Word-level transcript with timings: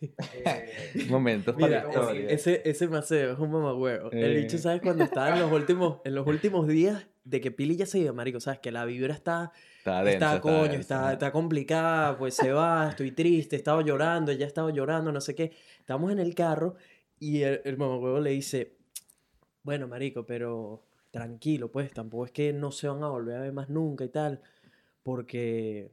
Eh, 0.00 0.08
Momentos 1.10 1.56
Mira, 1.56 1.82
para 1.90 2.04
la 2.12 2.12
ese, 2.12 2.32
historia. 2.52 2.62
ese, 2.64 2.88
maceo 2.88 3.32
es 3.32 3.38
un 3.38 3.50
mamagüevo. 3.50 4.10
El 4.12 4.36
Eh. 4.36 4.40
bicho, 4.40 4.58
¿sabes? 4.58 4.80
Cuando 4.82 5.04
estaba 5.04 5.34
en 5.34 5.40
los 5.40 5.52
últimos, 5.52 5.98
en 6.04 6.14
los 6.14 6.26
últimos 6.26 6.66
días 6.66 7.06
de 7.24 7.40
que 7.40 7.50
Pili 7.50 7.76
ya 7.76 7.86
se 7.86 7.98
iba, 7.98 8.12
marico, 8.12 8.40
¿sabes? 8.40 8.60
Que 8.60 8.72
la 8.72 8.84
vibra 8.84 9.14
está, 9.14 9.52
Está 9.78 10.02
denso, 10.02 10.24
está, 10.26 10.40
coño, 10.40 10.72
está, 10.72 11.12
está 11.12 11.32
complicada, 11.32 12.16
pues 12.18 12.34
se 12.34 12.50
va, 12.52 12.88
estoy 12.90 13.12
triste, 13.12 13.56
estaba 13.56 13.82
llorando, 13.82 14.32
ella 14.32 14.46
estaba 14.46 14.70
llorando, 14.72 15.12
no 15.12 15.20
sé 15.20 15.34
qué. 15.34 15.52
Estamos 15.78 16.10
en 16.12 16.18
el 16.18 16.34
carro 16.34 16.76
y 17.18 17.42
el, 17.42 17.60
el 17.64 17.78
le 18.22 18.30
dice, 18.30 18.76
bueno, 19.62 19.86
marico, 19.86 20.24
pero 20.24 20.86
tranquilo, 21.10 21.70
pues, 21.70 21.92
tampoco 21.92 22.24
es 22.26 22.30
que 22.32 22.52
no 22.52 22.72
se 22.72 22.88
van 22.88 23.02
a 23.04 23.08
volver 23.08 23.36
a 23.36 23.40
ver 23.42 23.52
más 23.52 23.68
nunca 23.68 24.04
y 24.04 24.08
tal, 24.08 24.40
porque 25.02 25.92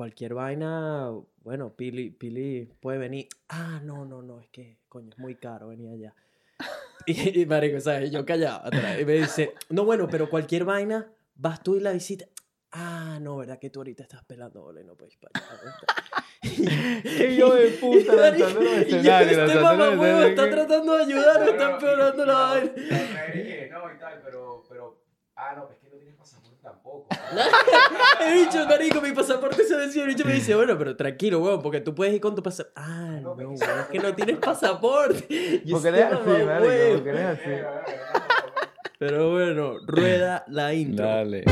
cualquier 0.00 0.32
vaina, 0.32 1.12
bueno, 1.42 1.76
Pili, 1.76 2.08
Pili 2.08 2.64
puede 2.80 2.96
venir. 2.96 3.28
Ah, 3.50 3.82
no, 3.84 4.06
no, 4.06 4.22
no, 4.22 4.40
es 4.40 4.48
que, 4.48 4.78
coño, 4.88 5.10
es 5.10 5.18
muy 5.18 5.34
caro 5.34 5.68
venir 5.68 5.90
allá. 5.90 6.14
Y, 7.06 7.40
y 7.40 7.46
marico, 7.46 7.80
¿sabes? 7.80 8.10
Yo 8.10 8.24
callado 8.24 8.66
atrás. 8.66 8.98
Y 8.98 9.04
me 9.04 9.14
dice, 9.14 9.54
no, 9.68 9.84
bueno, 9.84 10.08
pero 10.08 10.30
cualquier 10.30 10.64
vaina, 10.64 11.10
vas 11.34 11.62
tú 11.62 11.76
y 11.76 11.80
la 11.80 11.92
visita. 11.92 12.26
Ah, 12.72 13.18
no, 13.20 13.36
¿verdad 13.36 13.58
que 13.58 13.68
tú 13.68 13.80
ahorita 13.80 14.02
estás 14.02 14.24
pelando 14.24 14.62
bola 14.62 14.80
y 14.80 14.84
no 14.84 14.96
puedes 14.96 15.14
ir 15.14 15.20
para 15.20 15.46
allá? 15.46 15.60
¿verdad?" 15.62 17.02
Qué 17.02 17.34
hijo 17.34 17.54
de 17.54 17.68
puta, 17.68 18.14
lanzando 18.14 18.60
los 18.60 18.72
Y 18.86 18.90
yo, 18.90 18.96
escenarios, 18.96 19.38
este 19.38 19.54
los 19.54 19.62
mamahuevo 19.62 20.22
está 20.22 20.50
tratando 20.50 20.96
de 20.96 21.04
ayudar, 21.04 21.48
está 21.48 21.70
empeorando 21.72 22.24
la 22.26 22.34
vaina. 22.34 22.72
no 22.72 23.94
y 23.94 23.98
tal, 23.98 24.20
pero, 24.24 24.64
pero, 24.66 25.02
ah, 25.40 25.54
no, 25.56 25.68
es 25.70 25.78
que 25.78 25.88
no 25.88 25.96
tienes 25.96 26.14
pasaporte 26.16 26.58
tampoco. 26.62 27.06
He 28.20 28.34
dicho, 28.44 28.66
marico, 28.66 29.00
mi 29.00 29.12
pasaporte 29.12 29.64
se 29.64 29.76
venció. 29.76 30.02
El 30.02 30.08
bicho 30.08 30.24
me 30.24 30.34
dice, 30.34 30.54
bueno, 30.54 30.76
pero 30.76 30.96
tranquilo, 30.96 31.40
weón, 31.40 31.62
porque 31.62 31.80
tú 31.80 31.94
puedes 31.94 32.14
ir 32.14 32.20
con 32.20 32.34
tu 32.34 32.42
pasaporte. 32.42 32.78
Ah, 32.80 33.18
no, 33.22 33.32
weón, 33.32 33.54
es 33.54 33.86
que 33.90 33.98
no 33.98 34.14
tienes 34.14 34.36
pasaporte. 34.36 35.62
Porque 35.70 35.88
eres 35.88 36.04
así, 36.04 36.44
marico, 36.44 36.94
porque 36.94 37.10
eres 37.10 37.24
así. 37.24 37.50
Pero 38.98 39.30
bueno, 39.30 39.74
rueda 39.86 40.44
la 40.48 40.74
intro. 40.74 41.06
Dale. 41.06 41.44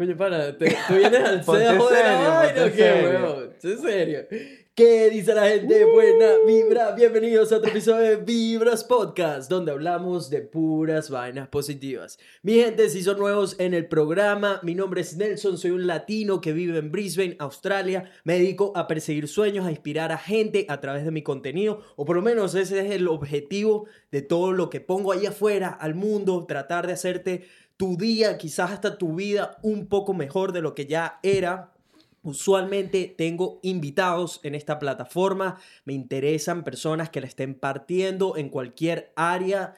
Coño, 0.00 0.16
para, 0.16 0.56
te- 0.56 0.74
tú 0.88 0.94
vienes 0.94 1.20
al 1.22 1.44
serio, 1.44 1.84
vaina, 1.90 2.64
¿o 2.64 2.72
qué, 2.72 3.02
weón? 3.04 3.50
¿En 3.62 3.78
serio? 3.82 4.20
¿Qué 4.74 5.10
dice 5.10 5.34
la 5.34 5.46
gente? 5.46 5.84
Buena 5.84 6.36
vibra. 6.46 6.92
Bienvenidos 6.92 7.52
a 7.52 7.58
otro 7.58 7.68
episodio 7.70 8.08
de 8.08 8.16
Vibras 8.16 8.82
Podcast, 8.82 9.50
donde 9.50 9.72
hablamos 9.72 10.30
de 10.30 10.40
puras 10.40 11.10
vainas 11.10 11.48
positivas. 11.48 12.18
Mi 12.42 12.54
gente, 12.54 12.88
si 12.88 13.02
son 13.02 13.18
nuevos 13.18 13.56
en 13.60 13.74
el 13.74 13.88
programa, 13.88 14.58
mi 14.62 14.74
nombre 14.74 15.02
es 15.02 15.18
Nelson, 15.18 15.58
soy 15.58 15.72
un 15.72 15.86
latino 15.86 16.40
que 16.40 16.54
vive 16.54 16.78
en 16.78 16.90
Brisbane, 16.90 17.36
Australia. 17.38 18.10
Me 18.24 18.34
dedico 18.38 18.72
a 18.76 18.86
perseguir 18.86 19.28
sueños, 19.28 19.66
a 19.66 19.70
inspirar 19.70 20.12
a 20.12 20.18
gente 20.18 20.64
a 20.70 20.80
través 20.80 21.04
de 21.04 21.10
mi 21.10 21.22
contenido, 21.22 21.82
o 21.96 22.06
por 22.06 22.16
lo 22.16 22.22
menos 22.22 22.54
ese 22.54 22.80
es 22.86 22.90
el 22.92 23.06
objetivo 23.06 23.86
de 24.10 24.22
todo 24.22 24.52
lo 24.52 24.70
que 24.70 24.80
pongo 24.80 25.12
ahí 25.12 25.26
afuera, 25.26 25.68
al 25.68 25.94
mundo, 25.94 26.46
tratar 26.48 26.86
de 26.86 26.94
hacerte 26.94 27.44
tu 27.80 27.96
día, 27.96 28.36
quizás 28.36 28.72
hasta 28.72 28.98
tu 28.98 29.14
vida 29.14 29.56
un 29.62 29.86
poco 29.86 30.12
mejor 30.12 30.52
de 30.52 30.60
lo 30.60 30.74
que 30.74 30.84
ya 30.84 31.18
era. 31.22 31.72
Usualmente 32.22 33.14
tengo 33.16 33.58
invitados 33.62 34.38
en 34.42 34.54
esta 34.54 34.78
plataforma, 34.78 35.58
me 35.86 35.94
interesan 35.94 36.62
personas 36.62 37.08
que 37.08 37.22
la 37.22 37.26
estén 37.26 37.54
partiendo 37.54 38.36
en 38.36 38.50
cualquier 38.50 39.14
área 39.16 39.76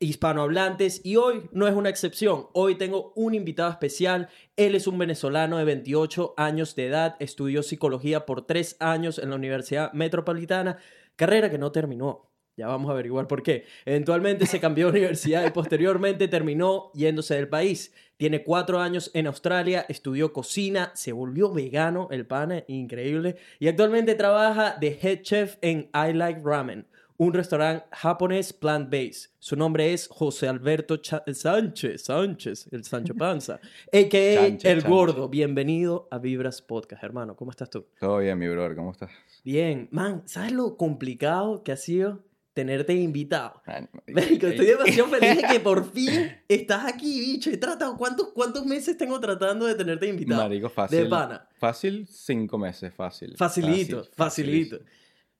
hispanohablantes 0.00 1.02
y 1.04 1.14
hoy 1.14 1.48
no 1.52 1.68
es 1.68 1.74
una 1.76 1.88
excepción. 1.88 2.48
Hoy 2.52 2.74
tengo 2.74 3.12
un 3.14 3.32
invitado 3.32 3.70
especial. 3.70 4.28
Él 4.56 4.74
es 4.74 4.88
un 4.88 4.98
venezolano 4.98 5.58
de 5.58 5.64
28 5.66 6.34
años 6.36 6.74
de 6.74 6.88
edad, 6.88 7.14
estudió 7.20 7.62
psicología 7.62 8.26
por 8.26 8.44
tres 8.44 8.74
años 8.80 9.20
en 9.20 9.30
la 9.30 9.36
Universidad 9.36 9.92
Metropolitana, 9.92 10.78
carrera 11.14 11.48
que 11.48 11.58
no 11.58 11.70
terminó. 11.70 12.26
Ya 12.56 12.68
vamos 12.68 12.88
a 12.88 12.92
averiguar 12.92 13.28
por 13.28 13.42
qué. 13.42 13.66
Eventualmente 13.84 14.46
se 14.46 14.60
cambió 14.60 14.86
de 14.86 14.92
universidad 14.92 15.46
y 15.46 15.50
posteriormente 15.50 16.26
terminó 16.26 16.90
yéndose 16.94 17.34
del 17.34 17.48
país. 17.48 17.92
Tiene 18.16 18.44
cuatro 18.44 18.80
años 18.80 19.10
en 19.12 19.26
Australia, 19.26 19.84
estudió 19.90 20.32
cocina, 20.32 20.90
se 20.94 21.12
volvió 21.12 21.52
vegano, 21.52 22.08
el 22.10 22.26
pana, 22.26 22.64
increíble. 22.66 23.36
Y 23.58 23.68
actualmente 23.68 24.14
trabaja 24.14 24.74
de 24.80 24.98
head 25.02 25.20
chef 25.20 25.56
en 25.60 25.90
I 25.92 26.14
Like 26.14 26.40
Ramen, 26.42 26.86
un 27.18 27.34
restaurante 27.34 27.84
japonés 27.92 28.54
plant-based. 28.54 29.32
Su 29.38 29.54
nombre 29.54 29.92
es 29.92 30.08
José 30.08 30.48
Alberto 30.48 30.98
Sánchez, 31.02 32.04
Sánchez, 32.04 32.68
el 32.72 32.84
Sancho 32.84 33.14
Panza, 33.18 33.60
a.k.a. 33.92 34.46
El. 34.46 34.80
Gordo. 34.80 35.28
Bienvenido 35.28 36.08
a 36.10 36.16
Vibras 36.16 36.62
Podcast, 36.62 37.04
hermano. 37.04 37.36
¿Cómo 37.36 37.50
estás 37.50 37.68
tú? 37.68 37.84
Todo 38.00 38.16
bien, 38.20 38.38
mi 38.38 38.48
brother, 38.48 38.74
¿cómo 38.74 38.92
estás? 38.92 39.10
Bien. 39.44 39.88
Man, 39.90 40.22
¿sabes 40.24 40.52
lo 40.52 40.78
complicado 40.78 41.62
que 41.62 41.72
ha 41.72 41.76
sido 41.76 42.24
tenerte 42.56 42.94
invitado? 42.94 43.60
Ay, 43.66 43.86
Marico, 44.08 44.46
ey, 44.46 44.52
estoy 44.52 44.66
demasiado 44.66 45.08
feliz 45.10 45.42
de 45.42 45.46
que 45.46 45.60
por 45.60 45.84
fin 45.92 46.32
estás 46.48 46.86
aquí, 46.86 47.20
bicho. 47.20 47.50
He 47.50 47.58
tratado, 47.58 47.98
¿cuántos, 47.98 48.28
cuántos 48.32 48.64
meses 48.64 48.96
tengo 48.96 49.20
tratando 49.20 49.66
de 49.66 49.74
tenerte 49.74 50.06
invitado? 50.06 50.42
Marico, 50.42 50.70
fácil. 50.70 51.04
De 51.04 51.06
pana. 51.06 51.46
Fácil, 51.58 52.06
cinco 52.08 52.56
meses, 52.56 52.94
fácil. 52.94 53.36
Facilito, 53.36 53.98
Fácil, 54.04 54.14
facilito. 54.16 54.78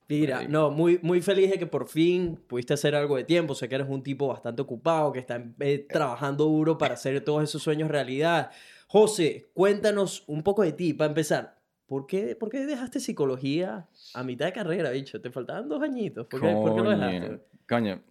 Mira, 0.09 0.37
Marico. 0.37 0.53
no, 0.53 0.71
muy, 0.71 1.01
muy 1.03 1.23
feliz 1.23 1.51
de 1.51 1.59
que 1.59 1.67
por 1.67 1.89
fin 1.89 2.39
pudiste 2.47 2.75
hacer 2.75 2.95
algo 2.95 3.17
de 3.17 3.25
tiempo. 3.25 3.55
Sé 3.55 3.67
que 3.67 3.77
eres 3.77 3.89
un 3.89 4.03
tipo 4.03 4.29
bastante 4.29 4.61
ocupado, 4.61 5.11
que 5.11 5.21
está 5.21 5.43
eh, 5.61 5.87
trabajando 5.89 6.45
duro 6.45 6.77
para 6.77 6.95
hacer 6.95 7.25
todos 7.25 7.43
esos 7.43 7.63
sueños 7.63 7.91
realidad. 7.91 8.51
José, 8.89 9.49
cuéntanos 9.55 10.23
un 10.27 10.43
poco 10.43 10.63
de 10.63 10.73
ti, 10.73 10.93
para 10.93 11.09
empezar. 11.09 11.56
¿Por 11.87 12.07
qué, 12.07 12.35
¿Por 12.35 12.51
qué 12.51 12.67
dejaste 12.67 13.01
psicología 13.01 13.89
a 14.15 14.23
mitad 14.25 14.47
de 14.47 14.53
carrera, 14.53 14.91
bicho? 14.91 15.21
Te 15.21 15.31
faltaban 15.31 15.69
dos 15.69 15.83
añitos. 15.83 16.27
¿Por 16.27 16.41
qué, 16.41 16.53
por 16.53 16.75
qué 16.75 16.81
lo 16.81 16.91
Coño, 16.91 17.11
dejaste? 17.11 17.41
Coño, 17.69 18.03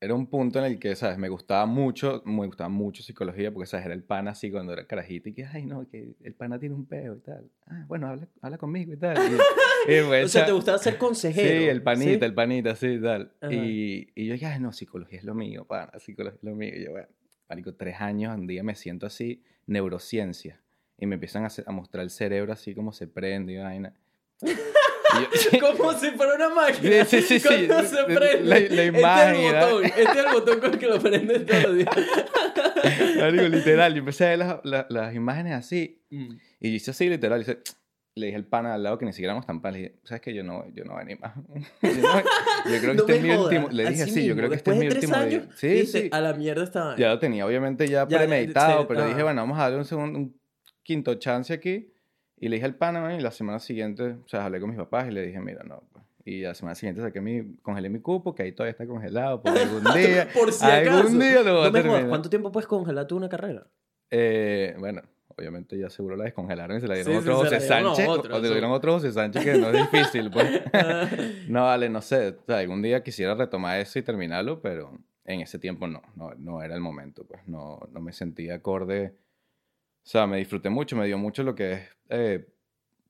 era 0.00 0.14
un 0.14 0.26
punto 0.26 0.58
en 0.60 0.64
el 0.64 0.78
que, 0.78 0.94
¿sabes? 0.94 1.18
Me 1.18 1.28
gustaba 1.28 1.66
mucho, 1.66 2.22
me 2.24 2.46
gustaba 2.46 2.68
mucho 2.68 3.02
psicología 3.02 3.52
porque, 3.52 3.66
¿sabes? 3.66 3.86
Era 3.86 3.94
el 3.94 4.04
pana 4.04 4.32
así 4.32 4.50
cuando 4.50 4.72
era 4.72 4.86
carajito 4.86 5.28
y 5.28 5.34
que, 5.34 5.44
ay, 5.44 5.64
no, 5.64 5.88
que 5.88 6.14
el 6.22 6.34
pana 6.34 6.58
tiene 6.58 6.74
un 6.74 6.86
peo 6.86 7.16
y 7.16 7.20
tal. 7.20 7.50
Ah, 7.66 7.84
bueno, 7.88 8.06
habla, 8.08 8.28
habla 8.40 8.58
conmigo 8.58 8.92
y 8.92 8.96
tal. 8.96 9.16
Y, 9.16 9.92
y, 9.92 10.02
pues, 10.06 10.24
O 10.26 10.28
sea, 10.28 10.46
te 10.46 10.52
gustaba 10.52 10.78
ser 10.78 10.98
consejero. 10.98 11.60
Sí, 11.60 11.68
el 11.68 11.82
panita, 11.82 12.18
¿sí? 12.18 12.24
el 12.24 12.34
panita, 12.34 12.76
sí, 12.76 12.86
y 12.86 13.00
tal. 13.00 13.32
Y, 13.50 14.08
y 14.14 14.26
yo 14.26 14.34
dije, 14.34 14.46
ay, 14.46 14.60
no, 14.60 14.72
psicología 14.72 15.18
es 15.18 15.24
lo 15.24 15.34
mío, 15.34 15.64
pana, 15.64 15.98
psicología 15.98 16.36
es 16.36 16.44
lo 16.44 16.54
mío. 16.54 16.72
Y 16.76 16.84
yo, 16.84 16.92
bueno, 16.92 17.08
marico, 17.48 17.74
tres 17.74 18.00
años, 18.00 18.36
un 18.36 18.46
día 18.46 18.62
me 18.62 18.76
siento 18.76 19.06
así, 19.06 19.42
neurociencia. 19.66 20.60
Y 20.98 21.06
me 21.06 21.14
empiezan 21.14 21.44
a, 21.44 21.48
a 21.66 21.72
mostrar 21.72 22.02
el 22.04 22.10
cerebro 22.10 22.52
así 22.52 22.74
como 22.74 22.92
se 22.92 23.06
prende 23.06 23.52
y 23.52 23.56
vaina. 23.58 23.94
Yo- 25.52 25.60
Como 25.76 25.92
si 25.94 26.10
fuera 26.10 26.34
una 26.34 26.48
máquina. 26.50 27.04
Sí, 27.06 27.22
sí, 27.22 27.40
sí, 27.40 27.46
Cuando 27.48 27.80
sí. 27.82 27.96
se 27.96 28.04
prende. 28.04 28.44
La- 28.44 28.60
la 28.76 28.84
imagen, 28.84 29.34
Este 29.36 29.46
es 29.48 29.54
el 29.54 29.60
botón. 29.70 29.84
Este 29.84 30.02
es 30.02 30.16
el 30.16 30.32
botón 30.32 30.60
con 30.60 30.72
el 30.72 30.78
que 30.78 30.86
lo 30.86 31.00
prende 31.00 31.40
todos 31.40 31.62
los 31.64 31.76
días. 31.76 31.88
Marico, 33.20 33.42
literal, 33.44 33.92
yo 33.94 33.98
empecé 34.00 34.26
a 34.26 34.28
ver 34.30 34.38
las, 34.38 34.60
las- 34.64 34.86
las 34.90 35.14
imágenes 35.14 35.54
así. 35.54 36.02
Mm. 36.10 36.34
Y 36.60 36.70
yo 36.70 36.76
hice 36.76 36.90
así, 36.90 37.08
literal. 37.08 37.40
hice- 37.40 37.58
le 38.14 38.26
dije 38.26 38.36
al 38.36 38.46
pana 38.46 38.74
al 38.74 38.82
lado 38.82 38.98
que 38.98 39.06
ni 39.06 39.12
siquiera 39.12 39.32
éramos 39.32 39.46
tan 39.46 39.62
pan. 39.62 39.72
Le 39.74 39.78
dije, 39.78 39.94
¿sabes 40.04 40.20
qué? 40.20 40.34
Yo 40.34 40.42
no, 40.44 40.64
yo 40.74 40.84
no 40.84 40.94
voy 40.94 41.02
a 41.02 41.06
yo, 41.82 41.88
no- 42.02 42.20
yo 42.70 42.80
creo 42.80 42.80
que 42.80 42.86
No 42.86 42.92
este 43.02 43.16
es 43.16 43.22
mi 43.22 43.30
último. 43.30 43.68
Le 43.70 43.88
dije, 43.90 44.02
así 44.02 44.12
sí, 44.12 44.26
yo 44.26 44.36
creo 44.36 44.50
que 44.50 44.56
este 44.56 44.72
es 44.72 44.76
mi 44.76 44.88
último 44.88 45.14
años, 45.14 45.30
día. 45.30 45.56
Sí, 45.56 45.86
sí. 45.86 46.08
A 46.12 46.20
la 46.20 46.34
mierda 46.34 46.64
estaba. 46.64 46.96
Ya 46.96 47.08
lo 47.08 47.18
tenía, 47.18 47.46
obviamente, 47.46 47.86
ya, 47.88 48.06
Ya, 48.08 48.18
premeditado, 48.18 48.86
pero 48.88 49.00
ajá. 49.00 49.08
dije, 49.08 49.22
bueno, 49.22 49.40
vamos 49.40 49.58
a 49.58 49.62
darle 49.62 49.78
un 49.78 49.84
segundo, 49.84 50.18
un 50.18 50.38
quinto 50.88 51.14
chance 51.16 51.52
aquí. 51.52 51.92
Y 52.40 52.48
le 52.48 52.56
dije 52.56 52.64
al 52.66 52.76
pana, 52.76 53.14
y 53.14 53.20
la 53.20 53.30
semana 53.30 53.58
siguiente, 53.58 54.16
o 54.24 54.28
sea, 54.28 54.46
hablé 54.46 54.58
con 54.58 54.70
mis 54.70 54.78
papás 54.78 55.06
y 55.08 55.10
le 55.10 55.26
dije, 55.26 55.38
mira, 55.40 55.62
no, 55.64 55.82
pues. 55.92 56.04
Y 56.24 56.42
la 56.42 56.54
semana 56.54 56.74
siguiente 56.74 57.02
saqué 57.02 57.20
mi, 57.20 57.56
congelé 57.62 57.90
mi 57.90 58.00
cupo, 58.00 58.34
que 58.34 58.42
ahí 58.42 58.52
todavía 58.52 58.70
está 58.70 58.86
congelado, 58.86 59.42
por 59.42 59.50
algún 59.58 59.84
día. 59.94 60.28
Por 60.32 60.50
si 60.52 60.64
acaso. 60.64 60.98
Algún 60.98 61.18
día 61.18 61.42
lo 61.42 61.52
voy 61.54 61.62
No 61.62 61.66
a 61.66 61.70
me 61.70 61.70
jodas, 61.70 61.82
terminar. 61.82 62.08
¿Cuánto 62.08 62.30
tiempo 62.30 62.52
puedes 62.52 62.66
congelar 62.66 63.06
tú 63.06 63.16
una 63.16 63.28
carrera? 63.28 63.66
Eh, 64.10 64.74
bueno, 64.78 65.02
obviamente 65.26 65.76
ya 65.78 65.90
seguro 65.90 66.16
la 66.16 66.24
descongelaron 66.24 66.78
y 66.78 66.80
se 66.80 66.88
la 66.88 66.94
dieron 66.94 67.12
Sí, 67.12 67.18
otro 67.18 67.36
sí, 67.36 67.44
José 67.44 67.60
Sánchez. 67.60 68.08
otro, 68.08 68.34
o 68.34 68.38
eso. 68.38 68.52
dieron 68.52 68.70
a 68.70 68.74
otro 68.74 68.92
José 68.94 69.12
Sánchez 69.12 69.44
que 69.44 69.58
no 69.58 69.68
es 69.70 69.90
difícil, 69.90 70.30
pues. 70.30 70.62
no, 71.48 71.64
vale, 71.64 71.90
no 71.90 72.00
sé. 72.00 72.28
O 72.28 72.44
sea, 72.46 72.58
algún 72.58 72.80
día 72.80 73.02
quisiera 73.02 73.34
retomar 73.34 73.78
eso 73.80 73.98
y 73.98 74.02
terminarlo, 74.02 74.62
pero 74.62 74.96
en 75.24 75.40
ese 75.40 75.58
tiempo 75.58 75.86
no, 75.86 76.00
no, 76.14 76.30
no 76.38 76.62
era 76.62 76.74
el 76.74 76.80
momento, 76.80 77.24
pues. 77.26 77.46
No, 77.46 77.78
no 77.92 78.00
me 78.00 78.12
sentía 78.12 78.54
acorde. 78.54 79.14
O 80.08 80.10
sea, 80.10 80.26
me 80.26 80.38
disfruté 80.38 80.70
mucho, 80.70 80.96
me 80.96 81.04
dio 81.04 81.18
mucho 81.18 81.42
lo 81.42 81.54
que 81.54 81.72
es 81.74 81.80
eh, 82.08 82.48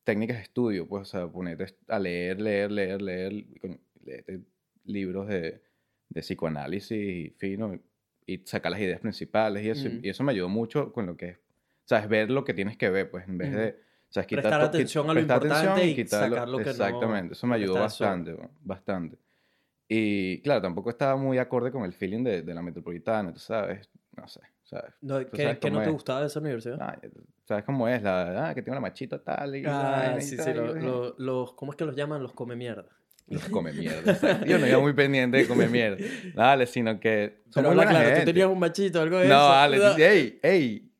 técnicas 0.03 0.39
de 0.39 0.43
estudio, 0.43 0.89
pues, 0.89 1.03
o 1.03 1.05
sea, 1.05 1.29
ponerte 1.29 1.67
a 1.87 1.97
leer, 2.00 2.41
leer, 2.41 2.73
leer, 2.73 3.00
leer, 3.00 3.33
leerte 4.05 4.41
libros 4.85 5.29
de, 5.29 5.62
de 6.09 6.21
psicoanálisis 6.23 7.33
fino 7.37 7.79
y 8.27 8.39
sacar 8.39 8.73
las 8.73 8.81
ideas 8.81 8.99
principales 8.99 9.65
y 9.65 9.71
eso. 9.71 9.87
Ujú. 9.87 10.00
Y 10.03 10.09
eso 10.09 10.25
me 10.25 10.33
ayudó 10.33 10.49
mucho 10.49 10.93
con 10.93 11.06
lo 11.06 11.17
que 11.17 11.29
es, 11.29 11.39
sabes, 11.85 12.09
ver 12.09 12.33
lo 12.33 12.43
que 12.45 12.53
tienes 12.53 12.77
que 12.77 12.91
ver, 12.91 13.09
pues, 13.09 13.29
en 13.29 13.39
vez 13.39 13.50
Ujú. 13.50 13.59
de, 13.59 13.77
sabes, 14.09 14.27
quitar 14.27 14.43
Prestar 14.43 14.61
to- 14.62 14.67
qui- 14.67 14.81
atención 14.81 15.05
a 15.05 15.15
lo 15.15 15.21
prestar 15.21 15.37
importante 15.37 15.87
y 15.87 16.06
sacar 16.09 16.49
lo 16.49 16.59
que 16.59 16.65
no- 16.65 16.71
Exactamente, 16.71 17.35
eso 17.35 17.47
me 17.47 17.55
ayudó 17.55 17.75
bastante, 17.75 18.37
bastante. 18.65 19.19
Y 19.87 20.41
claro, 20.41 20.62
tampoco 20.62 20.91
estaba 20.91 21.15
muy 21.15 21.39
acorde 21.39 21.71
con 21.71 21.85
el 21.85 21.93
feeling 21.93 22.25
de, 22.25 22.43
de 22.43 22.55
la 22.55 22.61
metropolitana, 22.61 23.33
tú 23.33 23.39
sabes, 23.39 23.89
no 24.19 24.29
sé, 24.29 24.41
¿sabes? 24.65 24.93
No, 25.00 25.19
¿Qué, 25.31 25.59
no 25.70 25.82
te 25.82 25.91
gustaba 25.91 26.20
de 26.20 26.26
esa 26.26 26.41
universidad? 26.41 26.79
Ah, 26.81 26.99
¿Sabes 27.47 27.65
cómo 27.65 27.88
es? 27.88 28.03
La, 28.03 28.49
ah, 28.50 28.55
que 28.55 28.62
tiene 28.62 28.79
una 28.79 28.87
machita 28.88 29.23
tal 29.23 29.56
y 29.56 29.65
Ah, 29.67 30.15
y 30.19 30.20
sí, 30.23 30.31
sí, 30.31 30.37
tal, 30.37 30.56
lo- 30.56 30.76
y- 30.76 30.82
lo- 30.82 31.15
los, 31.19 31.53
¿cómo 31.55 31.73
es 31.73 31.76
que 31.76 31.85
los 31.85 31.97
llaman? 31.97 32.23
Los 32.23 32.32
come 32.32 32.56
mierda. 32.56 32.88
Los 33.29 33.44
come 33.50 33.73
mierda. 33.75 34.44
Yo 34.47 34.59
no 34.59 34.67
iba 34.67 34.79
muy 34.79 34.94
pendiente 34.94 35.37
de 35.37 35.47
comer 35.47 35.69
mierda. 35.69 35.99
Dale, 36.35 36.67
sino 36.67 36.99
que. 36.99 37.43
son 37.50 37.62
Pero 37.62 37.69
muy 37.75 37.81
habla 37.81 37.85
buena 37.93 38.00
claro, 38.11 38.20
tú 38.20 38.25
tenías 38.25 38.49
un 38.49 38.59
machito 38.59 39.00
algo 39.03 39.19
de 39.19 39.29
No, 39.29 39.35
eso. 39.35 39.49
dale, 39.49 39.79
No. 39.79 39.97
ey, 39.99 40.41
ey. 40.43 40.93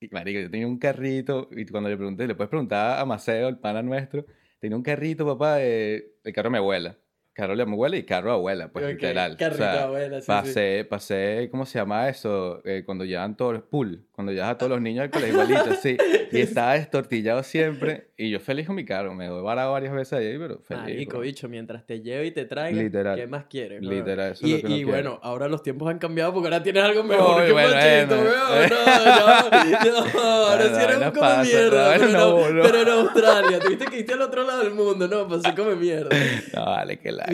Y, 0.00 0.08
marico, 0.08 0.40
yo 0.40 0.50
tenía 0.50 0.66
un 0.66 0.78
carrito, 0.78 1.48
y 1.52 1.66
cuando 1.66 1.90
le 1.90 1.96
pregunté, 1.96 2.26
le 2.26 2.34
puedes 2.34 2.48
preguntar 2.48 2.98
a 2.98 3.04
Maceo, 3.04 3.48
el 3.48 3.58
pana 3.58 3.82
nuestro, 3.82 4.24
tenía 4.58 4.74
un 4.74 4.82
carrito, 4.82 5.26
papá, 5.26 5.56
de, 5.56 6.14
el 6.24 6.32
carro 6.32 6.46
de 6.48 6.52
mi 6.52 6.56
abuela. 6.58 6.96
Carro 7.40 7.56
de 7.56 7.66
mi 7.66 7.72
abuela 7.72 7.96
y 7.96 8.02
carro 8.02 8.28
de 8.30 8.36
abuela, 8.36 8.68
pues, 8.68 8.86
literal. 8.86 9.36
carrito 9.36 9.64
o 9.64 9.66
sea, 9.66 9.82
abuela, 9.84 10.16
sí, 10.16 10.22
sí. 10.22 10.26
pasé, 10.26 10.86
pasé, 10.88 11.48
¿cómo 11.50 11.64
se 11.64 11.78
llama 11.78 12.08
eso? 12.08 12.60
Eh, 12.64 12.82
cuando 12.84 13.04
llevan 13.04 13.36
todos 13.36 13.54
los 13.54 13.62
pool, 13.62 14.04
cuando 14.20 14.32
llevas 14.32 14.50
a 14.50 14.58
todos 14.58 14.70
los 14.70 14.80
niños 14.80 15.02
al 15.04 15.10
colegio 15.10 15.32
igualito, 15.42 15.74
sí. 15.82 15.96
Y 16.32 16.40
estaba 16.42 16.74
destortillado 16.74 17.42
siempre, 17.42 18.06
y 18.16 18.30
yo 18.30 18.38
feliz 18.38 18.64
con 18.68 18.76
mi 18.76 18.84
carro, 18.84 19.12
me 19.14 19.26
he 19.26 19.28
varado 19.28 19.72
varias 19.72 19.92
veces 19.92 20.12
ahí, 20.12 20.38
pero 20.38 20.60
feliz. 20.60 20.82
Marico, 20.84 21.18
bicho, 21.18 21.48
mientras 21.48 21.84
te 21.84 22.02
lleve 22.02 22.26
y 22.26 22.30
te 22.30 22.44
traiga, 22.44 22.80
Literal. 22.80 23.16
¿qué 23.18 23.26
más 23.26 23.46
quieres? 23.46 23.80
weón? 23.82 23.92
Literal, 23.96 24.32
eso 24.32 24.46
es 24.46 24.48
Y, 24.48 24.54
lo 24.54 24.60
que 24.60 24.66
y 24.68 24.76
quiere. 24.76 24.84
bueno, 24.84 25.18
ahora 25.24 25.48
los 25.48 25.64
tiempos 25.64 25.90
han 25.90 25.98
cambiado 25.98 26.32
porque 26.32 26.46
ahora 26.46 26.62
tienes 26.62 26.84
algo 26.84 27.02
mejor 27.02 27.40
Uy, 27.40 27.46
que 27.48 27.52
bueno, 27.52 27.70
machito, 27.74 28.16
bueno. 28.16 28.30
weón. 28.30 28.70
No, 28.70 29.84
no, 29.84 30.04
no, 30.04 30.20
ahora 30.22 30.56
Bueno, 30.68 30.78
sí 30.78 30.84
eres 30.84 30.96
un 30.98 31.10
come 31.10 31.42
mierda, 31.42 31.92
pero, 31.94 32.08
no, 32.08 32.18
no, 32.38 32.50
no. 32.52 32.62
pero 32.62 32.78
en 32.80 32.88
Australia. 32.88 33.58
Tuviste 33.58 33.84
que 33.86 33.98
irte 33.98 34.12
al 34.12 34.22
otro 34.22 34.44
lado 34.44 34.62
del 34.62 34.72
mundo, 34.72 35.08
no, 35.08 35.26
pues 35.26 35.42
sí 35.44 35.52
come 35.56 35.74
mierda. 35.74 36.10
No, 36.54 36.64
vale, 36.64 36.98
que 37.00 37.10
la... 37.10 37.24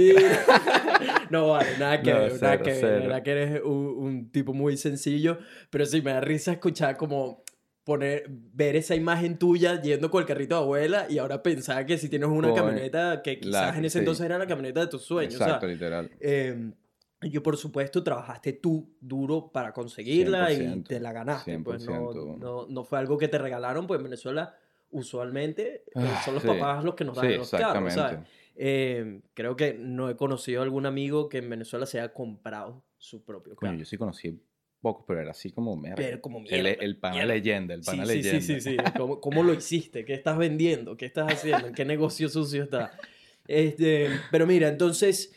No 1.31 1.49
vale, 1.49 1.77
nada 1.79 2.01
que 2.03 2.13
No, 2.13 2.21
ver, 2.21 2.33
nada 2.33 2.57
cero, 2.57 2.65
que 2.65 2.71
ver. 2.73 2.83
La 2.83 2.99
verdad 3.09 3.23
que 3.23 3.31
eres 3.31 3.63
un, 3.65 3.73
un 3.99 4.31
tipo 4.31 4.53
muy 4.55 4.77
sencillo, 4.77 5.39
pero 5.71 5.87
sí 5.87 6.03
me 6.03 6.13
da 6.13 6.21
risa 6.21 6.53
escuchar 6.53 6.97
como 6.97 7.43
poner, 7.85 8.25
ver 8.29 8.75
esa 8.77 8.95
imagen 8.97 9.39
tuya 9.39 9.81
yendo 9.81 10.11
con 10.11 10.21
el 10.21 10.27
carrito 10.27 10.57
de 10.57 10.61
abuela 10.63 11.07
y 11.09 11.19
ahora 11.19 11.43
pensar 11.43 11.87
que 11.87 11.99
si 11.99 12.09
tienes 12.09 12.29
una 12.29 12.49
Coño, 12.49 12.65
camioneta 12.65 13.23
que 13.23 13.39
quizás 13.39 13.73
la- 13.73 13.79
en 13.79 13.85
ese 13.85 13.93
sí. 13.95 13.99
entonces 14.01 14.27
era 14.27 14.39
la 14.39 14.47
camioneta 14.47 14.81
de 14.81 14.87
tus 14.89 15.03
sueños. 15.03 15.37
o 15.37 15.39
sea, 15.39 15.47
Exacto, 15.47 15.67
literal. 15.69 16.11
eh, 16.21 16.73
yo, 17.23 17.43
por 17.43 17.57
supuesto, 17.57 18.03
trabajaste 18.03 18.53
tú 18.55 18.91
duro 19.01 19.51
para 19.53 19.73
conseguirla 19.73 20.53
y 20.53 20.57
100%, 20.57 20.89
te 20.89 21.01
la 21.01 21.13
ganaste. 21.13 21.59
Pues 21.61 21.81
no, 21.87 22.13
100%. 22.13 22.37
no, 22.39 22.67
no 22.69 22.85
fue 22.85 22.99
algo 22.99 23.17
que 23.19 23.29
te 23.29 23.39
regalaron, 23.39 23.87
pues 23.87 23.99
en 23.99 24.05
Venezuela 24.05 24.55
usualmente 24.91 25.85
eh, 25.87 25.93
Ah, 25.95 26.21
son 26.25 26.35
los 26.35 26.43
sí. 26.43 26.49
papás 26.49 26.85
los 26.85 26.95
que 26.95 27.05
nos 27.05 27.17
dan 27.17 27.27
Sí, 27.31 27.37
los 27.37 27.51
carros, 27.51 27.93
¿sabes? 27.95 28.19
Eh, 28.59 29.21
creo 29.35 29.55
que 29.55 29.75
no 29.75 30.09
he 30.09 30.17
conocido 30.17 30.63
algún 30.63 30.87
amigo 30.87 31.29
que 31.29 31.39
en 31.39 31.51
Venezuela 31.51 31.85
se 31.87 32.01
haya 32.01 32.13
comprado 32.13 32.85
su 32.99 33.23
propio 33.25 33.55
carro. 33.55 33.77
yo 33.77 33.85
sí 33.85 33.97
conocí 33.99 34.41
pocos, 34.81 35.05
pero 35.07 35.21
era 35.21 35.33
así 35.33 35.51
como 35.53 35.77
mierda. 35.77 35.97
Pero 35.97 36.21
como 36.21 36.39
El, 36.39 36.45
mierda, 36.45 36.71
el 36.85 36.97
pana 36.99 37.25
leyenda, 37.27 37.75
el 37.75 37.83
Sí, 37.85 37.91
pana 37.91 38.07
sí, 38.07 38.15
leyenda. 38.23 38.41
sí, 38.41 38.61
sí, 38.61 38.71
sí. 38.71 38.77
¿Cómo, 38.97 39.21
cómo 39.21 39.43
lo 39.43 39.53
hiciste? 39.53 40.05
¿Qué 40.05 40.15
estás 40.15 40.39
vendiendo? 40.39 40.97
¿Qué 40.97 41.07
estás 41.07 41.33
haciendo? 41.33 41.67
¿En 41.69 41.75
qué 41.75 41.85
negocio 41.85 42.29
sucio 42.29 42.63
estás? 42.65 42.91
Este, 43.47 44.09
pero 44.31 44.47
mira, 44.47 44.69
entonces 44.69 45.35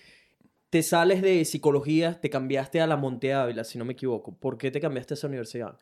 te 0.70 0.82
sales 0.84 1.22
de 1.22 1.44
psicología, 1.46 2.20
te 2.22 2.30
cambiaste 2.30 2.80
a 2.80 2.88
la 2.88 2.96
Monte 2.96 3.34
Ávila, 3.34 3.64
si 3.64 3.78
no 3.78 3.86
me 3.86 3.94
equivoco. 3.94 4.38
¿Por 4.38 4.58
qué 4.58 4.72
te 4.72 4.80
cambiaste 4.80 5.14
a 5.14 5.16
esa 5.16 5.28
universidad? 5.28 5.80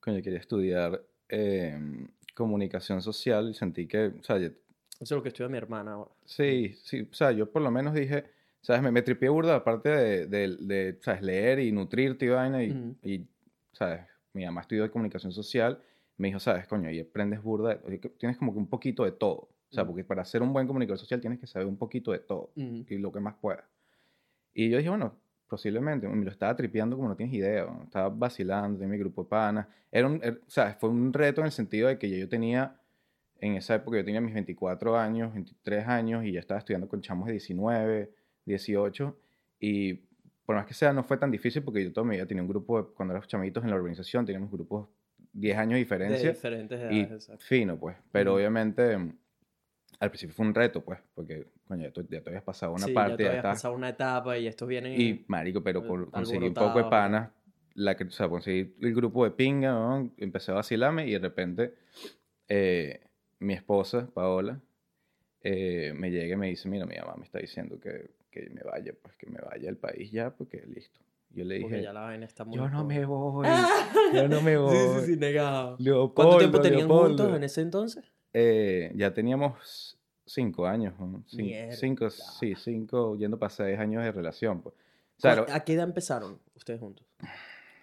Coño, 0.00 0.22
quería 0.22 0.38
estudiar 0.38 1.02
eh, 1.28 1.78
comunicación 2.34 3.02
social 3.02 3.50
y 3.50 3.54
sentí 3.54 3.86
que, 3.86 4.06
o 4.06 4.22
sea, 4.22 4.38
Eso 5.00 5.14
es 5.14 5.18
lo 5.18 5.22
que 5.22 5.28
estudia 5.30 5.48
mi 5.48 5.56
hermana 5.58 5.92
ahora. 5.92 6.10
sí, 6.24 6.74
sí, 6.84 7.08
o 7.10 7.14
sea, 7.14 7.32
yo 7.32 7.50
por 7.50 7.62
lo 7.62 7.70
menos 7.70 7.94
dije, 7.94 8.24
¿sabes? 8.60 8.82
Me, 8.82 8.90
me 8.92 9.02
tripié 9.02 9.28
burda, 9.30 9.56
aparte 9.56 9.88
de, 9.88 10.26
de, 10.26 10.56
de, 10.60 10.98
¿sabes? 11.00 11.22
Leer 11.22 11.58
y 11.60 11.72
nutrirte 11.72 12.26
y 12.26 12.28
vaina, 12.28 12.62
y, 12.62 12.70
y, 13.02 13.26
¿sabes? 13.72 14.02
Mi 14.34 14.44
mamá 14.44 14.60
estudió 14.60 14.90
comunicación 14.90 15.32
social, 15.32 15.80
me 16.18 16.28
dijo, 16.28 16.38
¿sabes? 16.38 16.66
Coño, 16.66 16.88
ahí 16.88 17.00
aprendes 17.00 17.42
burda, 17.42 17.80
tienes 18.18 18.36
como 18.36 18.52
que 18.52 18.58
un 18.58 18.68
poquito 18.68 19.04
de 19.04 19.12
todo. 19.12 19.48
O 19.70 19.72
sea, 19.72 19.84
porque 19.86 20.04
para 20.04 20.24
ser 20.24 20.42
un 20.42 20.52
buen 20.52 20.66
comunicador 20.66 20.98
social 20.98 21.20
tienes 21.20 21.38
que 21.38 21.46
saber 21.46 21.66
un 21.66 21.76
poquito 21.78 22.12
de 22.12 22.18
todo. 22.18 22.50
Y 22.88 22.98
lo 22.98 23.10
que 23.12 23.20
más 23.20 23.34
pueda. 23.36 23.68
Y 24.52 24.68
yo 24.68 24.78
dije, 24.78 24.90
bueno, 24.90 25.14
posiblemente, 25.48 26.08
me 26.08 26.24
lo 26.24 26.30
estaba 26.30 26.54
tripeando 26.56 26.96
como 26.96 27.08
no 27.08 27.16
tienes 27.16 27.34
idea, 27.34 27.64
¿no? 27.64 27.84
estaba 27.84 28.08
vacilando, 28.08 28.78
tenía 28.78 28.92
mi 28.92 28.98
grupo 28.98 29.22
de 29.22 29.28
panas. 29.28 29.66
Era 29.90 30.06
un, 30.08 30.20
era- 30.22 30.36
o 30.46 30.50
sea, 30.50 30.74
fue 30.74 30.90
un 30.90 31.12
reto 31.12 31.40
en 31.40 31.46
el 31.46 31.52
sentido 31.52 31.88
de 31.88 31.98
que 31.98 32.10
yo 32.10 32.28
tenía, 32.28 32.79
en 33.40 33.56
esa 33.56 33.74
época 33.76 33.96
yo 33.98 34.04
tenía 34.04 34.20
mis 34.20 34.34
24 34.34 34.96
años, 34.98 35.32
23 35.34 35.86
años 35.88 36.24
y 36.24 36.32
ya 36.32 36.40
estaba 36.40 36.58
estudiando 36.58 36.88
con 36.88 37.00
chamos 37.00 37.26
de 37.26 37.32
19, 37.32 38.12
18 38.44 39.18
y 39.58 39.94
por 40.44 40.56
más 40.56 40.66
que 40.66 40.74
sea 40.74 40.92
no 40.92 41.02
fue 41.04 41.16
tan 41.16 41.30
difícil 41.30 41.62
porque 41.62 41.82
yo 41.84 41.92
toda 41.92 42.06
mi 42.06 42.16
vida 42.16 42.26
tenía 42.26 42.42
un 42.42 42.48
grupo, 42.48 42.82
de- 42.82 42.88
cuando 42.94 43.12
éramos 43.14 43.28
chamitos 43.28 43.62
en 43.64 43.70
la 43.70 43.76
organización, 43.76 44.24
teníamos 44.26 44.50
grupos 44.50 44.88
10 45.32 45.56
años 45.56 45.70
de 45.72 45.74
De 45.76 45.84
diferencia 45.84 46.30
diferentes 46.32 46.78
y 46.78 46.82
edades. 47.00 47.12
exacto. 47.12 47.44
fino, 47.44 47.78
pues. 47.78 47.96
Pero 48.10 48.30
Ujú. 48.32 48.38
obviamente 48.38 48.96
mm, 48.98 49.16
al 50.00 50.10
principio 50.10 50.34
fue 50.34 50.46
un 50.46 50.54
reto, 50.54 50.82
pues, 50.84 50.98
porque, 51.14 51.46
coño, 51.66 51.84
ya, 51.84 51.92
tú- 51.92 52.06
ya 52.10 52.20
te 52.22 52.30
habías 52.30 52.42
pasado 52.42 52.72
una 52.72 52.86
Sí, 52.86 52.92
parte, 52.94 53.10
ya 53.10 53.16
te 53.16 53.22
ya 53.22 53.28
habías 53.28 53.38
estabas 53.40 53.56
pasado 53.58 53.74
una 53.74 53.88
etapa 53.90 54.38
y 54.38 54.46
estos 54.48 54.66
vienen... 54.68 54.98
y, 55.00 55.24
marico, 55.28 55.62
pero 55.62 55.80
eh, 55.80 55.82
por 55.86 56.10
conseguir 56.10 56.42
un 56.42 56.54
poco 56.54 56.64
de 56.78 56.84
alborotado. 56.84 56.90
panas, 56.90 57.30
la 57.74 57.96
que, 57.96 58.04
o 58.04 58.10
sea, 58.10 58.28
conseguí 58.28 58.74
el 58.80 58.94
grupo 58.94 59.24
de 59.24 59.30
pinga, 59.30 59.70
¿no? 59.72 60.12
empecé 60.16 60.50
a 60.50 60.54
vacilarme 60.54 61.06
y 61.06 61.12
de 61.12 61.18
repente 61.20 61.74
eh, 62.48 63.00
mi 63.40 63.54
esposa, 63.54 64.08
Paola, 64.14 64.60
eh, 65.42 65.92
me 65.96 66.10
llega 66.10 66.34
y 66.34 66.38
me 66.38 66.48
dice, 66.48 66.68
mira, 66.68 66.86
mi 66.86 66.96
mamá 66.96 67.14
me 67.16 67.24
está 67.24 67.38
diciendo 67.38 67.78
que, 67.80 68.10
que 68.30 68.48
me 68.50 68.62
vaya, 68.62 68.94
pues 69.02 69.16
que 69.16 69.26
me 69.26 69.40
vaya 69.40 69.64
del 69.66 69.76
país 69.76 70.10
ya, 70.12 70.30
porque 70.30 70.62
listo. 70.66 71.00
Yo 71.32 71.44
le 71.44 71.58
dije, 71.58 71.82
ya 71.82 71.92
la 71.92 72.00
vaina 72.00 72.26
está 72.26 72.44
muy... 72.44 72.56
yo 72.56 72.68
no 72.68 72.84
me 72.84 73.04
voy, 73.06 73.46
yo 74.14 74.28
no 74.28 74.42
me 74.42 74.56
voy. 74.56 74.76
Sí, 74.76 75.00
sí, 75.06 75.14
sí, 75.14 75.16
negado. 75.20 75.76
¿Cuánto 76.14 76.38
tiempo 76.38 76.60
tenían 76.60 76.88
Leopoldo. 76.88 77.24
juntos 77.24 77.36
en 77.36 77.44
ese 77.44 77.60
entonces? 77.62 78.04
Eh, 78.32 78.92
ya 78.96 79.12
teníamos 79.14 79.96
cinco 80.26 80.66
años, 80.66 80.98
¿no? 80.98 81.22
Cin- 81.28 81.70
cinco, 81.76 82.10
sí, 82.10 82.54
cinco, 82.56 83.16
yendo 83.16 83.38
para 83.38 83.50
seis 83.50 83.78
años 83.78 84.02
de 84.04 84.12
relación, 84.12 84.60
pues. 84.60 84.74
O 84.74 85.20
sea, 85.20 85.36
lo- 85.36 85.46
¿A 85.52 85.60
qué 85.60 85.74
edad 85.74 85.84
empezaron 85.86 86.38
ustedes 86.56 86.80
juntos? 86.80 87.06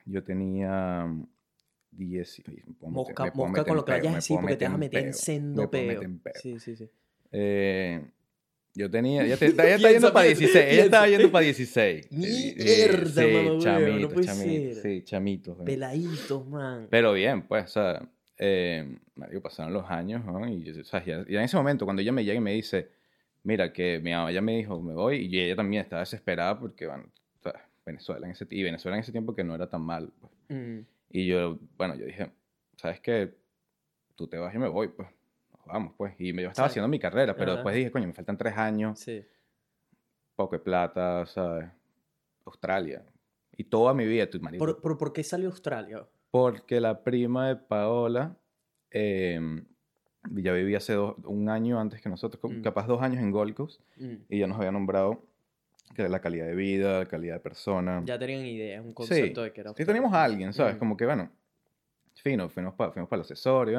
Yo 0.06 0.24
tenía 0.24 1.06
10. 1.98 2.44
Mosca, 2.82 3.32
mosca 3.34 3.66
con 3.66 3.76
lo 3.78 3.86
que 3.86 3.92
vayas 3.92 4.14
a 4.14 4.16
decir 4.18 4.38
porque 4.40 4.56
te 4.56 4.66
vas 4.66 4.74
a 4.76 4.78
meter 4.78 5.06
en 5.08 5.14
sendo 5.14 5.70
peo. 5.70 6.02
Sí, 6.36 6.60
sí, 6.60 6.76
sí. 6.76 6.90
Eh, 7.32 8.02
yo 8.74 8.90
tenía. 8.90 9.26
Ella, 9.26 9.38
te- 9.38 9.46
ella 9.48 9.76
estaba 9.76 9.92
yendo 9.92 10.14
para 10.14 10.26
piensa, 10.26 10.40
16. 10.40 10.74
Ella 10.74 10.84
estaba 10.86 11.08
yendo 11.08 11.32
para 11.32 11.44
16. 11.46 12.12
Mierda, 12.12 13.24
sí, 13.24 13.32
mamá, 13.34 13.60
chamito, 13.60 14.00
no 14.00 14.10
puede 14.10 14.26
chamito, 14.28 14.74
ser. 14.76 14.84
Sí, 14.84 15.04
chamitos. 15.04 15.58
Peladitos, 15.66 16.48
man. 16.48 16.88
Pero 16.90 17.14
bien, 17.14 17.42
pues, 17.48 17.66
o 17.66 17.68
sea, 17.68 18.10
eh, 18.38 18.98
marico, 19.16 19.42
pasaron 19.42 19.74
los 19.74 19.90
años, 19.90 20.24
¿no? 20.24 20.48
Y, 20.48 20.70
o 20.70 20.84
sea, 20.84 21.04
ya, 21.04 21.26
ya 21.28 21.40
en 21.40 21.46
ese 21.46 21.58
momento, 21.58 21.86
cuando 21.86 22.02
ella 22.02 22.12
me 22.12 22.24
llega 22.24 22.38
y 22.38 22.42
me 22.42 22.54
dice, 22.54 22.90
mira, 23.44 23.74
que 23.74 24.00
mi 24.00 24.12
mamá 24.12 24.32
ya 24.32 24.42
me 24.42 24.56
dijo, 24.58 24.80
me 24.82 24.94
voy, 24.94 25.26
y 25.26 25.40
ella 25.40 25.56
también 25.56 25.82
estaba 25.82 26.02
desesperada 26.02 26.60
porque, 26.60 26.86
bueno, 26.86 27.06
o 27.40 27.44
sea, 27.44 27.68
Venezuela 27.86 28.28
en 28.28 28.34
ese, 28.34 28.46
y 28.52 28.62
Venezuela 28.64 28.96
en 28.98 29.02
ese 29.02 29.12
tiempo 29.12 29.34
que 29.34 29.44
no 29.44 29.56
era 29.56 29.68
tan 29.68 29.82
mal, 29.82 30.12
pues. 30.22 30.32
Mm. 30.50 30.80
Y 31.10 31.28
yo, 31.28 31.58
bueno, 31.78 31.96
yo 31.96 32.06
dije, 32.06 32.32
¿sabes 32.76 33.00
qué? 33.00 33.36
Tú 34.16 34.28
te 34.28 34.38
vas 34.38 34.54
y 34.54 34.58
me 34.58 34.68
voy, 34.68 34.90
pues. 34.90 35.08
Nos 35.58 35.66
vamos, 35.66 35.94
pues. 35.98 36.14
Y 36.20 36.34
yo 36.34 36.50
estaba 36.50 36.68
Sí. 36.68 36.74
haciendo 36.74 36.88
mi 36.88 37.00
carrera, 37.00 37.36
pero 37.36 37.52
Ajá. 37.52 37.58
después 37.58 37.76
dije, 37.76 37.92
coño, 37.92 38.08
me 38.08 38.14
faltan 38.14 38.38
tres 38.38 38.58
años, 38.58 39.00
Sí. 39.00 39.24
poco 40.36 40.56
de 40.56 40.60
plata, 40.64 41.26
¿sabes? 41.26 41.70
Australia. 42.46 43.04
Y 43.56 43.64
toda 43.66 43.94
mi 43.94 44.06
vida, 44.06 44.30
tu 44.30 44.40
marico. 44.40 44.64
¿Por, 44.64 44.82
por, 44.82 44.98
por 44.98 45.14
qué 45.14 45.24
salió 45.24 45.50
Australia? 45.50 46.06
Porque 46.32 46.80
la 46.80 47.04
prima 47.04 47.48
de 47.50 47.56
Paola 47.56 48.38
eh, 48.92 49.40
ya 50.32 50.54
vivía 50.54 50.78
hace 50.78 50.94
dos- 50.94 51.16
un 51.26 51.50
año 51.50 51.80
antes 51.80 52.02
que 52.02 52.08
nosotros, 52.10 52.42
Mm. 52.52 52.62
capaz 52.62 52.88
dos 52.88 53.02
años 53.02 53.22
en 53.22 53.32
Gold 53.32 53.54
Coast, 53.54 53.82
Mm. 53.98 54.16
y 54.30 54.40
ya 54.40 54.48
nos 54.48 54.58
había 54.58 54.72
nombrado 54.72 55.24
la 55.96 56.20
calidad 56.20 56.46
de 56.46 56.56
vida, 56.56 57.00
la 57.00 57.06
calidad 57.06 57.36
de 57.36 57.40
persona. 57.40 58.02
Ya 58.06 58.20
tenían 58.20 58.46
idea, 58.46 58.82
un 58.82 58.90
Sí, 58.90 58.94
concepto 58.94 59.44
de 59.44 59.52
que 59.54 59.62
era 59.62 59.74
sí 59.76 59.86
teníamos 59.86 60.14
a 60.14 60.24
alguien, 60.24 60.54
¿sabes? 60.54 60.76
Mm. 60.76 60.80
Como 60.80 60.98
que, 60.98 61.06
bueno, 61.06 61.32
fino, 62.16 62.50
fuimos 62.50 62.74
para 62.76 62.92
fuimos 62.92 63.12
el 63.12 63.22
asesor, 63.22 63.72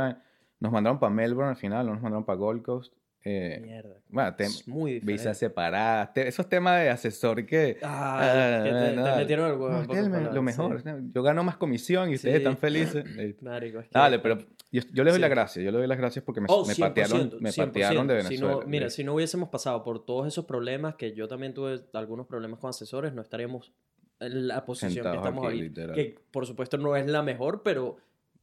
nos 0.60 0.72
mandaron 0.72 0.98
para 0.98 1.12
Melbourne 1.12 1.50
al 1.50 1.56
final, 1.56 1.86
no 1.86 1.94
nos 1.94 2.02
mandaron 2.02 2.24
para 2.24 2.38
Gold 2.38 2.62
Coast. 2.62 2.94
Eh, 3.30 3.60
Mierda. 3.60 3.96
bueno, 4.08 4.34
es 4.38 4.66
muy 4.66 4.94
diferente. 4.94 5.12
visas 5.22 5.38
separadas, 5.38 6.12
te- 6.14 6.26
esos 6.28 6.48
temas 6.48 6.80
de 6.80 6.88
asesor 6.90 7.44
que... 7.44 7.76
Ah, 7.82 8.62
que 8.64 8.70
te, 8.70 8.90
te 8.90 8.96
no, 8.96 9.16
metieron 9.16 9.46
el 9.50 9.52
huevo. 9.58 9.82
no, 9.82 10.08
me- 10.08 10.32
lo 10.32 10.42
mejor, 10.42 10.80
sí. 10.82 10.88
yo 11.14 11.22
gano 11.22 11.44
más 11.44 11.56
comisión 11.56 12.10
y 12.10 12.14
ustedes 12.14 12.36
Sí. 12.36 12.38
están 12.38 12.56
felices. 12.56 13.04
Marico, 13.42 13.80
es 13.80 13.86
que- 13.88 13.90
Dale, 13.98 14.18
pero 14.20 14.38
yo, 14.72 14.82
yo 14.92 15.04
les 15.04 15.12
doy 15.12 15.18
Sí. 15.18 15.20
las 15.20 15.30
gracias, 15.30 15.64
yo 15.64 15.70
les 15.70 15.78
doy 15.80 15.86
las 15.86 15.98
gracias 15.98 16.24
porque 16.24 16.40
me, 16.40 16.46
Oh, 16.48 16.64
me 16.66 16.74
100%, 16.74 16.78
patearon, 16.88 17.32
me 17.40 17.50
100%. 17.50 17.66
patearon 17.66 18.06
de 18.06 18.20
Si 18.22 18.28
Venezuela. 18.28 18.54
no- 18.54 18.66
mira, 18.66 18.90
si 18.90 19.04
no 19.04 19.14
hubiésemos 19.14 19.48
pasado 19.50 19.82
por 19.84 20.04
todos 20.04 20.26
esos 20.26 20.44
problemas, 20.46 20.94
que 20.94 21.12
yo 21.12 21.28
también 21.28 21.52
tuve 21.54 21.80
algunos 21.92 22.26
problemas 22.26 22.58
con 22.60 22.70
asesores, 22.70 23.12
no 23.12 23.22
estaríamos 23.22 23.72
en 24.20 24.48
la 24.48 24.64
posición 24.64 24.92
Sentados 24.94 25.18
que 25.22 25.28
estamos 25.28 25.46
aquí, 25.46 25.54
ahí. 25.56 25.62
literal. 25.62 25.94
Que 25.94 26.16
por 26.30 26.46
supuesto 26.46 26.76
no 26.78 26.96
es 26.96 27.06
la 27.06 27.22
mejor, 27.22 27.62
pero 27.62 27.98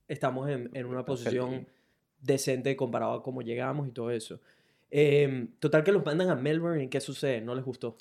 estamos 0.07 0.49
en, 0.49 0.69
en 0.73 0.85
una 0.85 1.03
posición 1.05 1.67
decente 2.21 2.75
comparado 2.75 3.13
a 3.13 3.23
cómo 3.23 3.41
llegamos 3.41 3.87
y 3.87 3.91
todo 3.91 4.09
eso. 4.11 4.39
Eh, 4.91 5.47
total 5.59 5.83
que 5.83 5.91
los 5.91 6.05
mandan 6.05 6.29
a 6.29 6.35
Melbourne 6.35 6.83
y 6.83 6.87
¿qué 6.89 7.01
sucede? 7.01 7.41
¿No 7.41 7.55
les 7.55 7.65
gustó? 7.65 7.97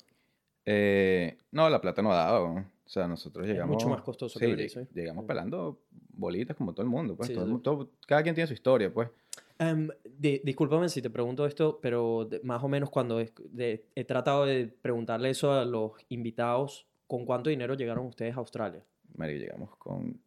Eh, 0.65 1.37
no, 1.51 1.69
la 1.69 1.81
plata 1.81 2.01
no 2.01 2.11
ha 2.11 2.15
dado. 2.15 2.45
O 2.55 2.63
sea, 2.89 3.07
nosotros 3.07 3.45
llegamos... 3.47 3.73
mucho 3.73 3.89
más 3.89 4.01
costoso 4.01 4.39
que 4.39 4.45
sí, 4.45 4.51
Belice. 4.51 4.81
lleg- 4.83 4.89
Llegamos 4.93 5.23
Sí. 5.23 5.27
pelando 5.27 5.79
bolitas 6.13 6.55
como 6.55 6.73
todo 6.73 6.83
el 6.83 6.89
mundo. 6.89 7.15
Pues, 7.15 7.27
Sí, 7.29 7.33
todo 7.33 7.59
todo- 7.59 7.89
cada 8.07 8.21
quien 8.23 8.35
tiene 8.35 8.47
su 8.47 8.53
historia, 8.53 8.93
pues. 8.93 9.09
Em, 9.57 9.89
di- 10.03 10.41
discúlpame 10.43 10.89
si 10.89 11.01
te 11.01 11.09
pregunto 11.09 11.45
esto, 11.45 11.79
pero 11.81 12.25
de- 12.25 12.41
más 12.43 12.63
o 12.63 12.67
menos 12.67 12.89
cuando 12.89 13.19
es- 13.19 13.33
de- 13.51 13.85
he 13.95 14.03
tratado 14.05 14.45
de 14.45 14.67
preguntarle 14.67 15.29
eso 15.31 15.51
a 15.51 15.65
los 15.65 15.93
invitados, 16.09 16.87
¿con 17.07 17.25
cuánto 17.25 17.49
dinero 17.49 17.73
llegaron 17.75 18.05
ustedes 18.05 18.35
a 18.35 18.39
Australia? 18.39 18.83
Mario, 19.15 19.37
llegamos 19.39 19.75
con 19.77 20.19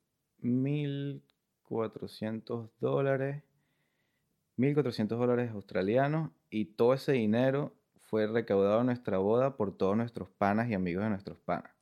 1.400 0.42 2.70
dólares, 2.80 3.42
1.400 4.56 5.18
dólares 5.18 5.50
australianos 5.52 6.30
y 6.50 6.66
todo 6.66 6.94
ese 6.94 7.12
dinero 7.12 7.74
fue 8.00 8.26
recaudado 8.26 8.80
en 8.80 8.86
nuestra 8.86 9.18
boda 9.18 9.56
por 9.56 9.76
todos 9.76 9.96
nuestros 9.96 10.30
panas 10.30 10.68
y 10.70 10.74
amigos 10.74 11.04
de 11.04 11.10
nuestros 11.10 11.38
panas. 11.38 11.72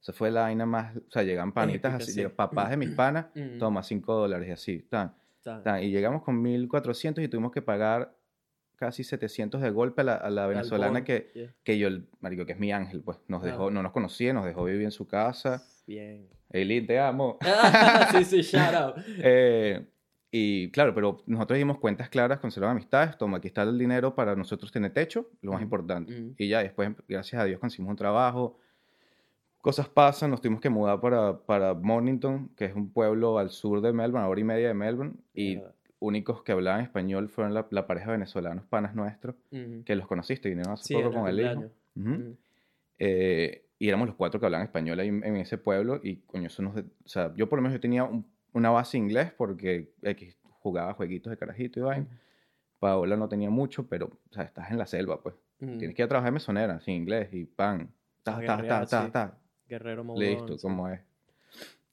Esa 0.00 0.12
fue 0.12 0.30
la 0.30 0.42
vaina 0.42 0.66
más, 0.66 0.96
o 0.96 1.10
sea, 1.10 1.22
llegan 1.22 1.52
panitas 1.52 1.94
así, 1.94 2.12
sí. 2.12 2.24
papás 2.28 2.70
de 2.70 2.76
mis 2.76 2.90
panas, 2.90 3.26
Mm. 3.34 3.58
toma 3.58 3.82
5 3.82 4.14
dólares 4.14 4.48
y 4.48 4.52
así, 4.52 4.78
tan, 4.82 5.14
tan, 5.42 5.82
y 5.82 5.90
llegamos 5.90 6.22
con 6.22 6.42
1.400 6.42 7.22
y 7.24 7.28
tuvimos 7.28 7.52
que 7.52 7.62
pagar 7.62 8.16
casi 8.76 9.04
700 9.04 9.60
de 9.62 9.70
golpe 9.70 10.02
a 10.02 10.04
la, 10.04 10.14
a 10.16 10.28
la 10.30 10.46
venezolana 10.46 11.02
que, 11.02 11.30
yeah. 11.34 11.54
que 11.64 11.78
yo, 11.78 11.88
el 11.88 12.08
marico, 12.20 12.44
que 12.46 12.52
es 12.52 12.58
mi 12.58 12.72
ángel, 12.72 13.02
pues, 13.02 13.18
nos 13.28 13.40
Claro. 13.40 13.52
dejó, 13.56 13.70
no 13.70 13.82
nos 13.82 13.92
conocía, 13.92 14.32
nos 14.32 14.44
dejó 14.44 14.64
vivir 14.64 14.82
en 14.82 14.90
su 14.90 15.06
casa. 15.08 15.62
Bien. 15.86 16.28
Eileen, 16.50 16.86
te 16.86 16.98
amo. 17.00 17.38
sí, 18.12 18.24
sí, 18.24 18.42
shout 18.42 18.74
out. 18.74 18.96
Eh, 19.18 19.86
y 20.30 20.70
claro, 20.70 20.94
pero 20.94 21.22
nosotros 21.26 21.56
dimos 21.58 21.78
cuentas 21.78 22.08
claras, 22.08 22.38
conservar 22.40 22.70
amistades, 22.70 23.16
toma, 23.16 23.38
aquí 23.38 23.48
está 23.48 23.62
el 23.62 23.78
dinero 23.78 24.14
para 24.14 24.34
nosotros 24.36 24.70
tener 24.72 24.92
techo, 24.92 25.30
lo 25.42 25.52
más 25.52 25.62
importante. 25.62 26.12
ujú. 26.12 26.34
Y 26.38 26.48
ya 26.48 26.62
después, 26.62 26.90
gracias 27.08 27.40
a 27.40 27.44
Dios, 27.44 27.58
conseguimos 27.60 27.90
un 27.90 27.96
trabajo. 27.96 28.58
Cosas 29.62 29.88
pasan, 29.88 30.30
nos 30.30 30.40
tuvimos 30.40 30.60
que 30.60 30.70
mudar 30.70 31.00
para, 31.00 31.38
para 31.38 31.74
Mornington, 31.74 32.50
que 32.56 32.66
es 32.66 32.74
un 32.74 32.90
pueblo 32.92 33.38
al 33.38 33.50
sur 33.50 33.80
de 33.80 33.92
Melbourne, 33.92 34.24
a 34.24 34.28
hora 34.28 34.40
y 34.40 34.44
media 34.44 34.68
de 34.68 34.74
Melbourne. 34.74 35.14
Y 35.34 35.56
Mierda. 35.56 35.74
únicos 35.98 36.42
que 36.44 36.52
hablaban 36.52 36.82
español 36.82 37.28
fueron 37.28 37.52
la, 37.52 37.66
la 37.70 37.86
pareja 37.86 38.06
de 38.06 38.12
venezolanos 38.12 38.64
panas 38.66 38.94
nuestros, 38.94 39.34
Ujú. 39.50 39.82
que 39.84 39.96
los 39.96 40.06
conociste, 40.06 40.48
vinieron 40.48 40.74
hace 40.74 40.84
Sí, 40.84 40.94
poco 40.94 41.12
con 41.12 41.26
el 41.26 41.40
hijo. 41.40 41.48
cumpleaños. 41.54 41.72
Ujú. 41.96 42.10
Ujú. 42.28 42.36
Eh, 42.98 43.64
y 43.78 43.88
éramos 43.88 44.06
los 44.06 44.16
cuatro 44.16 44.38
que 44.40 44.46
hablaban 44.46 44.66
español 44.66 45.00
ahí 45.00 45.08
en, 45.08 45.22
en 45.24 45.36
ese 45.36 45.58
pueblo 45.58 46.00
y 46.02 46.16
coño, 46.26 46.46
eso 46.46 46.62
nos... 46.62 46.76
O 46.76 46.82
sea, 47.08 47.32
yo 47.34 47.48
por 47.48 47.58
lo 47.58 47.62
menos 47.62 47.74
yo 47.74 47.80
tenía 47.80 48.04
un- 48.04 48.24
una 48.56 48.70
base 48.70 48.96
inglés 48.96 49.32
porque 49.36 49.92
X 50.02 50.38
jugaba 50.60 50.94
jueguitos 50.94 51.30
de 51.30 51.36
carajito 51.36 51.78
y 51.78 51.82
vaina. 51.82 52.06
Paola 52.78 53.16
no 53.16 53.28
tenía 53.28 53.50
mucho, 53.50 53.86
pero, 53.86 54.06
o 54.06 54.32
sea, 54.32 54.44
estás 54.44 54.70
en 54.70 54.78
la 54.78 54.86
selva, 54.86 55.22
pues. 55.22 55.34
Tienes 55.58 55.94
que 55.94 56.02
ir 56.02 56.04
a 56.04 56.08
trabajar 56.08 56.28
en 56.28 56.34
mesonera, 56.34 56.80
sin 56.80 56.94
inglés, 56.94 57.28
y 57.32 57.44
pan. 57.44 57.92
Ta, 58.22 58.40
ta, 58.44 58.86
ta, 58.86 59.10
ta. 59.10 59.38
Guerrero 59.68 60.04
Mourón, 60.04 60.22
Listo, 60.22 60.58
sí. 60.58 60.62
como 60.62 60.88
es. 60.88 61.00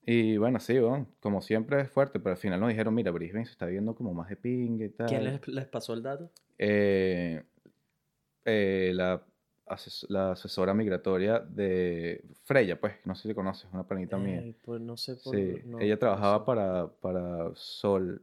Y 0.06 0.38
bueno, 0.38 0.60
sí, 0.60 0.80
bueno, 0.80 1.08
como 1.22 1.42
siempre 1.42 1.82
es 1.82 1.90
fuerte, 1.90 2.20
pero 2.20 2.32
al 2.32 2.38
final 2.38 2.60
nos 2.60 2.70
dijeron, 2.70 2.94
mira, 2.94 3.12
Brisbane 3.12 3.46
se 3.46 3.52
está 3.52 3.66
viendo 3.66 3.96
como 3.96 4.14
más 4.14 4.30
de 4.30 4.36
ping 4.36 4.82
y 4.82 4.90
tal. 4.90 5.08
¿Quién 5.08 5.24
les, 5.24 5.48
les 5.48 5.66
pasó 5.66 5.94
el 5.94 6.04
dato? 6.04 6.30
Eh, 6.58 7.44
eh, 8.46 8.92
la, 8.94 9.24
ases- 9.66 10.06
la 10.10 10.32
asesora 10.34 10.74
migratoria 10.74 11.40
de 11.40 12.24
Freya, 12.44 12.80
pues, 12.80 12.94
no 13.06 13.16
sé 13.16 13.28
si 13.30 13.34
conoces, 13.36 13.68
una 13.74 13.88
panita 13.88 14.18
mía. 14.18 14.40
Ey, 14.42 14.54
pues 14.64 14.82
no 14.82 14.98
sé 14.98 15.16
por... 15.16 15.36
Sí, 15.36 15.62
no, 15.66 15.80
ella 15.80 15.96
no 15.96 16.00
trabajaba 16.00 16.40
sé. 16.40 16.46
para, 16.46 16.88
para 17.02 17.52
Sol, 17.56 18.22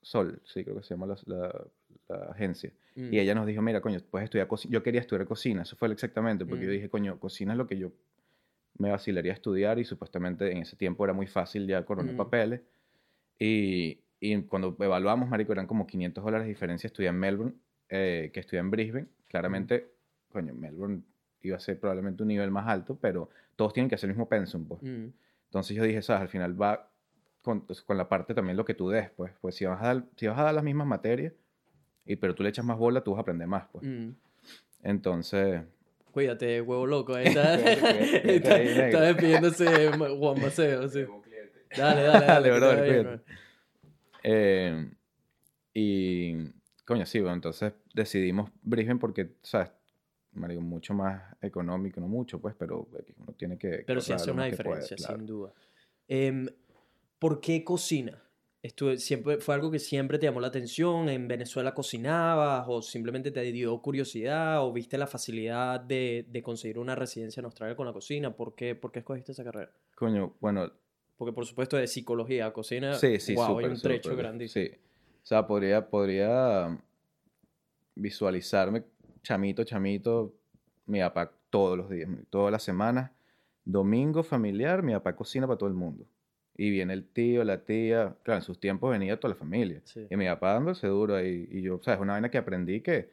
Sol, 0.00 0.40
sí, 0.44 0.64
creo 0.64 0.76
que 0.76 0.82
se 0.82 0.94
llama 0.94 1.06
la, 1.06 1.16
la- 1.26 1.66
la 2.08 2.16
agencia. 2.32 2.72
Mm. 2.96 3.12
Y 3.14 3.18
ella 3.20 3.34
nos 3.34 3.46
dijo, 3.46 3.62
mira, 3.62 3.80
coño, 3.80 3.98
puedes 4.10 4.24
estudiar 4.24 4.48
cocina. 4.48 4.72
Yo 4.72 4.82
quería 4.82 5.00
estudiar 5.00 5.26
cocina, 5.26 5.62
eso 5.62 5.76
fue 5.76 5.90
exactamente, 5.92 6.44
porque 6.44 6.64
yo 6.64 6.70
Mm. 6.70 6.74
dije, 6.74 6.88
coño, 6.90 7.18
cocina 7.20 7.52
es 7.52 7.58
lo 7.58 7.66
que 7.66 7.78
yo 7.78 7.92
me 8.78 8.90
vacilaría 8.90 9.32
a 9.32 9.34
estudiar 9.34 9.78
y 9.78 9.84
supuestamente 9.84 10.50
en 10.50 10.58
ese 10.58 10.76
tiempo 10.76 11.04
era 11.04 11.12
muy 11.12 11.26
fácil 11.26 11.66
ya 11.66 11.84
coronar 11.84 12.14
Mm. 12.14 12.16
papeles. 12.16 12.60
Y, 13.38 14.00
y 14.20 14.42
cuando 14.42 14.76
evaluamos, 14.80 15.28
marico, 15.28 15.52
eran 15.52 15.66
como 15.66 15.86
500 15.86 16.22
dólares 16.24 16.46
de 16.46 16.50
diferencia 16.50 16.86
estudiar 16.86 17.14
en 17.14 17.20
Melbourne 17.20 17.54
eh, 17.88 18.30
que 18.32 18.40
estudiar 18.40 18.64
en 18.64 18.70
Brisbane. 18.70 19.06
Claramente, 19.28 19.88
coño, 20.32 20.54
Melbourne 20.54 21.02
iba 21.42 21.56
a 21.56 21.60
ser 21.60 21.78
probablemente 21.78 22.22
un 22.22 22.28
nivel 22.28 22.50
más 22.50 22.66
alto, 22.68 22.96
pero 23.00 23.28
todos 23.56 23.72
tienen 23.72 23.88
que 23.88 23.96
hacer 23.96 24.08
el 24.08 24.14
mismo 24.14 24.28
pensum, 24.28 24.66
pues. 24.66 24.82
Mm. 24.82 25.08
Entonces 25.46 25.76
yo 25.76 25.84
dije, 25.84 26.02
sabes, 26.02 26.22
al 26.22 26.28
final 26.28 26.60
va 26.60 26.90
con, 27.42 27.66
con 27.86 27.98
la 27.98 28.08
parte 28.08 28.34
también 28.34 28.56
lo 28.56 28.64
que 28.64 28.74
tú 28.74 28.88
des, 28.88 29.10
pues. 29.10 29.32
Pues 29.40 29.54
si 29.54 29.64
vas, 29.64 29.80
a 29.82 29.86
dar, 29.86 30.04
si 30.16 30.26
vas 30.26 30.38
a 30.38 30.44
dar 30.44 30.54
las 30.54 30.64
mismas 30.64 30.86
materias, 30.86 31.32
y, 32.04 32.16
pero 32.16 32.34
tú 32.34 32.42
le 32.42 32.48
echas 32.48 32.64
más 32.64 32.78
bola, 32.78 33.02
tú 33.02 33.12
vas 33.12 33.18
a 33.18 33.22
aprender 33.22 33.46
más, 33.48 33.64
pues. 33.70 33.84
Mm. 33.84 34.10
Entonces, 34.82 35.62
Cuídate, 36.12 36.60
huevo 36.60 36.86
loco. 36.86 37.14
Ahí 37.14 37.26
está, 37.28 37.54
está, 37.54 38.62
está 38.62 39.00
despidiéndose 39.00 39.90
Juan 39.92 40.40
Maceo. 40.40 40.88
Sí. 40.88 41.06
Dale, 41.76 42.02
dale, 42.02 42.26
dale. 42.26 42.50
Brother, 42.50 42.82
bien, 42.84 43.04
cuídate. 43.04 43.24
eh, 44.22 44.90
y, 45.72 46.36
coño, 46.84 47.06
sí, 47.06 47.20
bueno, 47.20 47.34
entonces 47.34 47.72
decidimos 47.94 48.50
Brisbane 48.62 49.00
porque, 49.00 49.36
¿sabes? 49.42 49.70
Marico, 50.34 50.62
mucho 50.62 50.94
más 50.94 51.22
económico, 51.40 52.00
no 52.00 52.08
mucho, 52.08 52.40
pues, 52.40 52.54
pero 52.58 52.88
uno 53.18 53.32
tiene 53.36 53.58
que... 53.58 53.84
Pero 53.86 54.00
sí 54.00 54.12
hace 54.12 54.30
una 54.30 54.42
puede, 54.42 54.50
diferencia, 54.50 54.96
claro. 54.96 55.16
sin 55.16 55.26
duda. 55.26 55.52
Em, 56.08 56.46
¿Por 57.18 57.40
qué 57.40 57.62
cocina? 57.62 58.22
Esto 58.62 58.96
siempre, 58.96 59.38
¿Fue 59.38 59.54
algo 59.56 59.70
que 59.72 59.80
siempre 59.80 60.18
te 60.18 60.26
llamó 60.26 60.40
la 60.40 60.46
atención? 60.46 61.08
¿En 61.08 61.26
Venezuela 61.26 61.74
cocinabas? 61.74 62.64
¿O 62.68 62.80
simplemente 62.80 63.32
te 63.32 63.40
dio 63.40 63.76
curiosidad? 63.82 64.64
¿O 64.64 64.72
viste 64.72 64.96
la 64.96 65.08
facilidad 65.08 65.80
de, 65.80 66.26
de 66.28 66.42
conseguir 66.42 66.78
una 66.78 66.94
residencia 66.94 67.40
en 67.40 67.46
Australia 67.46 67.74
con 67.74 67.86
la 67.86 67.92
cocina? 67.92 68.34
¿Por 68.34 68.54
qué, 68.54 68.76
por 68.76 68.92
qué 68.92 69.00
escogiste 69.00 69.32
esa 69.32 69.42
carrera? 69.42 69.72
Coño, 69.96 70.36
bueno, 70.40 70.72
Porque 71.16 71.32
por 71.32 71.44
supuesto 71.44 71.76
de 71.76 71.88
psicología, 71.88 72.52
cocina, 72.52 72.94
Sí, 72.94 73.18
sí, 73.18 73.34
wow, 73.34 73.44
hay 73.44 73.50
súper, 73.50 73.70
un 73.70 73.80
trecho 73.80 74.10
súper, 74.10 74.24
grandísimo. 74.24 74.64
Sí. 74.64 74.72
O 75.22 75.26
sea, 75.26 75.46
podría, 75.46 75.90
podría 75.90 76.78
visualizarme 77.96 78.84
chamito, 79.22 79.64
chamito, 79.64 80.34
mi 80.86 81.00
papá 81.00 81.32
todos 81.50 81.76
los 81.76 81.90
días, 81.90 82.08
todas 82.30 82.50
las 82.50 82.62
semanas, 82.62 83.10
domingo 83.64 84.22
familiar, 84.22 84.82
mi 84.82 84.92
papá 84.92 85.14
cocina 85.14 85.46
para 85.46 85.58
todo 85.58 85.68
el 85.68 85.74
mundo. 85.74 86.06
Y 86.56 86.70
viene 86.70 86.92
el 86.92 87.08
tío, 87.08 87.44
la 87.44 87.64
tía, 87.64 88.16
claro, 88.22 88.38
en 88.40 88.44
sus 88.44 88.60
tiempos 88.60 88.90
venía 88.90 89.18
toda 89.18 89.34
la 89.34 89.38
familia. 89.38 89.80
Sí. 89.84 90.06
Y 90.10 90.16
mi 90.16 90.26
papá 90.26 90.52
dándose 90.54 90.86
duro 90.86 91.16
ahí. 91.16 91.48
Y 91.50 91.62
yo, 91.62 91.76
o 91.76 91.82
sea, 91.82 91.94
es 91.94 92.00
una 92.00 92.12
vaina 92.12 92.30
que 92.30 92.38
aprendí 92.38 92.82
que 92.82 93.10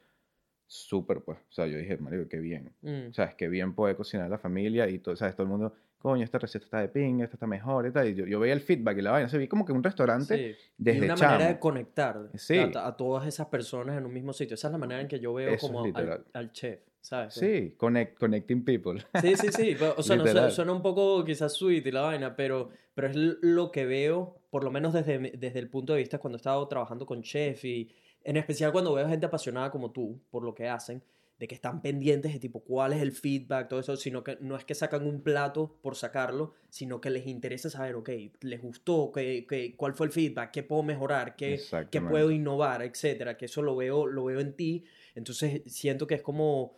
súper, 0.67 1.21
pues. 1.21 1.37
O 1.49 1.51
sea, 1.51 1.65
yo 1.67 1.77
dije, 1.77 1.97
Mario, 1.97 2.27
qué 2.27 2.39
bien. 2.39 2.73
Mm, 2.81 3.09
O 3.09 3.13
sea, 3.13 3.25
es 3.25 3.35
que 3.35 3.47
bien 3.47 3.73
poder 3.73 3.95
cocinar 3.95 4.29
la 4.29 4.37
familia 4.37 4.89
y 4.89 4.99
todo, 4.99 5.15
¿sabes? 5.15 5.35
Todo 5.35 5.43
el 5.43 5.49
mundo, 5.49 5.73
coño, 5.99 6.23
esta 6.23 6.39
receta 6.39 6.65
está 6.65 6.79
de 6.81 6.87
ping, 6.89 7.19
esta 7.21 7.35
está 7.35 7.45
mejor 7.45 7.85
y 7.85 7.91
tal. 7.91 8.07
Y 8.07 8.15
yo, 8.15 8.25
yo 8.25 8.39
veía 8.39 8.53
el 8.53 8.61
feedback 8.61 8.97
y 8.97 9.01
la 9.01 9.11
vaina. 9.11 9.29
Se 9.29 9.37
vi 9.37 9.47
como 9.47 9.65
que 9.65 9.71
un 9.73 9.83
restaurante 9.83 10.35
sí. 10.55 10.65
desde 10.77 10.99
y 11.01 11.03
una 11.05 11.15
chamo. 11.15 11.31
manera 11.33 11.49
de 11.53 11.59
conectar 11.59 12.29
Sí. 12.35 12.57
a, 12.57 12.87
a 12.87 12.97
todas 12.97 13.27
esas 13.27 13.47
personas 13.47 13.97
en 13.97 14.05
un 14.05 14.13
mismo 14.13 14.33
sitio. 14.33 14.55
Esa 14.55 14.67
es 14.69 14.71
la 14.71 14.77
manera 14.77 15.01
en 15.01 15.07
que 15.07 15.19
yo 15.19 15.33
veo 15.33 15.49
Eso 15.49 15.65
es 15.67 15.71
como 15.71 15.83
al, 15.93 16.25
al 16.33 16.51
chef, 16.51 16.79
¿sabes? 17.01 17.33
Sí, 17.33 17.75
connect, 17.77 18.17
connecting 18.17 18.63
people. 18.63 18.99
Sí, 19.21 19.35
sí, 19.35 19.47
sí. 19.51 19.75
O 19.97 20.01
sea, 20.03 20.15
no, 20.15 20.23
Literal. 20.23 20.49
su- 20.49 20.55
suena 20.57 20.71
un 20.71 20.81
poco 20.81 21.23
quizás 21.25 21.53
sweet 21.53 21.85
y 21.85 21.91
la 21.91 22.01
vaina, 22.01 22.35
pero, 22.35 22.69
pero 22.95 23.07
es 23.09 23.15
lo 23.15 23.71
que 23.71 23.85
veo, 23.85 24.37
por 24.49 24.63
lo 24.63 24.71
menos 24.71 24.93
desde, 24.93 25.19
desde 25.37 25.59
el 25.59 25.69
punto 25.69 25.93
de 25.93 25.99
vista 25.99 26.17
cuando 26.19 26.37
he 26.37 26.39
estado 26.39 26.67
trabajando 26.67 27.05
con 27.05 27.21
chef 27.23 27.63
y 27.65 27.91
en 28.23 28.37
especial 28.37 28.71
cuando 28.71 28.93
veo 28.93 29.07
gente 29.07 29.25
apasionada 29.25 29.69
como 29.71 29.91
tú 29.91 30.19
por 30.31 30.43
lo 30.43 30.53
que 30.55 30.67
hacen, 30.67 31.01
de 31.39 31.48
que 31.48 31.55
están 31.55 31.81
pendientes 31.81 32.34
de 32.34 32.39
tipo 32.39 32.60
cuál 32.65 32.91
es 32.93 33.01
el 33.01 33.13
feedback, 33.13 33.69
todo 33.69 33.79
eso, 33.79 33.96
sino 33.96 34.24
que 34.25 34.38
no 34.41 34.58
es 34.58 34.65
que 34.65 34.75
sacan 34.75 35.08
un 35.08 35.22
plato 35.22 35.79
por 35.81 35.96
sacarlo, 35.96 36.53
sino 36.69 37.00
que 37.00 37.10
les 37.10 37.27
interesa 37.27 37.69
saber, 37.69 37.96
ok, 37.96 38.10
les 38.41 38.62
gustó, 38.62 39.12
qué, 39.13 39.46
qué- 39.50 39.74
cuál 39.77 39.93
fue 39.93 40.08
el 40.08 40.12
feedback, 40.12 40.51
qué 40.51 40.63
puedo 40.63 40.84
mejorar, 40.84 41.36
qué, 41.38 41.58
qué 41.89 42.00
puedo 42.12 42.29
innovar, 42.31 42.81
etcétera, 42.84 43.38
que 43.38 43.46
eso 43.46 43.62
lo 43.62 43.75
veo, 43.77 44.05
lo 44.05 44.25
veo 44.25 44.41
en 44.41 44.53
ti, 44.53 44.84
entonces 45.15 45.62
siento 45.67 46.08
que 46.08 46.15
es 46.15 46.22
como, 46.22 46.75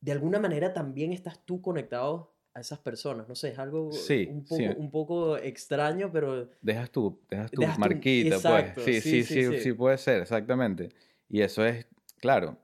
de 0.00 0.12
alguna 0.12 0.38
manera 0.40 0.72
también 0.72 1.12
estás 1.12 1.44
tú 1.44 1.60
conectado 1.62 2.34
a 2.54 2.60
esas 2.60 2.78
personas, 2.80 3.28
no 3.28 3.34
sé, 3.36 3.50
es 3.50 3.58
algo 3.58 3.92
Sí, 3.92 4.26
un, 4.30 4.42
poco, 4.42 4.56
sí. 4.56 4.64
un 4.76 4.90
poco 4.90 5.36
extraño, 5.38 6.10
pero 6.10 6.50
Dejas 6.60 6.90
tu, 6.90 7.20
dejas 7.30 7.50
tu 7.52 7.60
Dejas 7.60 7.76
tu- 7.76 7.80
marquita, 7.80 8.34
exacto, 8.34 8.80
pues. 8.82 8.84
Sí, 8.84 9.00
sí 9.00 9.22
sí, 9.24 9.42
sí, 9.44 9.52
sí. 9.52 9.58
sí, 9.60 9.72
puede 9.74 9.98
ser, 9.98 10.22
exactamente. 10.22 10.88
Y 11.28 11.42
eso 11.42 11.64
es, 11.64 11.86
claro, 12.18 12.58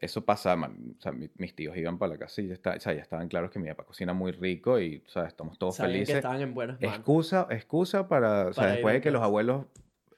eso 0.00 0.24
pasa, 0.24 0.54
man, 0.56 0.94
o 0.98 1.00
sea, 1.02 1.12
mis 1.12 1.54
tíos 1.54 1.76
iban 1.76 1.98
para 1.98 2.12
la 2.12 2.18
casa 2.18 2.40
y 2.40 2.48
ya, 2.48 2.54
está, 2.54 2.74
o 2.76 2.80
sea, 2.80 2.92
ya 2.92 3.02
estaban 3.02 3.28
claros 3.28 3.50
que 3.50 3.58
mi 3.58 3.68
papá 3.68 3.84
cocina 3.84 4.12
muy 4.12 4.32
rico 4.32 4.78
y, 4.80 5.02
o 5.06 5.08
sea, 5.10 5.24
estamos 5.26 5.58
todos 5.58 5.76
sabían 5.76 5.92
que 5.92 5.96
felices. 5.98 6.16
estaban 6.16 6.40
en 6.40 6.54
buenas 6.54 6.80
manos. 6.80 6.96
Excusa, 6.96 7.46
excusa 7.50 8.08
para, 8.08 8.46
o 8.46 8.52
sea, 8.52 8.66
después 8.68 8.94
de 8.94 9.00
que 9.00 9.10
los 9.10 9.22
abuelos 9.22 9.66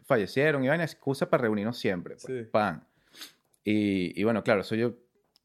fallecieron, 0.05 0.67
vaina, 0.67 0.85
excusa 0.85 1.31
para 1.31 1.43
reunirnos 1.43 1.79
siempre, 1.79 2.17
pues, 2.21 2.45
Sí. 2.45 2.49
pan. 2.51 2.85
Y, 3.65 4.19
y 4.21 4.25
bueno, 4.25 4.43
claro, 4.43 4.63
eso 4.63 4.75
yo 4.75 4.95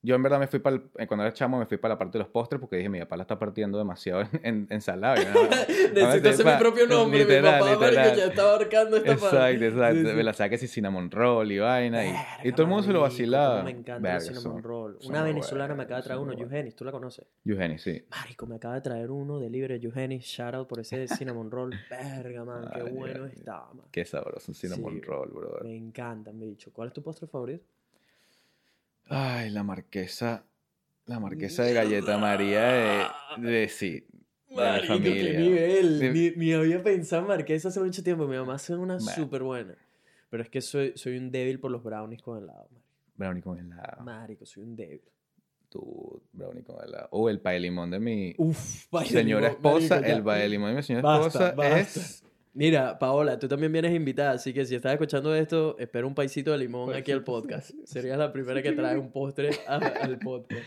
yo 0.06 0.16
en 0.16 0.24
verdad 0.24 0.40
me 0.40 0.48
fui 0.48 0.60
para, 0.60 0.80
cuando 1.08 1.24
era 1.24 1.34
chamo, 1.34 1.60
me 1.60 1.66
fui 1.66 1.78
para 1.78 1.96
la 1.96 1.98
parte 1.98 2.18
de 2.18 2.24
los 2.24 2.28
postres 2.32 2.60
porque 2.62 2.78
dije, 2.78 2.90
mi 2.90 3.00
papá 3.00 3.18
la 3.18 3.24
está 3.24 3.38
partiendo 3.40 3.78
demasiado 3.78 4.22
en, 4.22 4.30
en, 4.44 4.68
en 4.70 4.82
salado. 4.82 5.22
y 5.22 5.26
no, 5.26 5.44
Necesito 5.94 6.30
hacer 6.30 6.46
mi 6.46 6.52
propio 6.60 6.88
nombre. 6.88 7.20
literal, 7.20 7.64
mi 7.64 7.70
papá, 7.74 7.86
literal. 7.90 8.16
ya 8.18 8.26
estaba 8.26 8.52
ahorcando 8.54 8.98
esta 8.98 9.12
Exacto, 9.12 9.36
parte. 9.38 9.68
exacto. 9.68 10.10
Sí. 10.10 10.16
Me 10.16 10.24
la 10.24 10.34
saqué 10.34 10.56
así 10.56 10.68
cinnamon 10.68 11.12
roll 11.12 11.52
y 11.52 11.60
vaina. 11.60 12.06
Y, 12.06 12.14
y 12.48 12.52
todo 12.52 12.64
el 12.64 12.68
mundo 12.70 12.84
se 12.84 12.94
lo 12.94 13.02
vacilaba. 13.02 13.64
Me 13.64 13.72
encanta 13.72 14.00
Verga, 14.02 14.18
el 14.18 14.22
cinnamon 14.22 14.44
son- 14.54 14.64
roll. 14.64 14.98
son 15.00 15.12
Una 15.12 15.24
venezolana 15.24 15.76
me 15.76 15.84
acaba 15.84 16.02
de 16.02 16.04
traer 16.06 16.20
uno. 16.20 16.34
Eugenis, 16.34 16.76
¿tú 16.76 16.86
la 16.86 16.92
conoces? 16.92 17.26
Eugeni, 17.46 17.78
sí. 17.80 18.06
Marico, 18.10 18.46
me 18.46 18.56
acaba 18.56 18.76
de 18.76 18.82
traer 18.82 19.10
uno 19.12 19.40
de 19.40 19.50
libre 19.50 19.80
Eugenis. 19.82 20.24
Shout 20.26 20.54
out 20.54 20.68
por 20.68 20.80
ese 20.80 21.08
cinnamon 21.08 21.50
roll. 21.50 21.74
Verga, 21.90 22.44
man, 22.46 22.70
qué 22.74 22.82
Ay, 22.86 22.92
bueno 22.92 23.26
estaba, 23.26 23.74
man. 23.74 23.86
Qué 23.92 24.06
sabroso, 24.06 24.52
un 24.52 24.56
cinnamon 24.56 24.94
Sí, 24.96 25.02
roll, 25.02 25.30
brother. 25.32 25.64
Me 25.64 25.76
encantan, 25.76 26.40
bicho. 26.40 26.72
¿Cuál 26.72 26.90
es 26.90 26.94
tu 26.94 27.02
postre 27.02 27.28
favorito? 27.28 27.64
Ay, 29.10 29.50
la 29.52 29.64
marquesa. 29.64 30.46
La 31.06 31.20
marquesa 31.20 31.64
de 31.64 31.74
galleta 31.74 32.18
María 32.18 32.64
de, 33.38 33.52
de 33.52 33.68
sí. 33.70 34.06
De 34.50 34.56
la 34.56 34.72
Marico, 34.72 34.94
qué 35.00 35.10
familia. 35.10 35.40
nivel. 35.40 36.00
Sí. 36.00 36.10
Ni, 36.10 36.46
ni 36.46 36.54
había 36.54 36.82
pensado 36.82 37.22
en 37.24 37.28
marquesa 37.28 37.68
hace 37.68 37.80
mucho 37.80 38.04
tiempo. 38.04 38.28
Mi 38.28 38.38
mamá 38.38 38.56
hace 38.56 38.76
una 38.76 39.00
súper 39.00 39.44
buena. 39.44 39.76
Pero 40.30 40.42
es 40.44 40.50
que 40.50 40.62
soy, 40.62 40.94
soy 40.96 41.18
un 41.18 41.32
débil 41.32 41.60
por 41.60 41.70
los 41.72 41.84
brownies 41.84 42.22
con 42.22 42.38
helado, 42.42 42.68
marico. 42.72 42.86
Brownie 43.16 43.42
con 43.42 43.60
helado. 43.60 44.04
Marico, 44.04 44.46
soy 44.46 44.64
un 44.64 44.76
débil. 44.76 45.02
Tú, 45.70 46.22
brownie 46.34 46.64
con 46.64 46.84
helado. 46.84 47.08
O 47.12 47.30
el 47.30 47.40
pay 47.40 47.56
de 47.56 47.60
limón 47.62 47.92
de 47.92 48.00
mi 48.00 48.34
Uf, 48.38 48.88
señora 49.06 49.50
limón, 49.50 49.52
esposa. 49.52 49.96
marico, 50.02 50.18
el 50.18 50.24
pay 50.24 50.42
de 50.42 50.50
limón 50.50 50.70
de 50.72 50.76
mi 50.78 50.84
señora 50.84 51.04
Basta, 51.08 51.28
esposa 51.50 51.52
basta. 51.56 51.80
es. 51.80 52.25
Mira, 52.58 52.98
Paola, 52.98 53.38
tú 53.38 53.50
también 53.50 53.72
vienes 53.72 53.94
invitada, 53.94 54.32
así 54.32 54.54
que 54.54 54.66
si 54.66 54.76
estás 54.76 54.94
escuchando 54.94 55.36
esto, 55.36 55.78
espera 55.78 56.08
un 56.08 56.16
paisito 56.16 56.52
de 56.54 56.58
limón 56.58 56.94
aquí 56.94 57.12
al 57.12 57.22
podcast. 57.24 57.72
Serías 57.84 58.18
la 58.18 58.32
primera 58.32 58.62
que 58.64 58.72
trae 58.72 58.98
un 58.98 59.12
postre 59.12 59.50
a- 59.68 59.76
al 59.76 60.18
podcast. 60.20 60.64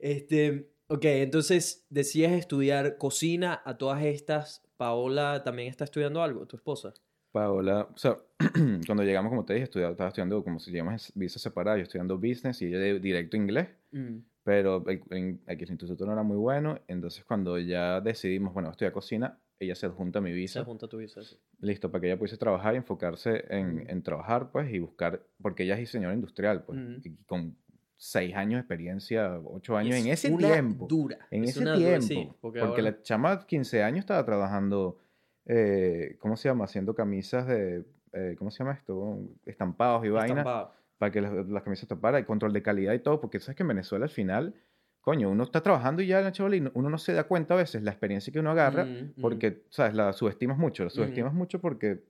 Este, 0.00 0.70
ok, 0.88 1.04
entonces 1.04 1.86
decías 1.88 2.32
estudiar 2.32 2.98
cocina 2.98 3.62
a 3.64 3.78
todas 3.78 4.02
estas. 4.02 4.62
Paola 4.76 5.42
también 5.44 5.68
está 5.68 5.84
estudiando 5.84 6.20
algo, 6.22 6.46
tu 6.46 6.56
esposa. 6.56 6.94
Paola, 7.30 7.86
o 7.94 7.96
sea, 7.96 8.16
cuando 8.86 9.04
llegamos, 9.04 9.30
como 9.30 9.44
te 9.44 9.54
dije, 9.54 9.64
estudiaba- 9.64 9.92
estaba 9.92 10.08
estudiando, 10.08 10.42
como 10.42 10.58
si 10.58 10.72
llegamos 10.72 11.12
visa 11.14 11.38
separada, 11.38 11.76
yo 11.76 11.84
estudiando 11.84 12.16
business 12.18 12.60
y 12.62 12.66
ella 12.66 12.78
de 12.78 12.98
directo 12.98 13.36
inglés, 13.36 13.68
Mm, 13.92 14.18
pero 14.42 14.84
el, 14.88 15.00
en- 15.10 15.40
aquí 15.46 15.62
el 15.64 15.70
instituto 15.70 16.04
no 16.06 16.12
era 16.12 16.22
muy 16.24 16.36
bueno, 16.38 16.80
entonces 16.88 17.24
cuando 17.24 17.56
ya 17.58 18.00
decidimos, 18.00 18.52
bueno, 18.52 18.70
estudiar 18.70 18.92
cocina, 18.92 19.38
ella 19.60 19.74
se 19.74 19.86
adjunta 19.86 20.18
a 20.18 20.22
mi 20.22 20.30
Se 20.30 20.34
visa, 20.36 20.64
junta 20.64 20.88
tu 20.88 20.96
visa, 20.96 21.22
sí. 21.22 21.36
listo, 21.60 21.90
para 21.90 22.00
que 22.00 22.06
ella 22.08 22.18
pudiese 22.18 22.38
trabajar 22.38 22.74
y 22.74 22.78
enfocarse 22.78 23.44
en, 23.50 23.88
en 23.88 24.02
trabajar, 24.02 24.50
pues, 24.50 24.72
y 24.72 24.78
buscar, 24.78 25.22
porque 25.40 25.64
ella 25.64 25.74
es 25.74 25.80
diseñadora 25.80 26.14
industrial, 26.14 26.64
pues, 26.64 26.78
Ujú. 26.80 27.00
y 27.04 27.16
con 27.26 27.56
seis 27.96 28.34
años 28.34 28.54
de 28.54 28.60
experiencia, 28.60 29.38
ocho 29.44 29.76
años, 29.76 29.94
en 29.96 30.06
Es 30.06 30.24
ese 30.24 30.32
una 30.32 30.48
tiempo. 30.52 30.86
Dura. 30.88 31.18
En 31.30 31.44
es 31.44 31.50
ese 31.50 31.60
una 31.60 31.74
dura, 31.74 31.86
tiempo. 31.98 32.06
sí, 32.06 32.32
porque 32.40 32.60
porque 32.60 32.80
ahora- 32.80 32.82
la 32.82 33.02
chama, 33.02 33.46
15 33.46 33.82
años, 33.82 33.98
estaba 34.00 34.24
trabajando, 34.24 34.98
eh, 35.44 36.16
¿cómo 36.18 36.36
se 36.36 36.48
llama? 36.48 36.64
Haciendo 36.64 36.94
camisas 36.94 37.46
de, 37.46 37.84
eh, 38.14 38.34
¿cómo 38.38 38.50
se 38.50 38.58
llama 38.64 38.72
esto? 38.72 39.18
Estampados 39.44 40.04
y 40.06 40.08
vaina, 40.08 40.40
estampado. 40.40 40.72
para 40.96 41.12
que 41.12 41.20
las, 41.20 41.46
las 41.48 41.62
camisas 41.62 41.86
taparan, 41.86 42.22
y 42.22 42.24
control 42.24 42.54
de 42.54 42.62
calidad 42.62 42.94
y 42.94 43.00
todo, 43.00 43.20
porque 43.20 43.38
sabes 43.40 43.56
que 43.56 43.62
en 43.64 43.68
Venezuela 43.68 44.06
al 44.06 44.10
final, 44.10 44.54
coño, 45.00 45.30
uno 45.30 45.44
está 45.44 45.62
trabajando 45.62 46.02
y 46.02 46.06
ya 46.06 46.20
en 46.20 46.24
la 46.24 46.70
uno 46.74 46.90
no 46.90 46.98
se 46.98 47.12
da 47.12 47.24
cuenta 47.24 47.54
a 47.54 47.56
veces 47.56 47.82
la 47.82 47.90
experiencia 47.90 48.32
que 48.32 48.38
uno 48.38 48.50
agarra, 48.50 48.84
Mm, 48.84 49.14
mm. 49.16 49.20
porque, 49.20 49.62
¿sabes? 49.70 49.94
La 49.94 50.12
subestimas 50.12 50.58
mucho, 50.58 50.84
la 50.84 50.90
subestimas 50.90 51.32
mucho 51.32 51.60
porque, 51.60 52.02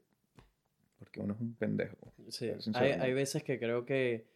porque 0.99 1.20
uno 1.20 1.35
es 1.35 1.40
un 1.40 1.54
pendejo. 1.54 1.97
Sí, 2.28 2.50
hay, 2.75 2.92
hay 2.92 3.12
veces 3.12 3.42
que 3.42 3.59
creo 3.59 3.85
que 3.85 4.26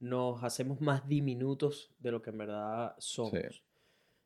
nos 0.00 0.42
hacemos 0.42 0.80
más 0.80 1.08
diminutos 1.08 1.94
de 2.00 2.10
lo 2.10 2.22
que 2.22 2.30
en 2.30 2.38
verdad 2.38 2.94
somos. 2.98 3.62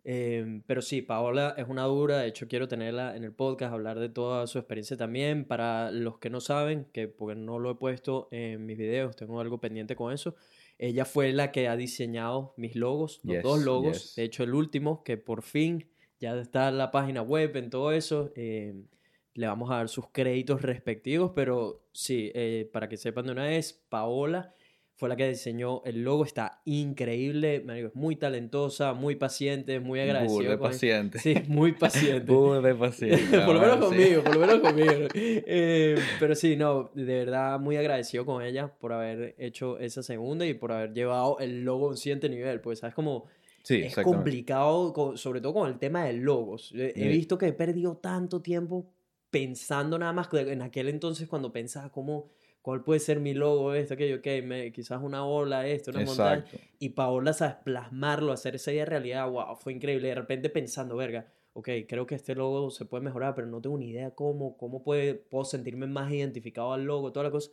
Em, 0.09 0.63
pero 0.63 0.83
sí, 0.83 1.03
Paola 1.03 1.55
es 1.59 1.67
una 1.69 1.83
dura, 1.83 2.19
de 2.19 2.29
hecho 2.29 2.47
quiero 2.47 2.69
tenerla 2.69 3.17
en 3.17 3.25
el 3.25 3.33
podcast, 3.33 3.73
hablar 3.73 3.99
de 3.99 4.09
toda 4.09 4.47
su 4.47 4.59
experiencia 4.59 4.97
también. 4.97 5.45
Para 5.45 5.91
los 5.91 6.19
que 6.19 6.31
no 6.31 6.41
saben, 6.41 6.87
que 6.93 7.09
porque 7.09 7.35
no 7.39 7.59
lo 7.59 7.73
he 7.73 7.75
puesto 7.75 8.29
en 8.31 8.65
mis 8.65 8.79
videos, 8.79 9.17
tengo 9.17 9.41
algo 9.41 9.59
pendiente 9.59 9.97
con 9.97 10.13
eso. 10.13 10.37
Ella 10.79 11.05
fue 11.05 11.33
la 11.33 11.53
que 11.53 11.69
ha 11.69 11.77
diseñado 11.77 12.53
mis 12.57 12.77
logos, 12.77 13.21
los 13.25 13.37
Yes, 13.37 13.43
dos 13.43 13.63
logos. 13.65 14.03
yes. 14.03 14.15
De 14.17 14.25
hecho, 14.25 14.43
el 14.45 14.55
último, 14.55 15.03
que 15.05 15.17
por 15.17 15.43
fin 15.43 15.89
ya 16.21 16.37
está 16.39 16.69
en 16.69 16.79
la 16.79 16.91
página 16.91 17.23
web, 17.23 17.57
en 17.57 17.71
todo 17.71 17.93
eso. 17.93 18.31
em, 18.37 18.87
le 19.35 19.47
vamos 19.47 19.71
a 19.71 19.77
dar 19.77 19.89
sus 19.91 20.09
créditos 20.11 20.63
respectivos, 20.63 21.33
pero 21.35 21.85
sí, 21.93 22.31
eh, 22.35 22.69
para 22.73 22.89
que 22.89 22.97
sepan 22.97 23.27
de 23.27 23.33
una 23.33 23.45
vez, 23.45 23.85
Paola 23.91 24.55
fue 24.97 25.09
la 25.11 25.17
que 25.17 25.29
diseñó 25.29 25.83
el 25.85 26.03
logo, 26.03 26.25
está 26.25 26.63
increíble, 26.65 27.61
marico, 27.61 27.89
es 27.89 27.95
muy 27.95 28.17
talentosa, 28.17 28.95
muy 28.95 29.15
paciente, 29.15 29.79
muy 29.79 30.01
agradecida. 30.01 30.59
Con- 30.59 30.71
paciente. 30.71 31.19
Sí, 31.19 31.35
muy 31.49 31.73
paciente. 31.79 32.33
De 32.33 32.75
paciente. 32.75 33.39
por 33.45 33.55
lo 33.55 33.61
menos 33.61 33.77
conmigo, 33.77 34.23
por 34.25 34.35
lo 34.37 34.41
menos 34.41 34.61
conmigo. 34.61 35.09
Eh, 35.15 35.97
pero 36.19 36.35
sí, 36.35 36.57
no, 36.57 36.91
de 36.95 37.05
verdad 37.05 37.61
muy 37.61 37.77
agradecido 37.77 38.25
con 38.25 38.43
ella 38.43 38.69
por 38.69 38.93
haber 38.95 39.35
hecho 39.39 39.79
esa 39.79 40.03
segunda 40.03 40.47
y 40.47 40.55
por 40.55 40.73
haber 40.73 40.93
llevado 40.95 41.39
el 41.41 41.63
logo 41.63 41.87
a 41.87 41.91
un 41.91 41.97
siguiente 41.97 42.29
nivel, 42.29 42.61
pues 42.61 42.79
sabes 42.81 42.95
como 42.95 43.27
Sí, 43.63 43.83
es 43.83 43.97
complicado, 43.97 44.93
con- 44.93 45.19
sobre 45.19 45.41
todo 45.41 45.53
con 45.55 45.69
el 45.69 45.79
tema 45.79 46.05
de 46.05 46.15
logos. 46.15 46.73
He, 46.75 46.93
he 46.97 47.09
visto 47.09 47.37
que 47.37 47.49
he 47.49 47.53
perdido 47.53 47.97
tanto 47.97 48.41
tiempo 48.41 48.87
pensando 49.31 49.99
nada 49.99 50.13
más 50.13 50.29
en 50.33 50.63
aquel 50.63 50.89
entonces 50.89 51.29
cuando 51.29 51.53
pensaba 51.53 51.91
cómo, 51.91 52.31
cuál 52.67 52.83
puede 52.83 52.99
ser 52.99 53.21
mi 53.21 53.33
logo, 53.33 53.75
esto, 53.75 53.95
aquello, 53.95 54.17
ok, 54.17 54.27
me, 54.45 54.73
quizás 54.73 55.01
una 55.01 55.25
ola, 55.25 55.69
esto, 55.69 55.93
una 55.93 56.01
montaña. 56.01 56.45
Y 56.81 56.89
Paola, 56.89 57.33
¿sabes? 57.33 57.59
Plasmarlo, 57.63 58.33
hacer 58.33 58.57
esa 58.57 58.73
idea 58.73 58.85
realidad, 58.85 59.31
wow, 59.31 59.55
fue 59.55 59.73
increíble. 59.73 60.09
De 60.09 60.17
repente 60.17 60.51
pensando, 60.51 60.97
verga, 60.97 61.33
ok, 61.53 61.69
creo 61.89 62.09
que 62.09 62.17
este 62.17 62.35
logo 62.35 62.73
se 62.73 62.85
puede 62.85 63.05
mejorar, 63.05 63.37
pero 63.37 63.47
no 63.47 63.61
tengo 63.61 63.79
ni 63.79 63.91
idea 63.91 64.17
cómo, 64.17 64.57
cómo 64.57 64.83
puede, 64.83 65.15
puedo 65.15 65.45
sentirme 65.45 65.87
más 65.87 66.11
identificado 66.11 66.73
al 66.73 66.83
logo, 66.83 67.13
toda 67.13 67.27
la 67.27 67.31
cosa. 67.31 67.53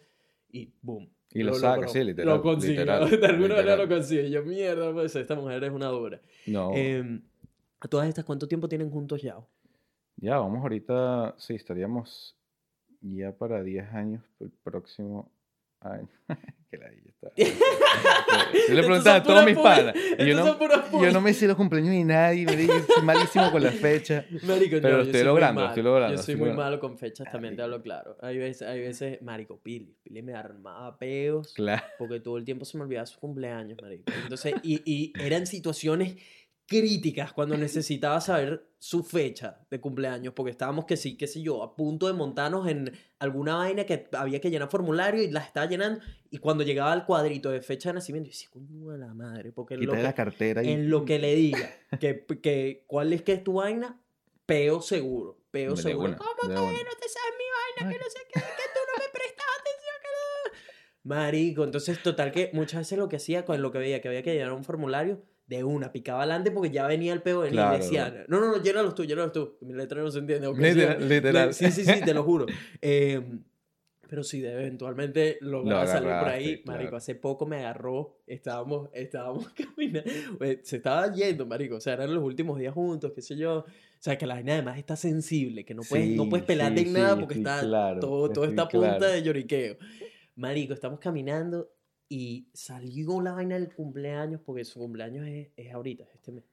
Y 0.52 0.74
boom. 0.82 1.08
Y 1.30 1.44
lo 1.44 1.54
saca, 1.54 1.76
logró. 1.76 1.90
sí, 1.90 2.04
literal, 2.04 2.42
Lo 2.44 2.56
literal, 2.56 3.10
de 3.22 3.28
alguna 3.28 3.56
manera 3.58 3.76
lo 3.76 3.88
consiguió. 3.88 4.26
Yo, 4.26 4.44
mierda, 4.44 4.92
pues 4.94 5.16
esta 5.16 5.36
mujer 5.36 5.64
es 5.64 5.72
una 5.72 5.90
dura. 5.90 6.20
No. 6.48 6.72
Em, 6.74 7.22
a 7.80 7.88
todas 7.88 8.10
estas, 8.10 8.26
¿cuánto 8.26 8.48
tiempo 8.48 8.68
tienen 8.68 8.90
juntos 8.90 9.22
ya? 9.22 9.38
Ya, 10.16 10.40
vamos 10.40 10.64
ahorita, 10.64 11.36
sí, 11.38 11.54
estaríamos 11.54 12.36
ya 13.04 13.32
para 13.34 13.62
10 13.62 13.94
años 13.94 14.24
el 14.40 14.50
próximo 14.64 15.32
año. 15.82 16.08
que 16.72 16.78
la 16.78 16.88
está. 16.88 17.32
Yo 18.68 18.74
le 18.74 18.84
preguntaba 18.84 19.18
a 19.18 19.24
todos 19.24 19.46
mis 19.46 19.58
panas. 19.58 19.94
Yo 20.18 20.36
no, 20.36 20.58
yo 21.02 21.12
no 21.12 21.22
me 21.22 21.34
sé 21.34 21.48
los 21.48 21.56
cumpleaños 21.56 21.92
ni 21.92 22.04
nadie, 22.04 22.46
me 22.46 22.68
soy 22.84 23.04
malísimo 23.04 23.52
con 23.52 23.62
las 23.62 23.76
fechas. 23.76 24.26
Marico, 24.44 24.78
Pero 24.82 24.90
no, 24.90 24.98
lo 24.98 25.04
yo 25.04 25.12
estoy 25.12 25.24
logrando, 25.24 25.66
estoy 25.66 25.84
logrando, 25.84 26.16
Yo 26.16 26.24
soy 26.24 26.36
muy 26.36 26.52
malo 26.52 26.80
con 26.80 26.98
fechas, 26.98 27.32
también 27.32 27.56
te 27.56 27.62
hablo 27.62 27.82
claro. 27.82 28.18
Hay 28.22 28.38
veces, 28.38 28.68
hay 28.68 28.80
veces, 28.80 29.22
marico, 29.22 29.60
Pili. 29.60 29.96
Pili 30.04 30.22
me 30.22 30.34
armaba 30.34 30.98
peos. 30.98 31.54
Claro. 31.54 31.84
Porque 31.98 32.20
todo 32.20 32.38
el 32.38 32.46
tiempo 32.46 32.66
se 32.66 32.78
me 32.78 32.84
olvidaba 32.84 33.06
su 33.06 33.20
cumpleaños, 33.20 33.80
marico. 33.82 34.12
Entonces, 34.24 34.54
y, 34.64 34.82
y 34.86 35.14
eran 35.20 35.46
situaciones 35.46 36.16
críticas 36.66 37.34
cuando 37.34 37.58
necesitaba 37.58 38.20
saber 38.22 38.68
su 38.80 39.04
fecha 39.04 39.60
de 39.70 39.80
cumpleaños, 39.80 40.34
porque 40.34 40.52
estábamos 40.52 40.86
que 40.86 40.98
sí, 40.98 41.16
qué 41.18 41.28
sé 41.28 41.42
yo, 41.42 41.62
a 41.64 41.76
punto 41.76 42.08
de 42.08 42.14
montarnos 42.14 42.68
en 42.68 42.92
alguna 43.20 43.56
vaina 43.56 43.86
que 43.86 44.08
había 44.14 44.40
que 44.42 44.50
llenar 44.50 44.70
formulario 44.70 45.22
y 45.22 45.30
la 45.30 45.42
estaba 45.42 45.66
llenando, 45.68 46.02
y 46.30 46.38
cuando 46.40 46.64
llegaba 46.64 46.92
al 46.92 47.06
cuadrito 47.06 47.50
de 47.50 47.62
fecha 47.62 47.90
de 47.90 47.96
nacimiento, 47.96 48.28
yo 48.28 48.32
decía, 48.32 48.50
coño 48.52 48.90
de 48.90 48.98
la 48.98 49.14
madre, 49.14 49.52
porque 49.52 49.76
lo 49.76 49.82
Quítale 49.82 49.98
que- 50.00 50.04
la 50.04 50.14
cartera 50.14 50.64
y... 50.64 50.70
en 50.70 50.90
lo 50.90 51.06
que 51.06 51.20
le 51.20 51.36
diga 51.36 51.70
que, 52.00 52.26
que 52.42 52.84
cuál 52.88 53.14
es 53.14 53.22
que 53.22 53.34
es 53.34 53.44
tu 53.44 53.54
vaina, 53.54 54.02
peo 54.46 54.82
seguro, 54.82 55.38
peo 55.52 55.76
seguro. 55.76 56.16
¿Cómo 56.18 56.50
que 56.52 56.54
no 56.54 56.56
te 57.00 57.10
sabes 57.10 57.34
mi 57.38 57.82
vaina? 57.82 57.90
Ay. 57.90 57.94
Que 57.94 58.00
no 58.00 58.10
sé 58.10 58.20
qué, 58.34 58.40
que 58.40 58.46
tú 58.74 58.80
no 58.88 59.04
me 59.04 59.10
prestas 59.14 59.46
atención, 59.60 59.96
que 60.02 60.08
no... 60.10 61.16
Marico, 61.16 61.64
entonces 61.64 62.02
total 62.02 62.32
que 62.32 62.50
muchas 62.54 62.80
veces 62.82 62.98
lo 62.98 63.08
que 63.10 63.18
hacía 63.18 63.46
con 63.46 63.62
lo 63.62 63.72
que 63.72 63.78
veía, 63.78 64.02
que 64.02 64.08
había 64.08 64.24
que 64.24 64.34
llenar 64.34 64.54
un 64.54 64.64
formulario, 64.64 65.22
de 65.48 65.64
una, 65.64 65.92
picaba 65.92 66.20
adelante 66.22 66.52
porque 66.52 66.72
ya 66.72 66.88
venía 66.88 67.14
el 67.14 67.22
peo 67.22 67.40
venir 67.42 67.54
Claro, 67.56 67.76
y 67.76 67.80
decía, 67.80 68.26
no, 68.28 68.40
no, 68.40 68.48
no, 68.58 68.64
llénalos 68.64 68.96
tú, 68.96 69.04
llénalos 69.06 69.32
tú. 69.34 69.58
Mi 69.62 69.74
letra 69.74 70.02
no 70.02 70.10
se 70.10 70.20
entiende. 70.20 70.48
ok, 70.48 70.58
Literal, 70.58 70.98
sí, 71.02 71.08
literal. 71.10 71.54
Sí, 71.54 71.72
sí, 71.72 71.86
sí, 71.86 72.02
te 72.04 72.14
lo 72.14 72.24
juro. 72.24 72.46
Eh, 72.82 73.22
pero 74.10 74.24
sí, 74.24 74.42
de- 74.42 74.54
eventualmente 74.54 75.38
lograba 75.42 75.86
Lo 75.86 75.88
salir 75.92 76.10
por 76.20 76.28
ahí. 76.30 76.62
claro. 76.62 76.78
Marico, 76.78 76.96
hace 76.98 77.16
poco 77.16 77.46
me 77.48 77.58
agarró, 77.58 78.20
estábamos, 78.28 78.90
estábamos 78.94 79.48
caminando, 79.76 80.10
eh, 80.42 80.60
se 80.64 80.78
estaba 80.78 81.12
yendo, 81.12 81.46
marico, 81.48 81.76
o 81.78 81.80
sea, 81.80 81.94
eran 81.94 82.14
los 82.14 82.24
últimos 82.24 82.60
días 82.60 82.74
juntos, 82.76 83.12
qué 83.16 83.22
sé 83.24 83.36
yo. 83.36 83.60
O 83.60 83.66
sea, 84.00 84.18
que 84.18 84.28
la 84.28 84.36
vaina 84.36 84.54
además 84.54 84.78
está 84.78 84.96
sensible, 84.96 85.66
que 85.66 85.74
no 85.74 85.82
puedes, 85.82 86.10
no 86.16 86.24
Sí, 86.26 86.30
puedes 86.30 86.46
pelarte 86.46 86.82
sí, 86.82 86.88
en 86.88 86.94
nada 86.94 87.16
sí, 87.16 87.20
porque 87.22 87.34
está 87.36 87.60
claro, 87.62 88.00
todo, 88.02 88.30
todo 88.30 88.44
estoy 88.46 88.50
está 88.50 88.62
a 88.64 88.68
punta 88.68 89.08
de 89.08 89.24
lloriqueo. 89.24 89.78
Marico, 90.36 90.74
estamos 90.74 91.00
caminando 91.00 91.73
y 92.16 92.48
salió 92.54 93.20
la 93.22 93.32
vaina 93.32 93.56
del 93.56 93.74
cumpleaños, 93.74 94.40
porque 94.46 94.64
su 94.66 94.78
cumpleaños 94.78 95.28
es, 95.28 95.50
es 95.58 95.74
ahorita, 95.74 96.04
es 96.04 96.14
este 96.14 96.32
mes. 96.32 96.44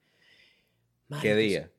¿Qué 1.20 1.36
día? 1.36 1.70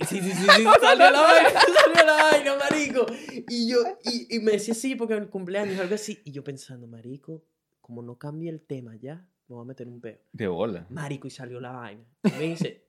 Sí, 0.00 0.20
sí, 0.20 0.32
sí, 0.32 0.46
sí, 0.56 0.64
salió 0.80 1.08
la 1.08 1.22
vaina, 1.22 1.50
salió 1.84 2.04
la 2.04 2.14
vaina, 2.14 2.56
marico. 2.56 3.06
Y 3.48 3.70
yo, 3.70 3.78
y, 4.02 4.34
y 4.34 4.40
me 4.40 4.52
decía 4.52 4.74
sí, 4.74 4.96
porque 4.96 5.14
el 5.14 5.30
cumpleaños, 5.30 5.78
algo 5.78 5.94
así. 5.94 6.20
Y 6.24 6.32
yo 6.32 6.42
pensando, 6.42 6.88
marico, 6.88 7.44
como 7.80 8.02
no 8.02 8.18
cambia 8.18 8.50
el 8.50 8.60
tema 8.60 8.96
ya, 8.96 9.24
me 9.46 9.54
voy 9.54 9.62
a 9.62 9.66
meter 9.66 9.86
un 9.86 10.00
peo. 10.00 10.18
De 10.32 10.48
bola. 10.48 10.88
Marico, 10.90 11.28
y 11.28 11.30
salió 11.30 11.60
la 11.60 11.70
vaina. 11.70 12.04
Y 12.24 12.30
me 12.32 12.42
dice, 12.42 12.88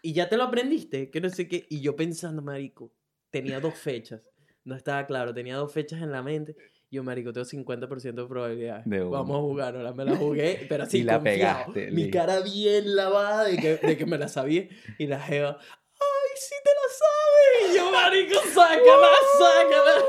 ¿y 0.00 0.14
ya 0.14 0.26
te 0.30 0.38
lo 0.38 0.44
aprendiste? 0.44 1.10
Que 1.10 1.20
no 1.20 1.28
sé 1.28 1.48
qué. 1.48 1.66
Y 1.68 1.82
yo 1.82 1.96
pensando, 1.96 2.40
marico, 2.40 2.90
tenía 3.28 3.60
dos 3.60 3.74
fechas. 3.74 4.22
No 4.64 4.74
estaba 4.74 5.04
claro, 5.06 5.34
tenía 5.34 5.56
dos 5.56 5.70
fechas 5.70 6.00
en 6.00 6.12
la 6.12 6.22
mente. 6.22 6.56
Yo, 6.92 7.02
marico, 7.02 7.32
tengo 7.32 7.46
50% 7.46 8.12
de 8.12 8.22
una. 8.22 9.08
Vamos 9.08 9.36
a 9.36 9.40
jugar, 9.40 9.76
ahora 9.76 9.94
me 9.94 10.04
la 10.04 10.14
jugué, 10.14 10.66
pero 10.68 10.84
así 10.84 10.98
Y 11.00 11.02
la 11.04 11.14
confiado. 11.14 11.72
pegaste, 11.72 11.90
Mi 11.90 12.10
cara 12.10 12.40
bien 12.40 12.94
lavada 12.94 13.44
de 13.46 13.56
que, 13.56 13.76
de 13.78 13.96
que 13.96 14.04
me 14.04 14.18
la 14.18 14.28
sabía. 14.28 14.68
Y 14.98 15.06
la 15.06 15.18
jeva, 15.18 15.58
¡ay, 15.58 16.30
sí 16.36 16.54
te 16.62 16.70
la 16.70 16.88
sabes! 17.00 17.72
Y 17.72 17.76
yo, 17.78 17.90
marico, 17.90 18.34
sácala, 18.52 19.08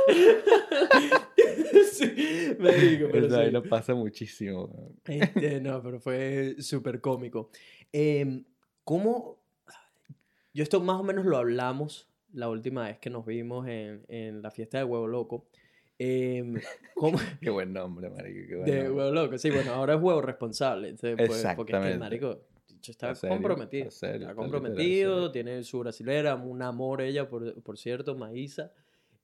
sácala. 1.00 1.24
sí, 1.92 2.56
marico, 2.60 3.08
pero 3.12 3.28
Esa 3.28 3.36
sí. 3.38 3.42
vaina 3.44 3.62
pasa 3.64 3.96
muchísimo. 3.96 4.94
Este, 5.06 5.62
no, 5.62 5.82
pero 5.82 6.02
fue 6.02 6.56
súper 6.60 7.00
cómico. 7.00 7.50
Em, 7.94 8.44
¿Cómo? 8.84 9.38
Yo 10.54 10.64
esto 10.64 10.82
más 10.82 11.00
o 11.00 11.04
menos 11.04 11.26
lo 11.26 11.38
hablamos 11.38 12.10
la 12.34 12.50
última 12.50 12.84
vez 12.88 12.98
que 13.00 13.10
nos 13.10 13.26
vimos 13.26 13.68
en, 13.70 14.04
en 14.10 14.42
la 14.42 14.52
fiesta 14.52 14.80
de 14.80 14.84
Huevo 14.84 15.08
Loco. 15.08 15.48
Em, 16.06 16.54
¿Cómo? 16.96 17.18
Qué 17.42 17.50
buen 17.50 17.72
nombre, 17.74 18.10
marico. 18.10 18.48
Qué 18.48 18.56
buen 18.58 18.66
De 18.66 18.84
nombre. 18.84 18.94
Huevo 18.94 19.12
Loco, 19.12 19.38
sí, 19.38 19.50
bueno, 19.50 19.72
ahora 19.74 19.96
es 19.96 20.02
Huevo 20.02 20.22
Responsable. 20.22 20.90
entonces, 20.90 21.16
pues, 21.28 21.46
porque 21.56 21.74
es 21.74 21.80
que 21.80 21.98
marico 21.98 22.42
está 22.86 23.16
serio, 23.16 23.36
comprometido. 23.36 23.88
está 23.88 24.08
serio, 24.08 24.22
está 24.28 24.36
comprometido, 24.36 25.14
literal 25.16 25.32
tiene 25.32 25.64
su 25.64 25.80
brasilera, 25.80 26.36
un 26.36 26.62
amor 26.62 27.02
ella, 27.02 27.30
por, 27.30 27.62
por 27.64 27.78
cierto, 27.78 28.16
Maísa. 28.16 28.72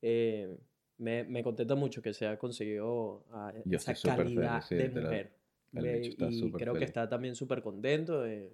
Eh, 0.02 0.56
me, 0.98 1.24
me 1.24 1.42
contenta 1.42 1.74
mucho 1.74 2.00
que 2.02 2.12
se 2.14 2.26
haya 2.26 2.38
conseguido 2.38 3.24
ah, 3.32 3.52
Yo 3.64 3.76
esa 3.76 3.92
feliz, 3.94 4.16
calidad 4.16 4.62
sí, 4.62 4.74
de 4.76 4.84
literal. 4.88 5.04
mujer. 5.10 5.32
El 5.74 5.82
Me- 5.82 5.98
está 5.98 6.28
y 6.30 6.52
creo 6.52 6.72
que 6.72 6.78
feliz. 6.80 6.88
está 6.88 7.08
también 7.08 7.34
súper 7.36 7.62
contento. 7.62 8.24
eh, 8.26 8.52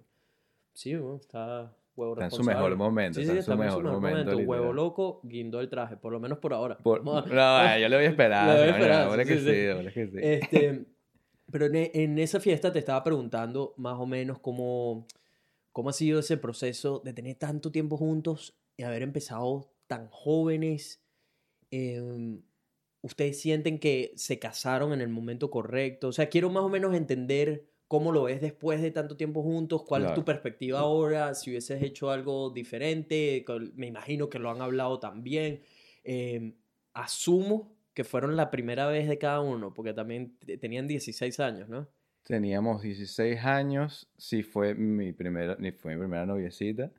sí, 0.73 0.95
bueno, 0.95 1.17
está 1.17 1.73
huevo 1.97 2.13
Está 2.13 2.25
en 2.25 2.31
su 2.31 2.43
mejor 2.43 2.75
momento, 2.77 3.15
Sí, 3.15 3.21
está 3.23 3.31
sí, 3.33 3.37
en 3.39 3.43
su 3.43 3.57
mejor 3.57 3.83
momento, 3.83 4.37
Huevo 4.37 4.71
loco, 4.71 5.19
guindó 5.23 5.59
el 5.59 5.67
traje, 5.69 5.97
por 5.97 6.13
lo 6.13 6.19
menos 6.19 6.37
por 6.37 6.53
ahora. 6.53 6.77
Por- 6.77 7.03
No, 7.03 7.77
yo 7.79 7.89
le 7.89 7.95
voy 7.95 8.05
a 8.05 8.09
esperar. 8.09 8.47
Le 8.47 8.53
voy 8.53 8.61
a 8.61 8.65
señora, 8.65 8.77
esperar, 8.79 9.01
ahora 9.09 9.23
sí, 9.23 9.29
que 9.29 9.39
sí, 9.39 9.45
sí, 9.45 9.51
sí. 9.53 9.67
ahora 9.67 9.91
que 9.91 10.07
sí. 10.07 10.17
Este, 10.21 10.85
pero 11.51 11.65
en, 11.65 11.75
e- 11.75 11.91
en 11.93 12.19
esa 12.19 12.39
fiesta 12.39 12.71
te 12.71 12.79
estaba 12.79 13.03
preguntando 13.03 13.73
más 13.77 13.99
o 13.99 14.05
menos 14.05 14.39
cómo, 14.39 15.07
cómo 15.73 15.89
ha 15.89 15.93
sido 15.93 16.19
ese 16.19 16.37
proceso 16.37 17.01
de 17.03 17.13
tener 17.13 17.35
tanto 17.35 17.71
tiempo 17.71 17.97
juntos 17.97 18.55
y 18.77 18.83
haber 18.83 19.01
empezado 19.01 19.69
tan 19.87 20.07
jóvenes. 20.09 21.01
Em, 21.71 22.41
¿Ustedes 23.01 23.39
sienten 23.39 23.79
que 23.79 24.11
se 24.15 24.39
casaron 24.39 24.91
en 24.91 25.01
el 25.01 25.09
momento 25.09 25.49
correcto? 25.49 26.07
O 26.09 26.11
sea, 26.11 26.27
quiero 26.29 26.49
más 26.49 26.63
o 26.63 26.69
menos 26.69 26.93
entender 26.95 27.67
cómo 27.87 28.11
lo 28.11 28.23
ves 28.23 28.41
después 28.41 28.81
de 28.81 28.91
tanto 28.91 29.15
tiempo 29.17 29.41
juntos, 29.43 29.83
cuál 29.83 30.01
es 30.03 30.07
tu 30.09 30.13
Claro. 30.15 30.25
perspectiva 30.25 30.79
ahora, 30.79 31.33
si 31.33 31.51
hubieses 31.51 31.81
hecho 31.81 32.11
algo 32.11 32.49
diferente, 32.49 33.45
me 33.75 33.87
imagino 33.87 34.29
que 34.29 34.39
lo 34.39 34.49
han 34.51 34.61
hablado 34.61 34.99
también. 34.99 35.61
Em, 36.03 36.53
asumo 36.93 37.75
que 37.93 38.03
fueron 38.03 38.35
la 38.35 38.51
primera 38.51 38.87
vez 38.87 39.07
de 39.07 39.17
cada 39.17 39.41
uno, 39.41 39.73
porque 39.73 39.93
también 39.93 40.37
te- 40.39 40.57
tenían 40.57 40.87
16 40.87 41.39
años, 41.39 41.67
¿no? 41.69 41.87
Teníamos 42.23 42.81
16 42.81 43.39
años, 43.45 44.09
sí 44.17 44.43
fue 44.43 44.75
mi 44.75 45.13
primera, 45.13 45.55
fue 45.79 45.95
mi 45.95 45.99
primera 46.01 46.25
noviecita. 46.25 46.91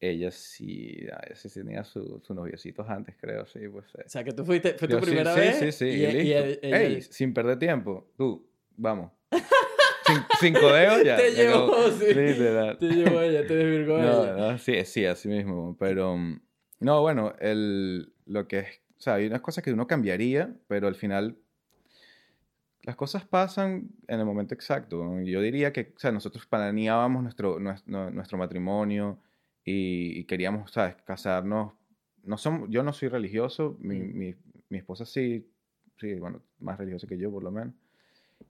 Ella 0.00 0.30
sí, 0.30 0.92
ella 1.00 1.20
sí 1.34 1.48
tenía 1.48 1.82
su- 1.84 2.20
sus 2.22 2.36
noviecitos 2.36 2.86
antes, 2.88 3.14
creo, 3.18 3.46
sí, 3.46 3.60
pues. 3.68 3.86
eh. 3.94 4.02
O 4.04 4.08
sea, 4.08 4.24
que 4.24 4.32
tú 4.32 4.44
fuiste, 4.44 4.74
fue 4.74 4.88
tu 4.88 4.94
Yo 4.94 5.00
sí, 5.00 5.06
primera 5.06 5.32
sí, 5.34 5.40
vez. 5.40 5.58
Sí, 5.58 5.72
sí, 5.72 5.84
y, 5.86 5.88
y, 5.88 5.94
y 5.94 6.06
listo. 6.12 6.44
ella- 6.44 6.58
ella- 6.62 6.78
Ey, 6.78 7.02
sin 7.02 7.32
perder 7.32 7.58
tiempo, 7.58 8.10
tú, 8.16 8.46
vamos. 8.76 9.12
Cin- 10.06 10.26
cinco 10.40 10.72
dedos 10.72 11.02
ya. 11.04 11.16
Te 11.16 11.30
llevó, 11.32 11.90
sí. 11.90 12.14
Literal. 12.14 12.78
te 12.78 12.86
llevó 12.86 13.20
ella, 13.20 13.46
te 13.46 13.54
desvirgó 13.56 13.98
No, 13.98 14.24
ella. 14.24 14.36
no, 14.36 14.58
sí, 14.58 14.84
sí, 14.84 15.04
así 15.04 15.28
mismo. 15.28 15.76
Pero, 15.78 16.16
mm, 16.16 16.40
no, 16.80 17.00
bueno, 17.02 17.34
el, 17.40 18.12
lo 18.26 18.46
que 18.48 18.58
es, 18.60 18.68
o 18.96 19.00
sea, 19.00 19.14
hay 19.14 19.26
unas 19.26 19.40
cosas 19.40 19.62
que 19.64 19.72
uno 19.72 19.86
cambiaría, 19.86 20.54
pero 20.68 20.86
al 20.88 20.94
final 20.94 21.36
las 22.82 22.94
cosas 22.96 23.24
pasan 23.24 23.88
en 24.06 24.20
el 24.20 24.26
momento 24.26 24.54
exacto. 24.54 25.20
Yo 25.22 25.40
diría 25.40 25.72
que, 25.72 25.92
o 25.96 25.98
sea, 25.98 26.12
nosotros 26.12 26.46
planeábamos 26.46 27.22
nuestro, 27.22 27.58
nuestro, 27.58 28.10
nuestro 28.10 28.38
matrimonio 28.38 29.18
y, 29.64 30.20
y 30.20 30.24
queríamos, 30.24 30.70
¿sabes?, 30.70 30.94
casarnos. 31.04 31.72
No 32.22 32.38
somos, 32.38 32.68
yo 32.70 32.82
no 32.82 32.92
soy 32.92 33.08
religioso, 33.08 33.76
mi, 33.80 33.98
Mm. 34.00 34.18
mi, 34.18 34.34
mi 34.68 34.78
esposa 34.78 35.04
sí, 35.04 35.48
sí, 35.98 36.14
bueno, 36.14 36.42
más 36.60 36.78
religiosa 36.78 37.06
que 37.06 37.18
yo 37.18 37.30
por 37.30 37.42
lo 37.42 37.50
menos. 37.50 37.74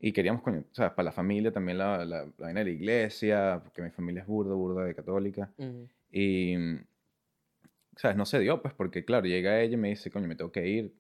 Y 0.01 0.13
queríamos, 0.13 0.43
coño, 0.43 0.65
¿sabes? 0.73 0.93
Para 0.93 1.05
la 1.07 1.13
familia 1.13 1.51
también 1.53 1.79
la, 1.79 2.05
la, 2.05 2.25
la 2.25 2.33
vaina 2.39 2.61
de 2.61 2.67
la 2.67 2.71
iglesia, 2.71 3.61
porque 3.63 3.83
mi 3.83 3.91
familia 3.91 4.23
es 4.23 4.27
burda, 4.29 4.55
burda 4.55 4.85
de 4.85 4.95
católica. 4.95 5.51
Ujú. 5.57 5.89
Y, 6.11 6.57
mm, 6.57 6.85
¿sabes? 7.97 8.17
No 8.17 8.27
se 8.27 8.39
dio, 8.41 8.61
pues, 8.61 8.75
porque, 8.75 9.05
claro, 9.05 9.27
llega 9.27 9.61
ella 9.61 9.75
y 9.75 9.77
me 9.79 9.89
dice, 9.89 10.11
coño, 10.11 10.29
me 10.29 10.37
tengo 10.37 10.53
que 10.53 10.67
ir. 10.67 10.95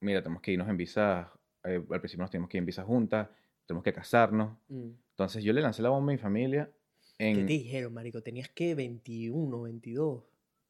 Mira, 0.00 0.22
tenemos 0.22 0.42
que 0.42 0.52
irnos 0.52 0.68
en 0.68 0.76
visa. 0.76 1.32
eh, 1.64 1.82
al 1.90 2.00
principio 2.00 2.22
nos 2.22 2.30
tenemos 2.30 2.50
que 2.50 2.58
ir 2.58 2.60
en 2.60 2.66
visa 2.66 2.82
juntas. 2.84 3.28
Tenemos 3.66 3.82
que 3.82 3.92
casarnos. 3.92 4.56
Mm. 4.68 4.90
Entonces, 5.10 5.42
yo 5.42 5.52
le 5.52 5.60
lancé 5.62 5.82
la 5.82 5.88
bomba 5.88 6.12
a 6.12 6.14
mi 6.14 6.18
familia. 6.18 6.70
¿Qué 7.18 7.30
En, 7.30 7.46
te 7.46 7.52
dijeron, 7.54 7.94
marico? 7.94 8.20
¿Tenías 8.22 8.48
que 8.50 8.74
21, 8.74 9.62
22? 9.62 10.22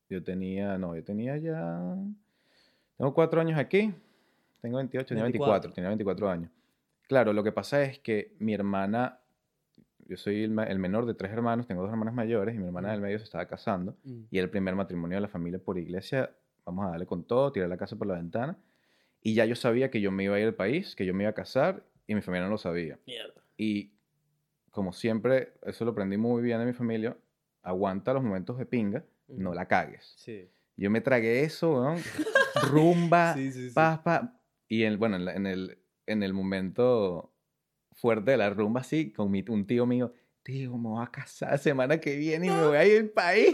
yo 0.08 0.22
tenía, 0.22 0.78
no, 0.78 0.94
yo 0.94 1.02
tenía 1.02 1.36
ya... 1.36 1.96
Tengo 2.96 3.12
cuatro 3.12 3.40
años 3.40 3.58
aquí. 3.58 3.92
Tengo 4.62 4.76
28, 4.76 5.08
tenía 5.08 5.24
24. 5.24 5.52
24. 5.70 5.72
Tenía 5.74 5.88
24 5.90 6.30
años. 6.30 6.50
Claro, 7.06 7.32
lo 7.32 7.42
que 7.44 7.52
pasa 7.52 7.82
es 7.82 7.98
que 7.98 8.34
mi 8.38 8.54
hermana... 8.54 9.20
Yo 10.08 10.16
soy 10.16 10.44
el, 10.44 10.56
el 10.60 10.78
menor 10.78 11.04
de 11.04 11.14
tres 11.14 11.32
hermanos. 11.32 11.66
Tengo 11.66 11.82
dos 11.82 11.90
hermanas 11.90 12.14
mayores. 12.14 12.54
Y 12.54 12.58
mi 12.58 12.66
hermana 12.66 12.88
Mm. 12.88 12.92
del 12.92 13.00
medio 13.00 13.18
se 13.18 13.24
estaba 13.24 13.46
casando. 13.46 13.96
Mm. 14.04 14.20
y 14.30 14.38
el 14.38 14.48
primer 14.50 14.74
matrimonio 14.76 15.16
de 15.16 15.20
la 15.22 15.28
familia 15.28 15.58
por 15.58 15.78
iglesia, 15.78 16.30
vamos 16.64 16.86
a 16.86 16.90
darle 16.90 17.06
con 17.06 17.24
todo, 17.24 17.50
tirar 17.52 17.68
la 17.68 17.76
casa 17.76 17.96
por 17.96 18.06
la 18.06 18.14
ventana. 18.14 18.56
Y 19.20 19.34
ya 19.34 19.44
yo 19.46 19.56
sabía 19.56 19.90
que 19.90 20.00
yo 20.00 20.12
me 20.12 20.24
iba 20.24 20.36
a 20.36 20.40
ir 20.40 20.46
al 20.46 20.54
país, 20.54 20.94
que 20.94 21.04
yo 21.04 21.12
me 21.14 21.24
iba 21.24 21.30
a 21.30 21.34
casar, 21.34 21.82
y 22.06 22.14
mi 22.14 22.20
familia 22.22 22.44
no 22.44 22.50
lo 22.52 22.58
sabía. 22.58 22.98
Mierda. 23.06 23.42
Y 23.56 23.92
como 24.70 24.92
siempre, 24.92 25.54
eso 25.62 25.84
lo 25.84 25.90
aprendí 25.92 26.16
muy 26.16 26.40
bien 26.42 26.60
de 26.60 26.66
mi 26.66 26.72
familia, 26.72 27.16
aguanta 27.62 28.12
los 28.12 28.22
momentos 28.22 28.58
de 28.58 28.66
pinga, 28.66 29.04
no 29.26 29.54
la 29.54 29.66
cagues. 29.66 30.14
Sí. 30.18 30.48
Yo 30.76 30.88
me 30.90 31.00
tragué 31.00 31.40
eso, 31.42 31.72
weón, 31.80 31.98
rumba, 32.70 33.34
Sí, 33.36 33.50
sí, 33.50 33.68
sí. 33.70 33.74
pa, 33.74 34.02
pa, 34.04 34.38
y 34.68 34.84
en, 34.84 34.98
bueno, 34.98 35.16
en, 35.16 35.24
la- 35.24 35.34
en 35.34 35.46
el, 35.46 35.78
en 36.06 36.22
el 36.22 36.32
momento 36.32 37.32
fuerte 37.92 38.32
de 38.32 38.36
la 38.36 38.50
rumba, 38.50 38.80
así, 38.82 39.12
con 39.12 39.30
mi, 39.30 39.44
un 39.48 39.66
tío 39.66 39.86
mío, 39.86 40.12
tío, 40.42 40.76
me 40.76 40.90
voy 40.90 41.02
a 41.04 41.10
casar 41.10 41.50
la 41.52 41.58
semana 41.58 41.98
que 41.98 42.14
viene 42.16 42.46
y 42.46 42.50
me 42.50 42.66
voy 42.68 42.76
a 42.76 42.84
ir 42.84 42.98
al 43.00 43.08
país. 43.08 43.50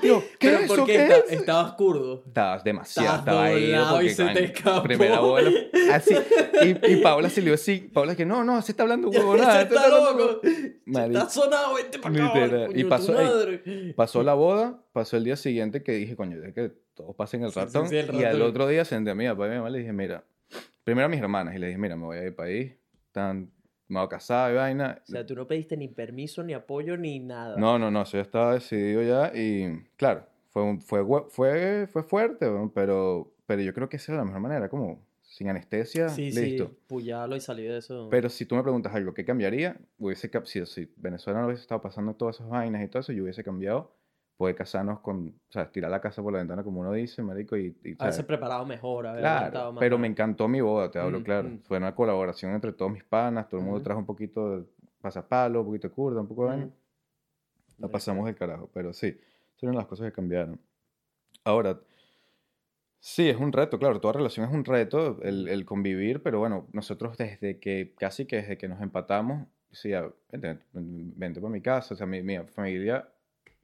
Tío, 0.00 0.20
¿qué 0.40 0.48
¿Pero 0.48 0.58
es 0.58 0.64
eso? 0.64 0.84
qué 0.86 0.92
¿Qué 0.96 1.02
esta- 1.04 1.16
es 1.18 1.24
eso? 1.30 1.40
estabas 1.40 1.72
kurdo? 1.74 2.24
Estabas 2.26 2.64
demasiado, 2.64 3.18
Estabas 3.18 3.52
estaba 3.52 3.98
ahí. 3.98 4.06
y 4.06 4.10
se 4.10 4.24
te 4.26 4.44
escapó. 4.46 4.82
Primera 4.82 5.20
bola. 5.20 5.50
Así. 5.92 6.14
Y, 6.62 6.92
y 6.94 6.96
Paula 6.96 7.28
se 7.30 7.40
le 7.42 7.44
dio 7.46 7.54
así. 7.54 7.78
Paula 7.92 8.16
que 8.16 8.24
no, 8.26 8.42
no, 8.42 8.60
se 8.62 8.72
está 8.72 8.82
hablando 8.82 9.08
huevo, 9.10 9.36
nada. 9.36 9.54
Ya 9.54 9.62
está 9.62 9.88
loco. 9.88 10.40
Está 10.42 11.28
sonado, 11.30 11.74
vente 11.74 11.98
para 12.00 12.14
acá. 12.26 12.34
Literal. 12.44 12.66
coño 12.68 12.78
Y 12.80 12.84
pasó-. 12.84 13.14
Pasó 13.94 14.22
la 14.24 14.34
boda, 14.34 14.82
pasó 14.92 15.16
el 15.16 15.22
día 15.24 15.36
siguiente 15.36 15.84
que 15.84 15.92
dije, 15.92 16.16
coño, 16.16 16.42
es 16.42 16.54
que 16.54 16.72
todos 16.94 17.14
pasen 17.14 17.44
el 17.44 17.50
Sí, 17.50 17.54
sí, 17.54 17.60
ratón. 17.66 17.88
sí, 17.88 17.96
el 17.98 18.06
Y 18.14 18.24
al 18.24 18.32
ratón. 18.32 18.42
otro 18.50 18.66
día 18.66 18.84
senté 18.84 19.10
a 19.10 19.14
mi 19.14 19.28
papá 19.28 19.44
y 19.44 19.48
a 19.48 19.50
mi 19.50 19.56
mamá 19.58 19.70
le 19.70 19.78
dije, 19.78 19.92
mira, 19.92 20.24
primero 20.86 21.06
a 21.06 21.08
mis 21.08 21.20
hermanas 21.20 21.52
y 21.56 21.58
le 21.58 21.66
dije, 21.66 21.78
mira, 21.78 21.96
me 21.96 22.04
voy 22.04 22.16
a 22.16 22.20
ir 22.20 22.26
al 22.28 22.34
país, 22.34 22.72
tan, 23.10 23.50
me 23.88 23.98
voy 23.98 24.06
a 24.06 24.08
casar 24.08 24.52
y 24.52 24.54
vaina. 24.54 25.02
O 25.02 25.06
sea, 25.10 25.26
tú 25.26 25.34
no 25.34 25.44
pediste 25.44 25.76
ni 25.76 25.88
permiso, 25.88 26.44
ni 26.44 26.52
apoyo, 26.54 26.96
ni 26.96 27.18
nada. 27.18 27.56
No, 27.58 27.76
no, 27.76 27.90
no, 27.90 28.02
eso 28.02 28.16
ya 28.18 28.22
estaba 28.22 28.54
decidido 28.54 29.02
ya 29.02 29.32
y 29.34 29.84
claro, 29.96 30.24
fue, 30.50 30.78
fue, 30.78 31.04
fue, 31.28 31.88
fue 31.88 32.02
fuerte, 32.04 32.46
pero, 32.72 33.32
pero 33.46 33.62
yo 33.62 33.74
creo 33.74 33.88
que 33.88 33.96
esa 33.96 34.12
era 34.12 34.20
la 34.20 34.26
mejor 34.26 34.40
manera, 34.40 34.68
como 34.68 35.04
sin 35.22 35.48
anestesia, 35.48 36.08
Sí, 36.08 36.30
listo. 36.30 36.68
sí, 36.68 36.78
puyalo 36.86 37.34
y 37.34 37.40
salí 37.40 37.64
de 37.64 37.78
eso. 37.78 38.06
Pero 38.08 38.28
si 38.30 38.46
tú 38.46 38.54
me 38.54 38.62
preguntas 38.62 38.94
algo, 38.94 39.12
¿qué 39.12 39.24
cambiaría? 39.24 39.76
Hubiese, 39.98 40.30
si, 40.44 40.64
si 40.66 40.92
Venezuela 40.98 41.40
no 41.40 41.46
hubiese 41.46 41.62
estado 41.62 41.80
pasando 41.82 42.14
todas 42.14 42.36
esas 42.36 42.48
vainas 42.48 42.84
y 42.84 42.86
todo 42.86 43.00
eso, 43.00 43.12
yo 43.12 43.24
hubiese 43.24 43.42
cambiado, 43.42 43.92
poder 44.36 44.54
casarnos 44.54 45.00
con, 45.00 45.28
o 45.28 45.52
sea, 45.52 45.70
tirar 45.70 45.90
la 45.90 46.00
casa 46.00 46.22
por 46.22 46.32
la 46.32 46.40
ventana 46.40 46.62
como 46.62 46.80
uno 46.80 46.92
dice, 46.92 47.22
marico, 47.22 47.56
y, 47.56 47.76
y, 47.82 47.96
Haberse 47.98 48.24
preparado 48.24 48.66
mejor, 48.66 49.06
haber 49.06 49.22
Claro, 49.22 49.72
más 49.72 49.80
pero 49.80 49.98
me 49.98 50.06
encantó 50.06 50.46
mi 50.46 50.60
boda, 50.60 50.90
te 50.90 50.98
hablo 50.98 51.20
Mm, 51.20 51.22
claro. 51.22 51.48
mm. 51.48 51.58
Fue 51.62 51.78
una 51.78 51.94
colaboración 51.94 52.52
entre 52.52 52.72
todos 52.72 52.92
mis 52.92 53.04
panas, 53.04 53.48
todo 53.48 53.60
el 53.60 53.64
mundo 53.64 53.78
Ujú. 53.78 53.84
trajo 53.84 54.00
un 54.00 54.06
poquito 54.06 54.58
de 54.58 54.64
pasapalo, 55.00 55.60
un 55.60 55.66
poquito 55.66 55.88
de 55.88 55.94
curda, 55.94 56.20
un 56.20 56.28
poco 56.28 56.42
de 56.42 56.48
vaina. 56.48 56.70
La 57.78 57.88
pasamos 57.88 58.26
del 58.26 58.34
carajo, 58.34 58.70
pero 58.72 58.92
sí, 58.92 59.18
fueron 59.56 59.76
las 59.76 59.86
cosas 59.86 60.06
que 60.06 60.12
cambiaron. 60.12 60.58
Ahora, 61.44 61.78
sí, 63.00 63.28
es 63.28 63.36
un 63.38 63.52
reto, 63.52 63.78
claro, 63.78 64.00
toda 64.00 64.14
relación 64.14 64.46
es 64.46 64.52
un 64.52 64.64
reto, 64.64 65.18
el, 65.22 65.48
el 65.48 65.64
convivir, 65.64 66.22
pero 66.22 66.38
bueno, 66.38 66.66
nosotros 66.72 67.16
desde 67.16 67.58
que, 67.58 67.94
casi 67.98 68.26
que 68.26 68.36
desde 68.36 68.58
que 68.58 68.68
nos 68.68 68.80
empatamos, 68.80 69.46
sí, 69.70 69.92
vente, 70.32 70.58
vente 70.72 71.40
para 71.40 71.52
mi 71.52 71.60
casa, 71.60 71.94
o 71.94 71.96
sea, 71.96 72.06
mi, 72.06 72.22
mi 72.22 72.38
familia 72.48 73.08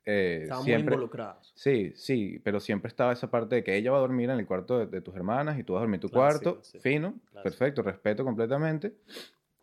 eh, 0.04 0.40
Estaban 0.42 0.64
siempre... 0.64 0.84
muy 0.84 0.94
involucrados. 0.94 1.52
Sí, 1.54 1.92
sí, 1.94 2.40
pero 2.42 2.60
siempre 2.60 2.88
estaba 2.88 3.12
esa 3.12 3.30
parte 3.30 3.56
de 3.56 3.64
que 3.64 3.76
ella 3.76 3.90
va 3.92 3.98
a 3.98 4.00
dormir 4.00 4.30
en 4.30 4.38
el 4.38 4.46
cuarto 4.46 4.78
de, 4.78 4.86
de 4.86 5.00
tus 5.00 5.14
hermanas 5.14 5.58
y 5.58 5.62
tú 5.64 5.74
vas 5.74 5.80
a 5.80 5.82
dormir 5.82 5.96
en 5.96 6.00
tu 6.00 6.08
Clásico, 6.08 6.42
cuarto, 6.54 6.64
sí. 6.64 6.78
fino, 6.80 7.14
Clásico. 7.30 7.42
perfecto, 7.42 7.82
respeto 7.82 8.24
completamente, 8.24 8.94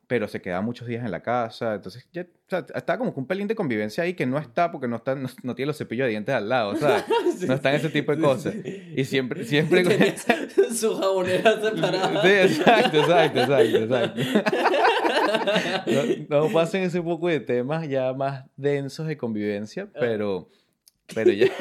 pero 0.08 0.28
se 0.28 0.42
quedaba 0.42 0.62
muchos 0.62 0.88
días 0.88 1.06
en 1.06 1.12
la 1.12 1.22
casa, 1.22 1.76
entonces 1.76 2.08
ya, 2.12 2.24
o 2.24 2.50
sea, 2.50 2.66
estaba 2.74 2.98
como 2.98 3.14
que 3.14 3.20
un 3.20 3.28
pelín 3.28 3.48
de 3.48 3.54
convivencia 3.54 4.04
ahí 4.04 4.16
que 4.16 4.26
no 4.26 4.40
está 4.40 4.72
porque 4.72 4.88
no, 4.88 4.96
está, 4.96 5.14
no, 5.14 5.30
no 5.44 5.54
tiene 5.54 5.68
los 5.68 5.78
cepillos 5.78 6.06
de 6.06 6.10
dientes 6.12 6.34
al 6.34 6.50
lado, 6.50 6.72
o 6.72 6.76
sea, 6.78 7.06
Sí, 7.38 7.46
no 7.46 7.54
están 7.54 7.76
ese 7.76 7.90
tipo 7.90 8.16
de 8.16 8.20
cosas. 8.22 8.56
sí. 8.64 8.94
Y 8.96 9.06
siempre, 9.06 9.44
siempre... 9.44 9.84
Su 10.74 10.96
jabonera 10.98 11.62
separada. 11.62 12.22
Sí, 12.24 12.28
exacto, 12.28 13.00
exacto, 13.00 13.40
exacto, 13.42 13.78
exacto. 13.78 14.22
No, 16.30 16.44
no 16.46 16.54
pasen 16.54 16.84
ese 16.84 17.02
poco 17.02 17.28
de 17.28 17.40
temas 17.40 17.88
ya 17.88 18.14
más 18.14 18.46
densos 18.56 19.08
de 19.08 19.18
convivencia, 19.18 19.90
pero, 20.00 20.50
pero 21.14 21.32
ya 21.32 21.46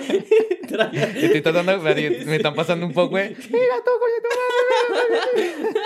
estoy 1.16 1.40
tratando, 1.40 1.80
me 1.80 2.36
están 2.36 2.54
pasando 2.54 2.86
un 2.86 2.92
poco 2.92 3.16
de, 3.16 3.30
mira 3.50 3.76
tú, 3.84 3.90
coño, 4.00 4.18
tu 4.22 4.94
madre". 4.94 5.78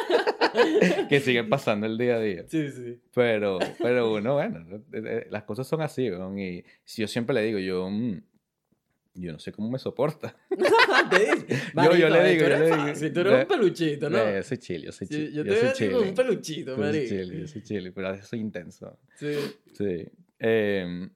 que 1.09 1.21
siguen 1.21 1.49
pasando 1.49 1.87
el 1.87 1.97
día 1.99 2.17
a 2.17 2.21
día. 2.21 2.45
Sí, 2.49 2.71
sí. 2.71 3.01
Pero, 3.15 3.59
pero 3.79 4.13
uno, 4.13 4.35
bueno, 4.35 4.61
eh, 4.71 4.83
eh, 4.93 5.27
las 5.31 5.45
cosas 5.45 5.67
son 5.67 5.81
así, 5.83 6.11
weón, 6.11 6.39
y 6.39 6.65
si 6.85 7.03
yo 7.03 7.09
siempre 7.09 7.35
le 7.35 7.43
digo, 7.43 7.59
yo, 7.59 7.89
mm, 7.89 8.23
yo 9.15 9.33
no 9.33 9.39
sé 9.39 9.53
cómo 9.53 9.71
me 9.71 9.79
soporta. 9.79 10.37
Yo- 10.51 10.59
yo 10.59 11.57
"Marico, 11.75 12.09
le 12.09 12.19
eh, 12.21 12.31
digo, 12.35 12.43
yo 12.43 12.49
le 12.59 12.65
digo. 12.65 12.77
fácil, 12.77 13.13
tú 13.13 13.21
eres 13.21 13.33
un 13.43 13.47
peluchito, 13.49 14.11
¿no? 14.11 14.19
Eh, 14.19 14.37
Yo 14.37 14.43
soy 14.43 14.59
chile, 14.59 14.85
yo 14.87 14.93
soy 14.93 15.07
Sí, 15.07 15.15
chile. 15.15 15.31
yo 15.33 15.45
te 15.45 15.51
soy 15.51 15.61
veo 15.61 15.71
como 15.71 15.75
chile. 16.01 16.09
un 16.11 16.15
peluchito, 16.15 16.71
Yo 16.71 16.77
soy 16.77 16.85
marico. 16.85 17.09
chile, 17.09 17.41
yo 17.41 17.47
soy 17.49 17.63
chile, 17.63 17.93
pero 17.93 18.09
a 18.09 18.13
veces 18.13 18.27
soy 18.29 18.41
intenso. 18.41 18.99
Sí. 19.19 19.35
Sí. 19.77 20.07
Eh, 20.39 21.09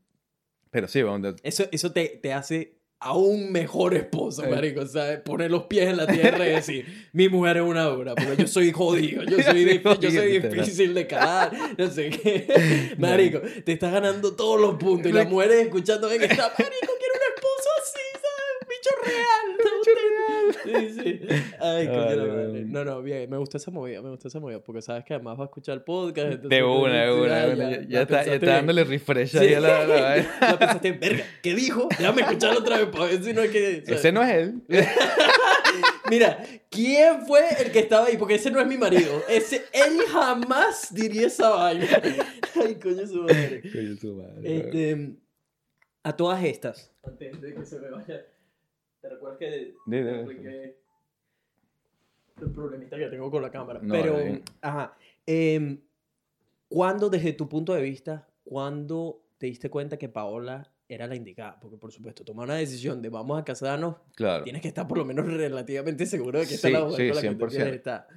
pero 0.70 0.88
sí, 0.88 1.02
vamos, 1.02 1.22
de- 1.22 1.40
Eso, 1.48 1.64
eso 1.72 1.92
te, 1.92 2.18
te 2.22 2.32
hace 2.32 2.76
aún 2.98 3.52
mejor 3.52 3.94
esposo, 3.94 4.44
Eh. 4.44 4.48
marico, 4.48 4.86
¿sabes? 4.86 5.20
Poner 5.20 5.50
los 5.50 5.64
pies 5.64 5.88
en 5.88 5.96
la 5.98 6.06
tierra 6.06 6.46
y 6.46 6.52
decir, 6.52 7.08
mi 7.12 7.28
mujer 7.28 7.58
es 7.58 7.62
una 7.62 7.84
dura, 7.84 8.14
pero 8.14 8.34
yo 8.34 8.46
soy 8.46 8.72
jodido, 8.72 9.22
yo 9.24 9.42
soy, 9.42 9.64
dif- 9.82 9.98
yo 10.00 10.10
soy 10.10 10.38
difícil 10.40 10.94
de 10.94 11.06
calar, 11.06 11.52
no 11.78 11.90
sé 11.90 12.10
qué. 12.10 12.94
Marico, 12.98 13.40
te 13.64 13.72
estás 13.72 13.92
ganando 13.92 14.34
todos 14.34 14.60
los 14.60 14.76
puntos 14.76 15.10
y 15.10 15.14
las 15.14 15.28
mujeres 15.28 15.62
escuchando 15.66 16.10
en 16.10 16.22
esta, 16.22 16.48
marico, 16.48 16.92
quiero 16.98 17.14
un 17.14 17.34
esposo 17.34 17.68
así, 17.82 18.00
¿sabes? 18.12 18.68
Bicho 18.68 18.90
real. 19.04 20.55
Sí, 20.66 20.90
sí. 20.90 21.20
Ay, 21.60 21.86
coño, 21.86 22.00
Ay, 22.08 22.16
madre. 22.28 22.64
No, 22.66 22.84
no, 22.84 23.02
bien, 23.02 23.30
me 23.30 23.36
gusta 23.38 23.56
esa 23.58 23.70
movida, 23.70 24.02
me 24.02 24.10
gusta 24.10 24.28
esa 24.28 24.40
movida, 24.40 24.60
porque 24.60 24.82
sabes 24.82 25.04
que 25.04 25.14
además 25.14 25.38
va 25.38 25.42
a 25.42 25.46
escuchar 25.46 25.74
el 25.76 25.82
podcast. 25.82 26.32
entonces, 26.32 26.50
de 26.50 26.62
una, 26.62 27.04
de 27.04 27.12
una, 27.12 27.46
de 27.46 27.54
una. 27.54 27.88
Ya, 27.88 28.02
está, 28.02 28.24
ya 28.24 28.34
está 28.34 28.46
dándole 28.46 28.84
refresh 28.84 29.30
Sí. 29.30 29.38
ahí 29.38 29.54
a 29.54 29.60
la, 29.60 29.80
a 29.82 29.86
la 29.86 30.00
vaina. 30.02 30.38
Ya 30.40 30.58
pensaste, 30.58 30.92
verga, 30.92 31.24
¿qué 31.42 31.54
dijo? 31.54 31.88
Déjame 31.98 32.22
escucharlo 32.22 32.60
otra 32.60 32.78
vez 32.78 32.86
para 32.88 33.04
ver 33.06 33.22
si 33.22 33.32
no 33.32 33.42
es 33.42 33.50
que... 33.50 33.84
Ese 33.86 34.12
no 34.12 34.22
es 34.22 34.30
él. 34.34 34.54
Mira, 36.10 36.42
¿quién 36.70 37.26
fue 37.26 37.40
el 37.60 37.70
que 37.72 37.80
estaba 37.80 38.06
ahí? 38.06 38.16
Porque 38.16 38.36
ese 38.36 38.50
no 38.50 38.60
es 38.60 38.66
mi 38.66 38.76
marido. 38.76 39.22
Ese, 39.28 39.64
él 39.72 39.98
jamás 40.10 40.94
diría 40.94 41.26
esa 41.26 41.50
vaina. 41.50 41.86
Ay, 42.64 42.76
coño, 42.76 43.06
su 43.06 43.22
madre. 43.22 43.62
Coño, 43.72 43.96
su 43.96 44.14
madre. 44.14 44.56
Este, 44.58 45.10
a 46.04 46.16
todas 46.16 46.42
estas. 46.44 46.92
Antes 47.04 47.40
de 47.40 47.54
que 47.54 47.64
se 47.64 47.78
me 47.80 47.90
vaya. 47.90 48.24
¿Te 49.06 49.14
recuerdas 49.14 49.38
que 49.38 49.74
te 49.88 50.14
expliqué 50.16 50.76
el 52.40 52.50
problemita 52.50 52.96
que 52.96 53.06
tengo 53.06 53.30
con 53.30 53.40
la 53.40 53.50
cámara? 53.52 53.78
No, 53.80 53.92
Pero, 53.94 54.16
bien. 54.16 54.42
ajá. 54.60 54.96
em, 55.24 55.80
¿Cuándo, 56.68 57.08
desde 57.08 57.32
tu 57.34 57.48
punto 57.48 57.72
de 57.74 57.80
vista, 57.82 58.28
cuándo 58.42 59.22
te 59.38 59.46
diste 59.46 59.70
cuenta 59.70 59.96
que 59.96 60.08
Paola 60.08 60.72
era 60.88 61.06
la 61.06 61.14
indicada? 61.14 61.60
Porque, 61.60 61.76
por 61.76 61.92
supuesto, 61.92 62.24
tomar 62.24 62.46
una 62.46 62.56
decisión 62.56 63.00
de 63.00 63.08
vamos 63.08 63.40
a 63.40 63.44
casarnos, 63.44 63.96
Claro. 64.16 64.42
tienes 64.42 64.62
que 64.62 64.68
estar 64.68 64.88
por 64.88 64.98
lo 64.98 65.04
menos 65.04 65.26
relativamente 65.26 66.04
seguro 66.06 66.40
de 66.40 66.46
que 66.46 66.56
Sí, 66.56 66.66
es 66.66 66.72
la 66.72 66.80
mujer 66.84 66.96
sí, 66.96 67.06
con 67.06 67.14
la 67.16 67.22
que 67.22 67.28
tú 67.28 67.34
100%. 67.46 67.50
quieres 67.50 67.74
estar. 67.74 68.08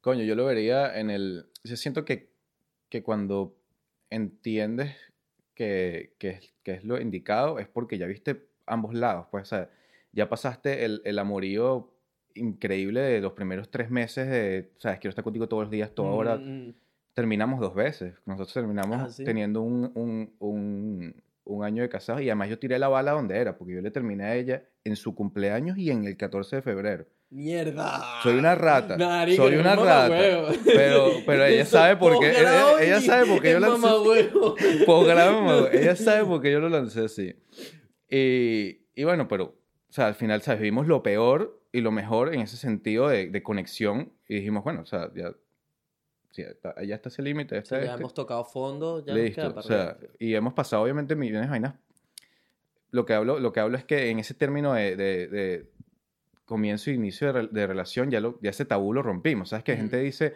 Coño, 0.00 0.22
yo 0.22 0.36
lo 0.36 0.44
vería 0.46 0.96
en 1.00 1.10
el... 1.10 1.46
Yo 1.64 1.76
siento 1.76 2.04
que, 2.04 2.30
que 2.88 3.02
cuando 3.02 3.56
entiendes 4.08 4.94
que, 5.54 6.14
que, 6.20 6.28
es- 6.30 6.54
que 6.62 6.74
es 6.74 6.84
lo 6.84 7.00
indicado 7.00 7.58
es 7.58 7.66
porque 7.66 7.98
ya 7.98 8.06
viste 8.06 8.46
ambos 8.66 8.94
lados, 8.94 9.26
pues, 9.32 9.42
o 9.42 9.46
sea, 9.46 9.70
ya 10.16 10.28
pasaste 10.28 10.84
el, 10.84 11.02
el 11.04 11.18
amorío 11.18 11.92
increíble 12.34 13.00
de 13.00 13.20
los 13.20 13.32
primeros 13.34 13.70
tres 13.70 13.90
meses 13.90 14.28
de, 14.28 14.72
sabes, 14.78 14.98
quiero 14.98 15.10
estar 15.10 15.22
contigo 15.24 15.48
todos 15.48 15.64
los 15.64 15.70
días, 15.70 15.94
toda 15.94 16.10
hora. 16.10 16.36
Mm, 16.36 16.68
mm. 16.68 16.74
Terminamos 17.14 17.60
dos 17.60 17.74
veces. 17.74 18.14
Nosotros 18.26 18.52
terminamos 18.52 18.96
Ah, 19.00 19.08
¿sí? 19.10 19.24
teniendo 19.24 19.62
un, 19.62 19.90
un, 19.94 20.34
un, 20.38 21.22
un 21.44 21.64
año 21.64 21.82
de 21.82 21.88
casados 21.88 22.20
y 22.22 22.28
además 22.28 22.48
yo 22.50 22.58
tiré 22.58 22.78
la 22.78 22.88
bala 22.88 23.12
donde 23.12 23.36
era, 23.38 23.56
porque 23.56 23.74
yo 23.74 23.80
le 23.80 23.90
terminé 23.90 24.24
a 24.24 24.34
ella 24.34 24.64
en 24.84 24.96
su 24.96 25.14
cumpleaños 25.14 25.78
y 25.78 25.90
en 25.90 26.04
el 26.04 26.16
14 26.16 26.56
de 26.56 26.62
febrero. 26.62 27.06
Mierda. 27.30 28.20
Soy 28.22 28.36
una 28.38 28.54
rata. 28.54 28.96
Marico, 28.98 29.44
soy 29.44 29.56
una 29.56 29.72
un 29.78 29.84
rata. 29.86 30.08
Pero, 30.64 31.10
pero 31.26 31.44
ella 31.44 31.64
sabe 31.64 31.96
por 31.96 32.18
qué. 32.20 32.30
Ella, 32.30 32.80
ella 32.82 33.00
sabe 33.00 33.26
por 33.26 33.40
qué 33.42 33.50
yo 33.50 33.56
es 33.56 33.62
lancé. 33.62 33.78
mamahuevo. 33.80 34.54
Posgrado, 34.86 35.42
mamá, 35.42 35.68
Ella 35.72 35.96
sabe 35.96 36.24
por 36.24 36.40
qué 36.40 36.52
yo 36.52 36.60
lo 36.60 36.68
lancé 36.68 37.04
así. 37.06 37.34
Y, 38.08 38.82
y 38.94 39.04
bueno, 39.04 39.26
pero, 39.26 39.56
o 39.88 39.92
sea, 39.92 40.06
al 40.08 40.14
final, 40.14 40.42
¿sabes? 40.42 40.60
Vimos 40.60 40.86
lo 40.86 41.02
peor 41.02 41.60
y 41.72 41.80
lo 41.80 41.90
mejor 41.92 42.34
en 42.34 42.40
ese 42.40 42.56
sentido 42.56 43.08
de, 43.08 43.28
de 43.28 43.42
conexión. 43.42 44.12
Y 44.28 44.36
dijimos, 44.36 44.64
bueno, 44.64 44.80
o 44.82 44.86
sea, 44.86 45.10
ya. 45.14 45.32
sí, 46.32 46.42
está- 46.42 46.82
ya 46.82 46.94
está 46.96 47.08
ese 47.08 47.22
límite. 47.22 47.54
ya 47.54 47.60
O 47.60 47.64
sea, 47.64 47.78
ya 47.80 47.84
este. 47.86 47.98
hemos 48.00 48.14
tocado 48.14 48.44
fondo, 48.44 49.04
ya 49.04 49.12
nos 49.14 49.22
Listo. 49.22 49.40
queda 49.42 49.48
O 49.50 49.54
para 49.54 49.66
sea, 49.66 49.82
arriba. 49.90 50.12
y 50.18 50.34
hemos 50.34 50.52
pasado 50.54 50.82
obviamente 50.82 51.14
millones 51.16 51.42
de 51.46 51.50
vainas. 51.50 51.74
Lo 52.90 53.04
que 53.06 53.14
hablo, 53.14 53.38
lo 53.40 53.52
que 53.52 53.60
hablo 53.60 53.76
es 53.76 53.84
que 53.84 54.10
en 54.10 54.18
ese 54.18 54.34
término 54.34 54.72
de, 54.74 54.96
de- 54.96 55.28
de 55.28 55.66
comienzo 56.44 56.90
e 56.90 56.94
inicio 56.94 57.32
de, 57.32 57.48
de 57.48 57.66
relación, 57.66 58.10
ya, 58.10 58.20
lo, 58.20 58.38
ya 58.40 58.50
ese 58.50 58.64
tabú 58.64 58.92
lo 58.92 59.02
rompimos. 59.02 59.48
¿Sabes? 59.50 59.64
Que 59.64 59.72
Ujú. 59.72 59.80
gente 59.82 59.98
dice, 60.00 60.34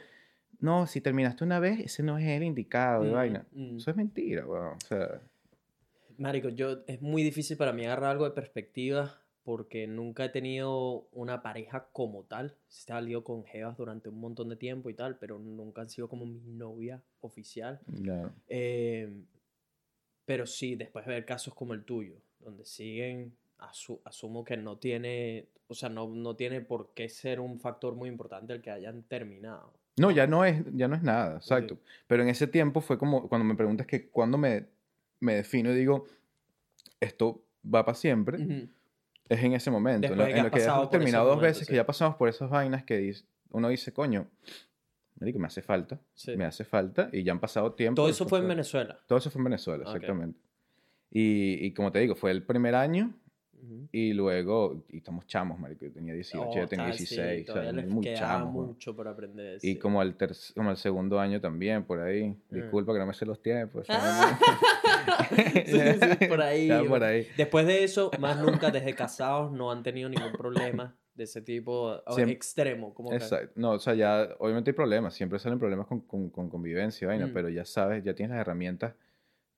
no, 0.58 0.86
si 0.86 1.00
terminaste 1.00 1.44
una 1.44 1.58
vez, 1.60 1.80
ese 1.80 2.02
no 2.02 2.18
es 2.18 2.26
el 2.26 2.42
indicado 2.42 3.04
de 3.04 3.10
Mm, 3.10 3.14
vaina. 3.14 3.46
mm. 3.52 3.76
Eso 3.76 3.90
es 3.90 3.96
mentira, 3.96 4.46
weón. 4.46 4.74
O 4.76 4.86
sea, 4.86 5.20
Marico, 6.18 6.48
yo 6.50 6.80
es 6.86 7.00
muy 7.00 7.22
difícil 7.22 7.56
para 7.56 7.72
mí 7.72 7.86
agarrar 7.86 8.10
algo 8.10 8.24
de 8.26 8.32
perspectiva 8.32 9.19
porque 9.44 9.86
nunca 9.86 10.24
he 10.24 10.28
tenido 10.28 11.08
una 11.12 11.42
pareja 11.42 11.88
como 11.92 12.24
tal. 12.24 12.56
He 12.68 12.72
salido 12.72 13.24
con 13.24 13.44
Jevas 13.44 13.76
durante 13.76 14.08
un 14.08 14.20
montón 14.20 14.48
de 14.48 14.56
tiempo 14.56 14.90
y 14.90 14.94
tal, 14.94 15.18
pero 15.18 15.38
nunca 15.38 15.82
han 15.82 15.88
sido 15.88 16.08
como 16.08 16.26
mi 16.26 16.40
novia 16.52 17.02
oficial. 17.20 17.80
claro. 18.02 18.32
Eh, 18.48 19.10
pero 20.24 20.46
sí, 20.46 20.76
después 20.76 21.06
de 21.06 21.14
ver 21.14 21.24
casos 21.24 21.54
como 21.54 21.74
el 21.74 21.84
tuyo, 21.84 22.14
donde 22.38 22.64
siguen, 22.64 23.34
asu- 23.58 24.00
asumo 24.04 24.44
que 24.44 24.56
no 24.56 24.76
tiene, 24.78 25.48
o 25.66 25.74
sea, 25.74 25.88
no, 25.88 26.08
no 26.08 26.36
tiene 26.36 26.60
por 26.60 26.92
qué 26.94 27.08
ser 27.08 27.40
un 27.40 27.58
factor 27.58 27.94
muy 27.96 28.08
importante 28.08 28.52
el 28.52 28.62
que 28.62 28.70
hayan 28.70 29.02
terminado. 29.02 29.72
No, 29.96 30.10
ya 30.12 30.26
no 30.26 30.44
es, 30.44 30.62
ya 30.72 30.86
no 30.88 30.94
es 30.94 31.02
nada, 31.02 31.36
exacto. 31.38 31.74
Sí. 31.74 31.80
Pero 32.06 32.22
en 32.22 32.28
ese 32.28 32.46
tiempo 32.46 32.80
fue 32.80 32.96
como 32.96 33.28
cuando 33.28 33.44
me 33.44 33.56
preguntas 33.56 33.86
que 33.86 34.08
cuando 34.08 34.38
me, 34.38 34.66
me 35.18 35.34
defino 35.34 35.72
y 35.72 35.74
digo, 35.74 36.06
esto 37.00 37.42
va 37.64 37.84
para 37.84 37.96
siempre, 37.96 38.38
Ujú. 38.38 38.68
Es 39.30 39.42
en 39.42 39.54
ese 39.54 39.70
momento. 39.70 40.06
En 40.08 40.18
lo 40.18 40.24
que 40.26 40.62
hemos 40.62 40.90
terminado 40.90 41.24
dos 41.26 41.36
momentos, 41.36 41.40
veces, 41.40 41.66
sí. 41.66 41.70
que 41.70 41.76
ya 41.76 41.86
pasamos 41.86 42.16
por 42.16 42.28
esas 42.28 42.50
vainas 42.50 42.84
que 42.84 42.98
dice- 42.98 43.24
uno 43.52 43.68
dice, 43.68 43.92
coño, 43.92 44.26
me 45.18 45.46
hace 45.46 45.62
falta, 45.62 45.98
Sí. 46.14 46.36
me 46.36 46.44
hace 46.44 46.64
falta, 46.64 47.08
y 47.12 47.22
ya 47.22 47.32
han 47.32 47.40
pasado 47.40 47.72
tiempo. 47.72 47.96
Todo 48.02 48.08
eso 48.10 48.26
fue 48.26 48.38
en 48.40 48.48
Venezuela. 48.48 48.98
Todo 49.06 49.18
eso 49.18 49.30
fue 49.30 49.40
en 49.40 49.44
Venezuela, 49.44 49.84
Ok. 49.88 49.94
exactamente. 49.96 50.38
Y, 51.10 51.64
y 51.66 51.72
como 51.74 51.90
te 51.92 51.98
digo, 52.00 52.14
fue 52.14 52.30
el 52.30 52.42
primer 52.42 52.74
año, 52.74 53.12
y 53.92 54.14
luego, 54.14 54.84
y 54.88 54.96
estamos 54.98 55.26
chamos, 55.26 55.58
marico, 55.58 55.84
yo 55.84 55.92
tenía 55.92 56.14
18, 56.14 56.48
Oh, 56.48 56.56
yo 56.56 56.66
tenía 56.66 56.86
está, 56.88 56.96
sí, 57.04 57.14
16, 57.16 57.50
o 57.50 57.52
sea, 57.52 57.72
muy 57.86 58.14
chamos, 58.14 58.68
mucho 58.68 58.96
por 58.96 59.06
aprender. 59.06 59.56
Y 59.56 59.72
sí. 59.74 59.78
como 59.78 60.02
terc- 60.16 60.54
como 60.54 60.70
al 60.70 60.78
segundo 60.78 61.20
año 61.20 61.40
también, 61.42 61.84
por 61.84 62.00
ahí. 62.00 62.28
Mm. 62.30 62.54
Disculpa 62.54 62.94
que 62.94 62.98
no 63.00 63.06
me 63.06 63.12
sé 63.12 63.26
los 63.26 63.42
tiempos. 63.42 63.86
Sí, 65.66 65.80
sí, 66.18 66.26
por 66.26 66.40
ahí. 66.42 66.68
Ya 66.68 66.82
por 66.84 67.02
ahí. 67.04 67.26
Después 67.36 67.66
de 67.66 67.84
eso, 67.84 68.10
más 68.18 68.38
nunca 68.40 68.70
desde 68.70 68.94
casados 68.94 69.52
no 69.52 69.70
han 69.70 69.82
tenido 69.82 70.08
ningún 70.08 70.32
problema 70.32 70.96
de 71.14 71.24
ese 71.24 71.42
tipo 71.42 72.00
Siempre- 72.14 72.34
extremo. 72.34 72.94
Como 72.94 73.10
que- 73.10 73.16
Exacto. 73.16 73.52
No, 73.56 73.72
o 73.72 73.78
sea, 73.78 73.94
ya 73.94 74.28
obviamente 74.38 74.70
hay 74.70 74.74
problemas, 74.74 75.14
siempre 75.14 75.38
salen 75.38 75.58
problemas 75.58 75.86
con, 75.86 76.00
con, 76.00 76.30
con 76.30 76.48
convivencia, 76.48 77.08
vaina, 77.08 77.26
Mm. 77.26 77.32
pero 77.32 77.48
ya 77.48 77.64
sabes, 77.64 78.02
ya 78.04 78.14
tienes 78.14 78.36
las 78.36 78.40
herramientas 78.40 78.94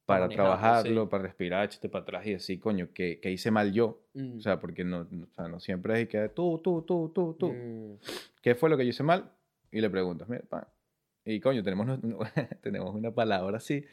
Para 0.05 0.23
manejarlo, 0.23 0.51
trabajarlo, 0.51 1.03
sí. 1.05 1.09
para 1.11 1.23
respirar, 1.23 1.65
echarte 1.67 1.89
para 1.89 2.03
atrás 2.03 2.27
y 2.27 2.33
decir, 2.33 2.59
coño, 2.61 2.89
que, 2.93 3.21
que 3.21 3.31
hice 3.31 3.51
mal 3.51 3.73
yo. 3.73 4.03
Mm. 4.15 4.39
O 4.39 4.41
sea, 4.41 4.59
porque 4.59 4.83
no, 4.85 5.07
no- 5.11 5.27
o 5.31 5.35
sea, 5.35 5.49
no 5.49 5.61
siempre 5.61 6.01
es 6.03 6.09
que 6.09 6.29
tú, 6.31 6.61
tú, 6.63 6.83
tú, 6.83 7.13
tú, 7.15 7.35
tú. 7.39 7.53
Mm. 7.53 7.99
¿Qué 8.43 8.55
fue 8.55 8.69
lo 8.69 8.77
que 8.77 8.85
yo 8.85 8.91
hice 8.91 9.03
mal? 9.05 9.31
Y 9.71 9.81
le 9.81 9.89
preguntas, 9.89 10.29
mira, 10.29 10.43
pa. 10.49 10.69
Y 11.25 11.39
coño, 11.39 11.63
tenemos, 11.63 11.87
no- 12.03 12.19
tenemos 12.63 12.93
una 12.95 13.13
palabra 13.13 13.59
así. 13.59 13.85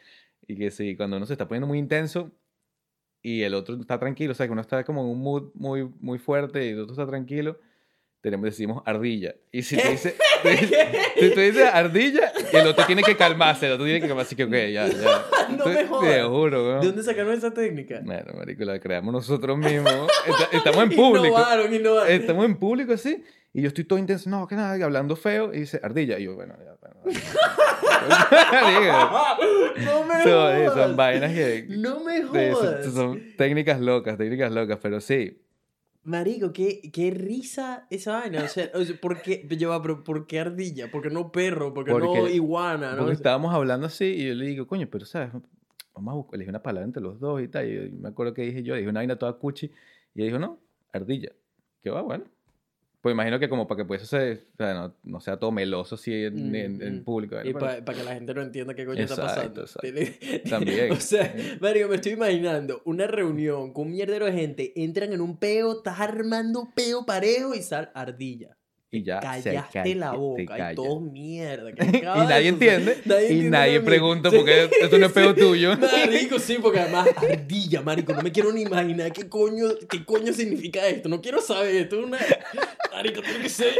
Y 0.47 0.55
que 0.55 0.71
sí, 0.71 0.95
cuando 0.95 1.17
uno 1.17 1.25
se 1.25 1.33
está 1.33 1.47
poniendo 1.47 1.67
muy 1.67 1.77
intenso 1.77 2.31
y 3.21 3.41
el 3.41 3.53
otro 3.53 3.75
está 3.79 3.99
tranquilo, 3.99 4.31
o 4.31 4.35
sea, 4.35 4.45
que 4.45 4.51
uno 4.51 4.61
está 4.61 4.83
como 4.83 5.01
en 5.01 5.07
un 5.07 5.21
mood 5.21 5.51
muy, 5.53 5.91
muy 5.99 6.19
fuerte 6.19 6.65
y 6.65 6.69
el 6.69 6.79
otro 6.79 6.93
está 6.93 7.05
tranquilo, 7.05 7.59
tenemos, 8.21 8.45
decimos 8.45 8.81
ardilla. 8.85 9.35
Y 9.51 9.61
si 9.63 9.77
tú 9.77 9.87
dices, 9.89 10.15
si 11.19 11.29
tú 11.31 11.39
dices 11.39 11.69
ardilla, 11.73 12.31
el 12.53 12.67
otro 12.67 12.85
tiene 12.85 13.03
que 13.03 13.15
calmarse, 13.15 13.67
el 13.67 13.73
otro 13.73 13.85
tiene 13.85 14.01
que 14.01 14.07
calmarse. 14.07 14.29
Así 14.29 14.35
que, 14.35 14.43
ok, 14.45 14.51
ya, 14.51 14.87
ya. 14.87 15.25
No 15.57 15.65
me 15.65 15.75
Te- 15.75 15.87
jodas. 15.87 16.13
Te 16.13 16.23
juro, 16.23 16.63
weón. 16.67 16.81
¿De 16.81 16.87
dónde 16.87 17.03
sacaron 17.03 17.33
esa 17.33 17.51
técnica? 17.51 18.01
Bueno, 18.03 18.33
marico, 18.37 18.63
la 18.65 18.79
creamos 18.79 19.11
nosotros 19.13 19.57
mismos. 19.57 20.07
Está- 20.27 20.57
Estamos 20.57 20.83
en 20.83 20.89
público. 20.95 21.25
Innovaron, 21.27 21.73
innovaron. 21.73 22.11
Estamos 22.11 22.45
en 22.45 22.55
público 22.57 22.93
así. 22.93 23.23
Y 23.51 23.63
yo 23.63 23.69
estoy 23.69 23.83
todo 23.83 23.97
intenso, 23.97 24.29
no, 24.29 24.47
que 24.47 24.55
nada, 24.55 24.77
y 24.77 24.81
hablando 24.83 25.15
feo. 25.15 25.51
Y 25.53 25.61
dice, 25.61 25.79
ardilla. 25.81 26.19
Y 26.19 26.25
yo, 26.25 26.35
bueno, 26.35 26.53
ya, 26.63 26.75
bueno. 26.79 27.19
Digo, 28.69 28.93
no 29.85 30.03
me 30.05 30.23
son, 30.23 30.23
sí, 30.23 30.29
jodas. 30.29 30.73
son 30.73 30.95
vainas 30.95 31.33
que... 31.33 31.65
No 31.69 31.99
me 32.01 32.21
jodas. 32.23 32.85
son 32.93 33.21
técnicas 33.37 33.79
locas, 33.81 34.17
técnicas 34.17 34.51
locas, 34.51 34.77
pero 34.81 35.01
sí. 35.01 35.41
Marico, 36.09 36.51
qué, 36.51 36.81
qué 36.91 37.11
risa 37.11 37.85
esa 37.91 38.13
vaina. 38.19 38.43
O 38.43 38.47
sea, 38.47 38.71
o 38.73 38.83
sea, 38.83 38.95
¿por 38.99 39.21
qué, 39.21 39.47
yo, 39.57 39.69
va, 39.69 39.79
pero 39.81 40.03
¿por 40.03 40.25
qué 40.25 40.39
ardilla? 40.39 40.89
¿Por 40.89 41.03
qué 41.03 41.11
no 41.11 41.31
perro? 41.31 41.71
¿Por 41.71 41.85
qué 41.85 41.91
no 41.91 41.99
Porque- 41.99 42.33
iguana? 42.33 42.93
¿no? 42.93 42.97
Porque 42.99 43.13
estábamos 43.13 43.53
hablando 43.53 43.85
así 43.85 44.05
y 44.05 44.27
yo 44.29 44.33
le 44.33 44.45
digo, 44.47 44.65
coño, 44.65 44.87
pero 44.89 45.05
sabes, 45.05 45.29
vamos 45.93 46.11
a 46.11 46.15
buscar, 46.15 46.35
elegir 46.35 46.49
una 46.49 46.63
palabra 46.63 46.85
entre 46.85 47.03
los 47.03 47.19
dos 47.19 47.41
y 47.43 47.47
tal. 47.47 47.69
Y 47.69 47.75
yo- 47.75 47.97
me 47.99 48.09
acuerdo 48.09 48.33
que 48.33 48.41
dije 48.41 48.63
yo, 48.63 48.73
dije 48.73 48.89
una 48.89 49.01
vaina 49.01 49.17
toda 49.17 49.33
cuchi. 49.33 49.67
Y 50.15 50.21
ella 50.21 50.25
dijo, 50.25 50.39
no, 50.39 50.59
ardilla. 50.91 51.31
Que 51.83 51.91
va, 51.91 52.01
bueno. 52.01 52.25
Pues 53.01 53.13
imagino 53.13 53.39
que 53.39 53.47
como 53.47 53.65
para 53.65 53.77
que 53.77 53.85
pues 53.85 54.01
eso 54.01 54.17
se, 54.17 54.33
o 54.53 54.57
sea, 54.57 54.73
no, 54.73 54.95
no 55.03 55.19
sea 55.21 55.37
todo 55.37 55.53
meloso 55.53 55.95
así 55.95 56.13
en, 56.25 56.53
en- 56.53 56.81
en 56.81 56.99
Mm, 56.99 57.03
público. 57.05 57.35
Y 57.43 57.53
bueno, 57.53 57.85
para 57.85 57.97
que 57.97 58.03
la 58.03 58.13
gente 58.13 58.33
no 58.33 58.41
entienda 58.41 58.73
qué 58.73 58.85
coño 58.85 59.01
está 59.01 59.15
pasando. 59.15 59.61
exacto. 59.61 59.79
Tiene- 59.81 60.39
También. 60.49 60.91
o 60.91 60.95
sea, 60.99 61.33
Mario, 61.61 61.87
me 61.87 61.95
estoy 61.95 62.11
imaginando 62.13 62.81
una 62.83 63.07
reunión 63.07 63.71
con 63.71 63.85
un 63.85 63.91
mierdero 63.93 64.25
de 64.25 64.33
gente, 64.33 64.73
entran 64.75 65.13
en 65.13 65.21
un 65.21 65.37
peo, 65.37 65.77
estás 65.77 65.99
armando 66.01 66.67
peo 66.75 67.05
parejo 67.05 67.55
y 67.55 67.61
sal 67.61 67.89
ardilla. 67.93 68.57
Y 68.91 69.03
ya 69.03 69.19
Callaste 69.19 69.61
calla, 69.71 69.95
la 69.95 70.11
boca 70.13 70.71
y 70.71 70.75
todo 70.75 70.99
mierda. 70.99 71.69
y 71.79 72.01
nadie 72.01 72.47
entiende 72.47 72.97
Nadie 73.05 73.21
y 73.21 73.25
entiende 73.33 73.49
nadie 73.51 73.73
nada. 73.75 73.85
pregunta 73.85 74.31
porque 74.31 74.69
esto 74.81 74.97
no 74.97 75.05
es 75.05 75.11
peo 75.11 75.35
tuyo. 75.35 75.77
Marico, 75.77 76.39
sí, 76.39 76.57
porque 76.61 76.79
además 76.79 77.07
ardilla, 77.17 77.81
marico, 77.81 78.13
no 78.13 78.21
me 78.23 78.31
quiero 78.31 78.51
ni 78.51 78.63
imaginar 78.63 79.13
qué 79.13 79.29
coño, 79.29 79.67
qué 79.87 80.03
coño 80.03 80.33
significa 80.33 80.87
esto. 80.87 81.07
No 81.07 81.21
quiero 81.21 81.39
saber 81.41 81.75
esto. 81.75 81.99
es 81.99 82.05
Una... 82.05 82.17
Marico, 82.91 83.21
tiene 83.21 83.39
que 83.41 83.49
ser. 83.49 83.73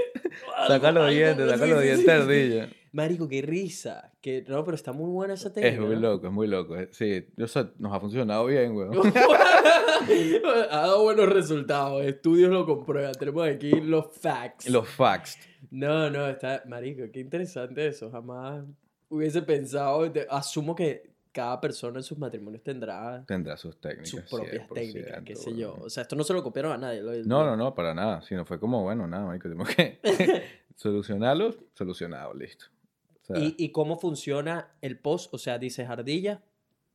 algo, 0.56 0.74
Saca 0.76 0.91
los 0.91 1.04
algo, 1.06 1.15
dientes, 1.15 1.60
sí, 1.60 1.84
dientes 1.84 2.10
ardilla. 2.10 2.69
Marico, 2.91 3.28
qué 3.28 3.41
risa. 3.41 4.12
Que, 4.21 4.43
no, 4.47 4.63
pero 4.63 4.75
está 4.75 4.91
muy 4.93 5.10
buena 5.12 5.36
esa 5.36 5.54
técnica. 5.54 5.75
Es 5.75 5.80
muy 5.82 5.95
¿no? 5.95 6.02
loco, 6.02 6.28
es 6.28 6.34
muy 6.34 6.47
loco. 6.47 6.75
eh. 6.75 6.89
Sí, 6.91 7.28
o 7.41 7.47
sea, 7.47 7.71
nos 7.78 7.93
ha 7.93 7.99
funcionado 7.99 8.45
bien, 8.47 8.75
weón. 8.75 8.91
ha 10.71 10.78
dado 10.78 11.04
buenos 11.04 11.30
resultados. 11.30 12.04
Estudios 12.06 12.49
lo 12.52 12.65
comprueban. 12.65 13.13
Tenemos 13.13 13.47
aquí 13.47 13.69
los 13.82 14.08
facts. 14.17 14.69
Los 14.69 14.88
facts. 14.89 15.38
No, 15.71 16.10
no, 16.10 16.28
está. 16.28 16.63
Marico, 16.67 17.04
qué 17.12 17.19
interesante 17.19 17.88
eso. 17.88 18.10
Jamás 18.12 18.63
hubiese 19.10 19.41
pensado. 19.41 20.12
Asumo 20.30 20.75
que 20.75 21.10
cada 21.32 21.62
persona 21.62 21.99
en 21.99 22.04
sus 22.04 22.17
matrimonios 22.17 22.63
tendrá 22.63 23.23
Tendrá 23.28 23.56
sus 23.56 23.80
técnicas. 23.80 24.10
sus 24.10 24.21
propias 24.21 24.67
100%, 24.67 24.73
técnicas, 24.73 25.23
qué 25.23 25.36
sé 25.36 25.56
yo. 25.56 25.75
O 25.80 25.89
sea, 25.89 26.02
esto 26.02 26.15
no 26.15 26.23
se 26.23 26.34
lo 26.34 26.41
copiaron 26.41 26.71
a 26.71 26.78
nadie. 26.78 27.02
lo- 27.02 27.13
No, 27.25 27.45
no, 27.45 27.56
no, 27.56 27.75
para 27.75 27.93
nada. 27.93 28.21
Sino 28.23 28.45
fue 28.45 28.60
como, 28.60 28.82
bueno, 28.84 29.06
nada, 29.08 29.25
marico, 29.25 29.43
tenemos 29.43 29.69
que 29.69 29.99
solucionarlo, 30.75 31.54
solucionado, 31.75 32.34
listo. 32.34 32.65
Sea, 33.34 33.39
¿Y, 33.44 33.56
¿Y 33.58 33.72
cómo 33.72 33.98
funciona 34.00 34.76
el 34.82 35.00
post? 35.00 35.34
O 35.34 35.38
sea, 35.38 35.58
dices 35.58 35.88
ardilla, 35.89 36.42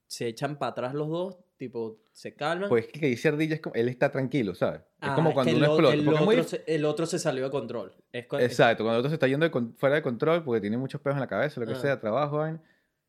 se 0.07 0.27
echan 0.29 0.59
para 0.59 0.73
atrás 0.73 0.94
los 0.94 1.09
dos, 1.09 1.38
tipo, 1.57 1.99
se 2.12 2.35
calman. 2.35 2.68
pues 2.68 2.87
que 2.88 3.07
dice 3.07 3.29
ardilla 3.29 3.55
es 3.55 3.61
como, 3.61 3.75
él 3.75 3.88
está 3.88 4.11
tranquilo, 4.12 4.55
¿sabes? 4.55 4.81
Es 4.81 4.87
Ah, 5.01 5.14
como 5.14 5.31
que 5.31 5.35
cuando 5.35 5.51
el 5.53 5.57
uno 5.59 5.66
o- 5.66 5.75
explota. 5.75 5.94
El, 5.94 6.01
es 6.01 6.20
muy 6.20 6.35
otro 6.37 6.44
se, 6.49 6.64
el 6.66 6.85
otro 6.85 7.07
se 7.07 7.18
salió 7.18 7.44
de 7.44 7.51
control. 7.51 7.94
Es 8.12 8.27
Exacto, 8.31 8.85
cuando 8.85 8.97
el 8.97 9.01
otro 9.01 9.09
se 9.11 9.14
está 9.14 9.27
yendo 9.29 9.49
de 9.49 9.73
fuera 9.77 9.94
de 9.97 10.03
control 10.03 10.44
porque 10.44 10.61
tiene 10.61 10.77
muchos 10.77 11.01
pedos 11.01 11.16
en 11.16 11.20
la 11.20 11.27
cabeza, 11.29 11.61
lo 11.61 11.66
que 11.66 11.73
Ah. 11.73 11.77
sea, 11.81 12.01
trabajo, 12.01 12.38
vaina, 12.38 12.62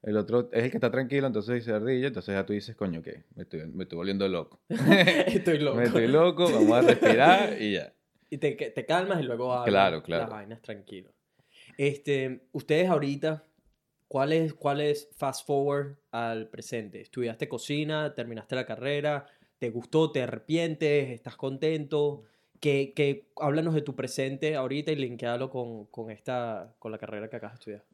el 0.03 0.17
otro 0.17 0.49
es 0.53 0.63
el 0.65 0.71
que 0.71 0.77
está 0.77 0.91
tranquilo, 0.91 1.25
entonces 1.27 1.55
dice 1.55 1.71
ardilla, 1.71 2.07
entonces 2.07 2.33
ya 2.35 2.45
tú 2.45 2.53
dices, 2.53 2.75
coño, 2.75 3.01
¿qué? 3.01 3.23
Me 3.35 3.43
estoy, 3.43 3.65
me 3.67 3.83
estoy 3.83 3.95
volviendo 3.97 4.27
loco. 4.27 4.61
Estoy 4.69 5.57
loco. 5.59 5.77
me 5.77 5.83
estoy 5.85 6.07
loco, 6.07 6.45
vamos 6.51 6.71
a 6.77 6.81
respirar 6.81 7.59
y 7.61 7.73
ya. 7.73 7.91
Y 8.29 8.37
te, 8.37 8.51
te 8.53 8.85
calmas 8.85 9.19
y 9.21 9.23
luego 9.23 9.51
hablas 9.53 9.69
Claro, 9.69 10.03
claro. 10.03 10.23
las 10.23 10.31
vainas 10.31 10.61
tranquilo. 10.61 11.11
Este, 11.77 12.47
ustedes 12.51 12.89
ahorita, 12.89 13.43
¿cuál 14.07 14.33
es, 14.33 14.53
¿cuál 14.53 14.81
es 14.81 15.09
fast 15.15 15.45
forward 15.45 15.97
al 16.11 16.49
presente? 16.49 17.01
¿Estudiaste 17.01 17.47
cocina? 17.47 18.13
¿Terminaste 18.13 18.55
la 18.55 18.65
carrera? 18.65 19.25
¿Te 19.59 19.69
gustó? 19.69 20.11
¿Te 20.11 20.21
arrepientes? 20.21 21.09
¿Estás 21.09 21.35
contento? 21.35 22.23
Que, 22.59 22.93
que, 22.93 23.29
háblanos 23.35 23.73
de 23.73 23.81
tu 23.81 23.95
presente 23.95 24.55
ahorita 24.55 24.91
y 24.91 24.95
linkealo 24.95 25.49
con, 25.49 25.85
con, 25.87 26.09
esta, 26.09 26.73
con 26.79 26.91
la 26.91 26.97
carrera 26.97 27.29
que 27.29 27.35
acabas 27.35 27.53
de 27.53 27.59
estudiar. 27.59 27.85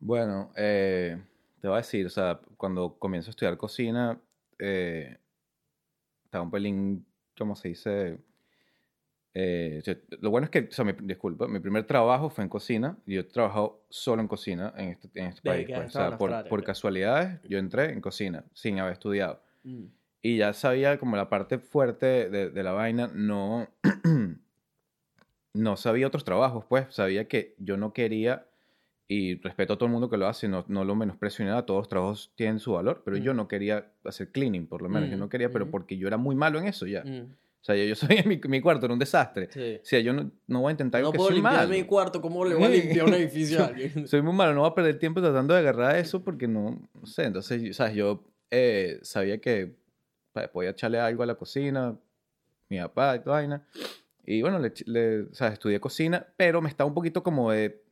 Bueno, 0.00 0.52
eh, 0.56 1.16
te 1.60 1.68
voy 1.68 1.74
a 1.74 1.78
decir, 1.78 2.06
o 2.06 2.10
sea, 2.10 2.40
cuando 2.56 2.98
comienzo 2.98 3.30
a 3.30 3.32
estudiar 3.32 3.56
cocina, 3.56 4.20
eh, 4.58 5.16
estaba 6.24 6.44
un 6.44 6.50
pelín, 6.50 7.06
¿cómo 7.36 7.56
se 7.56 7.68
dice? 7.68 8.18
Eh, 9.40 9.80
lo 10.20 10.30
bueno 10.30 10.46
es 10.46 10.50
que, 10.50 10.60
o 10.60 10.72
sea, 10.72 10.84
mi, 10.84 10.92
disculpa, 11.02 11.46
mi 11.46 11.60
primer 11.60 11.84
trabajo 11.84 12.28
fue 12.28 12.42
en 12.42 12.50
cocina 12.50 12.96
y 13.06 13.14
yo 13.14 13.20
he 13.20 13.24
trabajado 13.24 13.84
solo 13.88 14.20
en 14.20 14.26
cocina 14.26 14.72
en 14.76 14.88
este, 14.88 15.08
en 15.14 15.26
este 15.26 15.42
país. 15.42 15.68
pues. 15.72 15.86
O 15.88 15.90
sea, 15.90 16.18
por, 16.18 16.48
por 16.48 16.64
casualidades, 16.64 17.40
yo 17.48 17.58
entré 17.58 17.92
en 17.92 18.00
cocina 18.00 18.44
sin 18.52 18.80
haber 18.80 18.94
estudiado. 18.94 19.40
Mm. 19.62 19.84
Y 20.22 20.38
ya 20.38 20.52
sabía 20.54 20.98
como 20.98 21.16
la 21.16 21.28
parte 21.28 21.58
fuerte 21.58 22.28
de, 22.28 22.50
de 22.50 22.62
la 22.64 22.72
vaina, 22.72 23.08
no, 23.14 23.68
no 25.54 25.76
sabía 25.76 26.06
otros 26.06 26.24
trabajos, 26.24 26.64
pues 26.68 26.86
sabía 26.94 27.28
que 27.28 27.54
yo 27.58 27.76
no 27.76 27.92
quería, 27.92 28.46
y 29.06 29.36
respeto 29.40 29.72
a 29.74 29.76
todo 29.76 29.86
el 29.86 29.92
mundo 29.92 30.10
que 30.10 30.16
lo 30.16 30.26
hace, 30.26 30.48
no, 30.48 30.64
no 30.68 30.84
lo 30.84 30.94
menosprecio 30.94 31.44
ni 31.44 31.50
nada, 31.50 31.64
todos 31.64 31.80
los 31.80 31.88
trabajos 31.88 32.32
tienen 32.34 32.58
su 32.58 32.72
valor, 32.72 33.02
pero 33.04 33.16
yo 33.16 33.32
Mm. 33.32 33.36
no 33.36 33.48
quería 33.48 33.92
hacer 34.04 34.30
cleaning, 34.32 34.66
por 34.66 34.82
lo 34.82 34.88
menos, 34.88 35.08
yo 35.10 35.16
Mm, 35.16 35.20
no 35.20 35.28
quería, 35.28 35.50
pero 35.50 35.66
mm. 35.66 35.70
porque 35.70 35.96
yo 35.96 36.08
era 36.08 36.16
muy 36.16 36.34
malo 36.34 36.58
en 36.58 36.66
eso 36.66 36.86
ya. 36.86 37.04
O 37.68 37.72
sea, 37.74 37.76
yo, 37.76 37.84
yo 37.84 37.94
sabía 37.94 38.22
mi, 38.24 38.40
mi 38.48 38.60
cuarto 38.62 38.86
era 38.86 38.92
un 38.94 38.98
desastre. 38.98 39.48
Sí. 39.52 39.76
O 39.76 39.84
sea, 39.84 40.00
yo 40.00 40.14
no, 40.14 40.30
no 40.46 40.60
voy 40.62 40.70
a 40.70 40.72
intentar 40.72 41.02
No 41.02 41.12
que 41.12 41.16
puedo 41.16 41.28
soy 41.28 41.36
limpiar 41.36 41.54
malo. 41.56 41.68
mi 41.68 41.82
cuarto, 41.84 42.20
¿cómo 42.22 42.44
le 42.46 42.54
voy 42.54 42.64
a 42.64 42.68
limpiar 42.70 43.04
un 43.06 43.14
edificio 43.14 43.62
a 43.62 43.66
alguien? 43.68 44.08
Soy 44.08 44.22
muy 44.22 44.32
malo, 44.32 44.54
no 44.54 44.60
voy 44.62 44.70
a 44.70 44.74
perder 44.74 44.98
tiempo 44.98 45.20
tratando 45.20 45.52
de 45.52 45.60
agarrar 45.60 45.96
eso 45.96 46.24
porque 46.24 46.48
no, 46.48 46.80
no 46.94 47.06
sé. 47.06 47.24
Entonces, 47.24 47.76
¿sabes? 47.76 47.94
Yo 47.94 48.24
eh, 48.50 48.98
sabía 49.02 49.38
que 49.38 49.74
pa- 50.32 50.48
podía 50.48 50.70
echarle 50.70 50.98
algo 50.98 51.22
a 51.22 51.26
la 51.26 51.34
cocina, 51.34 51.94
mi 52.70 52.78
papá 52.78 53.16
y 53.16 53.20
toda 53.20 53.36
vaina. 53.36 53.66
Y 54.24 54.40
bueno, 54.40 54.58
le, 54.58 54.72
le- 54.86 55.22
o 55.24 55.34
sea, 55.34 55.48
estudié 55.48 55.78
cocina, 55.80 56.26
pero 56.36 56.62
me 56.62 56.68
estaba 56.70 56.88
un 56.88 56.94
poquito 56.94 57.22
como 57.22 57.50
de. 57.50 57.82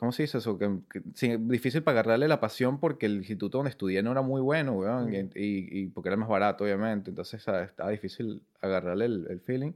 ¿Cómo 0.00 0.10
se 0.12 0.22
dice 0.24 0.38
eso? 0.38 0.58
Que, 0.58 0.68
que- 0.90 1.02
sí, 1.14 1.36
difícil 1.38 1.82
para 1.84 2.00
agarrarle 2.00 2.26
la 2.26 2.40
pasión 2.40 2.80
porque 2.80 3.06
el 3.06 3.18
instituto 3.18 3.58
donde 3.58 3.70
estudié 3.70 4.02
no 4.02 4.10
era 4.10 4.22
muy 4.22 4.40
bueno, 4.40 4.72
weón, 4.72 5.10
Mm. 5.10 5.14
y, 5.36 5.80
y- 5.82 5.86
porque 5.88 6.08
era 6.08 6.16
más 6.16 6.28
barato, 6.28 6.64
obviamente. 6.64 7.10
Entonces, 7.10 7.42
¿sabes? 7.42 7.68
estaba 7.68 7.90
difícil 7.90 8.42
agarrarle 8.60 9.04
el, 9.04 9.26
el 9.30 9.40
feeling. 9.40 9.72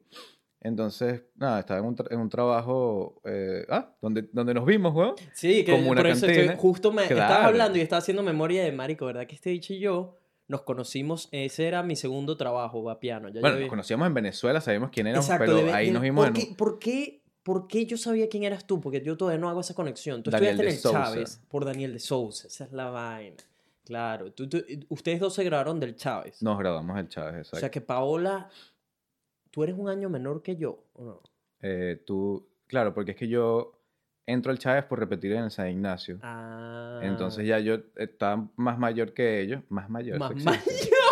Entonces, 0.61 1.23
nada, 1.37 1.61
estaba 1.61 1.81
en 1.81 1.87
un, 1.87 1.97
tra- 1.97 2.07
en 2.11 2.19
un 2.21 2.29
trabajo. 2.31 3.21
eh, 3.25 3.67
ah, 3.69 3.95
donde, 4.01 4.23
donde 4.33 4.55
nos 4.55 4.65
vimos, 4.65 4.95
weón. 4.95 5.15
Sí, 5.35 5.63
que 5.65 5.73
Como 5.73 5.91
una 5.91 6.01
por 6.01 6.11
eso 6.11 6.27
estoy- 6.27 6.57
justo 6.57 6.91
me 6.91 7.03
estabas 7.03 7.27
Claro. 7.27 7.49
hablando 7.49 7.79
y 7.79 7.83
estaba 7.83 7.99
haciendo 7.99 8.23
memoria 8.23 8.65
de 8.65 8.73
Marico, 8.73 9.05
¿verdad? 9.07 9.27
Que 9.27 9.35
este 9.35 9.51
dicho 9.51 9.75
y 9.75 9.79
yo 9.81 10.17
nos 10.49 10.63
conocimos, 10.63 11.29
ese 11.33 11.67
era 11.67 11.83
mi 11.83 11.97
segundo 11.97 12.37
trabajo, 12.39 12.83
va 12.83 12.99
piano. 13.01 13.29
Ya 13.29 13.41
Bueno, 13.41 13.59
nos 13.61 13.69
conocíamos 13.69 14.07
en 14.07 14.15
Venezuela, 14.15 14.61
sabíamos 14.61 14.91
quién 14.91 15.07
éramos, 15.07 15.27
Exacto, 15.27 15.55
pero 15.57 15.75
ahí 15.75 15.91
nos 15.91 16.03
vimos 16.03 16.27
¿por 16.29 16.37
en... 16.39 16.47
qué, 16.49 16.55
por, 16.57 16.79
qué, 16.79 17.21
por 17.45 17.69
qué 17.69 17.87
yo 17.87 17.97
sabía 17.97 18.29
quién 18.29 18.43
eras 18.43 18.67
tú? 18.67 18.81
Porque 18.81 19.01
yo 19.01 19.17
todavía 19.17 19.39
no 19.41 19.49
hago 19.49 19.61
esa 19.61 19.75
conexión. 19.75 20.23
Tú 20.25 20.31
Daniel 20.33 20.53
estudiaste 20.61 20.89
en 20.89 20.97
el. 20.97 21.03
Chávez 21.05 21.41
por 21.49 21.65
Daniel 21.65 21.93
de 21.93 22.01
Sousa, 22.01 22.49
esa 22.49 22.65
es 22.65 22.73
la 22.73 22.91
vaina. 22.91 23.37
Claro, 23.85 24.33
tú- 24.33 24.49
tú- 24.49 24.65
ustedes 24.89 25.21
dos 25.21 25.35
se 25.35 25.45
graduaron 25.45 25.79
del 25.79 25.95
Chávez. 25.95 26.43
Nos 26.43 26.59
graduamos 26.59 26.97
del 26.97 27.09
Chávez, 27.09 27.35
exacto. 27.37 27.57
o 27.59 27.61
sea 27.61 27.71
que 27.71 27.81
Paola, 27.83 28.49
tú 29.51 29.63
eres 29.63 29.77
un 29.79 29.89
año 29.89 30.09
menor 30.09 30.43
que 30.43 30.57
yo, 30.57 30.85
¿o 30.95 31.05
no? 31.05 31.21
Eh, 31.61 32.03
tú, 32.07 32.49
claro, 32.67 32.93
porque 32.95 33.11
es 33.13 33.17
que 33.19 33.29
yo 33.29 33.79
entro 34.27 34.51
al 34.51 34.59
Chávez 34.59 34.85
por 34.87 34.99
repetir 34.99 35.33
en 35.33 35.45
el 35.45 35.51
San 35.51 35.69
Ignacio. 35.69 36.19
Ah. 36.23 37.01
Entonces 37.03 37.47
ya 37.47 37.59
yo 37.59 37.77
estaba 37.97 38.49
más 38.57 38.79
mayor 38.79 39.13
que 39.13 39.43
ellos, 39.43 39.61
más 39.69 39.91
mayor. 39.91 40.19
Más 40.19 40.33
eso 40.33 40.51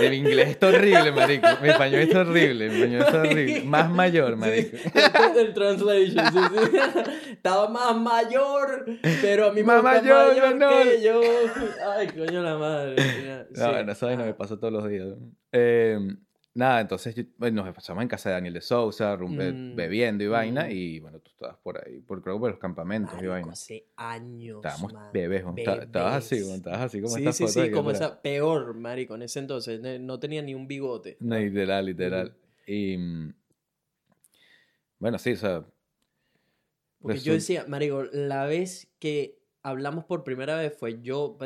Mi 0.00 0.16
inglés 0.16 0.48
está 0.48 0.68
horrible, 0.68 1.12
marico. 1.12 1.46
Mi 1.62 1.68
español 1.68 2.00
está 2.00 2.20
horrible, 2.20 2.68
mi 2.68 2.74
español 2.76 3.02
está 3.02 3.20
horrible. 3.20 3.62
Más 3.64 3.90
mayor, 3.90 4.36
marico. 4.36 4.76
Sí, 4.88 5.38
el 5.38 5.54
translation, 5.54 6.26
sí, 6.32 6.38
sí. 6.72 7.30
Estaba 7.32 7.68
más 7.68 7.96
mayor, 7.96 8.86
pero 9.22 9.46
a 9.46 9.52
mí 9.52 9.62
Más 9.62 9.82
mayor, 9.82 10.28
mayor 10.34 10.54
menor. 10.54 10.82
que 10.84 11.02
yo. 11.02 11.20
Ay, 11.96 12.08
coño 12.08 12.42
la 12.42 12.56
madre. 12.56 13.46
No, 13.50 13.70
bueno, 13.72 13.92
esa 13.92 14.06
vaina 14.06 14.24
me 14.24 14.34
pasa 14.34 14.58
todos 14.58 14.72
los 14.72 14.88
días. 14.88 15.06
Eh, 15.52 15.98
nada, 16.58 16.80
entonces 16.80 17.14
yo- 17.14 17.22
bueno, 17.38 17.64
nos 17.64 17.74
pasamos 17.74 18.02
en 18.02 18.08
casa 18.08 18.28
de 18.30 18.34
Daniel 18.34 18.54
de 18.54 18.60
Sousa, 18.60 19.16
rumbe- 19.16 19.52
Mm, 19.54 19.76
bebiendo 19.76 20.24
y 20.24 20.26
vaina, 20.26 20.64
mm. 20.64 20.70
y 20.72 20.98
bueno, 21.00 21.20
tú 21.20 21.30
estabas 21.30 21.56
por 21.58 21.78
ahí, 21.84 22.00
por, 22.00 22.20
creo 22.22 22.36
que 22.36 22.40
por 22.40 22.50
los 22.50 22.58
campamentos 22.58 23.12
y 23.12 23.16
Marico, 23.16 23.32
vaina. 23.32 23.52
hace 23.52 23.86
años. 23.96 24.56
Estábamos 24.56 24.92
man. 24.92 25.10
bebés. 25.12 25.44
Esta- 25.56 25.82
estabas 25.82 26.14
así, 26.16 26.34
Bebés. 26.40 26.54
estabas 26.56 26.80
así 26.80 27.00
como 27.00 27.14
sí, 27.14 27.20
esta 27.20 27.32
sí, 27.32 27.46
foto. 27.46 27.64
sí, 27.64 27.70
como 27.70 27.90
esa 27.90 28.20
peor, 28.20 28.74
marico, 28.74 29.14
en 29.14 29.22
ese 29.22 29.38
entonces. 29.38 29.80
No 30.00 30.18
tenía 30.18 30.42
ni 30.42 30.54
un 30.54 30.66
bigote. 30.66 31.16
No, 31.20 31.38
literal, 31.38 31.86
literal. 31.86 32.34
Y, 32.66 32.96
mm, 32.98 33.34
Bueno, 34.98 35.18
sí, 35.18 35.32
o 35.32 35.36
sea, 35.36 35.64
Porque 37.00 37.20
yo 37.20 37.32
decía, 37.32 37.64
Marico, 37.68 38.02
la 38.12 38.44
vez 38.46 38.88
que 38.98 39.38
hablamos 39.62 40.04
por 40.06 40.24
primera 40.24 40.56
vez 40.56 40.76
fue 40.76 41.00
yo, 41.00 41.38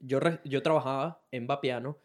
yo, 0.00 0.20
yo 0.44 0.62
trabajaba 0.62 1.20
en 1.32 1.48
Vapiano 1.48 1.98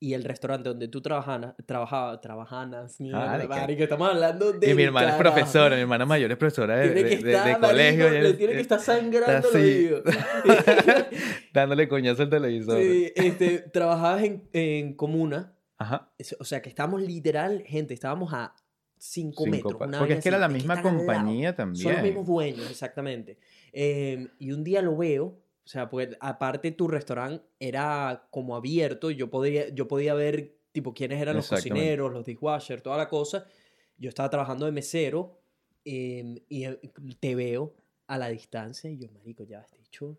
y 0.00 0.14
el 0.14 0.22
restaurante 0.24 0.68
donde 0.68 0.88
tú 0.88 1.00
trabajana, 1.00 1.56
trabajaba, 1.66 2.20
trabajanas, 2.20 3.00
mierda, 3.00 3.26
Marica. 3.26 3.56
marico, 3.56 3.82
estamos 3.82 4.08
hablando 4.10 4.52
de 4.52 4.70
y 4.70 4.74
mi 4.74 4.84
hermana 4.84 5.10
es 5.10 5.14
profesora, 5.16 5.74
mi 5.74 5.82
hermana 5.82 6.06
mayor 6.06 6.30
es 6.30 6.36
profesora 6.38 6.76
de, 6.76 6.90
Tiene 6.90 7.02
de- 7.02 7.08
que 7.18 7.24
de- 7.24 7.30
estar, 7.32 7.46
de 7.46 7.52
marico, 7.52 7.68
colegio. 7.68 8.10
le 8.10 8.32
tiene 8.34 8.52
que 8.54 8.60
estar 8.60 8.80
sangrando 8.80 9.48
dándole 11.52 11.88
coñazo 11.88 12.22
al 12.22 12.30
televisor. 12.30 12.80
Sí, 12.80 13.12
este, 13.14 13.58
trabajabas 13.58 14.22
en, 14.22 14.48
en 14.52 14.94
comuna, 14.94 15.54
Ajá. 15.78 16.10
o 16.38 16.44
sea 16.44 16.62
que 16.62 16.68
estábamos 16.68 17.02
literal, 17.02 17.62
gente, 17.66 17.94
estábamos 17.94 18.32
a 18.32 18.54
5 19.00 19.44
Cinco 19.44 19.46
metros. 19.46 19.74
una 19.80 19.98
Porque 19.98 20.14
es 20.14 20.22
que 20.22 20.28
era 20.28 20.38
la 20.38 20.48
que 20.48 20.54
misma 20.54 20.82
compañía 20.82 21.54
Son 21.56 21.70
los 21.70 21.82
también. 21.82 22.02
mismos 22.02 22.26
dueños, 22.26 22.70
exactamente. 22.70 23.38
Eh, 23.72 24.28
y 24.38 24.52
un 24.52 24.64
día 24.64 24.82
lo 24.82 24.96
veo, 24.96 25.38
o 25.68 25.70
sea, 25.70 25.90
pues 25.90 26.16
aparte 26.20 26.72
tu 26.72 26.88
restaurante 26.88 27.44
era 27.60 28.26
como 28.30 28.56
abierto, 28.56 29.10
yo 29.10 29.28
podía, 29.28 29.68
yo 29.68 29.86
podía 29.86 30.14
ver 30.14 30.56
tipo 30.72 30.94
quiénes 30.94 31.20
eran 31.20 31.36
los 31.36 31.46
cocineros, 31.46 32.10
los 32.10 32.24
dishwashers, 32.24 32.82
toda 32.82 32.96
la 32.96 33.06
cosa. 33.06 33.44
Yo 33.98 34.08
estaba 34.08 34.30
trabajando 34.30 34.64
de 34.64 34.72
mesero 34.72 35.42
eh, 35.84 36.42
y 36.48 36.64
eh, 36.64 36.80
te 37.20 37.34
veo 37.34 37.74
a 38.06 38.16
la 38.16 38.30
distancia 38.30 38.88
y 38.88 38.96
yo, 38.96 39.10
marico, 39.10 39.44
ya, 39.44 39.60
este 39.60 39.76
dicho, 39.76 40.18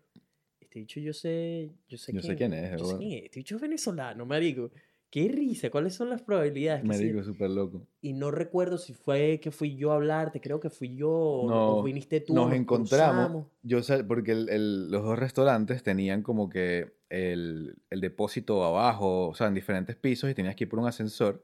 este 0.60 0.78
dicho 0.78 1.00
yo 1.00 1.12
sé, 1.12 1.72
yo 1.88 1.98
sé, 1.98 2.12
Yo 2.12 2.22
sé 2.22 2.36
quién 2.36 2.52
es, 2.52 2.70
yo 2.70 2.78
sé 2.78 2.84
seguro. 2.84 2.98
quién 2.98 3.12
es, 3.18 3.24
este 3.24 3.40
dicho 3.40 3.56
es 3.56 3.60
venezolano, 3.60 4.24
marico. 4.24 4.70
Qué 5.10 5.28
risa, 5.28 5.70
¿cuáles 5.70 5.94
son 5.94 6.08
las 6.10 6.22
probabilidades? 6.22 6.84
Me 6.84 6.96
digo, 6.98 7.22
súper 7.24 7.50
loco. 7.50 7.86
y 8.02 8.12
no 8.14 8.30
recuerdo 8.30 8.78
si 8.78 8.94
fue 8.94 9.40
que 9.42 9.50
fui 9.50 9.76
yo 9.76 9.90
a 9.92 9.96
hablarte, 9.96 10.40
creo 10.40 10.58
que 10.60 10.70
fui 10.70 10.94
yo 10.96 11.10
o- 11.10 11.42
o 11.46 11.76
No, 11.76 11.82
viniste 11.82 12.20
tú. 12.20 12.32
Nos 12.34 12.52
encontramos, 12.54 13.26
cruzamos. 13.26 13.46
yo 13.62 13.82
sé, 13.82 14.04
porque 14.04 14.32
el- 14.32 14.48
el- 14.48 14.90
los 14.90 15.02
dos 15.04 15.18
restaurantes 15.18 15.82
tenían 15.82 16.22
como 16.22 16.48
que 16.48 16.92
el, 17.10 17.76
el 17.90 18.00
depósito 18.00 18.64
abajo, 18.64 19.28
o 19.28 19.34
sea, 19.34 19.48
en 19.48 19.54
diferentes 19.54 19.96
pisos 19.96 20.30
y 20.30 20.34
tenías 20.34 20.54
que 20.56 20.64
ir 20.64 20.70
por 20.70 20.78
un 20.78 20.86
ascensor. 20.86 21.42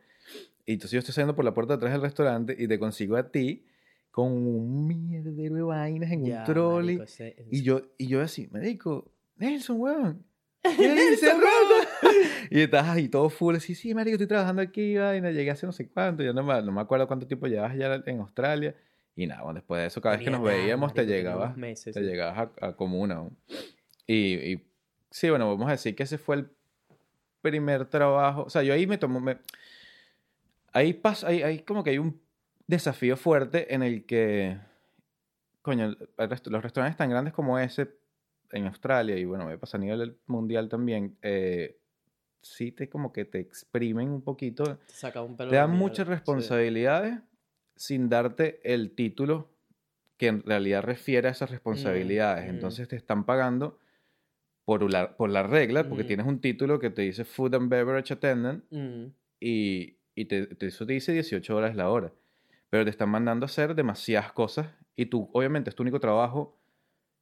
Y 0.64 0.73
entonces 0.75 0.93
yo 0.93 0.99
estoy 1.01 1.12
saliendo 1.14 1.35
por 1.37 1.45
la 1.45 1.53
puerta 1.55 1.75
de 1.75 1.77
atrás 1.79 1.93
del 1.93 2.03
restaurante 2.03 2.57
y 2.59 2.67
te 2.69 2.79
consigo 2.79 3.17
a 3.17 3.31
ti 3.31 3.64
con 4.11 4.33
un 4.33 4.87
mierdero 4.87 5.57
de 5.57 5.62
vainas 5.62 6.11
en 6.12 6.25
Ya, 6.25 6.39
un 6.39 6.45
trolley. 6.47 6.97
marico, 6.99 7.03
ese- 7.03 7.37
Y 7.51 7.62
yo, 7.62 7.83
y 7.99 8.07
yo 8.07 8.23
así, 8.23 8.49
me 8.51 8.61
digo, 8.61 9.11
Nelson, 9.37 9.79
weón. 9.81 10.25
¿Qué 10.62 10.95
dices, 11.11 11.37
bro? 11.37 11.47
Y 12.51 12.61
estás 12.61 12.89
ahí 12.89 13.09
todo 13.09 13.29
full, 13.29 13.57
así, 13.57 13.75
sí, 13.75 13.93
marico, 13.95 14.15
estoy 14.15 14.27
trabajando 14.29 14.63
aquí, 14.63 14.97
vaina, 14.97 15.31
llegué 15.31 15.51
hace 15.51 15.67
no 15.67 15.73
sé 15.73 15.89
cuánto, 15.89 16.23
yo 16.23 16.33
no 16.33 16.43
me, 16.45 16.63
no 16.63 16.71
me 16.73 16.81
acuerdo 16.81 17.07
cuánto 17.09 17.27
tiempo 17.27 17.47
llevas 17.47 17.77
ya 17.77 18.03
en 18.07 18.21
Australia. 18.21 18.75
Y 19.17 19.27
nada, 19.27 19.43
bueno, 19.43 19.59
después 19.61 19.81
de 19.81 19.87
eso, 19.87 20.01
cada 20.01 20.17
vez 20.17 20.25
que 20.25 20.31
nos 20.31 20.41
nada, 20.43 20.55
veíamos, 20.55 20.93
te 20.93 21.01
marico, 21.01 21.13
tenía 21.15 21.17
llegabas, 21.25 21.57
meses, 21.57 21.95
te 21.95 22.01
sí. 22.01 22.07
llegabas 22.07 22.51
a, 22.61 22.67
a 22.69 22.77
comuna. 22.77 23.25
Y, 24.07 24.35
y 24.53 24.67
sí, 25.11 25.31
bueno, 25.31 25.49
vamos 25.49 25.69
a 25.69 25.73
decir 25.73 25.97
que 25.97 26.03
ese 26.05 26.19
fue 26.19 26.37
el 26.37 26.51
primer 27.43 27.87
trabajo, 27.87 28.43
o 28.45 28.51
sea, 28.51 28.63
yo 28.63 28.75
ahí 28.75 28.87
me 28.87 28.99
tomo, 28.99 29.21
me, 29.21 29.39
ahí 30.73 30.93
pasa, 30.93 31.29
ahí, 31.29 31.43
ahí 31.43 31.61
como 31.61 31.83
que 31.83 31.91
hay 31.91 31.99
un 31.99 32.21
desafío 32.67 33.17
fuerte 33.17 33.75
en 33.75 33.83
el 33.83 34.05
que, 34.07 34.59
coño, 35.63 35.87
el- 35.87 36.09
el 36.19 36.29
rest- 36.29 36.49
los 36.51 36.63
restaurantes 36.63 36.97
tan 36.97 37.11
grandes 37.11 37.33
como 37.33 37.59
ese 37.59 37.89
en 38.53 38.67
Australia 38.67 39.17
y 39.17 39.25
bueno, 39.25 39.47
me 39.47 39.59
pasa 39.59 39.77
a 39.77 39.81
nivel 39.81 40.19
mundial 40.27 40.69
también, 40.69 41.17
eh, 41.23 41.79
sí 42.55 42.73
te 42.73 42.89
como 42.89 43.13
que 43.13 43.25
te 43.25 43.39
exprimen 43.41 44.11
un 44.11 44.23
poquito, 44.23 44.77
Te 44.79 44.93
sacaba 44.95 45.27
un 45.27 45.37
pelo 45.37 45.51
te 45.51 45.57
dan 45.57 45.71
muchas 45.71 46.07
sí. 46.07 46.11
responsabilidades 46.15 47.19
sin 47.77 48.09
darte 48.09 48.61
el 48.65 48.93
título 48.95 49.51
que 50.17 50.29
en 50.29 50.43
realidad 50.43 50.83
refiere 50.83 51.29
a 51.29 51.33
esas 51.33 51.51
responsabilidades. 51.51 52.47
mm. 52.47 52.51
Entonces 52.51 52.89
te 52.89 52.97
están 52.97 53.25
pagando 53.25 53.79
por 54.65 54.91
la, 54.91 55.17
por 55.17 55.31
la 55.31 55.43
regla, 55.43 55.89
porque 55.89 56.05
Mm. 56.05 56.07
tienes 56.07 56.27
un 56.27 56.41
título 56.41 56.79
que 56.79 56.91
te 56.91 57.03
dice 57.03 57.25
Food 57.25 57.55
and 57.55 57.69
Beverage 57.69 58.13
Attendant 58.15 58.65
Mm, 58.71 59.07
y, 59.41 59.97
y 60.15 60.25
te, 60.25 60.47
te- 60.47 60.67
eso 60.67 60.87
te 60.87 60.95
dice 60.95 61.13
18 61.13 61.55
horas 61.57 61.77
la 61.77 61.91
hora. 61.91 62.13
Pero 62.71 62.85
te 62.85 62.91
están 62.91 63.11
mandando 63.11 63.45
a 63.45 63.47
hacer 63.49 63.75
demasiadas 63.75 64.33
cosas 64.33 64.69
y 64.97 65.07
tú, 65.07 65.29
obviamente, 65.35 65.71
es 65.71 65.77
tu 65.77 65.83
único 65.83 66.01
trabajo 66.01 66.59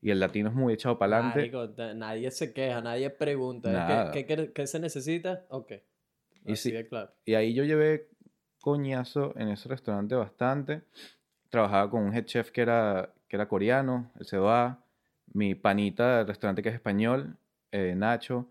y 0.04 0.10
el 0.10 0.20
latino 0.20 0.50
es 0.50 0.54
muy 0.54 0.74
echado 0.74 0.98
para 0.98 1.30
adelante. 1.30 1.94
nadie 1.94 2.30
se 2.30 2.52
queja, 2.52 2.82
nadie 2.82 3.08
pregunta. 3.08 4.10
¿Qué, 4.12 4.26
qué, 4.26 4.36
qué- 4.36 4.52
qué 4.52 4.66
se 4.66 4.78
necesita? 4.78 5.46
Ok. 5.48 5.72
Y 6.44 6.52
Así 6.52 6.68
sí- 6.68 6.72
de 6.72 6.86
claro. 6.86 7.10
Y 7.24 7.34
ahí 7.34 7.54
yo 7.54 7.64
llevé 7.64 8.10
coñazo 8.60 9.32
en 9.36 9.48
ese 9.48 9.66
restaurante 9.68 10.14
bastante. 10.14 10.82
Trabajaba 11.48 11.88
con 11.90 12.02
un 12.02 12.14
head 12.14 12.26
chef 12.26 12.50
que 12.50 12.60
era, 12.60 13.14
que 13.28 13.36
era 13.36 13.48
coreano, 13.48 14.10
él 14.20 14.26
se 14.26 14.36
va. 14.36 14.84
Mi 15.32 15.54
panita 15.54 16.18
del 16.18 16.26
restaurante 16.26 16.62
que 16.62 16.68
es 16.68 16.74
español, 16.74 17.38
eh, 17.72 17.94
Nacho, 17.96 18.46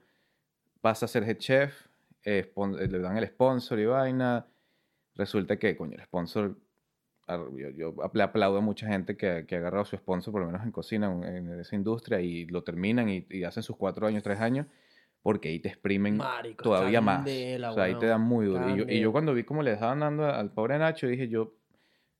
pasa 0.81 1.05
a 1.05 1.07
ser 1.07 1.23
head 1.23 1.37
chef, 1.37 1.87
eh, 2.25 2.51
le 2.89 2.99
dan 2.99 3.15
el 3.17 3.27
sponsor 3.27 3.79
y 3.79 3.85
vaina. 3.85 4.47
Resulta 5.15 5.57
que, 5.57 5.77
coño, 5.77 5.95
el 5.97 6.03
sponsor, 6.05 6.57
yo, 7.27 7.69
yo 7.69 7.95
le 8.13 8.23
aplaudo 8.23 8.57
a 8.57 8.61
mucha 8.61 8.87
gente 8.87 9.15
que, 9.15 9.45
que 9.47 9.55
ha 9.55 9.59
agarrado 9.59 9.85
su 9.85 9.95
sponsor, 9.95 10.31
por 10.31 10.41
lo 10.41 10.47
menos 10.47 10.63
en 10.63 10.71
cocina, 10.71 11.11
en, 11.11 11.23
en 11.49 11.59
esa 11.59 11.75
industria, 11.75 12.19
y 12.21 12.45
lo 12.45 12.63
terminan 12.63 13.09
y, 13.09 13.25
y 13.29 13.43
hacen 13.43 13.63
sus 13.63 13.75
cuatro 13.77 14.07
años, 14.07 14.23
tres 14.23 14.39
años, 14.39 14.67
porque 15.21 15.49
ahí 15.49 15.59
te 15.59 15.69
exprimen 15.69 16.17
Marico, 16.17 16.63
todavía 16.63 16.99
más. 17.01 17.17
candela, 17.17 17.71
o 17.71 17.73
sea, 17.75 17.83
ahí 17.83 17.95
te 17.95 18.07
dan 18.07 18.21
muy 18.21 18.45
duro. 18.45 18.65
Y 18.67 18.69
yo, 18.69 18.75
y 18.75 18.77
candela. 18.79 19.01
yo 19.01 19.11
cuando 19.11 19.33
vi 19.33 19.43
cómo 19.43 19.63
le 19.63 19.71
estaban 19.71 19.99
dando 20.01 20.25
al 20.25 20.51
pobre 20.51 20.77
Nacho, 20.77 21.07
dije 21.07 21.29
yo, 21.29 21.53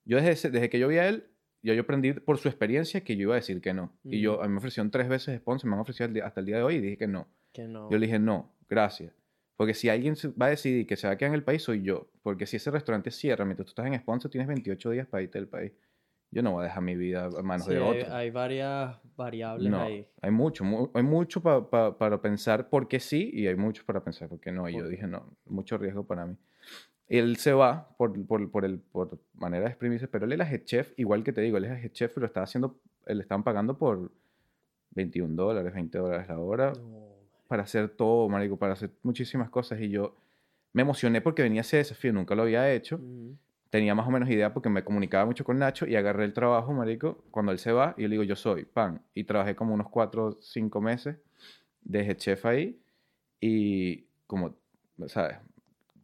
yo 0.06 0.18
desde, 0.18 0.32
ese- 0.32 0.50
desde 0.52 0.70
que 0.70 0.80
yo 0.80 0.88
vi 0.88 0.98
a 0.98 1.08
él, 1.10 1.28
yo, 1.62 1.74
yo 1.74 1.82
aprendí 1.82 2.14
por 2.14 2.38
su 2.38 2.48
experiencia 2.48 3.04
que 3.04 3.16
yo 3.16 3.24
iba 3.24 3.34
a 3.34 3.38
decir 3.38 3.62
que 3.62 3.74
no. 3.74 3.92
Y 4.04 4.20
yo, 4.22 4.42
a 4.42 4.48
mí 4.48 4.52
me 4.52 4.58
ofrecieron 4.58 4.92
tres 4.92 5.08
veces 5.08 5.38
sponsor, 5.40 5.70
me 5.70 5.76
han 5.76 5.82
ofrecido 5.82 6.10
hasta 6.26 6.40
el 6.40 6.46
día 6.46 6.58
de 6.58 6.64
hoy 6.64 6.76
y 6.76 6.80
dije 6.82 6.98
que 6.98 7.08
no. 7.08 7.28
Que 7.54 7.68
no. 7.68 7.90
Yo 7.90 7.98
le 7.98 8.06
dije 8.06 8.20
no, 8.20 8.52
gracias. 8.70 9.14
Porque 9.56 9.74
si 9.74 9.90
alguien 9.90 10.16
va 10.42 10.48
a 10.48 10.50
decidir 10.50 10.88
que 10.88 10.96
se 10.96 11.08
va 11.08 11.14
a 11.14 11.18
quedar 11.18 11.30
en 11.30 11.36
el 11.36 11.44
país, 11.44 11.62
soy 11.62 11.84
yo. 11.84 12.08
Porque 12.24 12.46
si 12.46 12.58
ese 12.58 12.72
restaurante 12.72 13.12
cierra 13.12 13.46
mientras 13.46 13.66
tú 13.68 13.70
estás 13.72 13.86
en 13.86 14.00
sponsor, 14.00 14.32
tienes 14.32 14.48
28 14.48 14.90
días 14.90 15.08
para 15.08 15.22
irte 15.24 15.38
del 15.38 15.48
país. 15.48 15.72
Yo 16.32 16.42
no 16.42 16.52
voy 16.54 16.62
a 16.62 16.64
dejar 16.66 16.82
mi 16.82 16.96
vida 16.96 17.26
a 17.26 17.44
manos 17.44 17.68
Sí, 17.68 17.74
de 17.74 17.80
otro. 17.80 18.12
hay 18.12 18.32
varias 18.32 18.98
variables 19.16 19.70
No, 19.72 19.84
ahí. 19.84 20.08
hay 20.22 20.32
mucho, 20.32 20.64
mu- 20.64 20.90
hay 20.96 21.04
mucho 21.04 21.42
pa- 21.44 21.70
pa- 21.70 21.96
para 21.96 22.20
pensar 22.20 22.70
por 22.70 22.88
qué 22.88 23.00
sí 23.00 23.30
y 23.32 23.46
hay 23.46 23.56
mucho 23.56 23.84
para 23.86 24.04
pensar 24.04 24.28
por 24.30 24.40
qué 24.40 24.52
no. 24.52 24.68
Y 24.68 24.74
yo 24.76 24.88
dije, 24.88 25.06
no, 25.06 25.38
mucho 25.46 25.78
riesgo 25.78 26.08
para 26.08 26.26
mí. 26.26 26.36
Él 27.08 27.36
se 27.38 27.54
va 27.54 27.88
por, 27.98 28.26
por, 28.26 28.50
por, 28.50 28.66
el, 28.66 28.80
por 28.80 29.20
manera 29.36 29.66
de 29.66 29.70
exprimirse, 29.70 30.08
pero 30.08 30.26
él 30.26 30.32
era 30.32 30.50
head 30.50 30.64
chef, 30.64 30.94
igual 30.98 31.24
que 31.24 31.32
te 31.34 31.42
digo, 31.42 31.58
él 31.58 31.66
es 31.66 31.84
head 31.84 31.92
chef, 31.92 32.12
pero 32.16 32.26
estaba 32.26 32.46
haciendo, 32.46 32.80
le 33.06 33.22
estaban 33.22 33.44
pagando 33.44 33.78
por 33.78 34.12
21 34.92 35.36
dólares, 35.36 35.72
20 35.74 35.98
dólares 36.00 36.28
la 36.28 36.40
hora 36.40 36.72
No, 36.72 37.13
para 37.48 37.64
hacer 37.64 37.90
todo, 37.90 38.30
marico, 38.30 38.58
para 38.58 38.74
hacer 38.74 38.92
muchísimas 39.04 39.50
cosas. 39.50 39.80
Y 39.82 39.90
yo 39.90 40.16
me 40.74 40.82
emocioné 40.82 41.22
porque 41.22 41.44
venía 41.44 41.62
ese 41.62 41.78
desafío, 41.78 42.14
nunca 42.14 42.36
lo 42.36 42.44
había 42.44 42.72
hecho 42.74 43.00
tenía 43.74 43.96
más 43.96 44.08
o 44.08 44.12
menos 44.12 44.30
idea 44.30 44.54
porque 44.54 44.70
me 44.70 44.84
comunicaba 44.84 45.26
mucho 45.26 45.44
con 45.44 45.58
Nacho 45.58 45.88
y 45.88 45.96
agarré 45.96 46.26
el 46.26 46.34
trabajo, 46.34 46.72
marico, 46.74 47.24
cuando 47.32 47.52
él 47.52 47.58
se 47.58 47.72
va 47.72 47.96
y 47.98 48.04
yo 48.04 48.08
le 48.08 48.14
digo, 48.14 48.24
yo 48.24 48.36
soy, 48.36 48.66
pan. 48.66 49.02
Y 49.16 49.24
trabajé 49.24 49.56
como 49.56 49.74
unos 49.74 49.90
cuatro 49.90 50.26
o 50.28 50.38
cinco 50.44 50.80
meses 50.80 51.18
de 51.82 52.16
chef 52.16 52.46
ahí 52.46 52.80
y 53.42 54.06
como, 54.28 54.56
¿sabes? 55.08 55.38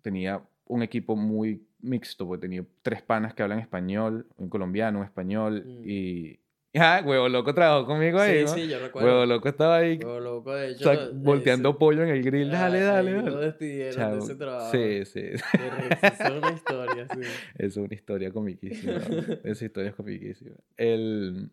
Tenía 0.02 0.42
un 0.66 0.82
equipo 0.82 1.16
muy 1.16 1.64
mixto, 1.82 2.26
porque 2.26 2.42
tenía 2.42 2.66
tres 2.82 3.04
panas 3.04 3.36
que 3.36 3.44
hablan 3.44 3.60
español, 3.60 4.26
un 4.38 4.50
colombiano, 4.50 4.98
un 5.02 5.06
español 5.06 5.64
Mm. 5.64 5.84
y... 5.86 6.40
Ah, 6.76 7.02
huevo 7.04 7.28
loco 7.30 7.54
trabajó 7.56 7.88
conmigo 7.88 8.20
ahí, 8.20 8.40
Sí, 8.40 8.46
¿no? 8.46 8.54
sí, 8.54 8.68
yo 8.68 8.80
recuerdo. 8.80 9.08
Huevo 9.10 9.26
loco 9.26 9.50
estaba 9.50 9.78
ahí 9.78 9.98
Huevo 9.98 10.20
loco, 10.20 10.54
de 10.54 10.68
o 10.68 10.70
hecho. 10.70 10.84
sea, 10.84 10.94
eh, 11.06 11.10
volteando 11.14 11.70
ese- 11.70 11.80
pollo 11.80 12.04
en 12.04 12.10
el 12.10 12.24
grill, 12.24 12.52
dale, 12.52 12.82
dale, 12.82 13.10
ahí 13.12 13.16
Lo 13.26 13.32
dale. 13.32 13.46
despidieron 13.48 13.96
Chao. 13.96 14.12
de 14.14 14.20
ese 14.20 14.36
trabajo. 14.36 14.72
Sí, 14.72 15.06
sí. 15.06 15.22
Es 16.04 16.20
una 16.32 16.52
historia, 16.52 17.08
sí. 17.12 17.20
Es 17.58 17.78
una 17.78 17.94
historia 17.96 18.32
comiquísima. 18.32 19.00
Esa 19.44 19.66
historia 19.66 19.90
es 19.90 19.96
comiquísima. 19.96 20.56
El... 20.78 21.50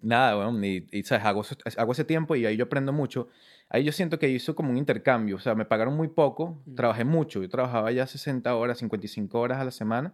Nada, 0.00 0.34
bueno, 0.36 0.64
y, 0.64 0.86
y, 0.92 1.02
¿sabes? 1.02 1.24
Hago, 1.24 1.40
ese- 1.42 1.56
hago 1.76 1.92
ese 1.92 2.04
tiempo 2.04 2.34
y 2.36 2.46
ahí 2.46 2.56
yo 2.56 2.64
aprendo 2.64 2.92
mucho. 2.92 3.28
Ahí 3.68 3.82
yo 3.84 3.92
siento 3.92 4.18
que 4.18 4.28
hizo 4.28 4.54
como 4.54 4.70
un 4.70 4.76
intercambio. 4.78 5.36
O 5.36 5.40
sea, 5.40 5.54
me 5.54 5.64
pagaron 5.64 5.94
muy 5.96 6.08
poco, 6.08 6.60
Mm. 6.66 6.74
trabajé 6.74 7.04
mucho. 7.04 7.42
Yo 7.42 7.48
trabajaba 7.48 7.90
ya 7.92 8.06
60 8.06 8.54
horas, 8.56 8.78
55 8.78 9.38
horas 9.40 9.58
a 9.58 9.64
la 9.64 9.70
semana 9.72 10.12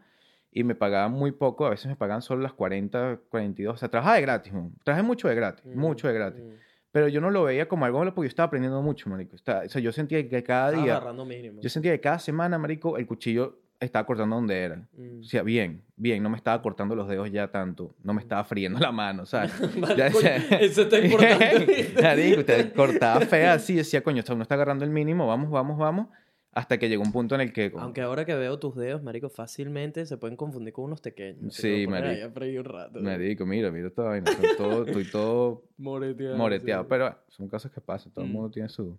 y 0.55 0.65
me 0.65 0.75
pagaban 0.75 1.13
muy 1.13 1.33
poco. 1.33 1.67
A 1.67 1.71
veces 1.71 1.87
me 1.89 1.97
pagaban 1.97 2.23
solo 2.23 2.41
las 2.43 2.53
40, 2.55 3.19
42. 3.29 3.75
O 3.75 3.77
sea, 3.77 3.89
trabajaba 3.91 4.17
de 4.17 4.23
gratis. 4.23 4.53
man. 4.53 4.73
Trabajé 4.85 5.03
mucho 5.03 5.29
de 5.29 5.35
gratis, 5.35 5.67
Mm, 5.67 5.79
mucho 5.79 6.09
de 6.09 6.15
gratis. 6.15 6.43
mm. 6.43 6.49
Pero 6.93 7.09
yo 7.09 7.21
no 7.21 7.29
lo 7.31 7.43
veía 7.43 7.67
como 7.67 7.85
algo 7.85 7.99
malo 7.99 8.15
porque 8.15 8.27
yo 8.27 8.31
estaba 8.31 8.47
aprendiendo 8.47 8.81
mucho, 8.81 9.11
marico. 9.11 9.35
Estaba- 9.35 9.65
o 9.67 9.69
sea, 9.69 9.83
yo 9.83 9.91
sentía 9.93 10.27
que 10.29 10.43
cada 10.45 10.71
día, 10.71 10.97
agarrando 10.97 11.25
mínimo. 11.25 11.61
yo 11.61 11.69
sentía 11.69 11.91
que 11.93 12.01
cada 12.01 12.21
semana, 12.21 12.57
marico, 12.57 12.97
el 12.99 13.07
cuchillo 13.09 13.59
estaba 13.81 14.07
cortando 14.07 14.37
donde 14.37 14.57
era. 14.63 14.77
Mm. 14.97 15.21
O 15.21 15.25
sea, 15.25 15.43
bien, 15.43 15.83
bien, 15.97 16.23
no 16.23 16.31
me 16.31 16.37
estaba 16.37 16.63
cortando 16.63 16.95
los 16.95 17.09
dedos 17.09 17.31
ya 17.33 17.49
tanto, 17.49 17.97
no 18.05 18.15
me 18.15 18.21
estaba 18.23 18.45
friendo 18.45 18.79
la 18.79 18.93
mano, 18.93 19.27
¿sabes? 19.27 19.53
Ya 19.99 20.05
decía- 20.09 20.37
eso 20.61 20.83
está 20.83 20.99
importante. 21.05 21.95
Marico, 22.01 22.45
te 22.45 22.71
cortaba 22.73 23.21
fea 23.23 23.55
así, 23.55 23.75
decía, 23.75 24.01
coño, 24.05 24.23
uno 24.31 24.43
está 24.43 24.55
agarrando 24.55 24.85
el 24.85 24.91
mínimo, 24.93 25.27
vamos, 25.27 25.51
vamos, 25.51 25.77
vamos, 25.77 26.07
hasta 26.55 26.79
que 26.79 26.89
llegó 26.89 27.03
un 27.03 27.13
punto 27.13 27.35
en 27.35 27.41
el 27.41 27.53
que... 27.53 27.73
Aunque 27.79 28.01
ahora 28.01 28.25
que 28.25 28.35
veo 28.35 28.59
tus 28.59 28.77
dedos, 28.77 29.03
marico, 29.03 29.29
fácilmente 29.29 30.07
se 30.07 30.17
pueden 30.17 30.37
confundir 30.37 30.73
con 30.73 30.85
unos 30.85 31.01
pequeños. 31.01 31.55
Sí, 31.55 31.87
marico. 31.89 32.41
ahí 32.41 32.59
un 32.59 32.65
rato. 32.65 33.01
Me 33.01 33.19
digo, 33.19 33.45
mira, 33.47 33.71
mira 33.71 33.89
esta 33.89 34.03
vaina, 34.03 34.31
estoy 34.31 34.57
todo, 34.57 34.85
estoy 34.87 35.05
todo 35.11 35.63
Moreteado. 35.79 36.37
moreteado, 36.37 36.83
sí. 36.85 36.87
pero 36.89 37.05
bueno, 37.05 37.19
son 37.29 37.49
cosas 37.49 37.73
que 37.73 37.81
pasan, 37.81 38.13
todo 38.13 38.25
el 38.25 38.31
Mm. 38.31 38.35
mundo 38.35 38.51
tiene 38.51 38.69
su, 38.69 38.97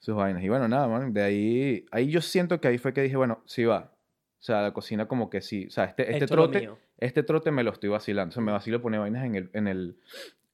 sus 0.00 0.14
vainas. 0.14 0.42
Y 0.42 0.48
bueno, 0.48 0.68
nada, 0.68 0.86
man, 0.88 1.12
de 1.12 1.22
ahí, 1.22 1.86
ahí 1.90 2.08
yo 2.10 2.20
siento 2.20 2.60
que 2.60 2.68
ahí 2.68 2.78
fue 2.78 2.92
que 2.92 3.02
dije, 3.02 3.16
bueno, 3.16 3.42
sí 3.46 3.64
va. 3.64 3.92
O 4.38 4.42
sea, 4.42 4.62
la 4.62 4.72
cocina 4.72 5.08
como 5.08 5.30
que 5.30 5.40
sí, 5.40 5.66
o 5.66 5.70
sea, 5.70 5.84
este, 5.86 6.02
este 6.12 6.24
Esto 6.24 6.34
trote, 6.36 6.70
este 6.98 7.22
trote 7.24 7.50
me 7.50 7.64
lo 7.64 7.72
estoy 7.72 7.90
vacilando. 7.90 8.30
O 8.30 8.34
sea, 8.34 8.42
me 8.42 8.52
vacilo 8.52 8.80
poner 8.80 9.00
vainas 9.00 9.24
en 9.24 9.34
el, 9.34 9.50
en 9.52 9.66
el, 9.68 9.96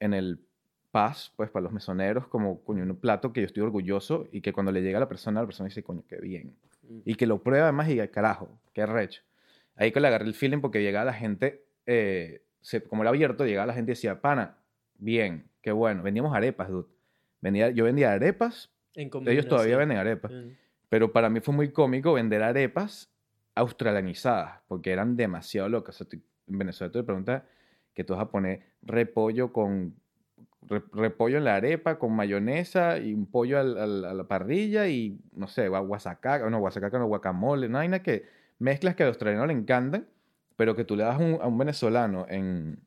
en 0.00 0.14
el 0.14 0.40
paz, 0.94 1.32
pues 1.34 1.50
para 1.50 1.64
los 1.64 1.72
mesoneros, 1.72 2.28
como 2.28 2.62
coño, 2.62 2.84
un 2.84 2.94
plato 2.96 3.32
que 3.32 3.40
yo 3.40 3.46
estoy 3.46 3.64
orgulloso 3.64 4.28
y 4.30 4.40
que 4.40 4.52
cuando 4.52 4.70
le 4.70 4.80
llega 4.80 4.98
a 4.98 5.00
la 5.00 5.08
persona, 5.08 5.40
la 5.40 5.46
persona 5.46 5.68
dice, 5.68 5.82
coño, 5.82 6.04
qué 6.08 6.18
bien. 6.20 6.54
Mm. 6.82 7.00
Y 7.04 7.14
que 7.16 7.26
lo 7.26 7.42
prueba 7.42 7.64
además 7.64 7.88
y 7.88 7.98
carajo, 8.08 8.48
qué 8.72 8.86
recho. 8.86 9.22
Ahí 9.74 9.90
que 9.90 9.98
le 9.98 10.06
agarré 10.06 10.26
el 10.26 10.34
feeling 10.34 10.60
porque 10.60 10.80
llegaba 10.82 11.04
la 11.06 11.12
gente, 11.12 11.64
eh, 11.86 12.42
se- 12.60 12.80
como 12.84 13.02
era 13.02 13.10
abierto, 13.10 13.44
llegaba 13.44 13.66
la 13.66 13.74
gente 13.74 13.90
y 13.90 13.94
decía, 13.94 14.20
pana, 14.20 14.56
bien, 14.96 15.48
qué 15.62 15.72
bueno. 15.72 16.04
Vendíamos 16.04 16.32
arepas, 16.32 16.68
dude. 16.68 16.86
Vendía, 17.40 17.70
yo 17.70 17.84
vendía 17.84 18.12
arepas, 18.12 18.70
En 18.94 19.10
ellos 19.32 19.48
todavía 19.48 19.76
venden 19.76 19.98
arepas. 19.98 20.30
Mm. 20.30 20.50
Pero 20.88 21.12
para 21.12 21.28
mí 21.28 21.40
fue 21.40 21.52
muy 21.52 21.72
cómico 21.72 22.12
vender 22.12 22.40
arepas 22.44 23.10
australianizadas, 23.56 24.60
porque 24.68 24.92
eran 24.92 25.16
demasiado 25.16 25.68
locas. 25.68 25.96
O 25.96 25.98
sea, 25.98 26.08
tú- 26.08 26.24
en 26.46 26.58
Venezuela 26.58 26.92
tú 26.92 26.98
le 26.98 27.04
preguntas 27.04 27.42
que 27.94 28.04
tú 28.04 28.12
vas 28.14 28.22
a 28.22 28.30
poner 28.30 28.60
repollo 28.82 29.52
con 29.52 29.94
repollo 30.92 31.38
en 31.38 31.44
la 31.44 31.56
arepa 31.56 31.98
con 31.98 32.12
mayonesa 32.14 32.98
y 32.98 33.12
un 33.14 33.26
pollo 33.26 33.58
al- 33.60 33.76
al- 33.78 34.04
a 34.04 34.14
la 34.14 34.24
parrilla 34.24 34.88
y 34.88 35.18
no 35.36 35.46
sé, 35.46 35.68
gua- 35.68 35.86
guasacaca, 35.86 36.48
no, 36.50 36.58
guasacaca 36.58 36.98
no, 36.98 37.06
guacamole, 37.06 37.68
no 37.68 37.78
hay 37.78 37.88
nada 37.88 38.02
que 38.02 38.24
mezclas 38.58 38.94
que 38.94 39.02
a 39.02 39.06
los 39.06 39.14
australianos 39.14 39.46
le 39.48 39.52
encantan, 39.54 40.06
pero 40.56 40.74
que 40.74 40.84
tú 40.84 40.96
le 40.96 41.02
das 41.04 41.20
un- 41.20 41.38
a 41.40 41.46
un 41.46 41.58
venezolano 41.58 42.26
en, 42.28 42.78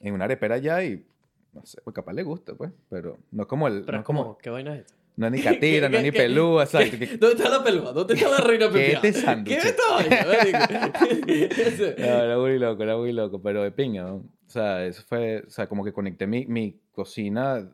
en 0.00 0.14
una 0.14 0.24
arepera 0.24 0.56
allá 0.56 0.82
y 0.84 1.06
no 1.52 1.64
sé, 1.64 1.80
pues 1.82 1.94
capaz 1.94 2.12
le 2.12 2.22
gusta, 2.22 2.54
pues, 2.54 2.70
pero 2.88 3.18
no 3.30 3.42
es 3.42 3.48
como 3.48 3.68
el, 3.68 3.82
Pero 3.84 3.92
no 3.92 3.98
es 3.98 4.02
es 4.02 4.06
como, 4.06 4.22
como, 4.24 4.38
¿qué 4.38 4.50
vaina 4.50 4.74
es 4.74 4.80
esta? 4.80 4.94
no 5.16 5.26
es 5.26 5.32
ni 5.32 5.42
catira, 5.42 5.88
no 5.90 5.96
es 5.98 6.02
¿Qué- 6.02 6.10
ni 6.10 6.16
pelúa, 6.16 6.64
exacto. 6.64 6.96
¿Dónde 7.20 7.36
está 7.42 7.48
la 7.58 7.62
pelúa? 7.64 7.92
¿Dónde 7.92 8.14
está 8.14 8.28
la 8.30 8.38
reina 8.38 8.66
¿Qué 8.72 8.72
pepiada? 8.72 9.08
este? 9.08 9.44
¿Qué 9.44 9.54
es 9.56 9.64
esta 9.66 9.82
vaina? 9.90 10.16
No, 11.98 12.04
era 12.22 12.38
muy 12.38 12.58
loco, 12.58 12.82
era 12.82 12.96
muy 12.96 13.12
loco, 13.12 13.40
pero 13.42 13.62
de 13.62 13.70
pinga, 13.70 14.02
¿no? 14.02 14.24
O 14.52 14.54
sea, 14.60 14.84
eso 14.84 15.02
fue, 15.02 15.44
o 15.46 15.50
sea, 15.50 15.66
como 15.66 15.82
que 15.82 15.92
conecté 15.94 16.26
mi, 16.26 16.44
mi 16.46 16.78
cocina 16.92 17.72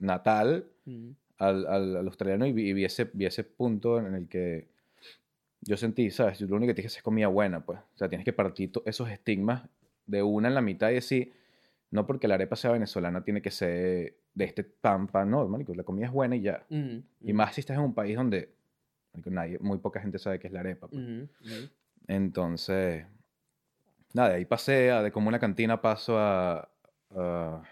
natal 0.00 0.66
Mm. 0.84 1.10
al, 1.38 1.66
al, 1.66 1.96
al 1.96 2.06
australiano 2.06 2.46
y 2.46 2.52
vi, 2.52 2.68
y 2.68 2.72
vi 2.72 2.84
ese, 2.84 3.08
vi 3.12 3.26
ese 3.26 3.42
punto 3.44 3.98
en 4.00 4.14
el 4.14 4.28
que 4.28 4.68
yo 5.60 5.76
sentí, 5.76 6.10
¿sabes? 6.10 6.38
Yo 6.40 6.46
lo 6.48 6.56
único 6.56 6.70
que 6.70 6.74
tienes 6.74 6.92
que 6.92 6.94
hacer 6.94 7.00
es 7.00 7.04
comida 7.04 7.26
buena, 7.28 7.64
pues. 7.64 7.78
O 7.94 7.96
sea, 7.98 8.08
tienes 8.08 8.24
que 8.24 8.32
partir 8.32 8.70
esos 8.84 9.08
estigmas 9.10 9.68
de 10.06 10.22
una 10.22 10.48
en 10.48 10.54
la 10.54 10.62
mitad 10.62 10.90
y 10.90 10.94
decir, 10.94 11.32
no 11.92 12.06
porque 12.06 12.26
la 12.28 12.34
arepa 12.34 12.56
sea 12.56 12.72
venezolana 12.72 13.22
tiene 13.24 13.40
que 13.42 13.50
ser 13.50 14.16
de 14.34 14.44
este 14.44 14.64
pan, 14.64 15.06
pan, 15.08 15.30
no, 15.30 15.46
marico, 15.48 15.74
la 15.74 15.82
comida 15.84 16.06
es 16.06 16.12
buena 16.12 16.34
y 16.36 16.42
ya. 16.42 16.64
Mm, 16.68 16.98
Y 17.22 17.32
más 17.32 17.54
si 17.54 17.60
estás 17.62 17.76
en 17.78 17.82
un 17.84 17.94
país 17.94 18.16
donde 18.16 18.48
marico, 19.12 19.30
nadie, 19.30 19.58
muy 19.60 19.78
poca 19.78 20.00
gente 20.00 20.18
sabe 20.18 20.38
qué 20.40 20.46
es 20.48 20.52
la 20.52 20.60
arepa. 20.60 20.88
pues. 20.88 21.00
mm, 21.02 21.22
mm. 21.22 21.70
Entonces, 22.08 23.04
nada, 24.16 24.30
de 24.30 24.34
ahí 24.36 24.44
pasé 24.44 24.90
a 24.90 25.02
de 25.02 25.12
como 25.12 25.28
una 25.28 25.38
cantina 25.38 25.80
paso 25.80 26.18
a, 26.18 26.68
a- 27.10 27.62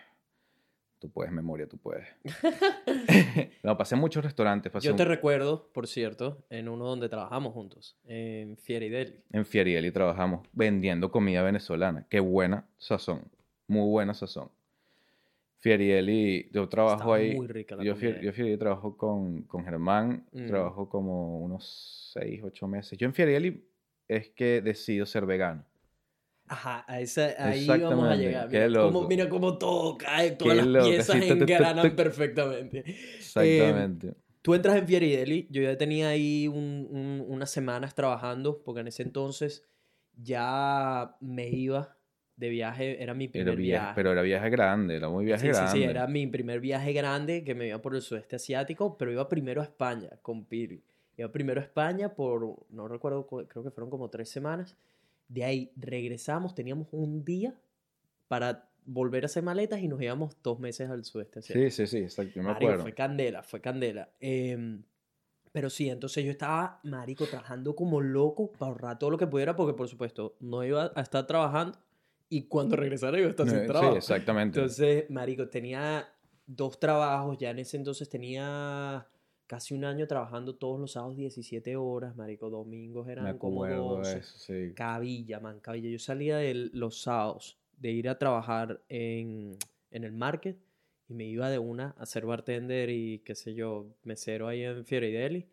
tú 0.99 1.11
puedes, 1.11 1.33
memoria, 1.33 1.67
tú 1.69 1.77
puedes. 1.79 2.07
no, 3.63 3.77
pasé 3.77 3.95
a 3.95 3.99
muchos 3.99 4.25
restaurantes. 4.25 4.71
Pasé 4.73 4.87
Yo 4.89 4.97
te 4.97 5.03
un- 5.03 5.09
recuerdo, 5.09 5.71
por 5.73 5.87
cierto, 5.87 6.45
en 6.51 6.69
uno 6.69 6.85
donde 6.87 7.09
trabajamos 7.09 7.53
juntos, 7.53 7.97
en 8.05 8.57
Fieri 8.57 8.89
Deli. 8.89 9.15
en 9.33 9.45
Fieriel 9.47 9.85
y 9.87 9.91
trabajamos 9.91 10.47
vendiendo 10.53 11.11
comida 11.11 11.43
venezolana. 11.43 12.07
Qué 12.09 12.21
buena 12.21 12.67
sazón, 12.79 13.23
muy 13.67 13.89
buena 13.91 14.15
sazón. 14.15 14.51
Fieriel 15.59 16.11
y 16.11 16.51
yo 16.53 16.69
trabajo 16.69 16.97
Estaba 16.97 17.17
ahí. 17.17 17.35
muy 17.37 17.47
rica 17.47 17.75
la 17.75 17.85
yo, 17.85 17.95
comida 17.95 18.21
yo 18.21 18.33
Fieriel 18.33 18.59
trabajo 18.59 18.97
con, 18.99 19.43
con 19.45 19.65
Germán, 19.65 20.27
Mm. 20.33 20.47
trabajo 20.47 20.89
como 20.91 21.39
unos 21.41 22.11
6, 22.13 22.43
8 22.45 22.69
meses. 22.69 22.99
Yo 22.99 23.07
en 23.07 23.15
Fieriel 23.15 23.65
es 24.07 24.29
que 24.31 24.61
decido 24.61 25.07
ser 25.07 25.25
vegano. 25.25 25.65
Ajá, 26.47 26.85
a 26.87 27.01
esa, 27.01 27.35
ahí 27.39 27.67
vamos 27.67 28.07
a 28.07 28.17
llegar. 28.17 28.49
qué 28.49 28.67
Mira 28.69 28.81
cómo, 28.81 29.09
mira 29.09 29.29
cómo 29.29 29.57
todo 29.59 29.97
cae, 29.97 30.33
todas 30.33 30.57
Qué 30.59 30.63
las 30.63 30.85
piezas 30.89 31.21
tu, 31.27 31.33
engranan 31.33 31.97
perfectamente. 31.97 32.85
Exactamente. 33.17 34.15
Tú 34.43 34.55
entras 34.55 34.77
en 34.77 34.87
Fieri 34.87 35.17
Deli, 35.17 35.47
yo 35.51 35.63
ya 35.63 35.79
tenía 35.79 36.09
ahí 36.09 36.47
un- 36.49 36.87
un- 36.91 37.25
unas 37.27 37.51
semanas 37.51 37.95
trabajando, 37.95 38.63
porque 38.63 38.83
en 38.83 38.89
ese 38.89 39.03
entonces 39.03 39.65
ya 40.23 41.17
me 41.21 41.49
iba 41.49 41.97
de 42.37 42.49
viaje, 42.49 43.03
era 43.03 43.15
mi 43.15 43.29
primer 43.29 43.57
viaje, 43.57 43.81
viaje. 43.85 43.93
pero 43.95 44.13
era 44.13 44.23
viaje 44.23 44.51
grande, 44.51 44.97
era 44.97 45.09
muy 45.09 45.25
viaje 45.25 45.47
sí, 45.47 45.47
sí, 45.47 45.53
grande. 45.53 45.79
sí, 45.79 45.85
era 45.85 46.07
mi 46.07 46.27
primer 46.27 46.61
viaje 46.61 46.93
grande 46.93 47.45
que 47.45 47.55
me 47.55 47.69
iba 47.69 47.81
por 47.81 47.95
el 47.95 48.03
sudeste 48.03 48.37
asiático, 48.37 48.99
pero 48.99 49.13
iba 49.13 49.29
primero 49.29 49.61
a 49.61 49.65
España 49.65 50.11
con 50.21 50.45
Piri. 50.45 50.83
Iba 51.17 51.31
primero 51.31 51.61
a 51.61 51.65
España 51.65 52.15
por, 52.15 52.67
no 52.71 52.89
recuerdo, 52.89 53.27
cu- 53.27 53.47
creo 53.47 53.63
que 53.63 53.71
fueron 53.71 53.89
como 53.89 54.11
tres 54.11 54.29
semanas. 54.29 54.77
De 55.29 55.45
ahí 55.45 55.73
regresamos, 55.77 56.55
teníamos 56.55 56.89
un 56.93 57.25
día 57.25 57.55
para 58.29 58.71
volver 58.87 59.25
a 59.25 59.27
hacer 59.27 59.43
maletas 59.43 59.81
y 59.81 59.89
nos 59.89 60.01
íbamos 60.03 60.37
dos 60.43 60.59
meses 60.61 60.91
al 60.91 61.05
sudeste. 61.05 61.41
Sí, 61.43 61.71
sí, 61.71 61.87
sí, 61.87 61.99
exacto, 61.99 62.33
yo 62.35 62.43
me 62.43 62.51
Marico, 62.51 62.67
acuerdo. 62.67 62.83
fue 62.83 62.93
candela, 62.95 63.43
fue 63.43 63.61
candela. 63.61 64.11
Em, 64.21 64.83
pero 65.53 65.71
sí, 65.71 65.89
entonces 65.89 66.25
yo 66.25 66.31
estaba, 66.31 66.81
marico, 66.83 67.25
trabajando 67.27 67.75
como 67.77 68.01
loco 68.01 68.51
para 68.53 68.73
ahorrar 68.73 68.99
todo 68.99 69.11
lo 69.11 69.19
que 69.19 69.27
pudiera, 69.27 69.55
porque 69.57 69.75
por 69.75 69.89
supuesto 69.89 70.37
no 70.41 70.65
iba 70.65 70.93
a 70.95 71.01
estar 71.01 71.27
trabajando 71.27 71.79
y 72.29 72.43
cuando 72.49 72.77
regresara 72.77 73.19
iba 73.19 73.29
a 73.29 73.31
estar 73.31 73.47
Eh, 73.47 73.51
sin 73.51 73.61
sí, 73.61 73.67
trabajo. 73.67 73.97
exactamente. 73.97 74.59
Entonces, 74.59 75.09
marico, 75.11 75.49
tenía 75.49 76.09
dos 76.47 76.79
trabajos, 76.81 77.39
ya 77.39 77.51
en 77.51 77.61
ese 77.61 77.77
entonces 77.77 78.09
tenía 78.09 79.07
casi 79.47 79.75
un 79.75 79.85
año 79.85 80.07
trabajando 80.07 80.55
todos 80.57 80.81
los 80.81 80.93
sábados 80.93 81.17
17 81.17 81.77
horas, 81.77 82.17
marico, 82.17 82.51
domingos 82.51 83.07
me 83.07 83.13
eran 83.13 83.39
como 83.39 83.65
acuerdo 83.65 83.97
12. 83.99 84.11
de 84.15 84.19
eso, 84.21 84.39
sí. 84.39 84.73
Cabilla, 84.75 85.41
man, 85.41 85.61
cabilla. 85.61 85.89
Yo 85.91 85.99
salía 85.99 86.37
de 86.39 86.55
los 86.73 87.01
sábados 87.03 87.59
de 87.79 87.91
ir 87.91 88.09
a 88.09 88.19
trabajar 88.19 88.81
en, 88.89 89.57
en 89.91 90.05
el 90.05 90.13
market 90.13 90.57
y 91.09 91.15
me 91.15 91.25
iba 91.25 91.51
de 91.51 91.59
una 91.59 91.95
a 91.99 92.07
ser 92.07 92.25
bartender 92.25 92.89
y 92.91 93.19
qué 93.21 93.35
sé 93.35 93.55
yo, 93.55 93.87
mesero 94.05 94.49
ahí 94.49 94.63
en 94.63 94.85
Fieri 94.85 95.13
Deli. 95.13 95.47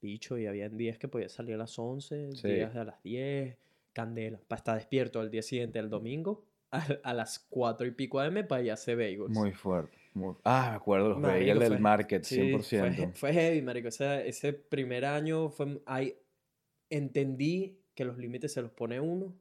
Bicho, 0.00 0.38
y 0.38 0.46
había 0.46 0.68
días 0.68 0.96
que 0.96 1.08
podía 1.08 1.28
salir 1.28 1.54
a 1.56 1.58
las 1.58 1.76
11, 1.78 2.30
Sí. 2.36 2.48
días 2.48 2.74
a 2.76 2.84
las 2.84 3.02
10, 3.02 3.56
candela, 3.92 4.38
para 4.46 4.58
estar 4.58 4.76
despierto 4.76 5.18
al 5.20 5.28
día 5.30 5.42
siguiente, 5.42 5.80
el 5.80 5.90
domingo, 5.90 6.44
a, 6.70 6.78
a 7.02 7.12
las 7.14 7.40
4 7.50 7.84
y 7.86 7.90
pico 7.90 8.20
AM 8.20 8.46
para 8.46 8.62
ir 8.62 8.70
a 8.70 8.74
hacer 8.74 8.96
bagels. 8.96 9.30
Muy 9.30 9.52
fuerte. 9.52 9.97
Muy- 10.14 10.34
Ah, 10.44 10.68
me 10.70 10.76
acuerdo, 10.76 11.08
los 11.10 11.20
bagels 11.28 11.60
del 11.60 11.80
market, 11.80 12.24
Sí, 12.24 12.36
100%. 12.36 12.62
Fue, 12.96 13.04
he- 13.04 13.12
fue 13.12 13.32
heavy, 13.32 13.62
marico. 13.62 13.88
Ese, 13.88 14.28
ese 14.28 14.52
primer 14.52 15.04
año 15.04 15.50
fue... 15.50 15.80
Entendí 16.90 17.78
que 17.94 18.04
los 18.04 18.16
límites 18.16 18.52
se 18.52 18.62
los 18.62 18.70
pone 18.70 18.98
uno, 19.00 19.34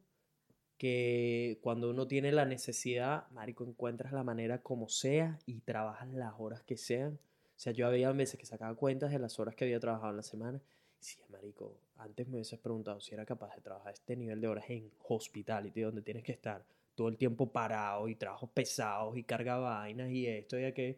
que 0.78 1.59
cuando 1.61 1.89
uno 1.89 2.07
tiene 2.07 2.32
la 2.32 2.45
necesidad, 2.45 3.30
marico, 3.32 3.63
encuentras 3.63 4.11
la 4.11 4.24
manera 4.24 4.61
como 4.61 4.89
sea 4.89 5.39
y 5.45 5.61
trabajas 5.61 6.09
las 6.09 6.34
horas 6.38 6.61
que 6.63 6.78
sean. 6.78 7.13
O 7.13 7.59
sea, 7.59 7.74
yo 7.74 7.88
había 7.88 8.11
veces 8.11 8.39
que 8.39 8.45
sacaba 8.45 8.76
cuentas 8.76 9.11
de 9.11 9.20
las 9.20 9.39
horas 9.39 9.55
que 9.55 9.63
había 9.65 9.80
trabajado 9.80 10.11
en 10.11 10.18
la 10.18 10.24
semana. 10.24 10.59
Y 10.95 10.99
decía, 10.99 11.26
marico, 11.30 11.74
antes 11.97 12.28
me 12.28 12.36
hubieses 12.36 12.59
preguntado 12.59 12.99
si 12.99 13.13
era 13.15 13.26
capaz 13.26 13.55
de 13.55 13.61
trabajar 13.61 13.93
este 13.93 14.15
nivel 14.15 14.41
de 14.41 14.47
horas 14.47 14.65
en 14.70 14.91
hospitality, 15.07 15.82
donde 15.82 16.01
tienes 16.01 16.24
que 16.24 16.34
estar 16.34 16.63
todo 16.97 17.09
el 17.09 17.17
tiempo 17.17 17.51
parado 17.53 18.09
y 18.09 18.15
trabajos 18.15 18.49
pesados 18.49 19.15
y 19.17 19.23
carga 19.23 19.57
vainas 19.57 20.09
y 20.09 20.25
esto 20.25 20.59
y 20.59 20.65
aquello. 20.65 20.97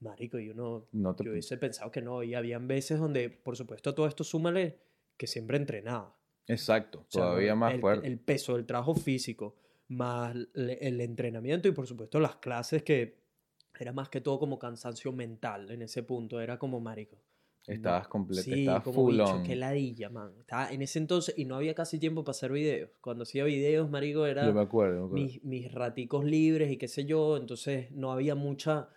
Marico, 0.00 0.38
y 0.38 0.50
uno, 0.50 0.86
No 0.92 1.16
te- 1.16 1.24
yo 1.24 1.30
hubiese 1.32 1.56
pensado 1.56 1.90
que 1.90 2.02
no. 2.02 2.22
Y 2.22 2.34
habían 2.34 2.68
veces 2.68 2.98
donde, 3.00 3.30
por 3.30 3.56
supuesto, 3.56 3.94
todo 3.94 4.06
esto 4.06 4.22
súmale 4.22 4.78
que 5.16 5.26
siempre 5.26 5.56
entrenaba. 5.56 6.14
Exacto, 6.46 6.98
O 7.00 7.06
sea, 7.08 7.22
todavía 7.22 7.54
más 7.54 7.72
el, 7.72 7.80
fuerte. 7.80 8.06
El 8.06 8.18
peso 8.18 8.54
del 8.54 8.66
trabajo 8.66 8.94
físico, 8.94 9.56
más 9.88 10.36
el 10.54 11.00
entrenamiento 11.00 11.68
y 11.68 11.72
por 11.72 11.86
supuesto 11.86 12.20
las 12.20 12.36
clases 12.36 12.82
que 12.82 13.16
era 13.80 13.92
más 13.92 14.10
que 14.10 14.20
todo 14.20 14.38
como 14.38 14.58
cansancio 14.58 15.10
mental 15.10 15.70
en 15.70 15.80
ese 15.80 16.02
punto. 16.02 16.38
Era 16.38 16.58
como, 16.58 16.80
marico. 16.80 17.16
Estabas 17.66 18.08
completo, 18.08 18.42
Sí, 18.42 18.60
estabas 18.60 18.82
como 18.82 18.94
full 19.04 19.12
bicho, 19.12 19.24
on. 19.36 19.42
qué 19.42 19.56
ladilla, 19.56 20.10
man. 20.10 20.32
Estaba 20.40 20.70
en 20.70 20.82
ese 20.82 20.98
entonces 20.98 21.34
y 21.38 21.44
no 21.46 21.56
había 21.56 21.74
casi 21.74 21.98
tiempo 21.98 22.22
para 22.24 22.32
hacer 22.32 22.52
videos. 22.52 22.90
Cuando 23.00 23.22
hacía 23.22 23.44
videos, 23.44 23.88
marico, 23.90 24.26
era 24.26 24.44
Yo 24.46 24.52
me 24.52 24.60
acuerdo, 24.60 25.00
me 25.00 25.06
acuerdo. 25.06 25.24
mis, 25.24 25.42
mis 25.44 25.72
raticos 25.72 26.24
libres 26.24 26.70
y 26.70 26.76
qué 26.76 26.88
sé 26.88 27.04
yo, 27.06 27.36
entonces 27.38 27.90
no 27.92 28.12
había 28.12 28.34
mucha, 28.34 28.88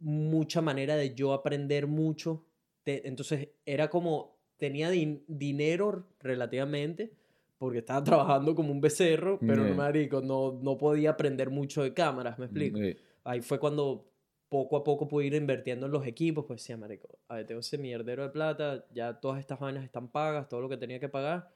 mucha 0.00 0.62
manera 0.62 0.96
de 0.96 1.14
yo 1.14 1.32
aprender 1.34 1.86
mucho. 1.86 2.46
Te- 2.82 3.06
entonces 3.08 3.48
era 3.66 3.88
como, 3.90 4.38
tenía 4.56 4.90
din- 4.90 5.22
dinero 5.28 6.06
relativamente, 6.20 7.12
porque 7.58 7.78
estaba 7.78 8.02
trabajando 8.40 8.54
como 8.54 8.72
un 8.72 8.80
becerro, 8.80 9.38
pero 9.38 9.64
Yeah. 9.66 9.74
marico, 9.74 10.20
no, 10.22 10.58
no 10.62 10.76
podía 10.78 11.10
aprender 11.10 11.50
mucho 11.50 11.82
de 11.82 11.92
cámaras, 11.94 12.38
me 12.38 12.46
explico. 12.46 12.78
Sí. 12.78 12.96
Ahí 13.24 13.40
fue 13.42 13.58
cuando 13.58 14.10
poco 14.54 14.76
a 14.76 14.84
poco 14.84 15.08
pude 15.08 15.26
ir 15.26 15.34
invirtiendo 15.34 15.86
en 15.86 15.90
los 15.90 16.06
equipos, 16.06 16.44
pues 16.46 16.62
sí, 16.62 16.76
marico, 16.76 17.08
a 17.26 17.34
ver, 17.34 17.44
tengo 17.44 17.58
ese 17.58 17.76
mierdero 17.76 18.22
de 18.22 18.28
plata, 18.28 18.86
ya 18.94 19.18
todas 19.18 19.40
estas 19.40 19.58
vainas 19.58 19.82
están 19.82 20.06
pagas, 20.06 20.48
todo 20.48 20.60
lo 20.60 20.68
que 20.68 20.76
tenía 20.76 21.00
que 21.00 21.08
pagar, 21.08 21.50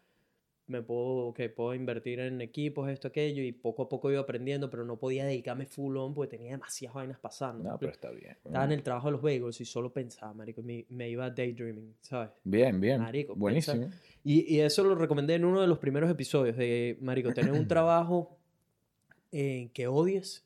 me 0.67 0.83
puedo, 0.83 1.33
que 1.33 1.49
puedo 1.49 1.75
invertir 1.75 2.19
en 2.19 2.41
equipos, 2.41 2.91
esto, 2.91 3.07
aquello, 3.07 3.45
y 3.45 3.53
poco 3.53 3.85
a 3.85 3.89
poco 3.89 4.11
iba 4.11 4.19
aprendiendo, 4.19 4.69
pero 4.69 4.85
no 4.85 4.97
podía 4.97 5.25
dedicarme 5.25 5.65
full 5.67 5.97
on 5.97 6.13
porque 6.13 6.37
tenía 6.37 6.51
demasiadas 6.51 6.97
vainas 6.97 7.21
pasando. 7.21 7.63
¿me 7.63 7.71
No, 7.71 7.79
pero 7.79 7.93
está 7.93 8.11
bien. 8.11 8.37
Estaba 8.45 8.65
en 8.65 8.73
el 8.73 8.83
trabajo 8.83 9.07
de 9.07 9.13
los 9.13 9.23
bagels 9.23 9.61
y 9.61 9.65
solo 9.65 9.93
pensaba, 9.93 10.35
marico, 10.35 10.61
me, 10.65 10.85
me 10.89 11.09
iba 11.09 11.31
daydreaming, 11.31 11.95
¿sabes? 12.01 12.31
Bien, 12.43 12.81
bien. 12.81 13.01
Marico, 13.01 13.37
Buenísimo. 13.37 13.91
Y, 14.25 14.57
y 14.57 14.59
eso 14.59 14.83
lo 14.83 14.97
recomendé 14.97 15.37
en 15.37 15.45
uno 15.45 15.61
de 15.61 15.69
los 15.69 15.79
primeros 15.79 16.11
episodios 16.11 16.57
de 16.57 16.99
Marico, 17.01 17.33
tener 17.33 17.53
un 17.53 17.69
trabajo 17.69 18.37
eh, 19.31 19.71
que 19.73 19.87
odies, 19.87 20.45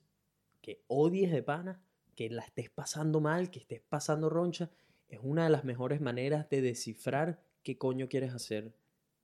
que 0.61 0.83
odies 0.89 1.33
de 1.33 1.43
pana, 1.43 1.81
que 2.23 2.31
la 2.31 2.43
estés 2.43 2.71
pasando 2.71 3.21
mal, 3.21 3.51
que 3.51 3.59
estés 3.59 3.81
pasando 3.81 4.29
roncha, 4.29 4.71
es 5.09 5.19
una 5.23 5.45
de 5.45 5.51
las 5.51 5.65
mejores 5.65 6.01
maneras 6.01 6.49
de 6.51 6.63
descifrar 6.63 7.43
qué 7.65 7.77
coño 7.79 8.09
quieres 8.09 8.33
hacer 8.33 8.73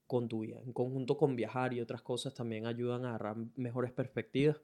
con 0.09 0.29
tu 0.29 0.41
vida. 0.41 0.61
En 0.65 0.73
conjunto 0.73 1.17
con 1.17 1.37
viajar 1.37 1.73
y 1.73 1.81
otras 1.81 2.03
cosas 2.03 2.35
también 2.35 2.67
ayudan 2.67 3.05
a 3.05 3.11
agarrar 3.11 3.37
mejores 3.55 3.93
perspectivas, 3.93 4.61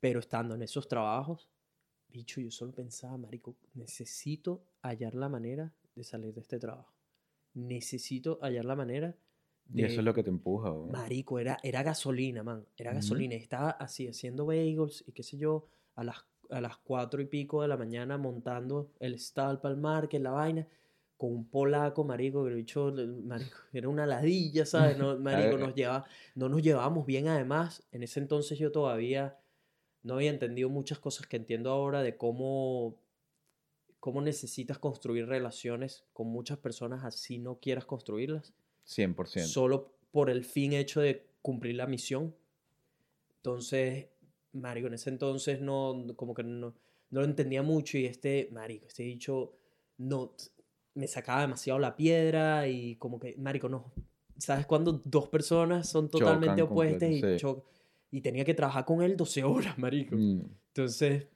pero 0.00 0.20
estando 0.20 0.54
en 0.54 0.62
esos 0.62 0.88
trabajos, 0.88 1.50
bicho, 2.08 2.40
yo 2.40 2.50
solo 2.50 2.72
pensaba, 2.72 3.18
Marico, 3.18 3.56
necesito 3.74 4.64
hallar 4.82 5.14
la 5.14 5.28
manera 5.28 5.74
de 5.94 6.04
salir 6.04 6.32
de 6.32 6.40
este 6.40 6.58
trabajo. 6.58 6.94
Necesito 7.52 8.38
hallar 8.40 8.64
la 8.64 8.76
manera 8.76 9.16
Y 9.74 9.82
eso 9.82 10.00
es 10.00 10.04
lo 10.04 10.14
que 10.14 10.22
te 10.22 10.30
empuja. 10.30 10.72
weón. 10.72 10.92
Marico, 10.92 11.38
era, 11.38 11.58
era 11.62 11.82
gasolina, 11.82 12.42
man. 12.42 12.64
Era 12.76 12.94
gasolina. 12.94 13.34
Estaba 13.34 13.70
así 13.72 14.08
haciendo 14.08 14.46
bagels 14.46 15.04
y 15.06 15.12
qué 15.12 15.22
sé 15.22 15.36
yo, 15.36 15.66
a 15.94 16.04
las, 16.04 16.24
a 16.50 16.60
las 16.60 16.76
cuatro 16.78 17.20
y 17.20 17.26
pico 17.26 17.62
de 17.62 17.68
la 17.68 17.76
mañana 17.76 18.18
montando 18.18 18.90
el 19.00 19.18
stall 19.18 19.60
para 19.60 19.74
el 19.74 19.80
market, 19.80 20.20
la 20.22 20.30
vaina, 20.30 20.66
con 21.16 21.32
un 21.32 21.44
polaco, 21.48 22.02
marico, 22.04 22.44
que 22.44 22.54
bicho, 22.54 22.88
el- 22.88 23.22
marico, 23.24 23.56
era 23.72 23.88
una 23.88 24.06
ladilla, 24.06 24.64
¿sabes? 24.66 24.96
No, 24.96 25.18
marico, 25.18 25.56
nos 25.58 25.74
llevaba, 25.74 26.04
no 26.34 26.48
nos 26.48 26.62
llevábamos 26.62 27.06
bien 27.06 27.28
además. 27.28 27.82
En 27.92 28.02
ese 28.02 28.20
entonces 28.20 28.58
yo 28.58 28.72
todavía 28.72 29.38
no 30.02 30.14
había 30.14 30.30
entendido 30.30 30.68
muchas 30.70 30.98
cosas 30.98 31.26
que 31.26 31.36
entiendo 31.36 31.70
ahora 31.70 32.02
de 32.02 32.16
cómo, 32.16 32.96
cómo 34.00 34.22
necesitas 34.22 34.78
construir 34.78 35.26
relaciones 35.26 36.04
con 36.14 36.28
muchas 36.28 36.56
personas 36.58 37.04
así 37.04 37.38
no 37.38 37.58
quieras 37.60 37.84
construirlas 37.84 38.54
100%. 38.84 39.46
solo 39.46 39.92
por 40.10 40.30
el 40.30 40.44
fin 40.44 40.72
hecho 40.72 41.00
de 41.02 41.26
cumplir 41.42 41.74
la 41.76 41.86
misión. 41.86 42.34
Entonces, 43.36 44.06
marico, 44.52 44.88
en 44.88 44.94
ese 44.94 45.10
entonces 45.10 45.60
no, 45.60 46.06
como 46.16 46.34
que 46.34 46.42
no, 46.42 46.74
no 47.10 47.20
lo 47.20 47.24
entendía 47.24 47.62
mucho 47.62 47.98
y 47.98 48.06
este, 48.06 48.48
marico, 48.52 48.86
este 48.86 49.02
dicho, 49.02 49.52
no, 49.98 50.34
me 50.94 51.06
sacaba 51.06 51.42
demasiado 51.42 51.78
la 51.78 51.96
piedra 51.96 52.66
y 52.68 52.96
como 52.96 53.18
que, 53.20 53.36
marico, 53.36 53.68
no, 53.68 53.92
¿sabes 54.38 54.66
cuando 54.66 55.00
dos 55.04 55.28
personas 55.28 55.88
son 55.88 56.10
totalmente 56.10 56.60
Chocan 56.62 56.72
opuestas 56.72 57.10
y, 57.10 57.20
sí. 57.20 57.46
y 58.10 58.20
tenía 58.20 58.44
que 58.44 58.54
trabajar 58.54 58.84
con 58.84 59.02
él 59.02 59.16
12 59.16 59.44
horas, 59.44 59.78
marico? 59.78 60.16
Mm. 60.16 60.42
Entonces, 60.68 61.26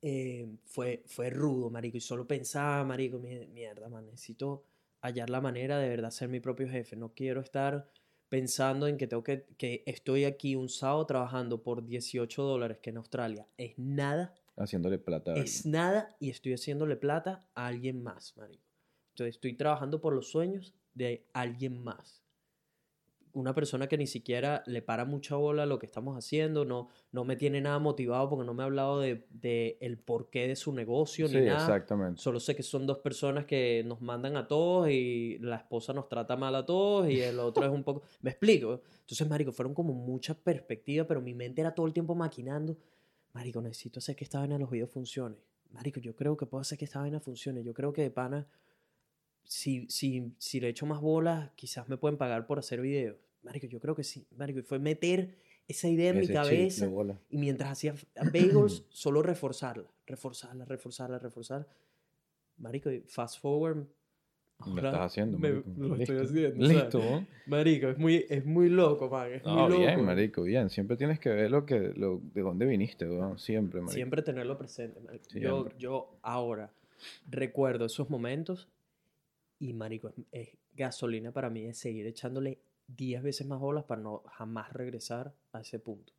eh, 0.00 0.48
fue, 0.64 1.02
fue 1.06 1.30
rudo, 1.30 1.70
marico, 1.70 1.96
y 1.96 2.00
solo 2.00 2.26
pensaba, 2.26 2.84
marico, 2.84 3.18
mi- 3.18 3.46
mierda, 3.48 3.88
man, 3.88 4.06
necesito 4.06 4.64
hallar 5.00 5.30
la 5.30 5.40
manera 5.40 5.78
de 5.78 5.88
verdad 5.88 6.10
ser 6.10 6.28
mi 6.28 6.40
propio 6.40 6.68
jefe. 6.68 6.96
No 6.96 7.12
quiero 7.14 7.40
estar 7.40 7.90
pensando 8.28 8.86
en 8.86 8.96
que 8.96 9.06
tengo 9.06 9.22
que, 9.22 9.46
que 9.56 9.82
estoy 9.86 10.24
aquí 10.24 10.54
un 10.54 10.68
sábado 10.68 11.06
trabajando 11.06 11.62
por 11.62 11.84
18 11.84 12.42
dólares, 12.42 12.78
que 12.82 12.90
en 12.90 12.98
Australia 12.98 13.46
es 13.56 13.78
nada, 13.78 14.34
Haciéndole 14.56 14.98
plata. 14.98 15.32
a 15.32 15.36
es 15.36 15.66
nada, 15.66 16.16
y 16.20 16.30
estoy 16.30 16.52
haciéndole 16.52 16.96
plata 16.96 17.46
a 17.54 17.66
alguien 17.66 18.02
más, 18.02 18.36
marico. 18.36 18.64
Entonces, 19.10 19.36
estoy 19.36 19.56
trabajando 19.56 20.00
por 20.00 20.14
los 20.14 20.30
sueños 20.30 20.74
de 20.94 21.26
alguien 21.32 21.82
más. 21.82 22.22
Una 23.32 23.54
persona 23.54 23.86
que 23.88 23.96
ni 23.98 24.06
siquiera 24.06 24.62
le 24.66 24.82
para 24.82 25.04
mucha 25.04 25.36
bola 25.36 25.64
a 25.64 25.66
lo 25.66 25.78
que 25.78 25.86
estamos 25.86 26.16
haciendo, 26.16 26.64
no, 26.64 26.88
no 27.12 27.24
me 27.24 27.36
tiene 27.36 27.60
nada 27.60 27.78
motivado 27.78 28.28
porque 28.28 28.44
no 28.46 28.54
me 28.54 28.62
ha 28.62 28.66
hablado 28.66 29.00
de, 29.00 29.26
de 29.30 29.78
el 29.80 29.98
porqué 29.98 30.48
de 30.48 30.56
su 30.56 30.72
negocio 30.72 31.28
Sí, 31.28 31.36
ni 31.36 31.46
nada. 31.46 31.60
exactamente. 31.60 32.20
Solo 32.20 32.40
sé 32.40 32.56
que 32.56 32.62
son 32.62 32.86
dos 32.86 32.98
personas 32.98 33.44
que 33.46 33.82
nos 33.86 34.00
mandan 34.00 34.36
a 34.36 34.46
todos 34.48 34.90
y 34.90 35.38
la 35.40 35.56
esposa 35.56 35.92
nos 35.92 36.08
trata 36.08 36.36
mal 36.36 36.54
a 36.54 36.64
todos 36.66 37.08
y 37.10 37.20
el 37.20 37.38
otro 37.38 37.64
es 37.64 37.70
un 37.70 37.84
poco... 37.84 38.02
¿Me 38.22 38.30
explico? 38.30 38.80
Entonces, 39.00 39.28
marico, 39.28 39.52
fueron 39.52 39.74
como 39.74 39.92
muchas 39.92 40.36
perspectivas, 40.36 41.06
pero 41.06 41.20
mi 41.20 41.34
mente 41.34 41.60
era 41.60 41.74
todo 41.74 41.86
el 41.86 41.92
tiempo 41.92 42.14
maquinando. 42.14 42.76
Marico, 43.32 43.60
necesito 43.60 43.98
hacer 43.98 44.16
que 44.16 44.24
esta 44.24 44.38
vaina 44.38 44.54
de 44.54 44.60
los 44.60 44.70
videos 44.70 44.90
funcione. 44.90 45.36
Marico, 45.70 46.00
yo 46.00 46.16
creo 46.16 46.36
que 46.36 46.46
puedo 46.46 46.62
hacer 46.62 46.78
que 46.78 46.86
esta 46.86 46.98
vaina 47.00 47.20
funcione. 47.20 47.62
Yo 47.62 47.74
creo 47.74 47.92
que 47.92 48.02
de 48.02 48.10
pana, 48.10 48.46
si, 49.48 49.88
si, 49.88 50.32
si 50.38 50.60
le 50.60 50.68
echo 50.68 50.84
más 50.86 51.00
bolas, 51.00 51.50
quizás 51.56 51.88
me 51.88 51.96
pueden 51.96 52.18
pagar 52.18 52.46
por 52.46 52.58
hacer 52.58 52.80
videos. 52.82 53.16
Marico, 53.42 53.66
yo 53.66 53.80
creo 53.80 53.94
que 53.96 54.04
sí. 54.04 54.26
Marico, 54.36 54.58
y 54.60 54.62
fue 54.62 54.78
meter 54.78 55.38
esa 55.66 55.88
idea 55.88 56.10
en 56.10 56.16
mi 56.18 56.24
Ese 56.24 56.34
chip 56.34 56.42
de 56.42 56.48
cabeza 56.48 56.86
bola. 56.88 57.18
y 57.30 57.38
mientras 57.38 57.70
hacía 57.70 57.94
bagels, 58.32 58.84
solo 58.90 59.22
reforzarla, 59.22 59.88
reforzarla, 60.06 60.64
reforzarla, 60.66 61.18
reforzarla. 61.18 61.66
Marico, 62.58 62.90
fast 63.06 63.40
forward. 63.40 63.86
Lo 64.58 64.64
ahora 64.72 64.88
estás 64.88 65.00
haciendo, 65.12 65.38
me- 65.38 65.50
marico. 65.52 65.70
lo 65.76 65.96
estoy 65.96 66.16
Listo. 66.18 66.24
haciendo. 66.32 66.66
¿sabes? 66.66 66.82
Listo, 66.82 66.98
¿no? 66.98 67.26
Marico, 67.46 67.88
es 67.88 67.98
muy, 67.98 68.26
es 68.28 68.44
muy 68.44 68.68
loco, 68.68 69.08
man. 69.08 69.32
Es 69.32 69.44
muy 69.44 69.54
No, 69.54 69.68
loco. 69.68 69.80
bien, 69.80 70.04
marico, 70.04 70.42
bien. 70.42 70.68
Siempre 70.68 70.96
tienes 70.96 71.20
que 71.20 71.30
ver 71.30 71.50
lo 71.50 71.64
que, 71.64 71.78
lo, 71.96 72.20
de 72.34 72.42
dónde 72.42 72.66
viniste, 72.66 73.08
weón. 73.08 73.38
Siempre, 73.38 73.80
marico. 73.80 73.92
Siempre 73.94 74.20
tenerlo 74.22 74.58
presente, 74.58 75.00
marico. 75.00 75.24
Yo, 75.38 75.68
yo 75.78 76.18
ahora 76.22 76.70
recuerdo 77.30 77.84
esos 77.86 78.10
momentos 78.10 78.68
y, 79.58 79.72
marico, 79.72 80.08
es, 80.08 80.14
es 80.32 80.48
gasolina 80.74 81.32
para 81.32 81.50
mí 81.50 81.62
de 81.62 81.74
seguir 81.74 82.06
echándole 82.06 82.60
10 82.88 83.22
veces 83.22 83.46
más 83.46 83.60
bolas 83.60 83.84
para 83.84 84.00
no 84.00 84.22
jamás 84.26 84.72
regresar 84.72 85.34
a 85.52 85.60
ese 85.60 85.78
punto. 85.78 86.12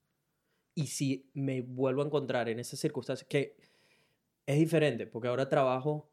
Y 0.75 0.87
si 0.87 1.29
me 1.33 1.61
vuelvo 1.61 2.01
a 2.01 2.05
encontrar 2.05 2.47
en 2.49 2.59
esas 2.59 2.79
circunstancias, 2.79 3.27
que 3.27 3.57
es 4.45 4.57
diferente, 4.57 5.07
porque 5.07 5.27
ahora 5.27 5.49
trabajo, 5.49 6.09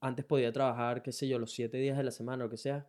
antes 0.00 0.24
podía 0.24 0.52
trabajar, 0.52 1.02
qué 1.02 1.12
sé 1.12 1.26
yo, 1.26 1.38
los 1.38 1.52
7 1.52 1.76
días 1.78 1.96
de 1.96 2.04
la 2.04 2.10
semana 2.10 2.44
o 2.44 2.46
lo 2.46 2.50
que 2.50 2.56
sea, 2.56 2.88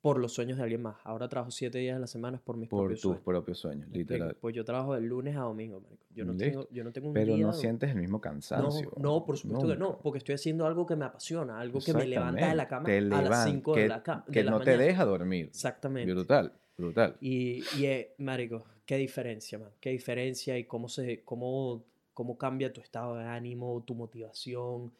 por 0.00 0.18
los 0.18 0.32
sueños 0.32 0.56
de 0.56 0.62
alguien 0.64 0.80
más. 0.82 0.96
Ahora 1.04 1.28
trabajo 1.28 1.50
7 1.50 1.76
días 1.78 1.96
de 1.96 2.00
la 2.00 2.06
semana 2.06 2.40
por 2.42 2.56
mis 2.56 2.68
Por 2.70 2.80
propios 2.84 3.00
tus 3.00 3.08
sueños. 3.10 3.24
propios 3.24 3.58
sueños, 3.58 3.80
¿Me 3.88 3.98
explico? 3.98 4.12
literal. 4.14 4.36
Pues 4.40 4.54
yo 4.54 4.64
trabajo 4.64 4.94
de 4.94 5.02
lunes 5.02 5.36
a 5.36 5.40
domingo, 5.40 5.80
marico. 5.80 6.04
Yo 6.14 6.24
no, 6.24 6.32
Listo. 6.32 6.44
tengo, 6.46 6.68
yo 6.70 6.84
no 6.84 6.92
tengo 6.92 7.08
un 7.08 7.14
Pero 7.14 7.34
día... 7.34 7.44
no 7.46 7.52
sientes 7.52 7.90
el 7.90 7.96
mismo 7.96 8.16
no, 8.16 8.20
cansancio. 8.22 8.92
no, 8.96 9.24
por 9.26 9.36
supuesto 9.36 9.68
que 9.68 9.76
no, 9.76 9.86
nunca. 9.88 9.98
porque 10.02 10.18
estoy 10.18 10.34
haciendo 10.36 10.64
algo 10.66 10.86
que 10.86 10.96
me 10.96 11.04
apasiona, 11.04 11.60
algo 11.60 11.80
que 11.80 11.92
me 11.92 12.06
levanta 12.06 12.48
de 12.48 12.54
la 12.54 12.66
cama. 12.66 12.84
Te 12.86 12.96
a 12.98 13.00
las 13.02 13.24
levan- 13.24 13.44
5 13.50 13.72
que, 13.74 13.80
de 13.82 13.88
la, 13.88 14.02
ca- 14.02 14.24
de 14.26 14.32
Que 14.32 14.42
la 14.42 14.50
no 14.52 14.58
mañana. 14.58 14.78
te 14.78 14.84
deja 14.84 15.04
dormir. 15.04 15.46
Exactamente. 15.46 16.12
Brutal, 16.12 16.52
brutal. 16.78 17.16
Y, 17.20 17.62
y 17.78 17.84
eh, 17.84 18.14
marico, 18.18 18.64
qué 18.86 18.96
diferencia, 18.96 19.58
man. 19.58 19.68
Qué 19.80 19.90
diferencia 19.90 20.56
y 20.56 20.64
cómo, 20.64 20.88
se, 20.88 21.22
cómo, 21.24 21.84
cómo 22.14 22.38
cambia 22.38 22.72
tu 22.72 22.80
estado 22.80 23.16
de 23.16 23.24
ánimo, 23.24 23.82
tu 23.86 23.94
motivación, 23.94 24.92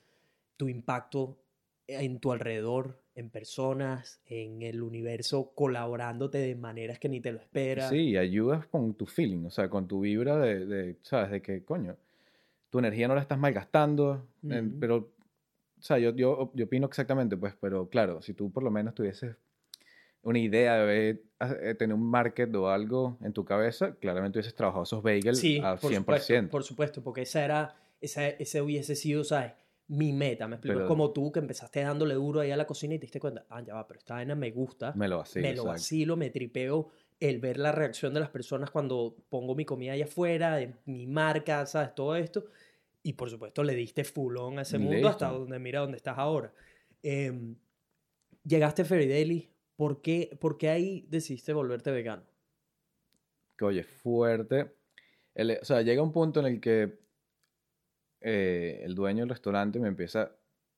tu 0.58 0.68
impacto 0.68 1.38
en 1.98 2.20
tu 2.20 2.32
alrededor, 2.32 3.02
en 3.14 3.30
personas, 3.30 4.20
en 4.26 4.62
el 4.62 4.82
universo, 4.82 5.52
colaborándote 5.54 6.38
de 6.38 6.54
maneras 6.54 6.98
que 6.98 7.08
ni 7.08 7.20
te 7.20 7.32
lo 7.32 7.38
esperas. 7.40 7.90
Sí, 7.90 8.16
ayudas 8.16 8.66
con 8.66 8.94
tu 8.94 9.06
feeling, 9.06 9.44
o 9.46 9.50
sea, 9.50 9.68
con 9.68 9.86
tu 9.88 10.00
vibra 10.00 10.38
de, 10.38 10.66
de, 10.66 10.96
¿sabes? 11.02 11.30
De 11.30 11.42
que, 11.42 11.64
coño, 11.64 11.96
tu 12.70 12.78
energía 12.78 13.08
no 13.08 13.14
la 13.14 13.20
estás 13.22 13.38
malgastando, 13.38 14.26
pero, 14.78 14.96
o 15.78 15.82
sea, 15.82 15.98
yo, 15.98 16.14
yo, 16.14 16.52
yo 16.54 16.64
opino 16.64 16.86
exactamente, 16.86 17.36
pues, 17.36 17.54
pero 17.60 17.88
claro, 17.88 18.22
si 18.22 18.32
tú 18.34 18.50
por 18.52 18.62
lo 18.62 18.70
menos 18.70 18.94
tuvieses 18.94 19.36
una 20.22 20.38
idea 20.38 20.76
de 20.84 21.22
eh, 21.40 21.74
tener 21.78 21.94
un 21.94 22.04
market 22.08 22.54
o 22.54 22.68
algo 22.68 23.16
en 23.22 23.32
tu 23.32 23.44
cabeza, 23.44 23.94
claramente 23.96 24.38
hubieses 24.38 24.54
trabajado 24.54 24.84
esos 24.84 25.02
bagels 25.02 25.38
Sí, 25.38 25.58
al 25.64 25.78
por 25.78 25.90
100%. 25.92 25.98
supuesto, 25.98 26.50
por 26.50 26.62
supuesto, 26.62 27.02
porque 27.02 27.22
esa 27.22 27.44
era, 27.44 27.74
esa, 28.00 28.28
ese 28.28 28.60
hubiese 28.62 28.94
sido, 28.96 29.24
¿sabes? 29.24 29.52
Mi 29.92 30.12
meta, 30.12 30.46
me 30.46 30.54
explico. 30.54 30.74
Pero- 30.74 30.84
es 30.84 30.88
como 30.88 31.10
tú 31.12 31.32
que 31.32 31.40
empezaste 31.40 31.80
dándole 31.80 32.14
duro 32.14 32.38
ahí 32.40 32.52
a 32.52 32.56
la 32.56 32.64
cocina 32.66 32.94
y 32.94 32.98
te 32.98 33.02
diste 33.06 33.18
cuenta, 33.18 33.44
ah, 33.48 33.60
ya 33.60 33.74
va, 33.74 33.88
pero 33.88 33.98
esta 33.98 34.14
vaina 34.14 34.36
me 34.36 34.52
gusta, 34.52 34.92
Me 34.94 35.08
lo 35.08 35.18
vacilo, 35.18 35.48
me 35.48 35.54
lo 35.56 35.64
vacilo, 35.64 36.16
me 36.16 36.30
tripeo 36.30 36.90
el 37.18 37.40
ver 37.40 37.58
la 37.58 37.72
reacción 37.72 38.14
de 38.14 38.20
las 38.20 38.30
personas 38.30 38.70
cuando 38.70 39.16
pongo 39.28 39.56
mi 39.56 39.64
comida 39.64 39.92
allá 39.94 40.04
afuera, 40.04 40.54
de 40.56 40.74
mi 40.86 41.08
marca, 41.08 41.66
¿sabes? 41.66 41.92
Todo 41.94 42.14
esto. 42.14 42.44
Y 43.02 43.14
por 43.14 43.30
supuesto 43.30 43.64
le 43.64 43.74
diste 43.74 44.04
fulón 44.04 44.58
a 44.58 44.62
ese 44.62 44.78
mundo 44.78 45.08
hasta 45.08 45.28
donde 45.28 45.58
mira 45.58 45.80
dónde 45.80 45.96
estás 45.96 46.18
ahora. 46.18 46.52
Em, 47.02 47.56
llegaste 48.44 48.82
a 48.82 48.84
Ferry 48.84 49.08
Daily, 49.08 49.50
¿por 49.74 50.02
qué, 50.02 50.36
por 50.40 50.56
qué 50.56 50.68
ahí 50.68 51.04
decidiste 51.08 51.52
volverte 51.52 51.90
vegano? 51.90 52.22
que 53.58 53.64
oye, 53.66 53.82
fuerte. 53.82 54.72
El- 55.34 55.58
o 55.60 55.64
sea, 55.64 55.82
llega 55.82 56.00
un 56.02 56.12
punto 56.12 56.40
en 56.40 56.46
el 56.46 56.60
que 56.60 56.98
eh, 58.20 58.80
el 58.84 58.94
dueño 58.94 59.20
del 59.20 59.30
restaurante 59.30 59.78
me 59.78 59.88
empieza, 59.88 60.30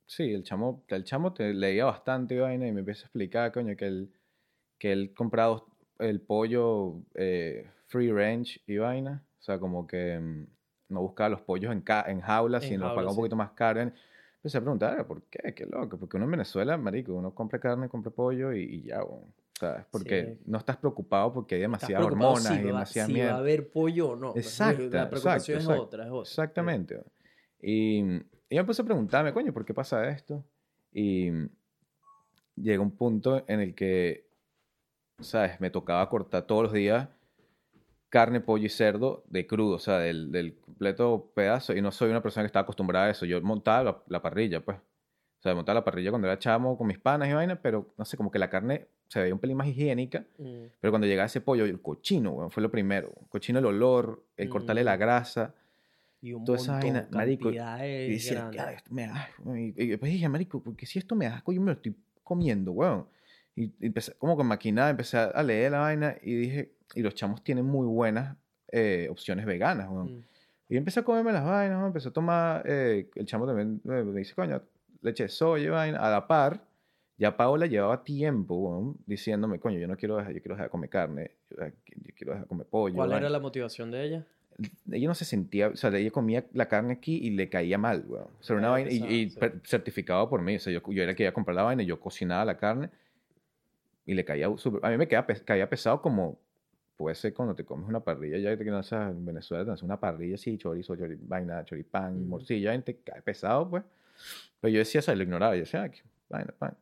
sí, 0.07 0.33
el 0.33 0.43
chamo, 0.45 0.85
el 0.89 1.05
chamo 1.05 1.33
te 1.33 1.53
leía 1.55 1.85
bastante 1.85 2.39
vaina 2.39 2.67
y 2.67 2.73
me 2.73 2.81
empieza 2.81 3.03
a 3.03 3.07
explicar, 3.07 3.53
coño, 3.53 3.77
que 3.77 3.87
él, 3.87 4.13
que 4.79 4.93
él 4.93 5.13
comprado 5.15 5.67
el 5.99 6.21
pollo 6.21 6.97
eh, 7.15 7.67
free 7.87 8.11
range 8.13 8.61
y 8.67 8.79
vaina, 8.79 9.25
o 9.39 9.43
sea, 9.43 9.59
como 9.59 9.87
que 9.87 10.19
mm, 10.19 10.47
no 10.91 11.01
buscaba 11.03 11.31
los 11.31 11.41
pollos 11.43 11.73
en, 11.73 11.81
ca- 11.81 12.05
en 12.09 12.21
jaulas, 12.21 12.63
En 12.65 12.71
sino 12.71 12.85
los 12.87 12.93
pagaba 12.95 13.11
un 13.11 13.15
sí. 13.17 13.21
poquito 13.21 13.37
más 13.37 13.51
caro. 13.53 13.81
Empecé 13.81 14.59
a 14.59 14.61
preguntar, 14.61 14.97
"Ah, 14.99 15.07
¿por 15.07 15.23
qué? 15.25 15.55
Qué 15.55 15.67
loco. 15.67 15.97
Porque 15.99 16.17
uno 16.17 16.25
en 16.27 16.33
Venezuela, 16.33 16.77
marico, 16.77 17.15
uno 17.15 17.33
compra 17.33 17.61
carne, 17.61 17.89
compra 17.89 18.11
pollo 18.11 18.53
y, 18.53 18.63
y 18.63 18.83
ya, 18.83 19.03
weón. 19.05 19.33
¿sabes? 19.59 19.87
Porque 19.93 20.35
Sí. 20.39 20.43
no 20.47 20.59
estás 20.59 20.77
preocupado 20.79 21.33
porque 21.33 21.55
hay 21.55 21.61
demasiadas 21.61 22.05
hormonas 22.05 22.43
si 22.49 22.55
y 22.55 22.57
va- 22.57 22.67
demasiada 22.67 23.07
si 23.07 23.13
va 23.13 23.19
mierda. 23.19 23.35
a 23.35 23.39
haber 23.39 23.71
pollo 23.71 24.09
o 24.11 24.17
no. 24.17 24.33
Exacto, 24.37 24.83
La 24.91 25.09
preocupación 25.09 25.59
es 25.59 25.65
exacto, 25.65 25.83
otra, 25.83 26.03
es 26.05 26.11
otra. 26.11 26.23
Exactamente. 26.23 26.95
weón. 26.97 27.07
Y, 27.63 27.99
y 28.01 28.21
yo 28.51 28.61
empecé 28.61 28.83
a 28.83 28.85
preguntarme, 28.85 29.33
coño, 29.33 29.53
¿por 29.53 29.65
qué 29.65 29.73
pasa 29.73 30.09
esto? 30.09 30.45
Y 30.93 31.31
llega 32.57 32.83
un 32.83 32.91
punto 32.91 33.45
en 33.47 33.61
el 33.61 33.75
que, 33.75 34.27
¿sabes? 35.21 35.61
Me 35.61 35.71
tocaba 35.71 36.09
cortar 36.09 36.47
todos 36.47 36.65
los 36.65 36.73
días 36.73 37.09
carne, 38.09 38.41
pollo 38.43 38.67
y 38.67 38.69
cerdo 38.69 39.25
de 39.31 39.47
crudo, 39.47 39.77
o 39.77 39.79
sea, 39.79 39.99
del, 39.99 40.31
del 40.31 40.59
completo 40.59 41.31
pedazo. 41.35 41.73
Y 41.75 41.81
no 41.81 41.91
soy 41.91 42.11
una 42.11 42.23
persona 42.23 42.43
que 42.43 42.49
estaba 42.49 42.65
acostumbrada 42.65 43.07
a 43.07 43.11
eso. 43.11 43.25
Yo 43.25 43.41
montaba 43.41 43.83
la, 43.85 44.03
la 44.09 44.21
parrilla, 44.21 44.63
pues. 44.63 44.77
O 44.77 45.43
sea, 45.43 45.55
montaba 45.55 45.81
la 45.81 45.85
parrilla 45.85 46.11
cuando 46.11 46.29
era 46.29 46.39
chamo 46.39 46.77
con 46.77 46.87
mis 46.89 46.99
panas 46.99 47.31
y 47.31 47.33
vaina, 47.33 47.57
pero 47.63 47.95
no 47.97 48.05
sé, 48.05 48.19
como 48.19 48.31
que 48.31 48.39
la 48.39 48.51
carne 48.51 48.87
se 49.09 49.19
veía 49.19 49.33
un 49.33 49.41
pelín 49.41 49.57
más 49.57 49.67
higiénica. 49.67 50.27
Mm. 50.37 50.65
Pero 50.79 50.93
cuando 50.93 51.07
llegaba 51.07 51.25
ese 51.25 51.41
pollo, 51.41 51.65
el 51.65 51.81
cochino, 51.81 52.51
fue 52.51 52.63
lo 52.63 52.71
primero. 52.71 53.13
El 53.19 53.29
cochino, 53.29 53.61
el 53.61 53.65
olor, 53.65 54.23
el 54.37 54.51
cortarle 54.51 54.85
la 54.85 54.97
Mm. 54.97 55.01
grasa. 55.01 55.55
Y 56.23 56.33
un 56.33 56.45
Toda 56.45 56.57
esa 56.57 56.73
montón, 56.73 56.93
vaina, 56.93 57.09
marico, 57.11 57.51
Y 57.51 57.57
decía, 58.13 58.35
grandes. 58.35 58.61
"Ah, 58.61 58.73
esto 58.73 58.95
me 58.95 59.07
da 59.09 59.23
asco". 59.25 59.57
Y, 59.57 59.73
después 59.73 60.13
dije, 60.13 60.29
marico, 60.29 60.63
porque 60.63 60.87
si 60.87 61.01
esto 61.01 61.17
me 61.17 61.27
da 61.27 61.37
asco, 61.37 61.53
yo 61.53 61.61
me 61.61 61.67
lo 61.67 61.73
estoy 61.73 61.97
comiendo, 62.23 62.71
weón. 62.71 63.09
Y, 63.57 63.73
empecé 63.81 64.15
como 64.15 64.37
con 64.37 64.47
maquinada, 64.47 64.91
empecé 64.91 65.19
a 65.19 65.43
leer 65.43 65.73
la 65.73 65.81
vaina 65.81 66.17
y 66.23 66.35
dije, 66.35 66.73
y 66.95 67.03
los 67.03 67.15
chamos 67.15 67.43
tienen 67.43 67.65
muy 67.65 67.87
buenas 67.87 68.37
eh, 68.71 69.09
opciones 69.11 69.45
veganas, 69.45 69.89
weón. 69.91 70.19
Mm. 70.19 70.25
Y 70.69 70.77
empecé 70.77 71.01
a 71.01 71.03
comerme 71.03 71.33
las 71.33 71.45
vainas, 71.45 71.77
weón, 71.77 71.89
empecé 71.89 72.09
a 72.09 72.13
tomar, 72.13 72.63
eh, 72.67 73.11
el 73.17 73.27
chamo 73.27 73.47
también 73.47 73.81
eh, 73.85 74.05
me 74.05 74.19
dice, 74.21 74.35
coño, 74.35 74.63
leche 75.03 75.25
de 75.25 75.29
soya 75.29 75.73
vaina, 75.73 75.99
a 75.99 76.11
la 76.11 76.27
par. 76.27 76.65
Ya 77.19 77.37
Paola 77.37 77.67
llevaba 77.67 78.03
tiempo, 78.05 78.55
weón, 78.55 78.97
diciéndome, 79.07 79.59
coño, 79.61 79.79
yo 79.79 79.87
no 79.87 79.97
quiero 79.97 80.17
dejar, 80.17 80.33
yo 80.33 80.41
quiero 80.41 80.55
dejar 80.55 80.69
de 80.69 80.71
comer 80.71 80.89
carne, 80.89 81.31
yo, 81.51 81.57
yo 81.67 82.15
quiero 82.17 82.33
dejar 82.33 82.45
de 82.45 82.49
comer 82.49 82.67
pollo. 82.69 82.95
¿Cuál 82.95 83.11
vaina". 83.11 83.27
era 83.27 83.31
la 83.31 83.41
motivación 83.41 83.91
de 83.91 84.05
ella? 84.05 84.27
Ella 84.91 85.09
no 85.09 85.15
se 85.15 85.25
sentía, 85.25 85.69
o 85.69 85.77
sea, 85.77 85.91
ella 85.97 86.11
comía 86.11 86.45
la 86.53 86.67
carne 86.69 86.93
aquí 86.95 87.17
y 87.17 87.31
le 87.31 87.49
caía 87.49 87.79
mal, 87.79 88.05
weón. 88.07 88.25
O 88.41 88.43
sea, 88.43 88.55
era 88.57 88.69
una 88.69 88.79
Era 88.81 88.91
vaina, 88.91 89.11
y, 89.11 89.15
y 89.23 89.31
sí. 89.31 89.39
certificado 89.65 90.29
por 90.29 90.43
mí, 90.43 90.57
o 90.57 90.61
sea, 90.61 90.73
yo, 90.73 90.81
yo 90.93 91.03
era 91.03 91.11
el 91.13 91.17
que 91.17 91.23
iba 91.25 91.31
a 91.31 91.35
comprar 91.35 91.55
la 91.55 91.63
vaina 91.63 91.83
y 91.83 91.87
yo 91.87 91.99
cocinaba 92.01 92.45
la 92.45 92.57
carne 92.57 92.91
y 94.07 94.15
le 94.15 94.25
caía 94.25 94.49
súper, 94.57 94.85
a 94.85 94.91
mí 94.91 94.97
me 94.97 95.07
pes- 95.07 95.43
caía 95.43 95.69
pesado 95.69 96.03
como 96.03 96.39
puede 96.97 97.15
ser 97.15 97.33
cuando 97.35 97.55
te 97.55 97.65
comes 97.65 97.89
una 97.89 98.01
parrilla, 98.01 98.39
ya 98.39 98.57
que 98.57 98.65
no 98.65 98.83
sabes, 98.83 99.17
en 99.17 99.25
Venezuela 99.25 99.65
te 99.65 99.71
hacen 99.73 99.87
una 99.87 99.99
parrilla 99.99 100.35
así, 100.37 100.57
chorizo, 100.59 100.95
chori- 100.95 101.19
vaina, 101.21 101.65
choripán, 101.65 102.15
Ujú. 102.17 102.25
morcilla, 102.27 102.75
y 102.75 102.83
te 102.83 102.97
cae 102.97 103.23
pesado, 103.23 103.69
pues. 103.69 103.83
Pero 104.61 104.73
yo 104.73 104.79
decía, 104.79 105.01
o 105.01 105.03
sea, 105.03 105.15
lo 105.15 105.23
ignoraba, 105.23 105.55
yo 105.57 105.61
decía, 105.61 105.83
"Ah, 105.83 105.89
qué 105.91 106.01
vaina, 106.29 106.55
vaina. 106.61 106.77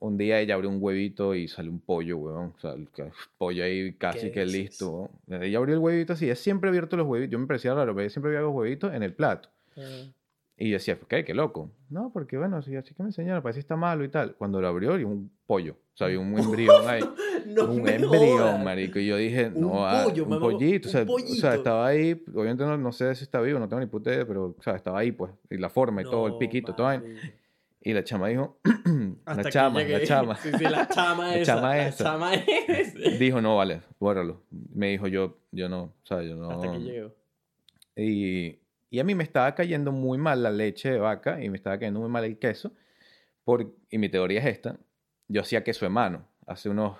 Un 0.00 0.16
día 0.16 0.40
ella 0.40 0.54
abrió 0.54 0.70
un 0.70 0.78
huevito 0.80 1.34
y 1.34 1.46
salió 1.46 1.70
un 1.70 1.78
pollo, 1.80 2.16
weón. 2.18 2.54
O 2.56 2.60
sea, 2.60 2.72
el 2.72 2.88
pollo 3.38 3.62
ahí 3.64 3.92
casi 3.94 4.26
¿Qué 4.28 4.32
que 4.32 4.40
dices? 4.44 4.60
listo. 4.60 5.10
weón. 5.28 5.42
Ella 5.42 5.58
abrió 5.58 5.74
el 5.74 5.80
huevito 5.80 6.14
así. 6.14 6.24
Ella 6.24 6.36
siempre 6.36 6.68
abierto 6.70 6.96
los 6.96 7.06
huevitos. 7.06 7.32
Yo 7.32 7.38
me 7.38 7.46
parecía 7.46 7.74
raro, 7.74 7.92
pero 7.94 8.00
ella 8.02 8.10
siempre 8.10 8.30
había 8.30 8.40
los 8.42 8.54
huevitos 8.54 8.92
en 8.94 9.02
el 9.02 9.12
plato. 9.14 9.48
Eh, 9.76 10.10
Y 10.56 10.68
yo 10.70 10.74
decía, 10.74 10.98
¿qué? 11.08 11.24
Qué 11.24 11.34
loco. 11.34 11.70
No, 11.90 12.10
porque 12.12 12.36
bueno, 12.38 12.56
así, 12.58 12.74
así 12.76 12.94
que 12.94 13.02
me 13.02 13.08
enseñaron, 13.10 13.42
parece 13.42 13.58
que 13.58 13.62
está 13.62 13.76
malo 13.76 14.04
y 14.04 14.08
tal. 14.08 14.34
Cuando 14.36 14.60
lo 14.60 14.68
abrió, 14.68 14.98
y 14.98 15.04
un 15.04 15.30
pollo. 15.46 15.72
O 15.94 15.96
sea, 16.00 16.06
había 16.06 16.18
un 16.20 16.38
embrión 16.38 16.88
ahí. 16.88 17.00
no 17.46 17.64
un 17.70 17.86
embrión, 17.88 18.64
marico. 18.64 18.98
Y 18.98 19.06
yo 19.06 19.16
dije, 19.18 19.48
Un 19.54 19.60
no, 19.60 19.86
ah, 19.86 20.04
pollo, 20.04 20.24
un 20.24 20.30
mamá, 20.30 20.40
pollito. 20.42 20.88
o, 20.88 20.92
sea, 20.92 21.02
un 21.02 21.08
o 21.10 21.18
sea, 21.18 21.26
pollito. 21.26 21.52
estaba 21.52 21.86
ahí. 21.86 22.22
Obviamente 22.34 22.64
no, 22.64 22.76
no 22.78 22.92
sé 22.92 23.14
si 23.14 23.24
está 23.24 23.40
vivo, 23.42 23.58
no 23.58 23.68
tengo 23.68 23.80
ni 23.80 23.86
puta 23.86 24.12
idea, 24.14 24.26
pero, 24.26 24.54
o 24.58 24.62
sea, 24.62 24.76
estaba 24.76 24.98
ahí, 25.00 25.12
pues. 25.12 25.30
Y 25.50 25.56
la 25.58 25.68
forma 25.68 26.00
y 26.00 26.04
todo, 26.04 26.26
el 26.26 26.32
No, 26.34 26.38
piquito, 26.38 26.74
todo. 26.74 26.86
ahí. 26.88 27.00
Y 27.82 27.94
la 27.94 28.04
chama 28.04 28.28
dijo, 28.28 28.60
la 29.26 29.44
chama, 29.50 29.82
la 29.82 30.04
chama. 30.04 30.36
Sí, 30.36 30.50
sí, 30.58 30.64
la 30.64 30.86
chama 30.94 31.28
La 31.28 31.36
esa. 31.38 31.54
chama 31.54 31.76
la 31.76 31.94
chama 31.94 32.34
esa. 32.34 33.00
dijo, 33.18 33.40
no, 33.40 33.56
vale, 33.56 33.80
bórralo. 33.98 34.42
Me 34.50 34.88
dijo, 34.88 35.06
yo, 35.08 35.38
yo 35.50 35.68
no, 35.68 35.82
o 35.84 35.94
sea, 36.06 36.22
yo 36.22 36.36
no. 36.36 36.50
Hasta 36.50 36.72
que 36.72 36.78
llegó. 36.78 37.14
Y, 37.96 38.58
y 38.90 38.98
a 39.00 39.04
mí 39.04 39.14
me 39.14 39.24
estaba 39.24 39.54
cayendo 39.54 39.92
muy 39.92 40.18
mal 40.18 40.42
la 40.42 40.50
leche 40.50 40.90
de 40.90 40.98
vaca 40.98 41.42
y 41.42 41.48
me 41.48 41.56
estaba 41.56 41.78
cayendo 41.78 42.00
muy 42.00 42.10
mal 42.10 42.24
el 42.24 42.38
queso. 42.38 42.72
Por, 43.44 43.74
y 43.90 43.98
mi 43.98 44.08
teoría 44.10 44.40
es 44.40 44.46
esta. 44.46 44.76
Yo 45.28 45.40
hacía 45.40 45.64
queso 45.64 45.86
de 45.86 45.90
mano. 45.90 46.26
Hace 46.46 46.68
unos 46.68 46.98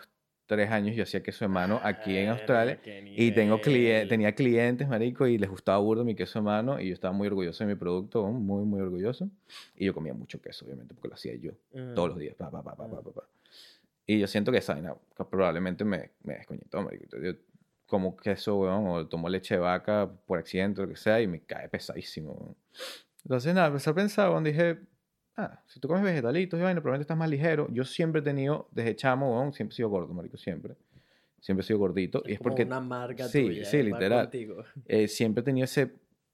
tres 0.50 0.68
años 0.72 0.96
yo 0.96 1.04
hacía 1.04 1.22
queso 1.22 1.44
de 1.44 1.48
mano 1.48 1.80
aquí 1.84 2.16
en 2.16 2.30
Australia. 2.30 2.80
Y 2.84 3.30
tengo 3.30 3.60
nivel. 3.64 4.08
tenía 4.08 4.34
clientes, 4.34 4.88
marico, 4.88 5.28
y 5.28 5.38
les 5.38 5.48
gustaba 5.48 5.78
burdo 5.78 6.04
mi 6.04 6.16
queso 6.16 6.40
de 6.40 6.44
mano. 6.44 6.80
Y 6.80 6.88
yo 6.88 6.94
estaba 6.94 7.12
muy 7.14 7.28
orgulloso 7.28 7.62
de 7.62 7.72
mi 7.72 7.78
producto, 7.78 8.26
muy, 8.26 8.64
muy 8.64 8.80
orgulloso. 8.80 9.30
Y 9.76 9.86
yo 9.86 9.94
comía 9.94 10.12
mucho 10.12 10.40
queso, 10.42 10.64
obviamente, 10.64 10.92
porque 10.92 11.06
lo 11.08 11.14
hacía 11.14 11.36
yo 11.36 11.52
Ah. 11.72 11.92
todos 11.94 12.08
los 12.08 12.18
días. 12.18 12.34
Pa, 12.34 12.50
pa, 12.50 12.62
pa, 12.64 12.74
pa. 12.76 13.28
Y 14.06 14.18
yo 14.18 14.26
siento 14.26 14.50
que 14.50 14.58
esa 14.58 14.72
vaina 14.74 14.92
probablemente 15.30 15.84
me, 15.84 16.10
me 16.24 16.34
desconectó, 16.34 16.82
marico. 16.82 17.16
Yo 17.16 17.32
como 17.86 18.16
queso, 18.16 18.58
weón, 18.58 18.88
o 18.88 19.06
tomo 19.06 19.28
leche 19.28 19.54
de 19.54 19.60
vaca 19.60 20.10
por 20.26 20.40
accidente 20.40 20.82
lo 20.82 20.88
que 20.88 20.96
sea, 20.96 21.20
y 21.22 21.28
me 21.28 21.40
cae 21.42 21.68
pesadísimo, 21.68 22.32
weón. 22.32 22.56
Entonces, 23.22 23.54
nada, 23.54 23.68
empecé 23.68 23.90
a 23.90 23.94
pensar, 23.94 24.30
weón, 24.30 24.42
dije, 24.42 24.80
ah, 25.36 25.62
si 25.66 25.80
tú 25.80 25.88
comes 25.88 26.02
vegetalitos 26.04 26.58
y 26.58 26.62
vaina, 26.62 26.80
probablemente 26.80 27.02
estás 27.04 27.16
más 27.16 27.28
ligero. 27.30 27.68
Yo 27.70 27.84
siempre 27.84 28.20
he 28.20 28.24
tenido, 28.24 28.68
desde 28.72 28.94
chamo, 28.96 29.52
siempre 29.52 29.72
he 29.74 29.76
sido 29.76 29.88
gordo, 29.88 30.12
marico, 30.14 30.36
siempre. 30.36 30.74
Siempre 31.40 31.62
he 31.62 31.66
sido 31.66 31.78
gordito. 31.78 32.22
y 32.26 32.32
es 32.32 32.38
como 32.38 32.50
porque 32.50 32.64
una 32.64 32.80
marca 32.80 33.26
sí, 33.28 33.46
tuya, 33.46 33.64
sí, 33.64 33.78
va 33.78 33.82
literal. 33.98 34.30
eh, 34.86 35.08
siempre 35.08 35.40
he 35.40 35.44
tenido 35.44 35.64
ese, 35.64 35.92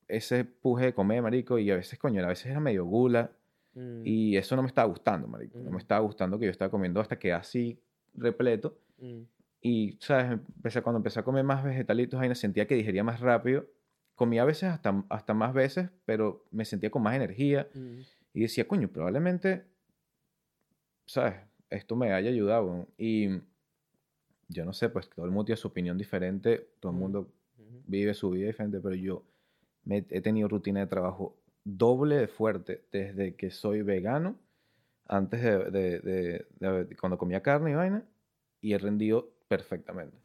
ese 0.09 0.44
puje 0.44 0.86
de 0.86 0.94
comer, 0.94 1.22
marico, 1.22 1.59
y 1.59 1.70
a 1.70 1.76
veces, 1.76 1.99
coño, 1.99 2.24
a 2.24 2.28
veces 2.28 2.47
era 2.47 2.59
medio 2.61 2.84
gula. 2.84 3.30
Mm, 3.74 4.03
Y 4.05 4.36
eso 4.36 4.57
no 4.57 4.62
me 4.62 4.68
estaba 4.68 4.88
gustando, 4.88 5.28
marico. 5.28 5.59
No 5.59 5.70
Mm. 5.70 5.74
me 5.74 5.78
estaba 5.78 6.01
gustando 6.01 6.38
que 6.38 6.47
yo 6.47 6.51
estaba 6.51 6.70
comiendo 6.70 7.01
hasta 7.01 7.18
que 7.18 7.32
así 7.32 7.78
repleto. 8.14 8.78
mm. 8.99 9.20
Y, 9.62 9.97
¿sabes? 10.01 10.32
Empecé, 10.32 10.80
cuando 10.80 10.99
empecé 10.99 11.18
a 11.18 11.24
comer 11.24 11.42
más 11.42 11.64
vegetalitos, 11.64 12.20
ahí 12.20 12.28
me 12.28 12.34
sentía 12.36 12.66
que 12.66 12.74
digería 12.76 13.03
más 13.03 13.18
rápido. 13.20 13.66
Comía 14.14 14.42
a 14.42 14.44
veces 14.44 14.64
hasta, 14.70 15.03
hasta 15.09 15.34
más 15.34 15.53
veces, 15.55 15.88
pero 16.05 16.44
me 16.53 16.64
sentía 16.64 16.88
con 16.90 17.03
más 17.03 17.16
energía. 17.16 17.66
Mm. 17.74 17.99
Y 18.37 18.43
decía, 18.43 18.68
coño, 18.68 18.89
probablemente, 18.89 19.66
¿sabes? 21.07 21.34
Esto 21.70 21.97
me 21.97 22.12
haya 22.12 22.30
ayudado. 22.30 22.66
weón". 22.66 22.89
Y 22.99 23.41
yo 24.49 24.64
no 24.64 24.72
sé, 24.72 24.89
pues 24.89 25.09
todo 25.11 25.24
el 25.24 25.32
mundo 25.32 25.47
tiene 25.47 25.57
su 25.57 25.68
opinión 25.68 25.99
diferente. 25.99 26.68
Todo 26.80 26.93
el 26.93 26.99
mundo 26.99 27.32
vive 27.87 28.14
su 28.14 28.30
vida 28.30 28.47
diferente, 28.47 28.80
pero 28.80 28.95
yo 28.95 29.24
me, 29.84 29.99
he 30.11 30.20
tenido 30.20 30.49
rutina 30.49 30.80
de 30.80 30.87
trabajo 30.87 31.37
doble 31.64 32.16
de 32.16 32.28
fuerte 32.28 32.84
desde 32.93 33.34
que 33.34 33.51
soy 33.51 33.82
vegano, 33.82 34.37
antes 35.09 35.43
de, 35.43 35.59
de- 35.70 36.01
de- 36.01 36.47
de- 36.61 36.97
cuando 36.97 37.18
comía 37.18 37.43
carne 37.43 37.72
y 37.72 37.74
vaina, 37.74 38.05
y 38.61 38.74
he 38.74 38.78
rendido 38.78 39.30
perfectamente. 39.49 40.16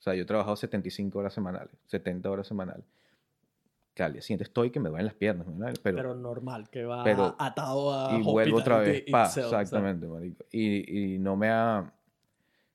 O 0.00 0.02
sea, 0.02 0.14
yo 0.14 0.22
he 0.22 0.26
trabajado 0.26 0.56
75 0.56 1.18
horas 1.20 1.34
semanales, 1.34 1.74
70 1.86 2.30
horas 2.30 2.46
semanales. 2.48 2.84
Que 3.98 4.04
al 4.04 4.12
día 4.12 4.22
siguiente 4.22 4.44
estoy 4.44 4.70
que 4.70 4.78
me 4.78 4.90
duelen 4.90 5.06
las 5.06 5.16
piernas, 5.16 5.44
pero, 5.82 5.96
Pero 5.96 6.14
normal, 6.14 6.70
que 6.70 6.84
va 6.84 7.02
pero- 7.02 7.34
atado 7.36 7.92
a 7.92 8.16
y 8.16 8.22
vuelvo 8.22 8.58
otra 8.58 8.78
vez, 8.78 9.02
pa, 9.10 9.24
itself, 9.24 9.46
exactamente, 9.46 10.06
marico. 10.06 10.44
Y, 10.52 11.14
y 11.14 11.18
no 11.18 11.34
me 11.34 11.48
ha, 11.50 11.92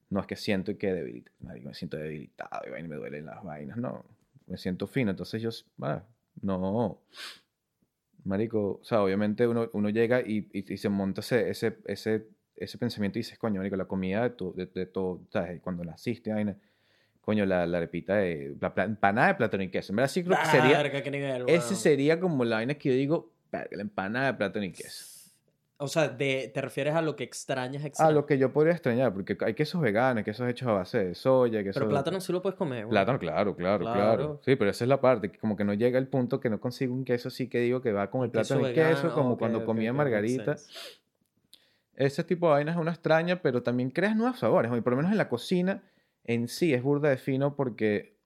no 0.09 0.19
es 0.19 0.27
que 0.27 0.35
siento 0.35 0.77
que 0.77 0.91
debilita, 0.93 1.31
marico, 1.39 1.69
me 1.69 1.75
siento 1.75 1.95
debilitado 1.95 2.63
y 2.77 2.83
me 2.83 2.97
duelen 2.97 3.25
las 3.25 3.41
vainas, 3.41 3.77
no, 3.77 4.03
me 4.47 4.57
siento 4.57 4.85
fino, 4.85 5.11
entonces 5.11 5.41
yo, 5.41 5.49
ah, 5.83 6.03
no, 6.41 6.99
marico, 8.25 8.79
o 8.81 8.83
sea, 8.83 9.01
obviamente 9.01 9.47
uno, 9.47 9.69
uno 9.71 9.89
llega 9.91 10.19
y, 10.19 10.49
y, 10.51 10.73
y 10.73 10.77
se 10.77 10.89
monta 10.89 11.21
ese, 11.21 11.49
ese, 11.49 11.77
ese, 11.85 12.27
ese 12.57 12.77
pensamiento 12.77 13.17
y 13.17 13.21
dices, 13.21 13.39
coño, 13.39 13.59
marico, 13.61 13.77
la 13.77 13.85
comida 13.85 14.23
de, 14.23 14.29
tu, 14.31 14.53
de, 14.53 14.65
de 14.65 14.87
todo, 14.87 15.21
¿sabes? 15.29 15.61
Cuando 15.61 15.85
naciste, 15.85 16.33
vaina, 16.33 16.57
coño, 17.23 17.45
la, 17.45 17.65
la 17.65 17.77
arepita 17.77 18.15
de, 18.15 18.55
la 18.59 18.73
empanada 18.83 19.29
de 19.29 19.35
plátano 19.35 19.63
y 19.63 19.69
queso, 19.69 19.93
en 19.93 19.95
verdad 19.95 20.11
sí 20.11 20.23
creo 20.23 20.37
que 20.37 20.45
sería, 20.45 20.77
Verga, 20.77 21.01
qué 21.01 21.09
nivel, 21.09 21.45
ese 21.47 21.75
sería 21.75 22.19
como 22.19 22.43
la 22.43 22.57
vaina 22.57 22.73
que 22.75 22.89
yo 22.89 22.95
digo, 22.95 23.31
la 23.51 23.81
empanada 23.81 24.27
de 24.27 24.33
plátano 24.33 24.65
y 24.65 24.71
queso. 24.71 25.13
O 25.77 25.87
sea, 25.87 26.07
de, 26.07 26.51
te 26.53 26.61
refieres 26.61 26.95
a 26.95 27.01
lo 27.01 27.15
que 27.15 27.23
extrañas, 27.23 27.83
A 27.83 27.87
extrañas. 27.87 28.13
lo 28.13 28.25
que 28.25 28.37
yo 28.37 28.53
podría 28.53 28.73
extrañar, 28.73 29.13
porque 29.13 29.37
hay 29.41 29.53
quesos 29.53 29.81
veganos, 29.81 30.19
hay 30.19 30.23
quesos 30.23 30.47
hechos 30.47 30.67
a 30.67 30.71
base 30.71 31.03
de 31.03 31.15
soya, 31.15 31.63
quesos... 31.63 31.79
Pero 31.81 31.89
plátano 31.89 32.21
sí 32.21 32.31
lo 32.31 32.41
puedes 32.41 32.57
comer, 32.57 32.85
weón. 32.85 32.91
Plátano, 32.91 33.19
claro, 33.19 33.55
claro, 33.55 33.83
claro, 33.83 33.93
Claro. 33.93 34.39
Sí, 34.45 34.55
pero 34.55 34.71
esa 34.71 34.85
es 34.85 34.87
la 34.87 35.01
parte, 35.01 35.31
que 35.31 35.39
como 35.39 35.57
que 35.57 35.63
no 35.63 35.73
llega 35.73 35.97
el 35.97 36.07
punto 36.07 36.39
que 36.39 36.49
no 36.49 36.59
consigo 36.59 36.93
un 36.93 37.03
queso 37.03 37.29
así 37.29 37.49
que 37.49 37.59
digo 37.59 37.81
que 37.81 37.91
va 37.91 38.09
con 38.09 38.23
el 38.23 38.31
Queso 38.31 38.55
plátano 38.55 38.69
y 38.69 38.73
vegano, 38.73 38.95
queso, 38.95 39.13
como 39.13 39.37
cuando 39.37 39.65
comía 39.65 39.91
ok, 39.91 39.97
makes 39.97 40.11
margarita. 40.11 40.55
Ese 41.95 42.23
tipo 42.23 42.47
de 42.47 42.53
vainas 42.53 42.75
es 42.75 42.81
una 42.81 42.91
extraña, 42.91 43.41
pero 43.41 43.61
también 43.61 43.89
creas 43.89 44.15
nuevos 44.15 44.39
sabores. 44.39 44.71
Y 44.75 44.81
por 44.81 44.93
lo 44.93 44.97
menos 44.97 45.11
en 45.11 45.17
la 45.17 45.27
cocina 45.27 45.83
en 46.23 46.47
sí 46.47 46.73
es 46.73 46.81
burda 46.83 47.09
de 47.09 47.17
fino 47.17 47.55
porque 47.55 48.17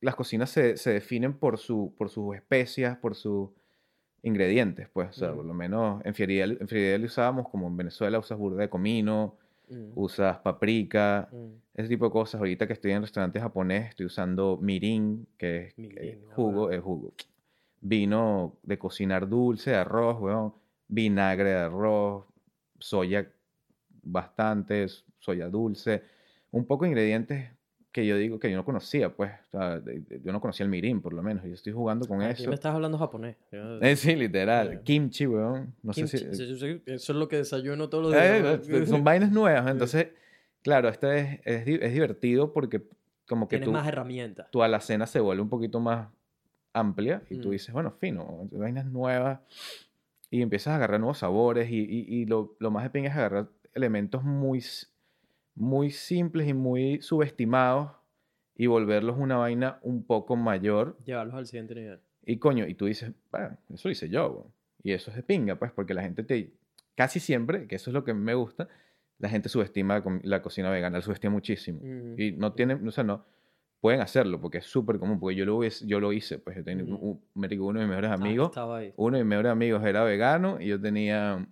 las 0.00 0.14
cocinas 0.14 0.50
se, 0.50 0.76
se 0.76 0.90
definen 0.92 1.34
por, 1.34 1.58
su, 1.58 1.94
por 1.96 2.10
sus 2.10 2.34
especias, 2.34 2.98
por 2.98 3.14
sus 3.14 3.50
ingredientes, 4.22 4.88
pues. 4.92 5.10
O 5.10 5.12
sea, 5.12 5.32
Mm. 5.32 5.36
por 5.36 5.44
lo 5.44 5.54
menos 5.54 6.04
en 6.04 6.14
Fieridel, 6.14 6.58
en 6.60 7.04
usábamos, 7.04 7.48
como 7.48 7.66
en 7.68 7.76
Venezuela 7.76 8.18
usas 8.18 8.38
burda 8.38 8.62
de 8.62 8.68
comino, 8.68 9.36
Mm, 9.68 9.92
usas 9.96 10.38
paprika, 10.38 11.28
mm. 11.32 11.46
ese 11.74 11.88
tipo 11.88 12.04
de 12.04 12.10
cosas. 12.12 12.38
Ahorita 12.38 12.66
que 12.66 12.72
estoy 12.72 12.92
en 12.92 13.02
restaurante 13.02 13.40
japonés, 13.40 13.88
estoy 13.90 14.06
usando 14.06 14.58
mirin, 14.60 15.26
que 15.36 15.66
es 15.66 15.78
Mirin, 15.78 15.98
eh, 15.98 16.20
jugo, 16.34 16.70
es 16.70 16.80
jugo. 16.80 17.14
vino 17.80 18.58
de 18.62 18.78
cocinar 18.78 19.28
dulce, 19.28 19.70
de 19.70 19.76
arroz, 19.76 20.20
weón, 20.20 20.54
vinagre 20.88 21.50
de 21.50 21.56
arroz, 21.56 22.26
soya 22.78 23.28
bastante, 24.02 24.86
soya 25.18 25.48
dulce, 25.48 26.02
un 26.50 26.66
poco 26.66 26.84
de 26.84 26.90
ingredientes 26.90 27.50
que 27.92 28.06
yo 28.06 28.16
digo 28.18 28.38
que 28.38 28.50
yo 28.50 28.56
no 28.58 28.64
conocía, 28.64 29.08
pues, 29.16 29.32
o 29.48 29.50
sea, 29.52 29.82
yo 30.22 30.30
no 30.32 30.40
conocía 30.40 30.64
el 30.64 30.70
mirin, 30.70 31.00
por 31.00 31.14
lo 31.14 31.22
menos, 31.22 31.44
yo 31.44 31.54
estoy 31.54 31.72
jugando 31.72 32.06
con 32.06 32.20
Aquí 32.20 32.42
eso. 32.42 32.50
me 32.50 32.54
estás 32.54 32.74
hablando 32.74 32.98
japonés. 32.98 33.36
Yo- 33.50 33.80
Eh, 33.80 33.96
sí, 33.96 34.14
literal, 34.14 34.72
Eh. 34.74 34.80
kimchi, 34.84 35.26
weón, 35.26 35.74
no 35.82 35.92
Kimchi, 35.92 36.18
sé 36.18 36.34
si... 36.34 36.42
Eso 36.92 37.12
es 37.12 37.18
lo 37.18 37.26
que 37.26 37.36
desayuno 37.36 37.88
todos 37.88 38.04
los 38.04 38.14
Eh, 38.14 38.42
días. 38.42 38.68
eh, 38.68 38.86
son 38.86 39.02
vainas 39.02 39.32
nuevas, 39.32 39.66
entonces, 39.70 40.08
claro, 40.62 40.90
esto 40.90 41.10
es, 41.10 41.40
es, 41.46 41.66
es 41.66 41.92
divertido 41.94 42.52
porque 42.52 42.82
como 43.26 43.48
que 43.48 43.56
Tienes 43.56 43.66
tú, 43.68 43.72
más 43.72 43.88
herramientas. 43.88 44.50
tu 44.50 44.62
alacena 44.62 45.06
se 45.06 45.20
vuelve 45.20 45.40
un 45.42 45.48
poquito 45.48 45.80
más 45.80 46.08
amplia 46.74 47.22
y 47.30 47.38
tú 47.38 47.48
Mm. 47.48 47.52
dices, 47.52 47.72
bueno, 47.72 47.92
fino, 47.92 48.46
vainas 48.52 48.84
nuevas 48.84 49.40
y 50.30 50.42
empiezas 50.42 50.72
a 50.72 50.76
agarrar 50.76 51.00
nuevos 51.00 51.16
sabores 51.18 51.70
y, 51.70 51.78
y- 51.78 52.04
y 52.20 52.26
lo, 52.26 52.56
lo 52.58 52.70
más 52.70 52.84
de 52.84 52.90
pinga 52.90 53.08
es 53.08 53.16
agarrar 53.16 53.48
elementos 53.72 54.22
muy, 54.22 54.62
muy 55.56 55.90
simples 55.90 56.46
y 56.48 56.54
muy 56.54 57.00
subestimados 57.00 57.90
y 58.54 58.66
volverlos 58.66 59.16
una 59.18 59.36
vaina 59.36 59.78
un 59.82 60.04
poco 60.04 60.36
mayor 60.36 60.96
Llevarlos 61.04 61.34
al 61.34 61.46
siguiente 61.46 61.74
nivel. 61.74 62.00
y 62.24 62.36
coño, 62.38 62.66
y 62.66 62.74
tú 62.74 62.86
dices, 62.86 63.12
bueno, 63.32 63.56
eso 63.72 63.88
hice 63.90 64.08
yo, 64.08 64.28
weón". 64.30 64.52
y 64.82 64.92
eso 64.92 65.10
es 65.10 65.16
de 65.16 65.22
pinga, 65.22 65.56
pues, 65.56 65.72
porque 65.72 65.94
la 65.94 66.02
gente 66.02 66.22
te, 66.22 66.52
casi 66.94 67.18
siempre, 67.20 67.66
que 67.66 67.76
eso 67.76 67.90
es 67.90 67.94
lo 67.94 68.04
que 68.04 68.14
me 68.14 68.34
gusta, 68.34 68.68
la 69.18 69.28
gente 69.28 69.48
subestima 69.48 70.02
la, 70.22 70.42
cocina 70.42 70.70
vegana, 70.70 70.98
la 70.98 71.02
subestima 71.02 71.32
muchísimo. 71.32 71.80
Y 72.18 72.32
no 72.32 72.52
tienen, 72.52 72.86
o 72.86 72.90
sea, 72.90 73.02
no, 73.02 73.24
pueden 73.80 74.00
hacerlo 74.00 74.40
porque 74.40 74.58
es 74.58 74.66
súper 74.66 74.98
común, 74.98 75.18
porque 75.18 75.36
yo 75.36 75.44
lo, 75.46 75.62
yo 75.64 76.00
lo 76.00 76.12
hice, 76.12 76.38
pues 76.38 76.56
yo 76.56 76.64
tenía 76.64 76.84
Ujú. 76.84 76.94
un- 76.94 77.22
uno 77.34 77.80
de 77.80 77.86
mis 77.86 77.88
mejores 77.88 78.10
Ah, 78.10 78.14
amigos, 78.14 78.48
estaba 78.50 78.78
ahí. 78.78 78.92
uno 78.96 79.16
de 79.16 79.24
mis 79.24 79.28
mejores 79.30 79.52
amigos 79.52 79.84
era 79.84 80.04
vegano 80.04 80.60
y 80.60 80.66
yo 80.68 80.80
tenía, 80.80 81.46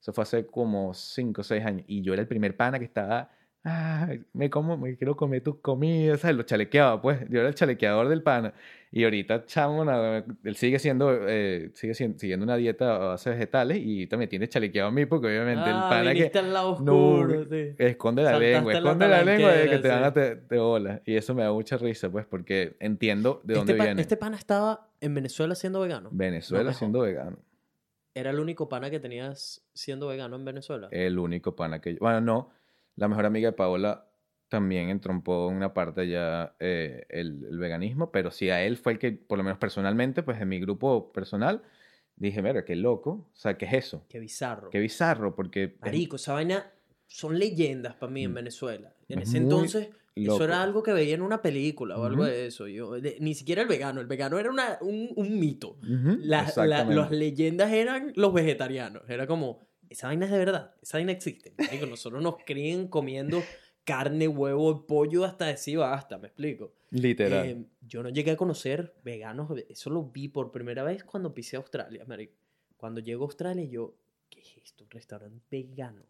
eso 0.00 0.12
fue 0.12 0.22
hace 0.22 0.46
como 0.46 0.94
5 0.94 1.40
o 1.40 1.44
6 1.44 1.64
años, 1.64 1.84
y 1.88 2.02
yo 2.02 2.12
era 2.12 2.22
el 2.22 2.28
primer 2.28 2.56
pana 2.56 2.78
que 2.78 2.84
estaba, 2.84 3.30
ah, 3.64 4.08
me 4.32 4.48
como, 4.48 4.76
me 4.78 4.96
quiero 4.96 5.16
comer 5.16 5.42
tus 5.42 5.56
comidas, 5.56 6.20
¿sabes? 6.20 6.36
Lo 6.36 6.42
chalequeaba, 6.44 7.02
pues, 7.02 7.20
yo 7.28 7.40
era 7.40 7.48
el 7.48 7.54
chalequeador 7.54 8.08
del 8.08 8.22
pana. 8.22 8.54
Y 8.90 9.04
ahorita, 9.04 9.44
chamo, 9.44 9.84
na- 9.84 10.24
él 10.44 10.56
sigue 10.56 10.78
siendo, 10.78 11.10
eh, 11.28 11.70
sigue 11.74 11.92
siguiendo 11.92 12.44
una 12.44 12.56
dieta 12.56 12.94
a 12.94 12.98
base 13.08 13.28
de 13.28 13.36
vegetales 13.36 13.78
y 13.82 14.06
también 14.06 14.30
tiene 14.30 14.48
chalequeado 14.48 14.88
a 14.88 14.92
mí 14.92 15.04
porque 15.04 15.26
obviamente 15.26 15.68
el 15.68 15.76
Ah, 15.76 15.88
pana 15.90 16.14
que 16.14 16.30
al 16.38 16.52
lado 16.54 16.78
no, 16.80 16.96
oscuro. 16.96 17.44
sí. 17.50 17.74
esconde 17.76 18.22
la 18.22 18.30
Saltaste 18.30 18.52
lengua, 18.54 18.72
la 18.72 18.78
esconde 18.78 19.08
la 19.08 19.22
lengua 19.24 19.52
de 19.52 19.68
que 19.68 19.78
te 19.78 19.88
van 19.88 19.98
sí. 19.98 20.04
a 20.04 20.12
te, 20.14 20.36
te 20.36 20.56
bolas. 20.58 21.02
Y 21.04 21.16
eso 21.16 21.34
me 21.34 21.42
da 21.42 21.52
mucha 21.52 21.76
risa, 21.76 22.08
pues, 22.10 22.24
porque 22.24 22.76
entiendo 22.80 23.42
de 23.44 23.54
Este, 23.54 23.72
dónde 23.72 23.84
viene. 23.84 24.00
este 24.00 24.16
pana 24.16 24.38
estaba 24.38 24.88
en 25.02 25.14
Venezuela 25.14 25.54
siendo 25.54 25.80
vegano. 25.80 26.08
Venezuela 26.10 26.70
No 26.70 26.76
siendo 26.76 27.00
vegano. 27.00 27.36
Era 28.18 28.30
el 28.30 28.40
único 28.40 28.68
pana 28.68 28.90
que 28.90 28.98
tenías 29.00 29.64
siendo 29.74 30.08
vegano 30.08 30.36
en 30.36 30.44
Venezuela. 30.44 30.88
El 30.90 31.18
único 31.18 31.54
pana 31.54 31.80
que 31.80 31.92
yo... 31.94 31.98
Bueno, 32.00 32.20
no. 32.20 32.50
La 32.96 33.06
mejor 33.08 33.26
amiga 33.26 33.50
de 33.50 33.56
Paola 33.56 34.06
también 34.48 34.88
entrompó 34.88 35.50
en 35.50 35.56
una 35.56 35.72
parte 35.72 36.08
ya 36.08 36.56
eh, 36.58 37.06
el, 37.10 37.44
el 37.48 37.58
veganismo, 37.58 38.10
pero 38.10 38.30
sí 38.30 38.50
a 38.50 38.64
él 38.64 38.76
fue 38.76 38.92
el 38.94 38.98
que, 38.98 39.12
por 39.12 39.38
lo 39.38 39.44
menos 39.44 39.58
personalmente, 39.58 40.22
pues 40.22 40.40
en 40.40 40.48
mi 40.48 40.58
grupo 40.58 41.12
personal, 41.12 41.62
dije, 42.16 42.42
mira, 42.42 42.64
qué 42.64 42.74
loco. 42.74 43.10
O 43.32 43.36
sea, 43.36 43.56
¿qué 43.56 43.66
es 43.66 43.72
eso? 43.74 44.04
Qué 44.08 44.18
bizarro. 44.18 44.70
Qué 44.70 44.80
bizarro, 44.80 45.34
porque... 45.36 45.76
Marico, 45.80 46.16
esa 46.16 46.32
vaina 46.32 46.72
son 47.06 47.38
leyendas 47.38 47.94
para 47.94 48.10
mí 48.10 48.24
en 48.24 48.32
Mm. 48.32 48.34
Venezuela. 48.34 48.92
En 49.08 49.20
Es 49.20 49.28
ese 49.28 49.40
muy 49.40 49.44
entonces, 49.44 49.88
loco. 50.24 50.36
eso 50.36 50.44
era 50.44 50.62
algo 50.62 50.82
que 50.82 50.92
veía 50.92 51.14
en 51.14 51.22
una 51.22 51.40
película 51.42 51.96
o 51.98 52.04
algo 52.04 52.22
Ujú. 52.22 52.30
de 52.30 52.46
eso. 52.46 52.66
Yo, 52.68 52.92
de- 53.00 53.16
ni 53.20 53.34
siquiera 53.34 53.62
el 53.62 53.68
vegano. 53.68 54.00
El 54.00 54.06
vegano 54.06 54.38
era 54.38 54.50
una- 54.50 54.78
un, 54.80 55.10
un 55.16 55.38
mito. 55.38 55.78
Ujú, 55.82 56.18
Las- 56.20 56.56
la- 56.56 56.84
las 56.84 57.10
leyendas 57.10 57.72
eran 57.72 58.12
los 58.16 58.32
vegetarianos. 58.32 59.02
Era 59.08 59.26
como, 59.26 59.66
esa 59.88 60.08
vaina 60.08 60.26
es 60.26 60.32
de 60.32 60.38
verdad. 60.38 60.74
Esa 60.82 60.98
vaina 60.98 61.12
existe. 61.12 61.54
Marico, 61.58 61.86
nosotros 61.86 62.22
nos 62.22 62.36
crían 62.44 62.88
comiendo 62.88 63.42
carne, 63.84 64.28
huevo, 64.28 64.86
pollo 64.86 65.24
hasta 65.24 65.46
decir 65.46 65.78
basta, 65.78 66.18
me 66.18 66.26
explico. 66.28 66.74
Literal. 66.90 67.46
Eh, 67.46 67.64
yo 67.80 68.02
no 68.02 68.10
llegué 68.10 68.32
a 68.32 68.36
conocer 68.36 68.94
veganos, 69.02 69.50
eso 69.68 69.88
lo 69.90 70.04
vi 70.04 70.28
por 70.28 70.50
primera 70.50 70.82
vez 70.82 71.04
cuando 71.04 71.32
pisé 71.32 71.56
Australia, 71.56 72.04
marico. 72.06 72.34
Cuando 72.76 73.00
llego 73.00 73.24
a 73.24 73.26
Australia, 73.28 73.64
yo, 73.64 73.94
¿qué 74.28 74.40
es 74.40 74.56
esto? 74.62 74.84
Un 74.84 74.90
restaurante 74.90 75.40
vegano. 75.50 76.02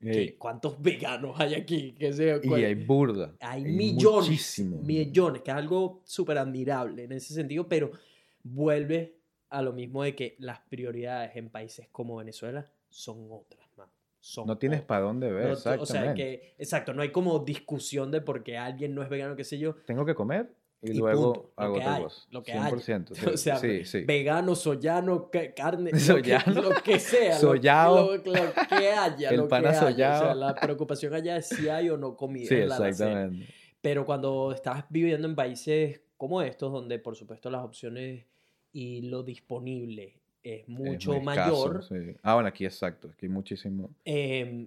¿Qué- 0.00 0.10
Ey, 0.10 0.32
¿Cuántos 0.32 0.80
veganos 0.82 1.38
hay 1.40 1.54
aquí? 1.54 1.94
¿Qué 1.98 2.12
sé 2.12 2.40
y 2.42 2.52
hay 2.52 2.74
burda. 2.74 3.34
hay 3.40 3.64
millones, 3.64 4.28
muchísimo. 4.28 4.82
millones, 4.82 5.42
que 5.42 5.50
es 5.50 5.56
algo 5.56 6.02
súper 6.04 6.38
admirable 6.38 7.04
en 7.04 7.12
ese 7.12 7.32
sentido, 7.34 7.66
pero 7.68 7.90
vuelve 8.42 9.16
a 9.48 9.62
lo 9.62 9.72
mismo 9.72 10.02
de 10.02 10.14
que 10.14 10.36
las 10.38 10.60
prioridades 10.60 11.36
en 11.36 11.48
países 11.50 11.88
como 11.90 12.16
Venezuela 12.16 12.70
son 12.88 13.26
otras, 13.30 13.66
man. 13.76 13.88
Son 14.20 14.46
No 14.46 14.58
tienes 14.58 14.82
para 14.82 15.02
dónde 15.02 15.30
ver, 15.30 15.44
No, 15.46 15.52
exactamente. 15.52 15.82
o 15.82 15.86
sea, 15.86 16.14
que, 16.14 16.54
exacto, 16.58 16.92
no 16.92 17.02
hay 17.02 17.10
como 17.12 17.38
discusión 17.38 18.10
de 18.10 18.20
por 18.20 18.42
qué 18.42 18.56
alguien 18.58 18.94
no 18.94 19.02
es 19.02 19.08
vegano, 19.08 19.36
qué 19.36 19.44
sé 19.44 19.58
yo. 19.58 19.74
Tengo 19.86 20.04
que 20.04 20.14
comer 20.14 20.52
y, 20.82 20.90
Y 20.90 20.94
luego 20.94 21.32
punto, 21.32 21.52
lo 21.56 21.62
hago 21.64 21.74
que 21.74 21.80
otra 21.80 21.94
hay, 21.96 22.02
cosa. 22.02 22.26
lo 22.30 22.42
que 22.42 22.52
haya. 22.52 22.70
100%. 22.76 23.14
Sí, 23.14 23.26
o 23.26 23.36
sea, 23.36 23.56
sí, 23.56 23.84
sí. 23.84 24.04
vegano, 24.04 24.54
soyano, 24.54 25.30
ca- 25.30 25.52
carne, 25.54 25.90
lo 25.90 25.96
que- 25.96 26.00
Soyano. 26.02 26.62
Lo, 26.62 26.70
que, 26.82 26.98
sea, 26.98 27.34
lo- 27.34 27.40
Soyao. 27.40 27.94
Lo, 27.96 28.16
lo 28.18 28.32
que 28.68 28.90
haya, 28.92 29.30
El 29.30 29.36
lo 29.38 29.42
que 29.44 29.48
pana 29.48 29.70
haya. 29.86 30.16
O 30.16 30.18
sea, 30.24 30.34
la 30.34 30.54
preocupación 30.54 31.14
allá 31.14 31.36
es 31.38 31.48
si 31.48 31.68
hay 31.68 31.88
o 31.90 31.96
no 31.96 32.16
comida. 32.16 32.46
Sí, 32.48 32.54
exactamente. 32.56 33.46
Pero 33.80 34.04
cuando 34.04 34.52
estás 34.52 34.84
viviendo 34.90 35.26
en 35.26 35.34
países 35.34 36.00
como 36.16 36.42
estos, 36.42 36.72
donde 36.72 36.98
por 36.98 37.14
supuesto 37.16 37.50
las 37.50 37.62
opciones 37.64 38.24
y 38.72 39.02
lo 39.02 39.22
disponible 39.22 40.14
es 40.42 40.62
Es 40.62 40.68
mucho 40.68 41.14
escaso, 41.14 41.24
mayor, 41.24 41.84
sí. 41.84 42.16
Ah, 42.22 42.34
bueno, 42.34 42.48
aquí 42.48 42.64
exacto. 42.64 43.08
Aquí 43.12 43.28
muchísimo. 43.28 43.90
eh, 44.04 44.66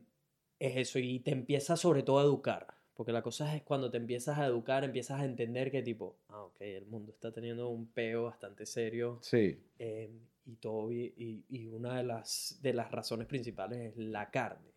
es 0.60 0.76
eso. 0.78 1.00
Y 1.00 1.20
te 1.20 1.32
empiezas 1.32 1.80
sobre 1.80 2.04
todo 2.04 2.20
a 2.20 2.24
educar. 2.24 2.68
Porque 3.00 3.14
la 3.14 3.22
cosa 3.22 3.56
es 3.56 3.62
cuando 3.64 3.90
te 3.90 3.96
empiezas 3.96 4.38
a 4.38 4.46
educar, 4.46 4.84
empiezas 4.84 5.22
a 5.22 5.24
entender 5.24 5.72
que 5.72 5.82
tipo, 5.82 6.18
ah, 6.28 6.42
ok, 6.42 6.58
el 6.60 6.86
mundo 6.88 7.14
está 7.14 7.32
teniendo 7.32 7.70
un 7.70 7.86
peo 7.88 8.26
bastante 8.26 8.66
serio. 8.66 9.20
Sí, 9.22 9.58
eh, 9.80 10.10
y, 10.46 10.56
todo, 10.56 10.92
y, 10.92 11.46
y 11.50 11.68
una 11.68 11.96
de 11.96 12.04
las, 12.04 12.60
de 12.62 12.74
las 12.74 12.92
razones 12.92 13.26
principales 13.26 13.94
es 13.94 13.98
la 13.98 14.30
carne. 14.30 14.68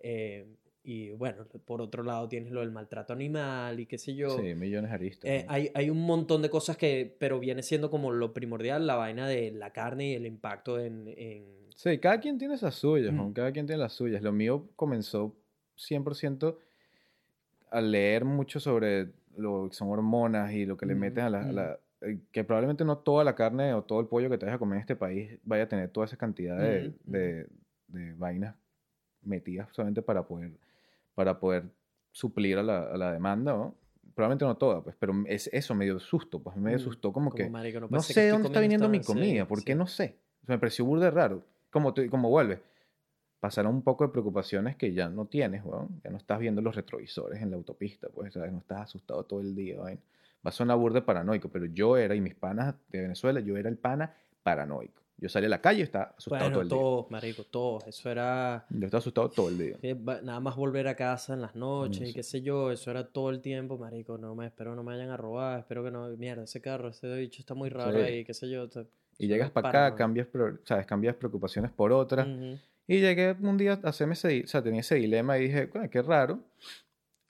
Eh, 0.00 0.46
y 0.82 1.10
bueno, 1.10 1.44
por 1.66 1.82
otro 1.82 2.02
lado 2.02 2.26
tienes 2.26 2.52
lo 2.52 2.60
del 2.60 2.70
maltrato 2.70 3.12
animal 3.12 3.78
y 3.78 3.84
qué 3.84 3.98
sé 3.98 4.14
yo. 4.14 4.38
sí, 4.38 4.54
millones 4.54 4.90
de 4.90 4.94
aristas. 4.94 5.30
Eh, 5.30 5.44
¿no? 5.46 5.52
hay, 5.52 5.70
hay 5.74 5.90
un 5.90 6.00
montón 6.06 6.40
de 6.40 6.48
cosas 6.48 6.78
que, 6.78 7.14
pero 7.18 7.38
viene 7.38 7.62
siendo 7.62 7.90
como 7.90 8.12
lo 8.12 8.32
primordial, 8.32 8.86
la 8.86 8.94
vaina 8.96 9.28
de 9.28 9.50
la 9.50 9.74
carne 9.74 10.12
y 10.12 10.14
el 10.14 10.24
impacto 10.24 10.80
en... 10.80 11.06
en... 11.18 11.44
Sí, 11.76 11.98
cada 11.98 12.18
quien 12.18 12.38
tiene 12.38 12.54
esas 12.54 12.76
suyas, 12.76 13.12
Mm. 13.12 13.16
¿no? 13.16 13.32
cada 13.34 13.52
quien 13.52 13.66
tiene 13.66 13.82
las 13.82 13.92
suyas. 13.92 14.22
Lo 14.22 14.32
mío 14.32 14.70
comenzó 14.74 15.36
100% 15.76 16.56
a 17.70 17.80
leer 17.80 18.24
mucho 18.24 18.60
sobre 18.60 19.08
lo 19.36 19.68
que 19.68 19.74
son 19.76 19.88
hormonas 19.90 20.52
y 20.52 20.66
lo 20.66 20.76
que 20.76 20.86
le 20.86 20.94
Mm, 20.94 20.98
meten 20.98 21.24
a 21.24 21.30
la, 21.30 21.40
a 21.42 21.52
la- 21.52 21.78
eh, 22.02 22.18
que 22.32 22.44
probablemente 22.44 22.84
no 22.84 22.98
toda 22.98 23.24
la 23.24 23.34
carne 23.34 23.74
o 23.74 23.82
todo 23.82 24.00
el 24.00 24.06
pollo 24.06 24.28
que 24.30 24.38
te 24.38 24.46
vayas 24.46 24.56
a 24.56 24.58
comer 24.58 24.76
en 24.76 24.80
este 24.82 24.96
país 24.96 25.38
vaya 25.44 25.64
a 25.64 25.68
tener 25.68 25.90
toda 25.90 26.06
esa 26.06 26.16
cantidad 26.16 26.56
de, 26.58 26.92
de- 27.04 27.46
de 27.88 28.14
vainas 28.14 28.54
metidas 29.22 29.68
solamente 29.72 30.02
para 30.02 30.22
poder, 30.26 30.52
para 31.14 31.38
poder 31.40 31.64
suplir 32.12 32.58
a 32.58 32.62
la, 32.62 32.82
a 32.84 32.96
la 32.96 33.12
demanda, 33.12 33.52
¿no? 33.52 33.74
Probablemente 34.14 34.44
no 34.44 34.56
toda, 34.56 34.82
pues, 34.82 34.96
pero 34.98 35.12
es 35.26 35.48
eso 35.52 35.74
me 35.74 35.84
dio 35.84 35.98
susto, 36.00 36.40
pues 36.42 36.56
me 36.56 36.72
Mm, 36.72 36.76
asustó 36.76 37.12
como, 37.12 37.32
que... 37.32 37.48
marico, 37.48 37.80
No 37.80 37.88
que 37.98 38.02
sé 38.02 38.20
de 38.20 38.26
estoy 38.26 38.30
dónde 38.32 38.46
está 38.48 38.60
viniendo 38.60 38.88
mi 38.88 38.98
sí, 38.98 39.04
comida, 39.06 39.46
¿por 39.46 39.62
qué 39.64 39.72
sí. 39.74 39.78
no 39.78 39.86
sé? 39.86 40.16
O 40.42 40.46
sea, 40.46 40.56
me 40.56 40.58
pareció 40.60 40.84
burda 40.84 41.10
raro. 41.10 41.42
Como, 41.70 41.94
te- 41.94 42.08
como 42.08 42.28
vuelve. 42.30 42.60
Pasaron 43.40 43.72
un 43.74 43.82
poco 43.82 44.04
de 44.04 44.10
preocupaciones 44.10 44.76
que 44.76 44.92
ya 44.92 45.08
no 45.08 45.26
tienes, 45.26 45.64
weón. 45.64 46.00
Ya 46.02 46.10
no 46.10 46.16
estás 46.16 46.38
viendo 46.40 46.60
los 46.60 46.74
retrovisores 46.74 47.40
en 47.40 47.50
la 47.50 47.56
autopista, 47.56 48.08
pues, 48.08 48.34
¿sabes? 48.34 48.50
No 48.52 48.58
estás 48.58 48.80
asustado 48.82 49.24
todo 49.24 49.40
el 49.40 49.54
día, 49.54 49.78
vaina. 49.80 50.00
Va 50.44 50.50
a 50.50 50.52
sonar 50.52 50.76
burda 50.76 51.04
paranoico, 51.04 51.48
pero 51.48 51.66
yo 51.66 51.96
era, 51.96 52.14
y 52.14 52.20
mis 52.20 52.34
panas 52.34 52.74
de 52.88 53.00
Venezuela, 53.02 53.40
yo 53.40 53.56
era 53.56 53.68
el 53.68 53.76
pana 53.76 54.12
paranoico. 54.42 55.02
Yo 55.20 55.28
salí 55.28 55.46
a 55.46 55.48
la 55.48 55.60
calle 55.60 55.80
y 55.80 55.82
estaba 55.82 56.14
asustado 56.16 56.38
todo 56.38 56.48
Bueno, 56.48 56.60
el 56.62 56.68
día. 56.68 56.78
todos, 56.78 57.10
marico, 57.10 57.44
todos. 57.44 57.86
Eso 57.88 58.08
era... 58.10 58.66
Yo 58.70 58.84
estaba 58.86 58.98
asustado 58.98 59.30
todo 59.30 59.48
el 59.48 59.58
día. 59.58 59.76
Nada 60.22 60.40
más 60.40 60.56
volver 60.56 60.86
a 60.88 60.94
casa 60.94 61.34
en 61.34 61.40
las 61.40 61.56
noches 61.56 62.10
y 62.10 62.14
qué 62.14 62.22
sé 62.22 62.40
yo, 62.40 62.70
eso 62.70 62.90
era 62.90 63.04
todo 63.08 63.30
el 63.30 63.40
tiempo, 63.40 63.78
marico, 63.78 64.16
no 64.16 64.34
me 64.34 64.46
espero 64.46 64.74
no 64.76 64.82
me 64.84 64.92
vayan 64.92 65.10
a 65.10 65.16
robar, 65.16 65.60
espero 65.60 65.82
que 65.84 65.90
no, 65.90 66.08
mierda, 66.16 66.44
ese 66.44 66.60
carro, 66.60 66.88
ese 66.88 67.12
bicho 67.16 67.40
está 67.40 67.54
muy 67.54 67.68
raro 67.68 67.98
Sí. 67.98 68.04
ahí, 68.04 68.24
qué 68.24 68.34
sé 68.34 68.48
yo. 68.48 68.68
Y 69.18 69.26
llegas 69.26 69.50
para 69.50 69.86
acá, 69.86 69.96
cambias, 69.96 70.28
¿sabes? 70.64 70.86
cambias 70.86 71.16
preocupaciones 71.16 71.72
por 71.72 71.90
otras. 71.92 72.26
Ujú. 72.26 72.58
Y 72.88 73.00
llegué 73.00 73.36
un 73.40 73.56
día 73.58 73.78
a 73.84 73.88
hacerme 73.90 74.14
ese, 74.14 74.42
o 74.44 74.48
sea, 74.48 74.62
tenía 74.64 74.80
ese 74.80 74.96
dilema 74.96 75.38
y 75.38 75.44
dije, 75.44 75.68
"Coño, 75.70 75.90
qué 75.90 76.02
raro. 76.02 76.42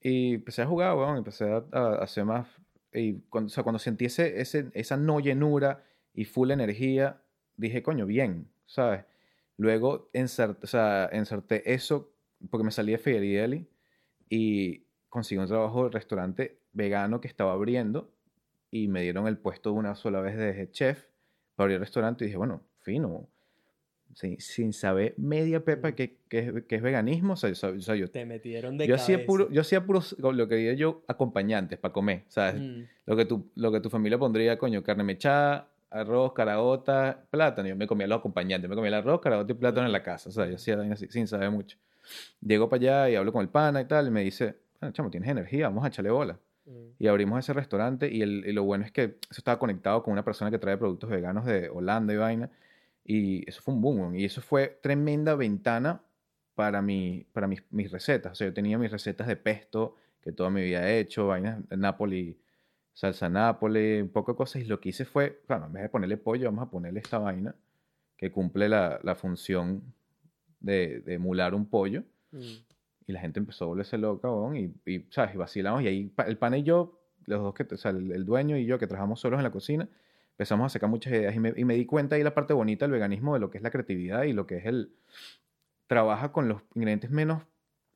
Y 0.02 0.34
empecé 0.36 0.62
a 0.62 0.66
jugar, 0.66 0.96
weón, 0.96 1.18
empecé 1.18 1.44
a, 1.50 1.64
a 1.72 1.94
hacer 1.96 2.24
más, 2.24 2.48
y 2.92 3.14
cuando, 3.30 3.48
o 3.48 3.50
sea, 3.50 3.64
cuando 3.64 3.78
sentí 3.80 4.06
ese, 4.06 4.40
ese- 4.40 4.70
esa 4.74 4.96
no 4.96 5.20
llenura 5.20 5.84
y 6.14 6.24
full 6.26 6.50
energía, 6.52 7.22
dije, 7.56 7.82
coño, 7.82 8.06
bien, 8.06 8.48
¿sabes? 8.66 9.04
Luego 9.58 10.10
ensarté, 10.14 10.64
o 10.64 10.68
sea, 10.68 11.08
ensarté 11.12 11.72
eso 11.74 12.12
porque 12.50 12.64
me 12.64 12.70
salí 12.72 12.92
de 12.92 12.98
Federielli 12.98 13.68
y 14.30 14.86
conseguí 15.08 15.40
un 15.40 15.48
trabajo 15.48 15.84
de 15.84 15.90
restaurante 15.90 16.60
vegano 16.72 17.20
que 17.20 17.28
estaba 17.28 17.52
abriendo 17.52 18.14
y 18.70 18.88
me 18.88 19.02
dieron 19.02 19.26
el 19.28 19.38
puesto 19.38 19.72
una 19.72 19.94
sola 19.96 20.20
vez 20.20 20.36
de 20.36 20.70
chef 20.70 21.06
para 21.56 21.64
abrir 21.66 21.76
el 21.76 21.80
restaurante 21.80 22.24
y 22.24 22.28
dije, 22.28 22.38
bueno, 22.38 22.62
fino. 22.80 23.28
Sin, 24.14 24.40
sin 24.40 24.72
saber 24.72 25.14
media 25.16 25.64
pepa 25.64 25.92
que, 25.92 26.16
que, 26.28 26.38
es, 26.40 26.64
que 26.64 26.76
es 26.76 26.82
veganismo, 26.82 27.34
o 27.34 27.36
sea, 27.36 27.52
yo- 27.52 27.74
yo, 27.94 28.10
Te 28.10 28.24
metieron 28.26 28.76
de 28.76 28.86
yo 28.88 28.94
hacía 28.96 29.16
cabeza. 29.16 29.26
puro, 29.26 29.50
yo 29.50 29.60
hacía 29.60 29.84
puros, 29.84 30.16
lo 30.18 30.48
que 30.48 30.56
diría 30.56 30.72
yo, 30.74 31.02
acompañantes 31.06 31.78
para 31.78 31.92
comer, 31.92 32.22
¿sabes? 32.28 32.60
Mm. 32.60 32.82
Lo 33.06 33.16
que, 33.16 33.24
tu, 33.26 33.50
lo 33.54 33.70
que 33.70 33.80
tu 33.80 33.90
familia 33.90 34.18
pondría, 34.18 34.58
coño, 34.58 34.82
carne 34.82 35.04
mechada, 35.04 35.68
arroz, 35.90 36.32
caraota, 36.32 37.24
plátano. 37.30 37.68
Yo 37.68 37.76
me 37.76 37.86
comía 37.86 38.06
los 38.06 38.18
acompañantes, 38.18 38.68
me 38.68 38.74
comía 38.74 38.88
el 38.88 38.94
arroz, 38.94 39.20
caraota 39.20 39.52
y 39.52 39.54
plátano 39.54 39.86
en 39.86 39.92
la 39.92 40.02
casa. 40.02 40.28
O 40.30 40.32
sea, 40.32 40.46
yo 40.46 40.56
hacía 40.56 40.80
así, 40.92 41.06
sin 41.10 41.26
saber 41.28 41.50
mucho. 41.50 41.76
Llego 42.40 42.68
para 42.68 42.80
allá 42.80 43.10
y 43.10 43.14
hablo 43.16 43.32
con 43.32 43.42
el 43.42 43.48
pana 43.48 43.80
y 43.82 43.84
tal, 43.84 44.08
y 44.08 44.10
me 44.10 44.22
dice, 44.24 44.56
bueno, 44.80 44.92
chamo, 44.92 45.10
tienes 45.10 45.28
energía, 45.28 45.68
vamos 45.68 45.84
a 45.84 45.88
echarle 45.88 46.10
bola. 46.10 46.38
Mm. 46.66 46.70
Y 46.98 47.06
abrimos 47.06 47.38
ese 47.38 47.52
restaurante 47.52 48.10
y, 48.12 48.22
el, 48.22 48.44
y 48.46 48.52
lo 48.52 48.64
bueno 48.64 48.84
es 48.84 48.90
que 48.92 49.02
eso 49.02 49.38
estaba 49.38 49.58
conectado 49.58 50.02
con 50.02 50.12
una 50.12 50.24
persona 50.24 50.50
que 50.50 50.58
trae 50.58 50.76
productos 50.76 51.08
veganos 51.08 51.44
de 51.46 51.68
Holanda 51.68 52.12
y 52.12 52.16
vaina. 52.16 52.50
Y 53.10 53.48
eso 53.48 53.62
fue 53.62 53.72
un 53.72 53.80
boom, 53.80 54.16
y 54.16 54.26
eso 54.26 54.42
fue 54.42 54.78
tremenda 54.82 55.34
ventana 55.34 56.02
para, 56.54 56.82
mi, 56.82 57.26
para 57.32 57.46
mis, 57.46 57.62
mis 57.70 57.90
recetas. 57.90 58.32
O 58.32 58.34
sea, 58.34 58.48
yo 58.48 58.52
tenía 58.52 58.76
mis 58.76 58.90
recetas 58.90 59.26
de 59.26 59.36
pesto 59.36 59.96
que 60.20 60.30
toda 60.30 60.50
mi 60.50 60.60
vida 60.60 60.86
he 60.86 61.00
hecho, 61.00 61.26
vainas 61.26 61.66
de 61.70 61.76
Napoli, 61.78 62.38
salsa 62.92 63.30
Napoli, 63.30 64.02
un 64.02 64.10
poco 64.10 64.32
de 64.32 64.36
cosas. 64.36 64.60
Y 64.60 64.66
lo 64.66 64.78
que 64.78 64.90
hice 64.90 65.06
fue, 65.06 65.40
claro, 65.46 65.64
en 65.64 65.72
vez 65.72 65.84
de 65.84 65.88
ponerle 65.88 66.18
pollo, 66.18 66.44
vamos 66.48 66.66
a 66.66 66.70
ponerle 66.70 67.00
esta 67.00 67.18
vaina 67.18 67.54
que 68.18 68.30
cumple 68.30 68.68
la, 68.68 69.00
la 69.02 69.14
función 69.14 69.94
de, 70.60 71.00
de 71.00 71.14
emular 71.14 71.54
un 71.54 71.64
pollo. 71.64 72.02
Mm. 72.32 72.40
Y 73.06 73.12
la 73.12 73.20
gente 73.20 73.40
empezó 73.40 73.64
a 73.64 73.68
volverse 73.68 73.96
loca, 73.96 74.30
weón, 74.30 74.54
y, 74.54 74.74
y, 74.84 75.06
¿sabes? 75.08 75.34
Y 75.34 75.38
vacilamos. 75.38 75.80
Y 75.82 75.86
ahí 75.86 76.12
el 76.26 76.36
pana 76.36 76.58
y 76.58 76.62
yo, 76.62 77.00
los 77.24 77.40
dos 77.40 77.54
que, 77.54 77.62
o 77.62 77.78
sea, 77.78 77.90
el, 77.92 78.12
el 78.12 78.26
dueño 78.26 78.58
y 78.58 78.66
yo 78.66 78.78
que 78.78 78.86
trabajamos 78.86 79.18
solos 79.18 79.38
en 79.38 79.44
la 79.44 79.50
cocina, 79.50 79.88
empezamos 80.38 80.66
a 80.66 80.68
sacar 80.70 80.88
muchas 80.88 81.12
ideas. 81.12 81.34
Y 81.34 81.40
me, 81.40 81.52
y 81.56 81.64
me 81.64 81.74
di 81.74 81.84
cuenta 81.84 82.14
ahí 82.14 82.22
la 82.22 82.32
parte 82.32 82.54
bonita 82.54 82.84
del 82.84 82.92
veganismo, 82.92 83.34
de 83.34 83.40
lo 83.40 83.50
que 83.50 83.58
es 83.58 83.62
la 83.64 83.70
creatividad 83.72 84.22
y 84.22 84.32
lo 84.32 84.46
que 84.46 84.58
es 84.58 84.66
el... 84.66 84.92
Trabaja 85.88 86.30
con 86.32 86.48
los 86.48 86.62
ingredientes 86.74 87.10
menos, 87.10 87.42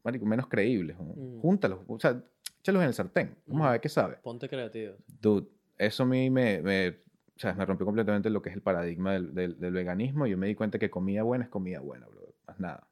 menos 0.04 0.48
creíbles. 0.48 0.96
weón. 0.98 1.36
Mm. 1.36 1.40
Júntalos, 1.40 1.80
o 1.86 2.00
sea, 2.00 2.20
échalos 2.60 2.82
en 2.82 2.88
el 2.88 2.94
sartén. 2.94 3.36
Vamos 3.46 3.66
a 3.66 3.68
Mm. 3.68 3.72
ver 3.72 3.80
qué 3.80 3.88
sabe. 3.88 4.16
Ponte 4.22 4.48
creativo. 4.48 4.94
Dude, 5.20 5.46
eso 5.78 6.02
a 6.02 6.06
mí 6.06 6.30
me, 6.30 6.60
me, 6.62 6.88
o 6.88 6.94
sea, 7.38 7.52
me 7.54 7.64
rompió 7.64 7.84
completamente 7.86 8.28
lo 8.30 8.40
que 8.42 8.48
es 8.48 8.56
el 8.56 8.62
paradigma 8.62 9.12
del, 9.12 9.34
del, 9.34 9.60
del 9.60 9.72
veganismo. 9.72 10.26
Y 10.26 10.30
yo 10.30 10.38
me 10.38 10.46
di 10.48 10.54
cuenta 10.54 10.78
que 10.78 10.90
comida 10.90 11.22
buena 11.22 11.44
es 11.44 11.50
comida 11.50 11.78
buena, 11.80 12.06
bro. 12.06 12.34
Más 12.48 12.58
nada. 12.58 12.88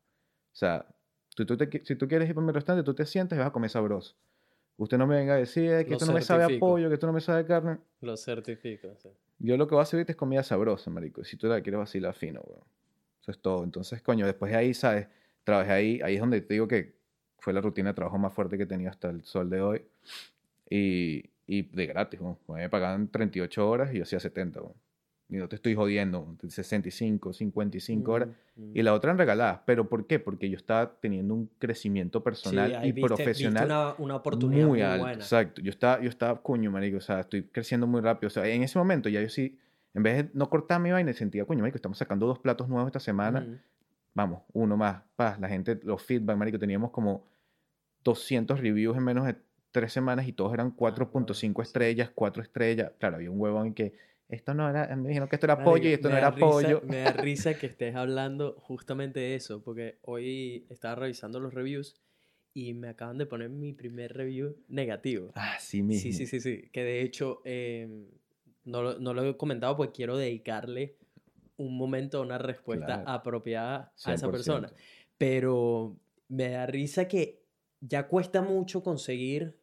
O 0.53 0.55
sea, 0.57 0.86
tú, 1.34 1.44
tú 1.46 1.57
te 1.57 1.82
si 1.84 1.96
tú 1.96 2.07
quieres 2.07 2.28
ir 2.28 2.34
para 2.34 2.46
mi 2.46 2.53
restaurante, 2.53 2.84
tú 2.84 2.94
te 2.94 3.07
sientas 3.07 3.36
y 3.36 3.40
vas 3.40 3.48
a 3.48 3.53
comer 3.53 3.70
sabroso. 3.70 4.14
Usted 4.76 4.96
no 4.98 5.07
me 5.07 5.16
venga 5.16 5.34
a 5.34 5.36
decir 5.38 5.64
"Eh, 5.70 5.84
que 5.84 5.90
Lo 5.90 5.96
esto 5.96 6.07
no 6.07 6.12
me 6.12 6.20
sabe 6.22 6.42
a 6.44 6.46
certifico. 6.46 6.66
pollo, 6.66 6.88
que 6.88 6.94
esto 6.94 7.07
no 7.07 7.12
me 7.12 7.20
sabe 7.20 7.40
a 7.40 7.46
carne. 7.46 7.78
Lo 8.01 8.16
certifico. 8.16 8.88
sí. 8.96 9.09
Yo 9.41 9.57
lo 9.57 9.66
que 9.66 9.74
voy 9.74 9.80
a 9.80 9.82
hacer 9.82 10.05
es 10.09 10.16
comida 10.16 10.43
sabrosa, 10.43 10.91
marico. 10.91 11.24
Si 11.24 11.36
tú 11.36 11.47
la 11.49 11.62
quieres 11.62 11.78
vacilar 11.78 12.14
fino, 12.14 12.41
weón. 12.43 12.62
Eso 13.22 13.30
es 13.30 13.38
todo. 13.41 13.64
Entonces, 13.64 14.03
coño, 14.03 14.26
después 14.26 14.53
de 14.53 14.59
ahí, 14.59 14.74
¿sabes? 14.74 15.09
Trabajé 15.45 15.72
ahí. 15.72 16.01
Ahí 16.03 16.14
es 16.14 16.20
donde 16.20 16.43
te 16.43 16.55
digo 16.55 16.68
que 16.68 16.95
fue 17.38 17.53
la 17.55 17.62
rutina 17.62 17.91
de 17.91 17.95
trabajo 17.95 18.18
más 18.18 18.32
fuerte 18.34 18.59
que 18.59 18.64
he 18.64 18.66
tenido 18.66 18.91
hasta 18.91 19.09
el 19.09 19.24
sol 19.24 19.49
de 19.49 19.62
hoy. 19.62 19.82
Y, 20.68 21.30
y 21.47 21.62
de 21.62 21.86
gratis, 21.86 22.20
weón. 22.20 22.38
Me 22.49 22.68
pagaban 22.68 23.09
38 23.09 23.68
horas 23.68 23.95
y 23.95 23.99
yo 23.99 24.03
hacía 24.03 24.20
70, 24.20 24.61
weón. 24.61 24.74
Y 25.30 25.36
no 25.36 25.48
te 25.48 25.56
estoy 25.56 25.74
jodiendo, 25.74 26.20
weón. 26.20 26.38
65, 26.50 27.32
55 27.32 28.12
horas. 28.12 28.28
Mm, 28.56 28.62
mm. 28.62 28.76
Y 28.76 28.82
la 28.82 28.94
otra 28.94 29.12
en 29.12 29.18
regaladas. 29.18 29.60
¿Pero 29.64 29.88
por 29.88 30.06
qué? 30.06 30.18
Porque 30.18 30.50
yo 30.50 30.56
estaba 30.56 30.98
teniendo 31.00 31.34
un 31.34 31.48
crecimiento 31.58 32.22
personal 32.24 32.70
Sí, 32.82 32.88
y 32.88 32.92
viste- 32.92 33.06
profesional 33.06 33.64
viste 33.64 33.74
una, 33.74 33.94
una 33.98 34.16
oportunidad 34.16 34.66
muy, 34.66 34.80
alto, 34.82 35.04
buena. 35.04 35.18
Exacto. 35.22 35.62
Yo 35.62 35.70
estaba, 35.70 36.02
yo 36.02 36.08
estaba, 36.08 36.42
coño, 36.42 36.70
marico, 36.70 36.98
o 36.98 37.00
sea, 37.00 37.20
estoy 37.20 37.44
creciendo 37.44 37.86
muy 37.86 38.00
rápido. 38.00 38.26
O 38.26 38.30
sea, 38.30 38.46
en 38.48 38.62
ese 38.62 38.78
momento 38.78 39.08
ya 39.08 39.22
yo 39.22 39.28
sí, 39.28 39.56
en 39.94 40.02
vez 40.02 40.16
de 40.16 40.30
no 40.34 40.50
cortar 40.50 40.80
mi 40.80 40.90
vaina, 40.90 41.12
sentía, 41.12 41.44
coño, 41.44 41.60
marico, 41.60 41.76
estamos 41.76 41.98
sacando 41.98 42.26
dos 42.26 42.40
platos 42.40 42.68
nuevos 42.68 42.88
esta 42.88 43.00
semana. 43.00 43.40
Mm. 43.40 43.58
Vamos, 44.14 44.42
uno 44.52 44.76
más. 44.76 45.02
Paz, 45.14 45.38
la 45.38 45.48
gente, 45.48 45.78
los 45.84 46.02
feedback, 46.02 46.36
marico, 46.36 46.58
teníamos 46.58 46.90
como 46.90 47.24
200 48.02 48.60
reviews 48.60 48.96
en 48.96 49.04
menos 49.04 49.26
de 49.26 49.36
tres 49.70 49.92
semanas 49.92 50.26
y 50.26 50.32
todos 50.32 50.52
eran 50.52 50.74
4.5 50.74 51.12
bueno, 51.12 51.34
sí. 51.34 51.52
estrellas, 51.62 52.10
4 52.14 52.42
estrellas. 52.42 52.92
Claro, 52.98 53.16
había 53.16 53.30
un 53.30 53.40
huevón 53.40 53.74
que 53.74 53.92
esto 54.30 54.54
no 54.54 54.68
era, 54.70 54.94
me 54.96 55.08
dijeron 55.08 55.28
que 55.28 55.36
esto 55.36 55.46
era 55.46 55.56
Marico, 55.56 55.70
pollo 55.70 55.88
y 55.88 55.92
esto 55.92 56.08
no 56.08 56.16
era 56.16 56.30
risa- 56.30 56.40
pollo. 56.40 56.82
Me 56.86 56.96
da 56.98 57.12
risa 57.12 57.54
que 57.54 57.66
estés 57.66 57.94
hablando 57.94 58.54
justamente 58.60 59.20
de 59.20 59.34
eso, 59.34 59.62
porque 59.62 59.98
hoy 60.02 60.66
estaba 60.70 60.94
revisando 60.94 61.40
los 61.40 61.52
reviews 61.54 61.96
y 62.54 62.74
me 62.74 62.88
acaban 62.88 63.18
de 63.18 63.26
poner 63.26 63.48
mi 63.50 63.72
primer 63.72 64.12
review 64.14 64.56
negativo. 64.68 65.32
Ah, 65.34 65.56
sí 65.60 65.82
mismo. 65.82 66.02
Sí, 66.02 66.12
sí, 66.12 66.26
sí, 66.26 66.40
sí. 66.40 66.68
Que 66.72 66.82
de 66.82 67.02
hecho 67.02 67.42
eh, 67.44 67.88
no, 68.64 68.82
lo, 68.82 68.98
no 68.98 69.14
lo 69.14 69.24
he 69.24 69.36
comentado 69.36 69.76
porque 69.76 69.92
quiero 69.92 70.16
dedicarle 70.16 70.96
un 71.56 71.76
momento, 71.76 72.22
una 72.22 72.38
respuesta 72.38 72.86
Claro. 72.86 73.08
apropiada 73.08 73.92
a 74.04 74.14
esa 74.14 74.30
persona. 74.30 74.68
100%. 74.68 74.74
Pero 75.18 75.96
me 76.28 76.48
da 76.48 76.66
risa 76.66 77.06
que 77.06 77.42
ya 77.80 78.08
cuesta 78.08 78.40
mucho 78.42 78.82
conseguir, 78.82 79.56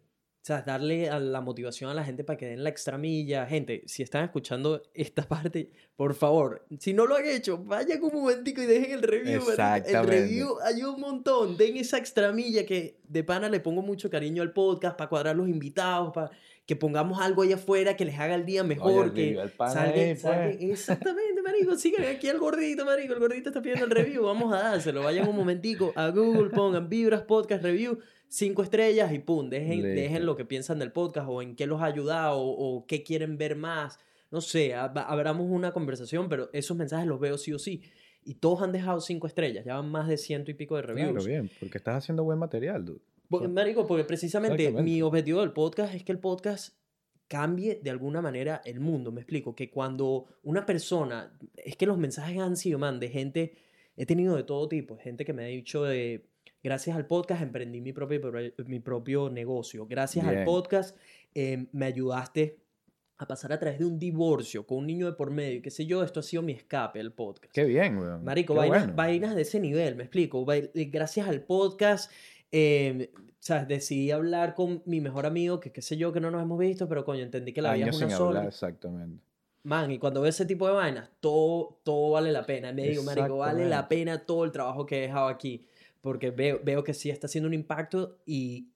sea, 0.48 0.62
darle 0.62 1.10
a 1.10 1.20
la 1.20 1.42
motivación 1.42 1.90
a 1.90 1.94
la 1.94 2.04
gente 2.04 2.24
para 2.24 2.38
que 2.38 2.46
den 2.48 2.64
la 2.64 2.70
extra 2.70 2.98
milla. 2.98 3.46
Gente, 3.46 3.84
si 3.86 4.02
están 4.04 4.24
escuchando 4.24 4.82
esta 4.94 5.24
parte, 5.28 5.70
por 5.96 6.14
favor, 6.16 6.66
si 6.80 6.94
no 6.94 7.06
lo 7.06 7.16
han 7.16 7.26
hecho, 7.28 7.58
vayan 7.58 8.02
un 8.04 8.14
momentico 8.14 8.62
y 8.62 8.66
dejen 8.66 8.92
el 8.92 9.02
review. 9.04 9.42
marico. 9.42 9.46
El 9.48 9.52
Exactamente. 9.52 10.12
review 10.22 10.56
ayuda 10.64 10.92
un 10.92 11.02
montón. 11.02 11.58
Den 11.58 11.78
esa 11.78 11.98
extra 11.98 12.32
milla 12.32 12.66
que 12.66 13.00
de 13.08 13.24
pana 13.24 13.50
le 13.50 13.60
pongo 13.60 13.82
mucho 13.82 14.10
cariño 14.10 14.42
al 14.42 14.54
podcast 14.54 14.98
para 14.98 15.10
cuadrar 15.10 15.36
los 15.36 15.48
invitados, 15.50 16.12
para 16.14 16.32
que 16.66 16.76
pongamos 16.76 17.22
algo 17.22 17.44
allá 17.44 17.56
afuera 17.56 17.96
que 17.96 18.04
les 18.04 18.20
haga 18.20 18.36
el 18.36 18.46
día 18.46 18.62
mejor, 18.64 19.06
Oye, 19.06 19.14
que 19.14 19.22
review 19.22 19.42
al 19.42 19.50
pana 19.52 19.74
salgan- 19.74 19.94
ahí, 19.94 20.06
pues. 20.10 20.22
salgan- 20.22 20.58
exactamente, 20.60 21.42
marico, 21.42 21.76
sigan 21.78 22.04
aquí 22.14 22.28
al 22.28 22.40
gordito, 22.40 22.84
marico, 22.84 23.14
el 23.14 23.20
gordito 23.20 23.50
está 23.50 23.62
pidiendo 23.62 23.86
el 23.86 23.92
review, 23.92 24.24
vamos 24.24 24.54
a 24.54 24.58
dárselo, 24.72 25.02
vayan 25.02 25.30
un 25.30 25.36
momentico 25.38 25.94
a 25.96 26.10
Google, 26.10 26.50
pongan 26.50 26.90
Vibras 26.90 27.22
Podcast 27.22 27.64
Review, 27.64 28.00
cinco 28.28 28.64
estrellas 28.64 29.14
y 29.14 29.20
pum, 29.20 29.50
dejen, 29.50 29.82
dejen 29.82 30.26
lo 30.26 30.36
que 30.36 30.46
piensan 30.46 30.80
del 30.80 30.92
podcast 30.92 31.28
o 31.30 31.42
en 31.42 31.56
qué 31.56 31.68
los 31.68 31.82
ha 31.82 31.86
ayudado 31.86 32.40
o, 32.40 32.78
o 32.78 32.86
qué 32.86 33.04
quieren 33.04 33.38
ver 33.38 33.56
más, 33.56 34.00
no 34.32 34.42
sé, 34.42 34.74
abramos 34.74 35.48
una 35.50 35.72
conversación, 35.72 36.28
pero 36.30 36.50
esos 36.54 36.76
mensajes 36.76 37.08
los 37.08 37.20
veo 37.20 37.38
sí 37.38 37.54
o 37.54 37.60
sí. 37.60 37.84
Y 38.24 38.36
todos 38.36 38.62
han 38.62 38.74
dejado 38.74 39.00
cinco 39.00 39.26
estrellas, 39.26 39.64
ya 39.64 39.76
van 39.76 39.90
más 39.90 40.08
de 40.10 40.18
ciento 40.18 40.52
y 40.52 40.54
pico 40.54 40.76
de 40.76 40.82
reviews. 40.82 41.12
Claro, 41.12 41.26
bien, 41.26 41.50
porque 41.60 41.78
estás 41.78 42.04
haciendo 42.04 42.26
buen 42.26 42.38
material, 42.38 42.84
dude. 42.84 43.00
Porque, 43.30 43.48
marico, 43.48 43.88
porque 43.88 44.04
precisamente 44.04 44.72
mi 44.72 45.02
objetivo 45.02 45.42
del 45.42 45.54
podcast 45.54 45.94
es 45.94 46.04
que 46.04 46.12
el 46.12 46.20
podcast 46.20 46.76
cambie 47.28 47.80
de 47.82 47.90
alguna 47.90 48.22
manera 48.22 48.62
el 48.66 48.80
mundo. 48.80 49.12
Me 49.12 49.22
explico, 49.22 49.56
que 49.56 49.70
cuando 49.70 50.26
una 50.44 50.66
persona, 50.66 51.38
es 51.56 51.76
que 51.76 51.86
los 51.86 51.98
mensajes 51.98 52.40
han 52.40 52.58
sido, 52.58 52.80
man, 52.80 53.00
de 53.00 53.10
gente, 53.10 53.54
he 53.96 54.06
tenido 54.06 54.36
de 54.36 54.44
todo 54.44 54.68
tipo, 54.68 54.98
gente 54.98 55.26
que 55.26 55.34
me 55.34 55.44
ha 55.44 55.48
dicho 55.48 55.84
de, 55.84 56.26
gracias 56.64 56.96
al 56.96 57.06
podcast 57.08 57.42
emprendí 57.42 57.82
mi 57.82 57.94
propio, 57.94 58.20
mi 58.66 58.80
propio 58.80 59.30
negocio, 59.30 59.86
gracias 59.88 60.26
al 60.26 60.36
Bien. 60.36 60.46
podcast 60.46 60.98
eh, 61.34 61.68
me 61.72 61.86
ayudaste 61.86 62.60
a 63.20 63.26
pasar 63.28 63.52
a 63.52 63.60
través 63.60 63.80
de 63.80 63.86
un 63.86 63.98
divorcio 63.98 64.68
con 64.68 64.80
un 64.80 64.88
niño 64.88 65.08
de 65.08 65.14
por 65.14 65.32
medio, 65.32 65.62
qué 65.62 65.72
sé 65.72 65.86
yo, 65.86 66.04
esto 66.04 66.20
ha 66.20 66.24
sido 66.24 66.44
mi 66.44 66.54
escape, 66.54 67.00
el 67.00 67.12
podcast. 67.12 67.52
Qué 67.54 67.64
bien, 67.64 67.98
weón. 67.98 68.24
Marico, 68.24 68.54
Qué 68.54 68.60
vainas, 68.60 68.82
bueno. 68.82 68.96
vainas 68.96 69.36
de 69.36 69.42
ese 69.42 69.60
nivel, 69.60 69.96
me 69.96 70.04
explico. 70.04 70.46
Gracias 70.74 71.28
al 71.28 71.42
podcast, 71.42 72.12
eh, 72.52 73.12
¿sabes? 73.40 73.68
Decidí 73.68 74.12
hablar 74.12 74.54
con 74.54 74.84
mi 74.86 75.02
mejor 75.02 75.26
amigo, 75.26 75.60
que 75.60 75.72
qué 75.72 75.82
sé 75.82 75.98
yo, 75.98 76.14
que 76.14 76.20
no 76.20 76.30
nos 76.30 76.44
hemos 76.44 76.60
visto, 76.60 76.88
pero 76.88 77.04
coño, 77.04 77.24
entendí 77.24 77.54
que 77.54 77.62
la 77.64 77.74
vida 77.74 77.88
es 77.88 77.98
una 77.98 78.10
sola. 78.12 78.28
hablar, 78.40 78.48
exactamente. 78.48 79.24
Man, 79.64 79.90
y 79.92 79.98
cuando 79.98 80.22
veo 80.22 80.30
ese 80.30 80.46
tipo 80.46 80.68
de 80.68 80.74
vainas, 80.74 81.10
todo, 81.20 81.80
todo 81.84 82.12
vale 82.12 82.32
la 82.32 82.46
pena. 82.46 82.72
Me 82.72 82.84
digo, 82.88 83.02
marico, 83.04 83.38
vale 83.38 83.68
la 83.68 83.88
pena 83.90 84.26
todo 84.26 84.46
el 84.46 84.52
trabajo 84.52 84.86
que 84.86 85.00
he 85.00 85.02
dejado 85.02 85.28
aquí, 85.28 85.66
porque 86.02 86.32
veo, 86.32 86.60
veo 86.64 86.84
que 86.84 86.94
sí 86.94 87.10
está 87.10 87.28
haciendo 87.28 87.48
un 87.48 87.54
impacto 87.54 88.18
y 88.26 88.70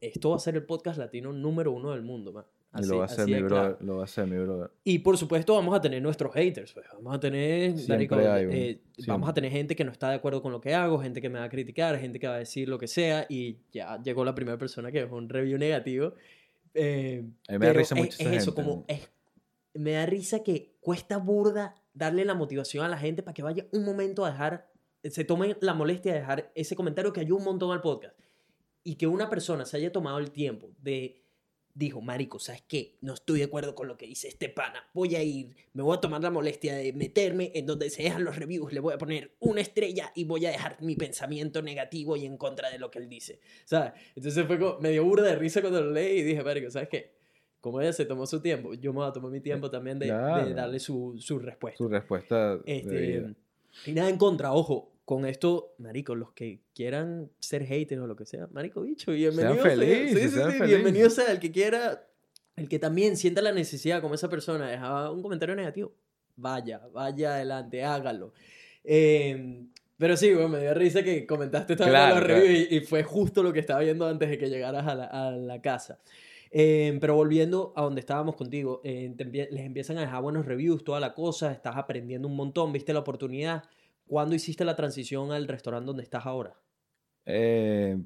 esto 0.00 0.30
va 0.30 0.36
a 0.36 0.40
ser 0.40 0.54
el 0.54 0.64
podcast 0.64 0.98
latino 0.98 1.32
número 1.32 1.72
uno 1.72 1.90
del 1.92 2.02
mundo, 2.02 2.32
man. 2.32 2.44
Y 2.80 2.86
lo 2.86 2.98
va 2.98 3.04
a 3.04 3.06
hacer 3.06 3.20
así 3.22 3.32
mi 3.32 3.40
brother, 3.42 3.70
claro. 3.70 3.78
lo 3.80 3.94
va 3.96 4.02
a 4.02 4.04
hacer 4.04 4.26
mi 4.26 4.36
brother. 4.36 4.70
Y 4.84 4.98
por 4.98 5.16
supuesto 5.16 5.54
vamos 5.54 5.74
a 5.74 5.80
tener 5.80 6.02
nuestros 6.02 6.32
haters, 6.34 6.72
pues. 6.74 6.86
Vamos 6.92 7.14
a 7.16 7.18
tener, 7.18 7.72
Siempre 7.76 7.94
marico, 7.96 8.14
hay 8.16 8.44
un- 8.44 8.52
eh, 8.52 8.80
vamos 9.06 9.28
a 9.28 9.32
tener 9.34 9.50
gente 9.50 9.74
que 9.74 9.84
no 9.84 9.90
está 9.90 10.10
de 10.10 10.16
acuerdo 10.16 10.42
con 10.42 10.52
lo 10.52 10.60
que 10.60 10.74
hago, 10.74 10.98
gente 11.00 11.20
que 11.22 11.30
me 11.30 11.38
va 11.38 11.46
a 11.46 11.48
criticar, 11.48 11.98
gente 11.98 12.18
que 12.20 12.28
va 12.28 12.34
a 12.34 12.38
decir 12.38 12.68
lo 12.68 12.78
que 12.78 12.86
sea 12.86 13.24
y 13.28 13.56
ya 13.72 14.00
llegó 14.02 14.22
la 14.24 14.34
primera 14.34 14.58
persona 14.58 14.92
que 14.92 15.00
dejó 15.00 15.16
un 15.16 15.28
review 15.30 15.58
negativo. 15.58 16.12
Eh, 16.74 17.24
A 17.48 17.52
mí 17.52 17.58
me 17.58 17.66
da 17.66 17.72
risa 17.72 17.94
es, 17.94 18.00
mucho 18.00 18.16
esa 18.20 18.30
es 18.34 18.42
eso, 18.42 18.52
gente, 18.54 18.62
como 18.70 18.84
es- 18.86 19.10
me 19.74 19.92
da 19.92 20.06
risa 20.06 20.42
que 20.42 20.74
cuesta 20.80 21.16
burda 21.16 21.74
darle 21.94 22.24
la 22.26 22.34
motivación 22.34 22.84
a 22.84 22.88
la 22.88 22.98
gente 22.98 23.22
para 23.22 23.34
que 23.34 23.42
vaya 23.42 23.66
un 23.72 23.84
momento 23.84 24.24
a 24.26 24.30
dejar, 24.30 24.68
se 25.02 25.24
tomen 25.24 25.56
la 25.60 25.74
molestia 25.74 26.12
de 26.12 26.20
dejar 26.20 26.52
ese 26.54 26.76
comentario 26.76 27.12
que 27.12 27.20
ayuda 27.20 27.38
un 27.38 27.44
montón 27.44 27.72
al 27.72 27.80
podcast 27.80 28.18
y 28.84 28.96
que 28.96 29.06
una 29.06 29.28
persona 29.28 29.64
se 29.64 29.76
haya 29.76 29.92
tomado 29.92 30.18
el 30.18 30.30
tiempo 30.30 30.70
de 30.80 31.22
dijo, 31.74 32.00
marico, 32.00 32.40
¿sabes 32.40 32.62
qué? 32.66 32.96
No 33.02 33.14
estoy 33.14 33.38
de 33.38 33.44
acuerdo 33.44 33.76
con 33.76 33.86
lo 33.86 33.96
que 33.96 34.06
dice 34.06 34.26
este 34.26 34.48
pana. 34.48 34.82
Voy 34.94 35.14
a 35.14 35.22
ir, 35.22 35.54
me 35.74 35.84
voy 35.84 35.96
a 35.96 36.00
tomar 36.00 36.20
la 36.20 36.30
molestia 36.30 36.74
de 36.74 36.92
meterme 36.92 37.52
en 37.54 37.66
donde 37.66 37.88
se 37.88 38.02
dejan 38.02 38.24
los 38.24 38.34
reviews, 38.34 38.72
le 38.72 38.80
voy 38.80 38.94
a 38.94 38.98
poner 38.98 39.36
una 39.38 39.60
estrella 39.60 40.10
y 40.16 40.24
voy 40.24 40.44
a 40.46 40.50
dejar 40.50 40.76
mi 40.82 40.96
pensamiento 40.96 41.62
negativo 41.62 42.16
y 42.16 42.26
en 42.26 42.36
contra 42.36 42.68
de 42.70 42.80
lo 42.80 42.90
que 42.90 42.98
él 42.98 43.08
dice. 43.08 43.38
¿Sabes? 43.64 43.92
Entonces 44.16 44.44
fue 44.46 44.58
como, 44.58 44.80
me 44.80 44.90
dio 44.90 45.04
burda 45.04 45.28
de 45.28 45.36
risa 45.36 45.60
cuando 45.60 45.80
lo 45.80 45.92
leí 45.92 46.18
y 46.18 46.22
dije, 46.24 46.42
marico, 46.42 46.68
¿sabes 46.70 46.88
qué? 46.88 47.16
como 47.60 47.80
ella 47.80 47.92
se 47.92 48.04
tomó 48.04 48.24
su 48.26 48.40
tiempo, 48.40 48.72
yo 48.74 48.92
me 48.92 49.00
voy 49.00 49.08
a 49.08 49.12
tomar 49.12 49.30
mi 49.32 49.40
tiempo 49.40 49.68
también 49.70 49.98
de, 49.98 50.06
de 50.06 50.12
Claro. 50.12 50.54
darle 50.54 50.78
su, 50.78 51.16
su 51.18 51.38
respuesta. 51.40 51.76
Su 51.78 51.88
respuesta 51.88 52.56
de 52.56 52.62
Este. 52.66 53.34
Y 53.86 53.92
nada 53.92 54.08
en 54.10 54.16
contra, 54.18 54.52
ojo, 54.52 54.92
con 55.04 55.24
esto, 55.24 55.74
marico, 55.78 56.14
los 56.14 56.32
que 56.32 56.60
quieran 56.74 57.30
ser 57.38 57.64
haters 57.64 58.00
o 58.02 58.06
lo 58.06 58.14
que 58.16 58.26
sea, 58.26 58.46
marico, 58.52 58.82
bicho, 58.82 59.12
bienvenido 59.12 59.54
sea. 59.62 59.70
felices, 59.70 60.10
Sí, 60.22 60.28
sí, 60.28 60.34
sean 60.34 60.52
sí, 60.52 60.58
felices. 60.58 60.66
bienvenido 60.68 61.10
sea 61.10 61.32
el 61.32 61.40
que 61.40 61.50
quiera, 61.50 62.06
el 62.56 62.68
que 62.68 62.78
también 62.78 63.16
sienta 63.16 63.40
la 63.40 63.52
necesidad, 63.52 64.00
como 64.02 64.14
esa 64.14 64.28
persona, 64.28 64.66
de 64.66 64.72
dejar 64.72 65.10
un 65.10 65.22
comentario 65.22 65.54
negativo, 65.56 65.92
vaya, 66.36 66.82
vaya 66.92 67.34
adelante, 67.36 67.82
hágalo. 67.84 68.32
Eh, 68.84 69.64
pero 69.96 70.16
sí, 70.16 70.32
bueno, 70.32 70.48
me 70.50 70.60
dio 70.60 70.74
risa 70.74 71.02
que 71.02 71.26
comentaste 71.26 71.74
también 71.74 71.92
Claro, 71.96 72.14
los 72.16 72.24
claro. 72.24 72.40
reviews 72.40 72.68
y, 72.70 72.76
y 72.76 72.80
fue 72.80 73.02
justo 73.02 73.42
lo 73.42 73.52
que 73.52 73.60
estaba 73.60 73.80
viendo 73.80 74.06
antes 74.06 74.28
de 74.28 74.38
que 74.38 74.48
llegaras 74.48 74.86
a 74.86 74.94
la, 74.94 75.04
a 75.06 75.30
la 75.32 75.60
casa. 75.60 75.98
Eh, 76.50 76.96
pero 77.00 77.14
volviendo 77.14 77.72
a 77.76 77.82
donde 77.82 78.00
estábamos 78.00 78.36
contigo, 78.36 78.80
eh, 78.84 79.12
empie- 79.16 79.48
les 79.50 79.64
empiezan 79.64 79.98
a 79.98 80.02
dejar 80.02 80.22
buenos 80.22 80.46
reviews, 80.46 80.84
toda 80.84 81.00
la 81.00 81.14
cosa, 81.14 81.52
estás 81.52 81.76
aprendiendo 81.76 82.26
un 82.28 82.36
montón, 82.36 82.72
viste 82.72 82.92
la 82.92 83.00
oportunidad. 83.00 83.64
¿Cuándo 84.06 84.34
hiciste 84.34 84.64
la 84.64 84.74
transición 84.74 85.32
al 85.32 85.46
restaurante 85.48 85.86
donde 85.86 86.02
estás 86.02 86.24
ahora? 86.24 86.56
Eh, 87.26 87.98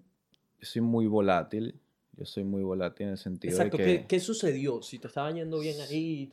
yo 0.59 0.67
soy 0.67 0.83
muy 0.83 1.07
volátil. 1.07 1.79
Yo 2.15 2.27
soy 2.27 2.45
muy 2.45 2.63
volátil 2.63 3.07
en 3.07 3.13
el 3.13 3.19
sentido 3.19 3.53
Exacto, 3.53 3.79
de 3.79 3.85
que... 3.85 4.01
¿qué, 4.01 4.07
qué 4.07 4.21
sucedió? 4.21 4.83
Si 4.83 4.99
te 4.99 5.07
estaba 5.07 5.31
yendo 5.31 5.61
bien 5.61 5.81
ahí. 5.81 6.31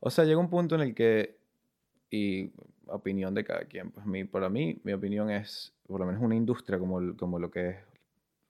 O 0.00 0.10
sea, 0.10 0.24
llega 0.24 0.38
un 0.38 0.48
punto 0.48 0.76
en 0.76 0.80
el 0.80 0.94
que, 0.94 1.36
y 2.10 2.50
opinión 2.86 3.34
de 3.34 3.44
cada 3.44 3.64
quien, 3.66 3.90
pues 3.90 4.06
mi, 4.06 4.24
para 4.24 4.48
mí, 4.48 4.80
mi 4.84 4.92
opinión 4.92 5.30
es, 5.30 5.74
por 5.86 6.00
lo 6.00 6.06
menos 6.06 6.22
una 6.22 6.36
industria 6.36 6.78
como, 6.78 7.16
como 7.16 7.38
lo 7.38 7.50
que 7.50 7.68
es 7.70 7.76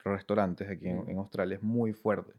restaurantes 0.05 0.69
aquí 0.69 0.89
en, 0.89 1.09
en 1.09 1.19
Australia 1.19 1.57
es 1.57 1.63
muy 1.63 1.93
fuerte. 1.93 2.33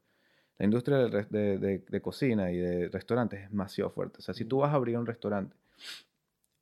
La 0.59 0.65
industria 0.65 0.97
de, 0.97 1.57
de- 1.57 1.79
de 1.79 2.01
cocina 2.01 2.51
y 2.51 2.57
de 2.57 2.89
restaurantes 2.89 3.41
es 3.41 3.49
demasiado 3.49 3.89
fuerte. 3.89 4.17
O 4.19 4.21
sea, 4.21 4.33
si 4.35 4.45
tú 4.45 4.57
vas 4.59 4.71
a 4.71 4.75
abrir 4.75 4.97
un 4.97 5.05
restaurante 5.07 5.55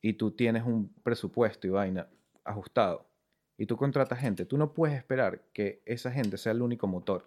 y 0.01 0.13
tú 0.13 0.31
tienes 0.31 0.63
un 0.63 0.89
presupuesto 1.03 1.67
y 1.67 1.71
vaina 1.71 2.07
ajustado 2.45 3.05
y 3.57 3.65
tú 3.65 3.75
contratas 3.75 4.19
gente, 4.19 4.45
tú 4.45 4.57
no 4.57 4.71
puedes 4.71 4.95
esperar 4.95 5.41
que 5.51 5.81
esa 5.85 6.11
gente 6.11 6.37
sea 6.37 6.51
el 6.53 6.61
único 6.61 6.87
motor. 6.87 7.25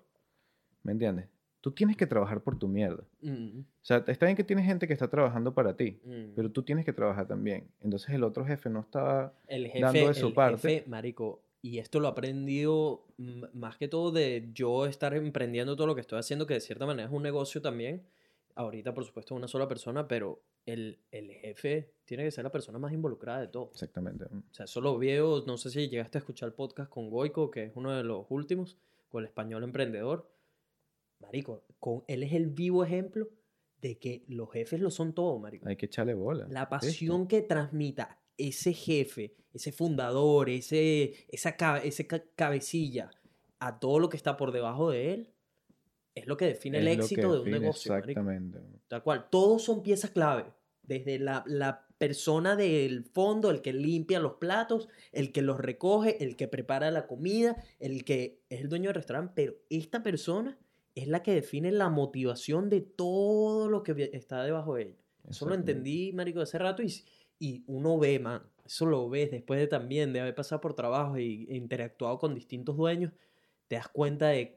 ¿Me 0.82 0.92
entiendes? 0.92 1.26
Tú 1.60 1.72
tienes 1.72 1.96
que 1.96 2.06
trabajar 2.06 2.40
por 2.40 2.58
tu 2.58 2.68
mierda. 2.68 3.02
Mm, 3.20 3.58
O 3.60 3.64
sea, 3.84 4.02
está 4.06 4.24
bien 4.24 4.36
que 4.36 4.44
tienes 4.44 4.64
gente 4.64 4.86
que 4.86 4.94
está 4.94 5.08
trabajando 5.08 5.52
para 5.52 5.76
ti, 5.76 6.00
mm. 6.04 6.34
pero 6.34 6.50
tú 6.50 6.62
tienes 6.62 6.86
que 6.86 6.92
trabajar 6.94 7.26
también. 7.26 7.66
Entonces 7.82 8.08
el 8.10 8.22
otro 8.24 8.46
jefe 8.46 8.70
no 8.70 8.80
estaba... 8.80 9.34
el 9.48 9.66
jefe, 9.66 9.80
dando 9.80 10.08
de 10.08 10.14
su 10.14 10.28
el 10.28 10.32
parte. 10.34 10.68
jefe, 10.76 10.88
marico, 10.88 11.42
y 11.62 11.78
esto 11.78 12.00
lo 12.00 12.08
he 12.08 12.10
aprendido 12.10 13.06
más 13.52 13.76
que 13.76 13.88
todo 13.88 14.12
de 14.12 14.48
yo 14.54 14.86
estar 14.86 15.14
emprendiendo 15.14 15.76
todo 15.76 15.86
lo 15.86 15.94
que 15.94 16.00
estoy 16.00 16.18
haciendo, 16.18 16.46
que 16.46 16.54
de 16.54 16.60
cierta 16.60 16.86
manera 16.86 17.08
es 17.08 17.14
un 17.14 17.22
negocio 17.22 17.60
también. 17.60 18.06
Ahorita, 18.54 18.94
por 18.94 19.04
supuesto, 19.04 19.34
una 19.34 19.46
sola 19.46 19.68
persona, 19.68 20.08
pero 20.08 20.42
el, 20.64 20.98
el 21.10 21.30
jefe 21.32 21.92
tiene 22.04 22.24
que 22.24 22.30
ser 22.30 22.44
la 22.44 22.50
persona 22.50 22.78
más 22.78 22.92
involucrada 22.92 23.40
de 23.40 23.48
todo. 23.48 23.70
Exactamente. 23.72 24.24
O 24.24 24.54
sea, 24.54 24.64
eso 24.64 24.80
lo 24.80 24.98
veo, 24.98 25.44
no 25.46 25.58
sé 25.58 25.70
si 25.70 25.88
llegaste 25.88 26.18
a 26.18 26.20
escuchar 26.20 26.48
el 26.48 26.54
podcast 26.54 26.90
con 26.90 27.10
Goico, 27.10 27.50
que 27.50 27.64
es 27.64 27.72
uno 27.74 27.94
de 27.94 28.04
los 28.04 28.26
últimos, 28.30 28.78
con 29.08 29.22
el 29.22 29.28
español 29.28 29.62
emprendedor. 29.62 30.30
Marico, 31.20 31.64
con, 31.78 32.04
él 32.08 32.22
es 32.22 32.32
el 32.32 32.46
vivo 32.46 32.84
ejemplo 32.84 33.28
de 33.82 33.98
que 33.98 34.24
los 34.28 34.50
jefes 34.50 34.80
lo 34.80 34.90
son 34.90 35.12
todo, 35.12 35.38
marico. 35.38 35.68
Hay 35.68 35.76
que 35.76 35.86
echarle 35.86 36.14
bola. 36.14 36.46
La 36.48 36.68
pasión 36.70 37.26
que 37.26 37.42
transmita 37.42 38.19
ese 38.48 38.72
jefe, 38.72 39.34
ese 39.52 39.72
fundador, 39.72 40.48
ese, 40.50 41.14
esa 41.28 41.56
cabe- 41.56 41.86
ese 41.88 42.06
ca- 42.06 42.24
cabecilla 42.36 43.10
a 43.58 43.78
todo 43.78 43.98
lo 43.98 44.08
que 44.08 44.16
está 44.16 44.36
por 44.36 44.52
debajo 44.52 44.90
de 44.90 45.12
él, 45.14 45.28
es 46.14 46.26
lo 46.26 46.36
que 46.36 46.46
define 46.46 46.78
el 46.78 46.88
Es 46.88 46.98
éxito 46.98 47.32
de 47.34 47.40
un 47.40 47.50
negocio. 47.50 47.92
marico. 47.92 48.10
Exactamente. 48.10 48.58
Tal 48.88 49.02
cual. 49.02 49.28
Todos 49.30 49.62
son 49.62 49.82
piezas 49.82 50.10
clave. 50.10 50.44
Desde 50.82 51.18
la, 51.20 51.44
la 51.46 51.86
persona 51.98 52.56
del 52.56 53.04
fondo, 53.04 53.50
el 53.50 53.60
que 53.62 53.72
limpia 53.72 54.18
los 54.18 54.34
platos, 54.34 54.88
el 55.12 55.30
que 55.30 55.42
los 55.42 55.58
recoge, 55.60 56.22
el 56.24 56.34
que 56.36 56.48
prepara 56.48 56.90
la 56.90 57.06
comida, 57.06 57.62
el 57.78 58.04
que 58.04 58.40
es 58.48 58.60
el 58.62 58.68
dueño 58.68 58.88
del 58.88 58.94
restaurante. 58.96 59.32
Pero 59.36 59.54
esta 59.68 60.02
persona 60.02 60.58
es 60.96 61.06
la 61.06 61.22
que 61.22 61.32
define 61.34 61.70
la 61.70 61.90
motivación 61.90 62.70
de 62.70 62.80
todo 62.80 63.68
lo 63.68 63.82
que 63.84 64.10
está 64.12 64.42
debajo 64.42 64.74
de 64.74 64.82
ella. 64.82 64.96
Eso 65.28 65.46
lo 65.46 65.54
entendí, 65.54 66.12
marico, 66.12 66.40
hace 66.40 66.58
rato 66.58 66.82
y, 66.82 66.92
y 67.40 67.64
uno 67.66 67.98
ve, 67.98 68.20
man. 68.20 68.42
Eso 68.64 68.86
lo 68.86 69.08
ves 69.08 69.32
después 69.32 69.58
de 69.58 69.66
también, 69.66 70.12
de 70.12 70.20
haber 70.20 70.34
pasado 70.36 70.60
por 70.60 70.74
trabajo 70.74 71.16
e 71.16 71.22
interactuado 71.24 72.20
con 72.20 72.34
distintos 72.36 72.76
dueños, 72.76 73.12
te 73.66 73.74
das 73.74 73.88
cuenta 73.88 74.28
de 74.28 74.56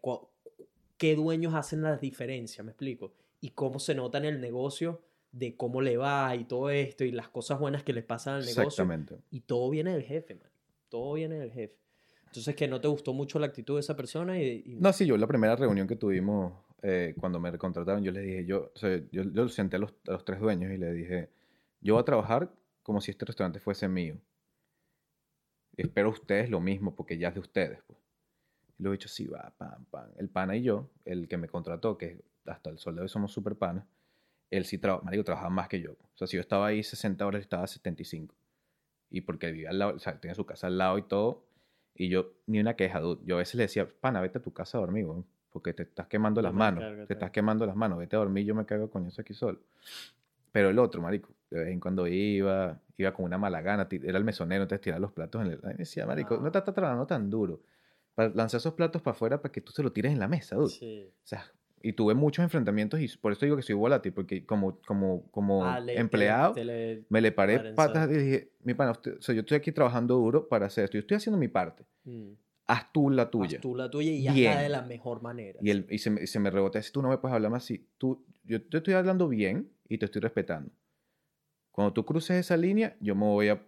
qué 0.98 1.16
dueños 1.16 1.56
hacen 1.56 1.82
las 1.82 2.00
diferencias, 2.00 2.64
me 2.64 2.72
explico. 2.72 3.14
Y 3.42 3.50
cómo 3.50 3.80
se 3.80 3.96
nota 3.96 4.20
en 4.20 4.26
el 4.26 4.40
negocio 4.40 5.02
de 5.32 5.58
cómo 5.58 5.82
le 5.82 5.98
va 5.98 6.36
y 6.36 6.46
todo 6.46 6.70
esto 6.70 7.04
y 7.04 7.12
las 7.12 7.30
cosas 7.30 7.60
buenas 7.60 7.84
que 7.84 7.92
les 7.94 8.04
pasan 8.04 8.36
al 8.36 8.42
negocio. 8.42 8.64
Exactamente. 8.64 9.18
Y 9.32 9.40
todo 9.42 9.70
viene 9.72 9.94
del 9.94 10.04
jefe, 10.04 10.36
man. 10.36 10.50
Todo 10.90 11.14
viene 11.14 11.40
del 11.40 11.52
jefe. 11.52 11.76
Entonces, 12.28 12.56
que 12.56 12.68
no 12.68 12.80
te 12.80 12.88
gustó 12.88 13.14
mucho 13.14 13.40
la 13.40 13.48
actitud 13.48 13.76
de 13.76 13.80
esa 13.80 13.96
persona 13.96 14.40
y... 14.40 14.64
y- 14.66 14.76
No, 14.80 14.94
sí, 14.94 15.06
yo 15.06 15.18
la 15.18 15.28
primera 15.28 15.56
reunión 15.56 15.88
que 15.88 15.96
tuvimos 15.96 16.54
eh, 16.84 17.16
cuando 17.20 17.40
me 17.40 17.56
contrataron, 17.58 18.04
yo 18.04 18.12
les 18.12 18.24
dije, 18.26 18.46
yo, 18.46 18.72
o 18.76 18.78
sea, 18.78 19.02
yo, 19.12 19.24
yo 19.24 19.50
senté 19.50 19.78
a 19.78 19.80
los, 19.80 19.94
a 20.08 20.12
los 20.12 20.26
tres 20.26 20.40
dueños 20.40 20.72
y 20.72 20.78
les 20.78 20.94
dije, 20.96 21.30
yo 21.82 21.96
voy 21.96 22.02
a 22.02 22.06
trabajar 22.06 22.52
como 22.84 23.02
si 23.02 23.12
este 23.12 23.26
restaurante 23.26 23.60
fuese 23.60 23.88
mío. 23.88 24.18
Espero 25.76 26.10
ustedes 26.10 26.50
lo 26.50 26.60
mismo 26.60 26.96
porque 26.96 27.18
ya 27.18 27.30
es 27.30 27.34
de 27.34 27.40
ustedes. 27.40 27.82
Pues. 27.88 28.00
Y 28.78 28.84
lo 28.84 28.90
he 28.90 28.94
dicho, 28.94 29.10
sí, 29.10 29.28
va, 29.28 29.54
pam, 29.58 29.86
pam. 29.86 30.12
El 30.18 30.30
pana 30.30 30.56
y 30.56 30.64
yo, 30.64 30.90
el 31.06 31.28
que 31.28 31.38
me 31.38 31.48
contrató, 31.48 31.98
que 31.98 32.24
hasta 32.46 32.70
el 32.70 32.78
sol 32.78 32.96
de 32.96 33.02
hoy 33.02 33.10
somos 33.10 33.32
super 33.32 33.56
panas, 33.56 33.86
él 34.52 34.66
sí 34.66 34.78
trabajaba, 34.78 35.06
marico, 35.06 35.24
trabajaba 35.24 35.50
más 35.50 35.68
que 35.68 35.82
yo. 35.82 35.94
O 35.94 36.18
sea, 36.18 36.28
si 36.28 36.38
yo 36.38 36.42
estaba 36.42 36.68
ahí 36.68 36.84
60 36.84 37.26
horas, 37.26 37.40
él 37.40 37.44
estaba 37.44 37.66
75. 37.66 38.36
Y 39.10 39.22
porque 39.22 39.52
vivía 39.52 39.70
al 39.70 39.80
lado, 39.80 39.96
o 39.96 40.00
sea, 40.00 40.20
tenía 40.20 40.36
su 40.36 40.46
casa 40.46 40.68
al 40.68 40.78
lado 40.78 40.98
y 40.98 41.04
todo. 41.04 41.46
Y 41.96 42.10
yo, 42.10 42.34
ni 42.48 42.60
una 42.60 42.76
queja, 42.76 43.00
dude. 43.00 43.22
Yo 43.26 43.36
a 43.36 43.40
veces 43.40 43.56
le 43.56 43.64
decía, 43.64 43.88
pana, 43.88 44.22
vete 44.22 44.40
a 44.40 44.42
tu 44.42 44.52
casa 44.52 44.78
a 44.78 44.82
dormir, 44.82 45.08
porque 45.52 45.74
te 45.74 45.84
estás 45.84 46.08
quemando 46.08 46.42
las 46.42 46.54
manos. 46.54 47.08
te 47.08 47.14
estás 47.14 47.32
quemando 47.32 47.66
las 47.66 47.76
manos, 47.76 48.00
vete 48.00 48.16
a 48.16 48.20
dormir, 48.20 48.46
yo 48.46 48.56
me 48.56 48.66
caigo 48.66 48.90
con 48.90 49.06
eso 49.06 49.22
aquí 49.22 49.34
solo. 49.34 49.60
Pero 50.54 50.70
el 50.70 50.80
otro, 50.80 51.02
marico, 51.02 51.34
de 51.50 51.60
vez 51.60 51.68
en 51.70 51.82
cuando 51.82 52.08
iba, 52.08 52.80
iba 52.98 53.12
con 53.14 53.26
una 53.26 53.38
mala 53.38 53.62
gana, 53.62 53.88
era 53.92 54.18
el 54.18 54.24
mesonero, 54.24 54.64
entonces 54.64 54.82
tiraba 54.82 55.02
los 55.02 55.12
platos 55.12 55.42
en 55.46 55.52
el... 55.52 55.60
y 55.62 55.68
me 55.68 55.74
decía, 55.74 56.06
marico, 56.06 56.38
no 56.38 56.50
te 56.52 56.58
Ah. 56.58 56.62
estás 56.62 56.74
trabajando 56.74 57.06
tan 57.06 57.30
duro. 57.30 57.62
Para 58.16 58.30
lanzar 58.30 58.60
esos 58.60 58.74
platos 58.76 59.02
para 59.02 59.14
afuera 59.16 59.42
para 59.42 59.52
que 59.52 59.60
tú 59.60 59.74
se 59.74 59.84
los 59.84 59.92
tires 59.92 60.14
en 60.14 60.20
la 60.20 60.30
mesa, 60.30 60.56
dude. 60.56 60.70
Sí. 60.70 61.10
O 61.12 61.26
sea, 61.28 61.44
y 61.82 61.92
tuve 61.94 62.14
muchos 62.14 62.44
enfrentamientos 62.44 63.02
y 63.02 63.10
por 63.18 63.34
eso 63.34 63.46
digo 63.46 63.58
que 63.58 63.64
soy 63.64 63.76
volátil, 63.76 64.14
porque 64.14 64.46
como, 64.46 64.80
como, 64.82 65.30
como 65.32 65.66
Ah, 65.66 65.80
le- 65.82 66.00
empleado... 66.00 66.54
te 66.54 66.64
le- 66.64 67.04
Me 67.10 67.20
le 67.20 67.32
paré 67.34 67.74
patas 67.74 68.10
y 68.10 68.14
dije, 68.14 68.52
mi 68.64 68.74
pana, 68.74 68.92
usted- 68.92 69.18
o 69.18 69.22
sea, 69.22 69.36
yo 69.36 69.42
estoy 69.42 69.58
aquí 69.58 69.72
trabajando 69.74 70.16
duro 70.16 70.48
para 70.48 70.68
hacer 70.68 70.86
esto. 70.86 70.94
Yo 70.98 71.02
estoy 71.02 71.18
haciendo 71.18 71.38
mi 71.40 71.50
parte. 71.50 71.84
Mm. 72.06 72.34
Haz 72.68 72.92
tú 72.94 73.10
la 73.10 73.24
Haz 73.24 73.32
tuya. 73.32 73.60
tú 73.62 73.76
la 73.76 73.90
tuya 73.92 74.12
y 74.12 74.22
Bien. 74.22 74.48
hazla 74.52 74.62
de 74.62 74.70
la 74.70 74.82
mejor 74.82 75.22
manera. 75.22 75.60
Y, 75.62 75.70
él, 75.70 75.86
y, 75.90 75.98
se, 76.00 76.10
me, 76.10 76.24
y 76.24 76.28
se 76.28 76.40
me 76.40 76.50
rebota. 76.50 76.82
Si 76.82 76.92
tú 76.92 77.02
no 77.02 77.10
me 77.10 77.18
puedes 77.18 77.36
hablar 77.36 77.52
más 77.52 77.64
así, 77.64 77.88
tú, 77.98 78.26
yo 78.44 78.62
te 78.64 78.78
estoy 78.78 78.94
hablando 78.94 79.28
bien 79.28 79.70
y 79.90 79.98
te 79.98 80.06
estoy 80.06 80.22
respetando. 80.22 80.72
Cuando 81.72 81.92
tú 81.94 82.06
cruces 82.06 82.38
esa 82.38 82.56
línea, 82.56 82.96
yo 83.00 83.16
me 83.16 83.26
voy 83.26 83.50
a, 83.50 83.62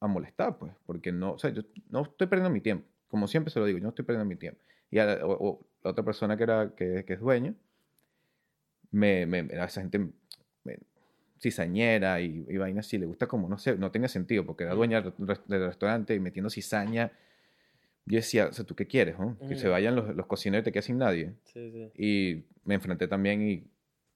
a 0.00 0.06
molestar, 0.06 0.58
pues, 0.58 0.72
porque 0.86 1.12
no, 1.12 1.32
o 1.32 1.38
sea, 1.38 1.50
yo 1.50 1.62
no 1.90 2.02
estoy 2.02 2.26
perdiendo 2.26 2.50
mi 2.50 2.60
tiempo. 2.60 2.86
Como 3.08 3.26
siempre 3.26 3.52
se 3.52 3.58
lo 3.58 3.66
digo, 3.66 3.78
yo 3.78 3.82
no 3.84 3.88
estoy 3.90 4.04
perdiendo 4.04 4.28
mi 4.28 4.36
tiempo. 4.36 4.60
Y 4.90 4.98
a 4.98 5.04
la, 5.06 5.26
o- 5.26 5.48
o 5.48 5.66
la 5.82 5.90
otra 5.90 6.04
persona 6.04 6.36
que, 6.36 6.42
era, 6.44 6.72
que, 6.74 7.04
que 7.04 7.12
es 7.14 7.20
dueño, 7.20 7.54
me, 8.90 9.26
me, 9.26 9.38
era 9.40 9.64
esa 9.66 9.80
gente 9.80 9.98
me- 10.64 10.78
cizañera 11.40 12.20
y, 12.20 12.44
y 12.48 12.56
vaina 12.56 12.80
así, 12.80 12.98
le 12.98 13.06
gusta 13.06 13.26
como, 13.26 13.48
no 13.48 13.58
sé, 13.58 13.76
no 13.76 13.90
tenía 13.90 14.08
sentido, 14.08 14.44
porque 14.44 14.64
era 14.64 14.74
dueña 14.74 15.00
del, 15.02 15.12
res- 15.18 15.46
del 15.46 15.66
restaurante 15.66 16.14
y 16.14 16.20
metiendo 16.20 16.50
cizaña. 16.50 17.12
Yo 18.08 18.16
decía, 18.16 18.46
o 18.48 18.52
sea, 18.52 18.64
¿tú 18.64 18.74
qué 18.74 18.86
quieres? 18.86 19.16
Que 19.48 19.54
se 19.56 19.68
Mm. 19.68 19.70
vayan 19.70 19.94
los, 19.96 20.14
los 20.16 20.26
cocineros 20.26 20.62
y 20.62 20.64
te 20.64 20.72
quedas 20.72 20.86
sin 20.86 20.98
nadie. 20.98 21.34
Sí, 21.44 21.70
sí. 21.70 21.90
Y 21.94 22.44
me 22.64 22.74
enfrenté 22.74 23.06
también 23.06 23.42
y, 23.42 23.64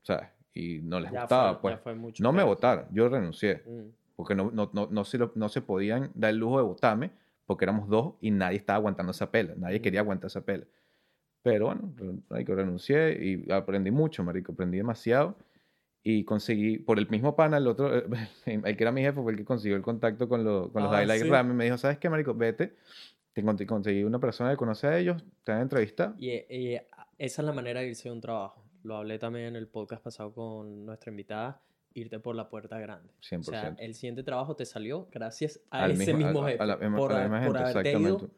¿sabes? 0.02 0.28
Y 0.54 0.80
no 0.82 0.98
les 0.98 1.10
Ya 1.12 1.20
gustaba, 1.20 1.52
fue- 1.58 1.72
pues. 1.72 1.80
fue 1.82 1.94
mucho 1.94 2.22
No 2.22 2.32
me 2.32 2.42
votaron, 2.42 2.86
yo 2.92 3.08
renuncié, 3.08 3.62
Mm. 3.66 3.88
porque 4.16 4.34
no, 4.34 4.50
no, 4.50 4.70
no, 4.72 4.88
no, 4.90 5.04
se 5.04 5.18
lo- 5.18 5.32
no 5.34 5.48
se 5.48 5.60
podían 5.60 6.10
dar 6.14 6.30
el 6.30 6.38
lujo 6.38 6.56
de 6.58 6.64
votarme, 6.64 7.10
porque 7.46 7.64
éramos 7.66 7.88
dos 7.88 8.14
y 8.20 8.30
nadie 8.30 8.56
estaba 8.56 8.78
aguantando 8.78 9.12
esa 9.12 9.30
pela, 9.30 9.54
nadie 9.56 9.78
Mm. 9.78 9.82
quería 9.82 10.00
aguantar 10.00 10.26
esa 10.28 10.40
pela. 10.44 10.64
Pero 11.42 11.66
bueno, 11.66 11.92
marico, 12.30 12.54
renuncié 12.54 13.18
y 13.24 13.50
aprendí 13.52 13.90
mucho, 13.90 14.22
marico, 14.22 14.52
aprendí 14.52 14.76
demasiado 14.78 15.36
y 16.04 16.24
conseguí, 16.24 16.78
por 16.78 16.98
el 16.98 17.08
mismo 17.08 17.34
pana, 17.34 17.56
el 17.58 17.66
otro, 17.66 17.90
el 18.46 18.76
que 18.76 18.84
era 18.84 18.92
mi 18.92 19.02
jefe 19.02 19.20
fue 19.20 19.32
el 19.32 19.38
que 19.38 19.44
consiguió 19.44 19.76
el 19.76 19.82
contacto 19.82 20.28
con, 20.28 20.44
lo- 20.44 20.72
con 20.72 20.82
los 20.84 20.92
Ah, 20.92 21.02
Highlight 21.02 21.22
sí. 21.24 21.28
Ramen, 21.28 21.56
me 21.56 21.64
dijo, 21.64 21.78
¿sabes 21.78 21.98
qué, 21.98 22.08
marico? 22.08 22.32
Vete, 22.34 22.74
te 23.32 23.42
con- 23.42 23.56
te 23.56 23.66
conseguí 23.66 24.04
una 24.04 24.18
persona 24.18 24.50
que 24.50 24.56
conoce 24.56 24.86
a 24.86 24.98
ellos, 24.98 25.22
te 25.44 25.52
van 25.52 25.60
a 25.60 25.62
entrevistar. 25.62 26.14
Y, 26.18 26.30
y 26.32 26.74
esa 27.18 27.42
es 27.42 27.46
la 27.46 27.52
manera 27.52 27.80
de 27.80 27.88
irse 27.88 28.08
de 28.08 28.14
un 28.14 28.20
trabajo. 28.20 28.64
Lo 28.82 28.96
hablé 28.96 29.18
también 29.18 29.46
en 29.46 29.56
el 29.56 29.68
podcast 29.68 30.02
pasado 30.02 30.32
con 30.32 30.84
nuestra 30.84 31.10
invitada, 31.10 31.62
irte 31.94 32.18
por 32.18 32.34
la 32.34 32.48
puerta 32.48 32.78
grande. 32.78 33.10
O 33.18 33.22
sea, 33.22 33.38
100%. 33.38 33.76
el 33.78 33.94
siguiente 33.94 34.22
trabajo 34.22 34.56
te 34.56 34.64
salió 34.66 35.08
gracias 35.10 35.60
a 35.70 35.84
Al 35.84 35.92
ese 35.92 36.14
mismo, 36.14 36.44
jefe. 36.44 36.62
a 36.62 36.66
la 36.66 36.76
misma- 36.76 36.96
por 36.98 37.12
a 37.12 37.14
la 37.14 37.24
ha- 37.24 37.28
misma 37.28 37.46
por 37.46 37.56
haberte 37.58 37.92
ido 37.92 38.30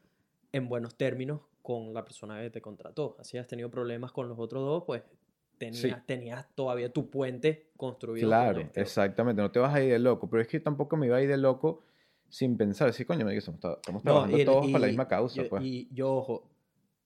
en 0.53 0.69
buenos 0.69 0.97
términos 0.97 1.41
con 1.62 1.95
la 1.95 2.05
persona 2.05 2.41
que 2.43 2.51
te 2.51 2.61
contrató. 2.61 3.16
Así 3.19 3.39
has 3.39 3.47
tenido 3.47 3.71
problemas 3.71 4.12
con 4.12 4.29
los 4.29 4.39
otros 4.39 4.62
dos, 4.65 4.85
pues 4.87 5.03
tenías, 5.57 5.81
Sí. 5.81 5.93
tenías 6.07 6.47
todavía 6.55 6.93
tu 6.93 7.09
puente 7.11 7.69
construido. 7.77 8.29
con 8.29 8.31
Claro, 8.39 8.61
esto. 8.61 8.81
exactamente. 8.81 9.41
No 9.41 9.51
te 9.51 9.61
vas 9.61 9.75
a 9.75 9.83
ir 9.83 9.93
de 9.93 9.99
loco. 9.99 10.29
Pero 10.29 10.43
es 10.43 10.49
que 10.49 10.61
tampoco 10.61 10.97
me 10.97 11.07
iba 11.07 11.16
a 11.16 11.23
ir 11.23 11.29
de 11.29 11.37
loco 11.39 11.81
sin 12.35 12.56
pensar. 12.56 12.93
Sí, 12.93 13.05
coño, 13.05 13.24
me 13.24 13.36
estamos, 13.36 13.61
estamos 13.62 14.02
No, 14.02 14.11
trabajando 14.12 14.39
y- 14.39 14.44
todos 14.44 14.66
para 14.66 14.78
la 14.81 14.86
y- 14.86 14.90
misma 14.90 15.06
causa, 15.06 15.43
y- 15.43 15.48
pues. 15.48 15.62
Y 15.65 15.89
yo, 15.93 16.12
ojo, 16.16 16.51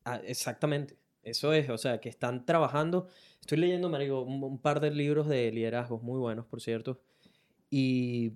ah, 0.04 0.20
exactamente. 0.24 0.96
Eso 1.22 1.52
es, 1.52 1.68
o 1.68 1.76
sea, 1.76 2.00
que 2.00 2.08
están 2.08 2.46
trabajando. 2.46 3.08
Estoy 3.40 3.58
leyendo, 3.58 3.90
marico, 3.90 4.22
un, 4.22 4.42
un 4.42 4.58
par 4.58 4.80
de 4.80 4.90
libros 4.90 5.28
de 5.28 5.52
liderazgos 5.52 6.02
muy 6.02 6.18
buenos, 6.18 6.46
por 6.46 6.62
cierto. 6.62 6.98
Y 7.70 8.32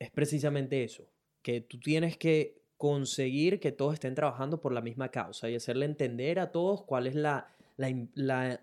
es 0.00 0.10
precisamente 0.10 0.82
eso, 0.82 1.04
que 1.42 1.60
tú 1.60 1.78
tienes 1.78 2.16
que 2.16 2.60
conseguir 2.76 3.60
que 3.60 3.70
todos 3.70 3.94
estén 3.94 4.16
trabajando 4.16 4.60
por 4.60 4.72
la 4.72 4.80
misma 4.80 5.10
causa 5.10 5.48
y 5.48 5.54
hacerle 5.54 5.84
entender 5.84 6.40
a 6.40 6.50
todos 6.50 6.82
cuál 6.82 7.06
es 7.06 7.14
la, 7.14 7.46
la, 7.76 7.94
la 8.14 8.60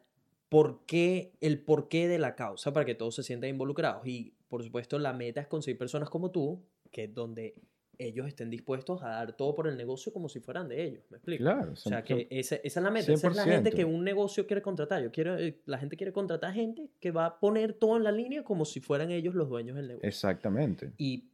por 0.49 0.86
qué, 0.86 1.32
el 1.40 1.60
porqué 1.61 2.07
de 2.10 2.19
la 2.19 2.36
causa 2.36 2.73
para 2.73 2.86
que 2.86 2.95
todos 2.95 3.15
se 3.15 3.23
sientan 3.23 3.49
involucrados. 3.49 4.06
Y 4.06 4.34
por 4.49 4.61
supuesto, 4.64 4.99
la 4.99 5.14
meta 5.14 5.40
es 5.40 5.48
conseguir 5.48 5.77
personas 5.77 6.10
como 6.10 6.32
tú, 6.32 6.61
que 6.91 7.07
donde 7.07 7.56
ellos 7.98 8.28
estén 8.28 8.49
dispuestos 8.49 9.02
a 9.03 9.10
dar 9.10 9.38
todo 9.38 9.56
por 9.56 9.68
el 9.68 9.78
negocio 9.78 10.12
como 10.12 10.28
si 10.30 10.40
fueran 10.40 10.68
de 10.68 10.84
ellos. 10.84 11.03
¿Me 11.10 11.18
explico? 11.18 11.44
Claro, 11.44 11.72
O 11.72 11.76
sea, 11.76 12.03
que 12.03 12.28
esa, 12.30 12.56
esa 12.57 12.80
es 12.80 12.84
la 12.84 12.91
meta. 12.91 13.14
Esa 13.14 13.28
es 13.30 13.36
la 13.36 13.45
100%. 13.45 13.48
gente 13.48 13.72
que 13.72 13.86
un 13.86 14.03
negocio 14.03 14.45
quiere 14.48 14.62
contratar. 14.62 15.02
Yo 15.02 15.12
quiero, 15.12 15.38
eh, 15.38 15.62
la 15.66 15.78
gente 15.78 15.95
quiere 15.95 16.12
contratar 16.12 16.53
gente 16.53 16.90
que 16.99 17.12
va 17.12 17.26
a 17.26 17.40
poner 17.40 17.74
todo 17.74 17.98
en 17.98 18.03
la 18.03 18.12
línea 18.12 18.44
como 18.44 18.66
si 18.66 18.80
fueran 18.80 19.12
ellos 19.12 19.36
los 19.36 19.49
dueños 19.49 19.76
del 19.76 19.88
negocio. 19.88 20.07
Exactamente. 20.07 20.91
Y, 20.98 21.30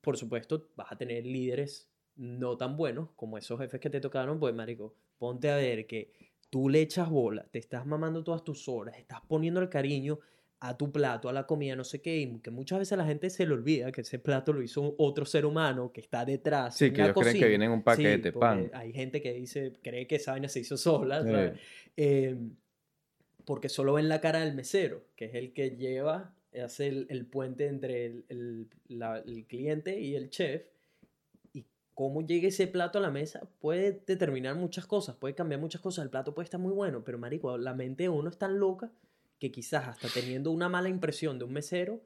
por 0.00 0.16
supuesto, 0.16 0.68
vas 0.76 0.90
a 0.90 0.96
tener 0.96 1.24
líderes 1.24 1.88
no 2.16 2.56
tan 2.56 2.76
buenos 2.76 3.10
como 3.16 3.38
esos 3.38 3.58
jefes 3.60 3.80
que 3.80 3.90
te 3.90 4.00
tocaron. 4.00 4.40
Pues, 4.40 4.54
marico, 4.54 4.94
ponte 5.18 5.50
a 5.50 5.56
ver 5.56 5.86
que 5.86 6.12
tú 6.50 6.68
le 6.68 6.80
echas 6.80 7.08
bola, 7.08 7.46
te 7.50 7.58
estás 7.60 7.86
mamando 7.86 8.24
todas 8.24 8.42
tus 8.42 8.68
horas, 8.68 8.98
estás 8.98 9.20
poniendo 9.28 9.60
el 9.60 9.68
cariño 9.68 10.18
a 10.62 10.76
tu 10.76 10.92
plato, 10.92 11.28
a 11.28 11.32
la 11.32 11.46
comida, 11.46 11.74
no 11.74 11.84
sé 11.84 12.02
qué, 12.02 12.18
y 12.18 12.38
que 12.40 12.50
muchas 12.50 12.78
veces 12.78 12.96
la 12.98 13.06
gente 13.06 13.30
se 13.30 13.46
le 13.46 13.54
olvida 13.54 13.90
que 13.92 14.02
ese 14.02 14.18
plato 14.18 14.52
lo 14.52 14.62
hizo 14.62 14.94
otro 14.98 15.24
ser 15.24 15.46
humano 15.46 15.90
que 15.92 16.00
está 16.02 16.24
detrás. 16.26 16.76
Sí, 16.76 16.86
en 16.86 16.92
que 16.94 16.98
la 16.98 17.04
ellos 17.06 17.16
creen 17.18 17.38
que 17.38 17.48
viene 17.48 17.64
en 17.64 17.70
un 17.70 17.82
paquete, 17.82 18.30
pan. 18.32 18.70
Hay 18.74 18.92
gente 18.92 19.22
que 19.22 19.32
dice, 19.32 19.72
cree 19.82 20.06
que 20.06 20.16
esa 20.16 20.32
vaina 20.32 20.48
se 20.48 20.60
hizo 20.60 20.76
sola. 20.76 21.22
Eh, 21.96 22.36
porque 23.44 23.68
solo 23.68 23.94
ven 23.94 24.08
la 24.08 24.20
cara 24.20 24.40
del 24.40 24.54
mesero, 24.54 25.02
que 25.16 25.24
es 25.26 25.34
el 25.34 25.52
que 25.52 25.70
lleva, 25.76 26.34
hace 26.62 26.88
el, 26.88 27.06
el 27.10 27.26
puente 27.26 27.66
entre 27.66 28.06
el, 28.06 28.24
el- 28.28 28.68
la- 28.88 29.18
el 29.18 29.46
cliente 29.46 29.98
y 29.98 30.14
el 30.14 30.28
chef. 30.30 30.62
Y 31.54 31.64
cómo 31.94 32.20
llegue 32.20 32.48
ese 32.48 32.66
plato 32.66 32.98
a 32.98 33.00
la 33.02 33.10
mesa 33.10 33.48
puede 33.60 34.02
determinar 34.06 34.56
muchas 34.56 34.86
cosas, 34.86 35.16
puede 35.16 35.34
cambiar 35.34 35.60
muchas 35.60 35.80
cosas. 35.80 36.04
El 36.04 36.10
plato 36.10 36.34
puede 36.34 36.44
estar 36.44 36.60
muy 36.60 36.72
bueno, 36.72 37.02
pero 37.02 37.18
marico, 37.18 37.56
la 37.56 37.72
mente 37.74 38.04
de 38.04 38.08
uno 38.10 38.28
es 38.28 38.36
tan 38.38 38.58
loca 38.58 38.90
que 39.40 39.50
quizás 39.50 39.88
hasta 39.88 40.08
teniendo 40.08 40.50
una 40.52 40.68
mala 40.68 40.88
impresión 40.88 41.38
de 41.38 41.44
un 41.46 41.52
mesero, 41.52 42.00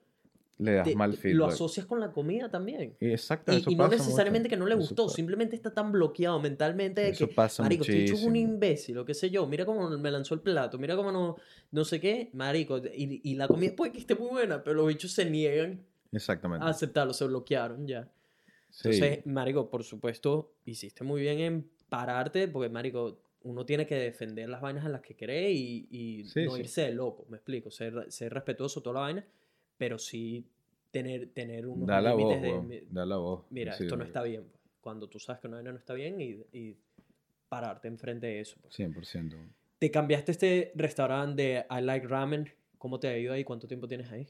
Le 0.58 0.72
das 0.74 0.84
te- 0.88 0.94
mal 0.94 1.10
lo 1.10 1.16
feedback. 1.16 1.50
asocias 1.52 1.84
con 1.84 1.98
la 1.98 2.12
comida 2.12 2.48
también. 2.48 2.96
Exacto, 3.00 3.52
Y, 3.52 3.56
eso 3.56 3.70
y 3.70 3.74
no 3.74 3.84
pasa 3.84 3.96
necesariamente 4.04 4.48
mucho. 4.48 4.56
que 4.56 4.60
no 4.60 4.66
le 4.66 4.76
gustó, 4.76 5.08
simplemente 5.08 5.56
está 5.56 5.74
tan 5.74 5.90
bloqueado 5.90 6.38
mentalmente 6.40 7.00
de 7.00 7.08
Eso 7.10 7.26
que, 7.28 7.34
pasa 7.34 7.62
marico, 7.64 7.82
este 7.82 7.94
bicho 7.98 8.14
es 8.14 8.22
un 8.22 8.28
muchísimo. 8.28 8.52
imbécil, 8.52 8.98
o 8.98 9.04
qué 9.04 9.14
sé 9.14 9.30
yo, 9.30 9.46
mira 9.48 9.66
cómo 9.66 9.90
me 9.90 10.10
lanzó 10.12 10.34
el 10.34 10.40
plato, 10.40 10.78
mira 10.78 10.94
cómo 10.94 11.10
no, 11.10 11.36
no 11.72 11.84
sé 11.84 12.00
qué, 12.00 12.30
marico, 12.34 12.78
y, 12.78 13.20
y 13.24 13.34
la 13.34 13.48
comida 13.48 13.74
puede 13.74 13.90
que 13.92 13.98
esté 13.98 14.14
muy 14.14 14.28
buena, 14.28 14.62
pero 14.62 14.76
los 14.76 14.86
bichos 14.86 15.10
se 15.10 15.28
niegan 15.28 15.84
Exactamente. 16.12 16.64
a 16.64 16.68
aceptarlo, 16.68 17.12
se 17.12 17.26
bloquearon 17.26 17.86
ya. 17.88 18.08
Sí. 18.70 18.90
Entonces, 18.90 19.26
marico, 19.26 19.68
por 19.70 19.82
supuesto, 19.82 20.52
hiciste 20.64 21.02
muy 21.02 21.20
bien 21.20 21.40
en 21.40 21.70
pararte, 21.88 22.46
porque, 22.46 22.68
marico, 22.68 23.18
uno 23.44 23.64
tiene 23.64 23.86
que 23.86 23.94
defender 23.94 24.48
las 24.48 24.60
vainas 24.60 24.84
en 24.84 24.92
las 24.92 25.00
que 25.00 25.14
cree 25.16 25.52
y, 25.52 25.86
y 25.90 26.24
Sí, 26.24 26.44
no 26.44 26.52
sí. 26.56 26.60
irse 26.62 26.82
de 26.82 26.92
loco, 26.94 27.24
me 27.28 27.36
explico, 27.36 27.70
ser, 27.70 28.10
ser 28.10 28.32
respetuoso 28.34 28.82
toda 28.82 28.94
la 28.94 29.00
vaina, 29.00 29.26
pero 29.78 29.98
sí 29.98 30.46
tener, 30.90 31.28
tener 31.32 31.66
unos 31.66 31.86
da 31.86 32.00
la 32.00 32.12
voz, 32.14 32.18
límites 32.34 32.42
de... 32.42 32.60
mi- 32.60 32.86
da 32.90 33.04
la 33.06 33.16
voz. 33.16 33.44
Mira, 33.50 33.72
Sí, 33.74 33.84
esto 33.84 33.96
no 33.96 34.04
está 34.04 34.22
bien. 34.22 34.44
pues. 34.44 34.60
Cuando 34.80 35.08
tú 35.08 35.18
sabes 35.18 35.40
que 35.40 35.46
una 35.48 35.56
vaina 35.58 35.72
no 35.72 35.78
está 35.78 35.94
bien 35.94 36.20
y, 36.20 36.42
y 36.52 36.76
pararte 37.48 37.88
enfrente 37.88 38.26
de 38.26 38.40
eso. 38.40 38.56
pues. 38.60 38.74
100%. 38.78 39.34
Te 39.78 39.90
cambiaste 39.90 40.32
este 40.32 40.72
restaurante 40.74 41.42
de 41.42 41.66
I 41.70 41.82
Like 41.82 42.06
Ramen. 42.06 42.50
¿Cómo 42.78 42.98
te 43.00 43.08
ha 43.08 43.18
ido 43.18 43.32
ahí? 43.32 43.44
¿Cuánto 43.44 43.66
tiempo 43.66 43.88
tienes 43.88 44.10
ahí? 44.10 44.26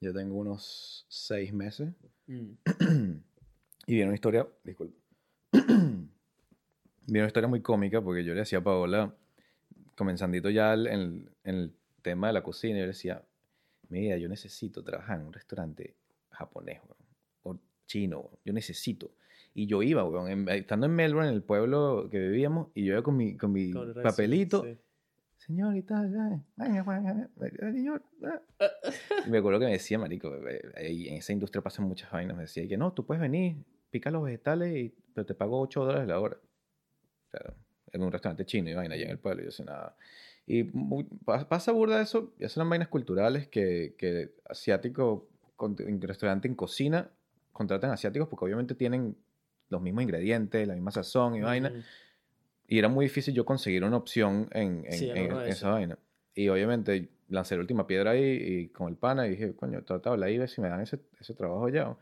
Yo 0.00 0.12
tengo 0.12 0.36
unos 0.36 1.04
seis 1.08 1.52
meses. 1.52 1.90
Mm. 2.26 2.52
y 3.86 3.94
viene 3.94 4.06
una 4.06 4.14
historia, 4.14 4.46
disculpa. 4.64 4.96
Viene 7.08 7.20
una 7.20 7.26
historia 7.26 7.48
muy 7.48 7.60
cómica 7.60 8.00
porque 8.00 8.22
yo 8.24 8.32
le 8.34 8.40
decía 8.40 8.58
a 8.58 8.62
Paola, 8.62 9.14
comenzandito 9.96 10.50
ya 10.50 10.74
el- 10.74 10.86
en, 10.86 11.30
en 11.44 11.54
el 11.56 11.74
tema 12.02 12.28
de 12.28 12.32
la 12.34 12.42
cocina, 12.42 12.76
yo 12.78 12.82
le 12.82 12.88
decía, 12.88 13.22
mira, 13.88 14.16
yo 14.16 14.28
necesito 14.28 14.82
trabajar 14.84 15.20
en 15.20 15.26
un 15.26 15.32
restaurante 15.32 15.96
japonés, 16.30 16.80
weón, 16.84 17.56
o 17.56 17.60
chino, 17.86 18.20
weón, 18.20 18.38
yo 18.44 18.52
necesito. 18.52 19.10
Y 19.54 19.66
yo 19.66 19.82
iba, 19.82 20.04
weón, 20.04 20.28
en- 20.30 20.48
estando 20.50 20.86
en 20.86 20.94
Melbourne, 20.94 21.28
en 21.30 21.34
el 21.34 21.42
pueblo 21.42 22.08
que 22.10 22.18
vivíamos, 22.18 22.68
y 22.74 22.84
yo 22.84 22.92
iba 22.92 23.02
con 23.02 23.16
mi, 23.16 23.36
con 23.36 23.52
mi 23.52 23.72
Con 23.72 23.92
papelito, 24.02 24.62
sí. 24.64 24.78
señor 25.38 25.76
y 25.76 25.82
tal, 25.82 26.10
señor. 27.72 28.02
ah". 28.24 28.40
Y 29.26 29.30
me 29.30 29.38
acuerdo 29.38 29.58
que 29.60 29.66
me 29.66 29.72
decía, 29.72 29.98
marico, 29.98 30.34
eh, 30.48 30.62
ahí 30.76 31.08
en 31.08 31.16
esa 31.16 31.32
industria 31.32 31.62
pasan 31.62 31.86
muchas 31.86 32.10
vainas. 32.10 32.36
Me 32.36 32.42
decía 32.42 32.66
que 32.68 32.76
no, 32.76 32.92
tú 32.92 33.04
puedes 33.04 33.20
venir, 33.20 33.56
pica 33.90 34.10
los 34.10 34.22
vegetales, 34.24 34.76
y, 34.76 34.94
pero 35.14 35.26
te 35.26 35.34
pago 35.34 35.60
8 35.60 35.84
dólares 35.84 36.06
la 36.08 36.20
hora. 36.20 36.36
Claro, 37.30 37.54
en 37.92 38.02
un 38.02 38.10
restaurante 38.12 38.44
chino 38.44 38.70
y 38.70 38.74
vaina 38.74 38.94
allá 38.94 39.04
en 39.04 39.10
el 39.10 39.18
pueblo. 39.18 39.42
Y 39.42 39.44
yo 39.44 39.50
decía, 39.50 39.64
nada. 39.64 39.96
Y 40.46 40.62
mu- 40.64 41.06
pa- 41.24 41.48
pasa 41.48 41.72
burda 41.72 42.00
eso, 42.00 42.32
ya 42.38 42.48
son 42.48 42.68
vainas 42.68 42.88
culturales 42.88 43.48
que, 43.48 43.94
que 43.98 44.30
asiático, 44.48 45.28
con- 45.56 45.76
en 45.78 46.00
restaurante, 46.00 46.48
en 46.48 46.54
cocina, 46.54 47.10
contratan 47.52 47.90
asiáticos 47.90 48.28
porque 48.28 48.44
obviamente 48.46 48.74
tienen 48.74 49.16
los 49.68 49.82
mismos 49.82 50.02
ingredientes, 50.04 50.66
la 50.66 50.74
misma 50.74 50.90
sazón 50.90 51.34
y 51.34 51.40
vaina. 51.42 51.70
Mm. 51.70 51.82
Y 52.68 52.78
era 52.78 52.88
muy 52.88 53.06
difícil 53.06 53.34
yo 53.34 53.44
conseguir 53.44 53.84
una 53.84 53.96
opción 53.96 54.48
en, 54.52 54.84
en- 54.86 54.92
Sí, 54.92 55.10
en 55.10 55.16
en- 55.32 55.38
esa 55.48 55.70
vaina. 55.70 55.98
Y 56.34 56.48
obviamente 56.48 57.08
lancé 57.28 57.56
la 57.56 57.60
última 57.62 57.86
piedra 57.86 58.12
ahí 58.12 58.22
y 58.22 58.68
con 58.68 58.88
el 58.88 58.96
pana 58.96 59.26
y 59.26 59.30
dije, 59.30 59.54
coño, 59.54 59.82
trata 59.84 60.10
de 60.10 60.14
hablar 60.14 60.28
ahí, 60.28 60.38
ver 60.38 60.48
si 60.48 60.60
me 60.60 60.68
dan 60.68 60.80
ese, 60.80 60.98
ese 61.20 61.34
trabajo 61.34 61.68
ya. 61.68 61.94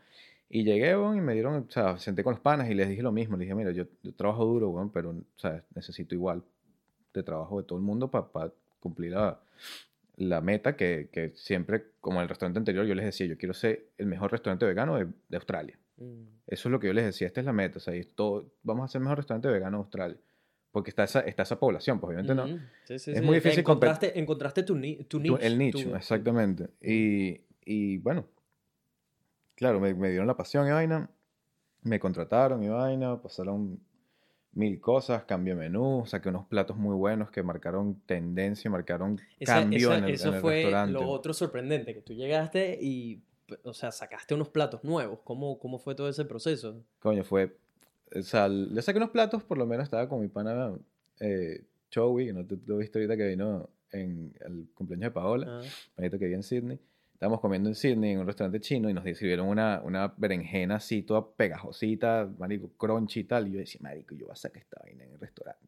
Y 0.49 0.63
llegué, 0.63 0.95
weón, 0.95 1.17
y 1.17 1.21
me 1.21 1.33
dieron, 1.33 1.65
o 1.67 1.71
sea, 1.71 1.97
senté 1.97 2.23
con 2.23 2.31
los 2.33 2.39
panas 2.39 2.69
y 2.69 2.73
les 2.73 2.87
dije 2.87 3.01
lo 3.01 3.11
mismo. 3.11 3.35
Les 3.35 3.45
dije, 3.45 3.55
mira, 3.55 3.71
yo, 3.71 3.85
yo 4.01 4.13
trabajo 4.13 4.45
duro, 4.45 4.69
weón, 4.69 4.89
pero, 4.91 5.09
o 5.11 5.23
sea, 5.39 5.63
necesito 5.75 6.15
igual 6.15 6.41
de 7.13 7.23
trabajo 7.23 7.57
de 7.61 7.67
todo 7.67 7.77
el 7.77 7.83
mundo 7.83 8.09
para 8.09 8.51
cumplir 8.79 9.11
la, 9.11 9.39
la 10.15 10.39
meta 10.41 10.75
que, 10.77 11.09
que 11.11 11.31
siempre, 11.35 11.87
como 11.99 12.19
en 12.19 12.23
el 12.23 12.29
restaurante 12.29 12.59
anterior, 12.59 12.85
yo 12.85 12.95
les 12.95 13.05
decía, 13.05 13.27
yo 13.27 13.37
quiero 13.37 13.53
ser 13.53 13.87
el 13.97 14.05
mejor 14.05 14.31
restaurante 14.31 14.65
vegano 14.65 14.95
de, 14.95 15.07
de 15.27 15.37
Australia. 15.37 15.77
Mm. 15.97 16.21
Eso 16.47 16.69
es 16.69 16.71
lo 16.71 16.79
que 16.79 16.87
yo 16.87 16.93
les 16.93 17.05
decía, 17.05 17.27
esta 17.27 17.41
es 17.41 17.45
la 17.45 17.53
meta, 17.53 17.77
o 17.77 17.81
sea, 17.81 17.93
todo, 18.15 18.45
vamos 18.63 18.83
a 18.83 18.85
hacer 18.85 18.99
el 18.99 19.03
mejor 19.03 19.17
restaurante 19.17 19.49
vegano 19.49 19.77
de 19.79 19.81
Australia. 19.83 20.17
Porque 20.71 20.91
está 20.91 21.03
esa, 21.05 21.21
está 21.21 21.43
esa 21.43 21.59
población, 21.59 21.99
pues 21.99 22.09
obviamente 22.09 22.35
no. 22.35 22.47
Mm. 22.47 22.59
Sí, 22.85 22.99
sí, 22.99 23.11
Es 23.11 23.17
sí. 23.19 23.23
muy 23.25 23.35
difícil 23.35 23.59
Encontraste, 23.59 24.17
encontraste 24.19 24.63
tu, 24.63 24.75
ni- 24.75 24.97
tu 25.05 25.19
nicho. 25.19 25.39
el 25.39 25.57
nicho, 25.57 25.89
tu- 25.89 25.95
exactamente. 25.95 26.67
Y, 26.81 27.41
y 27.65 27.97
bueno, 27.97 28.25
claro, 29.57 29.79
me, 29.81 29.93
me 29.93 30.09
dieron 30.09 30.27
la 30.27 30.37
pasión 30.37 30.67
y 30.67 30.71
vaina, 30.71 31.09
me 31.81 31.99
contrataron 31.99 32.63
y 32.63 32.69
vaina, 32.69 33.21
pasaron 33.21 33.79
mil 34.53 34.79
cosas, 34.79 35.23
cambié 35.25 35.55
menú, 35.55 36.03
saqué 36.05 36.29
unos 36.29 36.45
platos 36.45 36.77
muy 36.77 36.95
buenos 36.95 37.29
que 37.31 37.43
marcaron 37.43 37.99
tendencia, 38.05 38.69
marcaron 38.71 39.19
Esa- 39.39 39.55
cambio 39.61 39.89
esa- 39.89 39.97
en 39.97 40.03
el, 40.05 40.11
eso 40.11 40.29
en 40.29 40.33
el 40.35 40.41
fue 40.41 40.53
restaurante. 40.53 40.93
lo 40.93 41.09
otro 41.09 41.33
sorprendente, 41.33 41.93
que 41.93 42.01
tú 42.01 42.13
llegaste 42.13 42.77
y, 42.81 43.21
o 43.63 43.73
sea, 43.73 43.91
sacaste 43.91 44.33
unos 44.35 44.49
platos 44.49 44.83
nuevos. 44.83 45.19
¿Cómo, 45.23 45.59
cómo 45.59 45.79
fue 45.79 45.95
todo 45.95 46.07
ese 46.07 46.23
proceso? 46.25 46.83
Coño, 46.99 47.23
fue. 47.23 47.57
O 48.15 48.21
sea, 48.21 48.47
le 48.47 48.81
saqué 48.81 48.97
unos 48.97 49.09
platos, 49.11 49.43
por 49.43 49.57
lo 49.57 49.65
menos 49.65 49.83
estaba 49.83 50.07
con 50.07 50.21
mi 50.21 50.27
pana 50.27 50.73
eh, 51.19 51.63
Chowi, 51.89 52.27
que 52.27 52.33
no 52.33 52.45
te 52.45 52.57
lo 52.65 52.77
viste 52.77 52.99
ahorita 52.99 53.17
que 53.17 53.27
vino 53.27 53.69
en 53.91 54.33
el 54.41 54.67
cumpleaños 54.73 55.07
de 55.07 55.11
Paola, 55.11 55.61
Ah, 55.61 56.01
que 56.09 56.09
vive 56.17 56.33
en 56.35 56.43
Sydney. 56.43 56.79
Estábamos 57.17 57.39
comiendo 57.41 57.67
en 57.67 57.73
Sydney 57.73 58.11
en 58.11 58.19
un 58.19 58.27
restaurante 58.27 58.59
chino 58.59 58.91
y 58.91 58.93
nos 58.93 59.03
sirvieron 59.03 59.47
una, 59.47 59.81
una 59.83 60.13
berenjena 60.17 60.75
así, 60.75 61.01
toda 61.01 61.27
pegajosita, 61.35 62.29
marico, 62.37 62.69
crunchy 62.77 63.21
y 63.21 63.23
tal. 63.23 63.47
Y 63.47 63.53
yo 63.53 63.57
decía, 63.59 63.79
marico, 63.81 64.13
yo 64.13 64.27
voy 64.27 64.33
a 64.33 64.35
sacar 64.35 64.61
esta 64.61 64.79
vaina 64.83 65.03
en 65.03 65.13
el 65.13 65.19
restaurante. 65.19 65.65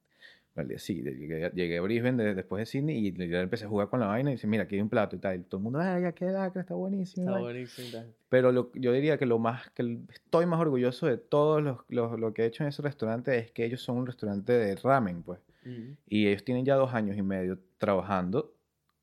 Al 0.56 0.68
día 0.68 0.78
siguiente, 0.78 1.16
llegué, 1.16 1.50
llegué 1.56 1.78
a 1.80 1.82
Brisbane 1.82 2.24
de- 2.24 2.36
después 2.36 2.60
de 2.62 2.66
Sydney 2.68 3.08
y 3.08 3.28
ya 3.30 3.40
empecé 3.42 3.66
a 3.66 3.68
jugar 3.68 3.90
con 3.90 4.00
la 4.00 4.06
vaina 4.06 4.30
y 4.30 4.34
dice, 4.36 4.46
mira, 4.46 4.64
aquí 4.66 4.76
hay 4.76 4.82
un 4.82 4.90
plato 4.90 5.16
y 5.16 5.20
tal. 5.20 5.40
Y 5.40 5.44
todo 5.44 5.58
el 5.58 5.64
mundo, 5.64 5.80
ay, 5.80 6.04
ya 6.04 6.12
qué 6.12 6.26
lacra, 6.26 6.62
está 6.62 6.76
buenísimo. 6.76 7.24
está 7.24 7.32
vaina". 7.32 7.46
buenísimo. 7.48 7.88
tal. 7.94 8.14
Pero 8.30 8.52
lo- 8.52 8.72
yo 8.76 8.92
diría 8.92 9.18
que 9.18 9.26
lo 9.26 9.40
más 9.40 9.72
que 9.72 9.98
estoy 10.14 10.46
más 10.46 10.60
orgulloso 10.60 11.08
de 11.08 11.18
todo 11.18 11.62
lo, 11.62 11.84
lo- 11.90 12.16
lo 12.16 12.32
que 12.32 12.44
he 12.44 12.46
hecho 12.46 12.62
en 12.62 12.70
ese 12.70 12.84
restaurante 12.84 13.36
es 13.40 13.50
que 13.52 13.66
ellos 13.66 13.82
son 13.82 13.98
un 13.98 14.06
restaurante 14.06 14.54
de 14.54 14.76
ramen, 14.76 15.24
pues. 15.24 15.40
Mm. 15.66 15.94
Y 16.10 16.28
ellos 16.28 16.44
tienen 16.44 16.64
ya 16.64 16.76
dos 16.76 16.94
años 16.94 17.18
y 17.18 17.24
medio 17.24 17.58
trabajando 17.80 18.54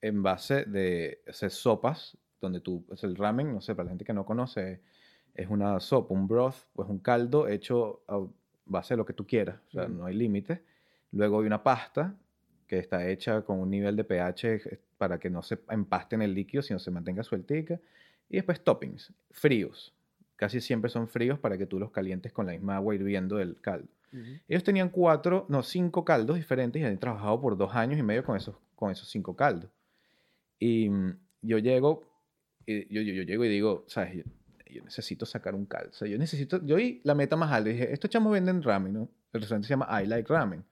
en 0.00 0.22
base 0.22 0.64
de 0.66 1.22
hacer 1.26 1.50
sopas, 1.50 2.16
donde 2.46 2.60
tú, 2.60 2.84
es 2.92 3.04
el 3.04 3.16
ramen, 3.16 3.52
no 3.52 3.60
sé, 3.60 3.74
para 3.74 3.84
la 3.84 3.90
gente 3.90 4.04
que 4.04 4.12
no 4.12 4.24
conoce, 4.24 4.80
es 5.34 5.48
una 5.48 5.78
sopa, 5.80 6.14
un 6.14 6.26
broth, 6.26 6.56
pues 6.72 6.88
un 6.88 6.98
caldo 6.98 7.48
hecho 7.48 8.02
a 8.08 8.24
base 8.64 8.94
de 8.94 8.98
lo 8.98 9.06
que 9.06 9.12
tú 9.12 9.26
quieras, 9.26 9.60
o 9.68 9.70
sea, 9.70 9.84
Ujú. 9.84 9.92
no 9.92 10.06
hay 10.06 10.14
límites. 10.14 10.60
Luego 11.12 11.40
hay 11.40 11.46
una 11.46 11.62
pasta 11.62 12.14
que 12.66 12.78
está 12.78 13.08
hecha 13.08 13.42
con 13.42 13.60
un 13.60 13.70
nivel 13.70 13.96
de 13.96 14.04
pH 14.04 14.80
para 14.98 15.18
que 15.18 15.30
no 15.30 15.42
se 15.42 15.58
empaste 15.70 16.16
en 16.16 16.22
el 16.22 16.34
líquido, 16.34 16.62
sino 16.62 16.78
se 16.78 16.90
mantenga 16.90 17.22
sueltica. 17.22 17.80
Y 18.28 18.36
después 18.36 18.62
toppings, 18.62 19.12
fríos. 19.30 19.94
Casi 20.34 20.60
siempre 20.60 20.90
son 20.90 21.08
fríos 21.08 21.38
para 21.38 21.56
que 21.56 21.66
tú 21.66 21.78
los 21.78 21.90
calientes 21.90 22.32
con 22.32 22.46
la 22.46 22.52
misma 22.52 22.76
agua 22.76 22.94
hirviendo 22.94 23.36
del 23.36 23.60
caldo. 23.60 23.88
Ellos 24.48 24.64
tenían 24.64 24.88
cuatro, 24.88 25.44
no, 25.48 25.62
cinco 25.62 26.04
caldos 26.04 26.36
diferentes 26.36 26.80
y 26.80 26.84
han 26.84 26.98
trabajado 26.98 27.38
por 27.40 27.56
dos 27.56 27.74
años 27.74 27.98
y 27.98 28.02
medio 28.02 28.24
con 28.24 28.36
esos, 28.36 28.54
con 28.74 28.90
esos 28.90 29.10
cinco 29.10 29.36
caldos. 29.36 29.70
Y 30.58 30.88
mm, 30.88 31.18
yo 31.42 31.58
llego, 31.58 32.02
y 32.66 32.92
yo, 32.92 33.00
yo, 33.02 33.12
yo 33.14 33.22
llego 33.22 33.44
y 33.44 33.48
digo, 33.48 33.84
¿sabes? 33.88 34.16
Yo, 34.16 34.22
yo 34.70 34.82
necesito 34.84 35.24
sacar 35.24 35.54
un 35.54 35.66
sea, 35.92 36.08
yo 36.08 36.18
necesito, 36.18 36.64
yo 36.64 36.76
vi 36.76 37.00
la 37.04 37.14
meta 37.14 37.36
más 37.36 37.50
alta. 37.52 37.70
Dije, 37.70 37.92
estos 37.92 38.10
chamos 38.10 38.32
venden 38.32 38.62
ramen, 38.62 38.92
¿no? 38.92 39.08
El 39.32 39.40
restaurante 39.40 39.68
se 39.68 39.72
llama 39.72 40.02
I 40.02 40.06
Like 40.06 40.32
Ramen. 40.32 40.64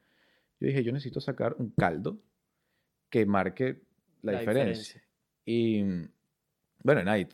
Yo 0.60 0.66
dije, 0.68 0.82
yo 0.84 0.92
necesito 0.92 1.20
sacar 1.20 1.54
un 1.58 1.70
caldo 1.70 2.18
que 3.10 3.24
marque 3.26 3.80
la, 4.22 4.32
La 4.32 4.38
diferencia. 4.40 5.02
Y 5.44 5.82
mm, 5.82 6.08
bueno, 6.82 7.02
y 7.18 7.28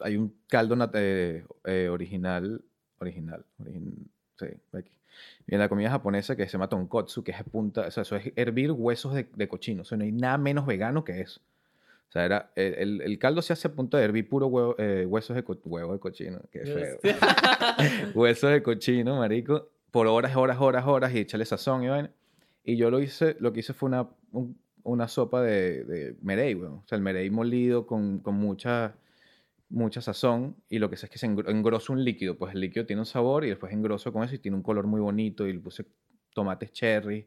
hay 0.00 0.16
un 0.16 0.34
caldo 0.48 0.76
eh, 0.94 1.44
eh, 1.64 1.88
original, 1.88 2.62
original, 2.98 3.44
origin- 3.58 4.06
sí, 4.38 4.46
aquí. 4.72 4.90
Y 5.46 5.54
en 5.54 5.60
la 5.60 5.68
comida 5.68 5.90
japonesa 5.90 6.36
que 6.36 6.44
se 6.46 6.52
llama 6.52 6.68
tonkotsu, 6.68 7.22
que 7.24 7.32
es 7.32 7.42
punta, 7.44 7.82
o 7.86 7.90
sea, 7.90 8.02
eso 8.02 8.16
es 8.16 8.32
hervir 8.36 8.72
huesos 8.72 9.14
de, 9.14 9.26
de 9.34 9.48
cochino. 9.48 9.82
O 9.82 9.84
sea, 9.84 9.96
no 9.96 10.04
hay 10.04 10.12
nada 10.12 10.36
menos 10.38 10.66
vegano 10.66 11.04
que 11.04 11.20
eso. 11.20 11.40
O 12.08 12.12
sea, 12.12 12.24
era, 12.24 12.52
el, 12.54 13.00
el- 13.02 13.18
caldo 13.18 13.42
se 13.42 13.52
hace 13.52 13.68
a 13.68 13.72
punta 13.74 13.98
de 13.98 14.04
hervir 14.04 14.28
puro 14.28 14.46
huevo, 14.46 14.74
eh, 14.78 15.04
huesos 15.06 15.34
de, 15.36 15.42
co- 15.44 15.58
huevo 15.64 15.92
de 15.92 15.98
cochino. 15.98 16.40
Qué 16.52 16.60
feo. 16.60 16.98
huesos 18.14 18.50
de 18.50 18.62
cochino, 18.62 19.16
marico, 19.18 19.68
por 19.90 20.06
horas, 20.06 20.36
horas, 20.36 20.58
horas, 20.60 20.86
horas 20.86 21.12
y 21.14 21.18
echarle 21.18 21.44
sazón 21.44 21.82
y 21.84 21.88
vaina. 21.88 22.10
Y 22.64 22.76
yo 22.76 22.90
lo 22.90 23.00
hice, 23.00 23.36
lo 23.40 23.52
que 23.52 23.60
hice 23.60 23.72
fue 23.72 23.88
una, 23.88 24.08
un- 24.32 24.58
una 24.82 25.08
sopa 25.08 25.42
de, 25.42 25.84
de 25.84 26.16
merey, 26.22 26.54
weón. 26.54 26.74
O 26.74 26.84
sea, 26.86 26.96
el 26.96 27.02
merey 27.02 27.28
molido 27.30 27.86
con, 27.86 28.20
con 28.20 28.36
mucha, 28.36 28.94
mucha 29.68 30.00
sazón 30.00 30.56
y 30.68 30.78
lo 30.78 30.88
que 30.88 30.96
sé 30.96 31.06
es 31.06 31.10
que 31.10 31.18
se 31.18 31.26
engro- 31.26 31.50
engrosa 31.50 31.92
un 31.92 32.04
líquido. 32.04 32.36
Pues 32.38 32.54
el 32.54 32.60
líquido 32.60 32.86
tiene 32.86 33.00
un 33.00 33.06
sabor 33.06 33.44
y 33.44 33.48
después 33.48 33.72
engroso 33.72 34.12
con 34.12 34.22
eso 34.22 34.34
y 34.36 34.38
tiene 34.38 34.56
un 34.56 34.62
color 34.62 34.86
muy 34.86 35.00
bonito 35.00 35.46
y 35.46 35.52
le 35.52 35.58
puse 35.58 35.84
tomates 36.32 36.72
cherry 36.72 37.26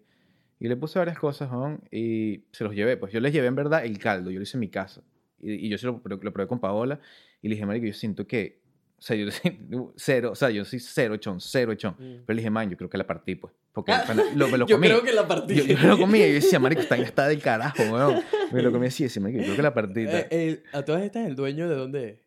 y 0.59 0.67
le 0.67 0.75
puse 0.75 0.99
varias 0.99 1.17
cosas, 1.17 1.49
weón, 1.51 1.81
y 1.91 2.43
se 2.51 2.63
los 2.63 2.73
llevé. 2.75 2.97
Pues 2.97 3.13
yo 3.13 3.19
les 3.19 3.31
llevé 3.33 3.47
en 3.47 3.55
verdad 3.55 3.85
el 3.85 3.97
caldo, 3.97 4.29
yo 4.29 4.39
lo 4.39 4.43
hice 4.43 4.57
en 4.57 4.61
mi 4.61 4.69
casa. 4.69 5.01
Y, 5.41 5.53
y 5.67 5.69
yo 5.69 5.77
se 5.77 5.85
lo, 5.87 6.01
lo 6.03 6.33
probé 6.33 6.47
con 6.47 6.59
Paola 6.59 6.99
y 7.41 7.47
le 7.47 7.55
dije, 7.55 7.65
marico, 7.65 7.85
yo 7.85 7.93
siento 7.93 8.27
que, 8.27 8.59
o 8.97 9.01
sea, 9.01 9.15
yo 9.15 9.27
cero, 9.95 10.31
o 10.31 10.35
sea, 10.35 10.49
yo 10.49 10.65
soy 10.65 10.79
cero 10.79 11.13
echón, 11.13 11.39
cero 11.39 11.71
echón. 11.71 11.93
Mm. 11.97 12.25
Pero 12.25 12.35
le 12.35 12.41
dije, 12.41 12.49
man, 12.49 12.69
yo 12.69 12.75
creo 12.77 12.89
que 12.89 12.97
la 12.97 13.07
partí, 13.07 13.35
pues. 13.35 13.53
Porque 13.71 13.93
bueno, 14.07 14.23
lo, 14.35 14.47
me 14.49 14.57
lo 14.57 14.67
Yo 14.67 14.75
comí. 14.75 14.87
creo 14.87 15.01
que 15.01 15.13
la 15.13 15.27
partí. 15.27 15.55
Yo, 15.55 15.63
yo 15.63 15.87
lo 15.87 15.97
comí 15.97 16.19
y 16.19 16.27
yo 16.27 16.33
decía, 16.33 16.59
marico, 16.59 16.81
está, 16.81 16.97
está 16.97 17.27
del 17.27 17.41
carajo, 17.41 17.81
weón. 17.83 18.21
Me 18.51 18.61
lo 18.61 18.71
comí 18.71 18.87
así 18.87 19.03
y 19.03 19.05
decía, 19.05 19.21
marico, 19.21 19.39
yo 19.39 19.45
creo 19.45 19.55
que 19.55 19.61
la 19.61 19.73
partí. 19.73 20.01
Eh, 20.01 20.27
eh, 20.29 20.63
a 20.73 20.83
todas 20.83 21.03
estas, 21.03 21.25
¿el 21.25 21.35
dueño 21.35 21.69
de 21.69 21.75
dónde 21.75 22.09
es? 22.09 22.19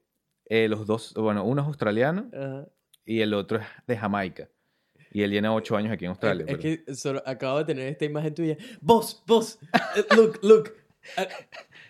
Eh, 0.46 0.68
los 0.68 0.86
dos, 0.86 1.12
bueno, 1.14 1.44
uno 1.44 1.62
es 1.62 1.66
australiano 1.68 2.30
Ajá. 2.32 2.66
y 3.04 3.20
el 3.20 3.34
otro 3.34 3.58
es 3.58 3.66
de 3.86 3.96
Jamaica. 3.96 4.48
Y 5.12 5.22
él 5.22 5.30
tiene 5.30 5.48
ocho 5.48 5.76
años 5.76 5.92
aquí 5.92 6.04
en 6.06 6.10
Australia. 6.10 6.44
Es, 6.48 6.56
pero- 6.56 6.60
que 6.86 6.94
solo 6.94 7.22
acabo 7.26 7.58
de 7.58 7.64
tener 7.66 7.88
esta 7.88 8.04
imagen 8.04 8.34
tuya. 8.34 8.56
Boss, 8.80 9.22
boss, 9.26 9.58
eh, 9.96 10.04
look, 10.16 10.38
look. 10.42 10.72
eh, 11.16 11.28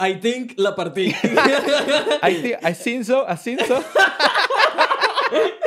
I 0.00 0.14
think 0.20 0.54
la 0.56 0.74
partí. 0.74 1.06
I, 2.22 2.34
think- 2.42 2.58
I 2.68 2.74
seen 2.74 3.04
so, 3.04 3.24
I 3.28 3.36
seen 3.36 3.58
so. 3.60 3.82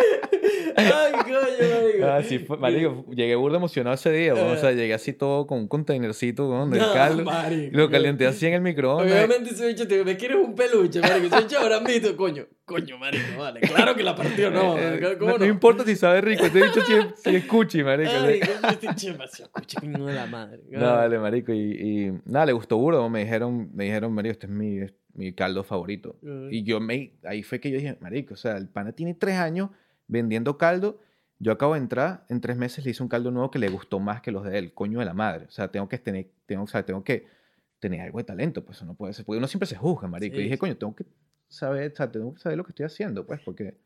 Ah, 2.04 2.22
sí, 2.24 2.40
fue- 2.40 2.58
marico, 2.58 3.06
llegué 3.10 3.36
burda 3.36 3.58
emocionado 3.58 3.94
ese 3.96 4.12
día, 4.12 4.34
o 4.34 4.56
sea, 4.58 4.72
llegué 4.72 4.94
así 4.94 5.14
todo 5.14 5.48
con 5.48 5.60
un 5.60 5.68
containercito 5.68 6.50
del 6.68 6.80
No, 6.80 6.94
caldo. 6.94 7.24
marico. 7.24 7.78
Lo 7.78 7.90
calenté 7.90 8.28
así 8.28 8.46
en 8.48 8.54
el 8.54 8.62
microondas. 8.62 9.12
Obviamente 9.12 9.52
ese 9.52 9.68
bicho 9.68 9.88
te 9.88 10.04
me 10.04 10.18
quieres 10.18 10.38
un 10.38 10.56
peluche, 10.56 11.02
marico. 11.02 11.36
Ese 11.36 11.46
bicho 11.46 11.60
visto, 11.88 12.18
coño. 12.18 12.46
Coño, 12.66 12.98
marico, 12.98 13.38
vale. 13.38 13.60
Claro 13.60 13.96
que 13.96 14.02
la 14.02 14.16
partió, 14.16 14.50
no. 14.50 14.76
Eh, 14.78 15.18
¿Cómo 15.20 15.34
no, 15.34 15.38
no? 15.38 15.46
no 15.46 15.52
importa 15.52 15.84
si 15.86 15.96
sabe 15.96 16.22
rico, 16.22 16.46
este 16.46 16.62
bicho 16.64 16.82
sí 17.16 17.36
es 17.36 17.46
cuchi, 17.46 17.84
marico. 17.84 18.10
Ay, 18.12 18.40
este 18.72 18.88
bicho 18.88 19.08
demasiado 19.12 19.52
de 19.82 20.14
la 20.14 20.26
madre. 20.26 20.62
No, 20.72 20.94
vale, 20.94 21.20
marico. 21.20 21.54
Y, 21.54 21.60
y 21.60 22.12
nada, 22.26 22.48
le 22.48 22.54
gustó 22.54 22.78
burdo. 22.78 23.08
Me 23.10 23.20
dijeron, 23.20 23.70
me 23.74 23.86
dijeron, 23.86 24.12
marico, 24.14 24.32
este 24.32 24.48
es 24.48 24.52
mi, 25.14 25.34
caldo 25.34 25.64
favorito. 25.64 26.18
Y 26.50 26.64
yo 26.64 26.80
me, 26.80 27.14
ahí 27.24 27.44
fue 27.44 27.60
que 27.60 27.70
yo 27.70 27.78
dije, 27.78 27.98
marico, 28.02 28.34
o 28.34 28.38
sea, 28.38 28.58
el 28.58 28.68
pana 28.68 28.92
tiene 28.94 29.14
tres 29.14 29.36
años 29.36 29.70
vendiendo 30.08 30.58
caldo. 30.58 31.00
Yo 31.40 31.52
acabo 31.52 31.74
de 31.74 31.80
entrar, 31.80 32.26
en 32.30 32.40
tres 32.42 32.56
meses 32.58 32.84
le 32.86 32.92
hice 32.92 33.04
un 33.04 33.10
caldo 33.10 33.30
nuevo 33.32 33.52
que 33.52 33.60
le 33.60 33.70
gustó 33.70 34.00
más 34.00 34.22
que 34.22 34.32
los 34.32 34.44
de 34.46 34.58
él, 34.58 34.74
coño 34.74 35.00
de 35.00 35.06
la 35.06 35.14
madre. 35.14 35.46
O 35.46 35.52
sea, 35.52 35.68
tengo 35.70 35.90
que 35.90 35.98
tener, 35.98 36.28
tengo, 36.46 36.64
o 36.64 36.68
sea, 36.68 36.84
tengo 36.86 37.04
que 37.04 37.26
tener 37.80 38.02
algo 38.02 38.18
de 38.20 38.24
talento, 38.24 38.64
pues 38.64 38.82
no 38.84 38.96
puede 38.96 39.14
ser. 39.14 39.26
Porque 39.26 39.38
uno 39.38 39.48
siempre 39.48 39.68
se 39.68 39.76
juzga, 39.76 40.08
marico. 40.08 40.36
Sí, 40.36 40.42
y 40.42 40.44
dije, 40.46 40.58
coño, 40.58 40.78
tengo 40.78 40.96
que 40.96 41.06
saber, 41.50 41.92
o 41.92 41.96
sea, 41.96 42.10
tengo 42.12 42.34
que 42.34 42.40
saber 42.40 42.58
lo 42.58 42.64
que 42.64 42.72
estoy 42.72 42.86
haciendo, 42.86 43.26
pues, 43.26 43.42
porque... 43.44 43.78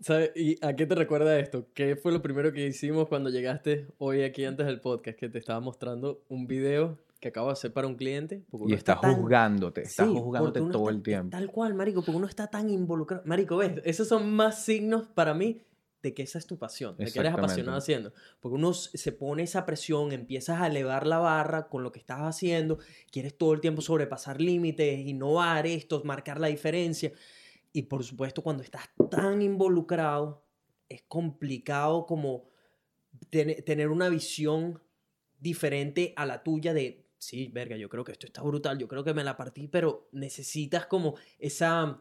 ¿sabe? 0.00 0.32
¿Y 0.34 0.56
a 0.64 0.74
qué 0.74 0.86
te 0.86 0.94
recuerda 0.94 1.38
esto? 1.38 1.68
¿Qué 1.74 1.94
fue 1.96 2.10
lo 2.12 2.22
primero 2.22 2.52
que 2.52 2.66
hicimos 2.66 3.08
cuando 3.08 3.30
llegaste 3.30 3.86
hoy 3.98 4.22
aquí 4.22 4.44
antes 4.44 4.66
del 4.66 4.80
podcast? 4.80 5.18
Que 5.18 5.28
te 5.28 5.38
estaba 5.38 5.60
mostrando 5.60 6.24
un 6.28 6.46
video 6.46 6.98
que 7.20 7.28
acabo 7.28 7.48
de 7.48 7.52
hacer 7.52 7.72
para 7.72 7.86
un 7.86 7.96
cliente. 7.96 8.42
Y 8.50 8.56
uno 8.56 8.74
está 8.74 8.98
tan- 8.98 9.14
juzgándote, 9.16 9.82
está 9.82 10.04
Sí, 10.06 10.10
juzgándote 10.14 10.60
todo 10.60 10.88
está- 10.88 10.90
el 10.96 11.02
tiempo. 11.02 11.30
Tal 11.36 11.50
cual, 11.50 11.74
marico, 11.74 12.00
porque 12.02 12.16
uno 12.16 12.26
está 12.26 12.46
tan 12.48 12.70
involucrado. 12.70 13.22
Marico, 13.26 13.58
ves, 13.58 13.80
esos 13.84 14.08
son 14.08 14.32
más 14.32 14.64
signos 14.64 15.06
para 15.06 15.34
mí 15.34 15.60
de 16.02 16.14
que 16.14 16.22
esa 16.22 16.38
es 16.38 16.46
tu 16.46 16.58
pasión, 16.58 16.96
de 16.96 17.04
que 17.12 17.18
eres 17.20 17.32
apasionado 17.44 17.76
haciendo. 17.78 18.12
Porque 18.40 18.54
uno 18.56 18.72
se 18.72 19.12
pone 19.12 19.42
esa 19.42 19.66
presión, 19.66 20.12
empiezas 20.12 20.60
a 20.60 20.66
elevar 20.66 21.06
la 21.06 21.18
barra 21.18 21.68
con 21.68 21.82
lo 21.82 21.92
que 21.92 21.98
estás 21.98 22.20
haciendo, 22.20 22.78
quieres 23.10 23.36
todo 23.36 23.52
el 23.52 23.60
tiempo 23.60 23.82
sobrepasar 23.82 24.40
límites, 24.40 25.06
innovar 25.06 25.66
esto, 25.66 26.02
marcar 26.04 26.40
la 26.40 26.48
diferencia. 26.48 27.12
Y 27.72 27.82
por 27.82 28.02
supuesto, 28.02 28.42
cuando 28.42 28.62
estás 28.62 28.88
tan 29.10 29.42
involucrado, 29.42 30.44
es 30.88 31.02
complicado 31.06 32.06
como 32.06 32.48
ten- 33.28 33.62
tener 33.64 33.88
una 33.88 34.08
visión 34.08 34.82
diferente 35.38 36.12
a 36.16 36.26
la 36.26 36.42
tuya 36.42 36.74
de, 36.74 37.06
sí, 37.18 37.48
verga, 37.48 37.76
yo 37.76 37.88
creo 37.88 38.04
que 38.04 38.12
esto 38.12 38.26
está 38.26 38.42
brutal, 38.42 38.78
yo 38.78 38.88
creo 38.88 39.04
que 39.04 39.14
me 39.14 39.24
la 39.24 39.36
partí, 39.36 39.68
pero 39.68 40.08
necesitas 40.12 40.86
como 40.86 41.14
esa, 41.38 41.98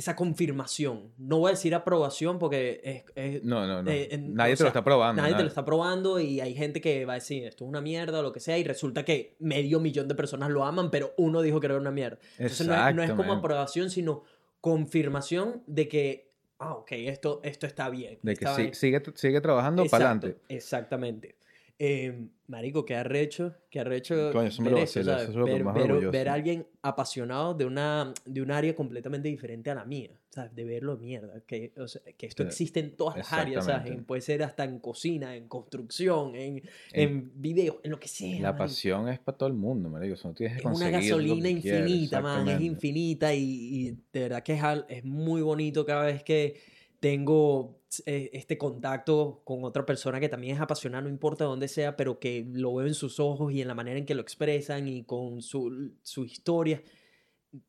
esa 0.00 0.16
confirmación. 0.16 1.12
No 1.18 1.38
voy 1.38 1.48
a 1.48 1.52
decir 1.52 1.74
aprobación 1.74 2.38
porque 2.38 2.80
es... 2.82 3.04
es- 3.14 3.44
No, 3.44 3.66
no, 3.66 3.82
no. 3.82 3.90
eh, 3.90 4.08
en- 4.10 4.34
nadie 4.34 4.56
te 4.56 4.62
lo 4.64 4.68
está 4.68 4.82
probando. 4.82 5.22
Nadie 5.22 5.34
te 5.36 5.42
lo 5.42 5.48
está 5.48 5.64
probando 5.64 6.18
y 6.18 6.40
hay 6.40 6.54
gente 6.54 6.80
que 6.80 7.04
va 7.04 7.12
a 7.12 7.16
decir 7.16 7.44
esto 7.44 7.64
es 7.64 7.68
una 7.68 7.80
mierda 7.80 8.18
o 8.20 8.22
lo 8.22 8.32
que 8.32 8.40
sea 8.40 8.58
y 8.58 8.64
resulta 8.64 9.04
que 9.04 9.36
medio 9.38 9.78
millón 9.80 10.08
de 10.08 10.14
personas 10.14 10.50
lo 10.50 10.64
aman, 10.64 10.90
pero 10.90 11.12
uno 11.16 11.42
dijo 11.42 11.60
que 11.60 11.66
era 11.66 11.76
una 11.76 11.90
mierda. 11.90 12.18
Entonces 12.38 12.66
no 12.66 12.72
es, 12.74 12.94
no 12.96 13.02
es 13.02 13.10
como 13.16 13.32
aprobación, 13.38 13.90
sino 13.90 14.22
confirmación 14.60 15.62
de 15.66 15.88
que, 15.88 16.30
ah, 16.58 16.74
ok, 16.74 16.92
esto, 16.92 17.40
esto 17.42 17.66
está 17.66 17.88
bien. 17.90 18.18
De 18.22 18.36
que 18.36 18.46
sí- 18.56 18.70
sigue, 18.72 19.02
sigue 19.14 19.40
trabajando 19.40 19.84
para 19.86 20.10
adelante. 20.10 20.40
Exactamente. 20.48 21.36
Eh, 21.82 22.28
marico, 22.46 22.84
qué 22.84 22.94
arrecho, 22.94 23.54
qué 23.70 23.80
arrecho 23.80 24.32
Coño, 24.32 24.48
eso 24.48 24.60
me 24.62 24.68
ver 24.68 24.78
lo 24.78 24.84
es 24.84 24.96
lo 25.34 25.46
que 25.46 25.52
ver, 25.52 25.64
más 25.64 25.74
ver- 26.12 26.28
a 26.28 26.34
alguien 26.34 26.66
apasionado 26.82 27.54
de, 27.54 27.64
una, 27.64 28.12
de 28.26 28.42
un 28.42 28.50
área 28.50 28.76
completamente 28.76 29.28
diferente 29.30 29.70
a 29.70 29.74
la 29.74 29.86
mía, 29.86 30.10
¿sabes? 30.28 30.54
De 30.54 30.64
verlo, 30.64 30.98
mierda, 30.98 31.40
que, 31.46 31.72
o 31.78 31.88
sea, 31.88 32.02
que 32.18 32.26
esto 32.26 32.42
Sí, 32.42 32.48
existe 32.48 32.80
en 32.80 32.96
todas 32.96 33.16
las 33.16 33.32
áreas, 33.32 33.64
¿sabes? 33.64 33.92
En- 33.92 34.04
puede 34.04 34.20
ser 34.20 34.42
hasta 34.42 34.64
en 34.64 34.78
cocina, 34.78 35.34
en 35.34 35.48
construcción, 35.48 36.34
en, 36.34 36.62
en 36.92 37.32
video, 37.40 37.80
en 37.82 37.92
lo 37.92 37.98
que 37.98 38.08
sea. 38.08 38.28
La 38.40 38.52
marico. 38.52 38.58
pasión 38.58 39.08
es 39.08 39.18
para 39.18 39.38
todo 39.38 39.48
el 39.48 39.54
mundo, 39.54 39.88
marico. 39.88 40.12
Eso 40.12 40.28
no 40.28 40.34
tienes 40.34 40.60
que 40.60 40.68
Es 40.68 40.74
una 40.76 40.90
gasolina 40.90 41.48
que 41.48 41.62
quieres, 41.62 41.80
infinita, 41.80 42.20
man, 42.20 42.46
es 42.46 42.60
infinita 42.60 43.34
y, 43.34 43.40
y 43.42 43.90
de 44.12 44.20
verdad 44.20 44.42
que 44.42 44.52
es, 44.52 44.60
es 44.90 45.02
muy 45.04 45.40
bonito 45.40 45.86
cada 45.86 46.04
vez 46.04 46.22
que 46.22 46.60
tengo 47.00 47.80
eh, 48.06 48.30
este 48.34 48.56
contacto 48.58 49.42
con 49.44 49.64
otra 49.64 49.84
persona 49.86 50.20
que 50.20 50.28
también 50.28 50.54
es 50.56 50.60
apasionada, 50.62 51.02
no 51.02 51.08
importa 51.08 51.44
dónde 51.44 51.66
sea, 51.68 51.96
pero 51.96 52.18
que 52.20 52.46
lo 52.52 52.74
veo 52.74 52.86
en 52.86 52.94
sus 52.94 53.18
ojos 53.18 53.52
y 53.52 53.62
en 53.62 53.68
la 53.68 53.74
manera 53.74 53.98
en 53.98 54.06
que 54.06 54.14
lo 54.14 54.22
expresan 54.22 54.86
y 54.86 55.04
con 55.04 55.42
su, 55.42 55.92
su 56.02 56.24
historia. 56.24 56.82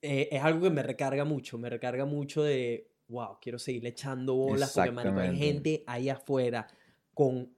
Eh, 0.01 0.29
es 0.31 0.43
algo 0.43 0.61
que 0.61 0.69
me 0.69 0.83
recarga 0.83 1.25
mucho, 1.25 1.57
me 1.57 1.69
recarga 1.69 2.05
mucho 2.05 2.43
de, 2.43 2.91
wow, 3.07 3.37
quiero 3.41 3.57
seguirle 3.57 3.89
echando 3.89 4.35
bolas 4.35 4.69
porque 4.73 4.89
marico, 4.91 5.19
hay 5.21 5.37
gente 5.37 5.83
ahí 5.87 6.09
afuera 6.09 6.67
con 7.13 7.55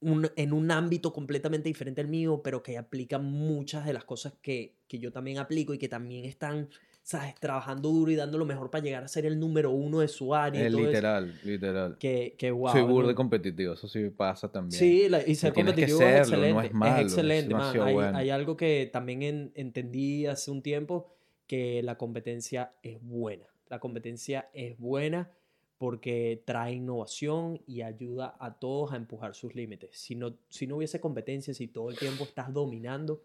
un- 0.00 0.30
en 0.36 0.52
un 0.52 0.70
ámbito 0.70 1.12
completamente 1.12 1.68
diferente 1.70 2.02
al 2.02 2.08
mío, 2.08 2.42
pero 2.44 2.62
que 2.62 2.76
aplica 2.76 3.18
muchas 3.18 3.86
de 3.86 3.94
las 3.94 4.04
cosas 4.04 4.34
que, 4.42 4.76
que 4.86 4.98
yo 4.98 5.10
también 5.10 5.38
aplico 5.38 5.72
y 5.72 5.78
que 5.78 5.88
también 5.88 6.26
están, 6.26 6.68
¿sabes? 7.04 7.34
Trabajando 7.36 7.90
duro 7.90 8.10
y 8.10 8.16
dando 8.16 8.38
lo 8.38 8.46
mejor 8.46 8.70
para 8.70 8.82
llegar 8.82 9.04
a 9.04 9.08
ser 9.08 9.26
el 9.26 9.38
número 9.38 9.70
uno 9.70 10.00
de 10.00 10.08
su 10.08 10.34
área. 10.34 10.60
y 10.62 10.66
Es 10.66 10.72
eso. 10.72 10.80
literal, 10.80 11.34
literal. 11.44 11.98
Que, 11.98 12.34
que 12.36 12.50
wow. 12.50 12.72
Soy 12.72 12.82
burde 12.82 13.10
¿no? 13.10 13.14
competitivo, 13.14 13.74
eso 13.74 13.86
sí 13.86 14.08
pasa 14.08 14.50
también. 14.50 14.78
Sí, 14.78 15.08
la- 15.08 15.24
y 15.24 15.34
ser 15.34 15.52
que 15.52 15.62
competitivo 15.62 15.98
serlo, 15.98 16.18
es 16.22 16.30
no 16.30 16.36
excelente. 16.38 16.66
es 16.66 16.72
malo, 16.74 16.96
es 16.96 17.02
excelente, 17.02 17.54
man. 17.54 17.80
Hay, 17.80 17.92
bueno. 17.94 18.18
hay 18.18 18.30
algo 18.30 18.56
que 18.56 18.88
también 18.92 19.22
en- 19.22 19.52
entendí 19.54 20.26
hace 20.26 20.50
un 20.50 20.62
tiempo, 20.62 21.06
que 21.46 21.82
la 21.82 21.96
competencia 21.98 22.72
es 22.82 22.98
buena. 23.02 23.44
La 23.68 23.78
competencia 23.80 24.48
es 24.54 24.78
buena 24.78 25.30
porque 25.76 26.42
trae 26.46 26.72
innovación 26.74 27.60
y 27.66 27.82
ayuda 27.82 28.34
a 28.40 28.54
todos 28.58 28.92
a 28.92 28.96
empujar 28.96 29.34
sus 29.34 29.54
límites. 29.54 29.90
Si 29.92 30.14
no, 30.14 30.36
si 30.48 30.66
no 30.66 30.76
hubiese 30.76 31.00
competencia, 31.00 31.52
si 31.52 31.66
todo 31.68 31.90
el 31.90 31.98
tiempo 31.98 32.24
estás 32.24 32.50
dominando, 32.52 33.20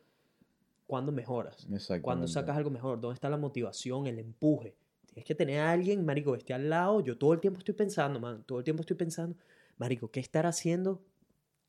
cuándo 0.90 1.12
mejoras. 1.12 1.56
Cuando 1.68 1.76
Exactamente. 1.76 2.28
sacas 2.30 2.58
algo 2.58 2.72
mejor, 2.72 3.00
¿dónde 3.00 3.14
está 3.14 3.30
la 3.30 3.38
motivación, 3.38 4.08
el 4.08 4.18
empuje? 4.18 4.76
Tienes 5.06 5.24
que 5.24 5.36
tener 5.36 5.60
a 5.60 5.72
alguien, 5.72 6.04
marico, 6.04 6.32
que 6.32 6.40
esté 6.40 6.56
al 6.56 6.68
lado. 6.68 7.02
Yo 7.02 7.16
todo 7.16 7.32
el 7.34 7.40
tiempo 7.40 7.60
estoy 7.60 7.76
pensando, 7.76 8.20
man, 8.20 8.44
todo 8.44 8.58
el 8.58 8.64
tiempo 8.64 8.82
estoy 8.82 8.96
pensando, 8.98 9.38
marico, 9.78 10.10
¿qué 10.10 10.20
estará 10.20 10.50
haciendo 10.50 11.06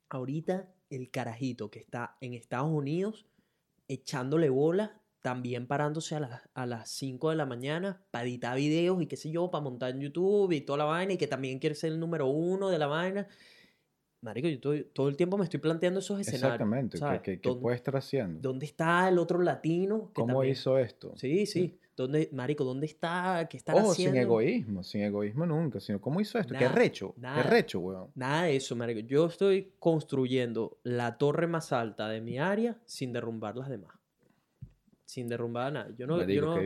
ahorita 0.08 0.72
el 0.88 1.10
carajito 1.10 1.70
que 1.70 1.80
está 1.80 2.16
en 2.22 2.32
Estados 2.32 2.70
Unidos 2.70 3.26
echándole 3.88 4.48
bola, 4.48 5.02
también 5.20 5.66
parándose 5.66 6.14
a 6.14 6.20
las, 6.20 6.48
a 6.54 6.64
las 6.64 6.88
5 6.88 7.28
de 7.28 7.36
la 7.36 7.44
mañana 7.44 8.02
para 8.10 8.24
editar 8.24 8.56
videos 8.56 9.02
y 9.02 9.06
qué 9.06 9.18
sé 9.18 9.30
yo, 9.30 9.50
para 9.50 9.62
montar 9.62 9.90
en 9.90 10.00
YouTube 10.00 10.52
y 10.52 10.62
toda 10.62 10.78
la 10.78 10.84
vaina 10.84 11.12
y 11.12 11.18
que 11.18 11.26
también 11.26 11.58
quiere 11.58 11.74
ser 11.74 11.92
el 11.92 12.00
número 12.00 12.26
uno 12.26 12.70
de 12.70 12.78
la 12.78 12.86
vaina? 12.86 13.28
Marico, 14.22 14.48
yo 14.48 14.60
todo, 14.60 14.74
todo 14.92 15.08
el 15.08 15.16
tiempo 15.16 15.38
me 15.38 15.44
estoy 15.44 15.60
planteando 15.60 16.00
esos 16.00 16.20
escenarios. 16.20 16.44
Exactamente. 16.52 16.92
¿Qué, 16.96 16.98
¿sabes? 16.98 17.20
qué- 17.22 17.40
qué 17.40 17.48
¿Dónde- 17.48 17.62
puede 17.62 17.76
estar 17.76 17.96
haciendo? 17.96 18.40
¿Dónde 18.40 18.66
está 18.66 19.08
el 19.08 19.18
otro 19.18 19.40
latino? 19.40 20.10
¿Cómo 20.14 20.34
también- 20.34 20.52
hizo 20.52 20.76
esto? 20.78 21.14
Sí, 21.16 21.46
sí. 21.46 21.78
¿Dónde, 21.96 22.28
marico, 22.32 22.64
dónde 22.64 22.86
está? 22.86 23.46
¿Qué 23.50 23.56
está 23.58 23.74
Ojo, 23.74 23.92
haciendo? 23.92 24.14
sin 24.14 24.22
egoísmo, 24.22 24.82
sin 24.82 25.02
egoísmo 25.02 25.44
nunca, 25.46 25.80
sino 25.80 26.00
cómo 26.00 26.20
hizo 26.20 26.38
esto. 26.38 26.54
Qué 26.58 26.68
recho, 26.68 27.14
nada. 27.18 27.42
qué 27.42 27.48
recho, 27.48 27.78
weón. 27.80 28.10
Nada 28.14 28.44
de 28.44 28.56
eso, 28.56 28.74
marico. 28.76 29.00
Yo 29.00 29.26
estoy 29.26 29.72
construyendo 29.78 30.78
la 30.82 31.18
torre 31.18 31.46
más 31.46 31.72
alta 31.72 32.08
de 32.08 32.20
mi 32.22 32.38
área 32.38 32.78
sin 32.86 33.12
derrumbar 33.12 33.56
las 33.56 33.68
demás. 33.68 33.94
Sin 35.04 35.28
derrumbar 35.28 35.66
a 35.66 35.70
nadie. 35.72 35.94
Yo 35.98 36.06
no, 36.06 36.22
yo 36.26 36.40
no, 36.42 36.56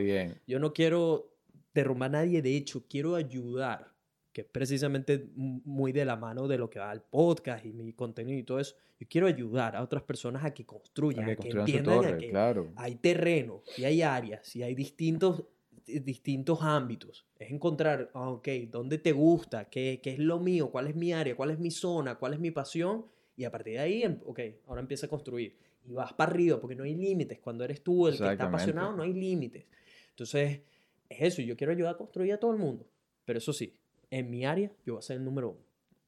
yo 0.45 0.59
no 0.59 0.73
quiero 0.73 1.31
derrumbar 1.73 2.09
a 2.15 2.19
nadie. 2.19 2.41
De 2.41 2.55
hecho, 2.55 2.83
quiero 2.87 3.15
ayudar. 3.15 3.91
Que 4.35 4.41
es 4.41 4.47
precisamente 4.47 5.29
muy 5.37 5.93
de 5.93 6.03
la 6.03 6.17
mano 6.17 6.49
de 6.49 6.57
lo 6.57 6.69
que 6.69 6.77
va 6.77 6.91
al 6.91 7.01
podcast 7.01 7.63
y 7.65 7.71
mi 7.71 7.93
contenido 7.93 8.37
y 8.37 8.43
todo 8.43 8.59
eso. 8.59 8.75
Yo 8.99 9.07
quiero 9.09 9.27
ayudar 9.27 9.77
a 9.77 9.81
otras 9.81 10.03
personas 10.03 10.43
a 10.43 10.53
que 10.53 10.65
construyan, 10.65 11.29
a 11.29 11.35
que 11.37 11.47
entiendan 11.51 12.03
a 12.03 12.17
que 12.17 12.31
claro. 12.31 12.67
hay 12.75 12.95
terreno 12.95 13.63
y 13.77 13.85
hay 13.85 14.01
áreas 14.01 14.53
y 14.53 14.61
hay 14.61 14.75
distintos, 14.75 15.45
di- 15.85 15.99
distintos 15.99 16.59
ámbitos. 16.61 17.25
Es 17.39 17.49
encontrar, 17.49 18.11
ah, 18.13 18.29
ok, 18.31 18.45
dónde 18.69 18.97
te 18.97 19.13
gusta, 19.13 19.69
¿Qué, 19.69 20.01
qué 20.03 20.09
es 20.11 20.19
lo 20.19 20.41
mío, 20.41 20.69
cuál 20.69 20.87
es 20.87 20.95
mi 20.97 21.13
área, 21.13 21.33
cuál 21.37 21.51
es 21.51 21.59
mi 21.59 21.71
zona, 21.71 22.15
cuál 22.15 22.33
es 22.33 22.39
mi 22.41 22.51
pasión. 22.51 23.05
Y 23.37 23.45
a 23.45 23.51
partir 23.51 23.75
de 23.75 23.79
ahí, 23.79 24.03
em- 24.03 24.19
ok, 24.25 24.39
ahora 24.67 24.81
empieza 24.81 25.05
a 25.05 25.09
construir. 25.09 25.55
Y 25.87 25.93
vas 25.93 26.11
para 26.11 26.29
arriba 26.31 26.59
porque 26.59 26.75
no 26.75 26.83
hay 26.83 26.95
límites. 26.95 27.39
Cuando 27.39 27.63
eres 27.63 27.81
tú 27.81 28.09
el 28.09 28.17
que 28.17 28.31
está 28.33 28.47
apasionado, 28.49 28.93
no 28.97 29.03
hay 29.03 29.13
límites. 29.13 29.63
Entonces, 30.09 30.59
es 31.07 31.21
eso. 31.21 31.41
Yo 31.41 31.55
quiero 31.55 31.71
ayudar 31.71 31.93
a 31.95 31.97
construir 31.97 32.33
a 32.33 32.37
todo 32.37 32.51
el 32.51 32.57
mundo. 32.57 32.85
Pero 33.23 33.39
eso 33.39 33.53
sí, 33.53 33.73
en 34.11 34.29
mi 34.29 34.45
área, 34.45 34.71
yo 34.85 34.93
voy 34.93 34.99
a 34.99 35.01
ser 35.01 35.17
el 35.17 35.23
número 35.25 35.49
uno. 35.51 35.59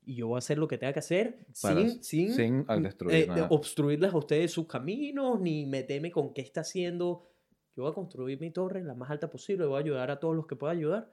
Y 0.05 0.15
yo 0.15 0.27
voy 0.27 0.35
a 0.35 0.39
hacer 0.39 0.57
lo 0.57 0.67
que 0.67 0.77
tenga 0.77 0.93
que 0.93 0.99
hacer 0.99 1.39
Para- 1.61 1.81
sin, 1.81 2.03
sin, 2.03 2.33
sin 2.33 2.65
al 2.67 2.79
mm, 2.79 2.83
destruir 2.83 3.15
eh, 3.15 3.27
nada. 3.27 3.47
obstruirles 3.49 4.13
a 4.13 4.17
ustedes 4.17 4.51
sus 4.51 4.65
caminos, 4.67 5.39
ni 5.41 5.65
meterme 5.65 6.11
con 6.11 6.33
qué 6.33 6.41
está 6.41 6.61
haciendo. 6.61 7.27
Yo 7.75 7.83
voy 7.83 7.91
a 7.91 7.95
construir 7.95 8.39
mi 8.39 8.49
torre 8.51 8.83
la 8.83 8.93
más 8.95 9.09
alta 9.11 9.29
posible, 9.29 9.65
voy 9.65 9.77
a 9.77 9.83
ayudar 9.83 10.09
a 10.11 10.19
todos 10.19 10.35
los 10.35 10.47
que 10.47 10.55
pueda 10.55 10.71
ayudar, 10.73 11.11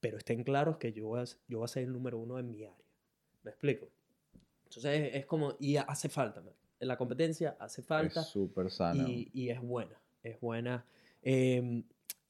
pero 0.00 0.18
estén 0.18 0.42
claros 0.42 0.76
que 0.76 0.92
yo 0.92 1.06
voy 1.06 1.20
a, 1.20 1.24
yo 1.48 1.58
voy 1.58 1.64
a 1.64 1.68
ser 1.68 1.84
el 1.84 1.92
número 1.92 2.18
uno 2.18 2.38
en 2.38 2.50
mi 2.50 2.64
área. 2.64 2.84
¿Me 3.44 3.50
explico? 3.52 3.88
Entonces 4.64 5.10
es, 5.14 5.24
como, 5.26 5.54
y 5.60 5.76
hace 5.76 6.08
falta, 6.08 6.40
man. 6.40 6.52
la 6.80 6.96
competencia 6.98 7.56
hace 7.60 7.80
falta 7.82 8.20
Es 8.22 8.26
súper 8.26 8.70
sano. 8.70 9.06
y, 9.08 9.30
y 9.32 9.50
es 9.50 9.60
buena, 9.62 9.98
es 10.24 10.38
buena. 10.40 10.84
Eh, 11.22 11.82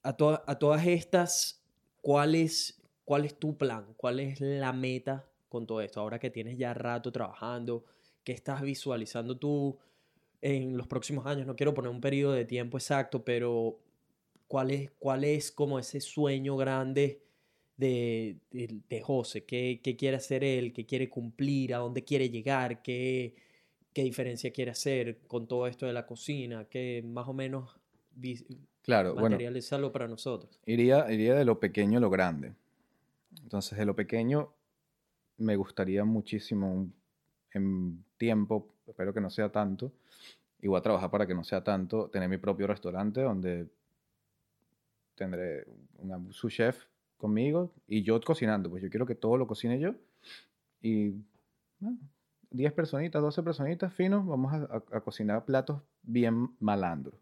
a, 0.03 0.13
toda- 0.15 0.45
a 0.47 0.59
todas 0.59 0.87
estas, 0.87 1.61
¿cuál 2.03 2.35
es, 2.35 2.79
¿cuál 3.07 3.27
es 3.27 3.39
tu 3.41 3.59
plan? 3.59 3.95
¿Cuál 3.97 4.21
es 4.21 4.43
la 4.43 4.75
meta 4.75 5.31
con 5.49 5.67
todo 5.67 5.81
esto? 5.83 6.01
Ahora 6.03 6.21
que 6.21 6.31
tienes 6.31 6.59
ya 6.59 6.75
rato 6.75 7.13
trabajando, 7.13 7.87
¿qué 8.25 8.33
estás 8.33 8.63
visualizando 8.63 9.39
tú 9.39 9.79
en 10.43 10.77
los 10.77 10.89
próximos 10.89 11.27
años? 11.27 11.47
No 11.47 11.57
quiero 11.57 11.75
poner 11.75 11.91
un 11.91 12.01
periodo 12.03 12.35
de 12.35 12.45
tiempo 12.45 12.79
exacto, 12.79 13.25
pero 13.25 13.81
¿cuál 14.49 14.71
es, 14.71 14.91
cuál 14.99 15.25
es 15.25 15.53
como 15.53 15.79
ese 15.79 16.01
sueño 16.01 16.57
grande 16.57 17.23
de, 17.77 18.41
de, 18.51 18.83
de 18.89 19.01
José? 19.03 19.45
¿Qué, 19.47 19.81
¿Qué 19.83 19.97
quiere 19.97 20.17
hacer 20.19 20.45
él? 20.45 20.73
¿Qué 20.73 20.87
quiere 20.87 21.09
cumplir? 21.11 21.75
¿A 21.75 21.79
dónde 21.79 22.05
quiere 22.05 22.31
llegar? 22.31 22.83
¿Qué, 22.83 23.37
qué 23.93 24.03
diferencia 24.05 24.53
quiere 24.53 24.73
hacer 24.73 25.21
con 25.29 25.49
todo 25.49 25.67
esto 25.67 25.87
de 25.87 25.93
la 25.95 26.07
cocina? 26.07 26.69
¿Qué 26.69 27.03
más 27.07 27.29
o 27.29 27.35
menos 27.35 27.81
Claro, 28.83 29.17
bueno, 29.17 29.39
materializarlo 29.39 29.93
para 29.93 30.09
nosotros? 30.09 30.61
iría, 30.67 31.11
iría 31.11 31.35
de 31.35 31.45
lo 31.47 31.59
pequeño 31.61 31.99
a 31.99 32.01
lo 32.03 32.11
grande. 32.11 32.55
Entonces, 33.43 33.79
de 33.79 33.85
lo 33.87 33.95
pequeño 33.97 34.53
me 35.39 35.57
gustaría 35.57 36.05
muchísimo 36.05 36.89
en 37.53 38.05
tiempo, 38.19 38.75
espero 38.87 39.15
que 39.15 39.21
no 39.21 39.31
sea 39.31 39.51
tanto, 39.51 39.93
y 40.61 40.69
voy 40.69 40.79
a 40.79 40.83
trabajar 40.83 41.11
para 41.11 41.27
que 41.27 41.35
no 41.35 41.45
sea 41.45 41.65
tanto, 41.65 42.09
tener 42.11 42.29
mi 42.29 42.39
propio 42.39 42.67
restaurante 42.67 43.23
donde 43.23 43.69
tendré 45.15 45.67
una, 45.99 46.21
su 46.33 46.49
chef 46.51 46.85
conmigo 47.17 47.73
y 47.87 48.03
yo 48.03 48.21
cocinando, 48.21 48.69
pues 48.71 48.83
yo 48.83 48.91
quiero 48.91 49.07
que 49.07 49.15
todo 49.15 49.37
lo 49.37 49.47
cocine 49.47 49.79
yo. 49.81 49.95
Y 50.83 51.13
bueno, 51.81 51.99
10 52.51 52.73
personitas, 52.73 53.23
12 53.23 53.43
personitas 53.43 53.93
finos, 53.95 54.27
vamos 54.27 54.53
a, 54.53 54.57
a- 54.77 54.99
a 54.99 55.01
cocinar 55.01 55.45
platos 55.45 55.83
bien 56.03 56.51
malandros. 56.61 57.17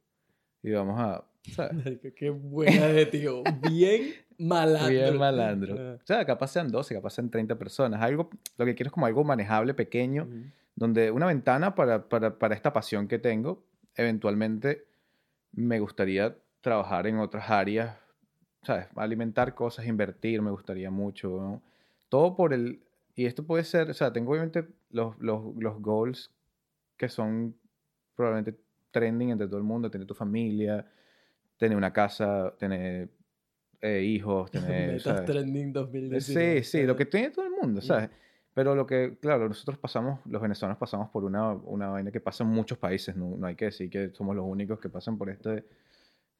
Y 0.62 0.73
vamos 0.73 1.01
a, 1.01 1.24
¿sabes? 1.53 2.01
Qué 2.16 2.31
buena 2.31 2.87
de 2.89 3.07
tío. 3.07 3.43
Bien 3.71 4.15
malandro. 4.39 4.91
Bien 4.91 5.19
malandro. 5.19 5.77
Ah. 5.79 5.99
O 6.03 6.07
sea, 6.07 6.25
capaz 6.25 6.49
sean 6.49 6.69
12, 6.69 6.95
capaz 6.95 7.11
sean 7.11 7.31
30 7.31 7.57
personas. 7.59 8.03
Algo, 8.03 8.31
lo 8.57 8.65
que 8.65 8.75
quiero 8.75 8.89
es 8.89 8.93
como 8.93 9.07
algo 9.07 9.25
manejable, 9.25 9.75
pequeño, 9.75 10.25
Ujú. 10.25 10.43
donde 10.77 11.11
una 11.11 11.27
ventana 11.27 11.75
para, 11.75 12.09
para, 12.09 12.39
para 12.39 12.55
esta 12.55 12.73
pasión 12.73 13.09
que 13.09 13.19
tengo. 13.19 13.65
Eventualmente 13.97 14.85
me 15.53 15.79
gustaría 15.79 16.37
trabajar 16.61 17.07
en 17.07 17.19
otras 17.19 17.49
áreas, 17.51 17.97
¿sabes? 18.62 18.87
Alimentar 18.97 19.55
cosas, 19.55 19.87
invertir, 19.87 20.43
me 20.43 20.51
gustaría 20.51 20.91
mucho. 20.91 21.29
¿no? 21.29 21.62
Todo 22.09 22.35
por 22.35 22.53
el... 22.53 22.81
Y 23.15 23.27
esto 23.27 23.45
puede 23.45 23.62
ser, 23.62 23.91
o 23.91 23.95
sea, 23.95 24.12
tengo 24.12 24.33
obviamente 24.33 24.66
los, 24.91 25.16
los, 25.21 25.55
los 25.57 25.81
goals 25.81 26.33
que 26.97 27.09
son 27.09 27.55
probablemente 28.16 28.59
trending 28.91 29.31
entre 29.31 29.47
todo 29.47 29.59
el 29.59 29.65
mundo, 29.65 29.91
tener 29.91 30.07
tu 30.07 30.15
familia, 30.15 30.85
tener 31.56 31.76
una 31.76 31.93
casa, 31.93 32.55
tener 32.59 33.10
eh, 33.81 34.02
hijos, 34.02 34.51
tener... 34.51 34.94
Metas 34.94 35.24
trending 35.24 35.72
2019. 35.72 36.62
Sí, 36.62 36.70
sí, 36.70 36.82
lo 36.85 36.97
que 36.97 37.06
tiene 37.06 37.31
todo 37.31 37.44
el 37.44 37.52
mundo, 37.52 37.81
¿sabes? 37.81 38.10
Pero 38.55 38.74
lo 38.74 38.86
que, 38.86 39.18
claro, 39.20 39.48
nosotros 39.48 39.78
pasamos, 39.78 40.20
los 40.26 40.40
venezolanos 40.40 40.78
pasamos 40.78 41.10
por 41.10 41.24
una, 41.24 41.52
una 41.52 41.89
vaina 41.89 42.12
que 42.12 42.20
pasa 42.20 42.44
en 42.44 42.51
muchos 42.51 42.78
países, 42.78 43.16
no, 43.16 43.36
no 43.36 43.47
hay 43.47 43.56
que 43.56 43.66
decir 43.66 43.90
que 43.90 44.10
somos 44.10 44.36
los 44.36 44.44
únicos 44.47 44.78
que 44.78 44.89
pasan 44.89 45.18
por 45.18 45.28
este, 45.28 45.64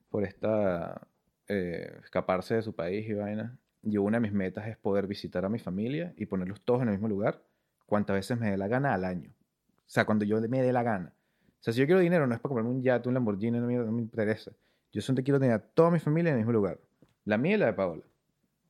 por 0.09 0.23
esta, 0.23 1.09
eh, 1.47 1.99
escaparse 2.03 2.55
de 2.55 2.63
su 2.63 2.75
país 2.75 3.07
y 3.09 3.13
vaina. 3.13 3.59
Yo 3.83 4.03
una 4.03 4.17
de 4.17 4.23
mis 4.23 4.33
metas 4.33 4.67
es 4.67 4.79
poder 4.79 5.07
visitar 5.07 5.45
a 5.45 5.51
mi 5.51 5.59
familia 5.59 6.15
y 6.17 6.25
ponerlos 6.25 6.63
todos 6.63 6.81
en 6.81 6.89
el 6.89 6.95
mismo 6.95 7.09
lugar 7.09 7.43
cuantas 7.85 8.17
veces 8.17 8.39
me 8.39 8.51
dé 8.51 8.57
la 8.57 8.67
gana 8.67 8.95
al 8.95 9.05
año. 9.05 9.31
O 9.31 9.91
sea, 9.91 10.07
cuando 10.07 10.25
yo 10.25 10.41
me 10.41 10.63
dé 10.63 10.73
la 10.73 10.83
gana. 10.83 11.13
O 11.61 11.63
sea, 11.63 11.75
si 11.75 11.81
yo 11.81 11.87
quiero 11.87 12.01
dinero, 12.01 12.27
no 12.27 12.35
es 12.35 12.41
para 12.41 12.49
comprarme 12.49 12.71
un 12.71 12.83
yate, 12.83 13.09
un 13.09 13.15
Lamborghini, 13.15 13.59
no 13.59 13.67
me, 13.67 13.75
no 13.75 13.93
me 13.93 14.01
interesa. 14.01 14.53
Yo 14.95 15.03
solamente 15.03 15.25
quiero 15.25 15.39
tener 15.41 15.55
a 15.55 15.59
toda 15.59 15.91
mi 15.91 15.99
familia 15.99 16.31
en 16.31 16.37
el 16.37 16.41
mismo 16.41 16.53
lugar. 16.53 16.79
La 17.25 17.37
mía 17.37 17.57
y 17.57 17.59
la 17.59 17.67
de 17.67 17.73
Paola. 17.75 18.03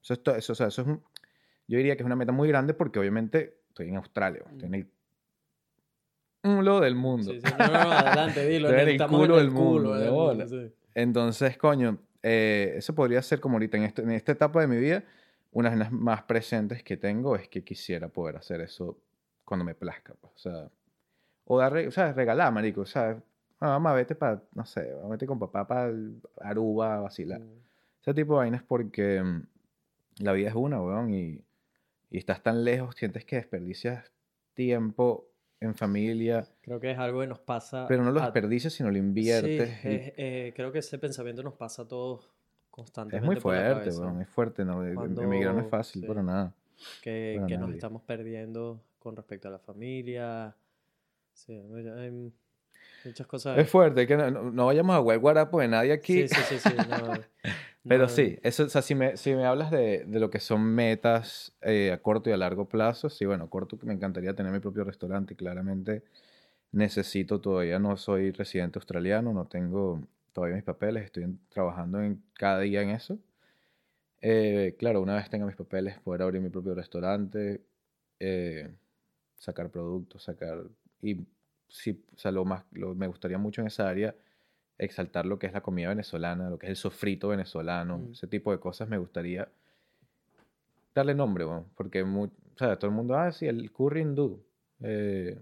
Eso 0.03 0.15
es, 0.15 0.23
to- 0.23 0.35
eso, 0.35 0.53
o 0.55 0.57
sea, 0.57 0.67
eso 0.69 0.83
es 0.83 0.89
un- 0.89 1.03
yo 1.69 1.77
diría 1.79 1.97
que 1.97 2.03
es 2.03 2.07
una 2.07 2.17
meta 2.17 2.33
muy 2.33 2.49
grande 2.49 2.75
porque 2.75 2.99
obviamente 2.99 3.59
estoy 3.69 3.89
en 3.89 3.97
Australia, 3.97 4.43
estoy 4.51 4.69
en 4.69 4.75
el 4.75 4.89
culo 6.43 6.81
del 6.81 6.95
mundo. 6.95 7.33
Sí, 7.33 7.41
sí, 7.41 7.47
no, 7.59 7.67
no, 7.67 7.73
adelante, 7.91 8.47
dilo. 8.49 8.69
En 8.71 8.89
el 8.89 8.97
culo 9.07 9.37
del 9.37 9.51
mundo, 9.51 9.95
del 9.95 10.11
mundo, 10.13 10.49
sí. 10.49 10.75
Entonces, 10.95 11.57
coño, 11.59 11.99
eh, 12.23 12.75
eso 12.77 12.95
podría 12.95 13.23
ser 13.23 13.41
como 13.41 13.57
ahorita 13.57 13.77
en, 13.77 13.83
este- 13.85 14.03
en 14.03 14.11
esta 14.13 14.33
etapa 14.33 14.61
de 14.61 14.67
mi 14.67 14.77
vida, 14.77 15.05
unas 15.53 15.73
de 15.73 15.79
las 15.79 15.93
más 15.93 16.23
presentes 16.23 16.83
que 16.83 16.97
tengo 16.97 17.37
es 17.37 17.49
que 17.49 17.63
quisiera 17.65 18.09
poder 18.09 18.37
hacer 18.37 18.61
eso 18.61 18.99
cuando 19.45 19.65
me 19.65 19.75
plazca, 19.75 20.15
pues, 20.21 20.33
o 20.35 20.39
sea, 20.39 20.71
o 21.47 21.59
dar, 21.59 21.77
o 21.77 21.91
sea, 21.91 22.13
regalar, 22.13 22.53
marico, 22.53 22.81
o 22.83 22.87
sea, 22.87 23.23
ah, 23.65 23.69
mamá, 23.79 23.93
vete 23.95 24.15
para, 24.15 24.43
no 24.55 24.65
sé, 24.67 24.95
vete 25.09 25.27
con 25.27 25.39
papá 25.39 25.67
para 25.67 25.93
Aruba 26.41 26.97
a 26.97 27.01
vacilar. 27.01 27.41
Ese 28.03 28.13
tipo 28.15 28.35
de 28.35 28.39
vainas 28.39 28.63
porque 28.63 29.23
mm, 29.23 29.43
la 30.23 30.33
vida 30.33 30.49
es 30.51 30.55
una, 30.55 30.81
weón, 30.83 31.13
y, 31.15 31.41
y 32.11 32.19
estás 32.19 32.43
tan 32.43 32.63
lejos, 32.65 32.95
sientes 32.97 33.25
que 33.25 33.37
desperdicias 33.37 34.11
tiempo 34.55 35.27
en 35.61 35.75
familia, 35.75 36.47
Creo 36.61 36.79
que 36.79 36.91
es 36.91 36.99
algo 36.99 37.21
que 37.21 37.27
nos 37.27 37.39
pasa. 37.39 37.87
pero 37.89 38.03
no 38.05 38.13
lo 38.13 38.21
a- 38.21 38.25
desperdicias, 38.25 38.73
sino 38.75 38.91
lo 38.91 38.95
Sí, 38.95 38.99
inviertes. 39.01 39.85
y- 39.85 39.89
eh, 39.89 40.15
eh, 40.17 40.53
creo 40.55 40.71
que 40.71 40.81
ese 40.81 40.99
pensamiento 40.99 41.43
nos 41.43 41.55
pasa 41.55 41.83
a 41.83 41.89
todos 41.89 42.29
constantemente. 42.71 43.25
es 43.25 43.33
muy 43.33 43.41
fuerte, 43.41 43.91
weón, 43.99 44.21
es 44.21 44.29
fuerte, 44.29 44.65
no, 44.65 44.85
Em- 44.85 44.95
Cuando- 44.95 45.23
emigrar 45.23 45.55
no 45.55 45.63
es 45.63 45.69
fácil 45.71 46.03
sí. 46.03 46.07
para 46.09 46.23
nada. 46.23 46.53
Que, 47.03 47.35
para 47.37 47.47
que 47.47 47.57
nos 47.57 47.71
estamos 47.73 48.03
perdiendo 48.03 48.81
con 48.99 49.17
respecto 49.17 49.49
a 49.49 49.53
la 49.53 49.59
familia. 49.59 50.55
Sí, 51.33 51.53
hay 51.55 52.33
muchas 53.05 53.27
cosas. 53.27 53.59
Es 53.59 53.71
fuerte, 53.71 54.07
que 54.07 54.17
no, 54.17 54.31
no- 54.31 54.67
vayamos 54.67 54.97
a 54.97 55.01
huel 55.01 55.19
guarapo 55.19 55.61
de 55.61 55.69
nadie 55.69 55.93
aquí. 55.93 56.29
Sí, 56.29 56.43
sí, 56.43 56.59
sí, 56.59 56.59
sí, 56.59 56.75
no, 56.89 57.21
Pero 57.87 58.05
no, 58.05 58.09
sí, 58.09 58.39
eso, 58.43 58.65
o 58.65 58.69
sea, 58.69 58.83
si 58.83 58.95
me, 58.95 59.17
si 59.17 59.35
me 59.35 59.45
hablas 59.45 59.71
de, 59.71 60.05
de 60.07 60.21
lo 60.21 60.31
que 60.31 60.41
son 60.41 60.63
metas 60.63 61.55
eh, 61.61 61.93
a 61.93 61.99
corto 62.01 62.31
y 62.31 62.33
a 62.33 62.37
largo 62.37 62.67
plazo, 62.69 63.11
sí, 63.11 63.27
bueno, 63.27 63.45
a 63.45 63.51
corto 63.51 63.79
que 63.79 63.87
me 63.87 63.93
encantaría 63.95 64.35
tener 64.35 64.53
mi 64.53 64.61
propio 64.61 64.85
restaurante, 64.85 65.37
claramente 65.37 66.03
necesito 66.73 67.41
todavía, 67.41 67.79
no 67.79 67.97
soy 67.97 68.33
residente 68.33 68.79
australiano, 68.79 69.33
no 69.33 69.47
tengo 69.47 70.01
todavía 70.33 70.57
mis 70.57 70.65
papeles, 70.65 71.05
estoy 71.05 71.39
trabajando 71.51 72.03
en, 72.03 72.23
cada 72.35 72.61
día 72.61 72.83
en 72.83 72.91
eso. 72.91 73.19
Eh, 74.21 74.75
claro, 74.79 75.03
una 75.03 75.17
vez 75.17 75.29
tenga 75.29 75.47
mis 75.47 75.57
papeles, 75.57 75.99
poder 76.01 76.23
abrir 76.23 76.41
mi 76.41 76.49
propio 76.49 76.75
restaurante, 76.75 77.61
eh, 78.21 78.71
sacar 79.39 79.71
productos, 79.71 80.23
sacar... 80.23 80.65
Y 81.03 81.19
sí, 81.69 82.05
o 82.15 82.19
sea, 82.19 82.31
lo 82.31 82.45
más, 82.45 82.65
lo- 82.73 82.95
me 82.95 83.07
gustaría 83.07 83.39
mucho 83.39 83.61
en 83.61 83.67
esa 83.69 83.89
área 83.89 84.15
exaltar 84.79 85.25
lo 85.27 85.39
que 85.39 85.47
es 85.47 85.53
la 85.53 85.61
comida 85.63 85.89
venezolana, 85.89 86.51
lo 86.51 86.59
que 86.59 86.67
es 86.67 86.71
el 86.71 86.77
sofrito 86.77 87.29
venezolano, 87.29 87.99
Mm. 87.99 88.13
ese 88.13 88.27
tipo 88.27 88.51
de 88.53 88.59
cosas 88.59 88.89
me 88.89 88.99
gustaría 88.99 89.49
darle 90.95 91.15
nombre, 91.15 91.45
bueno, 91.45 91.67
porque 91.77 92.05
mu- 92.05 92.25
o 92.25 92.59
sea, 92.59 92.77
todo 92.79 92.91
el 92.91 92.97
mundo, 92.97 93.17
ah, 93.17 93.33
sí, 93.33 93.47
el 93.47 93.71
curry 93.73 94.03
hindú, 94.03 94.45
eh, 94.81 95.41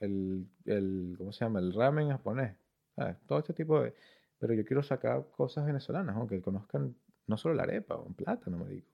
el, 0.00 0.46
el, 0.64 1.14
¿cómo 1.18 1.32
se 1.32 1.44
llama? 1.44 1.58
El 1.60 1.72
ramen 1.72 2.08
japonés, 2.10 2.56
¿sabes? 2.94 3.16
todo 3.26 3.38
este 3.40 3.52
tipo 3.54 3.82
de... 3.82 3.94
Pero 4.38 4.52
yo 4.52 4.64
quiero 4.66 4.82
sacar 4.82 5.24
cosas 5.30 5.64
venezolanas, 5.64 6.14
¿no? 6.14 6.26
que 6.26 6.40
conozcan 6.42 6.94
no 7.26 7.36
solo 7.38 7.54
la 7.54 7.62
arepa, 7.62 7.96
un 7.96 8.14
plátano, 8.14 8.58
me 8.58 8.70
digo. 8.70 8.86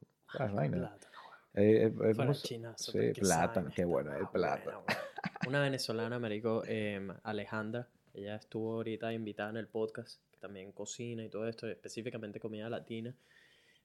vaina. 0.54 0.76
Plátano, 0.78 1.12
Eh, 1.54 1.62
eh, 1.64 1.86
eh, 1.86 1.90
Fuera 1.90 2.14
¿cómo 2.16 2.34
se- 2.34 2.48
chinazo, 2.48 2.92
sí, 2.92 2.98
qué 3.12 3.20
plátano, 3.20 3.70
bueno 3.86 4.14
el 4.16 4.28
plátano. 4.28 4.82
buena. 4.82 5.00
Una 5.46 5.60
venezolana, 5.60 6.18
marico, 6.20 6.62
eh, 6.66 7.00
Alejandra, 7.24 7.88
ella 8.14 8.36
estuvo 8.36 8.74
ahorita 8.74 9.12
invitada 9.12 9.50
en 9.50 9.56
el 9.56 9.66
podcast, 9.66 10.20
que 10.30 10.38
también 10.38 10.70
cocina 10.72 11.24
y 11.24 11.28
todo 11.28 11.48
esto, 11.48 11.66
específicamente 11.66 12.38
comida 12.38 12.70
latina. 12.70 13.14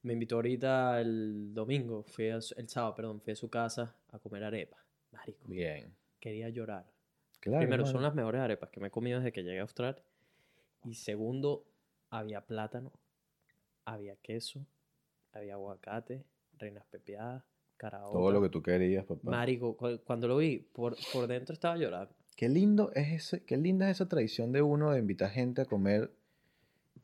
Me 0.02 0.12
invitó 0.12 0.36
ahorita 0.36 1.00
el 1.00 1.52
domingo, 1.52 2.04
fui 2.04 2.28
a 2.28 2.36
el 2.36 2.68
sábado, 2.68 2.94
perdón, 2.94 3.20
fui 3.20 3.32
a 3.32 3.36
su 3.36 3.50
casa 3.50 3.96
a 4.12 4.18
comer 4.20 4.44
arepa. 4.44 4.76
Marico, 5.10 5.48
Bien. 5.48 5.92
quería 6.20 6.48
llorar. 6.48 6.86
Claro, 7.40 7.60
Primero, 7.60 7.86
son 7.86 8.02
las 8.02 8.14
mejores 8.14 8.40
arepas 8.40 8.70
que 8.70 8.78
me 8.80 8.88
he 8.88 8.90
comido 8.90 9.18
desde 9.18 9.32
que 9.32 9.42
llegué 9.42 9.58
a 9.58 9.62
Australia. 9.62 10.02
Y 10.84 10.94
segundo, 10.94 11.64
había 12.10 12.40
plátano, 12.46 12.92
había 13.84 14.14
queso, 14.16 14.64
había 15.32 15.54
aguacate, 15.54 16.24
reinas 16.56 16.86
pepiadas, 16.86 17.42
Todo 17.78 18.30
lo 18.32 18.42
que 18.42 18.48
tú 18.48 18.62
querías, 18.62 19.04
papá. 19.04 19.30
Marico, 19.30 19.76
cu- 19.76 20.00
cuando 20.04 20.28
lo 20.28 20.36
vi, 20.38 20.58
por, 20.58 20.96
por 21.12 21.26
dentro 21.26 21.52
estaba 21.52 21.76
llorando. 21.76 22.12
Qué 22.36 22.48
lindo 22.48 22.92
es 22.94 23.08
ese, 23.12 23.44
qué 23.44 23.56
linda 23.56 23.88
es 23.90 23.96
esa 23.96 24.08
tradición 24.08 24.52
de 24.52 24.62
uno 24.62 24.92
de 24.92 24.98
invitar 25.00 25.30
gente 25.30 25.62
a 25.62 25.64
comer 25.64 26.10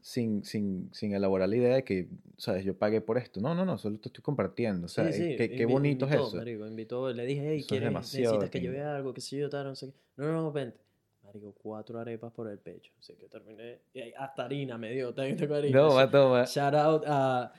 sin, 0.00 0.44
sin, 0.44 0.90
sin 0.92 1.12
elaborar 1.14 1.48
la 1.48 1.56
idea 1.56 1.74
de 1.76 1.84
que, 1.84 2.08
sabes, 2.36 2.64
yo 2.64 2.76
pagué 2.76 3.00
por 3.00 3.18
esto. 3.18 3.40
No, 3.40 3.54
no, 3.54 3.64
no, 3.64 3.78
solo 3.78 3.98
te 3.98 4.08
estoy 4.08 4.22
compartiendo. 4.22 4.86
O 4.86 4.88
sea, 4.88 5.10
Sí, 5.12 5.30
sí, 5.30 5.36
qué, 5.36 5.50
qué 5.56 5.64
bonito 5.66 6.04
invitó, 6.04 6.20
es 6.20 6.26
eso. 6.28 6.36
Marico, 6.36 6.66
invitó, 6.66 7.12
le 7.12 7.24
dije, 7.26 7.42
hey, 7.48 7.64
¿quieres, 7.68 7.92
necesitas 7.92 8.50
que 8.50 8.60
lleve 8.60 8.82
algo, 8.82 9.14
que 9.14 9.20
si 9.20 9.38
yo 9.38 9.48
tal, 9.48 9.64
no 9.64 9.74
sé 9.74 9.90
qué. 9.92 9.94
No, 10.16 10.26
no, 10.26 10.32
no, 10.42 10.52
vente. 10.52 10.78
Marico, 11.24 11.52
cuatro 11.54 11.98
arepas 11.98 12.32
por 12.32 12.48
el 12.48 12.58
pecho. 12.58 12.92
Así 13.00 13.14
que 13.14 13.28
terminé, 13.28 13.80
y 13.94 14.12
hasta 14.12 14.44
harina 14.44 14.76
me 14.76 14.92
dio, 14.92 15.14
también 15.14 15.36
tengo 15.38 15.54
harina. 15.54 15.80
No, 15.80 16.10
toma. 16.10 16.44
Shout 16.44 16.74
out 16.74 17.04
a 17.06 17.52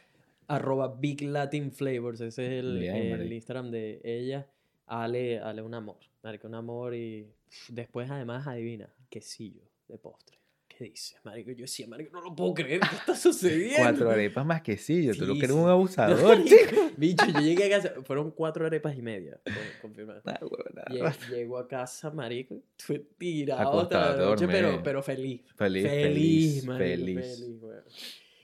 arroba 0.47 0.95
Big 0.99 1.21
Latin 1.23 1.71
Flavors, 1.71 2.21
ese 2.21 2.45
es 2.45 2.51
el, 2.63 2.79
Bien, 2.79 2.95
el. 2.95 3.31
Instagram 3.33 3.71
de 3.71 4.01
ella. 4.03 4.47
Ale, 4.87 5.39
Ale 5.39 5.61
un 5.63 5.73
amor, 5.73 5.97
marico, 6.21 6.47
un 6.47 6.55
amor 6.55 6.93
y 6.93 7.27
después 7.69 8.09
además 8.11 8.45
adivina, 8.45 8.87
quesillo 9.09 9.63
de 9.87 9.97
postre. 9.97 10.37
¿Qué 10.67 10.83
dices, 10.83 11.17
marico? 11.23 11.51
Yo 11.51 11.61
decía, 11.61 11.87
marico, 11.87 12.11
no 12.11 12.21
lo 12.21 12.35
puedo 12.35 12.53
creer, 12.53 12.81
¿qué 12.81 12.95
está 12.97 13.15
sucediendo? 13.15 13.77
Cuatro 13.77 14.09
arepas 14.11 14.45
más 14.45 14.61
quesillo. 14.61 15.13
Tú 15.15 15.25
lo 15.25 15.33
Sí, 15.33 15.39
que 15.39 15.45
eres 15.45 15.55
sí. 15.57 15.63
un 15.63 15.69
abusador, 15.69 16.43
chico. 16.43 16.91
Bicho, 16.97 17.25
yo 17.33 17.39
llegué 17.39 17.63
a 17.73 17.81
casa, 17.81 17.93
fueron 18.03 18.29
cuatro 18.31 18.65
arepas 18.65 18.95
y 18.97 19.01
media, 19.01 19.39
con- 19.43 19.53
confirmado. 19.81 20.21
Ah, 20.25 20.37
huevona. 20.41 20.83
Lle- 20.89 21.29
Llego 21.29 21.57
a 21.57 21.67
casa, 21.67 22.11
marico, 22.11 22.61
fue 22.77 22.99
tirado 23.17 23.69
Acostado, 23.69 24.17
la 24.19 24.25
noche, 24.25 24.47
pero, 24.47 24.83
pero 24.83 25.01
feliz. 25.01 25.41
Feliz, 25.55 25.83
Feliz, 25.83 25.83
feliz, 26.03 26.65
marico, 26.65 26.83
feliz. 26.99 27.37
feliz, 27.39 27.61
weón. 27.61 27.83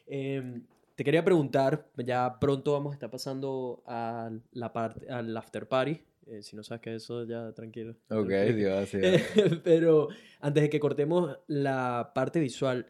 Em, 0.08 0.64
te 0.96 1.04
quería 1.04 1.24
preguntar, 1.24 1.88
ya 1.98 2.38
pronto 2.40 2.74
vamos 2.74 2.92
a 2.92 2.96
estar 2.96 3.10
pasando 3.10 3.84
a 3.86 4.30
la 4.52 4.72
parte, 4.74 5.10
al 5.10 5.36
after 5.36 5.68
party. 5.68 6.02
eh, 6.28 6.44
si 6.44 6.56
no 6.56 6.64
sabes 6.64 6.82
qué 6.82 6.96
es 6.96 7.04
eso, 7.04 7.24
ya 7.26 7.52
tranquilo. 7.54 7.96
Ok. 8.10 8.30
Dios, 8.56 8.90
sí. 8.90 9.00
Pero 9.64 10.08
antes 10.40 10.64
de 10.64 10.70
que 10.70 10.80
cortemos 10.80 11.38
la 11.48 12.12
parte 12.14 12.40
visual, 12.40 12.86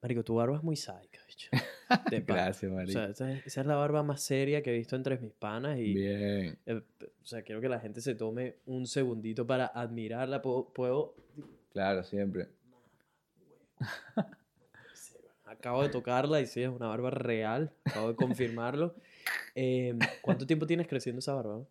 Marico, 0.00 0.22
tu 0.22 0.36
barba 0.36 0.56
es 0.58 0.62
muy 0.62 0.76
sádica, 0.76 1.18
bicho. 1.26 1.48
Gracias, 2.26 2.70
O 2.70 2.74
marico. 2.74 2.92
sea, 2.92 3.08
esa 3.08 3.32
es, 3.32 3.46
esa 3.46 3.60
es 3.62 3.66
la 3.66 3.74
barba 3.74 4.02
más 4.04 4.20
seria 4.20 4.62
que 4.62 4.70
he 4.70 4.76
visto 4.78 4.94
entre 4.94 5.18
mis 5.18 5.32
panas 5.32 5.76
y 5.78 5.94
Bien. 5.94 6.56
eh, 6.66 6.82
o 7.00 7.26
sea, 7.26 7.42
quiero 7.42 7.60
que 7.60 7.68
la 7.68 7.80
gente 7.80 8.00
se 8.00 8.14
tome 8.14 8.58
un 8.66 8.86
segundito 8.86 9.44
para 9.46 9.66
admirarla. 9.66 10.40
Puedo, 10.40 10.72
puedo- 10.72 11.14
Claro, 11.72 12.02
siempre. 12.04 12.46
acabo 15.58 15.82
de 15.82 15.88
tocarla 15.88 16.40
y 16.40 16.46
sí, 16.46 16.62
es 16.62 16.68
una 16.68 16.88
barba 16.88 17.10
real. 17.10 17.72
Acabo 17.86 18.08
de 18.08 18.16
confirmarlo. 18.16 18.94
Eh, 19.54 19.94
¿Cuánto 20.22 20.46
tiempo 20.46 20.66
tienes 20.66 20.86
creciendo 20.86 21.18
esa 21.20 21.34
barba? 21.34 21.64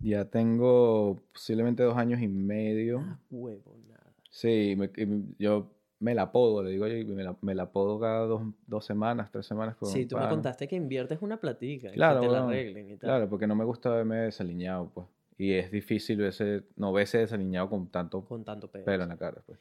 Ya 0.00 0.24
tengo 0.26 1.22
posiblemente 1.32 1.82
dos 1.82 1.96
años 1.96 2.20
y 2.20 2.28
medio. 2.28 3.00
Ah, 3.02 3.18
huevo, 3.30 3.76
nada. 3.88 4.12
Sí, 4.30 4.74
me- 4.76 4.90
y 4.96 5.34
yo 5.42 5.70
me 6.00 6.14
la 6.14 6.22
apodo, 6.22 6.62
le 6.62 6.70
digo 6.70 6.86
yo, 6.86 6.96
y 6.96 7.04
me 7.06 7.22
la, 7.24 7.36
me 7.40 7.54
la 7.54 7.62
apodo 7.64 7.98
cada 7.98 8.26
dos, 8.26 8.42
dos 8.66 8.84
semanas, 8.84 9.30
tres 9.30 9.46
semanas. 9.46 9.76
Sí, 9.82 10.04
tú 10.06 10.18
me 10.18 10.28
contaste 10.28 10.68
que 10.68 10.76
inviertes 10.76 11.18
una 11.22 11.40
platica 11.40 11.88
y 11.88 11.92
Claro, 11.94 12.20
que 12.20 12.26
te 12.26 12.32
la 12.32 12.44
arreglen 12.44 12.86
y 12.90 12.96
tal. 12.96 13.08
Claro, 13.08 13.30
porque 13.30 13.46
no 13.46 13.54
me 13.54 13.64
gusta 13.64 13.88
verme 13.90 14.16
desaliñado, 14.16 14.90
pues. 14.92 15.06
Y 15.38 15.52
es 15.54 15.70
difícil 15.70 16.18
verse, 16.18 16.64
no 16.76 16.92
verse 16.92 17.18
desaliñado 17.18 17.70
con 17.70 17.88
tanto 17.88 18.24
Con 18.24 18.44
tanto 18.44 18.70
pelo. 18.70 18.84
pelo 18.84 19.02
en 19.04 19.08
la 19.08 19.16
cara, 19.16 19.42
pues. 19.46 19.58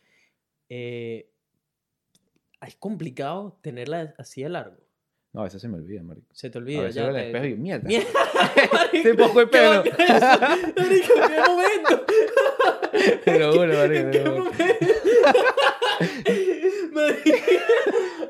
Eh, 0.69 1.29
es 2.67 2.75
complicado 2.75 3.57
tenerla 3.61 4.13
así 4.17 4.43
de 4.43 4.49
largo. 4.49 4.77
No, 5.33 5.41
a 5.41 5.45
veces 5.45 5.61
se 5.61 5.67
me 5.67 5.77
olvida, 5.77 6.03
marico. 6.03 6.27
Se 6.31 6.49
te 6.51 6.59
A 6.59 6.61
olvida. 6.61 6.81
veces 6.81 6.95
ya 6.95 7.01
veo 7.07 7.09
el 7.11 7.15
te- 7.15 7.25
espejo 7.27 7.45
y 7.45 7.47
digo, 7.49 7.61
mierda. 7.61 7.87
Mierda, 7.87 8.09
Este 8.93 9.13
poco 9.15 9.39
de 9.39 9.45
¿Qué 9.45 9.51
pelo. 9.57 9.83
eso? 9.83 9.93
Marico, 10.77 11.13
¿en 11.15 11.29
qué 11.31 11.39
momento? 11.47 12.05
Te 13.25 13.39
lo 13.39 13.51
juro, 13.53 13.73
marico, 13.73 13.99
¿En 13.99 14.11
te 14.11 14.23
qué 14.23 14.29
momento? 14.29 14.63
Marico, 16.93 17.37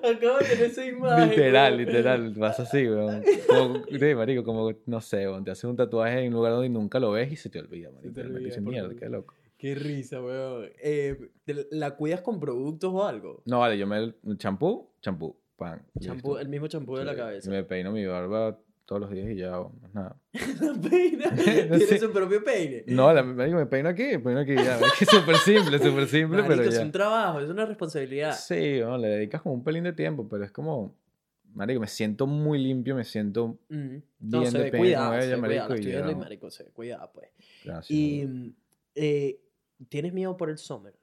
acabo 0.04 0.38
de 0.40 0.46
tener 0.46 0.64
esa 0.66 0.86
imagen. 0.86 1.30
Literal, 1.30 1.78
literal, 1.78 2.34
vas 2.36 2.60
así, 2.60 2.88
weón. 2.88 3.24
Como, 3.48 3.84
sí, 3.86 4.16
marico, 4.16 4.44
como, 4.44 4.74
no 4.86 5.02
sé, 5.02 5.28
weón, 5.28 5.44
te 5.44 5.52
haces 5.52 5.66
un 5.66 5.76
tatuaje 5.76 6.20
en 6.22 6.28
un 6.30 6.34
lugar 6.36 6.54
donde 6.54 6.70
nunca 6.70 7.00
lo 7.00 7.12
ves 7.12 7.32
y 7.32 7.36
se 7.36 7.50
te 7.50 7.60
olvida, 7.60 7.90
marico. 7.92 8.14
te 8.14 8.22
Y 8.22 8.24
me 8.24 8.36
olvida, 8.38 8.54
por 8.56 8.64
mierda, 8.64 8.96
qué 8.98 9.10
loco. 9.10 9.34
Qué 9.64 9.76
risa, 9.76 10.22
weón. 10.22 10.66
Eh, 10.82 11.18
¿te- 11.46 11.68
¿La 11.72 11.92
cuidas 11.96 12.20
con 12.20 12.38
productos 12.38 12.92
o 12.94 13.06
algo? 13.06 13.42
No, 13.46 13.60
vale, 13.60 13.78
yo 13.78 13.88
me... 13.88 14.14
Champú, 14.36 14.90
champú, 15.02 15.38
pan. 15.56 15.82
Champú, 16.02 16.36
el 16.36 16.50
mismo 16.50 16.68
champú 16.68 16.98
de 16.98 17.06
la 17.06 17.16
cabeza. 17.16 17.50
Me 17.50 17.64
peino 17.64 17.94
mi 17.94 18.06
barba 18.06 18.60
todos 18.84 19.04
los 19.04 19.12
días 19.12 19.30
y 19.32 19.36
ya, 19.38 19.52
más 19.52 19.94
nada. 19.94 20.20
La 20.60 20.74
peina. 20.90 21.34
Tiene 21.44 21.80
Sí. 21.80 21.98
su 21.98 22.12
propio 22.12 22.44
peine. 22.44 22.84
No, 22.88 23.14
la, 23.14 23.24
me 23.24 23.66
peino 23.66 23.88
aquí, 23.88 24.04
me 24.04 24.20
peino 24.20 24.42
aquí, 24.42 24.54
ya. 24.54 24.80
Es 25.00 25.08
súper 25.10 25.38
simple, 25.38 25.80
súper 25.80 26.08
simple, 26.10 26.42
Marico, 26.42 26.48
pero 26.58 26.64
es 26.64 26.76
ya. 26.76 26.82
un 26.84 26.92
trabajo, 26.92 27.40
es 27.40 27.50
una 27.50 27.66
responsabilidad. 27.66 28.34
Sí, 28.36 28.80
bueno, 28.82 28.98
le 28.98 29.08
dedicas 29.08 29.42
como 29.44 29.56
un 29.56 29.64
pelín 29.64 29.86
de 29.86 29.94
tiempo, 29.94 30.28
pero 30.28 30.44
es 30.44 30.52
como... 30.52 30.94
Marico, 31.54 31.80
me 31.80 31.88
siento 31.88 32.28
muy 32.28 32.60
limpio, 32.62 32.96
me 32.96 33.06
siento... 33.06 33.58
No, 33.70 34.40
Bien 34.42 34.52
se 34.52 34.58
de 34.60 34.72
cuidado, 34.72 35.22
se 35.22 35.40
cuidado. 35.40 35.74
Estoy 35.74 35.86
viendo 35.90 36.12
y 36.12 36.16
marico, 36.16 36.52
se 36.52 36.66
cuidado, 36.66 37.10
pues. 37.14 37.30
Gracias. 37.64 37.90
Y 37.92 38.54
eh, 38.96 39.40
¿tienes 39.90 40.14
miedo 40.14 40.36
por 40.38 40.50
el 40.50 40.58
summer? 40.58 40.94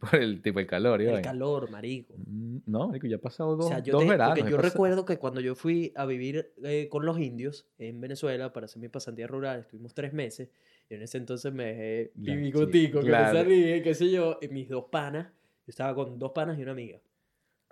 Por 0.00 0.14
el 0.16 0.40
tipo, 0.40 0.60
el 0.60 0.66
calor, 0.66 1.02
y 1.02 1.06
El 1.06 1.20
calor, 1.20 1.70
marico. 1.70 2.14
Mm, 2.16 2.60
No, 2.66 2.88
marico, 2.88 3.06
ya 3.06 3.16
ha 3.16 3.20
pasado 3.20 3.54
dos, 3.56 3.66
O 3.66 3.68
sea, 3.68 3.80
yo, 3.80 3.92
dos 3.92 4.02
te- 4.04 4.08
veranos. 4.08 4.38
porque 4.38 4.50
yo 4.50 4.56
recuerdo 4.56 5.04
que 5.04 5.18
cuando 5.18 5.40
yo 5.42 5.54
fui 5.54 5.92
a 5.94 6.06
vivir 6.06 6.54
eh, 6.64 6.88
con 6.90 7.04
los 7.04 7.18
indios 7.18 7.66
en 7.78 8.00
Venezuela 8.00 8.50
para 8.52 8.64
hacer 8.64 8.80
mi 8.80 8.88
pasantía 8.88 9.26
rural, 9.26 9.60
estuvimos 9.60 9.92
tres 9.92 10.14
meses. 10.14 10.48
Y 10.88 10.94
en 10.94 11.02
ese 11.02 11.18
entonces 11.18 11.52
me 11.52 11.64
dejé 11.66 12.12
mi 12.14 12.26
sí, 12.32 12.36
bigotico, 12.36 13.00
que 13.00 13.06
claro. 13.08 13.34
me 13.34 13.40
salí, 13.44 13.82
qué 13.82 13.94
sé 13.94 14.10
yo, 14.10 14.38
y 14.40 14.48
mis 14.48 14.68
dos 14.70 14.86
panas. 14.90 15.26
Yo 15.26 15.70
estaba 15.70 15.94
con 15.94 16.18
dos 16.18 16.32
panas 16.32 16.58
y 16.58 16.62
una 16.62 16.72
amiga. 16.72 16.98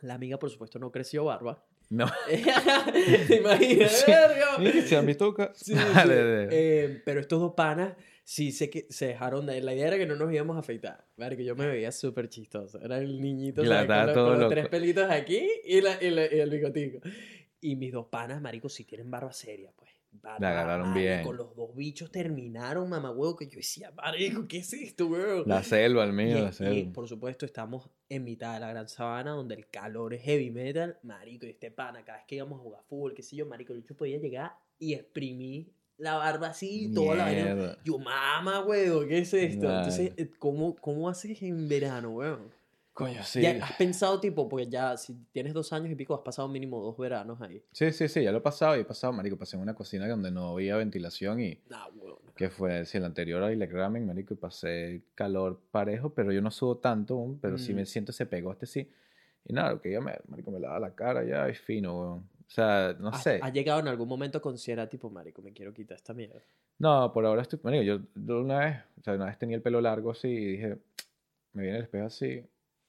La 0.02 0.14
amiga, 0.14 0.38
por 0.38 0.50
supuesto, 0.50 0.78
no 0.78 0.92
creció 0.92 1.24
barba. 1.24 1.64
No. 1.88 2.06
¿Te 3.26 3.36
imaginas? 3.36 4.04
Sí. 4.04 4.82
¿Se 4.82 4.96
han 4.96 5.06
visto? 5.06 5.34
Sí, 5.54 5.72
sí. 5.72 5.74
Dale, 5.74 6.14
dale. 6.14 6.48
Eh, 6.50 7.02
pero 7.06 7.20
estos 7.20 7.40
dos 7.40 7.54
panas 7.54 7.94
sí 8.30 8.52
sé 8.52 8.68
que 8.68 8.86
se 8.90 9.06
dejaron 9.06 9.46
de... 9.46 9.62
La 9.62 9.72
idea 9.74 9.86
era 9.86 9.96
que 9.96 10.04
no 10.04 10.14
nos 10.14 10.30
íbamos 10.30 10.54
a 10.56 10.60
afeitar. 10.60 11.06
que 11.16 11.44
yo 11.46 11.56
me 11.56 11.66
veía 11.66 11.90
súper 11.90 12.28
chistoso. 12.28 12.78
Era 12.78 12.98
el 12.98 13.18
niñito 13.22 13.64
¿sabes? 13.64 13.86
con, 14.14 14.26
los, 14.26 14.38
con 14.40 14.48
tres 14.50 14.68
pelitos 14.68 15.10
aquí 15.10 15.48
y, 15.64 15.80
la- 15.80 15.96
y 16.02 16.10
la- 16.10 16.26
y 16.26 16.38
el 16.38 16.50
bigotico. 16.50 16.98
Y 17.62 17.76
mis 17.76 17.90
dos 17.90 18.04
panas, 18.08 18.42
marico, 18.42 18.68
sí 18.68 18.84
tienen 18.84 19.10
barba 19.10 19.32
seria, 19.32 19.72
pues. 19.74 19.88
Barba, 20.10 20.38
La 20.40 20.50
agarraron 20.50 20.90
marico, 20.90 21.30
bien. 21.30 21.36
Los 21.38 21.56
dos 21.56 21.74
bichos 21.74 22.10
terminaron, 22.12 22.86
mamá 22.90 23.10
huevo, 23.12 23.34
que 23.34 23.46
yo 23.46 23.56
decía, 23.56 23.92
marico, 23.92 24.46
¿qué 24.46 24.58
es 24.58 24.74
esto, 24.74 25.06
weón? 25.06 25.44
La 25.46 25.62
selva, 25.62 26.04
el 26.04 26.10
Y, 26.10 26.12
mío, 26.12 26.38
la 26.42 26.50
y, 26.50 26.52
selva. 26.52 26.92
por 26.92 27.08
supuesto 27.08 27.46
estamos 27.46 27.88
en 28.10 28.24
mitad 28.24 28.52
de 28.52 28.60
la 28.60 28.68
gran 28.68 28.88
sabana 28.90 29.30
donde 29.30 29.54
el 29.54 29.68
calor 29.70 30.12
es 30.12 30.22
heavy 30.22 30.50
metal, 30.50 30.98
marico, 31.02 31.46
y 31.46 31.50
este 31.50 31.70
pana, 31.70 32.04
cada 32.04 32.18
vez 32.18 32.26
que 32.26 32.34
íbamos 32.36 32.60
a 32.60 32.62
jugar 32.62 32.82
fútbol, 32.86 33.14
qué 33.14 33.22
sé 33.22 33.36
yo, 33.36 33.46
marico, 33.46 33.72
el 33.72 33.80
bicho 33.80 33.96
podía 33.96 34.18
llegar 34.18 34.52
y 34.78 34.92
exprimir 34.92 35.72
la 35.98 36.14
barba 36.16 36.48
así, 36.48 36.90
toda 36.94 37.16
la 37.16 37.24
vaina. 37.24 37.76
Yo, 37.84 37.98
mamá, 37.98 38.64
weón, 38.64 39.06
¿qué 39.08 39.18
es 39.18 39.34
esto? 39.34 39.66
Entonces, 39.68 40.12
eh, 40.16 40.30
¿cómo, 40.38 40.74
¿cómo 40.76 41.08
haces 41.08 41.42
en 41.42 41.68
verano, 41.68 42.10
weón? 42.10 42.50
Coño, 42.92 43.22
sí. 43.22 43.42
Ya 43.42 43.50
has 43.62 43.72
pensado, 43.74 44.18
tipo, 44.18 44.48
porque 44.48 44.66
ya 44.68 44.96
si 44.96 45.14
tienes 45.30 45.52
dos 45.54 45.72
años 45.72 45.90
y 45.90 45.94
pico, 45.94 46.14
has 46.14 46.20
pasado 46.22 46.48
mínimo 46.48 46.80
dos 46.80 46.96
veranos 46.96 47.40
ahí. 47.40 47.62
Sí, 47.70 47.92
sí, 47.92 48.08
sí, 48.08 48.22
ya 48.24 48.32
lo 48.32 48.38
he 48.38 48.40
pasado 48.40 48.76
y 48.76 48.80
he 48.80 48.84
pasado, 48.84 49.12
marico, 49.12 49.36
pasé 49.36 49.56
en 49.56 49.62
una 49.62 49.74
cocina 49.74 50.08
donde 50.08 50.30
no 50.32 50.48
había 50.48 50.76
ventilación 50.76 51.40
y 51.40 51.60
Nah, 51.68 51.86
weón. 51.94 52.18
que 52.34 52.50
fue, 52.50 52.84
sí, 52.86 52.98
el 52.98 53.04
anterior 53.04 53.40
a 53.42 53.52
Ilek 53.52 53.72
Ramen, 53.72 54.04
marico, 54.06 54.34
y 54.34 54.36
pasé 54.36 55.02
calor 55.14 55.60
parejo, 55.70 56.10
pero 56.14 56.32
yo 56.32 56.40
no 56.42 56.50
subo 56.50 56.78
tanto, 56.78 57.36
pero 57.40 57.56
sí 57.58 57.72
Mm. 57.72 57.76
me 57.76 57.86
siento 57.86 58.10
ese 58.10 58.26
pegoste, 58.26 58.66
sí. 58.66 58.90
Y 59.44 59.52
nada, 59.52 59.80
que 59.80 59.92
yo 59.92 60.02
me, 60.02 60.12
marico, 60.26 60.50
me 60.50 60.58
lava 60.58 60.80
la 60.80 60.94
cara 60.94 61.24
ya, 61.24 61.48
es 61.48 61.60
fino, 61.60 61.98
weón. 62.00 62.28
O 62.48 62.50
sea, 62.50 62.96
no 62.98 63.08
¿Has, 63.10 63.22
sé. 63.22 63.40
has 63.42 63.52
llegado 63.52 63.78
en 63.80 63.88
algún 63.88 64.08
momento 64.08 64.38
a 64.38 64.40
considerar, 64.40 64.88
tipo, 64.88 65.10
marico, 65.10 65.42
me 65.42 65.52
quiero 65.52 65.72
quitar 65.74 65.96
esta 65.96 66.14
mierda? 66.14 66.40
No, 66.78 67.12
por 67.12 67.26
ahora 67.26 67.42
estoy, 67.42 67.58
marico, 67.62 67.82
yo, 67.84 68.00
una 68.40 68.58
vez, 68.60 68.76
o 68.98 69.02
sea, 69.02 69.14
una 69.14 69.26
vez 69.26 69.38
tenía 69.38 69.56
el 69.56 69.62
pelo 69.62 69.80
largo 69.80 70.10
así 70.12 70.28
y 70.28 70.46
dije, 70.52 70.78
me 71.52 71.62
viene 71.62 71.78
el 71.78 71.84
espejo 71.84 72.06
así, 72.06 72.42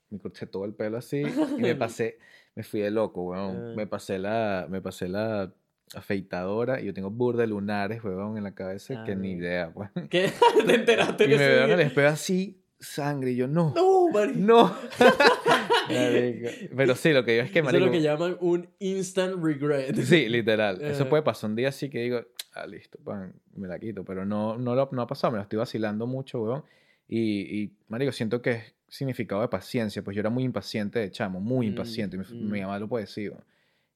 me 0.10 0.20
corté 0.20 0.46
todo 0.48 0.64
el 0.66 0.74
pelo 0.74 0.98
así 0.98 1.22
y 1.22 1.62
me 1.62 1.76
pasé, 1.76 2.20
me 2.56 2.64
fui 2.64 2.80
de 2.80 2.90
loco, 2.92 3.24
weón. 3.24 3.72
Ah. 3.72 3.74
Me 3.76 3.86
pasé 3.86 4.18
la, 4.18 4.66
me 4.70 4.82
pasé 4.82 5.10
la 5.10 5.52
afeitadora 5.96 6.80
y 6.80 6.86
yo 6.86 6.94
tengo 6.94 7.10
burda 7.10 7.42
de 7.42 7.48
lunares, 7.48 8.04
weón, 8.04 8.38
en 8.38 8.44
la 8.44 8.54
cabeza 8.56 9.04
que 9.06 9.16
ni 9.16 9.34
Ah. 9.34 9.38
idea, 9.38 9.72
weón. 9.76 10.08
¿Qué? 10.10 10.32
¿Te 10.66 10.76
enteraste 10.76 11.26
Y 11.26 11.28
me 11.30 11.38
veo 11.38 11.66
en 11.66 11.72
el 11.72 11.80
espejo 11.82 12.08
así, 12.08 12.62
sangre, 12.80 13.32
y 13.32 13.36
yo, 13.36 13.48
no, 13.48 13.74
No, 13.76 14.10
marico. 14.10 14.40
no. 14.40 14.76
Marico. 15.90 16.50
Pero 16.76 16.96
sí, 16.96 17.12
lo 17.14 17.24
que 17.26 17.38
yo 17.38 17.44
es 17.44 17.52
que, 17.52 17.60
Eso 17.60 17.68
es 17.70 17.74
marico, 17.74 17.86
lo 17.88 17.92
que 17.92 18.02
llaman 18.02 18.38
un 18.42 18.70
instant 18.80 19.42
regret. 19.44 19.96
Sí, 19.96 20.30
literal. 20.30 20.80
Eso 20.82 21.04
Eh. 21.04 21.08
puede 21.08 21.24
pasar 21.24 21.50
un 21.50 21.56
día 21.56 21.70
así 21.70 21.90
que 21.90 22.00
digo, 22.00 22.22
ah, 22.54 22.68
listo, 22.68 23.00
pan, 23.04 23.34
me 23.56 23.68
la 23.68 23.80
quito. 23.80 24.04
Pero 24.06 24.26
no, 24.26 24.58
no, 24.58 24.76
lo, 24.76 24.90
no 24.92 25.02
ha 25.02 25.08
pasado, 25.08 25.32
me 25.32 25.38
lo 25.38 25.44
estoy 25.44 25.58
vacilando 25.58 26.06
mucho, 26.08 26.42
weón. 26.42 26.64
Y, 27.08 27.62
y, 27.62 27.72
marico, 27.88 28.12
siento 28.12 28.42
que 28.42 28.52
es 28.52 28.76
significado 28.88 29.42
de 29.42 29.48
paciencia. 29.48 30.04
Pues 30.04 30.16
yo 30.16 30.20
era 30.22 30.30
muy 30.30 30.44
impaciente 30.44 31.00
de 31.00 31.12
chamo, 31.12 31.40
muy 31.40 31.66
Mm, 31.68 31.70
impaciente. 31.70 32.18
Mi, 32.18 32.24
mm. 32.24 32.52
mi 32.52 32.62
mamá 32.62 32.78
lo 32.80 32.88
puede 32.88 33.06
decir, 33.06 33.32
weón. 33.32 33.44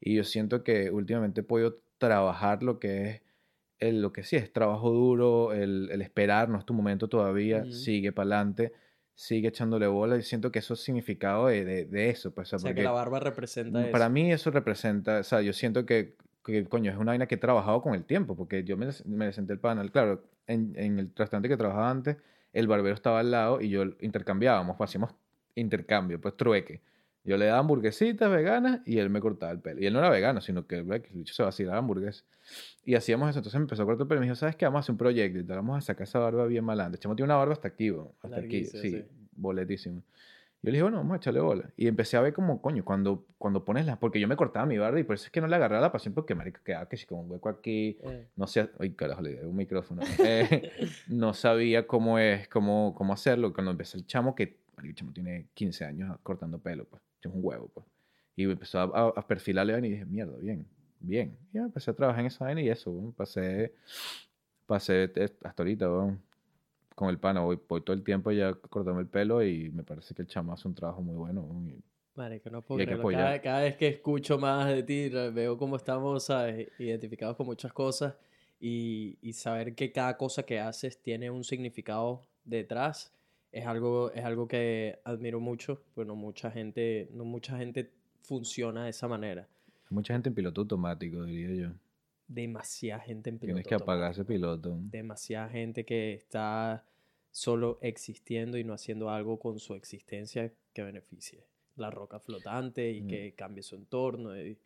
Y 0.02 0.16
yo 0.16 0.24
siento 0.24 0.64
que 0.64 0.90
últimamente 0.92 1.42
he 1.42 1.44
podido 1.44 1.78
trabajar 1.98 2.64
lo 2.64 2.80
que 2.80 3.10
es, 3.10 3.22
el, 3.80 4.02
lo 4.02 4.14
que 4.14 4.24
sí 4.24 4.36
es 4.36 4.52
trabajo 4.54 4.92
duro, 4.92 5.54
el, 5.54 5.90
el 5.92 6.02
esperar, 6.02 6.50
no 6.50 6.58
es 6.60 6.66
tu 6.66 6.74
momento 6.74 7.08
todavía, 7.10 7.64
Mm. 7.66 7.72
sigue 7.72 8.12
para 8.12 8.24
adelante, 8.38 8.74
sigue 9.16 9.50
echándole 9.50 9.88
bola. 9.88 10.18
Y 10.18 10.22
siento 10.24 10.52
que 10.52 10.60
eso 10.60 10.74
es 10.76 10.80
significado 10.82 11.48
de, 11.48 11.66
de, 11.66 11.86
de 11.86 12.10
eso, 12.10 12.34
pues, 12.34 12.48
o 12.48 12.50
sea, 12.52 12.58
O 12.58 12.60
sea, 12.60 12.70
que 12.72 12.76
porque- 12.76 12.84
la 12.84 12.92
barba 12.92 13.20
representa 13.20 13.82
eso. 13.82 13.92
para 13.92 14.10
mí 14.10 14.32
eso 14.32 14.52
representa, 14.52 15.20
o 15.20 15.24
sea, 15.24 15.42
yo 15.42 15.54
siento 15.54 15.86
que, 15.86 16.16
que, 16.46 16.66
coño, 16.66 16.92
es 16.92 16.98
una 16.98 17.12
vaina 17.12 17.26
que 17.28 17.36
he 17.36 17.38
trabajado 17.38 17.82
con 17.82 17.94
el 17.94 18.04
tiempo, 18.06 18.36
porque 18.36 18.64
yo 18.64 18.76
me, 18.78 18.88
me 19.06 19.32
senté 19.34 19.54
el 19.54 19.60
panel, 19.60 19.92
claro, 19.92 20.24
en, 20.48 20.74
en 20.78 21.00
el 21.00 21.12
restaurante 21.16 21.48
que 21.50 21.58
trabajaba 21.58 21.90
antes, 21.90 22.18
el 22.54 22.68
barbero 22.68 22.94
estaba 22.96 23.20
al 23.20 23.32
lado 23.32 23.62
y 23.62 23.70
yo 23.70 23.84
intercambiábamos, 24.02 24.78
pues, 24.78 24.90
hacíamos 24.90 25.12
intercambio, 25.56 26.20
pues 26.20 26.36
trueque. 26.38 26.82
Yo 27.26 27.38
le 27.38 27.46
daba 27.46 27.60
hamburguesitas 27.60 28.30
veganas 28.30 28.82
y 28.86 28.98
él 28.98 29.10
me 29.10 29.22
cortaba 29.22 29.52
el 29.52 29.60
pelo. 29.60 29.82
Y 29.82 29.86
él 29.86 29.94
no 29.94 30.00
era 30.00 30.10
vegano, 30.10 30.42
sino 30.42 30.68
que 30.68 30.76
el 30.76 30.84
bicho 31.14 31.34
se 31.34 31.42
vacilaba 31.42 31.78
hamburguesas. 31.78 32.26
Y 32.84 32.96
hacíamos 32.96 33.30
eso. 33.30 33.40
Entonces 33.40 33.58
me 33.60 33.64
empezó 33.64 33.84
a 33.84 33.86
cortar 33.86 34.04
el 34.04 34.08
pelo 34.10 34.20
y 34.20 34.22
me 34.22 34.26
dijo, 34.26 34.36
¿sabes 34.36 34.56
qué? 34.58 34.66
Vamos 34.66 34.80
a 34.80 34.82
hacer 34.82 34.92
un 34.94 34.98
proyecto 34.98 35.40
y 35.40 35.44
te 35.44 35.54
vamos 35.54 35.78
a 35.78 35.82
sacar 35.82 36.04
esa 36.04 36.20
barba 36.20 36.46
bien 36.48 36.66
malante. 36.66 36.98
Chamo 36.98 37.16
tiene 37.16 37.28
una 37.28 37.38
barba 37.38 37.54
hasta 37.54 37.70
aquí, 37.70 37.92
weón, 37.92 38.10
hasta 38.22 38.40
aquí, 38.40 38.66
sí, 38.66 38.80
sí. 38.92 39.06
boletísimo. 39.32 40.04
Yo 40.62 40.72
le 40.72 40.78
dije, 40.78 40.84
bueno, 40.84 40.98
vamos 40.98 41.14
a 41.14 41.18
echarle 41.18 41.42
bola. 41.42 41.70
Y 41.76 41.88
empecé 41.88 42.16
a 42.16 42.22
ver 42.22 42.34
como, 42.34 42.62
coño, 42.62 42.86
cuando, 42.86 43.26
cuando 43.38 43.66
pones 43.66 43.86
la... 43.86 44.00
Porque 44.00 44.18
yo 44.20 44.30
me 44.30 44.38
cortaba 44.38 44.66
mi 44.66 44.78
barba 44.78 44.98
y 44.98 45.04
por 45.04 45.16
eso 45.16 45.26
es 45.26 45.32
que 45.32 45.42
no 45.42 45.48
le 45.48 45.58
agarraba 45.58 45.82
la 45.82 45.92
pasión 45.92 46.14
porque, 46.14 46.36
marico, 46.36 46.62
quedaba 46.64 46.88
que 46.88 46.96
si 46.96 47.06
con 47.06 47.20
un 47.20 47.32
hueco 47.32 47.50
aquí, 47.50 47.98
Eh, 48.02 48.28
no 48.38 48.48
sé... 48.48 48.70
Ay, 48.80 48.92
carajo, 48.92 49.22
le 49.22 49.32
di 49.32 49.46
un 49.46 49.58
micrófono. 49.58 50.02
Eh, 50.20 50.72
no 51.10 51.34
sabía 51.34 51.86
cómo 51.86 52.18
es, 52.18 52.48
cómo, 52.48 52.96
cómo 52.96 53.12
hacerlo. 53.12 53.54
Cuando 53.54 53.72
empecé 53.72 53.98
el 53.98 54.08
chamo, 54.08 54.36
que 54.36 54.58
el 54.82 54.96
chamo 54.96 55.12
tiene 55.12 55.48
15 55.54 55.84
años 55.84 56.18
cortando 56.24 56.60
pelo, 56.60 56.86
pues. 56.86 57.02
Es 57.30 57.34
un 57.34 57.40
huevo, 57.44 57.70
pues. 57.74 57.86
Y 58.36 58.44
empezó 58.46 58.80
a, 58.80 58.84
a, 58.84 59.08
a 59.10 59.28
perfilarle 59.28 59.78
y 59.88 59.92
dije, 59.92 60.06
mierda, 60.06 60.36
bien, 60.38 60.66
bien. 61.00 61.38
Y 61.52 61.58
ya 61.58 61.62
empecé 61.64 61.92
a 61.92 61.94
trabajar 61.94 62.22
en 62.22 62.28
esa 62.28 62.46
vaina 62.46 62.62
y 62.62 62.70
eso, 62.70 62.92
weón. 62.92 63.14
pasé, 63.14 63.74
pasé 64.66 65.12
hasta 65.44 65.64
ahorita, 65.64 65.90
weón, 65.90 66.22
con 66.96 67.10
el 67.10 67.20
pana. 67.20 67.42
Voy, 67.42 67.60
voy 67.68 67.82
todo 67.82 67.96
el 67.96 68.04
tiempo 68.04 68.32
ya 68.32 68.54
cortando 68.54 69.00
el 69.00 69.08
pelo 69.08 69.44
y 69.44 69.70
me 69.72 69.84
parece 69.84 70.14
que 70.14 70.22
el 70.24 70.28
chamo 70.28 70.54
hace 70.54 70.68
un 70.68 70.76
trabajo 70.76 71.02
muy 71.02 71.16
bueno. 71.16 71.42
weón, 71.42 71.70
y- 71.70 71.84
Marico, 72.16 72.50
no 72.52 72.60
Y 72.60 72.62
puedo 72.62 72.78
que 72.80 72.86
creerlo. 72.86 73.10
Cada, 73.10 73.42
cada 73.42 73.62
vez 73.62 73.76
que 73.76 73.88
escucho 73.88 74.38
más 74.38 74.68
de 74.68 74.84
ti, 74.84 75.10
veo 75.10 75.58
cómo 75.58 75.76
estamos, 75.78 76.26
¿sabes? 76.26 76.70
Identificados 76.80 77.36
con 77.36 77.48
muchas 77.48 77.74
cosas 77.74 78.16
y, 78.60 79.18
y 79.22 79.34
saber 79.34 79.74
que 79.74 79.92
cada 79.92 80.16
cosa 80.16 80.44
que 80.44 80.60
haces 80.60 81.02
tiene 81.02 81.32
un 81.32 81.44
significado 81.44 82.22
detrás 82.46 83.12
es 83.54 83.66
algo, 83.66 84.12
es 84.12 84.26
algo 84.26 84.48
que 84.48 85.00
admiro 85.06 85.40
mucho. 85.40 85.82
Bueno, 85.96 86.16
mucha 86.16 86.52
gente, 86.52 87.08
no 87.14 87.24
mucha 87.24 87.58
gente 87.58 87.90
funciona 88.22 88.84
de 88.86 88.90
esa 88.90 89.08
manera. 89.08 89.48
Hay 89.90 89.96
mucha 89.96 90.14
gente 90.14 90.30
en 90.30 90.36
piloto 90.36 90.62
automático, 90.62 91.24
diría 91.24 91.68
yo. 91.70 91.74
Demasiada 92.28 93.00
gente 93.02 93.30
en 93.30 93.40
Tienes 93.40 93.56
piloto 93.64 93.70
que 93.70 93.76
apagar 93.76 94.08
automático. 94.08 94.22
ese 94.22 94.28
piloto. 94.34 94.78
demasiada 94.92 95.50
gente 95.50 95.86
que 95.86 96.14
está 96.14 96.84
solo 97.32 97.78
existiendo 97.82 98.58
y 98.58 98.64
no 98.64 98.74
haciendo 98.74 99.10
algo 99.10 99.38
con 99.40 99.60
su 99.60 99.74
existencia 99.76 100.52
que 100.74 100.84
beneficie 100.84 101.44
la 101.76 101.90
roca 101.90 102.20
flotante 102.20 102.92
y 102.92 103.02
Mm. 103.02 103.08
que 103.08 103.34
cambie 103.34 103.64
su 103.64 103.76
entorno. 103.76 104.36
y- 104.40 104.58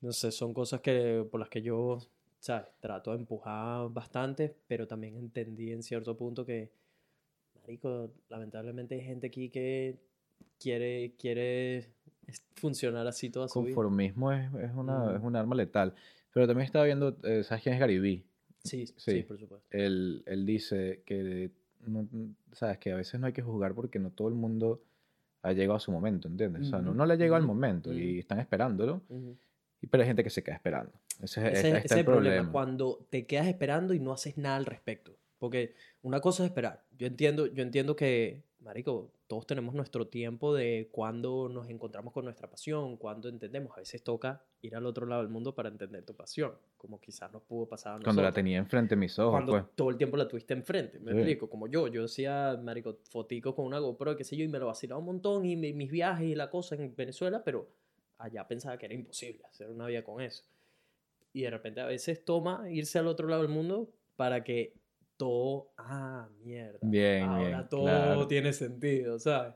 no 0.00 0.12
sé, 0.12 0.30
son 0.30 0.52
cosas 0.54 0.80
que, 0.80 1.26
por 1.30 1.40
las 1.40 1.48
que 1.48 1.62
yo 1.62 1.98
¿sabes? 2.38 2.66
trato 2.80 3.10
de 3.12 3.18
empujar 3.18 3.88
bastante, 3.90 4.54
pero 4.68 4.86
también 4.86 5.16
entendí 5.16 5.72
en 5.72 5.82
cierto 5.82 6.16
punto 6.16 6.44
que, 6.44 6.70
marico, 7.66 8.12
lamentablemente 8.28 8.94
hay 8.94 9.00
gente 9.02 9.26
aquí 9.26 9.50
que 9.50 9.98
quiere, 10.58 11.14
quiere 11.18 11.88
funcionar 12.54 13.06
así 13.06 13.28
toda 13.30 13.48
su 13.48 13.62
vida. 13.62 13.74
Conformismo 13.74 14.32
es, 14.32 14.46
es, 14.54 14.72
una, 14.74 15.12
Mm. 15.12 15.16
es 15.16 15.22
un 15.22 15.36
arma 15.36 15.54
letal. 15.56 15.94
Pero 16.32 16.46
también 16.46 16.66
estaba 16.66 16.84
viendo, 16.84 17.16
eh, 17.24 17.42
¿sabes 17.44 17.62
quién 17.62 17.74
es 17.74 17.80
Gary 17.80 17.98
Vee? 17.98 18.24
Sí, 18.62 18.86
sí, 18.86 18.94
Sí. 18.96 19.22
por 19.22 19.38
supuesto. 19.38 19.66
él, 19.70 20.22
él 20.26 20.44
dice 20.46 21.02
que, 21.06 21.50
no- 21.86 22.08
sabes, 22.52 22.78
que 22.78 22.92
a 22.92 22.96
veces 22.96 23.18
no 23.20 23.26
hay 23.26 23.32
que 23.32 23.42
juzgar 23.42 23.74
porque 23.74 23.98
no 23.98 24.10
todo 24.10 24.28
el 24.28 24.34
mundo 24.34 24.82
ha 25.42 25.52
llegado 25.52 25.76
a 25.76 25.80
su 25.80 25.92
momento, 25.92 26.26
¿entiendes? 26.28 26.62
O 26.62 26.64
sea, 26.70 26.80
no, 26.80 26.92
no 26.94 27.06
le 27.06 27.14
ha 27.14 27.16
llegado 27.16 27.38
ujú, 27.42 27.46
momento 27.54 27.92
y 27.92 28.18
están 28.18 28.40
esperándolo, 28.40 29.02
y- 29.80 29.86
pero 29.86 30.02
hay 30.02 30.08
gente 30.08 30.24
que 30.24 30.30
se 30.30 30.42
queda 30.42 30.56
esperando. 30.56 30.92
Ese, 31.22 31.40
es- 31.46 31.58
Ese, 31.58 31.68
ese 31.68 31.76
está 31.76 31.84
es 31.86 31.92
el 31.92 31.98
el 32.00 32.04
problema, 32.04 32.34
problema. 32.36 32.52
cuando 32.52 33.06
te 33.10 33.26
quedas 33.26 33.46
esperando 33.46 33.94
y 33.94 34.00
no 34.00 34.12
haces 34.12 34.36
nada 34.36 34.56
al 34.56 34.66
respecto. 34.66 35.16
Porque 35.38 35.74
una 36.02 36.20
cosa 36.20 36.44
es 36.44 36.50
esperar. 36.50 36.84
Yo 36.96 37.06
entiendo, 37.06 37.46
yo 37.46 37.62
entiendo 37.62 37.94
que, 37.94 38.42
marico, 38.60 39.12
todos 39.26 39.46
tenemos 39.46 39.74
nuestro 39.74 40.06
tiempo 40.06 40.54
de 40.54 40.88
cuando 40.92 41.48
nos 41.48 41.68
encontramos 41.68 42.12
con 42.12 42.24
nuestra 42.24 42.48
pasión, 42.48 42.96
cuando 42.96 43.28
entendemos. 43.28 43.72
A 43.76 43.80
veces 43.80 44.02
toca 44.02 44.42
ir 44.62 44.76
al 44.76 44.86
otro 44.86 45.04
lado 45.04 45.22
del 45.22 45.30
mundo 45.30 45.54
para 45.54 45.68
entender 45.68 46.04
tu 46.04 46.14
pasión, 46.14 46.52
como 46.76 47.00
quizás 47.00 47.32
nos 47.32 47.42
pudo 47.42 47.66
pasar 47.66 47.92
a 47.92 47.94
nosotros. 47.96 48.14
Cuando 48.14 48.22
la 48.22 48.32
tenía 48.32 48.58
enfrente 48.58 48.94
de 48.94 49.00
mis 49.00 49.18
ojos, 49.18 49.32
Cuando 49.32 49.52
pues. 49.52 49.64
todo 49.74 49.90
el 49.90 49.96
tiempo 49.96 50.16
la 50.16 50.28
tuviste 50.28 50.54
enfrente, 50.54 50.98
me 51.00 51.10
Sí. 51.12 51.18
explico, 51.18 51.50
como 51.50 51.66
yo, 51.66 51.88
yo 51.88 52.04
hacía, 52.04 52.58
marico, 52.62 52.98
foticos 53.10 53.54
con 53.54 53.66
una 53.66 53.78
GoPro, 53.78 54.16
qué 54.16 54.24
sé 54.24 54.36
yo, 54.36 54.44
y 54.44 54.48
me 54.48 54.58
lo 54.58 54.66
vacilaba 54.66 55.00
un 55.00 55.06
montón, 55.06 55.44
y 55.44 55.56
mi- 55.56 55.72
mis 55.72 55.90
viajes 55.90 56.26
y 56.28 56.34
la 56.34 56.48
cosa 56.48 56.76
en 56.76 56.94
Venezuela, 56.94 57.42
pero 57.44 57.68
allá 58.18 58.46
pensaba 58.46 58.78
que 58.78 58.86
era 58.86 58.94
imposible 58.94 59.44
hacer 59.44 59.68
una 59.68 59.86
vida 59.86 60.02
con 60.04 60.20
eso. 60.22 60.44
Y 61.32 61.42
de 61.42 61.50
repente 61.50 61.80
a 61.80 61.86
veces 61.86 62.24
toma 62.24 62.70
irse 62.70 62.98
al 62.98 63.08
otro 63.08 63.28
lado 63.28 63.42
del 63.42 63.50
mundo 63.50 63.90
para 64.16 64.42
que 64.44 64.72
todo, 65.16 65.72
ah, 65.78 66.28
mierda, 66.44 66.78
Bien, 66.82 67.22
ahora 67.22 67.58
bien, 67.58 67.68
todo 67.68 67.82
claro. 67.84 68.28
tiene 68.28 68.52
sentido, 68.52 69.18
¿sabes? 69.18 69.54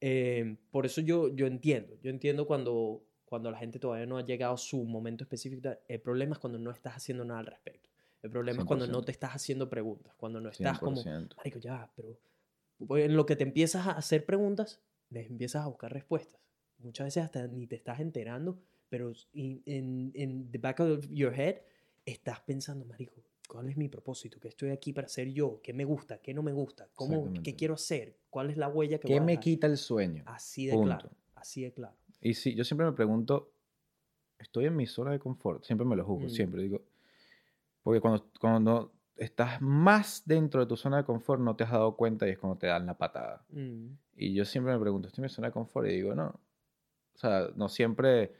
Eh, 0.00 0.56
por 0.70 0.86
eso 0.86 1.00
yo, 1.00 1.34
yo 1.34 1.46
entiendo, 1.46 1.96
yo 2.02 2.10
entiendo 2.10 2.46
cuando, 2.46 3.04
cuando 3.24 3.50
la 3.50 3.58
gente 3.58 3.78
todavía 3.78 4.06
no 4.06 4.16
ha 4.18 4.24
llegado 4.24 4.54
a 4.54 4.58
su 4.58 4.84
momento 4.84 5.24
específico. 5.24 5.70
El 5.88 6.00
problema 6.00 6.32
es 6.34 6.38
cuando 6.38 6.58
no 6.58 6.70
estás 6.70 6.94
haciendo 6.96 7.24
nada 7.24 7.40
al 7.40 7.46
respecto. 7.46 7.88
El 8.22 8.30
problema 8.30 8.60
es 8.60 8.64
cuando 8.66 8.86
no 8.86 8.92
100%. 9.00 9.04
te 9.06 9.12
estás 9.12 9.32
haciendo 9.32 9.68
preguntas, 9.70 10.14
cuando 10.16 10.40
no 10.40 10.48
estás 10.50 10.78
como, 10.78 10.96
100%. 10.96 11.36
marico, 11.36 11.58
ya, 11.58 11.90
pero 11.96 12.18
pues, 12.86 13.04
en 13.06 13.16
lo 13.16 13.26
que 13.26 13.36
te 13.36 13.44
empiezas 13.44 13.86
a 13.86 13.92
hacer 13.92 14.24
preguntas, 14.24 14.80
les 15.10 15.28
empiezas 15.30 15.64
a 15.64 15.68
buscar 15.68 15.92
respuestas. 15.92 16.40
Muchas 16.78 17.06
veces 17.06 17.24
hasta 17.24 17.46
ni 17.48 17.66
te 17.66 17.76
estás 17.76 18.00
enterando, 18.00 18.60
pero 18.88 19.12
in- 19.32 19.62
en, 19.66 20.12
en 20.14 20.50
the 20.50 20.58
back 20.58 20.80
of 20.80 21.06
your 21.10 21.32
head 21.34 21.56
estás 22.06 22.40
pensando, 22.40 22.84
marico, 22.86 23.14
¿cuál 23.48 23.68
es 23.68 23.76
mi 23.76 23.88
propósito? 23.88 24.38
¿Qué 24.38 24.46
estoy 24.48 24.70
aquí 24.70 24.92
para 24.92 25.06
hacer 25.06 25.32
yo? 25.32 25.60
¿Qué 25.62 25.72
me 25.72 25.84
gusta? 25.84 26.18
¿Qué 26.20 26.32
no 26.32 26.42
me 26.44 26.52
gusta? 26.52 26.88
¿Cómo, 26.94 27.32
¿Qué 27.42 27.56
quiero 27.56 27.74
hacer? 27.74 28.16
¿Cuál 28.30 28.50
es 28.50 28.56
la 28.56 28.68
huella 28.68 28.98
que 28.98 29.08
¿Qué 29.08 29.14
voy 29.14 29.22
a 29.22 29.24
me 29.24 29.32
dejar? 29.32 29.42
quita 29.44 29.66
el 29.66 29.76
sueño? 29.76 30.22
Así 30.26 30.66
de 30.66 30.74
Punto. 30.74 30.86
claro, 30.86 31.10
así 31.34 31.62
de 31.62 31.72
claro. 31.72 31.96
Y 32.20 32.34
sí, 32.34 32.54
yo 32.54 32.62
siempre 32.62 32.86
me 32.86 32.92
pregunto, 32.92 33.50
estoy 34.38 34.66
en 34.66 34.76
mi 34.76 34.86
zona 34.86 35.10
de 35.12 35.18
confort, 35.18 35.64
siempre 35.64 35.84
me 35.86 35.96
lo 35.96 36.04
juzgo, 36.04 36.26
Mm. 36.26 36.30
siempre 36.30 36.62
digo, 36.62 36.82
porque 37.82 38.00
cuando, 38.00 38.30
cuando 38.40 38.92
estás 39.16 39.60
más 39.62 40.22
dentro 40.26 40.60
de 40.60 40.66
tu 40.66 40.76
zona 40.76 40.98
de 40.98 41.04
confort 41.04 41.40
no 41.40 41.56
te 41.56 41.64
has 41.64 41.72
dado 41.72 41.96
cuenta 41.96 42.26
y 42.28 42.30
es 42.32 42.38
cuando 42.38 42.58
te 42.58 42.66
dan 42.68 42.86
la 42.86 42.96
patada. 42.96 43.44
Mm, 43.50 43.88
Y 44.20 44.34
yo 44.34 44.44
siempre 44.44 44.72
me 44.74 44.80
pregunto, 44.80 45.08
¿estoy 45.08 45.22
en 45.22 45.26
mi 45.26 45.28
zona 45.30 45.48
de 45.48 45.52
confort? 45.52 45.88
Y 45.88 45.92
digo, 45.92 46.14
no. 46.14 46.26
O 47.14 47.18
sea, 47.18 47.48
no 47.56 47.68
siempre, 47.68 48.32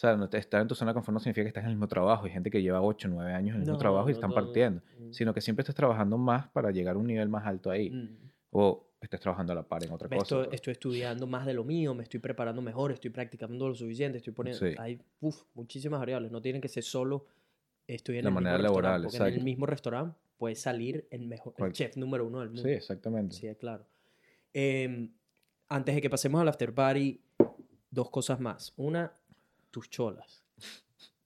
sea, 0.00 0.16
no 0.16 0.28
estar 0.32 0.62
en 0.62 0.68
tu 0.68 0.74
zona 0.74 0.92
de 0.92 0.94
confort 0.94 1.14
no 1.14 1.20
significa 1.20 1.44
que 1.44 1.48
estás 1.48 1.64
en 1.64 1.70
el 1.70 1.76
mismo 1.76 1.88
trabajo. 1.88 2.24
Hay 2.24 2.30
gente 2.32 2.50
que 2.50 2.62
lleva 2.62 2.80
8, 2.80 3.08
9 3.08 3.32
años 3.32 3.50
en 3.50 3.54
el 3.54 3.60
mismo 3.60 3.74
No, 3.74 3.78
trabajo 3.78 4.08
y 4.08 4.12
están 4.12 4.32
partiendo. 4.32 4.82
Mm. 4.98 5.12
Sino 5.12 5.34
que 5.34 5.40
siempre 5.40 5.62
estés 5.62 5.74
trabajando 5.74 6.16
más 6.16 6.48
para 6.48 6.70
llegar 6.70 6.96
a 6.96 6.98
un 6.98 7.06
nivel 7.06 7.28
más 7.28 7.46
alto 7.46 7.70
ahí. 7.70 7.90
Mm. 7.90 8.16
O 8.50 8.86
estés 9.00 9.20
trabajando 9.20 9.52
a 9.52 9.56
la 9.56 9.62
par 9.62 9.84
en 9.84 9.92
otra 9.92 10.08
Me 10.08 10.16
cosa. 10.18 10.40
estoy, 10.42 10.54
estoy 10.54 10.72
estudiando 10.72 11.26
más 11.26 11.46
de 11.46 11.54
lo 11.54 11.64
mío, 11.64 11.94
me 11.94 12.02
estoy 12.02 12.20
preparando 12.20 12.62
mejor, 12.62 12.92
estoy 12.92 13.10
practicando 13.10 13.68
lo 13.68 13.74
suficiente, 13.74 14.18
estoy 14.18 14.32
poniendo... 14.32 14.66
Sí. 14.66 14.74
Hay 14.78 15.00
uf, 15.20 15.42
muchísimas 15.54 16.00
variables, 16.00 16.30
no 16.30 16.40
tienen 16.40 16.60
que 16.60 16.68
ser 16.68 16.82
solo 16.82 17.26
estoy 17.86 18.18
en 18.18 18.24
La 18.24 18.28
el 18.28 18.34
manera 18.34 18.58
mismo 18.58 18.68
restaurante, 18.68 19.02
laboral, 19.02 19.18
porque 19.18 19.34
en 19.34 19.38
el 19.38 19.44
mismo 19.44 19.66
restaurante 19.66 20.16
puede 20.36 20.54
salir 20.54 21.06
el 21.10 21.26
mejor 21.26 21.54
el 21.58 21.72
chef 21.72 21.96
número 21.96 22.26
uno 22.26 22.40
del 22.40 22.48
mundo. 22.48 22.62
Sí, 22.62 22.70
exactamente. 22.70 23.34
Sí, 23.36 23.48
claro. 23.56 23.86
Em, 24.52 25.12
antes 25.68 25.94
de 25.94 26.00
que 26.00 26.10
pasemos 26.10 26.40
al 26.40 26.48
after 26.48 26.74
party, 26.74 27.20
dos 27.90 28.10
cosas 28.10 28.40
más. 28.40 28.72
Una, 28.76 29.12
tus 29.70 29.88
cholas. 29.90 30.42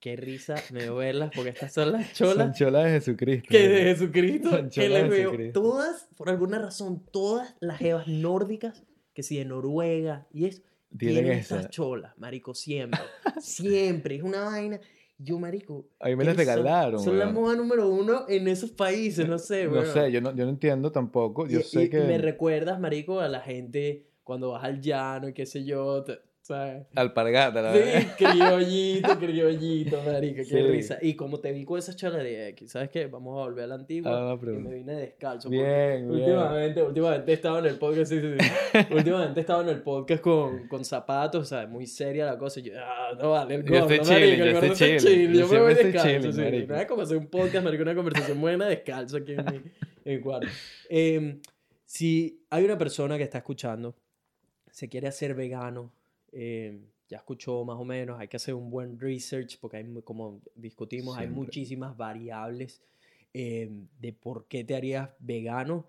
Qué 0.00 0.16
risa 0.16 0.56
me 0.70 0.80
veo 0.80 0.96
verlas, 0.96 1.30
porque 1.34 1.48
estas 1.50 1.72
son 1.72 1.92
las 1.92 2.06
Son 2.08 2.28
cholas 2.32 2.58
cholas 2.58 2.84
de 2.84 2.90
Jesucristo. 2.90 3.48
que 3.48 3.68
de. 3.68 3.82
Jesucristo. 3.84 4.50
Son 4.50 4.64
Que 4.68 4.82
cholas 4.82 5.02
les 5.02 5.10
veo 5.10 5.30
Jesucristo. 5.30 5.62
todas, 5.62 6.08
por 6.16 6.28
alguna 6.28 6.58
razón, 6.58 7.02
todas 7.10 7.56
las 7.60 7.78
jevas 7.78 8.06
nórdicas, 8.06 8.82
que 9.14 9.22
si 9.22 9.38
de 9.38 9.46
Noruega 9.46 10.26
y 10.32 10.44
eso, 10.46 10.62
Tienen 10.98 11.26
estas 11.32 11.70
cholas, 11.70 12.12
marico, 12.18 12.54
siempre. 12.54 13.00
siempre. 13.40 14.16
Es 14.16 14.22
una 14.22 14.44
vaina. 14.44 14.78
Yo, 15.16 15.38
marico. 15.38 15.86
A 16.00 16.08
mí 16.08 16.16
me 16.16 16.24
las 16.24 16.36
regalaron. 16.36 17.00
Son 17.02 17.18
la 17.18 17.24
weón. 17.26 17.34
moda 17.34 17.56
número 17.56 17.88
uno 17.88 18.26
en 18.28 18.46
esos 18.48 18.70
países, 18.72 19.26
no 19.28 19.38
sé, 19.38 19.64
No 19.64 19.72
weón. 19.72 19.86
sé, 19.86 20.12
yo 20.12 20.20
no, 20.20 20.34
yo 20.34 20.44
no 20.44 20.50
entiendo 20.50 20.92
tampoco. 20.92 21.46
Yo 21.46 21.60
y, 21.60 21.62
sé 21.62 21.84
y- 21.84 21.88
que 21.88 22.00
me 22.00 22.18
recuerdas, 22.18 22.78
marico, 22.78 23.20
a 23.20 23.28
la 23.28 23.40
gente 23.40 24.06
cuando 24.22 24.50
vas 24.50 24.64
al 24.64 24.80
llano 24.80 25.28
y 25.28 25.32
qué 25.32 25.46
sé 25.46 25.64
yo, 25.64 26.04
¿sabes? 26.44 26.86
alpargata, 26.94 27.62
la 27.62 27.72
Sí, 27.72 27.78
verdad. 27.78 28.14
criollito, 28.18 29.18
criollito, 29.18 30.02
marico, 30.04 30.36
qué 30.36 30.44
Sí. 30.44 30.60
risa. 30.60 30.98
Y 31.00 31.14
como 31.16 31.40
te 31.40 31.50
vi 31.52 31.64
con 31.64 31.78
esa 31.78 31.96
chalaría, 31.96 32.48
aquí, 32.48 32.68
¿sabes 32.68 32.90
qué? 32.90 33.06
Vamos 33.06 33.32
a 33.40 33.44
volver 33.46 33.64
a 33.64 33.66
la 33.68 33.74
antigua. 33.76 34.32
Ah, 34.32 34.36
pero- 34.38 34.54
y 34.54 34.58
me 34.58 34.74
vine 34.74 34.92
descalzo. 34.94 35.48
Bien, 35.48 35.64
bien. 35.64 36.10
Últimamente, 36.10 36.82
últimamente 36.82 37.30
he 37.30 37.34
estado 37.34 37.58
en 37.60 37.66
el 37.66 37.78
podcast, 37.78 38.12
sí, 38.12 38.20
sí, 38.20 38.26
sí. 38.38 38.78
últimamente 38.94 39.40
he 39.40 39.42
estado 39.42 39.62
en 39.62 39.68
el 39.70 39.80
podcast 39.82 40.22
con, 40.22 40.68
con 40.68 40.84
zapatos, 40.84 41.42
o 41.42 41.44
sea, 41.46 41.66
muy 41.66 41.86
seria 41.86 42.26
la 42.26 42.36
cosa. 42.36 42.60
Y 42.60 42.64
yo, 42.64 42.72
ah, 42.76 43.12
no 43.18 43.30
vale, 43.30 43.54
el 43.54 43.64
Yo 43.64 43.80
gordo, 43.80 43.94
estoy 43.94 44.36
yo 44.36 44.44
estoy 44.44 44.68
está 44.70 44.74
chilling, 44.74 44.98
chill, 44.98 45.32
yo 45.32 45.40
Yo 45.40 45.48
me 45.48 45.60
voy 45.60 45.72
estoy 45.72 45.92
descalzo, 45.92 46.30
chilling, 46.30 46.60
sí. 46.60 46.66
Nada 46.66 46.86
como 46.86 47.02
hacer 47.02 47.16
un 47.16 47.26
podcast, 47.28 47.64
marico, 47.64 47.82
una 47.82 47.94
conversación 47.94 48.38
buena 48.40 48.66
descalzo 48.66 49.16
aquí 49.16 49.32
en 49.32 49.44
mi, 49.46 49.56
en 50.04 50.16
mi 50.16 50.20
cuarto. 50.20 50.46
Em, 50.90 51.40
si 51.86 52.44
hay 52.50 52.64
una 52.64 52.76
persona 52.76 53.16
que 53.16 53.24
está 53.24 53.38
escuchando, 53.38 53.94
se 54.70 54.88
quiere 54.90 55.06
hacer 55.08 55.34
vegano, 55.34 55.90
em, 56.34 56.86
ya 57.08 57.18
escuchó 57.18 57.64
más 57.64 57.76
o 57.78 57.84
menos, 57.84 58.18
hay 58.18 58.28
que 58.28 58.36
hacer 58.36 58.54
un 58.54 58.70
buen 58.70 58.98
research 58.98 59.58
porque 59.60 59.78
hay, 59.78 59.84
como 60.04 60.40
discutimos, 60.54 61.16
hay 61.18 61.28
muchísimas 61.28 61.96
variables 61.96 62.82
em, 63.32 63.86
de 64.00 64.12
por 64.12 64.46
qué 64.46 64.64
te 64.64 64.74
harías 64.74 65.10
vegano. 65.18 65.86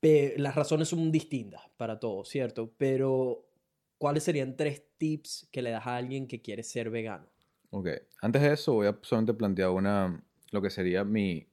Pe- 0.00 0.34
las 0.38 0.54
razones 0.54 0.88
son 0.88 1.10
distintas 1.10 1.62
para 1.76 1.98
todos, 1.98 2.28
¿cierto? 2.28 2.70
Pero, 2.76 3.44
¿cuáles 3.98 4.22
serían 4.24 4.56
tres 4.56 4.82
tips 4.98 5.48
que 5.50 5.62
le 5.62 5.70
das 5.70 5.86
a 5.86 5.96
alguien 5.96 6.26
que 6.26 6.40
quiere 6.40 6.62
ser 6.62 6.90
vegano? 6.90 7.26
Ok, 7.70 7.88
antes 8.22 8.42
de 8.42 8.52
eso 8.52 8.74
voy 8.74 8.86
a 8.86 8.98
solamente 9.02 9.34
plantear 9.34 9.70
una, 9.70 10.22
lo 10.50 10.62
que 10.62 10.70
sería 10.70 11.04
mi, 11.04 11.46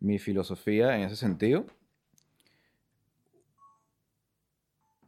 mi 0.00 0.18
filosofía 0.18 0.96
en 0.96 1.02
ese 1.02 1.16
sentido. 1.16 1.66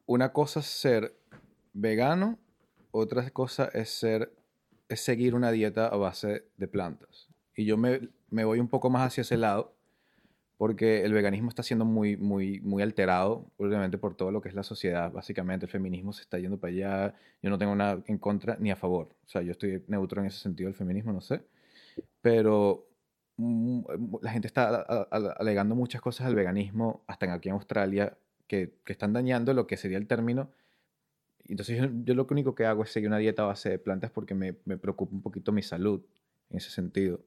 Una 0.06 0.32
cosa 0.32 0.60
es 0.60 0.66
ser 0.66 1.15
vegano, 1.76 2.38
otra 2.90 3.28
cosa 3.30 3.70
es 3.72 3.90
ser, 3.90 4.32
es 4.88 5.00
seguir 5.00 5.34
una 5.34 5.50
dieta 5.50 5.86
a 5.86 5.96
base 5.96 6.44
de 6.56 6.68
plantas. 6.68 7.28
Y 7.54 7.64
yo 7.64 7.76
me, 7.76 8.08
me 8.30 8.44
voy 8.44 8.60
un 8.60 8.68
poco 8.68 8.90
más 8.90 9.06
hacia 9.06 9.20
ese 9.22 9.36
lado, 9.36 9.74
porque 10.56 11.04
el 11.04 11.12
veganismo 11.12 11.50
está 11.50 11.62
siendo 11.62 11.84
muy, 11.84 12.16
muy, 12.16 12.60
muy 12.60 12.82
alterado, 12.82 13.50
obviamente 13.58 13.98
por 13.98 14.16
todo 14.16 14.30
lo 14.30 14.40
que 14.40 14.48
es 14.48 14.54
la 14.54 14.62
sociedad, 14.62 15.12
básicamente 15.12 15.66
el 15.66 15.72
feminismo 15.72 16.14
se 16.14 16.22
está 16.22 16.38
yendo 16.38 16.58
para 16.58 16.72
allá, 16.72 17.14
yo 17.42 17.50
no 17.50 17.58
tengo 17.58 17.74
nada 17.74 18.02
en 18.06 18.16
contra 18.18 18.56
ni 18.58 18.70
a 18.70 18.76
favor, 18.76 19.10
o 19.26 19.28
sea, 19.28 19.42
yo 19.42 19.52
estoy 19.52 19.84
neutro 19.86 20.22
en 20.22 20.28
ese 20.28 20.38
sentido 20.38 20.68
del 20.68 20.74
feminismo, 20.76 21.12
no 21.12 21.20
sé, 21.20 21.42
pero 22.22 22.88
mm, 23.36 23.82
la 24.22 24.30
gente 24.30 24.46
está 24.46 24.82
alegando 25.38 25.74
muchas 25.74 26.00
cosas 26.00 26.26
al 26.26 26.34
veganismo, 26.34 27.04
hasta 27.06 27.30
aquí 27.34 27.50
en 27.50 27.54
Australia, 27.56 28.16
que, 28.46 28.78
que 28.84 28.92
están 28.92 29.12
dañando 29.12 29.52
lo 29.52 29.66
que 29.66 29.76
sería 29.76 29.98
el 29.98 30.06
término. 30.06 30.50
Entonces 31.48 31.78
yo, 31.78 31.88
yo 32.04 32.14
lo 32.14 32.26
único 32.30 32.54
que 32.54 32.66
hago 32.66 32.82
es 32.82 32.90
seguir 32.90 33.08
una 33.08 33.18
dieta 33.18 33.42
a 33.42 33.46
base 33.46 33.70
de 33.70 33.78
plantas 33.78 34.10
porque 34.10 34.34
me, 34.34 34.56
me 34.64 34.76
preocupa 34.76 35.14
un 35.14 35.22
poquito 35.22 35.52
mi 35.52 35.62
salud 35.62 36.04
en 36.50 36.56
ese 36.58 36.70
sentido. 36.70 37.20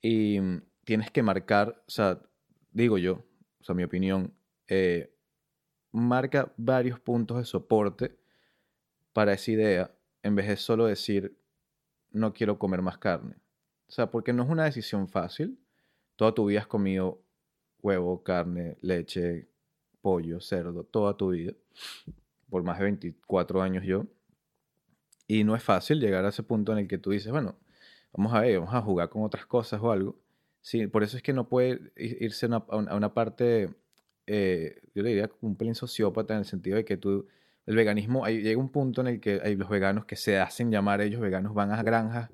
Y 0.00 0.40
mm, 0.40 0.62
tienes 0.84 1.10
que 1.10 1.22
marcar, 1.22 1.82
o 1.86 1.90
sea, 1.90 2.20
digo 2.72 2.98
yo, 2.98 3.24
o 3.60 3.64
sea, 3.64 3.74
mi 3.74 3.84
opinión, 3.84 4.34
eh, 4.68 5.14
marca 5.92 6.52
varios 6.56 7.00
puntos 7.00 7.38
de 7.38 7.44
soporte 7.44 8.16
para 9.12 9.32
esa 9.32 9.50
idea 9.50 9.94
en 10.22 10.34
vez 10.34 10.48
de 10.48 10.56
solo 10.56 10.86
decir 10.86 11.36
no 12.12 12.32
quiero 12.32 12.58
comer 12.58 12.82
más 12.82 12.98
carne. 12.98 13.36
O 13.88 13.92
sea, 13.92 14.10
porque 14.10 14.32
no 14.32 14.44
es 14.44 14.48
una 14.48 14.64
decisión 14.64 15.08
fácil. 15.08 15.58
Toda 16.16 16.34
tu 16.34 16.46
vida 16.46 16.60
has 16.60 16.66
comido 16.66 17.22
huevo, 17.82 18.22
carne, 18.22 18.76
leche, 18.82 19.48
pollo, 20.00 20.40
cerdo, 20.40 20.84
toda 20.84 21.16
tu 21.16 21.30
vida. 21.30 21.54
Por 22.50 22.62
más 22.62 22.78
de 22.78 22.84
24 22.84 23.62
años 23.62 23.84
yo. 23.84 24.04
Y 25.26 25.44
no 25.44 25.54
es 25.54 25.62
fácil 25.62 26.00
llegar 26.00 26.24
a 26.24 26.30
ese 26.30 26.42
punto 26.42 26.72
en 26.72 26.78
el 26.78 26.88
que 26.88 26.98
tú 26.98 27.10
dices, 27.10 27.30
bueno, 27.30 27.56
vamos 28.12 28.34
a 28.34 28.40
ver, 28.40 28.58
vamos 28.58 28.74
a 28.74 28.82
jugar 28.82 29.08
con 29.08 29.22
otras 29.22 29.46
cosas 29.46 29.80
o 29.80 29.92
algo. 29.92 30.18
Sí, 30.60 30.86
por 30.88 31.02
eso 31.04 31.16
es 31.16 31.22
que 31.22 31.32
no 31.32 31.48
puede 31.48 31.92
irse 31.96 32.46
a 32.46 32.48
una, 32.48 32.56
a 32.68 32.96
una- 32.96 33.14
parte, 33.14 33.70
eh, 34.26 34.82
yo 34.94 35.02
le 35.02 35.10
diría 35.10 35.30
un 35.40 35.56
pelín 35.56 35.74
sociópata 35.74 36.34
en 36.34 36.40
el 36.40 36.44
sentido 36.44 36.76
de 36.76 36.84
que 36.84 36.96
tú, 36.96 37.26
el 37.66 37.76
veganismo, 37.76 38.24
hay, 38.24 38.42
llega 38.42 38.60
un 38.60 38.70
punto 38.70 39.00
en 39.00 39.06
el 39.06 39.20
que 39.20 39.40
hay 39.42 39.54
los 39.56 39.68
veganos 39.68 40.04
que 40.04 40.16
se 40.16 40.38
hacen 40.38 40.70
llamar 40.70 41.00
ellos 41.00 41.20
veganos, 41.20 41.54
van 41.54 41.70
a 41.72 41.82
granjas 41.82 42.30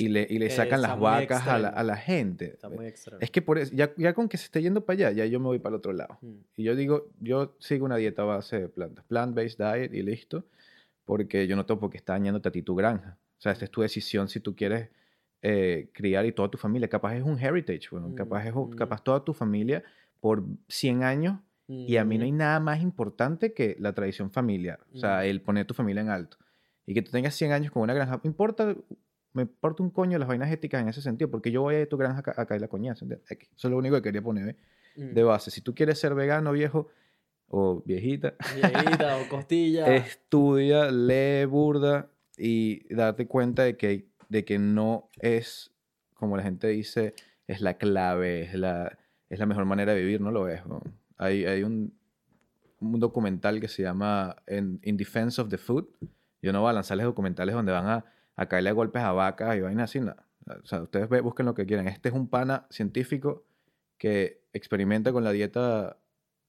y 0.00 0.08
le, 0.08 0.26
y 0.28 0.38
le 0.38 0.46
Que 0.48 0.52
sacan 0.54 0.82
las 0.82 0.98
vacas 0.98 1.46
a 1.46 1.58
la, 1.58 1.68
a 1.68 1.82
la 1.84 1.96
gente. 1.96 2.46
Está 2.46 2.68
muy 2.68 2.86
extraño. 2.86 3.18
Es 3.20 3.30
que 3.30 3.42
por 3.42 3.58
eso, 3.58 3.72
ya, 3.74 3.92
ya 3.96 4.14
con 4.14 4.28
que 4.28 4.36
se 4.36 4.44
esté 4.46 4.62
yendo 4.62 4.84
para 4.84 5.08
allá, 5.08 5.10
ya 5.12 5.26
yo 5.26 5.38
me 5.40 5.46
voy 5.46 5.58
para 5.58 5.74
el 5.74 5.78
otro 5.78 5.92
lado. 5.92 6.18
Mm. 6.22 6.34
Y 6.56 6.62
yo 6.64 6.74
digo, 6.76 7.08
yo 7.20 7.54
sigo 7.58 7.84
una 7.84 7.96
dieta 7.96 8.22
a 8.22 8.24
base 8.26 8.60
de 8.60 8.68
plantas, 8.68 9.04
plant-based 9.06 9.58
diet 9.58 9.94
y 9.94 10.02
listo, 10.02 10.44
porque 11.04 11.46
yo 11.46 11.56
no 11.56 11.66
tengo 11.66 11.80
por 11.80 11.90
qué 11.90 11.96
estar 11.98 12.18
dañándote 12.18 12.48
a 12.48 12.52
ti 12.52 12.62
tu 12.62 12.74
granja. 12.74 13.18
O 13.38 13.40
sea, 13.40 13.52
esta 13.52 13.64
es 13.64 13.70
tu 13.70 13.82
decisión 13.82 14.28
si 14.28 14.40
tú 14.40 14.54
quieres 14.56 14.88
eh, 15.42 15.88
criar 15.94 16.26
y 16.26 16.32
toda 16.32 16.50
tu 16.50 16.58
familia. 16.58 16.88
Capaz 16.88 17.16
es 17.16 17.22
un 17.22 17.38
heritage, 17.38 17.88
bueno, 17.90 18.08
Mm, 18.10 18.14
capaz 18.14 18.46
es 18.46 18.54
un- 18.54 18.70
mm. 18.70 18.76
capaz 18.76 19.02
toda 19.02 19.24
tu 19.24 19.32
familia 19.32 19.82
por 20.20 20.44
100 20.68 21.02
años 21.02 21.38
y 21.66 21.96
a 21.96 22.04
mí 22.04 22.18
no 22.18 22.24
hay 22.24 22.32
Mm. 22.32 22.36
nada 22.36 22.60
más 22.60 22.82
importante 22.82 23.52
que 23.54 23.74
la 23.78 23.94
tradición 23.94 24.30
familiar. 24.30 24.80
O 24.92 24.98
sea, 24.98 25.20
Mm. 25.20 25.24
el 25.24 25.40
poner 25.40 25.64
tu 25.66 25.72
familia 25.72 26.02
en 26.02 26.08
alto. 26.10 26.36
Y 26.84 26.92
que 26.94 27.00
tú 27.02 27.10
tengas 27.12 27.34
100 27.34 27.52
años 27.52 27.70
con 27.72 27.82
una 27.82 27.94
granja, 27.94 28.20
importa, 28.24 28.74
me 29.32 29.42
importa 29.42 29.82
un 29.82 29.90
coño 29.90 30.18
las 30.18 30.28
vainas 30.28 30.50
éticas 30.50 30.82
en 30.82 30.88
ese 30.88 31.02
sentido, 31.02 31.30
porque 31.30 31.50
yo 31.50 31.62
voy 31.62 31.76
a 31.76 31.88
tu 31.88 31.96
granja 31.96 32.18
a, 32.20 32.22
ca- 32.22 32.34
a 32.36 32.46
caer 32.46 32.60
la. 32.60 32.68
¿entiendes? 33.02 33.20
Eso 33.30 33.68
es 33.68 33.70
lo 33.70 33.76
único 33.78 33.96
que 33.96 34.02
quería 34.02 34.22
poner 34.22 34.56
Mm. 34.96 35.14
de 35.14 35.22
base. 35.22 35.52
Si 35.52 35.60
tú 35.60 35.72
quieres 35.72 36.00
ser 36.00 36.14
vegano, 36.16 36.50
viejo 36.50 36.88
o 37.48 37.80
viejita, 37.86 38.34
Viejita 38.56 39.18
o 39.18 39.28
costilla. 39.28 39.94
estudia, 39.96 40.90
lee 40.90 41.44
burda 41.44 42.10
y 42.36 42.92
darte 42.92 43.26
cuenta 43.28 43.62
de 43.62 43.76
que, 43.76 44.08
de 44.28 44.44
que 44.44 44.58
no 44.58 45.08
es, 45.20 45.70
como 46.14 46.36
la 46.36 46.42
gente 46.42 46.66
dice, 46.68 47.14
es 47.46 47.60
la 47.60 47.74
clave, 47.78 48.42
es 48.42 48.54
la, 48.54 48.98
es 49.28 49.38
la 49.38 49.46
mejor 49.46 49.64
manera 49.64 49.94
de 49.94 50.00
vivir, 50.00 50.20
no 50.20 50.30
lo 50.32 50.48
es. 50.48 50.64
weón. 50.66 50.82
Hay, 51.18 51.44
hay 51.44 51.62
un, 51.62 51.92
un 52.80 52.98
documental 52.98 53.60
que 53.60 53.68
se 53.68 53.82
llama 53.82 54.34
In, 54.48 54.80
In 54.82 54.96
Defense 54.96 55.40
of 55.40 55.48
the 55.50 55.58
Food. 55.58 55.86
Yo 56.42 56.52
no 56.52 56.62
voy 56.62 56.70
a 56.70 56.72
lanzarles 56.72 57.04
documentales 57.06 57.54
donde 57.54 57.70
van 57.72 57.86
a, 57.86 58.04
a 58.40 58.46
caerle 58.46 58.70
a 58.70 58.72
golpes 58.72 59.02
a 59.02 59.12
vacas 59.12 59.56
y 59.56 59.60
vainas 59.60 59.90
así. 59.90 60.00
no. 60.00 60.14
O 60.46 60.66
sea, 60.66 60.82
ustedes 60.82 61.08
busquen 61.22 61.46
lo 61.46 61.54
que 61.54 61.66
quieran. 61.66 61.86
Este 61.86 62.08
es 62.08 62.14
un 62.14 62.28
pana 62.28 62.66
científico 62.70 63.44
que 63.98 64.42
experimenta 64.52 65.12
con 65.12 65.22
la 65.22 65.32
dieta 65.32 65.98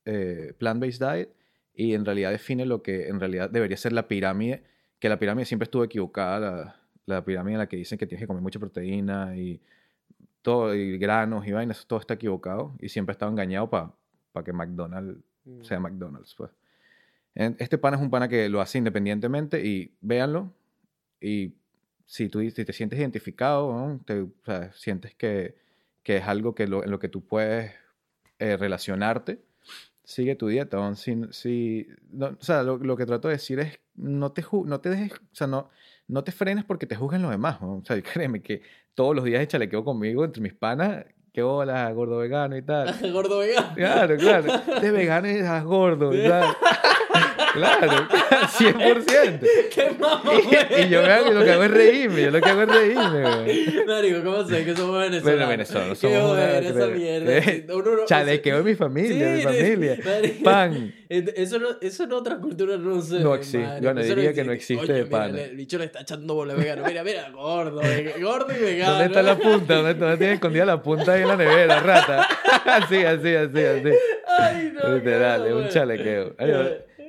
eh, 0.05 0.53
plant-based 0.57 0.99
diet 0.99 1.35
y 1.73 1.93
en 1.93 2.05
realidad 2.05 2.31
define 2.31 2.65
lo 2.65 2.81
que 2.81 3.07
en 3.07 3.19
realidad 3.19 3.49
debería 3.49 3.77
ser 3.77 3.93
la 3.93 4.07
pirámide, 4.07 4.63
que 4.99 5.09
la 5.09 5.19
pirámide 5.19 5.45
siempre 5.45 5.65
estuvo 5.65 5.83
equivocada, 5.83 6.39
la, 6.39 6.75
la 7.05 7.25
pirámide 7.25 7.53
en 7.53 7.59
la 7.59 7.67
que 7.67 7.77
dicen 7.77 7.97
que 7.97 8.07
tienes 8.07 8.23
que 8.23 8.27
comer 8.27 8.41
mucha 8.41 8.59
proteína 8.59 9.35
y 9.37 9.61
todo, 10.41 10.73
y 10.73 10.97
granos 10.97 11.45
y 11.45 11.51
vainas, 11.51 11.85
todo 11.85 11.99
está 11.99 12.15
equivocado 12.15 12.75
y 12.79 12.89
siempre 12.89 13.11
ha 13.11 13.13
estado 13.15 13.31
engañado 13.31 13.69
para 13.69 13.93
que 14.43 14.53
McDonald's 14.53 15.21
Mm. 15.45 15.63
sea 15.63 15.79
McDonald's. 15.79 16.35
Pues. 16.35 16.51
Este 17.33 17.77
pana 17.77 17.97
es 17.97 18.03
un 18.03 18.09
pana 18.09 18.27
que 18.27 18.49
lo 18.49 18.61
hace 18.61 18.77
independientemente 18.77 19.65
y 19.65 19.95
véanlo. 20.01 20.53
Y 21.19 21.53
si 22.11 22.27
tú 22.27 22.41
si 22.41 22.65
te 22.65 22.73
sientes 22.73 22.99
identificado, 22.99 23.71
¿no? 23.71 24.01
Te- 24.05 24.19
o 24.23 24.29
sea, 24.45 24.69
sientes 24.73 25.15
que, 25.15 25.55
que 26.03 26.17
es 26.17 26.27
algo 26.27 26.53
que 26.53 26.67
lo- 26.67 26.83
en 26.83 26.91
lo 26.91 26.99
que 26.99 27.07
tú 27.07 27.21
puedes 27.25 27.71
eh, 28.37 28.57
relacionarte, 28.57 29.39
sigue 30.03 30.35
tu 30.35 30.47
dieta. 30.49 30.75
¿no? 30.75 30.93
Si, 30.97 31.15
si- 31.31 31.87
no, 32.11 32.27
o 32.37 32.43
sea, 32.43 32.63
lo, 32.63 32.77
lo 32.77 32.97
que 32.97 33.05
trato 33.05 33.29
de 33.29 33.35
decir 33.35 33.59
es, 33.61 33.79
no 33.95 34.33
te, 34.33 34.43
no 34.65 34.81
te 34.81 34.89
dejes, 34.89 35.13
o 35.13 35.19
sea, 35.35 35.47
no, 35.47 35.69
no 36.09 36.23
te 36.25 36.33
frenes 36.33 36.65
porque 36.65 36.85
te 36.85 36.97
juzguen 36.97 37.21
los 37.21 37.31
demás. 37.31 37.59
O 37.61 37.81
sea, 37.85 38.01
créeme 38.13 38.41
que 38.41 38.61
todos 38.93 39.15
los 39.15 39.23
días 39.23 39.39
de 39.39 39.47
chalequeo 39.47 39.85
conmigo 39.85 40.25
entre 40.25 40.41
mis 40.43 40.53
panas, 40.53 41.05
que 41.31 41.43
hola, 41.43 41.89
gordo 41.93 42.17
vegano 42.17 42.57
y 42.57 42.61
tal. 42.61 42.93
Gordo 43.13 43.37
vegano. 43.39 43.73
Claro, 43.73 44.17
claro. 44.17 44.51
De 44.81 44.91
vegano 44.99 45.29
y 45.29 45.35
estás 45.35 45.63
gordo. 45.63 46.11
Claro, 47.53 48.07
100%. 48.57 49.39
¡Qué 49.73 49.91
mamá, 49.99 50.21
Y, 50.33 50.81
y 50.83 50.89
yo 50.89 51.01
me 51.01 51.31
lo 51.33 51.43
que 51.43 51.51
hago 51.51 51.63
es 51.63 51.71
reírme, 51.71 52.21
yo 52.23 52.31
lo 52.31 52.41
que 52.41 52.49
hago 52.49 52.61
es 52.63 52.69
reírme, 52.69 53.21
güey. 53.21 53.85
Marico, 53.85 54.23
¿cómo 54.23 54.43
sé 54.47 54.63
que 54.65 54.75
somos 54.75 54.99
venezolanos? 54.99 55.23
Bueno, 55.23 55.47
venezolanos 55.47 55.99
Qué 55.99 56.07
somos 56.15 56.31
una- 56.31 56.45
buena 56.51 56.69
esa 56.69 56.87
mierda. 56.87 57.37
Eh, 57.37 57.65
Uno 57.73 57.95
no- 57.97 58.05
Chalequeo 58.05 58.57
de 58.57 58.63
mi 58.63 58.75
familia, 58.75 59.29
mi 59.31 59.37
Sí, 59.37 59.43
familia. 59.43 59.97
marico. 60.03 60.43
Pan. 60.43 60.93
Eso, 61.09 61.59
no, 61.59 61.67
eso 61.81 62.03
en 62.05 62.11
otra 62.13 62.37
cultura 62.37 62.77
no 62.77 63.01
se 63.01 63.19
No 63.19 63.35
existe. 63.35 63.79
Bueno, 63.81 63.99
eso 63.99 64.15
diría 64.15 64.33
que 64.33 64.43
no 64.45 64.53
existe 64.53 64.93
de 64.93 65.03
le- 65.05 65.43
El 65.43 65.55
bicho 65.57 65.77
le 65.77 65.85
está 65.85 66.01
echando 66.01 66.33
bola 66.35 66.53
vegano. 66.53 66.83
Mira, 66.87 67.03
mira, 67.03 67.29
gordo, 67.31 67.81
gordo 68.21 68.47
y 68.57 68.61
vegano. 68.61 68.91
¿Dónde 68.91 69.05
está 69.07 69.21
la 69.21 69.37
punta? 69.37 69.75
¿Dónde, 69.75 69.93
dónde 69.95 70.17
tienes 70.17 70.35
escondida 70.35 70.63
la 70.65 70.81
punta 70.81 71.11
ahí 71.13 71.21
en 71.23 71.27
la 71.27 71.35
nevera, 71.35 71.79
rata? 71.81 72.27
así, 72.65 73.03
así, 73.03 73.35
así, 73.35 73.59
así. 73.63 73.89
Ay, 74.39 74.73
no, 74.73 74.95
Literal, 74.95 75.43
qué 75.43 75.49
es 75.49 75.55
un 75.55 75.67
chalequeo. 75.69 76.35
Ay, 76.37 76.51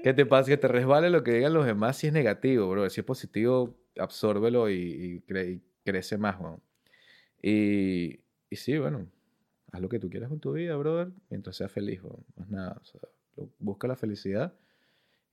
¿Qué 0.03 0.13
te 0.15 0.27
pasa? 0.27 0.51
Que 0.51 0.57
te 0.57 0.69
resbale 0.69 1.11
lo 1.11 1.23
que 1.23 1.33
digan 1.33 1.55
los 1.55 1.67
demás 1.67 1.97
si 1.97 2.09
es 2.09 2.13
negativo, 2.13 2.69
bro. 2.71 2.89
Si 2.91 3.01
es 3.01 3.07
positivo, 3.07 3.77
absórbelo 3.97 4.69
y, 4.71 4.75
y 4.75 5.21
cre- 5.21 5.55
y 5.57 5.63
crece 5.85 6.19
más, 6.19 6.41
weón. 6.41 6.61
Y, 7.43 8.21
y 8.51 8.57
sí, 8.57 8.79
bueno, 8.79 9.07
haz 9.73 9.81
lo 9.81 9.89
que 9.89 9.99
tú 9.99 10.11
quieras 10.11 10.29
con 10.29 10.41
tu 10.41 10.53
vida, 10.53 10.77
brother, 10.77 11.13
mientras 11.31 11.57
seas 11.57 11.73
feliz, 11.73 12.03
weón. 12.03 12.25
Más 12.37 12.49
nada, 12.51 12.83
busca 13.59 13.89
la 13.89 13.97
felicidad 13.97 14.55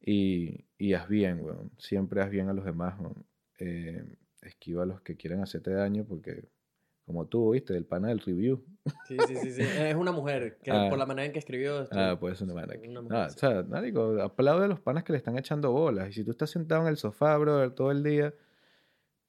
y, 0.02 0.66
haz 0.94 1.08
bien, 1.10 1.41
weón. 1.44 1.72
Siempre 1.78 2.22
haz 2.22 2.30
bien 2.30 2.50
a 2.50 2.54
los 2.54 2.66
demás, 2.66 3.00
weón. 3.00 3.26
Eh, 3.60 4.04
esquiva 4.41 4.84
a 4.84 4.86
los 4.86 5.02
que 5.02 5.18
quieren 5.18 5.41
hacerte 5.41 5.72
daño 5.72 6.06
porque, 6.06 6.46
como 7.10 7.26
tú, 7.26 7.49
viste, 7.53 7.76
el 7.76 7.86
pana 7.86 8.10
del 8.10 8.19
review. 8.19 8.64
Sí, 9.07 9.18
sí, 9.27 9.36
sí, 9.38 9.52
sí. 9.52 9.61
Es 9.64 9.95
una 9.95 10.11
mujer 10.11 10.60
que 10.61 10.69
Ah. 10.69 10.86
por 10.91 10.99
la 10.99 11.07
manera 11.07 11.26
en 11.26 11.34
que 11.34 11.40
escribió. 11.40 11.81
esto- 11.81 11.99
Ah, 11.99 12.15
pues 12.19 12.40
una 12.41 12.53
manera. 12.53 12.80
Una 12.88 13.02
mujer, 13.02 13.18
Ah, 13.18 13.30
sí. 13.31 13.36
o 13.36 13.40
sea, 13.40 13.64
marico, 13.64 14.22
aplaude 14.22 14.65
a 14.65 14.68
los 14.68 14.80
panas 14.80 15.03
que 15.03 15.11
le 15.14 15.18
están 15.18 15.36
echando 15.36 15.72
bolas. 15.72 16.10
Y 16.10 16.14
si 16.14 16.23
tú 16.23 16.30
estás 16.30 16.52
sentado 16.52 16.84
en 16.84 16.90
el 16.90 16.98
sofá, 16.98 17.36
brother, 17.38 17.72
todo 17.72 17.90
el 17.90 18.03
día, 18.03 18.31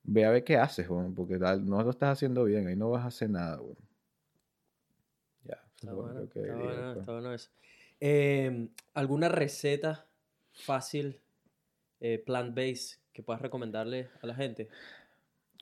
ve 0.03 0.27
a 0.27 0.31
ver 0.31 0.45
qué 0.45 0.59
haces, 0.59 0.89
porque 1.17 1.39
no 1.39 1.83
lo 1.83 1.89
estás 1.89 2.11
haciendo 2.11 2.45
bien, 2.45 2.67
ahí 2.67 2.77
no 2.77 2.91
vas 2.91 3.05
a 3.05 3.07
hacer 3.07 3.31
nada, 3.31 3.63
weón. 3.63 3.79
Ya, 5.45 5.63
Está 5.75 5.95
bueno, 5.95 6.21
está 6.21 6.39
diría, 6.41 6.55
bueno, 6.55 6.93
está 7.01 7.13
bueno 7.13 7.33
eso. 7.33 7.51
Eh, 7.99 8.69
¿Alguna 8.93 9.31
receta 9.31 10.07
fácil, 10.53 11.19
eh, 12.01 12.23
plant-based, 12.27 12.99
que 13.15 13.23
puedas 13.23 13.41
recomendarle 13.41 14.11
a 14.21 14.27
la 14.27 14.35
gente? 14.35 14.69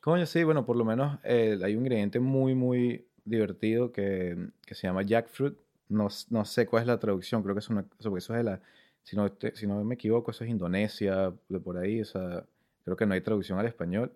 Coño, 0.02 0.26
sí, 0.26 0.44
bueno, 0.44 0.64
por 0.64 0.76
lo 0.76 0.84
menos 0.84 1.18
eh, 1.24 1.58
hay 1.62 1.74
un 1.74 1.80
ingrediente 1.80 2.20
muy, 2.20 2.54
muy 2.54 3.06
divertido 3.24 3.92
que, 3.92 4.50
que 4.64 4.74
se 4.74 4.86
llama 4.86 5.02
jackfruit. 5.02 5.56
No, 5.88 6.08
no 6.30 6.44
sé 6.44 6.66
cuál 6.66 6.82
es 6.82 6.86
la 6.86 6.98
traducción, 6.98 7.42
creo 7.42 7.54
que 7.54 7.60
es 7.60 7.68
una, 7.68 7.84
eso, 7.98 8.16
es 8.16 8.28
de 8.28 8.42
la, 8.44 8.60
si 9.02 9.16
no, 9.16 9.26
si 9.54 9.66
no 9.66 9.82
me 9.84 9.94
equivoco, 9.94 10.30
eso 10.30 10.44
es 10.44 10.50
Indonesia, 10.50 11.32
de 11.48 11.60
por 11.60 11.78
ahí, 11.78 12.00
o 12.02 12.04
sea, 12.04 12.44
creo 12.84 12.96
que 12.96 13.06
no 13.06 13.14
hay 13.14 13.20
traducción 13.22 13.58
al 13.58 13.66
español. 13.66 14.12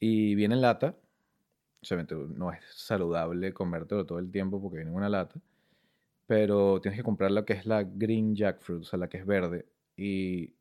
Y 0.00 0.34
viene 0.34 0.54
en 0.54 0.62
lata, 0.62 0.94
obviamente 1.82 2.14
no 2.14 2.52
es 2.52 2.60
saludable 2.74 3.52
comértelo 3.52 4.06
todo 4.06 4.18
el 4.18 4.30
tiempo 4.30 4.60
porque 4.60 4.76
viene 4.78 4.90
en 4.90 4.96
una 4.96 5.08
lata, 5.08 5.40
pero 6.26 6.80
tienes 6.80 6.98
que 6.98 7.04
comprar 7.04 7.30
la 7.30 7.44
que 7.44 7.54
es 7.54 7.66
la 7.66 7.82
green 7.84 8.34
jackfruit, 8.34 8.82
o 8.82 8.84
sea, 8.84 8.98
la 8.98 9.08
que 9.08 9.18
es 9.18 9.26
verde, 9.26 9.66
y 9.96 10.54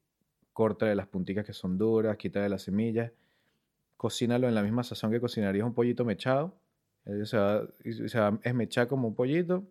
corta 0.53 0.85
de 0.85 0.95
las 0.95 1.07
punticas 1.07 1.45
que 1.45 1.53
son 1.53 1.77
duras, 1.77 2.17
quita 2.17 2.41
de 2.41 2.49
las 2.49 2.63
semillas, 2.63 3.11
cocínalo 3.97 4.47
en 4.47 4.55
la 4.55 4.61
misma 4.63 4.83
sazón 4.83 5.11
que 5.11 5.19
cocinarías 5.19 5.65
un 5.65 5.73
pollito 5.73 6.05
mechado. 6.05 6.55
Eh, 7.05 7.23
va 7.33 8.27
a 8.27 8.39
esmechar 8.43 8.87
como 8.87 9.07
un 9.07 9.15
pollito, 9.15 9.65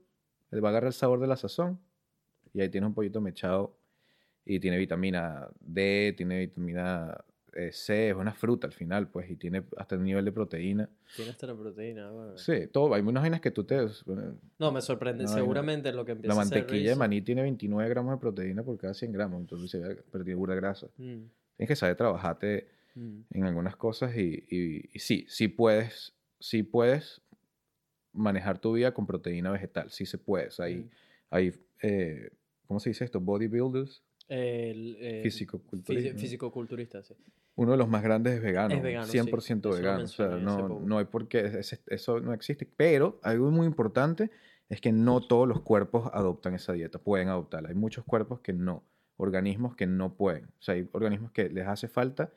va 0.53 0.69
a 0.69 0.71
agarrar 0.71 0.89
el 0.89 0.93
sabor 0.93 1.21
de 1.21 1.27
la 1.27 1.37
sazón 1.37 1.79
y 2.53 2.61
ahí 2.61 2.69
tienes 2.69 2.89
un 2.89 2.95
pollito 2.95 3.21
mechado 3.21 3.77
y 4.45 4.59
tiene 4.61 4.79
vitamina 4.79 5.49
D, 5.61 6.15
tiene 6.17 6.39
vitamina 6.41 7.25
eh, 7.53 7.73
C, 7.73 8.11
es 8.11 8.15
una 8.17 8.33
fruta 8.33 8.67
al 8.67 8.73
final, 8.73 9.09
pues, 9.09 9.31
y 9.31 9.37
tiene 9.37 9.65
hasta 9.77 9.95
el 9.97 10.03
nivel 10.03 10.25
de 10.25 10.33
proteína. 10.33 10.89
Tiene 11.15 11.31
hasta 11.33 11.47
la 11.47 11.55
proteína. 11.57 12.11
bueno. 12.11 12.39
Sí, 12.39 12.67
todo, 12.69 12.95
hay 12.95 13.03
unas 13.03 13.23
vainas 13.23 13.41
que 13.41 13.51
tú 13.51 13.65
te... 13.65 13.77
No, 14.59 14.73
me 14.73 14.81
sorprende. 14.83 15.25
No, 15.25 15.31
no. 15.31 15.37
Seguramente 15.37 15.91
lo 15.93 16.05
que 16.05 16.13
empieza 16.13 16.35
La 16.35 16.41
a 16.41 16.45
mantequilla 16.45 16.91
de 16.91 16.95
Reese- 16.95 16.99
maní 16.99 17.23
tiene 17.23 17.43
29 17.43 17.89
gramos 17.91 18.13
de 18.15 18.19
proteína 18.21 18.63
por 18.63 18.77
cada 18.79 18.95
100 18.95 19.11
gramos, 19.13 19.41
entonces 19.41 19.71
se 19.71 19.81
tiene 20.23 20.37
pura 20.37 20.55
grasa. 20.55 20.87
Mm, 20.97 21.25
Tienes 21.57 21.69
que 21.69 21.77
saber 21.77 21.97
trabajarte 21.97 22.69
mm. 22.97 23.21
en 23.31 23.45
algunas 23.45 23.77
cosas 23.77 24.17
y, 24.17 24.45
y- 24.51 24.91
y 24.93 24.99
sí, 24.99 25.25
sí 25.29 25.47
puedes, 25.49 26.15
sí 26.41 26.65
puedes 26.65 27.21
manejar 28.13 28.59
tu 28.59 28.73
vida 28.73 28.93
con 28.95 29.07
proteína 29.07 29.51
vegetal, 29.51 29.91
sí 29.91 30.07
se 30.07 30.19
puede. 30.19 30.49
hay, 30.59 30.77
Mm. 30.77 30.91
hay 31.31 31.53
eh, 31.83 32.31
¿cómo 32.67 32.81
se 32.81 32.91
dice 32.91 33.05
esto? 33.05 33.21
Bodybuilders, 33.21 34.03
El, 34.29 35.21
fisicoculturismo. 35.23 36.11
fisi- 36.11 36.19
Fisicoculturista, 36.21 37.03
sí. 37.03 37.15
Uno 37.55 37.73
de 37.73 37.77
los 37.79 37.89
más 37.89 38.03
grandes 38.03 38.35
es 38.35 38.43
vegano, 38.43 38.75
Es 38.75 38.83
vegano, 38.83 39.07
sí. 39.07 39.13
100% 39.19 39.69
Eso 39.69 39.69
lo 39.71 39.75
vegano. 39.83 40.05
O 40.05 40.09
sea, 40.09 40.29
no, 40.29 40.81
no 40.81 40.99
hay 40.99 41.05
por 41.07 41.29
qué, 41.29 41.41
ese- 41.59 41.81
eso 41.87 42.21
no 42.21 42.33
existe. 42.35 42.67
Pero 42.77 43.19
algo 43.23 43.51
muy 43.51 43.67
importante 43.67 44.31
es 44.69 44.81
que 44.81 44.93
no 44.93 45.21
todos 45.27 45.47
los 45.49 45.61
cuerpos 45.63 46.11
adoptan 46.13 46.55
esa 46.55 46.73
dieta, 46.73 46.99
pueden 46.99 47.29
adoptarla. 47.29 47.69
Hay 47.71 47.75
muchos 47.75 48.05
cuerpos 48.05 48.41
que 48.41 48.53
no, 48.53 48.83
organismos 49.17 49.75
que 49.77 49.87
no 49.87 50.15
pueden. 50.17 50.47
O 50.59 50.63
sea, 50.63 50.75
hay 50.75 50.89
organismos 50.93 51.31
que 51.33 51.49
les 51.49 51.67
hace 51.67 51.89
falta 51.89 52.31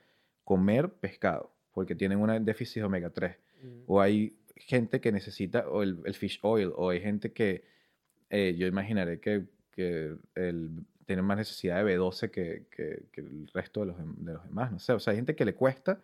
comer 0.50 0.88
pescado 0.88 1.52
porque 1.72 1.94
tienen 1.94 2.18
un 2.18 2.44
déficit 2.44 2.80
de 2.82 2.84
omega 2.84 3.10
3. 3.10 3.36
Mm. 3.62 3.68
O 3.86 4.00
hay 4.00 4.36
gente 4.56 5.00
que 5.00 5.12
necesita 5.12 5.68
o 5.68 5.82
el, 5.84 5.98
el 6.04 6.14
fish 6.14 6.40
oil, 6.42 6.72
o 6.74 6.90
hay 6.90 7.00
gente 7.00 7.30
que 7.32 7.62
eh, 8.30 8.56
yo 8.58 8.66
imaginaré 8.66 9.20
que, 9.20 9.44
que 9.70 10.16
el, 10.34 10.70
tiene 11.06 11.22
más 11.22 11.36
necesidad 11.36 11.76
de 11.84 11.96
B12 11.96 12.30
que, 12.32 12.64
que- 12.74 13.02
que 13.12 13.20
el 13.20 13.48
resto 13.54 13.80
de 13.80 13.86
los, 13.86 13.96
de 14.26 14.32
los 14.32 14.42
demás. 14.44 14.72
No 14.72 14.78
sé, 14.80 14.92
o 14.92 14.98
sea, 14.98 15.12
hay 15.12 15.18
gente 15.18 15.36
que 15.36 15.44
le 15.44 15.54
cuesta 15.54 16.00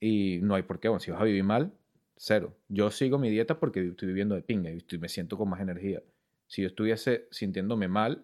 y 0.00 0.38
no 0.42 0.54
hay 0.54 0.62
por 0.62 0.78
qué. 0.78 0.88
Bueno, 0.88 1.00
si 1.00 1.10
vas 1.10 1.20
a 1.20 1.24
vivir 1.24 1.42
mal, 1.44 1.72
cero. 2.16 2.54
Yo 2.68 2.90
sigo 2.90 3.18
mi 3.18 3.30
dieta 3.30 3.58
porque 3.58 3.80
estoy 3.88 4.08
viviendo 4.08 4.34
de 4.34 4.42
pinga 4.42 4.70
y 4.70 4.76
estoy- 4.78 4.98
me 4.98 5.08
siento 5.08 5.38
con 5.38 5.48
más 5.48 5.60
energía. 5.60 6.02
Si 6.46 6.60
yo 6.62 6.68
estuviese 6.68 7.26
sintiéndome 7.30 7.88
mal 7.88 8.22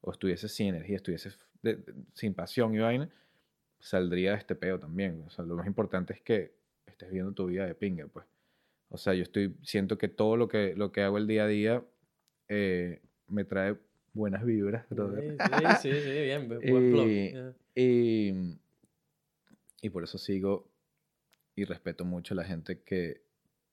o 0.00 0.10
estuviese 0.10 0.48
sin 0.48 0.68
energía, 0.74 0.96
estuviese 0.96 1.30
de- 1.62 1.76
de- 1.76 1.94
sin 2.14 2.34
pasión 2.34 2.74
y 2.74 2.78
vaina, 2.80 3.08
saldría 3.82 4.30
de 4.32 4.38
este 4.38 4.54
peo 4.54 4.78
también. 4.78 5.22
O 5.26 5.30
sea, 5.30 5.44
lo 5.44 5.56
más 5.56 5.66
importante 5.66 6.12
es 6.14 6.20
que 6.22 6.54
estés 6.86 7.10
viendo 7.10 7.32
tu 7.32 7.46
vida 7.46 7.66
de 7.66 7.74
pinga, 7.74 8.06
pues. 8.06 8.24
O 8.88 8.96
sea, 8.96 9.12
yo 9.14 9.22
estoy, 9.24 9.56
siento 9.62 9.98
que 9.98 10.08
todo 10.08 10.36
lo 10.36 10.46
que, 10.48 10.74
lo 10.76 10.92
que 10.92 11.02
hago 11.02 11.18
el 11.18 11.26
día 11.26 11.44
a 11.44 11.48
día 11.48 11.84
eh, 12.48 13.00
me 13.26 13.44
trae 13.44 13.76
buenas 14.12 14.44
vibras, 14.44 14.88
brother. 14.88 15.36
Sí, 15.38 15.38
sí, 15.82 15.92
sí, 15.94 16.00
sí, 16.00 16.10
bien. 16.22 16.48
bu- 16.48 16.70
Buen. 16.70 16.92
Y- 17.10 17.30
Yeah. 17.32 17.54
Y, 17.74 18.58
y 19.80 19.90
por 19.90 20.04
eso 20.04 20.18
sigo 20.18 20.68
y 21.56 21.64
respeto 21.64 22.04
mucho 22.04 22.34
a 22.34 22.36
la 22.36 22.44
gente 22.44 22.80
que 22.82 23.22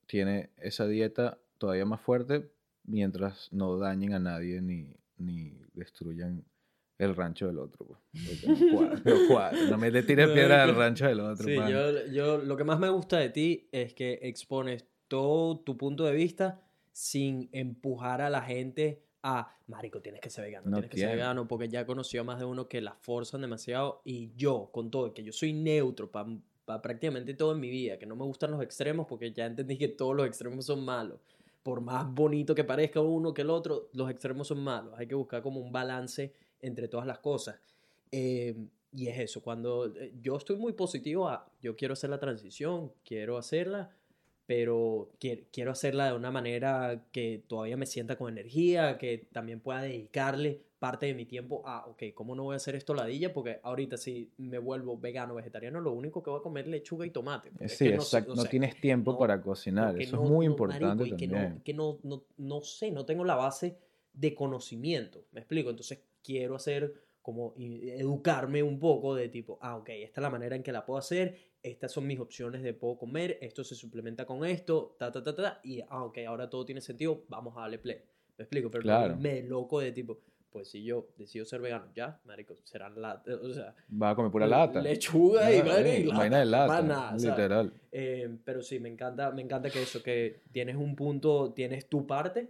tiene 0.06 0.50
esa 0.56 0.86
dieta 0.86 1.38
todavía 1.58 1.84
más 1.84 2.00
fuerte 2.00 2.50
mientras 2.84 3.52
no 3.52 3.76
dañen 3.78 4.14
a 4.14 4.18
nadie 4.18 4.60
ni, 4.62 4.96
ni 5.18 5.52
destruyan 5.74 6.42
el 7.02 7.16
rancho 7.16 7.46
del 7.46 7.58
otro. 7.58 7.86
pues. 7.86 8.00
No 9.70 9.78
me 9.78 9.90
le 9.90 10.02
tires 10.02 10.28
piedra 10.30 10.62
al 10.62 10.74
rancho 10.74 11.06
del 11.06 11.20
otro. 11.20 11.46
Sí, 11.46 11.54
yo, 11.54 12.06
yo 12.06 12.38
lo 12.38 12.56
que 12.56 12.64
más 12.64 12.78
me 12.78 12.88
gusta 12.88 13.18
de 13.18 13.30
ti 13.30 13.68
es 13.72 13.94
que 13.94 14.18
expones 14.22 14.84
todo 15.08 15.58
tu 15.58 15.76
punto 15.76 16.04
de 16.04 16.12
vista 16.12 16.60
sin 16.92 17.48
empujar 17.52 18.20
a 18.20 18.30
la 18.30 18.42
gente 18.42 19.02
a, 19.22 19.56
marico, 19.66 20.00
tienes 20.00 20.20
que 20.20 20.30
ser 20.30 20.44
vegano, 20.44 20.70
No 20.70 20.76
tienes 20.76 20.90
que 20.90 20.98
ser 20.98 21.10
vegano, 21.10 21.46
porque 21.46 21.68
ya 21.68 21.84
conocí 21.84 22.16
a 22.16 22.24
más 22.24 22.38
de 22.38 22.44
uno 22.44 22.68
que 22.68 22.80
la 22.80 22.94
forzan 22.94 23.42
demasiado 23.42 24.00
y 24.04 24.32
yo, 24.34 24.70
con 24.72 24.90
todo, 24.90 25.12
que 25.12 25.22
yo 25.22 25.32
soy 25.32 25.52
neutro 25.52 26.10
para 26.10 26.28
prácticamente 26.80 27.34
todo 27.34 27.52
en 27.52 27.60
mi 27.60 27.70
vida, 27.70 27.98
que 27.98 28.06
no 28.06 28.16
me 28.16 28.24
gustan 28.24 28.52
los 28.52 28.62
extremos 28.62 29.06
porque 29.06 29.32
ya 29.32 29.46
entendí 29.46 29.76
que 29.76 29.88
todos 29.88 30.16
los 30.16 30.26
extremos 30.26 30.64
son 30.66 30.84
malos. 30.84 31.20
Por 31.62 31.80
más 31.80 32.10
bonito 32.12 32.54
que 32.54 32.64
parezca 32.64 33.00
uno 33.00 33.34
que 33.34 33.42
el 33.42 33.50
otro, 33.50 33.90
los 33.92 34.10
extremos 34.10 34.48
son 34.48 34.62
malos. 34.62 34.94
Hay 34.96 35.06
que 35.06 35.14
buscar 35.14 35.42
como 35.42 35.60
un 35.60 35.72
balance 35.72 36.32
entre 36.62 36.88
todas 36.88 37.06
las 37.06 37.18
cosas. 37.18 37.60
Eh, 38.12 38.54
y 38.92 39.06
es 39.08 39.18
eso, 39.20 39.40
cuando 39.42 39.86
eh, 39.86 40.12
yo 40.20 40.36
estoy 40.36 40.56
muy 40.56 40.72
positivo 40.72 41.28
a, 41.28 41.48
yo 41.60 41.76
quiero 41.76 41.92
hacer 41.94 42.10
la 42.10 42.18
transición, 42.18 42.92
quiero 43.04 43.38
hacerla, 43.38 43.94
pero 44.46 45.12
quiero, 45.20 45.70
hacerla 45.70 46.06
de 46.10 46.16
una 46.16 46.32
manera 46.32 47.04
que 47.12 47.44
todavía 47.46 47.76
me 47.76 47.86
sienta 47.86 48.16
con 48.16 48.28
energía, 48.32 48.98
que 48.98 49.28
también 49.32 49.60
pueda 49.60 49.82
dedicarle 49.82 50.60
parte 50.80 51.06
de 51.06 51.14
mi 51.14 51.24
tiempo 51.24 51.62
a, 51.66 51.86
ok, 51.86 52.02
¿cómo 52.14 52.34
no 52.34 52.42
voy 52.44 52.54
a 52.54 52.56
hacer 52.56 52.74
esto 52.74 52.92
ladilla? 52.94 53.32
Porque 53.32 53.60
ahorita 53.62 53.96
si 53.96 54.32
me 54.38 54.58
vuelvo 54.58 54.98
vegano, 54.98 55.36
vegetariano, 55.36 55.80
lo 55.80 55.92
único 55.92 56.20
que 56.22 56.30
voy 56.30 56.40
a 56.40 56.42
comer 56.42 56.64
es 56.64 56.70
lechuga 56.72 57.06
y 57.06 57.10
tomate. 57.10 57.52
es 57.60 57.76
Sí, 57.76 57.84
que 57.84 57.90
no 57.94 58.02
exacto. 58.02 58.32
o 58.32 58.34
No 58.34 58.42
sea, 58.42 58.50
tienes 58.50 58.80
tiempo 58.80 59.12
no, 59.12 59.18
para 59.18 59.40
cocinar. 59.40 60.00
Eso 60.00 60.16
no- 60.16 60.24
es 60.24 60.30
muy 60.30 60.46
no, 60.46 60.52
importante 60.52 60.86
marico, 61.04 61.14
y 61.14 61.16
que 61.16 61.28
también. 61.28 61.54
no, 61.54 61.62
que 61.62 61.74
no, 61.74 61.98
no, 62.02 62.24
no 62.38 62.60
sé, 62.62 62.90
no 62.90 63.04
tengo 63.06 63.24
la 63.24 63.36
base 63.36 63.76
de 64.14 64.34
conocimiento, 64.34 65.26
¿me 65.30 65.40
explico? 65.40 65.70
Entonces 65.70 66.00
quiero 66.22 66.54
hacer 66.56 66.94
como 67.22 67.54
educarme 67.58 68.62
un 68.62 68.78
poco 68.78 69.14
de 69.14 69.28
tipo, 69.28 69.58
ah, 69.60 69.76
ok, 69.76 69.88
esta 69.90 70.20
es 70.20 70.22
la 70.22 70.30
manera 70.30 70.56
en 70.56 70.62
que 70.62 70.72
la 70.72 70.84
puedo 70.86 70.98
hacer 70.98 71.36
estas 71.62 71.92
son 71.92 72.06
mis 72.06 72.18
opciones 72.18 72.62
de 72.62 72.72
puedo 72.72 72.96
comer, 72.96 73.36
esto 73.42 73.62
se 73.64 73.74
suplementa 73.74 74.24
con 74.24 74.44
esto, 74.46 74.96
ta, 74.98 75.12
ta, 75.12 75.22
ta, 75.22 75.34
ta, 75.34 75.60
y, 75.62 75.82
ah, 75.90 76.04
ok, 76.04 76.18
ahora 76.26 76.48
todo 76.48 76.64
tiene 76.64 76.80
sentido, 76.80 77.24
vamos 77.28 77.54
a 77.56 77.60
darle 77.60 77.78
play. 77.78 77.98
Me 78.38 78.44
explico, 78.44 78.70
pero 78.70 78.82
Claro. 78.82 79.16
me 79.18 79.42
loco 79.42 79.80
de 79.80 79.92
tipo, 79.92 80.20
pues 80.50 80.68
si 80.70 80.82
yo 80.82 81.08
decido 81.18 81.44
ser 81.44 81.60
vegano, 81.60 81.92
ya, 81.94 82.18
marico, 82.24 82.56
serán 82.64 82.98
la, 83.00 83.22
o 83.42 83.52
sea, 83.52 83.74
Va 84.02 84.08
a 84.10 84.14
comer 84.14 84.32
pura 84.32 84.46
lata. 84.46 84.80
lechuga 84.80 85.52
y, 85.52 85.62
madre, 85.62 85.96
eh, 85.96 86.00
y 86.00 86.04
lata, 86.04 86.16
vaina 86.18 86.38
de 86.38 86.46
lata. 86.46 87.16
literal. 87.18 87.72
Eh, 87.92 88.38
pero 88.42 88.62
sí, 88.62 88.80
me 88.80 88.88
encanta, 88.88 89.30
me 89.30 89.42
encanta 89.42 89.68
que 89.68 89.82
eso, 89.82 90.02
que 90.02 90.40
tienes 90.52 90.76
un 90.76 90.96
punto, 90.96 91.52
tienes 91.52 91.90
tu 91.90 92.06
parte, 92.06 92.48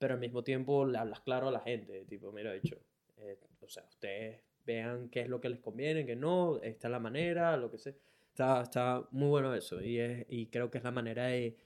pero 0.00 0.14
al 0.14 0.20
mismo 0.20 0.42
tiempo 0.42 0.84
le 0.84 0.98
hablas 0.98 1.20
claro 1.20 1.46
a 1.46 1.52
la 1.52 1.60
gente. 1.60 2.04
Tipo, 2.06 2.32
mira, 2.32 2.52
dicho, 2.54 2.76
eh, 3.20 3.38
o 3.60 3.68
sea, 3.68 3.84
ustedes 3.88 4.40
vean 4.66 5.08
qué 5.08 5.20
es 5.22 5.28
lo 5.28 5.40
que 5.40 5.48
les 5.48 5.60
conviene, 5.60 6.04
qué 6.06 6.16
no, 6.16 6.60
esta 6.62 6.88
es 6.88 6.92
la 6.92 6.98
manera, 7.00 7.56
lo 7.56 7.70
que 7.70 7.78
sea. 7.78 7.94
Está, 8.30 8.62
está 8.62 9.08
muy 9.10 9.28
bueno 9.28 9.54
eso 9.54 9.80
y, 9.82 9.98
es, 9.98 10.26
y 10.28 10.46
creo 10.46 10.70
que 10.70 10.78
es 10.78 10.84
la 10.84 10.90
manera 10.92 11.26
de 11.26 11.56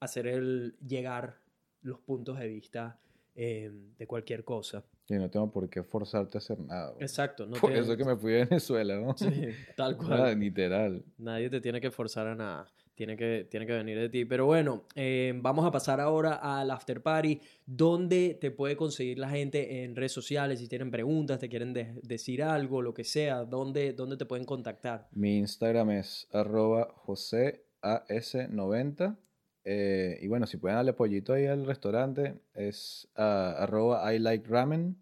hacer 0.00 0.26
el 0.26 0.76
llegar 0.86 1.36
los 1.82 1.98
puntos 2.00 2.38
de 2.38 2.46
vista 2.48 2.98
eh, 3.34 3.70
de 3.98 4.06
cualquier 4.06 4.44
cosa. 4.44 4.84
Y 5.08 5.14
no 5.14 5.28
tengo 5.28 5.50
por 5.50 5.68
qué 5.68 5.82
forzarte 5.82 6.36
a 6.36 6.40
hacer 6.40 6.58
nada. 6.60 6.94
Exacto. 7.00 7.44
No 7.46 7.56
Por 7.60 7.72
te- 7.72 7.80
eso 7.80 7.96
que 7.96 8.04
me 8.04 8.16
fui 8.16 8.32
de 8.32 8.44
Venezuela, 8.46 8.96
¿no? 8.98 9.16
Sí, 9.16 9.48
tal 9.76 9.96
cual. 9.98 10.12
Ah, 10.22 10.32
literal. 10.34 11.04
Nadie 11.18 11.50
te 11.50 11.60
tiene 11.60 11.80
que 11.80 11.90
forzar 11.90 12.28
a 12.28 12.34
nada. 12.34 12.72
Tiene 13.02 13.16
que, 13.16 13.48
tiene 13.50 13.66
que 13.66 13.72
venir 13.72 13.98
de 13.98 14.08
ti. 14.08 14.24
Pero 14.24 14.46
bueno, 14.46 14.84
eh, 14.94 15.32
vamos 15.34 15.66
a 15.66 15.72
pasar 15.72 16.00
ahora 16.00 16.34
al 16.36 16.70
after 16.70 17.02
party, 17.02 17.40
donde 17.66 18.38
te 18.40 18.52
puede 18.52 18.76
conseguir 18.76 19.18
la 19.18 19.28
gente 19.28 19.82
en 19.82 19.96
redes 19.96 20.12
sociales. 20.12 20.60
Si 20.60 20.68
tienen 20.68 20.92
preguntas, 20.92 21.40
te 21.40 21.48
quieren 21.48 21.72
de- 21.72 21.98
decir 22.04 22.44
algo, 22.44 22.80
lo 22.80 22.94
que 22.94 23.02
sea, 23.02 23.44
¿dónde, 23.44 23.92
dónde 23.92 24.16
te 24.16 24.24
pueden 24.24 24.44
contactar? 24.44 25.08
Mi 25.10 25.38
Instagram 25.38 25.90
es 25.90 26.28
arroba 26.30 26.94
joseas90. 27.04 29.16
eh, 29.64 30.18
y 30.22 30.28
bueno, 30.28 30.46
si 30.46 30.58
pueden 30.58 30.76
darle 30.76 30.92
pollito 30.92 31.32
ahí 31.32 31.46
al 31.46 31.66
restaurante, 31.66 32.34
es 32.54 33.08
ah, 33.16 33.56
arroba 33.58 34.14
I 34.14 34.20
like 34.20 34.46
ramen 34.48 34.96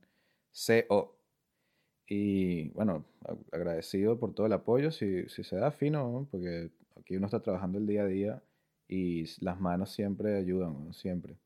co. 0.88 1.18
Y 2.08 2.70
bueno, 2.70 3.04
agradecido 3.52 4.18
por 4.18 4.32
todo 4.34 4.46
el 4.46 4.54
apoyo, 4.54 4.90
si, 4.90 5.28
si 5.28 5.44
se 5.44 5.56
da 5.56 5.70
fino, 5.70 6.10
¿no? 6.10 6.26
porque 6.30 6.70
aquí 7.00 7.16
uno 7.16 7.26
está 7.26 7.40
trabajando 7.40 7.78
el 7.78 7.86
día 7.86 8.02
a 8.02 8.06
día 8.06 8.42
y 8.88 9.24
las 9.44 9.60
manos 9.60 9.90
siempre 9.90 10.36
ayudan, 10.36 10.84
¿no? 10.84 10.92
siempre. 10.92 11.36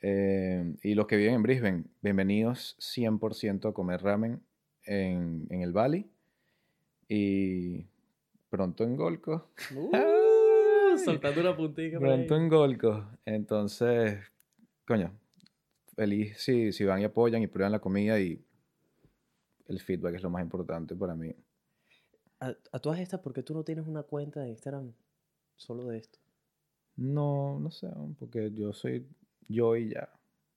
Eh, 0.00 0.74
y 0.82 0.94
los 0.94 1.06
que 1.06 1.16
viven 1.16 1.34
en 1.34 1.42
Brisbane, 1.42 1.84
bienvenidos 2.02 2.76
100% 2.78 3.68
a 3.68 3.72
comer 3.72 4.02
ramen 4.02 4.40
en, 4.84 5.46
en 5.50 5.62
el 5.62 5.72
Bali. 5.72 6.06
Y 7.08 7.86
pronto 8.48 8.84
en 8.84 8.96
Golco. 8.96 9.50
Uh, 9.74 10.96
soltando 11.04 11.40
una 11.40 11.56
puntita. 11.56 11.98
Pronto 11.98 12.36
en 12.36 12.48
Golco. 12.48 13.06
Entonces, 13.24 14.20
coño, 14.86 15.12
feliz 15.96 16.36
si, 16.38 16.72
si 16.72 16.84
van 16.84 17.00
y 17.00 17.04
apoyan 17.04 17.42
y 17.42 17.46
prueban 17.46 17.72
la 17.72 17.80
comida 17.80 18.20
y 18.20 18.40
el 19.66 19.80
feedback 19.80 20.16
es 20.16 20.22
lo 20.22 20.30
más 20.30 20.42
importante 20.42 20.94
para 20.94 21.14
mí. 21.14 21.34
A, 22.40 22.56
a 22.72 22.78
todas 22.78 23.00
estas, 23.00 23.20
¿por 23.20 23.32
qué 23.32 23.42
tú 23.42 23.54
no 23.54 23.64
tienes 23.64 23.86
una 23.86 24.02
cuenta 24.02 24.40
de 24.40 24.50
Instagram 24.50 24.92
solo 25.56 25.86
de 25.86 25.98
esto? 25.98 26.18
No, 26.96 27.58
no 27.60 27.70
sé, 27.70 27.88
porque 28.18 28.50
yo 28.52 28.72
soy 28.72 29.06
yo 29.48 29.76
y 29.76 29.90
ya. 29.90 30.10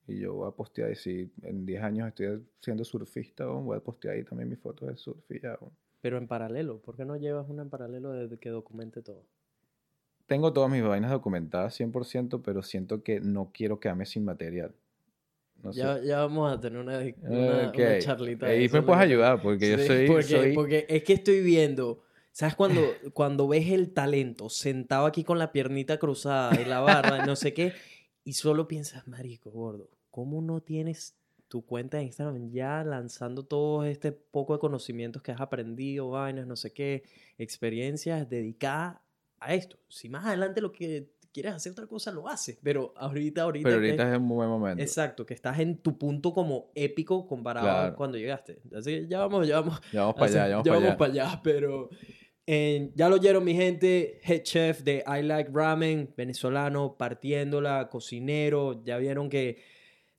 Y 0.08 0.20
yo 0.20 0.34
voy 0.34 0.48
a 0.48 0.52
postear, 0.52 0.92
y 0.92 0.96
si 0.96 1.32
en 1.44 1.66
10 1.66 1.84
años 1.84 2.08
estoy 2.08 2.46
siendo 2.60 2.84
surfista, 2.84 3.46
voy 3.46 3.78
a 3.78 3.80
postear 3.80 4.16
ahí 4.16 4.24
también 4.24 4.50
mis 4.50 4.60
fotos 4.60 4.90
de 4.90 4.98
surf 4.98 5.24
y 5.32 5.40
ya. 5.40 5.58
Pero 6.02 6.18
en 6.18 6.28
paralelo, 6.28 6.82
¿por 6.82 6.98
qué 6.98 7.06
no 7.06 7.16
llevas 7.16 7.48
una 7.48 7.62
en 7.62 7.70
paralelo 7.70 8.12
de 8.12 8.38
que 8.40 8.50
documente 8.50 9.02
todo? 9.04 9.28
Tengo 10.26 10.52
todas 10.54 10.72
mis 10.72 10.84
vainas 10.84 11.12
documentadas 11.12 11.76
100%, 11.80 12.42
pero 12.42 12.64
siento 12.64 13.04
que 13.04 13.20
no 13.20 13.52
quiero 13.54 13.80
quedarme 13.80 14.06
sin 14.06 14.26
material. 14.26 14.74
No 15.64 15.72
sé. 15.74 15.80
Ya, 15.80 16.00
ya 16.02 16.20
vamos 16.22 16.52
a 16.52 16.60
tener 16.60 16.80
una, 16.80 16.98
una, 17.22 17.68
Ok. 17.70 17.76
una 17.78 18.00
charlita. 18.00 18.46
Ahí 18.48 18.68
me 18.70 18.82
puedes 18.82 19.02
ayudar, 19.02 19.42
porque 19.42 19.72
yo 19.72 19.78
soy... 19.78 20.08
porque, 20.08 20.24
soy- 20.24 20.54
porque 20.56 20.86
es 20.90 21.04
que 21.04 21.14
estoy 21.14 21.42
viendo, 21.42 22.02
¿sabes? 22.32 22.56
Cuando, 22.56 22.82
cuando 23.14 23.48
ves 23.48 23.70
el 23.70 23.92
talento 23.94 24.50
sentado 24.50 25.06
aquí 25.06 25.24
con 25.24 25.38
la 25.40 25.52
piernita 25.52 25.98
cruzada 25.98 26.60
y 26.62 26.66
la 26.66 26.80
barba 26.80 27.20
y 27.24 27.28
no 27.28 27.36
sé 27.36 27.54
qué, 27.54 27.74
y 28.24 28.34
solo 28.34 28.68
piensas, 28.68 29.08
marico, 29.08 29.52
gordo, 29.52 29.90
¿cómo 30.10 30.42
no 30.42 30.62
tienes 30.62 31.16
tu 31.48 31.66
cuenta 31.66 31.98
de 31.98 32.04
Instagram 32.04 32.50
ya 32.52 32.84
lanzando 32.84 33.44
todo 33.44 33.84
este 33.84 34.12
poco 34.14 34.54
de 34.54 34.60
conocimientos 34.60 35.22
que 35.22 35.32
has 35.34 35.42
aprendido, 35.42 36.10
vainas, 36.10 36.48
no 36.48 36.56
sé 36.56 36.72
qué, 36.72 37.04
experiencias 37.38 38.30
dedicadas 38.30 38.98
a 39.40 39.54
esto? 39.54 39.78
Si 39.90 40.08
más 40.10 40.26
adelante 40.26 40.62
lo 40.62 40.72
que 40.72 41.10
quieres 41.34 41.54
hacer 41.54 41.72
otra 41.72 41.88
cosa, 41.88 42.12
lo 42.12 42.28
haces, 42.28 42.58
pero 42.62 42.94
ahorita, 42.98 43.44
ahorita... 43.44 43.68
Pero 43.70 43.82
que- 43.82 43.86
ahorita 43.88 44.12
es 44.14 44.18
un 44.20 44.28
buen 44.30 44.50
momento. 44.50 44.82
Exacto, 44.82 45.26
que 45.26 45.34
estás 45.34 45.60
en 45.60 45.78
tu 45.78 45.98
punto 45.98 46.34
como 46.34 46.72
épico 46.76 47.26
comparado 47.28 47.70
a 47.70 47.96
cuando 47.96 48.18
llegaste. 48.18 48.60
Así 48.76 48.92
que 48.92 49.08
ya 49.08 49.20
vamos, 49.20 49.48
ya 49.48 49.62
vamos, 49.62 49.82
Ya 49.94 50.02
vamos 50.02 50.16
para 50.16 50.26
allá, 50.28 50.48
ya 50.48 50.56
vamos 50.58 50.66
ya 50.66 50.72
para 50.72 50.80
vamos 50.80 50.90
allá. 50.90 50.98
para 50.98 51.12
allá, 51.12 51.42
pero 51.44 51.90
eh, 52.48 52.92
ya 52.96 53.08
lo 53.10 53.16
oyeron 53.16 53.44
mi 53.44 53.54
gente, 53.56 54.20
head 54.24 54.42
chef 54.44 54.82
de 54.84 55.04
I 55.08 55.22
Like 55.24 55.52
Ramen, 55.54 56.14
venezolano, 56.18 56.98
partiéndola, 56.98 57.88
cocinero, 57.90 58.84
ya 58.84 58.98
vieron 58.98 59.30
que 59.30 59.62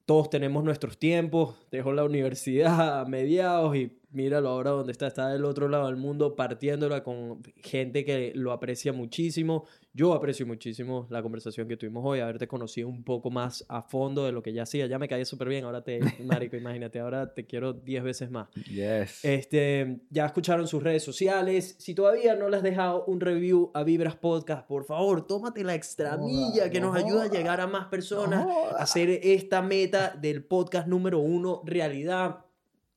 todos 0.06 0.30
tenemos 0.30 0.64
nuestros 0.64 0.98
tiempos, 0.98 1.56
dejó 1.70 1.92
la 1.92 2.04
universidad 2.04 3.00
a 3.00 3.04
mediados 3.04 3.76
y 3.76 3.98
míralo 4.12 4.48
ahora 4.48 4.70
donde 4.70 4.92
está, 4.92 5.06
está 5.06 5.28
del 5.28 5.44
otro 5.44 5.68
lado 5.68 5.86
del 5.86 5.96
mundo 5.96 6.36
partiéndola 6.36 7.02
con 7.02 7.42
gente 7.62 8.04
que 8.04 8.32
lo 8.34 8.52
aprecia 8.52 8.92
muchísimo. 8.92 9.64
Yo 9.94 10.12
aprecio 10.14 10.46
muchísimo 10.46 11.06
la 11.10 11.22
conversación 11.22 11.68
que 11.68 11.76
tuvimos 11.76 12.02
hoy, 12.04 12.20
haberte 12.20 12.46
conocido 12.46 12.88
un 12.88 13.04
poco 13.04 13.30
más 13.30 13.64
a 13.68 13.82
fondo 13.82 14.24
de 14.24 14.32
lo 14.32 14.42
que 14.42 14.52
ya 14.52 14.62
hacía. 14.62 14.86
Ya 14.86 14.98
me 14.98 15.08
caí 15.08 15.24
súper 15.24 15.48
bien, 15.48 15.64
ahora 15.64 15.82
te, 15.82 16.00
marico, 16.24 16.56
imagínate, 16.56 17.00
ahora 17.00 17.34
te 17.34 17.46
quiero 17.46 17.72
10 17.72 18.02
veces 18.02 18.30
más. 18.30 18.48
Yes. 18.52 19.24
Este, 19.24 20.00
ya 20.10 20.26
escucharon 20.26 20.66
sus 20.66 20.82
redes 20.82 21.02
sociales. 21.02 21.76
Si 21.78 21.94
todavía 21.94 22.36
no 22.36 22.48
le 22.48 22.56
has 22.56 22.62
dejado 22.62 23.04
un 23.06 23.20
review 23.20 23.70
a 23.74 23.82
Vibras 23.82 24.16
Podcast, 24.16 24.66
por 24.66 24.84
favor, 24.84 25.26
tómate 25.26 25.64
la 25.64 25.74
extra 25.74 26.16
No 26.16 26.26
milla 26.26 26.52
joda, 26.52 26.70
que 26.70 26.80
no 26.80 26.92
nos 26.92 27.04
ayuda 27.04 27.24
a 27.24 27.28
llegar 27.28 27.60
a 27.60 27.66
más 27.66 27.86
personas, 27.86 28.46
a 28.46 28.82
hacer 28.82 29.10
esta 29.22 29.62
meta 29.62 30.10
del 30.10 30.44
podcast 30.44 30.86
número 30.86 31.18
uno 31.18 31.62
realidad. 31.64 32.44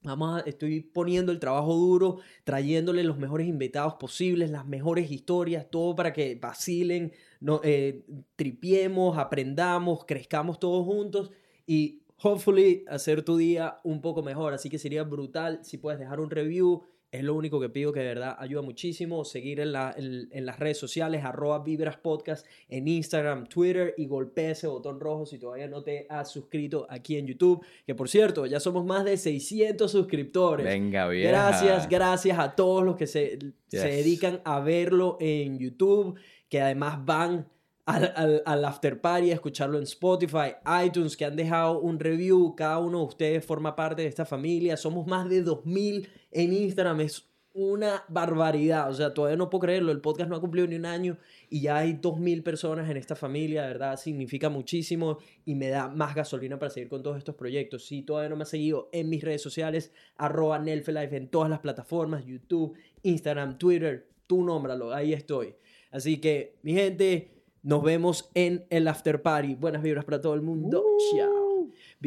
Vamos 0.06 0.38
a- 0.44 0.46
estoy 0.48 0.82
poniendo 0.82 1.32
el 1.32 1.40
trabajo 1.40 1.74
duro, 1.76 2.20
trayéndole 2.44 3.04
los 3.04 3.18
mejores 3.18 3.48
invitados 3.48 3.96
posibles, 3.96 4.52
las 4.52 4.66
mejores 4.68 5.10
historias, 5.10 5.68
todo 5.72 5.96
para 5.96 6.14
que 6.14 6.36
vacilen, 6.36 7.12
no, 7.40 7.60
eh, 7.64 8.06
tripiemos, 8.36 9.18
aprendamos, 9.18 10.06
crezcamos 10.06 10.60
todos 10.60 10.86
juntos 10.86 11.32
y 11.66 12.04
hopefully 12.22 12.86
hacer 12.88 13.24
tu 13.24 13.36
día 13.38 13.80
un 13.84 14.00
poco 14.02 14.22
mejor. 14.22 14.54
Así 14.54 14.70
que 14.70 14.78
sería 14.78 15.04
brutal 15.04 15.62
si 15.64 15.80
puedes 15.80 16.00
dejar 16.00 16.20
un 16.20 16.30
review. 16.30 16.84
Es 17.18 17.24
lo 17.24 17.34
único 17.36 17.60
que 17.60 17.70
pido 17.70 17.92
que 17.94 18.02
de 18.02 18.08
verdad 18.08 18.36
ayuda 18.40 18.62
muchísimo. 18.62 19.26
Seguir 19.26 19.60
en, 19.60 19.72
la- 19.72 19.94
en- 19.98 20.28
en 20.32 20.46
las 20.46 20.60
redes 20.60 20.78
sociales, 20.78 21.24
arroba 21.24 21.60
Vibras 21.64 21.98
Podcast, 21.98 22.46
en 22.70 22.88
Instagram, 22.88 23.48
Twitter 23.48 23.94
y 23.98 24.06
golpea 24.06 24.52
ese 24.52 24.68
botón 24.68 25.00
rojo 25.00 25.26
si 25.26 25.38
todavía 25.40 25.68
no 25.68 25.84
te 25.84 26.06
has 26.10 26.32
suscrito 26.32 26.86
aquí 26.90 27.18
en 27.18 27.28
YouTube. 27.28 27.64
Que 27.86 27.96
por 27.96 28.10
cierto, 28.10 28.46
ya 28.46 28.60
somos 28.60 28.86
más 28.86 29.06
de 29.06 29.18
600 29.18 29.90
suscriptores. 29.92 30.66
Venga, 30.66 31.08
bien. 31.08 31.30
Gracias, 31.30 31.90
gracias 31.90 32.38
a 32.40 32.56
todos 32.56 32.84
los 32.84 32.96
que 32.96 33.08
se, 33.08 33.40
se 33.68 33.88
dedican 33.88 34.42
a 34.46 34.60
verlo 34.60 35.18
en 35.20 35.58
YouTube, 35.58 36.20
que 36.50 36.62
además 36.62 37.04
van 37.06 37.48
al, 37.88 38.12
al, 38.16 38.42
al 38.48 38.66
after 38.66 39.00
party 39.00 39.30
a 39.30 39.36
escucharlo 39.36 39.78
en 39.78 39.84
Spotify, 39.84 40.56
iTunes, 40.86 41.16
que 41.16 41.24
han 41.24 41.36
dejado 41.36 41.80
un 41.80 42.00
review. 42.00 42.56
Cada 42.56 42.80
uno 42.80 43.00
de 43.00 43.06
ustedes 43.06 43.46
forma 43.46 43.76
parte 43.76 44.02
de 44.02 44.08
esta 44.08 44.26
familia. 44.26 44.76
Somos 44.76 45.06
más 45.06 45.30
de 45.30 45.44
2000 45.44 46.08
en 46.36 46.54
Instagram. 46.54 47.02
Es 47.02 47.28
una 47.56 48.04
barbaridad. 48.10 48.90
O 48.90 48.94
sea, 48.94 49.14
todavía 49.14 49.38
no 49.38 49.50
puedo 49.50 49.62
creerlo. 49.62 49.92
El 49.92 50.02
podcast 50.02 50.30
no 50.30 50.36
ha 50.36 50.42
cumplido 50.42 50.68
ni 50.68 50.76
un 50.76 50.86
año 50.86 51.18
y 51.50 51.62
ya 51.62 51.78
hay 51.78 51.94
2000 51.94 52.44
personas 52.44 52.90
en 52.90 52.98
esta 52.98 53.16
familia. 53.16 53.64
De 53.64 53.70
verdad, 53.70 53.98
significa 53.98 54.50
muchísimo 54.50 55.18
y 55.46 55.56
me 55.56 55.70
da 55.70 55.88
más 55.88 56.14
gasolina 56.14 56.60
para 56.60 56.70
seguir 56.70 56.90
con 56.90 57.02
todos 57.02 57.18
estos 57.18 57.36
proyectos. 57.36 57.86
Si 57.86 58.02
todavía 58.04 58.30
no 58.30 58.36
me 58.36 58.44
has 58.44 58.50
seguido 58.50 58.90
en 58.92 59.10
mis 59.10 59.24
redes 59.24 59.42
sociales, 59.42 59.94
arroba 60.18 60.60
Nelfelife 60.60 61.16
en 61.16 61.30
todas 61.30 61.50
las 61.50 61.60
plataformas, 61.60 62.26
YouTube, 62.26 62.78
Instagram, 63.04 63.58
Twitter, 63.58 64.10
tú 64.28 64.44
nómbralo, 64.44 64.94
ahí 64.94 65.14
estoy. 65.14 65.56
Así 65.92 66.18
que, 66.18 66.58
mi 66.62 66.74
gente, 66.74 67.32
nos 67.64 67.82
vemos 67.82 68.30
en 68.34 68.66
el 68.70 68.86
after 68.90 69.22
party. 69.22 69.56
Buenas 69.56 69.82
vibras 69.82 70.04
para 70.04 70.20
todo 70.20 70.34
el 70.34 70.42
mundo. 70.42 70.84
Chao. 71.16 71.45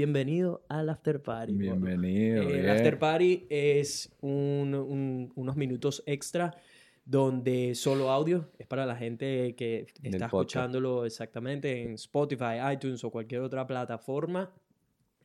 Bienvenido 0.03 0.65
al 0.69 0.91
after 0.91 1.21
party. 1.21 1.55
Bienvenido. 1.55 2.43
Eh, 2.45 2.61
el 2.61 2.71
after 2.71 3.01
party 3.01 3.47
es 3.51 4.09
un- 4.21 4.73
un- 4.73 5.33
unos 5.35 5.57
minutos 5.57 6.05
extra 6.07 6.55
donde 7.05 7.75
solo 7.75 8.09
audio 8.09 8.49
es 8.61 8.69
para 8.69 8.87
la 8.87 8.95
gente 8.95 9.57
que 9.57 9.87
está 10.05 10.27
escuchándolo 10.27 11.05
exactamente 11.05 11.83
en 11.83 11.95
Spotify, 11.95 12.61
iTunes 12.73 13.03
o 13.03 13.11
cualquier 13.11 13.41
otra 13.41 13.67
plataforma. 13.67 14.55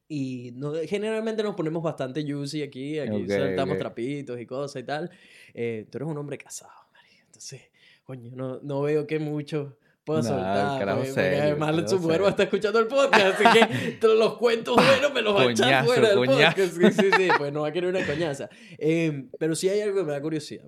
Y 0.07 0.53
no- 0.55 0.73
generalmente 0.87 1.43
nos 1.43 1.53
ponemos 1.55 1.83
bastante 1.83 2.23
juicy 2.27 2.63
aquí, 2.63 2.97
aquí 2.97 3.25
Ok, 3.25 3.29
saltamos 3.29 3.77
trapitos 3.77 4.41
y 4.41 4.45
cosas 4.47 4.81
y 4.81 4.85
tal. 4.87 5.11
Eh, 5.53 5.85
tú 5.91 5.99
eres 5.99 6.07
un 6.09 6.17
hombre 6.17 6.39
casado, 6.39 6.71
marico, 6.91 7.21
entonces 7.27 7.61
coño, 8.05 8.31
no, 8.35 8.59
no 8.63 8.81
veo 8.81 9.05
que 9.05 9.19
mucho 9.19 9.77
pueda 10.03 10.21
Nah, 10.21 10.27
soltar. 10.27 10.79
carajo 10.79 10.97
porque, 10.99 11.11
porque 11.11 11.11
serio, 11.13 11.41
además 11.43 11.69
carajo 11.71 11.87
su 11.89 11.99
mujer 11.99 12.21
va 12.23 12.27
a 12.27 12.29
estar 12.31 12.45
escuchando 12.45 12.79
el 12.79 12.87
podcast, 12.87 13.41
así 13.41 13.59
que 13.59 14.07
los 14.07 14.37
cuentos 14.37 14.75
buenos 14.75 15.13
me 15.13 15.21
los 15.21 15.35
va 15.35 15.41
a 15.43 15.51
echar 15.51 15.85
fuera 15.85 16.09
del 16.09 16.17
coñazo. 16.17 16.55
podcast. 16.61 16.73
Sí, 16.77 16.91
sí, 16.91 17.09
sí, 17.17 17.27
pues 17.37 17.53
no 17.53 17.61
va 17.61 17.67
a 17.69 17.71
querer 17.71 17.89
una 17.89 18.05
coñaza. 18.05 18.49
Eh, 18.77 19.25
pero 19.39 19.55
sí 19.55 19.69
hay 19.69 19.81
algo 19.81 19.97
que 19.97 20.03
me 20.03 20.11
da 20.11 20.21
curiosidad. 20.21 20.65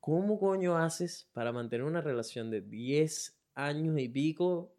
¿Cómo 0.00 0.38
coño 0.38 0.76
haces 0.76 1.28
para 1.32 1.52
mantener 1.52 1.84
una 1.86 2.00
relación 2.00 2.50
de 2.50 2.60
10 2.60 3.36
años 3.54 3.98
y 3.98 4.08
pico 4.08 4.72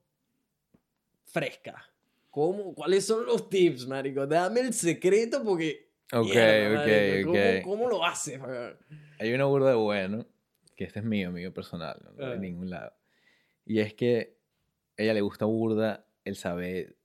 fresca? 1.26 1.90
¿Cómo, 2.30 2.74
¿Cuáles 2.74 3.06
son 3.06 3.26
los 3.26 3.50
tips, 3.50 3.88
marico? 3.88 4.26
Dame 4.28 4.62
el 4.62 4.74
secreto 4.74 5.44
porque... 5.44 5.90
Ok, 6.12 6.26
mierda, 6.26 6.82
ok, 6.84 7.26
¿cómo- 7.26 7.38
ok. 7.40 7.64
¿Cómo, 7.64 7.90
lo 7.90 8.06
haces? 8.06 8.40
Hay 9.20 9.34
una 9.34 9.46
burda 9.46 9.70
de 9.70 9.76
bueno, 9.76 10.26
que 10.76 10.84
este 10.84 11.00
es 11.00 11.06
mío, 11.06 11.32
mío 11.32 11.54
personal, 11.54 11.98
no 12.04 12.12
lo 12.12 12.28
de 12.30 12.34
Ah. 12.34 12.38
ningún 12.38 12.70
lado. 12.70 12.92
Y 13.66 13.80
es 13.80 13.94
que 13.94 14.38
a 14.98 15.02
ella 15.04 15.14
le 15.14 15.22
gusta 15.22 15.46
burda 15.46 16.06
el 16.26 16.36
saber 16.36 16.96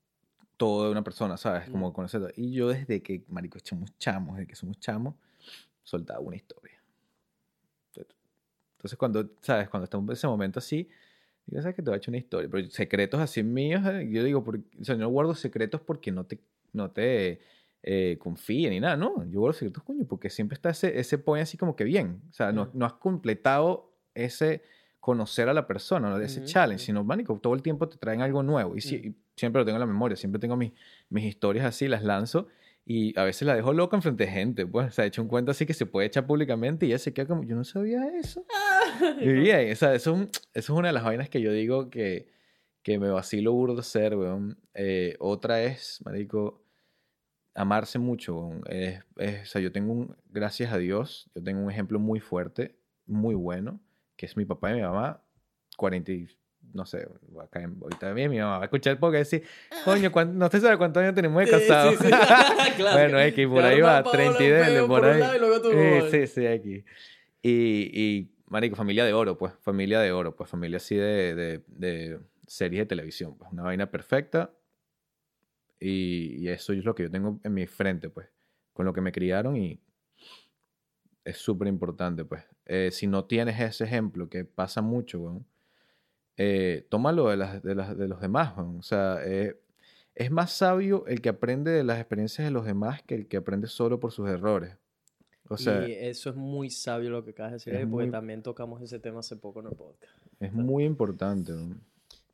todo 0.57 0.87
de 0.87 0.91
una 0.91 1.05
persona, 1.05 1.37
¿sabes? 1.37 1.71
Como 1.71 1.93
conocer 1.93 2.21
todo. 2.21 2.31
Y 2.37 2.53
yo 2.53 2.69
desde 2.69 3.03
que, 3.03 3.25
marico, 3.29 3.59
somos 3.63 3.97
chamos, 3.99 4.37
desde 4.37 4.49
que 4.49 4.57
somos 4.57 4.79
chamos, 4.81 5.15
soltaba 5.83 6.21
una 6.21 6.37
historia. 6.37 6.83
Entonces 8.77 8.97
cuando, 8.99 9.31
¿sabes? 9.41 9.69
Cuando 9.69 9.85
estamos 9.85 10.09
en 10.09 10.13
ese 10.13 10.27
momento 10.29 10.59
así, 10.61 10.89
digo, 11.47 11.61
¿sabes 11.63 11.75
que 11.75 11.83
te 11.83 11.91
voy 11.91 11.97
a 11.97 11.99
echar 11.99 12.11
una 12.13 12.19
historia? 12.19 12.49
Pero 12.51 12.71
secretos 12.71 13.21
así 13.21 13.43
míos, 13.43 13.83
eh, 13.87 14.09
yo 14.11 14.23
digo, 14.23 14.45
por- 14.45 14.57
o 14.57 14.85
sea, 14.85 14.95
yo 14.95 15.01
no 15.01 15.09
guardo 15.09 15.35
secretos 15.35 15.81
porque 15.81 16.13
no 16.13 16.27
te, 16.27 16.39
no 16.73 16.91
te 16.93 17.41
eh, 17.83 18.17
confíe 18.21 18.71
ni 18.71 18.79
nada, 18.81 18.97
no. 18.97 19.25
Yo 19.31 19.41
guardo 19.41 19.55
secretos, 19.55 19.83
coño, 19.83 20.05
porque 20.07 20.31
siempre 20.31 20.55
está 20.55 20.71
ese, 20.71 20.99
ese 20.99 21.19
point 21.19 21.43
así 21.43 21.57
como 21.57 21.75
que 21.75 21.85
bien. 21.85 22.23
O 22.31 22.33
sea, 22.33 22.53
no, 22.53 22.71
no 22.73 22.87
has 22.87 22.93
completado 22.95 23.93
ese 24.15 24.63
conocer 25.01 25.49
a 25.49 25.55
la 25.55 25.67
persona, 25.67 26.11
¿no? 26.11 26.19
ese 26.21 26.41
Ujú, 26.41 26.49
challenge, 26.49 26.83
ujú. 26.83 26.87
sino, 26.87 27.05
mánico, 27.05 27.39
todo 27.41 27.55
el 27.55 27.63
tiempo 27.63 27.89
te 27.89 27.97
traen 27.97 28.21
algo 28.21 28.43
nuevo. 28.43 28.77
Y, 28.77 28.81
sí- 28.81 29.11
Mm. 29.11 29.15
siempre 29.37 29.61
lo 29.61 29.65
tengo 29.67 29.77
en 29.77 29.81
la 29.81 29.87
memoria, 29.87 30.17
siempre 30.17 30.39
tengo 30.41 30.57
mis, 30.57 30.73
mis 31.09 31.25
historias 31.25 31.65
así, 31.67 31.87
las 31.89 32.03
lanzo. 32.03 32.49
Y 32.85 33.19
a 33.19 33.25
veces 33.25 33.43
la 33.47 33.55
dejo 33.55 33.73
loca 33.75 33.97
en 33.97 34.03
frente 34.03 34.25
de 34.25 34.31
gente, 34.33 34.67
pues, 34.67 34.89
o 34.89 34.91
sea, 34.91 35.05
he 35.05 35.09
hecho 35.09 35.21
un 35.23 35.29
cuento 35.29 35.51
así 35.51 35.67
que 35.67 35.75
se 35.75 35.85
puede 35.87 36.07
echar 36.07 36.27
públicamente 36.27 36.87
y 36.87 36.89
ella 36.89 36.99
se 36.99 37.13
queda 37.13 37.27
como, 37.27 37.45
yo 37.45 37.55
no 37.55 37.63
sabía 37.65 38.07
eso. 38.19 38.45
Y 39.21 39.29
bien, 39.33 39.71
o 39.73 39.77
sea, 39.77 39.95
eso, 39.95 40.11
es 40.13 40.19
un- 40.19 40.23
eso 40.25 40.41
es 40.55 40.71
una 40.71 40.89
de 40.89 40.95
las 40.95 41.05
vainas 41.05 41.29
que 41.29 41.41
yo 41.43 41.53
digo 41.53 41.91
que, 41.91 42.29
que 42.83 42.99
me 42.99 43.11
vacilo 43.11 43.53
burdo 43.53 43.83
ser, 43.83 44.17
weón. 44.17 44.59
Eh, 44.75 45.17
otra 45.21 45.63
es, 45.63 46.01
marico, 46.05 46.63
amarse 47.55 47.99
mucho, 47.99 48.37
weón. 48.39 48.63
Es- 48.69 49.05
es- 49.17 49.43
o 49.43 49.47
sea, 49.47 49.61
yo 49.61 49.71
tengo 49.73 49.93
un, 49.93 50.17
gracias 50.31 50.73
a 50.73 50.79
Dios, 50.79 51.31
yo 51.35 51.43
tengo 51.43 51.61
un 51.63 51.71
ejemplo 51.71 51.99
muy 51.99 52.21
fuerte, 52.21 52.77
muy 53.07 53.35
bueno, 53.35 53.81
que 54.19 54.27
es 54.27 54.37
mi 54.37 54.45
papá 54.45 54.73
y 54.73 54.75
mi 54.75 54.83
mamá, 54.83 55.23
40 55.77 56.11
y, 56.13 56.27
no 56.75 56.85
sé, 56.85 57.09
acá 57.41 57.63
en, 57.63 57.79
ahorita 57.81 58.13
bien, 58.13 58.31
mi 58.31 58.39
mamá 58.39 58.57
va 58.59 58.63
a 58.63 58.67
escuchar 58.67 58.95
el 58.95 58.99
podcast 58.99 59.33
y 59.33 59.39
decir, 59.39 59.49
coño, 59.85 60.11
¿cuán- 60.13 60.37
no 60.37 60.51
sé 60.51 60.61
sabe 60.61 60.77
cuántos 60.77 61.01
años 61.03 61.15
tenemos 61.15 61.41
de 61.41 61.47
Sí, 61.47 61.53
casados. 61.53 61.95
sí, 61.99 62.05
sí. 62.05 62.11
Claro. 62.77 62.99
bueno, 62.99 63.19
es 63.21 63.33
que 63.33 63.47
por 63.49 63.63
Te 63.63 63.69
ahí 63.69 63.81
va, 63.81 64.03
Paola 64.03 64.19
30 64.19 64.43
y 64.43 64.49
dele, 64.49 64.83
por 64.87 65.05
ahí. 65.05 65.23
y 65.37 65.39
luego 65.39 65.63
tú, 65.63 65.71
Sí, 65.71 66.11
sí, 66.11 66.27
sí, 66.27 66.47
aquí. 66.47 66.85
Y, 67.41 67.91
y, 67.95 68.35
marico, 68.49 68.75
familia 68.75 69.05
de 69.05 69.13
oro, 69.13 69.39
pues, 69.39 69.55
familia 69.61 70.01
de 70.01 70.11
oro, 70.11 70.35
pues, 70.35 70.51
familia 70.51 70.79
así 70.79 70.97
de, 70.97 71.35
de, 71.37 71.65
de 71.69 72.21
series 72.49 72.81
de 72.83 72.87
televisión, 72.87 73.39
pues, 73.39 73.53
una 73.53 73.63
vaina 73.63 73.89
perfecta. 73.91 74.51
Y, 75.81 76.39
y 76.45 76.49
eso 76.49 76.73
es 76.73 76.85
lo 76.85 76.93
que 76.95 77.05
yo 77.05 77.11
tengo 77.11 77.39
en 77.45 77.55
mi 77.55 77.67
frente, 77.69 78.11
pues, 78.11 78.29
con 78.73 78.85
lo 78.85 78.93
que 78.93 79.01
me 79.01 79.13
criaron 79.13 79.57
y 79.57 79.81
es 81.25 81.37
súper 81.39 81.69
importante, 81.69 82.25
pues. 82.25 82.43
Eh, 82.69 82.91
si 82.93 83.07
no 83.07 83.25
tienes 83.25 83.59
ese 83.61 83.85
ejemplo, 83.85 84.29
que 84.29 84.45
pasa 84.45 84.83
mucho, 84.83 85.21
weón, 85.21 85.47
eh, 86.37 86.87
tómalo 86.89 87.29
de, 87.31 87.37
las, 87.37 87.63
de, 87.63 87.75
las, 87.75 87.97
de 87.97 88.07
los 88.09 88.21
demás, 88.21 88.57
weón. 88.57 88.79
O 88.79 88.83
sea, 88.83 89.19
eh, 89.25 89.59
es 90.15 90.31
más 90.31 90.53
sabio 90.53 91.05
el 91.07 91.21
que 91.21 91.31
aprende 91.31 91.71
de 91.71 91.83
las 91.85 91.99
experiencias 91.99 92.47
de 92.47 92.51
los 92.53 92.65
demás 92.67 93.03
que 93.03 93.15
el 93.15 93.27
que 93.27 93.39
aprende 93.39 93.67
solo 93.69 93.99
por 93.99 94.13
sus 94.13 94.29
errores. 94.29 94.77
O 95.49 95.57
sea, 95.57 95.89
y 95.89 95.93
eso 95.93 96.29
es 96.31 96.37
muy 96.37 96.69
sabio 96.69 97.09
lo 97.09 97.25
que 97.25 97.31
acabas 97.31 97.53
de 97.53 97.57
decir, 97.57 97.75
ahí, 97.75 97.87
porque 97.87 98.05
muy- 98.05 98.11
también 98.13 98.43
tocamos 98.43 98.83
ese 98.83 98.99
tema 98.99 99.21
hace 99.21 99.35
poco 99.37 99.61
en 99.61 99.69
el 99.69 99.73
podcast. 99.73 100.13
es 100.41 100.53
muy 100.53 100.85
importante. 100.85 101.53
weón. 101.53 101.81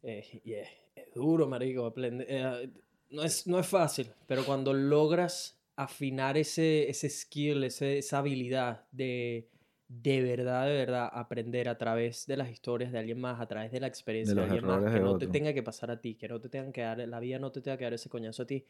Eh, 0.02 0.40
y 0.44 0.52
es, 0.54 0.68
duro, 1.14 1.46
marico, 1.46 1.86
aprender. 1.86 2.26
eh, 2.28 2.68
no, 3.10 3.22
es, 3.22 3.46
no 3.46 3.60
es 3.60 3.66
fácil, 3.68 4.10
pero 4.26 4.44
cuando 4.44 4.72
logras 4.74 5.56
afinar 5.76 6.36
ese, 6.36 6.90
ese 6.90 7.08
skill, 7.08 7.62
ese- 7.64 7.98
esa 7.98 8.18
habilidad 8.18 8.82
de 8.90 9.48
de 9.88 10.22
verdad, 10.22 10.66
de 10.66 10.74
verdad 10.74 11.10
aprender 11.12 11.68
a 11.68 11.76
través 11.76 12.26
de 12.26 12.36
las 12.36 12.50
historias 12.50 12.90
de 12.92 12.98
alguien 12.98 13.20
más, 13.20 13.40
a 13.40 13.46
través 13.46 13.70
de 13.70 13.80
la 13.80 13.86
experiencia 13.86 14.34
de, 14.34 14.40
los 14.40 14.50
alguien 14.50 14.66
más, 14.66 14.84
que 14.84 14.98
de 14.98 15.00
no 15.00 15.18
te 15.18 15.26
tenga 15.26 15.52
que 15.52 15.62
pasar 15.62 15.90
a 15.90 16.00
ti, 16.00 16.14
que 16.14 16.28
no 16.28 16.40
te 16.40 16.48
tengan 16.48 16.72
que 16.72 16.80
dar, 16.80 16.98
la 16.98 17.20
vida 17.20 17.38
no 17.38 17.52
te 17.52 17.60
tenga 17.60 17.76
que 17.76 17.84
dar 17.84 17.92
ese 17.92 18.08
coñazo 18.08 18.42
a 18.42 18.46
ti, 18.46 18.64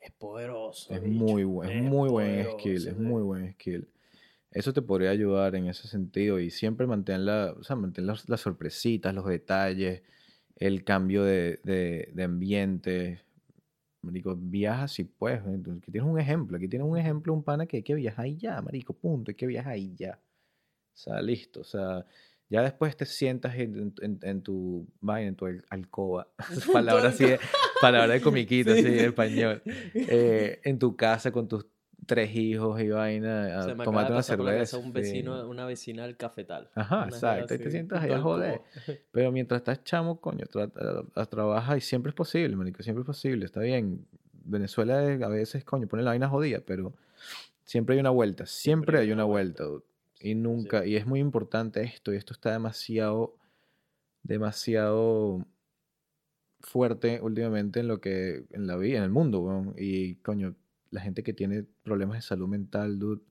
es 0.00 0.12
poderoso. 0.12 0.94
Es 0.94 1.02
muy 1.02 1.44
buen, 1.44 1.70
es 1.70 1.82
muy 1.82 2.08
buen 2.08 2.28
poderoso, 2.28 2.58
skill, 2.58 2.88
es 2.88 2.96
sí. 2.96 3.00
muy 3.00 3.22
buen 3.22 3.52
skill. 3.54 3.88
Eso 4.50 4.72
te 4.72 4.82
podría 4.82 5.10
ayudar 5.10 5.54
en 5.56 5.66
ese 5.66 5.88
sentido 5.88 6.38
y 6.38 6.50
siempre 6.50 6.86
mantén, 6.86 7.24
la, 7.24 7.54
o 7.58 7.62
sea, 7.62 7.76
mantén 7.76 8.06
las, 8.06 8.28
las 8.28 8.40
sorpresitas, 8.40 9.14
los 9.14 9.26
detalles, 9.26 10.02
el 10.56 10.84
cambio 10.84 11.24
de, 11.24 11.60
de, 11.64 12.10
de 12.14 12.22
ambiente. 12.22 13.22
Marico, 14.02 14.36
viaja 14.36 14.88
si 14.88 15.04
puedes. 15.04 15.40
Aquí 15.40 15.90
tienes 15.90 16.10
un 16.10 16.18
ejemplo, 16.18 16.56
aquí 16.56 16.68
tienes 16.68 16.88
un 16.88 16.96
ejemplo, 16.96 17.32
un 17.32 17.42
pana 17.42 17.66
que 17.66 17.78
hay 17.78 17.82
que 17.82 17.94
viajar 17.94 18.26
y 18.26 18.36
ya, 18.36 18.60
marico, 18.62 18.94
punto, 18.94 19.30
hay 19.30 19.34
que 19.34 19.46
viajar 19.46 19.76
y 19.76 19.94
ya. 19.96 20.18
O 20.98 21.00
sea, 21.00 21.22
listo, 21.22 21.60
o 21.60 21.64
sea, 21.64 22.04
ya 22.50 22.60
después 22.62 22.96
te 22.96 23.06
sientas 23.06 23.54
en, 23.54 23.94
en- 24.02 24.18
en 24.20 24.42
tu 24.42 24.84
vaina, 25.00 25.28
en 25.28 25.36
tu 25.36 25.46
al- 25.46 25.64
alcoba, 25.70 26.26
palabra 26.72 27.10
así, 27.10 27.24
de- 27.24 27.38
palabra 27.80 28.14
de 28.14 28.20
comiquita, 28.20 28.72
Sí. 28.74 28.80
así 28.80 28.88
en 28.98 29.04
español, 29.04 29.62
eh, 29.94 30.60
en 30.64 30.78
tu 30.80 30.96
casa 30.96 31.30
con 31.30 31.46
tus 31.46 31.66
tres 32.04 32.34
hijos 32.34 32.80
y 32.80 32.88
vaina, 32.88 33.62
Se 33.62 33.74
me 33.76 33.84
de 33.84 33.90
una 33.90 34.08
pasar 34.08 34.38
por 34.38 34.46
la 34.46 34.52
cerveza. 34.52 34.78
un 34.78 34.86
sí. 34.86 34.90
vecino, 34.92 35.48
una 35.48 35.66
vecina 35.66 36.02
del 36.04 36.16
cafetal. 36.16 36.68
Ajá, 36.74 37.04
exacto, 37.04 37.54
ahí 37.54 37.60
te 37.60 37.70
sientas 37.70 38.02
ahí 38.02 38.10
a 38.10 38.20
joder. 38.20 38.60
Pero 39.12 39.30
mientras 39.30 39.60
estás 39.60 39.84
chamo, 39.84 40.20
coño, 40.20 40.46
trata, 40.50 40.80
a- 41.14 41.26
trabaja 41.26 41.76
y 41.76 41.80
siempre 41.80 42.10
es 42.10 42.16
posible, 42.16 42.56
marico, 42.56 42.82
siempre 42.82 43.02
es 43.02 43.06
posible, 43.06 43.44
está 43.44 43.60
bien. 43.60 44.04
Venezuela 44.32 44.98
a 45.00 45.28
veces, 45.28 45.62
coño, 45.64 45.86
pone 45.86 46.02
la 46.02 46.10
vaina 46.10 46.28
jodida, 46.28 46.60
pero 46.66 46.92
siempre 47.64 47.94
hay 47.94 48.00
una 48.00 48.10
vuelta, 48.10 48.46
siempre, 48.46 48.98
hay 48.98 49.12
una 49.12 49.24
vuelta. 49.24 49.62
dude. 49.62 49.84
Y 50.20 50.34
nunca, 50.34 50.84
y 50.84 50.96
es 50.96 51.06
muy 51.06 51.20
importante 51.20 51.82
esto, 51.82 52.12
y 52.12 52.16
esto 52.16 52.32
está 52.32 52.52
demasiado, 52.52 53.36
demasiado 54.22 55.46
fuerte 56.60 57.20
últimamente 57.22 57.80
en 57.80 57.88
lo 57.88 58.00
que, 58.00 58.46
en 58.50 58.66
la 58.66 58.76
vida, 58.76 58.98
en 58.98 59.04
el 59.04 59.10
mundo, 59.10 59.40
weón. 59.40 59.74
Y, 59.78 60.16
coño, 60.16 60.56
la 60.90 61.00
gente 61.00 61.22
que 61.22 61.32
tiene 61.32 61.64
problemas 61.82 62.18
de 62.18 62.22
salud 62.22 62.48
mental, 62.48 62.98
dude. 62.98 63.22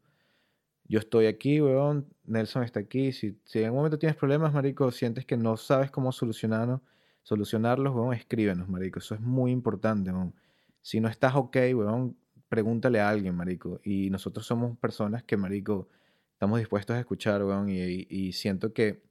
Yo 0.86 1.00
estoy 1.00 1.26
aquí, 1.26 1.62
weón. 1.62 2.08
Nelson 2.26 2.64
está 2.64 2.80
aquí. 2.80 3.12
Si, 3.12 3.38
si 3.44 3.60
en 3.60 3.66
algún 3.66 3.80
momento 3.80 4.00
tienes 4.00 4.16
problemas, 4.18 4.54
marico, 4.54 4.92
sientes 4.92 5.26
que 5.26 5.38
no 5.38 5.58
sabes 5.58 5.92
cómo 5.92 6.12
solucionarlos, 6.12 6.82
solucionarlos, 7.24 7.94
weón, 7.94 8.14
escríbenos, 8.14 8.70
marico. 8.70 9.00
Eso 9.00 9.16
es 9.16 9.22
muy 9.22 9.52
importante, 9.52 10.12
weón. 10.12 10.34
Si 10.82 11.02
no 11.02 11.10
estás 11.10 11.36
ok, 11.36 11.58
weón, 11.76 12.18
pregúntale 12.48 13.02
a 13.02 13.10
alguien, 13.10 13.36
marico. 13.36 13.82
Y 13.84 14.10
nosotros 14.10 14.46
somos 14.46 14.78
personas 14.78 15.24
que, 15.24 15.36
marico, 15.36 15.90
estamos 16.38 16.60
dispuestos 16.60 16.96
a 16.96 17.00
escuchar, 17.00 17.44
weón. 17.44 17.70
Y, 17.70 18.06
y- 18.10 18.32
siento 18.34 18.74
que 18.74 19.02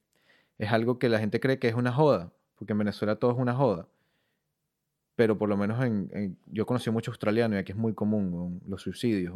es 0.58 0.72
algo 0.72 0.98
que 0.98 1.08
la 1.10 1.18
gente 1.20 1.40
cree 1.40 1.58
que 1.58 1.68
es 1.68 1.74
una 1.74 1.92
joda. 1.92 2.32
Porque 2.56 2.72
en 2.74 2.78
Venezuela 2.80 3.16
todo 3.18 3.32
es 3.32 3.38
una 3.38 3.54
joda. 3.54 3.88
Pero 5.14 5.38
por 5.38 5.48
lo 5.48 5.56
menos 5.56 5.82
en, 5.84 6.10
en- 6.12 6.38
yo 6.46 6.66
conocí 6.66 6.90
mucho 6.90 7.10
australiano 7.10 7.54
y 7.56 7.58
aquí 7.58 7.72
es 7.72 7.78
muy 7.78 7.94
común, 7.94 8.60
los 8.66 8.82
suicidios. 8.82 9.34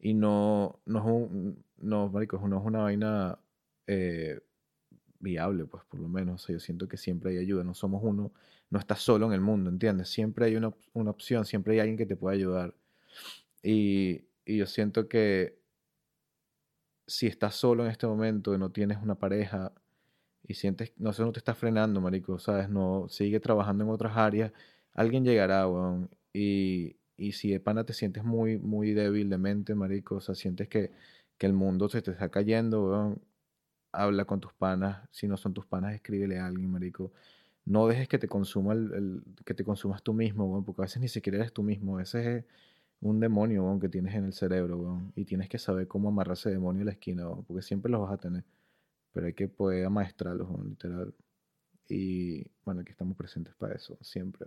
Y 0.00 0.14
no, 0.14 0.80
no 0.86 0.98
es 1.00 1.04
un, 1.06 1.64
no, 1.78 2.08
marico, 2.10 2.38
no 2.48 2.58
es 2.60 2.64
una 2.66 2.80
vaina 2.80 3.38
eh, 3.86 4.40
viable, 5.20 5.66
pues, 5.66 5.84
por 5.86 6.00
lo 6.00 6.08
menos. 6.08 6.44
O 6.44 6.46
sea, 6.46 6.54
yo 6.54 6.60
siento 6.60 6.88
que 6.88 6.96
siempre 6.98 7.32
hay 7.32 7.38
ayuda. 7.38 7.64
No 7.64 7.74
somos 7.74 8.02
uno, 8.04 8.32
no 8.70 8.78
estás 8.80 9.00
solo 9.00 9.26
en 9.26 9.34
el 9.34 9.40
mundo, 9.42 9.70
¿entiendes? 9.70 10.10
Siempre 10.10 10.46
hay 10.46 10.56
una, 10.56 10.74
una 10.94 11.10
opción, 11.12 11.44
siempre 11.46 11.74
hay 11.74 11.80
alguien 11.80 11.98
que 11.98 12.06
te 12.06 12.16
pueda 12.16 12.34
ayudar. 12.36 12.74
Y, 13.62 14.22
y 14.46 14.58
yo 14.58 14.66
siento 14.66 15.08
que 15.08 15.59
si 17.10 17.26
estás 17.28 17.54
solo 17.56 17.84
en 17.84 17.90
este 17.90 18.06
momento 18.06 18.54
y 18.54 18.58
no 18.58 18.70
tienes 18.72 18.98
una 19.02 19.16
pareja 19.16 19.72
y 20.46 20.54
sientes, 20.54 20.92
no 20.98 21.12
sé, 21.12 21.22
no 21.22 21.32
te 21.32 21.38
estás 21.40 21.58
frenando, 21.58 22.00
marico, 22.00 22.38
¿sabes? 22.38 22.68
No, 22.70 23.08
sigue 23.08 23.40
trabajando 23.40 23.84
en 23.84 23.90
otras 23.90 24.16
áreas, 24.16 24.52
alguien 24.94 25.24
llegará, 25.24 25.68
weón. 25.68 26.10
Y, 26.32 26.96
y 27.16 27.32
si 27.32 27.50
de 27.52 27.60
pana 27.60 27.84
te 27.84 27.92
sientes 27.94 28.24
muy, 28.24 28.58
muy 28.58 28.92
débil 28.94 29.30
de 29.30 29.38
mente, 29.38 29.74
marico, 29.74 30.16
o 30.16 30.20
sea, 30.20 30.34
sientes 30.34 30.68
que, 30.68 30.92
que 31.38 31.46
el 31.46 31.52
mundo 31.54 31.88
se 31.88 32.02
te 32.02 32.12
está 32.12 32.30
cayendo, 32.30 32.84
weón, 32.90 33.22
habla 33.92 34.24
con 34.24 34.40
tus 34.40 34.52
panas. 34.54 35.08
Si 35.10 35.28
no 35.28 35.36
son 35.36 35.54
tus 35.54 35.66
panas, 35.66 35.94
escríbele 35.94 36.38
a 36.38 36.46
alguien, 36.46 36.70
marico. 36.70 37.12
No 37.64 37.86
dejes 37.88 38.08
que 38.08 38.18
te 38.18 38.28
consuma 38.28 38.72
el, 38.74 38.92
el- 38.94 39.22
que 39.44 39.54
te 39.54 39.64
consumas 39.64 40.02
tú 40.02 40.14
mismo, 40.14 40.46
weón, 40.46 40.64
porque 40.64 40.82
a 40.82 40.84
veces 40.86 41.00
ni 41.02 41.08
siquiera 41.08 41.38
eres 41.38 41.52
tú 41.52 41.62
mismo. 41.62 41.96
A 41.96 41.98
veces 42.00 42.26
es 42.26 42.44
un 43.00 43.20
demonio, 43.20 43.64
weón, 43.64 43.80
que 43.80 43.88
tienes 43.88 44.14
en 44.14 44.24
el 44.24 44.32
cerebro, 44.32 44.76
weón. 44.76 45.12
Y 45.16 45.24
tienes 45.24 45.48
que 45.48 45.58
saber 45.58 45.88
cómo 45.88 46.08
amarrar 46.08 46.34
ese 46.34 46.50
demonio 46.50 46.82
a 46.82 46.86
la 46.86 46.92
esquina, 46.92 47.28
weón, 47.28 47.44
porque 47.44 47.62
siempre 47.62 47.90
los 47.90 48.00
vas 48.02 48.12
a 48.12 48.18
tener. 48.18 48.44
pero 49.12 49.26
hay 49.26 49.34
que 49.34 49.48
poder 49.48 49.86
amaestrarlos, 49.86 50.48
weón, 50.48 50.70
literal. 50.70 51.14
Y 51.88 52.46
bueno, 52.64 52.82
aquí 52.82 52.92
estamos 52.92 53.16
presentes 53.16 53.54
para 53.54 53.74
eso, 53.74 53.98
siempre. 54.00 54.46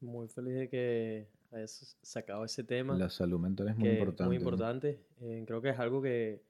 Muy 0.00 0.28
feliz 0.28 0.54
de 0.54 0.68
que 0.68 1.28
hayas 1.50 1.96
sacado 2.02 2.44
ese 2.44 2.62
tema. 2.62 2.96
La 2.96 3.10
salud 3.10 3.40
mental 3.40 3.68
es 3.68 3.76
muy 3.76 3.88
importante. 3.88 4.24
Muy 4.24 4.36
¿no? 4.36 4.42
importante. 4.42 5.00
Eh, 5.20 5.44
creo 5.46 5.60
que 5.60 5.70
es 5.70 5.78
algo 5.78 6.00
que 6.00 6.44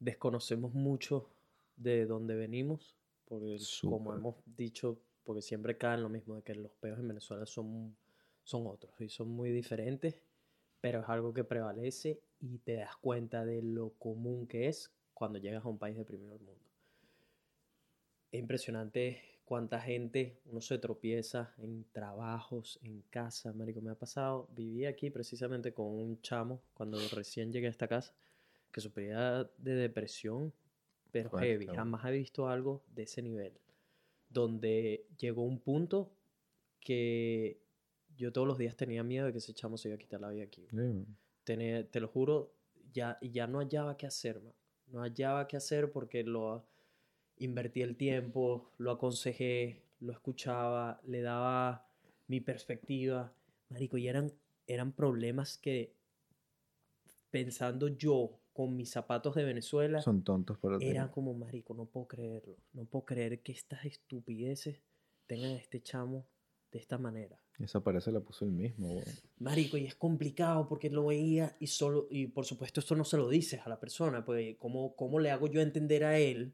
desconocemos 0.00 0.74
mucho 0.74 1.30
de 1.76 2.06
dónde 2.06 2.34
venimos, 2.34 2.96
porque 3.26 3.58
como 3.82 3.98
Súper. 3.98 4.18
hemos 4.18 4.36
dicho, 4.56 4.98
porque 5.24 5.42
siempre 5.42 5.76
caen 5.76 6.02
lo 6.02 6.08
mismo, 6.08 6.36
de 6.36 6.42
que 6.42 6.54
los 6.54 6.72
peos 6.72 6.98
en 6.98 7.08
Venezuela 7.08 7.46
son, 7.46 7.96
son 8.42 8.66
otros 8.66 9.00
y 9.00 9.08
son 9.08 9.28
muy 9.28 9.50
diferentes, 9.50 10.20
pero 10.84 11.00
es 11.00 11.08
algo 11.08 11.32
que 11.32 11.44
prevalece 11.44 12.20
y 12.40 12.58
te 12.58 12.74
das 12.74 12.94
cuenta 12.98 13.42
de 13.46 13.62
lo 13.62 13.94
común 13.98 14.46
que 14.46 14.68
es 14.68 14.92
cuando 15.14 15.38
llegas 15.38 15.64
a 15.64 15.68
un 15.68 15.78
país 15.78 15.96
de 15.96 16.04
primer 16.04 16.38
mundo. 16.38 16.60
Es 18.30 18.38
impresionante 18.38 19.22
cuánta 19.46 19.80
gente 19.80 20.42
uno 20.44 20.60
se 20.60 20.76
tropieza 20.76 21.54
en 21.56 21.86
trabajos, 21.90 22.78
en 22.82 23.00
casa, 23.08 23.54
marico, 23.54 23.80
me 23.80 23.92
ha 23.92 23.94
pasado, 23.94 24.46
viví 24.54 24.84
aquí 24.84 25.08
precisamente 25.08 25.72
con 25.72 25.86
un 25.86 26.20
chamo 26.20 26.60
cuando 26.74 26.98
recién 27.14 27.50
llegué 27.50 27.68
a 27.68 27.70
esta 27.70 27.88
casa, 27.88 28.14
que 28.70 28.82
sufría 28.82 29.50
de 29.56 29.74
depresión, 29.76 30.52
pero 31.10 31.30
heavy, 31.30 31.66
jamás 31.66 32.04
he 32.04 32.10
visto 32.10 32.46
algo 32.46 32.82
de 32.94 33.04
ese 33.04 33.22
nivel, 33.22 33.54
donde 34.28 35.06
llegó 35.16 35.44
un 35.44 35.60
punto 35.60 36.10
que 36.78 37.63
yo 38.16 38.32
todos 38.32 38.46
los 38.46 38.58
días 38.58 38.76
tenía 38.76 39.02
miedo 39.02 39.26
de 39.26 39.32
que 39.32 39.38
ese 39.38 39.54
chamo 39.54 39.76
se 39.76 39.88
iba 39.88 39.96
a 39.96 39.98
quitar 39.98 40.20
la 40.20 40.28
vida 40.28 40.44
aquí. 40.44 40.66
Te 41.44 42.00
lo 42.00 42.08
juro, 42.08 42.54
ya, 42.92 43.18
ya 43.20 43.46
no 43.46 43.58
hallaba 43.58 43.96
qué 43.96 44.06
hacer, 44.06 44.40
man. 44.40 44.54
No 44.86 45.00
hallaba 45.00 45.46
qué 45.48 45.56
hacer 45.56 45.90
porque 45.90 46.22
lo 46.24 46.66
invertí 47.36 47.82
el 47.82 47.96
tiempo, 47.96 48.70
lo 48.78 48.92
aconsejé, 48.92 49.82
lo 50.00 50.12
escuchaba, 50.12 51.00
le 51.04 51.22
daba 51.22 51.88
mi 52.28 52.40
perspectiva. 52.40 53.32
Marico, 53.68 53.96
y 53.96 54.08
eran, 54.08 54.32
eran 54.66 54.92
problemas 54.92 55.58
que 55.58 55.94
pensando 57.30 57.88
yo 57.88 58.38
con 58.52 58.76
mis 58.76 58.90
zapatos 58.90 59.34
de 59.34 59.42
Venezuela, 59.44 60.00
Son 60.00 60.22
tontos 60.22 60.58
para 60.58 60.78
ti. 60.78 60.86
era 60.86 61.10
como, 61.10 61.34
marico, 61.34 61.74
no 61.74 61.86
puedo 61.86 62.06
creerlo. 62.06 62.56
No 62.72 62.84
puedo 62.84 63.04
creer 63.04 63.42
que 63.42 63.50
estas 63.50 63.84
estupideces 63.84 64.80
tengan 65.26 65.50
a 65.52 65.56
este 65.56 65.82
chamo 65.82 66.28
de 66.70 66.78
esta 66.78 66.96
manera. 66.98 67.40
Esa 67.58 67.80
pared 67.80 68.00
se 68.00 68.10
la 68.10 68.20
puso 68.20 68.44
el 68.44 68.50
mismo, 68.50 68.88
weón. 68.94 69.04
Marico, 69.38 69.76
y 69.76 69.86
es 69.86 69.94
complicado 69.94 70.66
porque 70.66 70.90
lo 70.90 71.06
veía 71.06 71.54
y 71.60 71.68
solo, 71.68 72.08
y 72.10 72.26
por 72.26 72.44
supuesto 72.44 72.80
esto 72.80 72.96
no 72.96 73.04
se 73.04 73.16
lo 73.16 73.28
dices 73.28 73.60
a 73.64 73.68
la 73.68 73.78
persona, 73.78 74.24
pues 74.24 74.56
¿cómo, 74.58 74.96
cómo 74.96 75.20
le 75.20 75.30
hago 75.30 75.46
yo 75.46 75.60
entender 75.60 76.04
a 76.04 76.18
él 76.18 76.52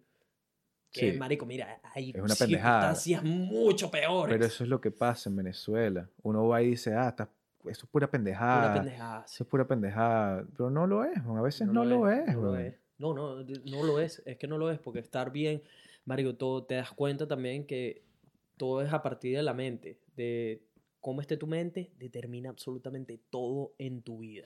que, 0.92 1.12
Sí. 1.12 1.18
marico, 1.18 1.46
mira, 1.46 1.80
hay 1.94 2.10
Es 2.10 2.16
una 2.20 2.34
circunstancias 2.34 3.22
mucho 3.24 3.90
peores. 3.90 4.34
Pero 4.34 4.44
eso 4.44 4.64
es 4.64 4.68
lo 4.68 4.80
que 4.80 4.90
pasa 4.90 5.30
en 5.30 5.36
Venezuela. 5.36 6.10
Uno 6.22 6.48
va 6.48 6.62
y 6.62 6.70
dice, 6.70 6.92
ah, 6.94 7.08
está- 7.08 7.30
eso 7.64 7.84
es 7.86 7.90
pura 7.90 8.10
pendejada. 8.10 8.72
Pura 8.72 8.82
pendejada, 8.82 9.26
sí. 9.26 9.34
Eso 9.36 9.44
es 9.44 9.50
pura 9.50 9.66
pendejada. 9.68 10.46
Pero 10.56 10.68
no 10.70 10.86
lo 10.86 11.04
es. 11.04 11.16
A 11.16 11.40
veces 11.42 11.68
no, 11.68 11.84
lo 11.84 12.10
es, 12.10 12.26
no 12.34 12.42
lo 12.42 12.56
es. 12.58 12.74
No, 12.98 13.14
no, 13.14 13.36
no 13.42 13.82
lo 13.84 14.00
es. 14.00 14.20
Es 14.26 14.36
que 14.36 14.46
no 14.46 14.58
lo 14.58 14.70
es 14.70 14.78
porque 14.78 14.98
estar 14.98 15.30
bien, 15.32 15.62
Marico, 16.04 16.34
todo, 16.34 16.64
te 16.64 16.74
das 16.74 16.90
cuenta 16.92 17.26
también 17.28 17.66
que 17.66 18.02
todo 18.56 18.82
es 18.82 18.92
a 18.92 19.00
partir 19.02 19.36
de 19.36 19.42
la 19.42 19.54
mente. 19.54 19.98
De 20.16 20.60
cómo 21.00 21.20
esté 21.20 21.36
tu 21.36 21.46
mente, 21.46 21.92
determina 21.98 22.50
absolutamente 22.50 23.18
todo 23.30 23.74
en 23.78 24.02
tu 24.02 24.18
vida. 24.18 24.44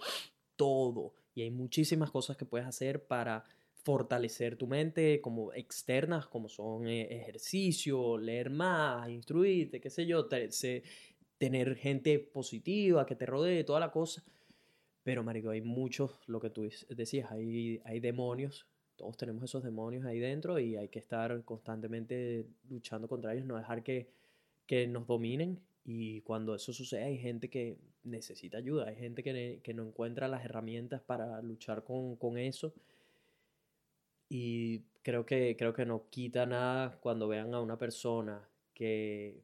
Todo. 0.57 1.15
Y 1.35 1.43
hay 1.43 1.51
muchísimas 1.51 2.11
cosas 2.11 2.37
que 2.37 2.45
puedes 2.45 2.67
hacer 2.67 3.07
para 3.07 3.45
fortalecer 3.85 4.57
tu 4.57 4.67
mente, 4.67 5.21
como 5.21 5.53
externas, 5.53 6.27
como 6.27 6.49
son 6.49 6.89
eh, 6.89 7.03
ejercicio, 7.11 8.17
leer 8.17 8.49
más, 8.51 9.11
instruirte, 9.11 9.81
qué 9.81 9.91
sé 9.91 10.07
yo, 10.07 10.27
tener 11.39 11.77
gente 11.77 12.19
positiva 12.19 13.05
que 13.05 13.15
te 13.15 13.27
rodee, 13.27 13.65
toda 13.65 13.81
la 13.81 13.91
cosa. 13.91 14.25
Pero, 15.03 15.23
marico, 15.23 15.51
hay 15.51 15.61
muchos, 15.61 16.19
lo 16.27 16.41
que 16.41 16.49
tú 16.49 16.67
decías, 16.89 17.31
hay, 17.31 17.81
hay 17.85 18.01
demonios. 18.01 18.67
Todos 18.97 19.19
tenemos 19.19 19.43
esos 19.43 19.63
demonios 19.63 20.07
ahí 20.07 20.19
dentro 20.19 20.59
y 20.59 20.77
hay 20.77 20.89
que 20.89 21.01
estar 21.01 21.45
constantemente 21.45 22.47
luchando 22.71 23.07
contra 23.07 23.35
ellos, 23.35 23.45
no 23.45 23.57
dejar 23.57 23.83
que, 23.83 24.09
que 24.67 24.87
nos 24.87 25.07
dominen. 25.07 25.61
Y 25.85 26.23
cuando 26.23 26.55
eso 26.55 26.73
sucede, 26.73 27.05
hay 27.05 27.19
gente 27.19 27.51
que 27.51 27.77
necesita 28.05 28.59
ayuda, 28.59 28.89
hay 28.89 28.97
gente 28.97 29.23
que, 29.23 29.61
que 29.63 29.75
no 29.75 29.87
encuentra 29.87 30.29
las 30.29 30.45
herramientas 30.45 31.03
para 31.03 31.41
luchar 31.43 31.85
con, 31.85 32.17
con 32.17 32.39
eso. 32.39 32.73
Y 34.29 34.81
creo 35.03 35.27
que, 35.27 35.57
creo 35.57 35.75
que 35.75 35.85
no 35.85 36.09
quita 36.11 36.47
nada 36.47 36.99
cuando 37.01 37.29
vean 37.29 37.55
a 37.55 37.61
una 37.61 37.79
persona 37.79 38.49
que, 38.73 39.43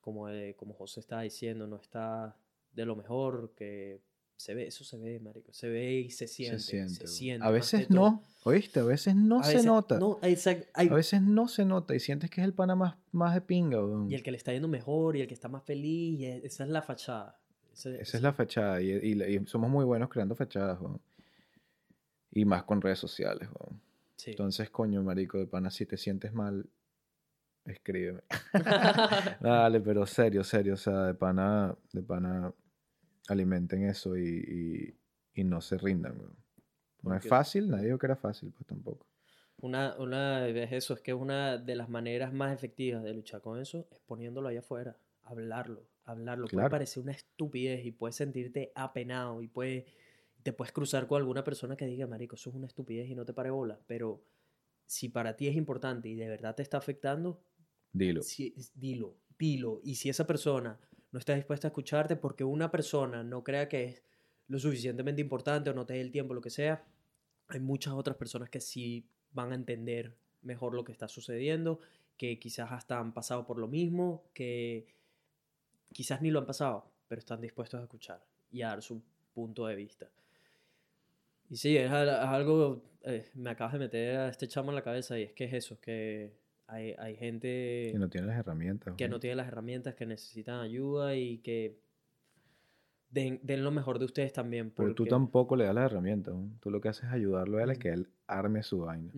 como, 0.00 0.28
eh, 0.28 0.54
como 0.56 0.74
José 0.74 1.00
está 1.00 1.20
diciendo, 1.20 1.66
no 1.66 1.76
está 1.76 2.36
de 2.72 2.86
lo 2.86 2.96
mejor, 2.96 3.52
que 3.54 4.00
se 4.36 4.54
ve, 4.54 4.66
eso 4.66 4.84
se 4.84 4.98
ve, 4.98 5.20
marico, 5.20 5.52
se 5.52 5.68
ve 5.68 5.92
y 6.00 6.10
se 6.10 6.26
siente, 6.26 6.58
se 6.58 6.70
siente. 6.70 6.94
se 6.94 7.04
weón. 7.04 7.12
siente 7.14 7.46
a 7.46 7.50
veces 7.50 7.90
no, 7.90 8.22
¿oíste? 8.44 8.80
A 8.80 8.84
veces 8.84 9.14
no 9.16 9.40
A 9.40 9.44
se 9.44 9.52
veces- 9.52 9.66
nota. 9.66 9.98
No, 9.98 10.20
exact- 10.20 10.66
hay- 10.74 10.88
A 10.88 10.94
veces 10.94 11.22
no 11.22 11.48
se 11.48 11.64
nota 11.64 11.94
y 11.94 12.00
sientes 12.00 12.30
que 12.30 12.40
es 12.40 12.44
el 12.46 12.52
pana 12.52 12.74
más, 12.74 12.96
más 13.12 13.34
de 13.34 13.40
pinga, 13.40 13.82
weón. 13.84 14.10
y 14.10 14.14
el 14.14 14.22
que 14.22 14.30
le 14.32 14.36
está 14.36 14.52
yendo 14.52 14.68
mejor 14.68 15.16
y 15.16 15.20
el 15.22 15.28
que 15.28 15.34
está 15.34 15.48
más 15.48 15.62
feliz, 15.62 16.20
y 16.20 16.26
e- 16.26 16.40
esa 16.44 16.64
es 16.64 16.70
la 16.70 16.82
fachada. 16.82 17.38
Esa 17.72 17.90
es 17.98 18.22
la 18.22 18.32
fachada 18.32 18.80
y, 18.82 18.90
y- 18.92 19.22
y 19.22 19.46
somos 19.46 19.68
muy 19.70 19.84
buenos 19.84 20.08
creando 20.08 20.34
fachadas, 20.34 20.80
weón. 20.80 21.00
Y 22.32 22.44
más 22.44 22.64
con 22.64 22.80
redes 22.80 22.98
sociales, 22.98 23.48
weón. 23.48 23.80
sí. 24.16 24.30
Entonces, 24.32 24.68
coño, 24.70 25.02
marico, 25.02 25.38
de 25.38 25.46
pana, 25.46 25.70
si 25.70 25.86
te 25.86 25.96
sientes 25.96 26.32
mal, 26.32 26.66
escríbeme. 27.64 28.22
Dale, 29.40 29.80
pero 29.80 30.04
serio, 30.06 30.42
serio, 30.44 30.74
o 30.74 30.76
sea, 30.76 31.04
de 31.06 31.14
pana, 31.14 31.74
de 31.92 32.02
pana, 32.02 32.52
alimenten 33.28 33.84
eso 33.84 34.16
y, 34.16 34.22
y, 35.34 35.40
y 35.40 35.44
no 35.44 35.60
se 35.60 35.78
rindan. 35.78 36.20
No 37.02 37.14
es 37.14 37.26
fácil, 37.26 37.68
nadie 37.70 37.86
dijo 37.86 37.98
que 37.98 38.06
era 38.06 38.16
fácil, 38.16 38.52
pues 38.52 38.66
tampoco. 38.66 39.06
Una, 39.60 39.94
una, 39.98 40.46
es 40.48 40.72
eso, 40.72 40.94
es 40.94 41.00
que 41.00 41.14
una 41.14 41.56
de 41.56 41.74
las 41.76 41.88
maneras 41.88 42.32
más 42.32 42.52
efectivas 42.52 43.02
de 43.02 43.14
luchar 43.14 43.40
con 43.40 43.60
eso 43.60 43.86
es 43.90 43.98
poniéndolo 44.00 44.48
allá 44.48 44.58
afuera, 44.60 44.98
hablarlo, 45.22 45.86
hablarlo. 46.04 46.46
Puede 46.48 46.68
parecer 46.68 47.02
una 47.02 47.12
estupidez 47.12 47.84
y 47.86 47.92
puedes 47.92 48.16
sentirte 48.16 48.72
apenado 48.74 49.40
y 49.42 49.48
puede, 49.48 49.86
te 50.42 50.52
puedes 50.52 50.72
cruzar 50.72 51.06
con 51.06 51.18
alguna 51.18 51.44
persona 51.44 51.76
que 51.76 51.86
diga, 51.86 52.06
marico, 52.06 52.34
eso 52.36 52.50
es 52.50 52.56
una 52.56 52.66
estupidez 52.66 53.08
y 53.08 53.14
no 53.14 53.24
te 53.24 53.32
pare 53.32 53.50
bola, 53.50 53.80
pero 53.86 54.22
si 54.86 55.08
para 55.08 55.36
ti 55.36 55.48
es 55.48 55.56
importante 55.56 56.08
y 56.08 56.14
de 56.14 56.28
verdad 56.28 56.54
te 56.54 56.62
está 56.62 56.76
afectando, 56.78 57.40
Dilo. 57.92 58.20
si- 58.22 58.54
dilo, 58.74 59.16
dilo. 59.38 59.80
Y 59.84 59.96
si 59.96 60.08
esa 60.08 60.26
persona 60.26 60.78
no 61.14 61.20
está 61.20 61.32
dispuesta 61.36 61.68
a 61.68 61.70
escucharte 61.70 62.16
porque 62.16 62.42
una 62.42 62.72
persona 62.72 63.22
no 63.22 63.44
crea 63.44 63.68
que 63.68 63.84
es 63.84 64.02
lo 64.48 64.58
suficientemente 64.58 65.20
importante 65.22 65.70
o 65.70 65.72
no 65.72 65.86
te 65.86 65.92
dé 65.94 66.00
el 66.00 66.10
tiempo, 66.10 66.34
lo 66.34 66.40
que 66.40 66.50
sea, 66.50 66.84
hay 67.46 67.60
muchas 67.60 67.94
otras 67.94 68.16
personas 68.16 68.50
que 68.50 68.60
sí 68.60 69.06
van 69.30 69.52
a 69.52 69.54
entender 69.54 70.16
mejor 70.42 70.74
lo 70.74 70.82
que 70.82 70.90
está 70.90 71.06
sucediendo, 71.06 71.78
que 72.16 72.40
quizás 72.40 72.72
hasta 72.72 72.98
han 72.98 73.14
pasado 73.14 73.46
por 73.46 73.60
lo 73.60 73.68
mismo, 73.68 74.24
que 74.34 74.86
quizás 75.92 76.20
ni 76.20 76.32
lo 76.32 76.40
han 76.40 76.46
pasado, 76.46 76.90
pero 77.06 77.20
están 77.20 77.40
dispuestos 77.40 77.78
a 77.78 77.84
escuchar 77.84 78.20
y 78.50 78.62
a 78.62 78.68
dar 78.70 78.82
su 78.82 79.00
punto 79.34 79.66
de 79.68 79.76
vista. 79.76 80.10
Y 81.48 81.56
sí, 81.56 81.76
es, 81.76 81.92
al- 81.92 82.08
es 82.08 82.14
algo, 82.16 82.82
eh, 83.02 83.30
me 83.34 83.50
acabas 83.50 83.74
de 83.74 83.78
meter 83.78 84.16
a 84.16 84.28
este 84.30 84.48
chamo 84.48 84.70
en 84.72 84.74
la 84.74 84.82
cabeza 84.82 85.16
y 85.16 85.22
es 85.22 85.32
que 85.32 85.44
es 85.44 85.52
eso, 85.52 85.78
que 85.80 86.32
hay, 86.74 86.94
hay 86.98 87.16
gente 87.16 87.88
Que 87.92 87.98
no 87.98 88.08
tienen 88.08 88.28
las 88.28 88.38
herramientas. 88.38 88.94
que 88.96 89.08
no 89.08 89.14
weón. 89.14 89.20
tienen 89.20 89.36
las 89.38 89.48
herramientas, 89.48 89.94
que 89.94 90.06
necesitan 90.06 90.60
ayuda 90.60 91.16
y 91.16 91.38
que 91.38 91.78
den, 93.10 93.38
den 93.42 93.62
lo 93.64 93.70
mejor 93.70 93.98
de 93.98 94.04
ustedes 94.06 94.32
también. 94.32 94.70
Pero 94.70 94.90
tú 94.94 95.04
porque- 95.04 95.10
tampoco 95.10 95.56
le 95.56 95.64
das 95.64 95.74
las 95.74 95.90
herramientas. 95.90 96.34
weón. 96.34 96.58
Tú 96.60 96.70
lo 96.70 96.80
que 96.80 96.88
haces 96.88 97.04
es 97.04 97.10
ayudarlo 97.12 97.58
a 97.58 97.62
él 97.62 97.70
Ujú. 97.70 97.78
que 97.78 97.88
él 97.90 98.08
arme 98.26 98.62
su 98.62 98.80
vaina. 98.80 99.12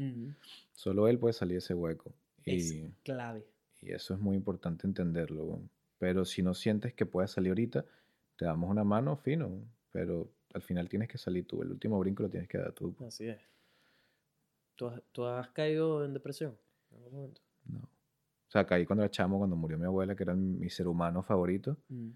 Solo 0.73 1.09
él 1.09 1.19
puede 1.19 1.33
salir 1.33 1.55
de 1.55 1.59
ese 1.59 1.74
hueco. 1.74 2.12
Es 2.45 2.73
Y, 2.73 2.91
clave. 3.03 3.45
y 3.83 3.93
eso 3.93 4.15
es 4.15 4.20
muy 4.20 4.37
importante 4.37 4.87
entenderlo. 4.87 5.61
Pero 5.99 6.24
si 6.24 6.43
no 6.43 6.53
sientes 6.55 6.93
que 6.95 7.07
puedes 7.07 7.31
salir 7.31 7.51
ahorita, 7.51 7.85
te 8.37 8.45
damos 8.45 8.70
una 8.70 8.85
mano 8.85 9.16
fino. 9.16 9.51
Pero 9.93 10.31
al 10.53 10.61
final 10.62 10.89
tienes 10.89 11.09
que 11.09 11.16
salir 11.19 11.47
tú. 11.47 11.62
El 11.62 11.70
último 11.70 11.99
brinco 11.99 12.23
lo 12.23 12.28
tienes 12.28 12.49
que 12.49 12.59
dar 12.59 12.73
tú. 12.73 12.95
Así 13.07 13.27
es. 13.28 13.41
¿Tú 14.74 14.89
has, 14.89 15.03
tú 15.12 15.24
has 15.24 15.49
caído 15.51 16.05
en 16.05 16.12
depresión 16.12 16.55
en 16.91 16.99
algún 16.99 17.12
momento? 17.15 17.41
No. 17.68 17.78
O 17.80 18.51
sea, 18.51 18.64
caí 18.66 18.86
cuando 18.86 19.02
era 19.05 19.10
chamo, 19.10 19.38
cuando 19.38 19.56
murió 19.56 19.78
mi 19.78 19.84
abuela, 19.86 20.14
que 20.14 20.22
era 20.22 20.34
mi 20.34 20.70
ser 20.70 20.86
humano 20.88 21.22
favorito. 21.22 21.76
Mm. 21.88 22.10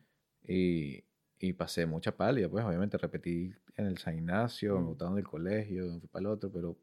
Y, 0.48 1.05
y 1.39 1.52
pasé 1.55 1.86
mucha 1.86 2.16
pálida, 2.16 2.48
pues 2.48 2.64
obviamente 2.64 2.97
repetí 2.98 3.52
en 3.77 3.86
el 3.86 3.98
San 3.98 4.16
Ignacio, 4.16 4.74
me 4.77 4.81
Mm. 4.82 4.86
botaron 4.86 5.14
del 5.16 5.24
colegio, 5.27 5.98
fui 5.98 6.09
para 6.09 6.20
el 6.20 6.27
otro, 6.28 6.51
pero 6.51 6.77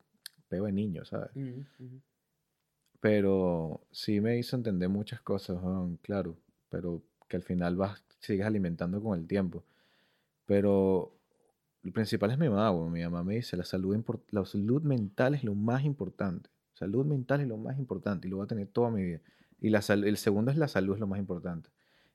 pego 0.47 0.65
de 0.65 0.71
niño, 0.73 1.05
¿sabes? 1.05 1.29
Ujú. 1.35 2.01
Pero 2.99 3.81
sí 3.91 4.19
me 4.21 4.37
hizo 4.37 4.55
entender 4.55 4.89
muchas 4.89 5.21
cosas, 5.21 5.59
claro, 6.01 6.35
pero 6.69 7.03
que 7.27 7.37
al 7.37 7.43
final 7.43 7.75
vas, 7.75 8.03
sigues 8.19 8.45
alimentando 8.45 9.01
con 9.01 9.19
el 9.19 9.27
tiempo. 9.27 9.63
Pero 10.45 11.13
lo 11.83 11.91
principal 11.93 12.31
es 12.31 12.37
mi 12.39 12.49
mamá, 12.49 12.71
weón. 12.71 12.91
Mi 12.91 13.03
mamá 13.03 13.23
me 13.23 13.35
dice, 13.35 13.55
la 13.55 13.65
salud, 13.65 13.95
la 14.31 14.45
salud 14.45 14.81
mental 14.81 15.35
es 15.35 15.43
lo 15.43 15.53
más 15.53 15.83
importante. 15.83 16.49
Salud 16.77 17.05
mental 17.05 17.41
es 17.41 17.47
lo 17.47 17.57
más 17.57 17.77
importante 17.79 18.27
y 18.27 18.31
lo 18.31 18.37
voy 18.37 18.45
a 18.45 18.47
tener 18.47 18.67
toda 18.67 18.89
mi 18.91 19.03
vida. 19.03 19.21
Y 19.59 19.69
la 19.69 19.81
sal- 19.81 20.03
el 20.05 20.17
segundo 20.17 20.51
es 20.51 20.57
la 20.57 20.67
salud, 20.67 20.93
es 20.95 20.99
lo 20.99 21.07
más 21.07 21.19
importante. 21.19 21.69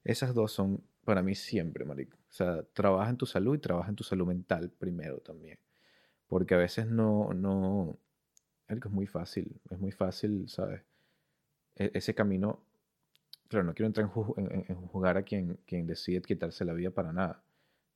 Esas 0.04 0.34
dos 0.34 0.52
son 0.52 0.82
para 1.04 1.22
mí 1.22 1.34
siempre, 1.34 1.84
marico. 1.84 2.16
O 2.30 2.32
sea, 2.32 2.62
trabaja 2.72 3.10
en 3.10 3.16
tu 3.16 3.26
salud 3.26 3.54
y 3.56 3.58
trabaja 3.58 3.90
en 3.90 3.96
tu 3.96 4.04
salud 4.04 4.26
mental 4.26 4.70
primero 4.70 5.18
también. 5.18 5.58
Porque 6.28 6.54
a 6.54 6.58
veces 6.58 6.86
no, 6.86 7.32
no, 7.34 7.98
marico, 8.68 8.88
es 8.88 8.94
muy 8.94 9.06
fácil, 9.06 9.60
es 9.70 9.78
muy 9.80 9.92
fácil, 9.92 10.48
¿sabes? 10.48 10.82
E- 11.76 11.90
ese 11.94 12.14
camino, 12.14 12.60
claro, 13.48 13.64
no 13.66 13.74
quiero 13.74 13.88
entrar 13.88 14.06
en, 14.06 14.12
ju- 14.12 14.34
en- 14.68 14.76
juzgar 14.88 15.16
a 15.18 15.22
quien, 15.24 15.58
quien 15.66 15.86
decide 15.86 16.22
quitarse 16.22 16.64
la 16.64 16.72
vida 16.74 16.90
para 16.90 17.12
nada. 17.12 17.44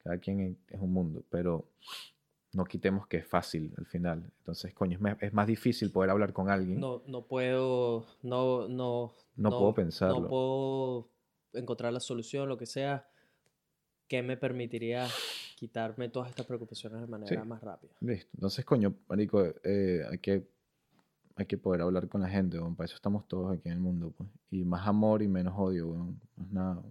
Cada 0.04 0.18
quien 0.18 0.58
es 0.68 0.80
un 0.80 0.92
mundo, 0.92 1.24
pero 1.30 1.68
no 2.52 2.64
quitemos 2.64 3.06
que 3.06 3.18
es 3.18 3.26
fácil 3.26 3.74
al 3.76 3.86
final. 3.86 4.30
Entonces, 4.38 4.72
coño, 4.74 4.94
es 4.94 5.00
más, 5.00 5.16
es 5.22 5.32
más 5.32 5.46
difícil 5.46 5.90
poder 5.90 6.10
hablar 6.10 6.32
con 6.32 6.48
alguien. 6.48 6.80
No, 6.80 7.02
no 7.06 7.26
puedo, 7.26 8.06
no, 8.22 8.68
no, 8.68 9.12
No 9.36 9.50
puedo 9.50 9.74
pensarlo. 9.74 10.20
No 10.20 10.28
puedo 10.28 11.08
encontrar 11.52 11.92
la 11.92 12.00
solución, 12.00 12.48
lo 12.48 12.56
que 12.56 12.66
sea, 12.66 13.08
que 14.08 14.22
me 14.22 14.36
permitiría 14.36 15.06
quitarme 15.56 16.08
todas 16.08 16.28
estas 16.30 16.46
preocupaciones 16.46 17.00
de 17.00 17.06
manera 17.06 17.42
Sí. 17.42 17.48
más 17.48 17.62
rápida. 17.62 17.92
Listo. 18.00 18.30
Entonces, 18.34 18.64
coño, 18.64 18.94
marico, 19.08 19.42
eh, 19.64 20.02
hay 20.10 20.18
que 20.18 20.48
hay 21.38 21.44
que 21.44 21.58
poder 21.58 21.82
hablar 21.82 22.08
con 22.08 22.22
la 22.22 22.28
gente, 22.30 22.58
weón. 22.58 22.74
Para 22.76 22.86
eso 22.86 22.94
estamos 22.94 23.28
todos 23.28 23.52
aquí 23.52 23.68
en 23.68 23.74
el 23.74 23.80
mundo, 23.80 24.10
pues. 24.16 24.26
Y 24.50 24.64
más 24.64 24.86
amor 24.88 25.20
y 25.22 25.28
menos 25.28 25.52
odio, 25.58 25.88
weón. 25.88 26.18
Más 26.36 26.50
nada. 26.50 26.82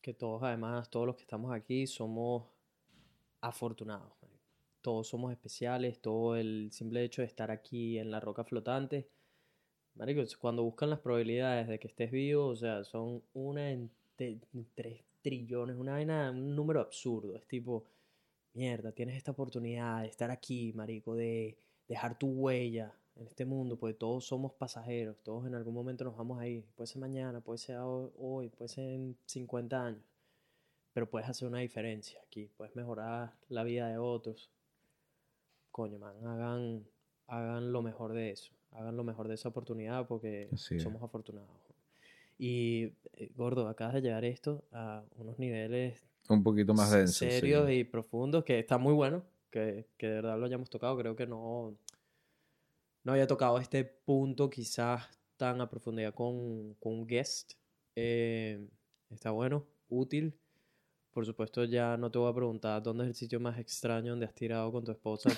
Que 0.00 0.14
todos, 0.14 0.42
además, 0.42 0.88
todos 0.88 1.06
los 1.06 1.16
que 1.16 1.22
estamos 1.22 1.52
aquí 1.52 1.86
somos 1.86 2.44
afortunados. 3.42 4.12
Todos 4.82 5.08
somos 5.08 5.32
especiales, 5.32 6.00
todo 6.00 6.36
el 6.36 6.70
simple 6.72 7.04
hecho 7.04 7.22
de 7.22 7.26
estar 7.28 7.50
aquí 7.50 7.98
en 7.98 8.10
la 8.10 8.20
roca 8.20 8.44
flotante. 8.44 9.08
Marico, 9.94 10.22
cuando 10.40 10.62
buscan 10.64 10.90
las 10.90 11.00
probabilidades 11.00 11.68
de 11.68 11.78
que 11.78 11.88
estés 11.88 12.10
vivo, 12.10 12.46
o 12.46 12.56
sea, 12.56 12.84
son 12.84 13.22
una 13.34 13.70
en, 13.70 13.90
tres 14.16 15.04
trillones, 15.22 15.76
una 15.76 15.92
vaina, 15.92 16.30
un 16.30 16.54
número 16.56 16.80
absurdo. 16.80 17.36
Es 17.36 17.46
tipo, 17.46 17.84
mierda, 18.54 18.92
tienes 18.92 19.16
esta 19.16 19.32
oportunidad 19.32 20.02
de 20.02 20.08
estar 20.08 20.30
aquí, 20.30 20.72
marico, 20.74 21.14
de 21.16 21.56
dejar 21.88 22.18
tu 22.18 22.28
huella 22.28 22.92
en 23.16 23.26
este 23.26 23.44
mundo, 23.44 23.76
porque 23.78 23.94
todos 23.94 24.26
somos 24.26 24.52
pasajeros, 24.54 25.16
todos 25.24 25.46
en 25.46 25.54
algún 25.54 25.74
momento 25.74 26.04
nos 26.04 26.16
vamos 26.16 26.40
a 26.40 26.46
ir. 26.48 26.64
Puede 26.76 26.86
ser 26.88 27.00
mañana, 27.00 27.40
puede 27.40 27.58
ser 27.58 27.78
ho- 27.78 28.12
hoy, 28.18 28.48
puede 28.50 28.68
ser 28.68 28.90
en 28.90 29.16
50 29.26 29.84
años. 29.84 30.02
Pero 30.92 31.08
puedes 31.08 31.28
hacer 31.28 31.48
una 31.48 31.60
diferencia 31.60 32.20
aquí, 32.26 32.50
puedes 32.56 32.76
mejorar 32.76 33.32
la 33.48 33.64
vida 33.64 33.88
de 33.88 33.98
otros. 33.98 34.50
Coño, 35.78 35.96
man, 36.00 36.16
hagan, 36.26 36.84
hagan 37.28 37.70
lo 37.72 37.82
mejor 37.82 38.12
de 38.12 38.30
eso, 38.32 38.52
hagan 38.72 38.96
lo 38.96 39.04
mejor 39.04 39.28
de 39.28 39.34
esa 39.34 39.48
oportunidad 39.48 40.08
porque 40.08 40.48
es. 40.52 40.80
somos 40.80 41.00
afortunados. 41.04 41.48
Y, 42.36 42.94
eh, 43.12 43.30
gordo, 43.36 43.68
acabas 43.68 43.94
de 43.94 44.00
llevar 44.02 44.24
esto 44.24 44.64
a 44.72 45.04
unos 45.14 45.38
niveles 45.38 46.04
Un 46.28 46.42
poquito 46.42 46.74
más 46.74 46.90
se- 46.90 46.96
denso. 46.98 47.12
sí. 47.24 47.30
serios 47.30 47.70
y 47.70 47.84
profundos, 47.84 48.42
que 48.42 48.58
está 48.58 48.76
muy 48.76 48.92
bueno, 48.92 49.22
que, 49.52 49.86
que 49.96 50.08
de 50.08 50.14
verdad 50.14 50.36
lo 50.36 50.46
hayamos 50.46 50.68
tocado. 50.68 50.98
Creo 50.98 51.14
que 51.14 51.28
no, 51.28 51.76
no 53.04 53.12
había 53.12 53.28
tocado 53.28 53.58
este 53.60 53.84
punto 53.84 54.50
quizás 54.50 55.08
tan 55.36 55.60
a 55.60 55.70
profundidad 55.70 56.12
con, 56.12 56.74
con 56.80 56.92
un 56.94 57.06
guest. 57.06 57.52
Eh, 57.94 58.66
está 59.10 59.30
bueno, 59.30 59.64
útil. 59.88 60.34
Por 61.18 61.26
supuesto, 61.26 61.64
ya 61.64 61.96
no 61.96 62.12
te 62.12 62.18
voy 62.20 62.30
a 62.30 62.32
preguntar 62.32 62.80
dónde 62.80 63.02
es 63.02 63.08
el 63.08 63.14
sitio 63.16 63.40
más 63.40 63.58
extraño 63.58 64.12
donde 64.12 64.26
has 64.26 64.34
tirado 64.34 64.70
con 64.70 64.84
tu 64.84 64.92
esposa. 64.92 65.28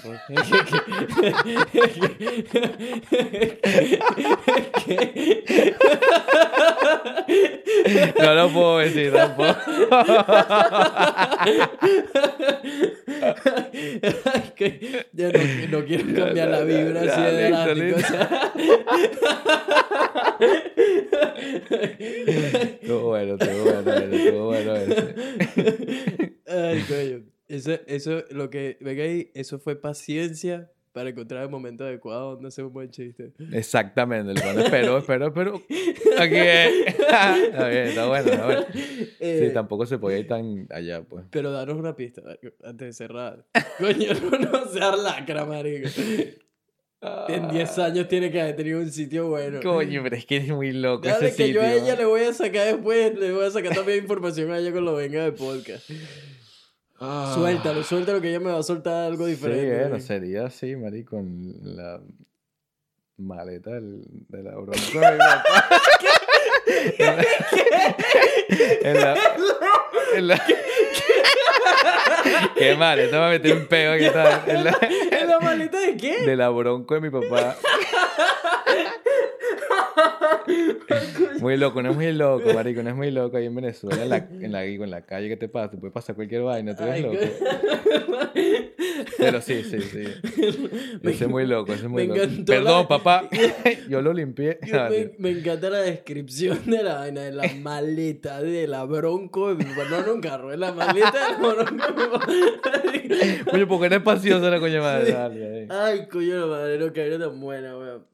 No 8.18 8.34
lo 8.34 8.50
puedo 8.50 8.78
decir 8.78 9.12
tampoco. 9.12 9.56
Es 14.02 14.52
que 14.56 15.06
ya 15.12 15.30
no, 15.32 15.78
no 15.78 15.84
quiero 15.84 16.14
cambiar 16.14 16.48
la 16.48 16.62
vibra 16.62 17.02
así 17.02 17.20
de 17.22 17.48
drástico, 17.50 17.96
o 17.96 18.00
sea. 18.00 18.52
Estuvo 22.80 23.08
bueno, 23.08 23.34
estuvo 23.34 23.64
bueno, 23.64 23.92
estuvo 23.92 24.46
bueno 24.46 24.76
ese. 24.76 25.14
Ay, 26.46 26.84
coño. 26.88 27.24
Eso, 27.48 27.72
eso, 27.86 28.24
lo 28.30 28.48
que, 28.48 28.78
venga 28.80 29.02
ahí, 29.02 29.30
eso 29.34 29.58
fue 29.58 29.74
paciencia 29.80 30.70
para 30.92 31.10
encontrar 31.10 31.42
el 31.44 31.48
momento 31.48 31.84
adecuado 31.84 32.32
donde 32.32 32.48
hacer 32.48 32.64
un 32.64 32.72
buen 32.72 32.90
chiste. 32.90 33.32
Exactamente, 33.52 34.32
el 34.32 34.40
cuando 34.42 34.60
espero, 34.64 34.98
espero, 34.98 35.26
espero. 35.28 35.62
Aquí 36.18 36.34
es. 36.36 36.86
Está 37.10 37.68
bien, 37.68 37.86
está 37.88 38.06
bueno, 38.06 38.30
está 38.30 38.44
bueno. 38.46 38.66
Sí, 38.72 39.16
Eh, 39.20 39.50
tampoco 39.52 39.84
se 39.86 39.98
podía 39.98 40.18
ir 40.18 40.28
tan 40.28 40.66
allá, 40.70 41.02
pues. 41.02 41.24
Pero 41.30 41.50
danos 41.52 41.76
una 41.76 41.96
pista 41.96 42.22
antes 42.64 42.86
de 42.88 42.92
cerrar. 42.92 43.44
Coño, 43.78 44.12
no, 44.30 44.38
no 44.38 44.68
seas 44.68 44.98
lacra, 45.02 45.44
marico. 45.44 45.88
En 47.28 47.48
10 47.48 47.78
años 47.78 48.08
tiene 48.08 48.30
que 48.30 48.40
haber 48.40 48.56
tenido 48.56 48.78
un 48.78 48.90
sitio 48.92 49.28
bueno. 49.28 49.60
Coño, 49.62 50.02
pero 50.02 50.16
es 50.16 50.26
que 50.26 50.36
es 50.36 50.48
muy 50.48 50.70
loco 50.72 51.08
Dale 51.08 51.28
ese 51.28 51.36
que 51.36 51.46
sitio. 51.46 51.62
yo 51.62 51.66
a 51.66 51.72
ella 51.72 51.96
le 51.96 52.04
voy 52.04 52.20
a 52.22 52.32
sacar 52.34 52.66
después, 52.66 53.18
le 53.18 53.32
voy 53.32 53.46
a 53.46 53.50
sacar 53.50 53.74
también 53.74 54.00
información 54.00 54.50
a 54.52 54.58
ella 54.58 54.70
cuando 54.70 54.94
venga 54.94 55.24
de 55.24 55.32
podcast. 55.32 55.90
Ah. 57.00 57.32
Suéltalo, 57.34 57.82
suéltalo 57.82 58.20
que 58.20 58.28
ella 58.28 58.40
me 58.40 58.52
va 58.52 58.58
a 58.58 58.62
soltar 58.62 59.06
algo 59.06 59.24
diferente. 59.26 59.62
Sí, 59.62 59.68
bueno, 59.70 59.90
marico. 59.90 60.06
sería 60.06 60.46
así, 60.46 60.76
Mari, 60.76 61.04
con 61.04 61.54
la 61.62 62.00
maleta 63.16 63.70
del, 63.70 64.02
de 64.28 64.42
la 64.42 64.50
bronca 64.56 64.76
de 64.82 65.12
mi 65.12 65.18
papá. 65.18 65.42
en 68.82 69.00
la, 69.00 69.16
en 70.14 70.28
la, 70.28 70.42
Qué 72.56 72.76
maleta, 72.76 73.12
me 73.12 73.18
va 73.18 73.28
a 73.28 73.30
meter 73.30 73.56
un 73.56 73.66
peo 73.66 73.92
aquí, 73.92 74.04
¿sabes? 74.12 74.38
En 74.46 74.64
la, 74.64 74.78
¿En 75.10 75.28
la 75.28 75.40
maleta 75.40 75.78
de 75.78 75.96
qué? 75.96 76.22
de 76.22 76.36
la 76.36 76.50
bronco 76.50 76.94
de 76.94 77.00
mi 77.00 77.10
papá. 77.10 77.56
Muy 81.40 81.56
loco, 81.56 81.82
no 81.82 81.90
es 81.90 81.96
muy 81.96 82.12
loco, 82.12 82.52
marico, 82.54 82.82
no 82.82 82.90
es 82.90 82.96
muy 82.96 83.10
loco 83.10 83.36
ahí 83.36 83.46
en 83.46 83.54
Venezuela, 83.54 84.02
en 84.02 84.08
la, 84.08 84.16
en 84.16 84.52
la, 84.52 84.60
digo, 84.62 84.84
en 84.84 84.90
la 84.90 85.02
calle, 85.02 85.28
¿qué 85.28 85.36
te 85.36 85.48
pasa? 85.48 85.70
Te 85.70 85.76
puede 85.78 85.92
pasar 85.92 86.14
cualquier 86.16 86.42
vaina, 86.42 86.74
tú 86.76 86.82
eres 86.84 87.02
loco. 87.02 87.16
qué- 88.34 88.74
Pero 89.18 89.40
sí, 89.40 89.62
sí, 89.64 89.80
sí. 89.80 90.02
Ese 91.02 91.24
es 91.24 91.28
muy 91.30 91.46
loco, 91.46 91.72
ese 91.72 91.84
es 91.84 91.90
muy 91.90 92.06
me 92.08 92.16
loco. 92.16 92.44
Perdón, 92.46 92.82
la- 92.82 92.88
papá, 92.88 93.28
yo 93.88 94.02
lo 94.02 94.12
limpié. 94.12 94.58
Me, 94.90 95.12
me 95.18 95.38
encanta 95.38 95.70
la 95.70 95.78
descripción 95.82 96.60
de 96.66 96.82
la 96.82 96.94
vaina, 96.96 97.22
de 97.22 97.32
la 97.32 97.48
maleta 97.60 98.42
de 98.42 98.66
la 98.66 98.84
bronco 98.84 99.54
de 99.54 99.64
mi 99.64 99.70
papá. 99.70 99.84
No, 99.90 100.06
no 100.06 100.14
un 100.14 100.20
carro, 100.20 100.54
la 100.56 100.72
maleta 100.72 101.12
de 101.12 101.18
la 101.32 101.38
bronco. 101.38 102.20
Coño, 103.50 103.68
porque 103.68 103.88
no 103.90 103.96
es 103.96 104.02
la 104.42 104.60
coño 104.60 104.80
madre. 104.82 105.12
Dale, 105.12 105.40
dale. 105.40 105.66
Ay, 105.70 106.06
coño, 106.08 106.38
la 106.40 106.46
madre, 106.46 106.78
no, 106.78 106.92
que 106.92 107.06
era 107.06 107.18
tan 107.18 107.40
buena, 107.40 107.76
weón. 107.76 108.04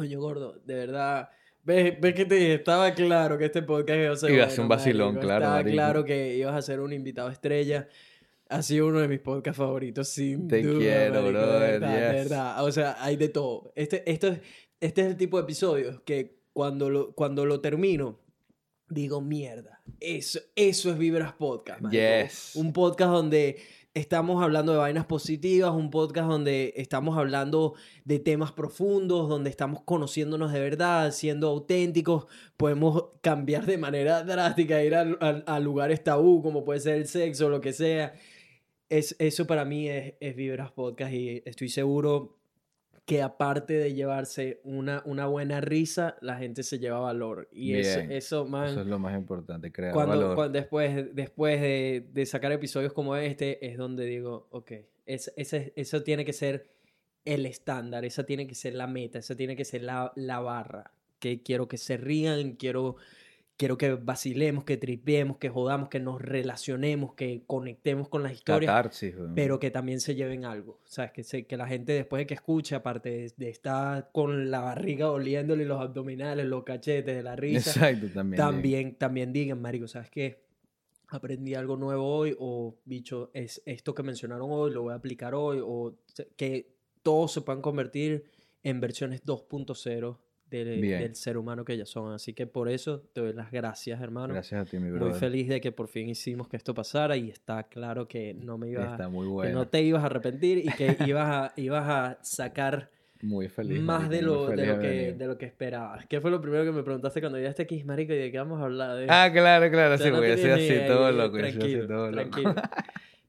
Coño, 0.00 0.18
gordo, 0.18 0.58
de 0.64 0.74
verdad. 0.74 1.28
¿Ves, 1.62 2.00
ves 2.00 2.14
que 2.14 2.24
te 2.24 2.36
dije? 2.36 2.54
Estaba 2.54 2.94
claro 2.94 3.36
que 3.36 3.44
este 3.44 3.60
podcast 3.60 3.98
iba 4.00 4.12
a 4.14 4.16
ser 4.16 4.30
Iba 4.30 4.38
a 4.38 4.46
bueno, 4.46 4.50
ser 4.54 4.60
un 4.62 4.68
vacilón, 4.68 5.08
marico. 5.08 5.20
claro, 5.26 5.40
Estaba 5.44 5.56
marico. 5.56 5.74
claro 5.74 6.04
que 6.06 6.36
ibas 6.38 6.54
a 6.54 6.62
ser 6.62 6.80
un 6.80 6.92
invitado 6.94 7.28
estrella. 7.28 7.86
Ha 8.48 8.62
sido 8.62 8.86
uno 8.86 9.00
de 9.00 9.08
mis 9.08 9.20
podcasts 9.20 9.58
favoritos, 9.58 10.08
sin 10.08 10.48
Te 10.48 10.62
duda, 10.62 10.78
quiero, 10.78 11.20
marico, 11.22 11.38
de 11.38 11.58
verdad, 11.58 11.88
de 11.90 11.94
yes. 12.18 12.30
verdad. 12.30 12.64
O 12.64 12.72
sea, 12.72 12.96
hay 12.98 13.16
de 13.16 13.28
todo. 13.28 13.72
Este, 13.76 14.10
esto 14.10 14.28
es, 14.28 14.40
este 14.80 15.02
es 15.02 15.06
el 15.08 15.16
tipo 15.18 15.36
de 15.36 15.42
episodios 15.42 16.00
que 16.00 16.40
cuando 16.54 16.88
lo, 16.88 17.12
cuando 17.14 17.44
lo 17.44 17.60
termino, 17.60 18.20
digo, 18.88 19.20
mierda. 19.20 19.82
Eso, 20.00 20.40
eso 20.56 20.90
es 20.90 20.96
Vibras 20.96 21.34
Podcast, 21.34 21.82
marico. 21.82 22.02
Yes. 22.02 22.52
Un 22.56 22.72
podcast 22.72 23.12
donde 23.12 23.58
estamos 24.00 24.42
hablando 24.42 24.72
de 24.72 24.78
vainas 24.78 25.06
positivas, 25.06 25.72
un 25.72 25.90
podcast 25.90 26.28
donde 26.28 26.72
estamos 26.76 27.16
hablando 27.16 27.74
de 28.04 28.18
temas 28.18 28.52
profundos, 28.52 29.28
donde 29.28 29.50
estamos 29.50 29.82
conociéndonos 29.82 30.52
de 30.52 30.60
verdad, 30.60 31.12
siendo 31.12 31.48
auténticos, 31.48 32.26
podemos 32.56 33.10
cambiar 33.20 33.66
de 33.66 33.78
manera 33.78 34.24
drástica, 34.24 34.82
ir 34.82 34.94
a, 34.94 35.60
lugares 35.60 36.02
tabú, 36.02 36.42
como 36.42 36.64
puede 36.64 36.80
ser 36.80 36.96
el 36.96 37.06
sexo, 37.06 37.48
lo 37.48 37.60
que 37.60 37.72
sea. 37.72 38.14
Es, 38.88 39.14
eso 39.18 39.46
para 39.46 39.64
mí 39.64 39.88
es, 39.88 40.14
es 40.20 40.34
Vibras 40.34 40.72
Podcast 40.72 41.12
y 41.12 41.42
estoy 41.44 41.68
seguro 41.68 42.39
que 43.10 43.22
aparte 43.22 43.72
de 43.74 43.92
llevarse 43.92 44.60
una, 44.62 45.02
una 45.04 45.26
buena 45.26 45.60
risa, 45.60 46.16
la 46.20 46.36
gente 46.36 46.62
se 46.62 46.78
lleva 46.78 47.00
valor. 47.00 47.48
Y 47.52 47.74
eso, 47.74 48.00
eso, 48.00 48.46
man, 48.46 48.68
Eso 48.68 48.80
es 48.82 48.86
lo 48.86 48.98
más 48.98 49.16
importante, 49.18 49.72
crear 49.72 49.92
cuando, 49.92 50.16
valor. 50.16 50.34
cuando 50.36 50.58
después, 50.58 51.14
después 51.14 51.60
de, 51.60 52.06
de 52.12 52.26
sacar 52.26 52.52
episodios 52.52 52.92
como 52.92 53.16
este, 53.16 53.66
es 53.66 53.76
donde 53.76 54.04
digo, 54.06 54.46
ok, 54.50 54.72
es, 55.06 55.32
ese- 55.36 55.72
eso 55.74 56.02
tiene 56.04 56.24
que 56.24 56.32
ser 56.32 56.70
el 57.24 57.46
estándar, 57.46 58.04
esa 58.04 58.24
tiene 58.24 58.46
que 58.46 58.54
ser 58.54 58.74
la 58.74 58.86
meta, 58.86 59.18
esa 59.18 59.34
tiene 59.34 59.56
que 59.56 59.64
ser 59.64 59.82
la, 59.82 60.12
la 60.14 60.38
barra. 60.40 60.92
Que 61.18 61.42
quiero 61.42 61.68
que 61.68 61.76
se 61.78 61.96
rían, 61.98 62.52
quiero, 62.52 62.96
quiero 63.60 63.76
que 63.76 63.92
vacilemos, 63.92 64.64
que 64.64 64.78
tripiemos, 64.78 65.36
que 65.36 65.50
jodamos, 65.50 65.90
que 65.90 66.00
nos 66.00 66.22
relacionemos, 66.22 67.12
que 67.12 67.42
conectemos 67.46 68.08
con 68.08 68.22
las 68.22 68.32
historias, 68.32 68.70
Catarsis, 68.70 69.14
pero 69.34 69.60
que 69.60 69.70
también 69.70 70.00
se 70.00 70.14
lleven 70.14 70.46
algo. 70.46 70.80
O 70.82 70.88
sea, 70.88 71.12
que, 71.12 71.22
se, 71.22 71.44
que 71.44 71.58
la 71.58 71.68
gente 71.68 71.92
después 71.92 72.20
de 72.20 72.26
que 72.26 72.32
escuche, 72.32 72.74
aparte 72.74 73.10
de, 73.10 73.32
de 73.36 73.50
estar 73.50 74.08
con 74.12 74.50
la 74.50 74.60
barriga 74.60 75.08
doliéndole 75.08 75.66
los 75.66 75.78
abdominales, 75.78 76.46
los 76.46 76.64
cachetes 76.64 77.14
de 77.14 77.22
la 77.22 77.36
risa, 77.36 77.90
Exacto, 77.90 78.06
también. 78.14 78.38
también, 78.38 78.94
también 78.94 79.32
digan, 79.34 79.60
marico, 79.60 79.86
¿sabes 79.86 80.08
qué? 80.08 80.42
Aprendí 81.08 81.54
algo 81.54 81.76
nuevo 81.76 82.06
hoy 82.06 82.34
o, 82.38 82.78
bicho, 82.86 83.30
es 83.34 83.60
esto 83.66 83.94
que 83.94 84.02
mencionaron 84.02 84.48
hoy, 84.50 84.72
lo 84.72 84.84
voy 84.84 84.92
a 84.92 84.96
aplicar 84.96 85.34
hoy 85.34 85.58
o 85.62 85.98
que 86.34 86.72
todos 87.02 87.32
se 87.32 87.42
puedan 87.42 87.60
convertir 87.60 88.24
en 88.62 88.80
versiones 88.80 89.22
2.0 89.22 90.16
del, 90.50 90.80
Bien. 90.80 91.00
del 91.00 91.14
ser 91.14 91.36
humano 91.38 91.64
que 91.64 91.76
ya 91.76 91.86
son. 91.86 92.12
Así 92.12 92.32
que 92.34 92.46
por 92.46 92.68
eso 92.68 93.00
te 93.12 93.20
doy 93.20 93.32
las 93.32 93.50
gracias, 93.50 94.00
hermano. 94.00 94.34
Gracias 94.34 94.60
a 94.60 94.64
ti, 94.70 94.76
mi 94.78 94.90
Muy 94.90 94.98
brother. 94.98 95.14
feliz 95.14 95.48
de 95.48 95.60
que 95.60 95.72
por 95.72 95.88
fin 95.88 96.08
hicimos 96.08 96.48
que 96.48 96.56
esto 96.56 96.74
pasara 96.74 97.16
y 97.16 97.30
está 97.30 97.64
claro 97.64 98.06
que 98.08 98.34
no 98.34 98.58
me 98.58 98.68
ibas 98.70 98.92
Está 98.92 99.04
a, 99.04 99.08
muy 99.08 99.26
que 99.26 99.30
bueno. 99.32 99.58
no 99.60 99.68
te 99.68 99.82
ibas 99.82 100.02
a 100.02 100.06
arrepentir 100.06 100.58
y 100.58 100.68
que 100.68 100.96
ibas 101.06 101.26
a, 101.28 101.52
ibas 101.60 101.88
a 101.88 102.18
sacar 102.22 102.90
Muy 103.22 103.48
feliz. 103.48 103.80
más 103.80 104.02
marico, 104.08 104.10
de 104.10 104.22
muy 104.22 104.26
lo, 104.26 104.46
de, 104.48 104.56
feliz 104.56 104.66
lo 104.68 104.74
de 104.76 104.80
que, 104.82 104.88
venir. 104.88 105.16
de 105.16 105.26
lo 105.26 105.38
que 105.38 105.46
esperabas. 105.46 106.06
¿Qué 106.06 106.20
fue 106.20 106.30
lo 106.30 106.40
primero 106.40 106.64
que 106.64 106.72
me 106.72 106.82
preguntaste 106.82 107.20
cuando 107.20 107.38
llegaste 107.38 107.62
aquí, 107.62 107.84
marico? 107.84 108.12
¿Y 108.12 108.18
de 108.18 108.30
qué 108.32 108.38
vamos 108.38 108.60
a 108.60 108.64
hablar? 108.64 108.96
De... 108.96 109.06
Ah, 109.08 109.30
claro, 109.32 109.70
claro, 109.70 109.94
O 109.94 109.98
sea, 109.98 110.06
sí, 110.06 110.12
voy 110.12 110.30
así 110.30 110.74
todo 110.86 111.12
loco, 111.12 111.38
soy 111.38 111.48
así 111.48 111.58
tranquilo, 111.58 111.86
todo 111.86 112.10
loco. 112.10 112.30
tranquilo. 112.30 112.54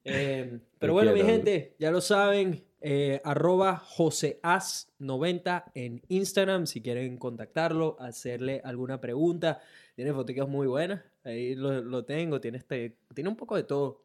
Eh, 0.04 0.58
pero 0.80 0.94
Te 0.94 0.94
bueno, 0.94 1.12
mi 1.14 1.20
quiero, 1.22 1.36
gente, 1.36 1.76
ya 1.78 1.92
lo 1.92 2.02
saben, 2.02 2.64
eh, 2.84 3.22
arroba 3.24 3.80
joseas90 3.80 5.72
en 5.76 6.02
Instagram, 6.08 6.66
si 6.66 6.82
quieren 6.82 7.18
contactarlo, 7.18 7.96
hacerle 8.00 8.60
alguna 8.64 9.00
pregunta. 9.00 9.60
Tiene 9.96 10.14
fotos 10.14 10.50
muy 10.50 10.66
buenas, 10.66 11.04
ahí 11.24 11.54
lo, 11.54 11.82
lo 11.82 12.04
tengo, 12.06 12.42
tiene, 12.42 12.58
este, 12.58 12.98
tiene 13.14 13.30
un 13.30 13.36
poco 13.36 13.56
de 13.56 13.64
todo. 13.64 14.04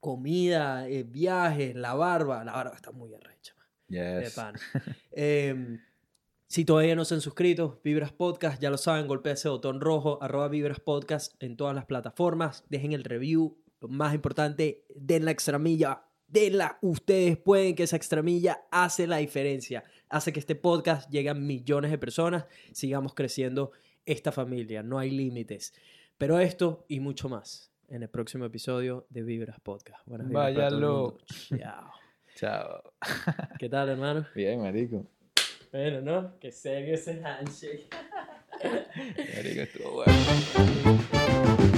Comida, 0.00 0.88
eh, 0.88 1.02
viajes, 1.02 1.74
la 1.74 1.94
barba, 1.94 2.44
la 2.44 2.52
barba 2.52 2.74
está 2.74 2.92
muy 2.92 3.14
arrecha, 3.14 3.54
de 3.88 4.30
pan. 4.34 4.54
Eh, 5.12 5.78
si 6.46 6.64
todavía 6.64 6.94
no 6.94 7.04
se 7.04 7.14
han 7.14 7.20
suscrito, 7.20 7.80
Vibras 7.82 8.12
Podcast, 8.12 8.60
ya 8.62 8.70
lo 8.70 8.78
saben, 8.78 9.06
golpea 9.06 9.32
ese 9.32 9.48
botón 9.48 9.80
rojo, 9.80 10.22
arroba 10.22 10.48
Vibras 10.48 10.78
Podcast 10.78 11.34
en 11.42 11.56
todas 11.56 11.74
las 11.74 11.86
plataformas, 11.86 12.64
dejen 12.68 12.92
el 12.92 13.04
review, 13.04 13.58
lo 13.80 13.88
más 13.88 14.14
importante, 14.14 14.84
den 14.94 15.24
la 15.24 15.30
extramilla, 15.30 16.03
denla, 16.28 16.78
ustedes 16.82 17.36
pueden 17.36 17.74
que 17.74 17.84
esa 17.84 17.96
extramilla 17.96 18.64
hace 18.70 19.06
la 19.06 19.18
diferencia, 19.18 19.84
hace 20.08 20.32
que 20.32 20.40
este 20.40 20.54
podcast 20.54 21.10
llegue 21.10 21.30
a 21.30 21.34
millones 21.34 21.90
de 21.90 21.98
personas, 21.98 22.46
sigamos 22.72 23.14
creciendo 23.14 23.72
esta 24.06 24.32
familia, 24.32 24.82
no 24.82 24.98
hay 24.98 25.10
límites. 25.10 25.74
Pero 26.18 26.38
esto 26.38 26.84
y 26.88 27.00
mucho 27.00 27.28
más 27.28 27.72
en 27.88 28.02
el 28.02 28.08
próximo 28.08 28.44
episodio 28.44 29.06
de 29.10 29.22
Vibras 29.22 29.60
Podcast. 29.60 30.06
Buenas 30.06 30.30
Váyalo. 30.30 31.18
Chao. 31.58 31.90
Chao. 32.36 32.82
¿Qué 33.58 33.68
tal, 33.68 33.88
hermano? 33.90 34.26
Bien, 34.34 34.60
marico. 34.60 35.06
Bueno, 35.70 36.00
¿no? 36.00 36.38
Qué 36.40 36.50
serio 36.50 36.94
ese 36.94 37.20
handshake. 37.24 37.88
Marico, 39.34 39.60
estuvo 39.62 40.04
bueno. 40.04 41.73